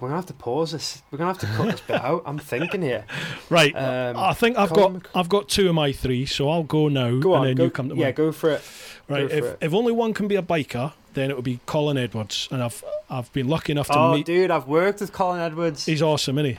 we're 0.00 0.08
gonna 0.08 0.18
have 0.20 0.26
to 0.26 0.34
pause 0.34 0.72
this. 0.72 1.02
We're 1.10 1.18
gonna 1.18 1.32
have 1.32 1.40
to 1.40 1.46
cut 1.46 1.66
this 1.70 1.80
bit 1.80 2.00
out. 2.02 2.22
I'm 2.26 2.38
thinking 2.38 2.82
here. 2.82 3.04
Right. 3.50 3.74
Um, 3.74 4.16
I 4.16 4.34
think 4.34 4.58
I've 4.58 4.72
got 4.72 5.06
I've 5.14 5.28
got 5.28 5.48
two 5.48 5.68
of 5.68 5.74
my 5.74 5.92
three, 5.92 6.26
so 6.26 6.48
I'll 6.50 6.62
go 6.64 6.88
now, 6.88 7.18
Go 7.18 7.32
on, 7.34 7.40
and 7.40 7.48
then 7.50 7.56
go, 7.56 7.64
you 7.64 7.70
come 7.70 7.88
to 7.88 7.94
yeah, 7.96 8.06
mine. 8.06 8.14
go 8.14 8.32
for 8.32 8.50
it. 8.50 8.62
Right. 9.08 9.28
go 9.28 9.34
If 9.34 9.44
it. 9.44 9.58
if 9.62 9.74
only 9.74 9.92
one 9.92 10.12
can 10.12 10.28
be 10.28 10.36
a 10.36 10.42
biker, 10.42 10.92
then 11.14 11.30
it 11.30 11.36
would 11.36 11.44
be 11.44 11.60
Colin 11.66 11.96
Edwards, 11.96 12.48
and 12.50 12.62
I've 12.62 12.84
I've 13.08 13.32
been 13.32 13.48
lucky 13.48 13.72
enough 13.72 13.86
to 13.88 13.94
meet. 13.94 13.98
Oh, 13.98 14.14
meet. 14.14 14.26
dude, 14.26 14.50
I've 14.50 14.66
worked 14.68 15.00
with 15.00 15.12
Colin 15.12 15.40
Edwards. 15.40 15.86
He's 15.86 16.02
awesome, 16.02 16.38
isn't 16.38 16.50
he? 16.56 16.58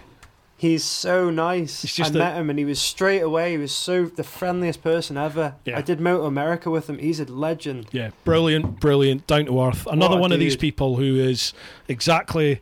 He's 0.58 0.84
so 0.84 1.30
nice. 1.30 1.84
He's 1.84 1.96
just 1.96 2.12
I 2.14 2.16
a- 2.16 2.20
met 2.20 2.36
him 2.36 2.50
and 2.50 2.60
he 2.60 2.66
was 2.66 2.82
straight 2.82 3.22
away. 3.22 3.52
He 3.52 3.58
was 3.58 3.72
so 3.72 4.08
the 4.08 4.26
friendliest 4.26 4.84
person 4.84 5.16
ever. 5.16 5.56
Yeah. 5.64 5.78
I 5.78 5.82
did 5.82 6.02
Moto 6.02 6.26
America 6.26 6.70
with 6.70 6.90
him. 6.90 6.98
He's 7.00 7.22
a 7.22 7.26
legend. 7.26 7.88
Yeah, 7.94 8.10
brilliant, 8.26 8.82
brilliant, 8.82 9.26
down 9.26 9.46
to 9.46 9.62
earth. 9.62 9.88
Another 9.88 10.18
one 10.18 10.34
of 10.34 10.40
these 10.40 10.58
people 10.58 10.98
who 10.98 11.16
is 11.16 11.54
exactly 11.88 12.60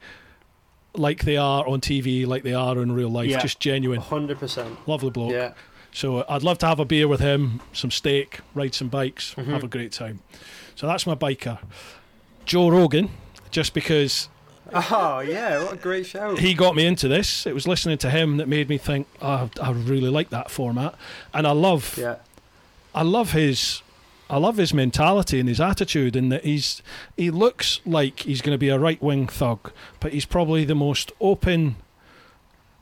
like 0.97 1.23
they 1.25 1.37
are 1.37 1.67
on 1.67 1.81
TV, 1.81 2.25
like 2.25 2.43
they 2.43 2.53
are 2.53 2.77
in 2.81 2.91
real 2.91 3.09
life, 3.09 3.29
Yeah. 3.29 3.39
just 3.41 3.59
genuine, 3.59 3.99
hundred 4.01 4.39
percent. 4.39 4.77
lovely 4.87 5.09
bloke. 5.09 5.31
Yeah. 5.31 5.53
So 5.91 6.25
I'd 6.29 6.43
love 6.43 6.57
to 6.59 6.67
have 6.67 6.79
a 6.79 6.85
beer 6.85 7.07
with 7.07 7.19
him, 7.21 7.61
some 7.73 7.91
steak, 7.91 8.39
ride 8.53 8.75
some 8.75 8.87
bikes, 8.89 9.33
Mhm. 9.35 9.45
have 9.47 9.63
a 9.63 9.67
great 9.67 9.91
time. 9.91 10.19
So 10.75 10.85
that's 10.87 11.07
my 11.07 11.15
biker. 11.15 11.57
Joe 12.45 12.69
Rogan, 12.69 13.09
just 13.51 13.73
because 13.73 14.29
Oh 14.73 15.19
yeah, 15.19 15.63
what 15.63 15.73
a 15.73 15.77
great 15.77 16.05
show. 16.05 16.35
he 16.35 16.53
got 16.53 16.75
me 16.75 16.85
into 16.85 17.07
this. 17.07 17.45
It 17.47 17.53
was 17.53 17.67
listening 17.67 17.97
to 17.99 18.09
him 18.09 18.37
that 18.37 18.47
made 18.47 18.67
me 18.69 18.77
think, 18.77 19.07
oh, 19.21 19.49
I 19.61 19.71
really 19.71 20.09
like 20.09 20.29
that 20.29 20.51
format, 20.51 20.93
and 21.33 21.47
I 21.47 21.51
love 21.51 21.97
yeah. 21.97 22.15
I 22.93 23.03
love 23.03 23.31
his 23.31 23.81
I 24.29 24.37
love 24.37 24.57
his 24.57 24.73
mentality 24.73 25.39
and 25.39 25.47
his 25.47 25.61
attitude 25.61 26.15
and 26.15 26.31
that 26.31 26.43
he's 26.43 26.81
he 27.15 27.31
looks 27.31 27.79
like 27.85 28.21
he's 28.21 28.41
going 28.41 28.53
to 28.53 28.57
be 28.57 28.69
a 28.69 28.77
right 28.77 29.01
wing 29.01 29.27
thug, 29.27 29.71
but 29.99 30.11
he's 30.13 30.25
probably 30.25 30.65
the 30.65 30.75
most 30.75 31.11
open 31.21 31.77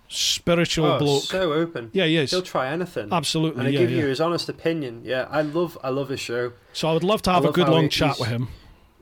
spiritual 0.08 0.86
Oh, 0.86 1.00
bloke. 1.00 1.24
so 1.24 1.54
open. 1.54 1.90
yeah, 1.94 2.06
he 2.06 2.18
is. 2.18 2.32
He'll 2.32 2.42
try 2.42 2.68
anything. 2.70 3.10
Absolutely. 3.12 3.60
and 3.60 3.68
he 3.70 3.74
yeah, 3.76 3.80
give 3.82 3.92
yeah. 3.92 3.98
you 3.98 4.06
his 4.08 4.22
honest 4.22 4.50
opinion. 4.50 5.02
Yeah, 5.04 5.28
I 5.30 5.42
love 5.42 5.78
I 5.84 5.90
love 5.90 6.10
his 6.10 6.20
show. 6.20 6.54
So 6.74 6.88
I 6.90 6.94
would 6.94 7.04
love 7.04 7.22
to 7.24 7.32
I 7.32 7.36
have 7.36 7.46
a 7.46 7.52
good 7.52 7.70
long 7.70 7.90
chat 7.90 8.20
with 8.20 8.30
him. 8.30 8.48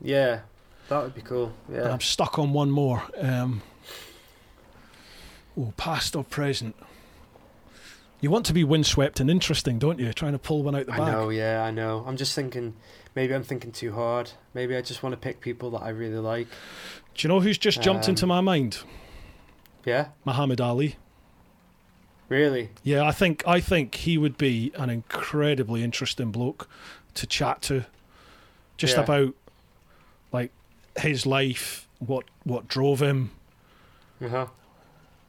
Yeah, 0.01 0.41
that 0.89 1.01
would 1.01 1.15
be 1.15 1.21
cool. 1.21 1.53
And 1.69 1.77
Yeah. 1.77 1.91
I'm 1.93 2.01
stuck 2.01 2.37
on 2.39 2.51
one 2.53 2.71
more. 2.71 3.03
Um, 3.19 3.61
oh, 5.57 5.73
past 5.77 6.15
or 6.15 6.23
present. 6.23 6.75
You 8.23 8.29
want 8.31 8.45
to 8.45 8.53
be 8.53 8.63
windswept 8.63 9.19
and 9.19 9.29
interesting, 9.29 9.79
don't 9.79 9.99
you? 9.99 10.13
Trying 10.13 10.31
to 10.31 10.39
pull 10.39 10.63
one 10.63 10.75
out 10.75 10.85
the 10.85 10.93
I 10.93 10.97
bag. 10.99 11.07
know. 11.11 11.27
Yeah, 11.27 11.61
I 11.61 11.71
know. 11.71 12.05
I'm 12.07 12.15
just 12.15 12.33
thinking. 12.33 12.73
Maybe 13.15 13.35
I'm 13.35 13.43
thinking 13.43 13.73
too 13.73 13.91
hard. 13.91 14.31
Maybe 14.53 14.77
I 14.77 14.81
just 14.81 15.03
want 15.03 15.11
to 15.11 15.17
pick 15.17 15.41
people 15.41 15.71
that 15.71 15.79
I 15.83 15.89
really 15.89 16.19
like. 16.19 16.47
Do 17.15 17.27
you 17.27 17.27
know 17.27 17.41
who's 17.41 17.57
just 17.57 17.81
jumped 17.81 18.05
Um, 18.05 18.11
into 18.11 18.25
my 18.25 18.39
mind? 18.39 18.79
Yeah. 19.83 20.07
Muhammad 20.23 20.61
Ali. 20.61 20.95
Really. 22.29 22.69
Yeah, 22.81 23.03
I 23.05 23.11
think 23.11 23.43
I 23.45 23.59
think 23.59 23.93
he 23.93 24.17
would 24.17 24.37
be 24.37 24.71
an 24.75 24.89
incredibly 24.89 25.83
interesting 25.83 26.31
bloke 26.31 26.69
to 27.15 27.27
chat 27.27 27.61
to, 27.63 27.87
just 28.77 28.95
Yeah. 28.95 29.03
about 29.03 29.35
like 30.31 30.51
his 30.97 31.25
life, 31.25 31.89
what 31.99 32.23
what 32.45 32.69
drove 32.69 33.01
him. 33.01 33.31
Uh 34.23 34.29
huh. 34.29 34.47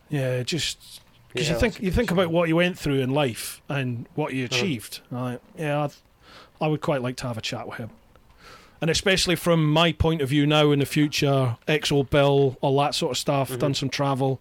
Yeah, 0.08 0.44
just 0.44 1.00
because 1.34 1.48
Yeah, 1.48 1.54
you 1.54 1.60
think 1.60 1.82
you 1.82 1.90
think 1.90 2.10
about 2.10 2.30
what 2.30 2.48
you 2.48 2.56
went 2.56 2.78
through 2.78 3.00
in 3.00 3.10
life 3.10 3.60
and 3.68 4.06
what 4.14 4.32
you 4.32 4.44
Uh-huh. 4.46 4.56
achieved. 4.56 5.00
Like, 5.10 5.40
yeah, 5.58 5.84
I'd, 5.84 5.92
I 6.60 6.68
would 6.68 6.80
quite 6.80 7.02
like 7.02 7.16
to 7.16 7.26
have 7.26 7.36
a 7.36 7.42
chat 7.42 7.66
with 7.68 7.76
him, 7.78 7.90
and 8.80 8.88
especially 8.90 9.36
from 9.36 9.70
my 9.70 9.92
point 9.92 10.22
of 10.22 10.28
view 10.30 10.46
now 10.46 10.70
in 10.70 10.78
the 10.78 10.86
future, 10.86 11.56
Exo 11.68 12.08
Bill, 12.08 12.56
all 12.62 12.78
that 12.78 12.94
sort 12.94 13.10
of 13.12 13.18
stuff. 13.18 13.50
Mhm. 13.50 13.58
Done 13.58 13.74
some 13.74 13.88
travel, 13.90 14.40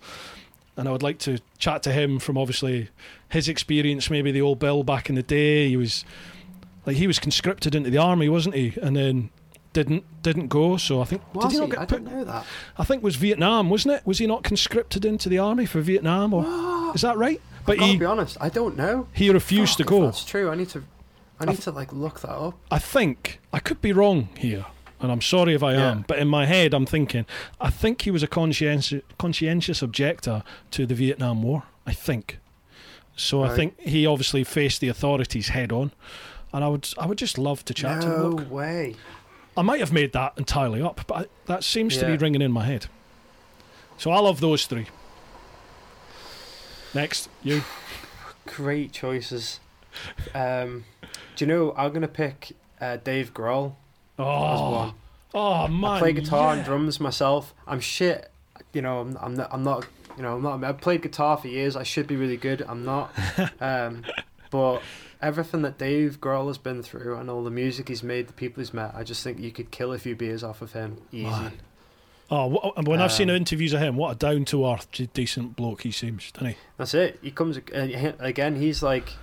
and 0.78 0.88
I 0.88 0.92
would 0.92 1.04
like 1.04 1.18
to 1.20 1.40
chat 1.58 1.84
to 1.84 1.92
him 1.92 2.20
from 2.20 2.38
obviously 2.38 2.90
his 3.30 3.50
experience, 3.50 4.10
maybe 4.10 4.32
the 4.32 4.42
old 4.42 4.60
Bill 4.60 4.84
back 4.84 5.10
in 5.10 5.16
the 5.16 5.24
day. 5.24 5.68
He 5.70 5.76
was 5.78 6.06
like 6.86 6.98
he 6.98 7.08
was 7.08 7.18
conscripted 7.20 7.74
into 7.76 7.90
the 7.90 7.98
army, 7.98 8.30
wasn't 8.30 8.56
he? 8.56 8.74
And 8.82 8.96
then 8.96 9.30
didn't 9.74 10.04
didn't 10.22 10.48
go. 10.48 10.78
So 10.78 11.02
I 11.02 11.06
think 11.06 11.22
Was 11.34 11.46
did 11.46 11.52
he 11.52 11.56
he? 11.58 11.62
not 11.62 11.70
get 11.72 11.80
I 11.80 11.86
put? 11.86 12.04
didn't 12.04 12.18
know 12.18 12.24
that. 12.26 12.46
I 12.78 12.84
think 12.84 13.02
it 13.02 13.04
was 13.04 13.16
Vietnam, 13.16 13.70
wasn't 13.70 13.96
it? 13.96 14.06
Was 14.06 14.20
he 14.20 14.28
not 14.28 14.44
conscripted 14.44 15.04
into 15.06 15.30
the 15.30 15.40
army 15.40 15.66
for 15.66 15.82
Vietnam, 15.82 16.34
or 16.34 16.46
is 16.96 17.02
that 17.02 17.18
right? 17.18 17.42
But 17.66 17.74
I've 17.74 17.80
to 17.80 17.86
he 17.88 17.98
be 17.98 18.06
honest. 18.06 18.38
I 18.42 18.50
don't 18.50 18.76
know. 18.78 19.08
he 19.14 19.30
refused 19.30 19.78
to 19.78 19.84
go. 19.84 20.04
That's 20.06 20.24
true. 20.26 20.50
I 20.52 20.56
need 20.56 20.70
to. 20.70 20.84
I 21.40 21.44
I 21.46 21.46
need 21.48 21.62
to 21.62 21.72
like 21.72 21.92
look 21.92 22.20
that 22.22 22.30
up. 22.32 22.58
I 22.72 22.80
think 22.80 23.40
I 23.52 23.60
could 23.60 23.82
be 23.82 23.92
wrong 23.92 24.30
here, 24.38 24.66
and 25.02 25.12
I'm 25.12 25.22
sorry 25.22 25.54
if 25.56 25.64
I 25.64 25.74
Yeah. 25.74 25.92
am. 25.92 26.06
But 26.08 26.20
in 26.20 26.28
my 26.28 26.46
head, 26.46 26.74
I'm 26.74 26.86
thinking 26.86 27.26
I 27.60 27.70
think 27.70 28.04
he 28.04 28.12
was 28.12 28.22
a 28.24 28.28
conscientious 28.28 29.02
conscientious 29.18 29.82
objector 29.82 30.44
to 30.72 30.86
the 30.86 30.94
Vietnam 30.96 31.42
War. 31.44 31.64
I 31.88 31.94
think. 31.94 32.40
So 33.16 33.44
I 33.44 33.50
think 33.56 33.80
he 33.80 34.08
obviously 34.08 34.44
faced 34.44 34.82
the 34.82 34.88
authorities 34.88 35.50
head 35.50 35.72
on, 35.72 35.92
and 36.52 36.64
I 36.64 36.68
would 36.68 36.88
I 36.98 37.06
would 37.06 37.18
just 37.18 37.38
love 37.38 37.64
to 37.66 37.74
chat 37.74 38.02
to 38.02 38.08
no 38.08 38.16
him. 38.16 38.36
Look, 38.36 38.52
way. 38.52 38.96
I 39.56 39.62
might 39.62 39.80
have 39.80 39.94
made 39.94 40.14
that 40.14 40.34
entirely 40.38 40.82
up, 40.82 41.02
but 41.08 41.16
I, 41.16 41.26
that 41.46 41.64
seems 41.64 41.98
to 41.98 42.06
be 42.06 42.18
ringing 42.18 42.42
in 42.42 42.52
my 42.52 42.66
head. 42.66 42.88
So 43.98 44.12
I 44.12 44.20
love 44.20 44.40
those 44.40 44.66
three. 44.66 44.88
Next, 46.94 47.30
you. 47.44 47.64
Great 48.46 48.92
choices. 48.92 49.60
Um, 50.34 50.86
do 51.36 51.46
you 51.46 51.48
know 51.48 51.74
I'm 51.78 51.94
gonna 51.94 52.08
pick 52.08 52.54
uh, 52.82 52.98
Dave 52.98 53.34
Grohl 53.34 53.76
Oh, 54.20 54.94
oh 55.34 55.68
man! 55.68 55.92
I 55.92 56.00
play 56.00 56.14
guitar 56.14 56.54
and 56.54 56.64
drums 56.64 57.00
myself. 57.00 57.54
I'm 57.66 57.80
shit. 57.80 58.30
You 58.74 58.82
know, 58.82 59.00
I'm, 59.00 59.18
I'm 59.18 59.36
not. 59.36 59.50
I'm 59.52 59.64
not. 59.64 59.88
You 60.18 60.24
know, 60.24 60.36
I'm 60.36 60.44
not. 60.44 60.64
I've 60.64 60.82
played 60.82 61.02
guitar 61.02 61.38
for 61.38 61.48
years. 61.48 61.76
I 61.76 61.84
should 61.84 62.06
be 62.06 62.16
really 62.16 62.38
good. 62.38 62.64
I'm 62.68 62.86
not. 62.86 63.12
Um, 63.60 64.04
but 64.52 64.82
everything 65.24 65.64
that 65.64 65.78
Dave 65.80 66.20
Grohl 66.22 66.48
has 66.48 66.58
been 66.60 66.84
through 66.84 67.16
and 67.18 67.30
all 67.30 67.44
the 67.44 67.50
music 67.50 67.88
he's 67.88 68.04
made, 68.04 68.28
the 68.28 68.34
people 68.34 68.62
he's 68.62 68.74
met, 68.74 68.94
I 68.94 69.04
just 69.04 69.24
think 69.24 69.40
you 69.40 69.52
could 69.52 69.72
kill 69.72 69.92
a 69.94 69.98
few 69.98 70.16
beers 70.16 70.44
off 70.44 70.62
of 70.62 70.74
him 70.74 70.98
easy. 71.12 71.24
Man. 71.30 71.54
Oh, 72.30 72.72
when 72.86 73.02
I've 73.02 73.12
seen 73.12 73.30
Um, 73.30 73.36
interviews 73.36 73.74
of 73.74 73.82
him, 73.82 73.96
what 73.96 74.12
a 74.12 74.16
down 74.16 74.46
to 74.46 74.66
earth, 74.68 74.88
decent 75.14 75.56
bloke 75.56 75.82
he 75.82 75.92
seems, 75.92 76.32
doesn't 76.32 76.50
he? 76.50 76.56
That's 76.78 76.94
it. 76.94 77.20
He 77.22 77.32
comes 77.32 77.58
again. 77.58 78.56
He's 78.56 78.82
like, 78.84 79.14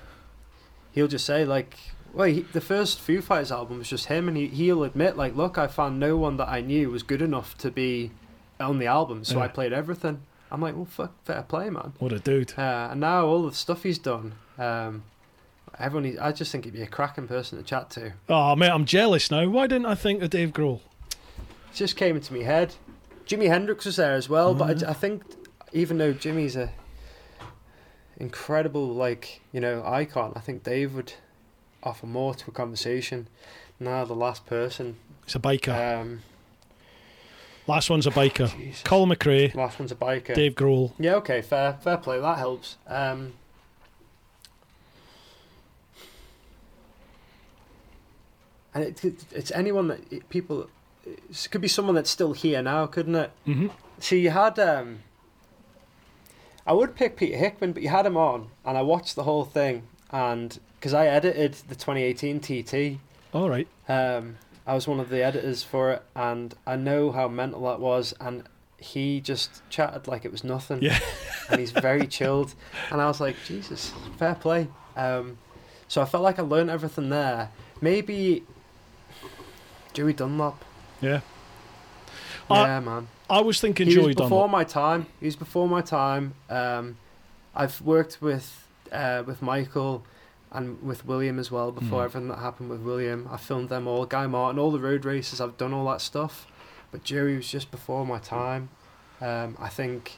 he'll 0.93 1.09
just 1.09 1.27
say 1.27 1.45
like, 1.45 1.77
well, 2.13 2.29
he, 2.29 2.41
the 2.53 2.61
first 2.61 3.01
Foo 3.01 3.21
Fighters 3.21 3.53
album 3.53 3.79
was 3.79 3.89
just 3.89 4.07
him, 4.07 4.29
and 4.29 4.37
he 4.37 4.47
he'll 4.49 4.85
admit 4.85 5.17
like, 5.17 5.35
look, 5.37 5.59
I 5.59 5.67
found 5.67 5.99
no 5.99 6.17
one 6.17 6.37
that 6.37 6.49
I 6.49 6.61
knew 6.61 6.91
was 6.91 7.03
good 7.03 7.23
enough 7.23 7.57
to 7.59 7.71
be 7.71 8.11
on 8.59 8.79
the 8.79 8.87
album, 8.87 9.25
so 9.25 9.39
Yeah. 9.39 9.45
I 9.45 9.49
played 9.49 9.73
everything. 9.73 10.23
I'm 10.53 10.61
like, 10.61 10.75
well, 10.77 10.85
fuck, 10.85 11.13
fair 11.25 11.43
play, 11.43 11.71
man. 11.71 11.93
What 11.99 12.13
a 12.13 12.19
dude. 12.19 12.55
Uh, 12.59 12.89
and 12.91 13.01
now 13.01 13.25
all 13.27 13.45
the 13.45 13.55
stuff 13.55 13.83
he's 13.85 13.99
done, 13.99 14.35
um, 14.59 15.05
everyone, 15.81 16.19
I 16.21 16.33
just 16.33 16.53
think 16.53 16.65
he'd 16.65 16.75
be 16.75 16.83
a 16.83 16.87
cracking 16.87 17.27
person 17.29 17.59
to 17.59 17.65
chat 17.65 17.91
to. 17.91 18.13
Oh, 18.29 18.55
mate, 18.57 18.71
I'm 18.71 18.85
jealous 18.85 19.31
now. 19.31 19.49
Why 19.49 19.67
didn't 19.67 19.87
I 19.87 19.95
think 19.95 20.23
of 20.23 20.31
Dave 20.31 20.53
Grohl? 20.53 20.81
It 21.09 21.75
just 21.75 21.97
came 21.97 22.17
into 22.17 22.35
my 22.35 22.43
head. 22.43 22.75
Jimi 23.27 23.49
Hendrix 23.49 23.85
was 23.85 23.97
there 23.97 24.15
as 24.15 24.29
well, 24.29 24.55
but 24.55 24.71
I 24.71 24.75
j- 24.75 24.87
I, 24.87 24.93
think 24.93 25.23
even 25.73 25.99
though 25.99 26.13
Jimi's 26.13 26.57
a 26.57 26.71
incredible, 28.19 28.89
like 28.89 29.41
you 29.53 29.61
know, 29.61 29.83
icon, 29.85 30.33
I 30.37 30.41
think 30.41 30.63
Dave 30.65 30.95
would 30.95 31.13
offer 31.83 32.07
more 32.07 32.35
to 32.35 32.51
a 32.51 32.53
conversation. 32.53 33.29
Now 33.79 34.05
the 34.05 34.15
last 34.15 34.47
person, 34.47 34.97
It's 35.25 35.35
a 35.35 35.39
biker. 35.39 36.01
um, 36.01 36.23
Last 37.67 37.89
one's 37.89 38.07
a 38.07 38.11
biker. 38.11 38.51
Jesus. 38.57 38.83
Colin 38.83 39.11
McRae, 39.11 39.55
Last 39.55 39.79
one's 39.79 39.93
a 39.93 39.95
biker. 39.95 40.35
Dave 40.35 40.55
Grohl. 40.55 40.93
Yeah, 40.99 41.15
okay, 41.17 41.41
fair, 41.41 41.79
fair 41.81 41.99
play. 41.99 42.21
That 42.21 42.37
helps. 42.39 42.77
Um, 42.87 43.35
and 48.75 48.85
it, 48.85 49.05
it, 49.05 49.25
it's 49.33 49.51
anyone 49.53 49.89
that 49.89 50.01
it, 50.13 50.29
people. 50.29 50.69
It 51.07 51.49
could 51.51 51.61
be 51.63 51.69
someone 51.69 51.95
that's 51.95 52.11
still 52.11 52.33
here 52.35 52.63
now, 52.63 52.87
couldn't 52.87 53.15
it? 53.17 53.31
hmm 53.45 53.69
See, 53.99 54.21
you 54.21 54.31
had. 54.31 54.59
Um, 54.59 55.01
I 56.67 56.73
would 56.73 56.95
pick 56.95 57.17
Peter 57.17 57.37
Hickman, 57.37 57.73
but 57.73 57.83
you 57.83 57.89
had 57.89 58.07
him 58.07 58.17
on, 58.17 58.49
and 58.65 58.77
I 58.77 58.83
watched 58.83 59.17
the 59.17 59.25
whole 59.25 59.45
thing, 59.45 59.83
and 60.11 60.59
because 60.79 60.95
I 60.95 61.07
edited 61.07 61.55
the 61.69 61.75
2018 61.75 62.41
TT, 62.41 62.99
All 63.35 63.49
right. 63.49 63.67
um, 63.89 64.37
I 64.67 64.75
was 64.75 64.87
one 64.87 65.01
of 65.01 65.09
the 65.09 65.23
editors 65.23 65.63
for 65.63 65.91
it, 65.93 66.03
and 66.15 66.55
I 66.67 66.77
know 66.77 67.13
how 67.13 67.29
mental 67.29 67.63
that 67.67 67.81
was, 67.81 68.15
and 68.21 68.45
he 68.79 69.21
just 69.21 69.63
chatted 69.71 70.07
like 70.07 70.25
it 70.25 70.31
was 70.33 70.45
nothing. 70.45 70.83
Yeah. 70.83 70.99
and 71.49 71.59
he's 71.61 71.73
very 71.73 72.07
chilled, 72.19 72.55
and 72.91 73.01
I 73.01 73.07
was 73.07 73.21
like, 73.21 73.37
Jesus, 73.47 73.93
fair 74.19 74.35
play. 74.35 74.69
Um, 74.97 75.39
so 75.89 76.03
I 76.03 76.05
felt 76.05 76.23
like 76.23 76.39
I 76.39 76.43
learned 76.43 76.71
everything 76.71 77.09
there. 77.09 77.51
Maybe 77.81 78.45
Joey 79.93 80.13
Dunlop. 80.13 80.65
Yeah. 81.01 81.21
I- 82.51 82.63
yeah, 82.67 82.81
man. 82.81 83.09
I 83.29 83.41
was 83.41 83.61
thinking 83.61 83.87
He 83.87 83.95
Joey 83.95 84.07
was 84.09 84.17
before 84.17 84.29
Dunlop. 84.47 84.51
my 84.51 84.65
time. 84.65 85.07
He 85.21 85.27
was 85.27 85.37
before 85.37 85.69
my 85.69 85.81
time. 85.83 86.35
Um, 86.49 86.97
I've 87.55 87.81
worked 87.81 88.19
with 88.21 88.67
uh, 88.93 89.23
with 89.25 89.41
Michael 89.41 90.05
and 90.51 90.83
with 90.83 91.07
William 91.07 91.39
as 91.39 91.49
well 91.53 91.71
before 91.71 92.03
Mm. 92.03 92.05
everything 92.07 92.29
that 92.29 92.39
happened 92.41 92.71
with 92.71 92.81
William. 92.81 93.29
I 93.31 93.37
filmed 93.37 93.69
them 93.69 93.87
all, 93.87 94.05
Guy 94.05 94.27
Martin, 94.27 94.59
all 94.59 94.73
the 94.73 94.81
road 94.81 95.05
races. 95.05 95.41
I've 95.41 95.57
done 95.57 95.73
all 95.73 95.87
that 95.93 96.01
stuff, 96.01 96.49
but 96.91 97.05
Joey 97.05 97.37
was 97.37 97.49
just 97.49 97.71
before 97.71 98.05
my 98.05 98.19
time. 98.19 98.69
Um, 99.21 99.57
I 99.61 99.69
think, 99.69 100.17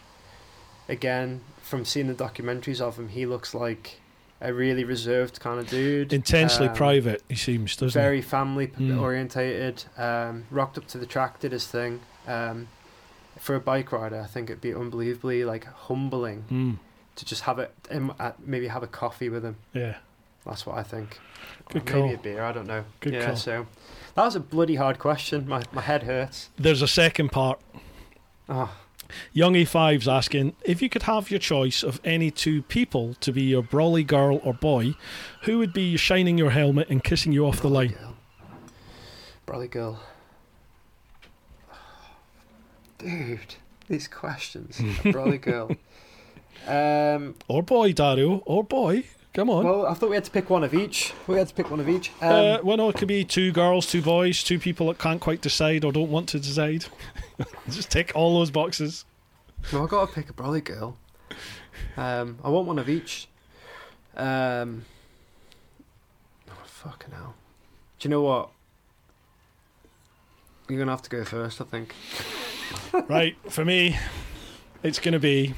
again, 0.88 1.42
from 1.60 1.84
seeing 1.84 2.06
the 2.08 2.14
documentaries 2.14 2.80
of 2.80 2.98
him, 2.98 3.08
he 3.08 3.26
looks 3.26 3.52
like 3.54 4.00
a 4.42 4.52
really 4.52 4.84
reserved 4.84 5.40
kind 5.40 5.58
of 5.60 5.68
dude. 5.68 6.12
Intensely 6.12 6.66
Um, 6.68 6.74
private, 6.74 7.22
he 7.28 7.36
seems, 7.36 7.76
doesn't 7.76 7.98
very 8.00 8.20
family 8.20 8.66
Mm. 8.68 9.00
orientated. 9.00 9.84
Um, 9.96 10.44
rocked 10.50 10.76
up 10.76 10.86
to 10.88 10.98
the 10.98 11.06
track, 11.06 11.40
did 11.40 11.52
his 11.52 11.66
thing. 11.66 12.00
Um, 12.26 12.68
for 13.38 13.54
a 13.54 13.60
bike 13.60 13.92
rider, 13.92 14.20
I 14.20 14.26
think 14.26 14.50
it'd 14.50 14.60
be 14.60 14.74
unbelievably 14.74 15.44
like 15.44 15.64
humbling? 15.66 16.44
Mm. 16.50 16.78
to 17.14 17.24
just 17.26 17.42
have 17.42 17.58
it, 17.58 17.70
maybe 18.42 18.68
have 18.68 18.82
a 18.82 18.86
coffee 18.86 19.28
with 19.28 19.44
him. 19.44 19.56
Yeah. 19.74 19.96
That's 20.46 20.64
what 20.64 20.78
I 20.78 20.82
think. 20.82 21.20
Good 21.68 21.82
Or 21.82 21.94
maybe 21.94 22.08
call. 22.08 22.14
a 22.14 22.16
beer. 22.16 22.42
I 22.42 22.52
don't 22.52 22.66
know. 22.66 22.84
Good 23.00 23.12
yeah. 23.12 23.26
call. 23.26 23.36
So 23.36 23.66
that 24.14 24.24
was 24.24 24.34
a 24.34 24.40
bloody 24.40 24.76
hard 24.76 24.98
question. 24.98 25.46
My 25.46 25.62
my 25.72 25.82
head 25.82 26.04
hurts. 26.04 26.48
There's 26.58 26.80
a 26.82 26.88
second 26.88 27.30
part. 27.30 27.60
Oh, 28.48 28.74
Young 29.32 29.54
A5's 29.54 30.06
asking 30.08 30.54
if 30.64 30.80
you 30.82 30.88
could 30.88 31.04
have 31.04 31.30
your 31.30 31.40
choice 31.40 31.82
of 31.82 32.00
any 32.04 32.30
two 32.30 32.62
people 32.62 33.14
to 33.20 33.32
be 33.32 33.42
your 33.42 33.62
brolly 33.62 34.06
girl 34.06 34.40
or 34.44 34.54
boy, 34.54 34.94
who 35.42 35.58
would 35.58 35.72
be 35.72 35.96
shining 35.96 36.38
your 36.38 36.50
helmet 36.50 36.88
and 36.88 37.02
kissing 37.04 37.32
you 37.32 37.46
off 37.46 37.60
the 37.60 37.68
line? 37.68 37.88
girl. 37.88 38.16
Brother 39.46 39.66
girl. 39.66 40.00
Dude, 42.98 43.56
these 43.88 44.08
questions. 44.08 44.80
Brother 45.02 45.36
girl. 45.38 45.70
Um, 46.66 47.34
Or 47.48 47.62
boy, 47.62 47.92
Dario, 47.92 48.42
or 48.46 48.62
boy. 48.62 49.04
Come 49.34 49.48
on. 49.48 49.64
well, 49.64 49.86
I 49.86 49.94
thought 49.94 50.10
we 50.10 50.16
had 50.16 50.24
to 50.24 50.30
pick 50.30 50.50
one 50.50 50.62
of 50.62 50.74
each. 50.74 51.14
We 51.26 51.36
had 51.36 51.48
to 51.48 51.54
pick 51.54 51.70
one 51.70 51.80
of 51.80 51.88
each. 51.88 52.10
Um, 52.20 52.32
uh, 52.32 52.58
well, 52.62 52.76
no, 52.76 52.90
it 52.90 52.96
could 52.96 53.08
be 53.08 53.24
two 53.24 53.50
girls, 53.50 53.86
two 53.86 54.02
boys, 54.02 54.42
two 54.42 54.58
people 54.58 54.88
that 54.88 54.98
can't 54.98 55.20
quite 55.20 55.40
decide 55.40 55.84
or 55.84 55.92
don't 55.92 56.10
want 56.10 56.28
to 56.30 56.38
decide. 56.38 56.84
Just 57.70 57.90
tick 57.90 58.12
all 58.14 58.38
those 58.38 58.50
boxes. 58.50 59.06
No, 59.72 59.84
I 59.84 59.86
gotta 59.86 60.12
pick 60.12 60.28
a 60.28 60.32
brolly 60.34 60.62
girl. 60.62 60.98
Um, 61.96 62.38
I 62.44 62.50
want 62.50 62.66
one 62.66 62.78
of 62.78 62.88
each. 62.90 63.28
Um, 64.16 64.84
oh, 66.50 66.64
fucking 66.64 67.14
hell. 67.14 67.34
Do 67.98 68.08
you 68.08 68.10
know 68.10 68.22
what? 68.22 68.50
You're 70.68 70.78
gonna 70.78 70.90
have 70.90 71.02
to 71.02 71.10
go 71.10 71.24
first, 71.24 71.60
I 71.60 71.64
think. 71.64 71.94
right, 73.08 73.36
for 73.50 73.64
me, 73.64 73.96
it's 74.82 74.98
going 74.98 75.12
to 75.12 75.18
be, 75.18 75.54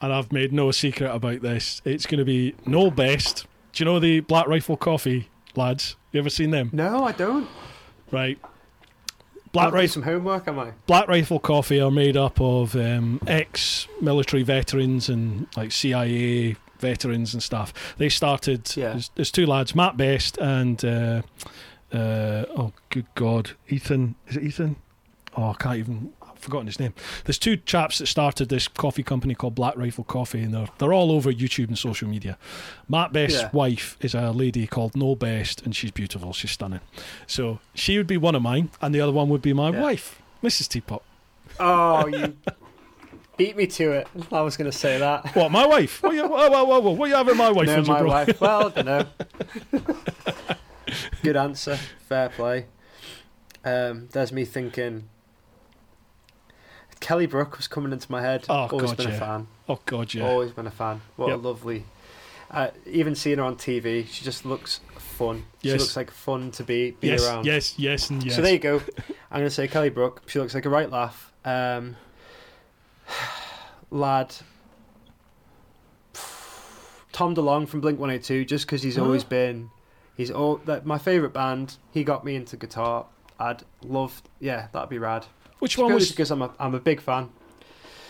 and 0.00 0.12
I've 0.12 0.32
made 0.32 0.52
no 0.52 0.70
secret 0.70 1.10
about 1.14 1.40
this, 1.42 1.80
it's 1.84 2.06
going 2.06 2.18
to 2.18 2.24
be 2.24 2.54
no 2.66 2.90
best. 2.90 3.46
Do 3.72 3.82
you 3.82 3.90
know 3.90 3.98
the 4.00 4.20
Black 4.20 4.46
Rifle 4.46 4.76
Coffee 4.76 5.28
lads? 5.54 5.96
You 6.12 6.20
ever 6.20 6.30
seen 6.30 6.50
them? 6.50 6.70
No, 6.72 7.04
I 7.04 7.12
don't. 7.12 7.48
Right. 8.10 8.38
Black 9.52 9.72
Rifle, 9.72 9.88
some 9.88 10.02
homework, 10.02 10.48
am 10.48 10.58
I? 10.58 10.72
Black 10.86 11.08
Rifle 11.08 11.38
Coffee 11.40 11.80
are 11.80 11.90
made 11.90 12.16
up 12.16 12.40
of 12.40 12.76
um, 12.76 13.20
ex 13.26 13.88
military 14.02 14.42
veterans 14.42 15.08
and 15.08 15.46
like 15.56 15.72
CIA 15.72 16.56
veterans 16.78 17.32
and 17.32 17.42
stuff. 17.42 17.72
They 17.96 18.10
started, 18.10 18.76
Yeah. 18.76 18.90
there's, 18.90 19.10
there's 19.14 19.30
two 19.30 19.46
lads, 19.46 19.74
Mat 19.74 19.96
Best 19.96 20.36
and, 20.38 20.84
uh, 20.84 21.22
uh, 21.90 22.44
oh, 22.56 22.72
good 22.90 23.06
God, 23.14 23.52
Ethan. 23.68 24.14
Is 24.28 24.36
it 24.36 24.42
Ethan? 24.42 24.76
Oh, 25.36 25.50
I 25.50 25.54
can't 25.54 25.76
even. 25.78 26.12
Forgotten 26.46 26.66
his 26.68 26.78
name. 26.78 26.94
There's 27.24 27.38
two 27.40 27.56
chaps 27.56 27.98
that 27.98 28.06
started 28.06 28.48
this 28.48 28.68
coffee 28.68 29.02
company 29.02 29.34
called 29.34 29.56
Black 29.56 29.76
Rifle 29.76 30.04
Coffee, 30.04 30.42
and 30.42 30.54
they're 30.54 30.68
they're 30.78 30.92
all 30.92 31.10
over 31.10 31.32
YouTube 31.32 31.66
and 31.66 31.76
social 31.76 32.06
media. 32.08 32.38
Mat 32.88 33.12
Best's 33.12 33.40
Yeah. 33.42 33.50
wife 33.52 33.96
is 34.00 34.14
a 34.14 34.30
lady 34.30 34.68
called 34.68 34.94
No 34.96 35.16
Best, 35.16 35.62
and 35.62 35.74
she's 35.74 35.90
beautiful. 35.90 36.32
She's 36.32 36.52
stunning. 36.52 36.78
So 37.26 37.58
she 37.74 37.98
would 37.98 38.06
be 38.06 38.16
one 38.16 38.36
of 38.36 38.42
mine, 38.42 38.70
and 38.80 38.94
the 38.94 39.00
other 39.00 39.10
one 39.10 39.28
would 39.28 39.42
be 39.42 39.52
my 39.52 39.70
Yeah. 39.70 39.80
wife, 39.80 40.22
Mrs. 40.40 40.68
Teapot. 40.68 41.02
Oh, 41.58 42.06
you 42.06 42.36
beat 43.36 43.56
me 43.56 43.66
to 43.66 43.90
it. 43.90 44.06
I 44.30 44.42
was 44.42 44.56
gonna 44.56 44.70
say 44.70 44.98
that. 44.98 45.34
What, 45.34 45.50
my 45.50 45.66
wife? 45.66 46.00
What 46.02 46.14
you, 46.14 46.28
whoa, 46.28 46.48
whoa, 46.48 46.64
whoa, 46.64 46.78
whoa, 46.80 46.90
what 46.92 47.08
you 47.08 47.16
having 47.16 47.36
my 47.36 47.50
wife 47.50 47.66
no, 47.66 47.82
my 47.82 47.98
bro? 48.02 48.08
wife. 48.08 48.40
Well, 48.40 48.66
I 48.68 48.82
don't 48.82 48.86
know. 48.86 49.06
Good 51.22 51.36
answer. 51.36 51.76
Fair 52.08 52.28
play. 52.28 52.66
Um, 53.64 54.08
there's 54.12 54.30
me 54.32 54.44
thinking. 54.44 55.08
Kelly 57.00 57.26
Brook 57.26 57.56
was 57.56 57.68
coming 57.68 57.92
into 57.92 58.10
my 58.10 58.20
head. 58.22 58.46
Oh, 58.48 58.66
Always 58.70 58.90
God, 58.90 58.96
been 58.96 59.08
yeah. 59.08 59.14
a 59.16 59.18
fan. 59.18 59.46
Oh 59.68 59.80
God, 59.86 60.14
yeah. 60.14 60.26
Always 60.28 60.50
been 60.52 60.66
a 60.66 60.70
fan. 60.70 61.00
What 61.16 61.28
Yep. 61.28 61.38
a 61.38 61.40
lovely. 61.40 61.84
Uh, 62.50 62.68
even 62.86 63.14
seeing 63.14 63.38
her 63.38 63.44
on 63.44 63.56
TV, 63.56 64.06
she 64.08 64.24
just 64.24 64.46
looks 64.46 64.80
fun. 64.98 65.44
She 65.62 65.72
looks 65.72 65.96
like 65.96 66.10
fun 66.10 66.50
to 66.52 66.62
be 66.64 66.92
be 66.92 67.08
yes, 67.08 67.24
around. 67.26 67.44
yes, 67.46 67.78
yes, 67.78 68.10
and 68.10 68.22
yes. 68.24 68.36
So 68.36 68.42
there 68.42 68.52
you 68.52 68.58
go. 68.58 68.80
I'm 69.30 69.40
going 69.40 69.44
to 69.44 69.50
say 69.50 69.66
Kelly 69.68 69.90
Brook. 69.90 70.22
She 70.26 70.38
looks 70.38 70.54
like 70.54 70.64
a 70.64 70.68
right 70.70 70.90
laugh. 70.90 71.32
Um, 71.44 71.96
lad. 73.90 74.34
Tom 77.12 77.34
DeLonge 77.34 77.66
from 77.68 77.80
Blink 77.80 77.98
182, 77.98 78.44
just 78.44 78.66
because 78.66 78.82
he's 78.82 78.98
always 78.98 79.24
been. 79.24 79.70
He's 80.16 80.30
all 80.30 80.56
that 80.66 80.84
my 80.86 80.98
favourite 80.98 81.32
band. 81.32 81.76
He 81.90 82.04
got 82.04 82.24
me 82.24 82.36
into 82.36 82.56
guitar. 82.56 83.06
I'd 83.40 83.62
love. 83.82 84.22
Yeah, 84.38 84.68
that'd 84.72 84.88
be 84.90 84.98
rad. 84.98 85.26
Which 85.66 85.78
one 85.78 85.92
was? 85.92 86.10
because 86.10 86.30
I'm 86.30 86.42
a, 86.42 86.50
I'm 86.60 86.76
a 86.76 86.80
big 86.80 87.00
fan. 87.00 87.28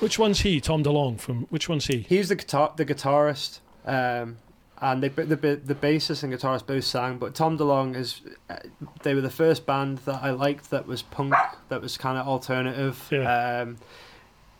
Which 0.00 0.18
one's 0.18 0.40
he? 0.40 0.60
Tom 0.60 0.84
DeLonge 0.84 1.18
from? 1.20 1.46
Which 1.48 1.70
one's 1.70 1.86
he? 1.86 2.00
He's 2.00 2.28
the 2.28 2.36
guitar 2.36 2.74
the 2.76 2.84
guitarist, 2.84 3.60
um, 3.86 4.36
and 4.78 5.02
they, 5.02 5.08
the 5.08 5.36
the 5.64 5.74
bassist 5.74 6.22
and 6.22 6.34
guitarist 6.34 6.66
both 6.66 6.84
sang. 6.84 7.16
But 7.16 7.34
Tom 7.34 7.56
DeLonge 7.56 7.96
is 7.96 8.20
uh, 8.50 8.56
they 9.04 9.14
were 9.14 9.22
the 9.22 9.30
first 9.30 9.64
band 9.64 9.98
that 9.98 10.22
I 10.22 10.32
liked 10.32 10.68
that 10.68 10.86
was 10.86 11.00
punk, 11.00 11.32
that 11.70 11.80
was 11.80 11.96
kind 11.96 12.18
of 12.18 12.28
alternative. 12.28 13.08
Yeah. 13.10 13.62
Um, 13.62 13.78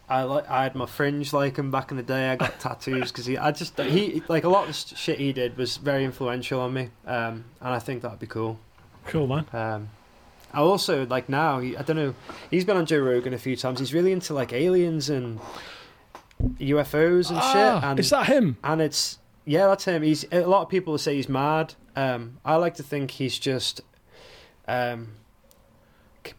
I 0.09 0.23
like 0.23 0.49
I 0.49 0.63
had 0.63 0.75
my 0.75 0.87
fringe 0.87 1.35
like 1.35 1.59
him 1.59 1.71
back 1.71 1.91
in 1.91 1.99
the 1.99 2.03
day. 2.03 2.31
I 2.31 2.37
got 2.37 2.59
tattoos 2.59 3.13
because 3.13 3.27
he 3.27 3.37
I 3.37 3.51
just 3.51 3.79
he 3.79 4.23
like 4.29 4.45
a 4.45 4.49
lot 4.49 4.69
of 4.69 4.89
the 4.89 4.97
shit 4.97 5.19
he 5.19 5.35
did 5.35 5.59
was 5.59 5.77
very 5.77 6.05
influential 6.05 6.61
on 6.61 6.73
me, 6.73 6.89
um, 7.07 7.45
and 7.61 7.75
I 7.75 7.79
think 7.79 8.01
that'd 8.01 8.21
be 8.21 8.27
cool. 8.27 8.59
Cool 9.05 9.27
man. 9.27 9.89
I 10.57 10.61
also 10.61 11.07
like 11.07 11.29
now. 11.29 11.59
I 11.61 11.83
don't 11.85 11.97
know. 11.97 12.15
He's 12.51 12.65
been 12.65 12.77
on 12.77 12.87
Joe 12.87 12.99
Rogan 13.01 13.35
a 13.35 13.39
few 13.39 13.55
times. 13.57 13.79
He's 13.79 13.95
really 13.95 14.11
into 14.11 14.35
like 14.35 14.53
aliens 14.53 15.09
and 15.11 15.39
UFOs 16.59 17.29
and 17.31 17.39
Ah, 17.39 17.53
shit. 17.53 17.85
And 17.85 18.01
is 18.01 18.11
that 18.11 18.27
him? 18.27 18.57
and 18.65 18.81
it's 18.81 19.19
yeah, 19.45 19.67
that's 19.69 19.85
him. 19.85 20.03
He's 20.03 20.25
a 20.33 20.41
lot 20.47 20.63
of 20.63 20.69
people 20.69 20.99
say 20.99 21.15
he's 21.17 21.29
mad. 21.29 21.75
Um, 21.95 22.39
I 22.45 22.57
like 22.57 22.75
to 22.75 22.83
think 22.83 23.13
he's 23.13 23.39
just 23.39 23.81
um, 24.67 25.13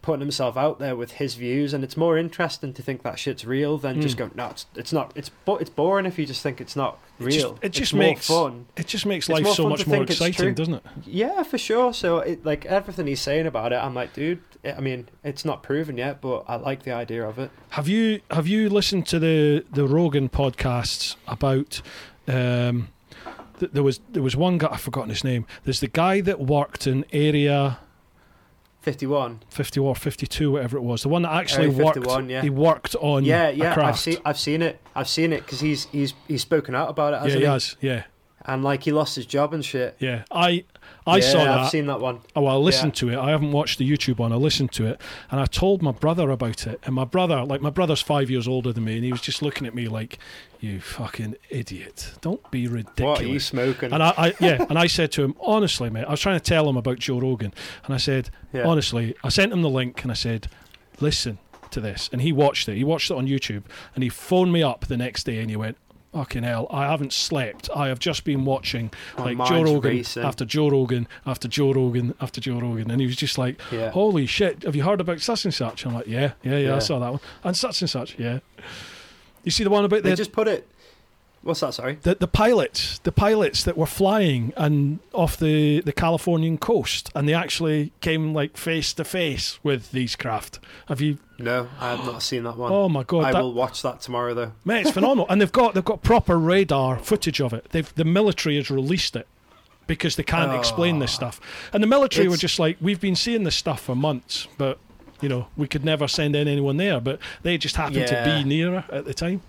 putting 0.02 0.20
himself 0.20 0.56
out 0.56 0.78
there 0.78 0.94
with 0.96 1.12
his 1.12 1.34
views, 1.34 1.72
and 1.72 1.82
it's 1.84 1.96
more 1.96 2.18
interesting 2.18 2.72
to 2.74 2.82
think 2.82 3.02
that 3.02 3.18
shit's 3.18 3.44
real 3.44 3.78
than 3.78 4.00
just 4.00 4.16
Mm. 4.16 4.18
go, 4.18 4.30
no, 4.34 4.46
it's, 4.50 4.66
it's 4.74 4.92
not. 4.92 5.12
It's 5.14 5.28
bo- 5.28 5.56
it's 5.56 5.70
boring 5.70 6.06
if 6.06 6.18
you 6.18 6.26
just 6.26 6.42
think 6.42 6.60
it's 6.60 6.76
not 6.76 6.98
It 7.20 7.24
just- 7.24 7.36
real. 7.38 7.58
it 7.62 7.68
just 7.72 7.82
it's 7.82 7.92
more 7.94 8.02
makes- 8.02 8.26
fun. 8.26 8.66
It 8.76 8.86
just 8.86 9.06
makes 9.06 9.28
life 9.28 9.46
so 9.48 9.68
much 9.68 9.86
more 9.86 10.02
exciting, 10.02 10.54
doesn't 10.54 10.74
it? 10.74 10.82
Yeah, 11.06 11.42
for 11.42 11.58
sure. 11.58 11.92
So, 11.94 12.18
it, 12.18 12.44
like 12.44 12.66
everything 12.66 13.06
he's 13.06 13.20
saying 13.20 13.46
about 13.46 13.72
it, 13.72 13.76
I'm 13.76 13.94
like, 13.94 14.12
dude. 14.14 14.40
I 14.64 14.80
mean, 14.80 15.08
it's 15.22 15.44
not 15.44 15.62
proven 15.62 15.96
yet, 15.96 16.20
but 16.20 16.44
I 16.48 16.56
like 16.56 16.82
the 16.82 16.90
idea 16.92 17.24
of 17.26 17.38
it. 17.38 17.50
Have 17.70 17.86
you 17.88 18.20
have 18.30 18.48
you 18.48 18.68
listened 18.68 19.06
to 19.06 19.18
the 19.20 19.64
the 19.72 19.86
Rogan 19.86 20.28
podcasts 20.28 21.14
about? 21.28 21.80
Um, 22.26 22.88
th- 23.60 23.70
there 23.72 23.84
was 23.84 24.00
there 24.10 24.22
was 24.22 24.34
one 24.36 24.58
guy 24.58 24.68
I've 24.72 24.80
forgotten 24.80 25.10
his 25.10 25.22
name. 25.22 25.46
There's 25.64 25.78
the 25.80 25.86
guy 25.88 26.20
that 26.22 26.40
worked 26.40 26.86
in 26.88 27.04
area. 27.12 27.78
51. 28.80 29.40
50 29.50 29.80
or 29.80 29.94
52, 29.94 30.52
whatever 30.52 30.76
it 30.76 30.82
was. 30.82 31.02
The 31.02 31.08
one 31.08 31.22
that 31.22 31.32
actually 31.32 31.66
Area 31.66 31.84
worked. 31.84 31.96
51, 31.96 32.28
yeah. 32.30 32.42
He 32.42 32.50
worked 32.50 32.94
on 32.96 33.24
Yeah, 33.24 33.50
yeah, 33.50 33.74
I've 33.76 33.98
seen 33.98 34.18
I've 34.24 34.38
seen 34.38 34.62
it. 34.62 34.80
I've 34.94 35.08
seen 35.08 35.32
it 35.32 35.44
because 35.44 35.60
he's 35.60 35.86
he's 35.86 36.14
he's 36.26 36.42
spoken 36.42 36.74
out 36.74 36.88
about 36.88 37.14
it, 37.14 37.28
yeah, 37.28 37.34
he 37.34 37.40
he? 37.40 37.44
has. 37.46 37.76
Yeah, 37.80 38.04
And 38.44 38.64
like 38.64 38.84
he 38.84 38.92
lost 38.92 39.16
his 39.16 39.26
job 39.26 39.52
and 39.52 39.64
shit. 39.64 39.96
yeah. 39.98 40.24
I 40.30 40.64
I 41.06 41.16
yeah, 41.16 41.22
saw 41.22 41.44
that. 41.44 41.58
I've 41.58 41.70
seen 41.70 41.86
that 41.86 42.00
one. 42.00 42.20
Oh, 42.36 42.42
well, 42.42 42.54
I 42.54 42.58
listened 42.58 42.94
to 42.96 43.10
it. 43.10 43.16
I 43.16 43.30
haven't 43.30 43.52
watched 43.52 43.78
the 43.78 43.90
YouTube 43.90 44.18
one. 44.18 44.32
I 44.32 44.36
listened 44.36 44.72
to 44.72 44.86
it, 44.86 45.00
and 45.30 45.40
I 45.40 45.46
told 45.46 45.82
my 45.82 45.90
brother 45.92 46.30
about 46.30 46.66
it. 46.66 46.80
And 46.84 46.94
my 46.94 47.04
brother, 47.04 47.44
like 47.44 47.60
my 47.60 47.70
brother's 47.70 48.00
five 48.00 48.30
years 48.30 48.46
older 48.48 48.72
than 48.72 48.84
me, 48.84 48.96
and 48.96 49.04
he 49.04 49.10
was 49.12 49.20
just 49.20 49.42
looking 49.42 49.66
at 49.66 49.74
me 49.74 49.88
like, 49.88 50.18
"You 50.60 50.80
fucking 50.80 51.36
idiot! 51.50 52.12
Don't 52.20 52.50
be 52.50 52.68
ridiculous." 52.68 53.18
What 53.18 53.20
are 53.22 53.26
you 53.26 53.40
smoking? 53.40 53.92
And 53.92 54.02
I, 54.02 54.14
I, 54.16 54.34
yeah, 54.40 54.64
and 54.70 54.78
I 54.78 54.86
said 54.86 55.12
to 55.12 55.24
him, 55.24 55.34
honestly, 55.40 55.90
mate, 55.90 56.04
I 56.04 56.10
was 56.10 56.20
trying 56.20 56.38
to 56.38 56.44
tell 56.44 56.68
him 56.68 56.76
about 56.76 56.98
Joe 56.98 57.18
Rogan, 57.20 57.52
and 57.84 57.94
I 57.94 57.98
said, 57.98 58.30
Yeah. 58.52 58.66
honestly, 58.66 59.14
I 59.24 59.28
sent 59.30 59.52
him 59.52 59.62
the 59.62 59.70
link, 59.70 60.02
and 60.02 60.10
I 60.10 60.14
said, 60.14 60.48
listen 61.00 61.38
to 61.70 61.80
this, 61.80 62.08
and 62.12 62.22
he 62.22 62.32
watched 62.32 62.68
it. 62.68 62.76
He 62.76 62.84
watched 62.84 63.10
it 63.10 63.16
on 63.16 63.26
YouTube, 63.26 63.64
and 63.94 64.02
he 64.04 64.08
phoned 64.10 64.52
me 64.52 64.62
up 64.62 64.86
the 64.86 64.96
next 64.96 65.24
day, 65.24 65.38
and 65.40 65.50
he 65.50 65.56
went. 65.56 65.76
Fucking 66.18 66.42
hell! 66.42 66.66
I 66.68 66.86
haven't 66.90 67.12
slept. 67.12 67.70
I 67.72 67.86
have 67.86 68.00
just 68.00 68.24
been 68.24 68.44
watching 68.44 68.90
My 69.16 69.32
like 69.34 69.48
Joe 69.48 69.62
Rogan 69.62 69.98
racing. 69.98 70.24
after 70.24 70.44
Joe 70.44 70.68
Rogan 70.68 71.06
after 71.24 71.46
Joe 71.46 71.72
Rogan 71.72 72.12
after 72.20 72.40
Joe 72.40 72.58
Rogan, 72.58 72.90
and 72.90 73.00
he 73.00 73.06
was 73.06 73.14
just 73.14 73.38
like, 73.38 73.60
Yeah. 73.70 73.90
"Holy 73.90 74.26
shit! 74.26 74.64
Have 74.64 74.74
you 74.74 74.82
heard 74.82 75.00
about 75.00 75.20
such 75.20 75.44
and 75.44 75.54
such?" 75.54 75.86
I'm 75.86 75.94
like, 75.94 76.08
"Yeah, 76.08 76.32
yeah, 76.42 76.58
yeah, 76.58 76.74
I 76.74 76.80
saw 76.80 76.98
that 76.98 77.10
one." 77.12 77.20
And 77.44 77.56
such 77.56 77.82
and 77.82 77.88
such, 77.88 78.18
yeah. 78.18 78.40
You 79.44 79.52
see 79.52 79.62
the 79.62 79.70
one 79.70 79.84
about 79.84 80.02
They 80.02 80.10
the 80.10 80.16
just 80.16 80.32
put 80.32 80.48
it. 80.48 80.66
What's 81.42 81.60
that? 81.60 81.72
Sorry. 81.74 81.98
the, 82.02 82.16
the 82.16 82.26
pilots, 82.26 82.98
the 83.04 83.12
pilots 83.12 83.62
that 83.62 83.76
were 83.78 83.86
flying 83.86 84.52
and 84.56 84.98
off 85.14 85.36
the, 85.36 85.80
the 85.82 85.92
Californian 85.92 86.58
coast, 86.58 87.10
and 87.14 87.28
they 87.28 87.32
actually 87.34 87.92
came 88.00 88.34
like 88.34 88.56
face 88.56 88.92
to 88.94 89.04
face 89.04 89.60
with 89.62 89.92
these 89.92 90.16
craft. 90.16 90.58
Have 90.88 91.00
you? 91.00 91.18
No, 91.38 91.68
I 91.78 91.90
have 91.90 92.04
not 92.04 92.22
seen 92.22 92.42
that 92.44 92.56
one. 92.56 92.72
Oh 92.72 92.88
my 92.88 93.04
god, 93.04 93.24
I 93.24 93.32
that, 93.32 93.42
will 93.42 93.52
watch 93.54 93.82
that 93.82 94.00
tomorrow 94.00 94.34
though. 94.34 94.52
mate, 94.64 94.82
it's 94.82 94.90
phenomenal! 94.90 95.26
and 95.28 95.40
they've 95.40 95.52
got 95.52 95.74
they've 95.74 95.84
got 95.84 96.02
proper 96.02 96.36
radar 96.38 96.98
footage 96.98 97.40
of 97.40 97.52
it. 97.52 97.66
They've 97.70 97.92
the 97.94 98.04
military 98.04 98.56
has 98.56 98.70
released 98.70 99.14
it 99.14 99.26
because 99.86 100.16
they 100.16 100.22
can't 100.24 100.52
explain 100.58 100.98
this 100.98 101.12
Oh. 101.12 101.16
stuff, 101.16 101.40
and 101.72 101.82
the 101.82 101.86
military 101.86 102.28
were 102.28 102.36
just 102.36 102.58
like, 102.58 102.76
we've 102.80 103.00
been 103.00 103.14
seeing 103.16 103.44
this 103.44 103.56
stuff 103.56 103.80
for 103.82 103.94
months, 103.94 104.46
but. 104.58 104.78
You 105.20 105.28
know, 105.28 105.48
we 105.56 105.66
could 105.66 105.84
never 105.84 106.06
send 106.06 106.36
in 106.36 106.46
anyone 106.46 106.76
there, 106.76 107.00
but 107.00 107.18
they 107.42 107.58
just 107.58 107.74
happened 107.74 108.06
to 108.06 108.22
be 108.24 108.44
nearer 108.48 108.84
at 108.88 109.04
the 109.04 109.12
time. 109.12 109.42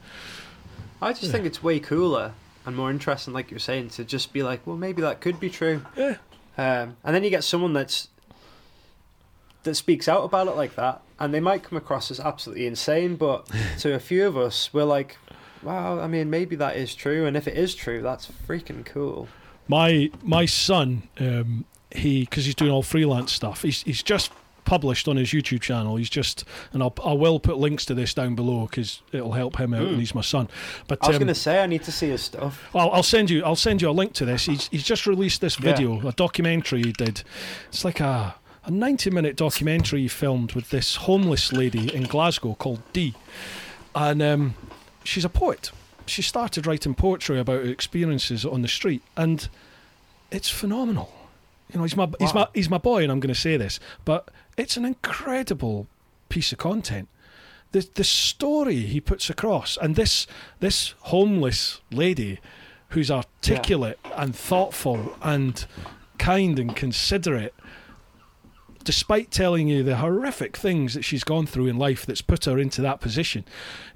I 1.00 1.14
just 1.14 1.32
think 1.32 1.46
it's 1.46 1.62
way 1.62 1.80
cooler 1.80 2.34
and 2.66 2.76
more 2.76 2.90
interesting, 2.90 3.36
like 3.36 3.52
you're 3.52 3.60
saying, 3.60 3.90
to 3.90 4.04
just 4.04 4.34
be 4.34 4.42
like, 4.42 4.66
well, 4.66 4.76
maybe 4.78 5.04
that 5.04 5.22
could 5.22 5.40
be 5.40 5.48
true. 5.52 5.86
Yeah, 5.96 6.16
Um, 6.58 6.98
and 7.04 7.14
then 7.16 7.24
you 7.24 7.30
get 7.30 7.44
someone 7.44 7.74
that's 7.74 8.08
that 9.64 9.76
speaks 9.76 10.08
out 10.08 10.24
about 10.24 10.48
it 10.48 10.56
like 10.56 10.76
that, 10.76 11.02
and 11.20 11.34
they 11.34 11.40
might 11.40 11.64
come 11.64 11.78
across 11.78 12.12
as 12.12 12.20
absolutely 12.20 12.66
insane, 12.68 13.16
but 13.16 13.48
to 13.80 13.94
a 13.94 14.00
few 14.00 14.26
of 14.28 14.38
us, 14.38 14.74
we're 14.74 14.84
like, 14.86 15.18
wow, 15.64 16.00
I 16.00 16.08
mean, 16.08 16.30
maybe 16.30 16.56
that 16.58 16.76
is 16.78 16.96
true, 16.96 17.26
and 17.26 17.36
if 17.36 17.48
it 17.48 17.58
is 17.58 17.76
true, 17.76 18.02
that's 18.02 18.28
freaking 18.48 18.86
cool. 18.86 19.28
my 19.68 20.10
my 20.24 20.46
son 20.46 21.04
um 21.20 21.66
he 21.92 22.22
because 22.22 22.46
he's 22.46 22.56
doing 22.56 22.72
all 22.72 22.84
freelance 22.84 23.32
stuff 23.32 23.64
he's 23.64 23.82
he's 23.84 24.02
just 24.04 24.32
published 24.66 25.08
on 25.08 25.16
his 25.18 25.30
youtube 25.30 25.60
channel 25.62 25.96
he's 25.96 26.10
just 26.10 26.44
and 26.74 26.84
i'll 26.84 26.94
i 27.04 27.12
will 27.14 27.40
put 27.40 27.58
links 27.58 27.84
to 27.86 27.96
this 27.96 28.14
down 28.14 28.36
below 28.36 28.68
because 28.68 29.02
it'll 29.12 29.32
help 29.34 29.60
him 29.60 29.74
out 29.74 29.82
Mm. 29.82 29.90
and 29.94 30.00
he's 30.00 30.14
my 30.14 30.22
son 30.22 30.48
but 30.88 31.00
I 31.04 31.08
was 31.08 31.16
um, 31.16 31.22
gonna 31.22 31.34
say 31.34 31.64
I 31.64 31.66
need 31.66 31.84
to 31.84 31.92
see 31.92 32.10
his 32.10 32.22
stuff. 32.22 32.70
I'll, 32.76 32.92
I'll 32.92 33.04
send 33.04 33.30
you. 33.32 33.44
I'll 33.44 33.56
send 33.56 33.82
you 33.82 33.90
a 33.90 33.92
link 33.92 34.14
to 34.14 34.26
this. 34.26 34.46
He's 34.46 34.68
he's 34.70 34.84
just 34.84 35.08
released 35.08 35.42
this 35.42 35.60
Yeah. 35.60 35.66
video, 35.72 36.08
a 36.08 36.12
documentary 36.12 36.84
he 36.84 36.92
did. 36.92 37.24
It's 37.70 37.84
like 37.86 38.00
a 38.00 38.36
a 38.66 38.72
ninety 38.72 39.10
minute 39.10 39.36
documentary 39.36 40.02
he 40.02 40.08
filmed 40.08 40.54
with 40.54 40.70
this 40.70 40.98
homeless 40.98 41.52
lady 41.52 41.94
in 41.94 42.04
Glasgow 42.04 42.56
called 42.56 42.82
Dee, 42.94 43.16
and 43.96 44.22
um, 44.22 44.56
she's 45.04 45.26
a 45.26 45.30
poet. 45.30 45.72
She 46.06 46.22
started 46.22 46.66
writing 46.66 46.96
poetry 46.96 47.40
about 47.40 47.64
her 47.64 47.70
experiences 47.70 48.46
on 48.46 48.62
the 48.62 48.68
street, 48.68 49.04
and 49.16 49.48
it's 50.32 50.50
phenomenal. 50.50 51.14
You 51.72 51.78
know, 51.78 51.84
he's 51.84 51.96
my 51.96 52.10
he's 52.20 52.34
my 52.34 52.48
he's 52.54 52.70
my 52.70 52.78
boy, 52.80 53.04
and 53.04 53.12
I'm 53.12 53.20
going 53.20 53.34
to 53.34 53.40
say 53.40 53.58
this, 53.58 53.80
but 54.06 54.30
it's 54.58 54.78
an 54.78 54.86
incredible 54.86 55.88
piece 56.30 56.52
of 56.52 56.58
content 56.58 57.08
the 57.72 57.88
the 57.94 58.04
story 58.04 58.78
he 58.78 59.00
puts 59.00 59.30
across, 59.30 59.78
and 59.78 59.96
this 59.96 60.28
this 60.60 60.96
homeless 61.02 61.82
lady, 61.92 62.40
who's 62.90 63.12
articulate 63.12 64.00
and 64.16 64.36
thoughtful 64.36 65.16
and 65.22 65.66
kind 66.18 66.60
and 66.60 66.76
considerate, 66.76 67.54
despite 68.84 69.30
telling 69.32 69.68
you 69.68 69.84
the 69.84 69.98
horrific 69.98 70.56
things 70.58 70.94
that 70.94 71.04
she's 71.04 71.24
gone 71.24 71.46
through 71.46 71.68
in 71.68 71.78
life 71.78 72.06
that's 72.06 72.22
put 72.22 72.46
her 72.46 72.58
into 72.58 72.82
that 72.82 73.02
position, 73.02 73.44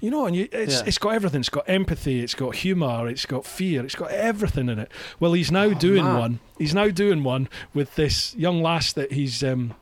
you 0.00 0.10
know, 0.10 0.26
and 0.26 0.36
you, 0.36 0.48
it's 0.52 0.74
Yeah. 0.74 0.82
it's 0.86 0.98
got 0.98 1.14
everything. 1.14 1.40
It's 1.40 1.48
got 1.48 1.68
empathy. 1.68 2.20
It's 2.20 2.34
got 2.34 2.56
humour. 2.56 3.08
It's 3.08 3.26
got 3.26 3.46
fear. 3.46 3.84
It's 3.84 3.94
got 3.94 4.10
everything 4.10 4.68
in 4.68 4.78
it. 4.78 4.90
Well, 5.18 5.32
he's 5.32 5.50
now 5.50 5.64
Oh, 5.64 5.74
doing 5.74 6.04
man. 6.04 6.18
one. 6.18 6.38
He's 6.58 6.74
now 6.74 6.88
doing 6.88 7.24
one 7.24 7.48
with 7.72 7.94
this 7.94 8.34
young 8.36 8.62
lass 8.62 8.92
that 8.92 9.12
he's 9.12 9.42
um, 9.42 9.74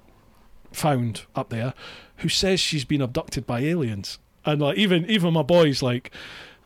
found 0.72 1.22
up 1.34 1.50
there, 1.50 1.74
who 2.18 2.28
says 2.28 2.60
she's 2.60 2.84
been 2.84 3.02
abducted 3.02 3.46
by 3.46 3.60
aliens. 3.60 4.18
And 4.44 4.60
like 4.60 4.78
even 4.78 5.04
even 5.10 5.32
my 5.32 5.42
boy's 5.42 5.82
like, 5.82 6.10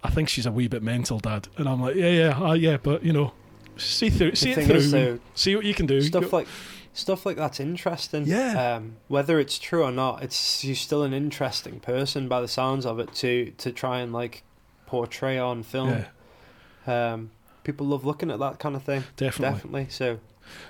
I 0.05 0.11
think 0.11 0.29
she's 0.29 0.47
a 0.47 0.53
wee 0.53 0.69
bit 0.69 0.83
mental, 0.83 1.19
Dad. 1.19 1.49
And 1.57 1.69
I'm 1.69 1.81
like, 1.81 1.97
yeah, 1.97 2.11
yeah, 2.11 2.41
uh, 2.41 2.53
yeah, 2.55 2.77
but 2.77 3.05
you 3.05 3.13
know, 3.13 3.33
see 3.77 4.09
through, 4.11 4.35
see 4.35 4.53
it 4.53 4.65
through, 4.67 4.77
is, 4.77 4.91
though, 4.93 5.19
see 5.35 5.57
what 5.57 5.65
you 5.65 5.75
can 5.75 5.87
do. 5.87 6.01
Stuff 6.01 6.33
like 6.33 6.47
stuff 6.97 7.25
like 7.27 7.37
that's 7.37 7.61
interesting. 7.61 8.27
Yeah. 8.27 8.77
Um, 8.77 8.97
whether 9.09 9.39
it's 9.39 9.59
true 9.59 9.85
or 9.85 9.93
not, 9.93 10.23
it's 10.23 10.65
you're 10.65 10.75
still 10.75 11.03
an 11.03 11.13
interesting 11.13 11.79
person 11.81 12.27
by 12.29 12.41
the 12.41 12.49
sounds 12.49 12.85
of 12.87 12.99
it 12.99 13.13
to 13.17 13.53
to 13.59 13.71
try 13.73 14.01
and 14.01 14.13
like 14.13 14.43
portray 14.87 15.39
on 15.39 15.63
film. 15.63 16.05
yeah, 16.87 17.13
Um, 17.15 17.31
people 17.65 17.87
love 17.87 18.05
looking 18.05 18.31
at 18.31 18.39
that 18.39 18.59
kind 18.59 18.77
of 18.77 18.83
thing. 18.83 19.05
definitely. 19.17 19.55
Definitely. 19.57 19.87
So 19.91 20.19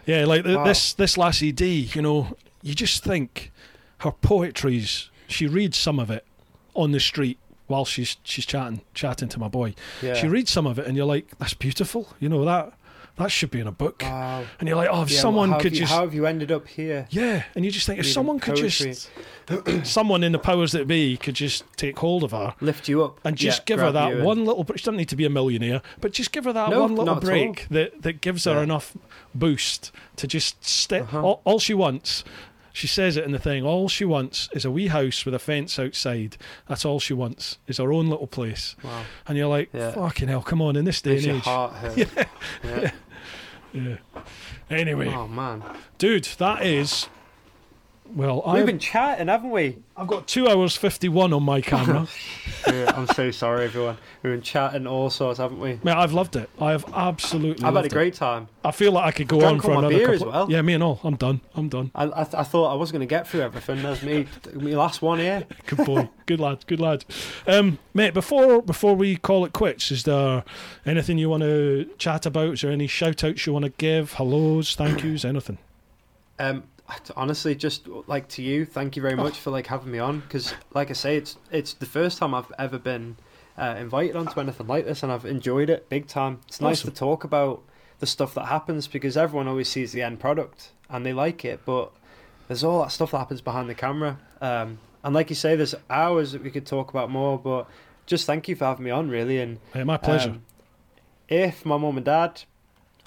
Yeah, 0.06 0.24
like 0.24 0.44
Wow. 0.44 0.64
this 0.64 0.92
this 0.94 1.16
lassie 1.18 1.52
Dee, 1.52 1.90
you 1.94 2.02
know, 2.02 2.36
you 2.62 2.74
just 2.74 3.02
think 3.04 3.52
her 3.98 4.12
poetry's. 4.12 5.10
She 5.28 5.46
reads 5.46 5.76
some 5.76 5.98
of 5.98 6.10
it 6.10 6.24
on 6.74 6.92
the 6.92 7.00
street 7.00 7.38
while 7.66 7.84
she's 7.84 8.16
she's 8.22 8.46
chatting 8.46 8.80
chatting 8.94 9.28
to 9.30 9.38
my 9.40 9.48
boy. 9.48 9.74
yeah. 10.02 10.14
She 10.14 10.28
reads 10.28 10.50
some 10.52 10.66
of 10.66 10.78
it, 10.78 10.86
and 10.86 10.96
you're 10.96 11.06
like, 11.06 11.36
that's 11.38 11.54
beautiful. 11.54 12.14
You 12.20 12.28
know 12.28 12.44
that 12.44 12.72
that 13.16 13.30
should 13.30 13.50
be 13.50 13.60
in 13.60 13.66
a 13.66 13.72
book. 13.72 14.02
Wow. 14.02 14.44
And 14.60 14.68
you're 14.68 14.76
like, 14.76 14.88
oh, 14.90 15.02
if 15.02 15.10
Yeah, 15.10 15.20
someone 15.20 15.50
how 15.50 15.58
could 15.60 15.72
you, 15.72 15.80
just 15.80 15.92
how 15.92 16.00
have 16.02 16.14
you 16.14 16.26
ended 16.26 16.52
up 16.52 16.68
here? 16.68 17.06
yeah, 17.10 17.44
and 17.54 17.64
you 17.64 17.70
just 17.70 17.86
think 17.86 17.98
if 18.00 18.06
someone 18.06 18.38
could 18.40 18.56
poetry. 18.56 18.92
just 18.94 19.10
someone 19.84 20.22
in 20.24 20.32
the 20.32 20.38
powers 20.38 20.72
that 20.72 20.86
be 20.88 21.16
could 21.16 21.34
just 21.34 21.64
take 21.76 21.98
hold 21.98 22.24
of 22.24 22.32
her 22.32 22.54
lift 22.60 22.88
you 22.88 23.02
up 23.04 23.20
and 23.24 23.36
just 23.36 23.60
yeah, 23.60 23.64
give 23.66 23.80
her 23.80 23.92
that 23.92 24.08
you 24.10 24.16
and- 24.16 24.24
one 24.24 24.44
little. 24.44 24.64
She 24.66 24.84
doesn't 24.84 24.96
need 24.96 25.08
to 25.10 25.16
be 25.16 25.24
a 25.24 25.30
millionaire, 25.30 25.82
but 26.00 26.12
just 26.12 26.32
give 26.32 26.44
her 26.44 26.52
that 26.52 26.70
No, 26.70 26.80
one 26.82 26.90
little 26.90 27.04
not 27.06 27.18
at 27.18 27.24
all. 27.24 27.30
break 27.30 27.68
that 27.70 28.02
that 28.02 28.20
gives 28.20 28.44
her 28.44 28.54
Yeah. 28.56 28.62
enough 28.62 28.96
boost 29.34 29.92
to 30.16 30.26
just 30.26 30.64
step. 30.64 31.02
Uh-huh. 31.04 31.22
All, 31.22 31.40
all 31.44 31.58
she 31.58 31.74
wants. 31.74 32.24
She 32.72 32.86
says 32.86 33.16
it 33.16 33.24
in 33.24 33.32
the 33.32 33.38
thing. 33.38 33.64
All 33.64 33.88
she 33.88 34.04
wants 34.04 34.50
is 34.52 34.66
a 34.66 34.70
wee 34.70 34.88
house 34.88 35.24
with 35.24 35.34
a 35.34 35.38
fence 35.38 35.78
outside. 35.78 36.36
That's 36.68 36.84
all 36.84 37.00
she 37.00 37.14
wants. 37.14 37.56
Is 37.66 37.78
her 37.78 37.90
own 37.90 38.08
little 38.10 38.26
place. 38.26 38.76
Wow. 38.82 39.02
And 39.26 39.38
you're 39.38 39.46
like, 39.48 39.70
Yeah. 39.72 39.92
fucking 39.92 40.28
hell, 40.28 40.42
come 40.42 40.60
on! 40.60 40.76
In 40.76 40.84
this 40.84 41.00
day 41.00 41.12
Makes 41.12 41.24
and 41.24 41.26
your 41.28 41.36
age, 41.38 41.42
heart 41.44 41.72
hurt. 41.72 42.28
Yeah. 42.64 42.90
Yeah. 43.76 43.96
Anyway, 44.70 45.08
Oh 45.08 45.28
man, 45.28 45.62
dude, 45.98 46.24
that 46.38 46.64
is. 46.64 47.08
Well, 48.14 48.42
we've 48.46 48.60
I've, 48.60 48.66
been 48.66 48.78
chatting, 48.78 49.28
haven't 49.28 49.50
we? 49.50 49.78
I've 49.96 50.06
got 50.06 50.26
two 50.26 50.48
hours 50.48 50.76
fifty-one 50.76 51.32
on 51.32 51.42
my 51.42 51.60
camera. 51.60 52.06
Yeah, 52.66 52.90
I'm 52.96 53.06
so 53.06 53.30
sorry, 53.30 53.66
everyone. 53.66 53.96
We've 54.24 54.32
been 54.32 54.42
chatting 54.42 54.88
all 54.88 55.08
sorts, 55.08 55.38
haven't 55.38 55.60
we? 55.60 55.78
Mate, 55.84 55.94
I've 55.94 56.12
loved 56.12 56.34
it. 56.34 56.50
I 56.60 56.72
have 56.72 56.84
absolutely. 56.92 57.64
I've 57.64 57.76
had 57.76 57.84
a 57.84 57.86
it. 57.86 57.92
great 57.92 58.14
time. 58.14 58.48
I 58.64 58.72
feel 58.72 58.90
like 58.90 59.04
I 59.04 59.12
could 59.12 59.28
go 59.28 59.38
Drank 59.38 59.52
on 59.52 59.60
for 59.60 59.68
all 59.68 59.74
my 59.74 59.80
another 59.86 59.96
beer 59.96 60.06
couple. 60.18 60.28
as 60.28 60.32
well. 60.32 60.50
Yeah, 60.50 60.62
me 60.62 60.74
and 60.74 60.82
all. 60.82 60.98
I'm 61.04 61.14
done. 61.14 61.42
I'm 61.54 61.68
done. 61.68 61.92
I, 61.94 62.06
I, 62.06 62.20
I 62.22 62.42
thought 62.42 62.72
I 62.72 62.74
was 62.74 62.90
going 62.90 63.00
to 63.02 63.06
get 63.06 63.28
through 63.28 63.42
everything. 63.42 63.84
There's 63.84 64.02
me, 64.02 64.26
me 64.54 64.74
last 64.74 65.00
one 65.00 65.20
here. 65.20 65.46
Good 65.66 65.86
boy. 65.86 66.08
good 66.26 66.40
lad. 66.40 66.66
Good 66.66 66.80
lad. 66.80 67.04
Um, 67.46 67.78
mate, 67.94 68.14
before 68.14 68.62
before 68.62 68.96
we 68.96 69.14
call 69.16 69.44
it 69.44 69.52
quits, 69.52 69.92
is 69.92 70.02
there 70.02 70.42
anything 70.84 71.18
you 71.18 71.28
want 71.30 71.44
to 71.44 71.88
chat 71.98 72.26
about? 72.26 72.54
Is 72.54 72.62
there 72.62 72.72
any 72.72 72.88
shout 72.88 73.22
outs 73.22 73.46
you 73.46 73.52
want 73.52 73.64
to 73.66 73.72
give? 73.78 74.14
Hellos, 74.14 74.74
thank 74.74 75.04
yous, 75.04 75.24
anything? 75.24 75.58
Um, 76.40 76.64
honestly, 77.16 77.54
just 77.54 77.86
like 78.06 78.28
to 78.30 78.42
you, 78.42 78.64
thank 78.64 78.96
you 78.96 79.02
very 79.02 79.16
much 79.16 79.38
for 79.38 79.50
like 79.50 79.66
having 79.66 79.90
me 79.90 79.98
on. 79.98 80.20
Because, 80.20 80.54
like 80.74 80.90
I 80.90 80.94
say, 80.94 81.16
it's 81.16 81.36
it's 81.50 81.72
the 81.74 81.86
first 81.86 82.18
time 82.18 82.34
I've 82.34 82.52
ever 82.58 82.78
been 82.78 83.16
uh, 83.58 83.76
invited 83.78 84.16
onto 84.16 84.38
anything 84.40 84.66
like 84.66 84.84
this, 84.86 85.02
and 85.02 85.10
I've 85.12 85.24
enjoyed 85.24 85.70
it 85.70 85.88
big 85.88 86.06
time. 86.06 86.40
It's 86.48 86.60
nice 86.60 86.82
to 86.82 86.90
talk 86.90 87.24
about 87.24 87.62
the 87.98 88.06
stuff 88.06 88.34
that 88.34 88.46
happens 88.46 88.86
because 88.86 89.16
everyone 89.16 89.48
always 89.48 89.68
sees 89.68 89.92
the 89.92 90.02
end 90.02 90.20
product 90.20 90.70
and 90.90 91.04
they 91.04 91.12
like 91.14 91.44
it, 91.44 91.60
but 91.64 91.92
there's 92.46 92.62
all 92.62 92.82
that 92.82 92.92
stuff 92.92 93.10
that 93.12 93.18
happens 93.18 93.40
behind 93.40 93.68
the 93.70 93.74
camera. 93.74 94.18
Um, 94.40 94.78
and 95.02 95.14
like 95.14 95.30
you 95.30 95.36
say, 95.36 95.56
there's 95.56 95.74
hours 95.88 96.32
that 96.32 96.42
we 96.42 96.50
could 96.50 96.66
talk 96.66 96.90
about 96.90 97.10
more, 97.10 97.38
but 97.38 97.66
just 98.04 98.26
thank 98.26 98.48
you 98.48 98.54
for 98.54 98.66
having 98.66 98.84
me 98.84 98.90
on, 98.90 99.08
really. 99.08 99.38
And 99.40 99.58
Hey, 99.72 99.82
my 99.84 99.96
pleasure. 99.96 100.30
um, 100.30 100.42
if 101.28 101.64
my 101.64 101.76
mum 101.76 101.96
and 101.96 102.04
dad 102.04 102.42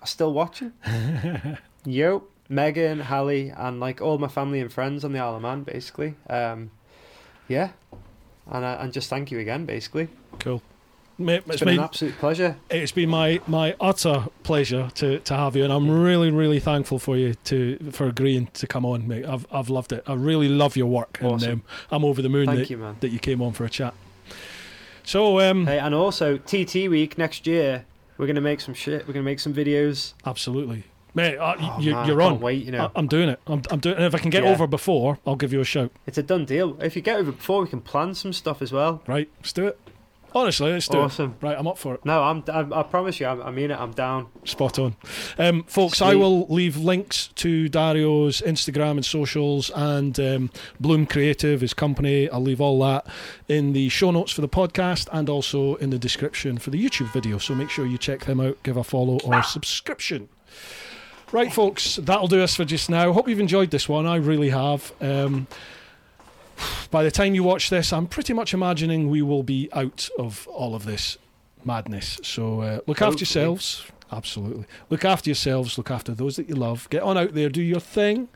are 0.02 0.08
still 0.08 0.34
watching, 0.34 0.74
yo, 1.86 2.24
Megan, 2.50 3.00
Hallie, 3.00 3.50
and 3.56 3.80
like 3.80 4.02
all 4.02 4.18
my 4.18 4.28
family 4.28 4.60
and 4.60 4.72
friends 4.74 5.06
on 5.06 5.14
the 5.14 5.20
Isle 5.20 5.36
of 5.36 5.42
Man, 5.42 5.64
basically. 5.64 6.16
Um, 6.30 6.72
yeah, 7.48 7.70
and 8.52 8.66
uh, 8.66 8.78
and 8.80 8.92
just 8.92 9.10
thank 9.10 9.32
you 9.32 9.40
again, 9.40 9.66
basically. 9.66 10.08
Cool. 10.40 10.62
Mate, 11.18 11.44
It's 11.48 11.56
it's 11.56 11.60
been 11.60 11.68
been, 11.68 11.78
an 11.80 11.84
absolute 11.84 12.18
pleasure. 12.18 12.56
it's 12.70 12.94
been 12.94 13.10
my, 13.10 13.42
my 13.46 13.76
utter 13.82 14.28
pleasure 14.44 14.90
to, 14.96 15.20
to 15.20 15.34
have 15.36 15.54
you, 15.54 15.66
and 15.66 15.74
I'm 15.74 15.90
really 15.90 16.32
really 16.32 16.62
thankful 16.62 16.98
for 16.98 17.18
you 17.18 17.34
to 17.46 17.78
for 17.92 18.08
agreeing 18.08 18.48
to 18.54 18.66
come 18.68 18.86
on, 18.86 19.06
mate. 19.08 19.26
I've 19.26 19.46
I've 19.52 19.70
loved 19.70 19.92
it. 19.92 20.02
I 20.08 20.14
really 20.14 20.48
love 20.48 20.78
your 20.78 20.88
work, 20.88 21.20
Awesome. 21.22 21.50
and 21.50 21.62
um, 21.62 21.64
I'm 21.92 22.06
over 22.06 22.22
the 22.22 22.30
moon 22.30 22.46
Thank 22.46 22.60
that, 22.60 22.70
you, 22.70 22.78
man. 22.78 22.96
that 23.02 23.10
you 23.10 23.20
came 23.20 23.42
on 23.42 23.52
for 23.52 23.66
a 23.66 23.70
chat. 23.70 23.94
So 25.04 25.40
um, 25.42 25.66
Hey, 25.68 25.80
and 25.80 25.94
also 25.94 26.38
TT 26.38 26.88
week 26.90 27.18
next 27.18 27.46
year, 27.46 27.86
we're 28.18 28.28
gonna 28.28 28.40
make 28.42 28.62
some 28.62 28.74
shit. 28.74 29.06
We're 29.06 29.14
gonna 29.14 29.24
make 29.24 29.42
some 29.42 29.54
videos. 29.54 30.14
absolutely, 30.26 30.86
mate, 31.20 31.38
Oh, 31.40 31.80
you, 31.80 31.96
I 31.96 32.06
can't 32.06 32.22
on. 32.22 32.40
Wait, 32.40 32.64
you 32.66 32.72
know, 32.72 32.86
I, 32.86 32.92
I'm 33.00 33.08
doing 33.08 33.30
it. 33.30 33.40
I'm, 33.48 33.62
I'm 33.70 33.80
doing. 33.80 33.96
And 33.98 34.06
if 34.06 34.16
I 34.16 34.18
can 34.20 34.30
get 34.30 34.44
Yeah. 34.44 34.52
over 34.52 34.68
before, 34.68 35.20
I'll 35.26 35.36
give 35.36 35.54
you 35.54 35.60
a 35.62 35.66
shout. 35.66 35.92
it's 36.08 36.18
a 36.18 36.24
done 36.24 36.46
deal. 36.46 36.78
If 36.82 36.96
you 36.96 37.02
get 37.02 37.18
over 37.18 37.32
before, 37.32 37.62
we 37.64 37.68
can 37.70 37.82
plan 37.82 38.14
some 38.16 38.34
stuff 38.34 38.62
as 38.62 38.72
well. 38.72 39.02
Right, 39.08 39.30
let's 39.40 39.54
do 39.54 39.68
it. 39.68 39.80
Honestly, 40.36 40.72
let's 40.72 40.88
do 40.88 41.00
Awesome. 41.00 41.36
it. 41.42 41.44
Right, 41.44 41.58
I'm 41.58 41.66
up 41.66 41.80
for 41.80 41.96
it. 41.96 42.06
No, 42.06 42.22
I'm, 42.22 42.44
I'm. 42.54 42.72
I 42.72 42.84
promise 42.84 43.20
you, 43.20 43.26
I'm, 43.26 43.42
I 43.42 43.50
mean 43.50 43.72
it. 43.72 43.80
I'm 43.80 43.94
down. 43.94 44.28
Spot 44.46 44.78
on. 44.78 44.96
Um, 45.40 45.64
folks, 45.64 46.04
I 46.04 46.14
will 46.14 46.46
leave 46.50 46.78
links 46.78 47.30
to 47.38 47.68
Dario's 47.68 48.40
Instagram 48.42 48.92
and 48.92 49.04
socials 49.06 49.72
and 49.74 50.20
um, 50.20 50.52
Bloom 50.80 51.08
Creative, 51.08 51.60
his 51.62 51.74
company. 51.74 52.30
I'll 52.30 52.42
leave 52.44 52.62
all 52.62 52.80
that 52.82 53.08
in 53.48 53.74
the 53.74 53.90
show 53.90 54.12
notes 54.12 54.32
for 54.32 54.42
the 54.42 54.48
podcast 54.50 55.08
and 55.12 55.30
also 55.30 55.74
in 55.78 55.90
the 55.90 55.98
description 55.98 56.60
for 56.60 56.70
the 56.70 56.78
YouTube 56.84 57.12
video. 57.12 57.40
So 57.40 57.56
make 57.56 57.72
sure 57.72 57.88
you 57.88 57.98
check 57.98 58.26
them 58.26 58.40
out, 58.40 58.62
give 58.62 58.78
a 58.78 58.84
follow 58.84 59.18
or 59.26 59.40
a 59.40 59.44
subscription. 59.44 60.30
Right, 61.32 61.54
folks, 61.54 61.98
that'll 61.98 62.28
do 62.28 62.42
us 62.42 62.56
for 62.56 62.66
just 62.66 62.90
now. 62.90 63.14
Hope 63.14 63.28
you've 63.30 63.40
enjoyed 63.40 63.70
this 63.70 63.88
one. 63.88 64.08
I 64.08 64.16
really 64.16 64.50
have. 64.50 64.92
Um, 65.00 65.46
by 66.90 67.04
the 67.04 67.12
time 67.12 67.36
you 67.36 67.44
watch 67.44 67.70
this, 67.70 67.94
I'm 67.94 68.08
pretty 68.08 68.34
much 68.34 68.54
imagining 68.54 69.10
we 69.10 69.22
will 69.22 69.44
be 69.44 69.70
out 69.72 70.10
of 70.18 70.48
all 70.48 70.74
of 70.74 70.86
this 70.86 71.20
madness. 71.64 72.20
So 72.24 72.62
uh, 72.62 72.80
look 72.88 73.02
after 73.02 73.20
yourselves. 73.20 73.86
Absolutely. 74.12 74.66
Look 74.90 75.06
after 75.06 75.30
yourselves. 75.30 75.78
Look 75.78 75.92
after 75.92 76.16
those 76.16 76.36
that 76.38 76.50
you 76.50 76.56
love. 76.56 76.90
Get 76.90 77.04
on 77.04 77.16
out 77.16 77.36
there, 77.36 77.50
do 77.50 77.62
your 77.62 77.80
thing. 77.80 78.28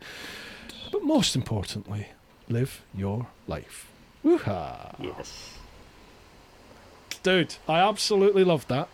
But 0.92 1.04
most 1.04 1.36
importantly, 1.36 2.10
live 2.48 2.84
your 2.94 3.26
life. 3.48 3.88
Woo-ha. 4.22 4.92
Yes. 5.00 5.58
Dude, 7.24 7.56
I 7.68 7.80
absolutely 7.80 8.44
loved 8.44 8.70
that. 8.70 8.88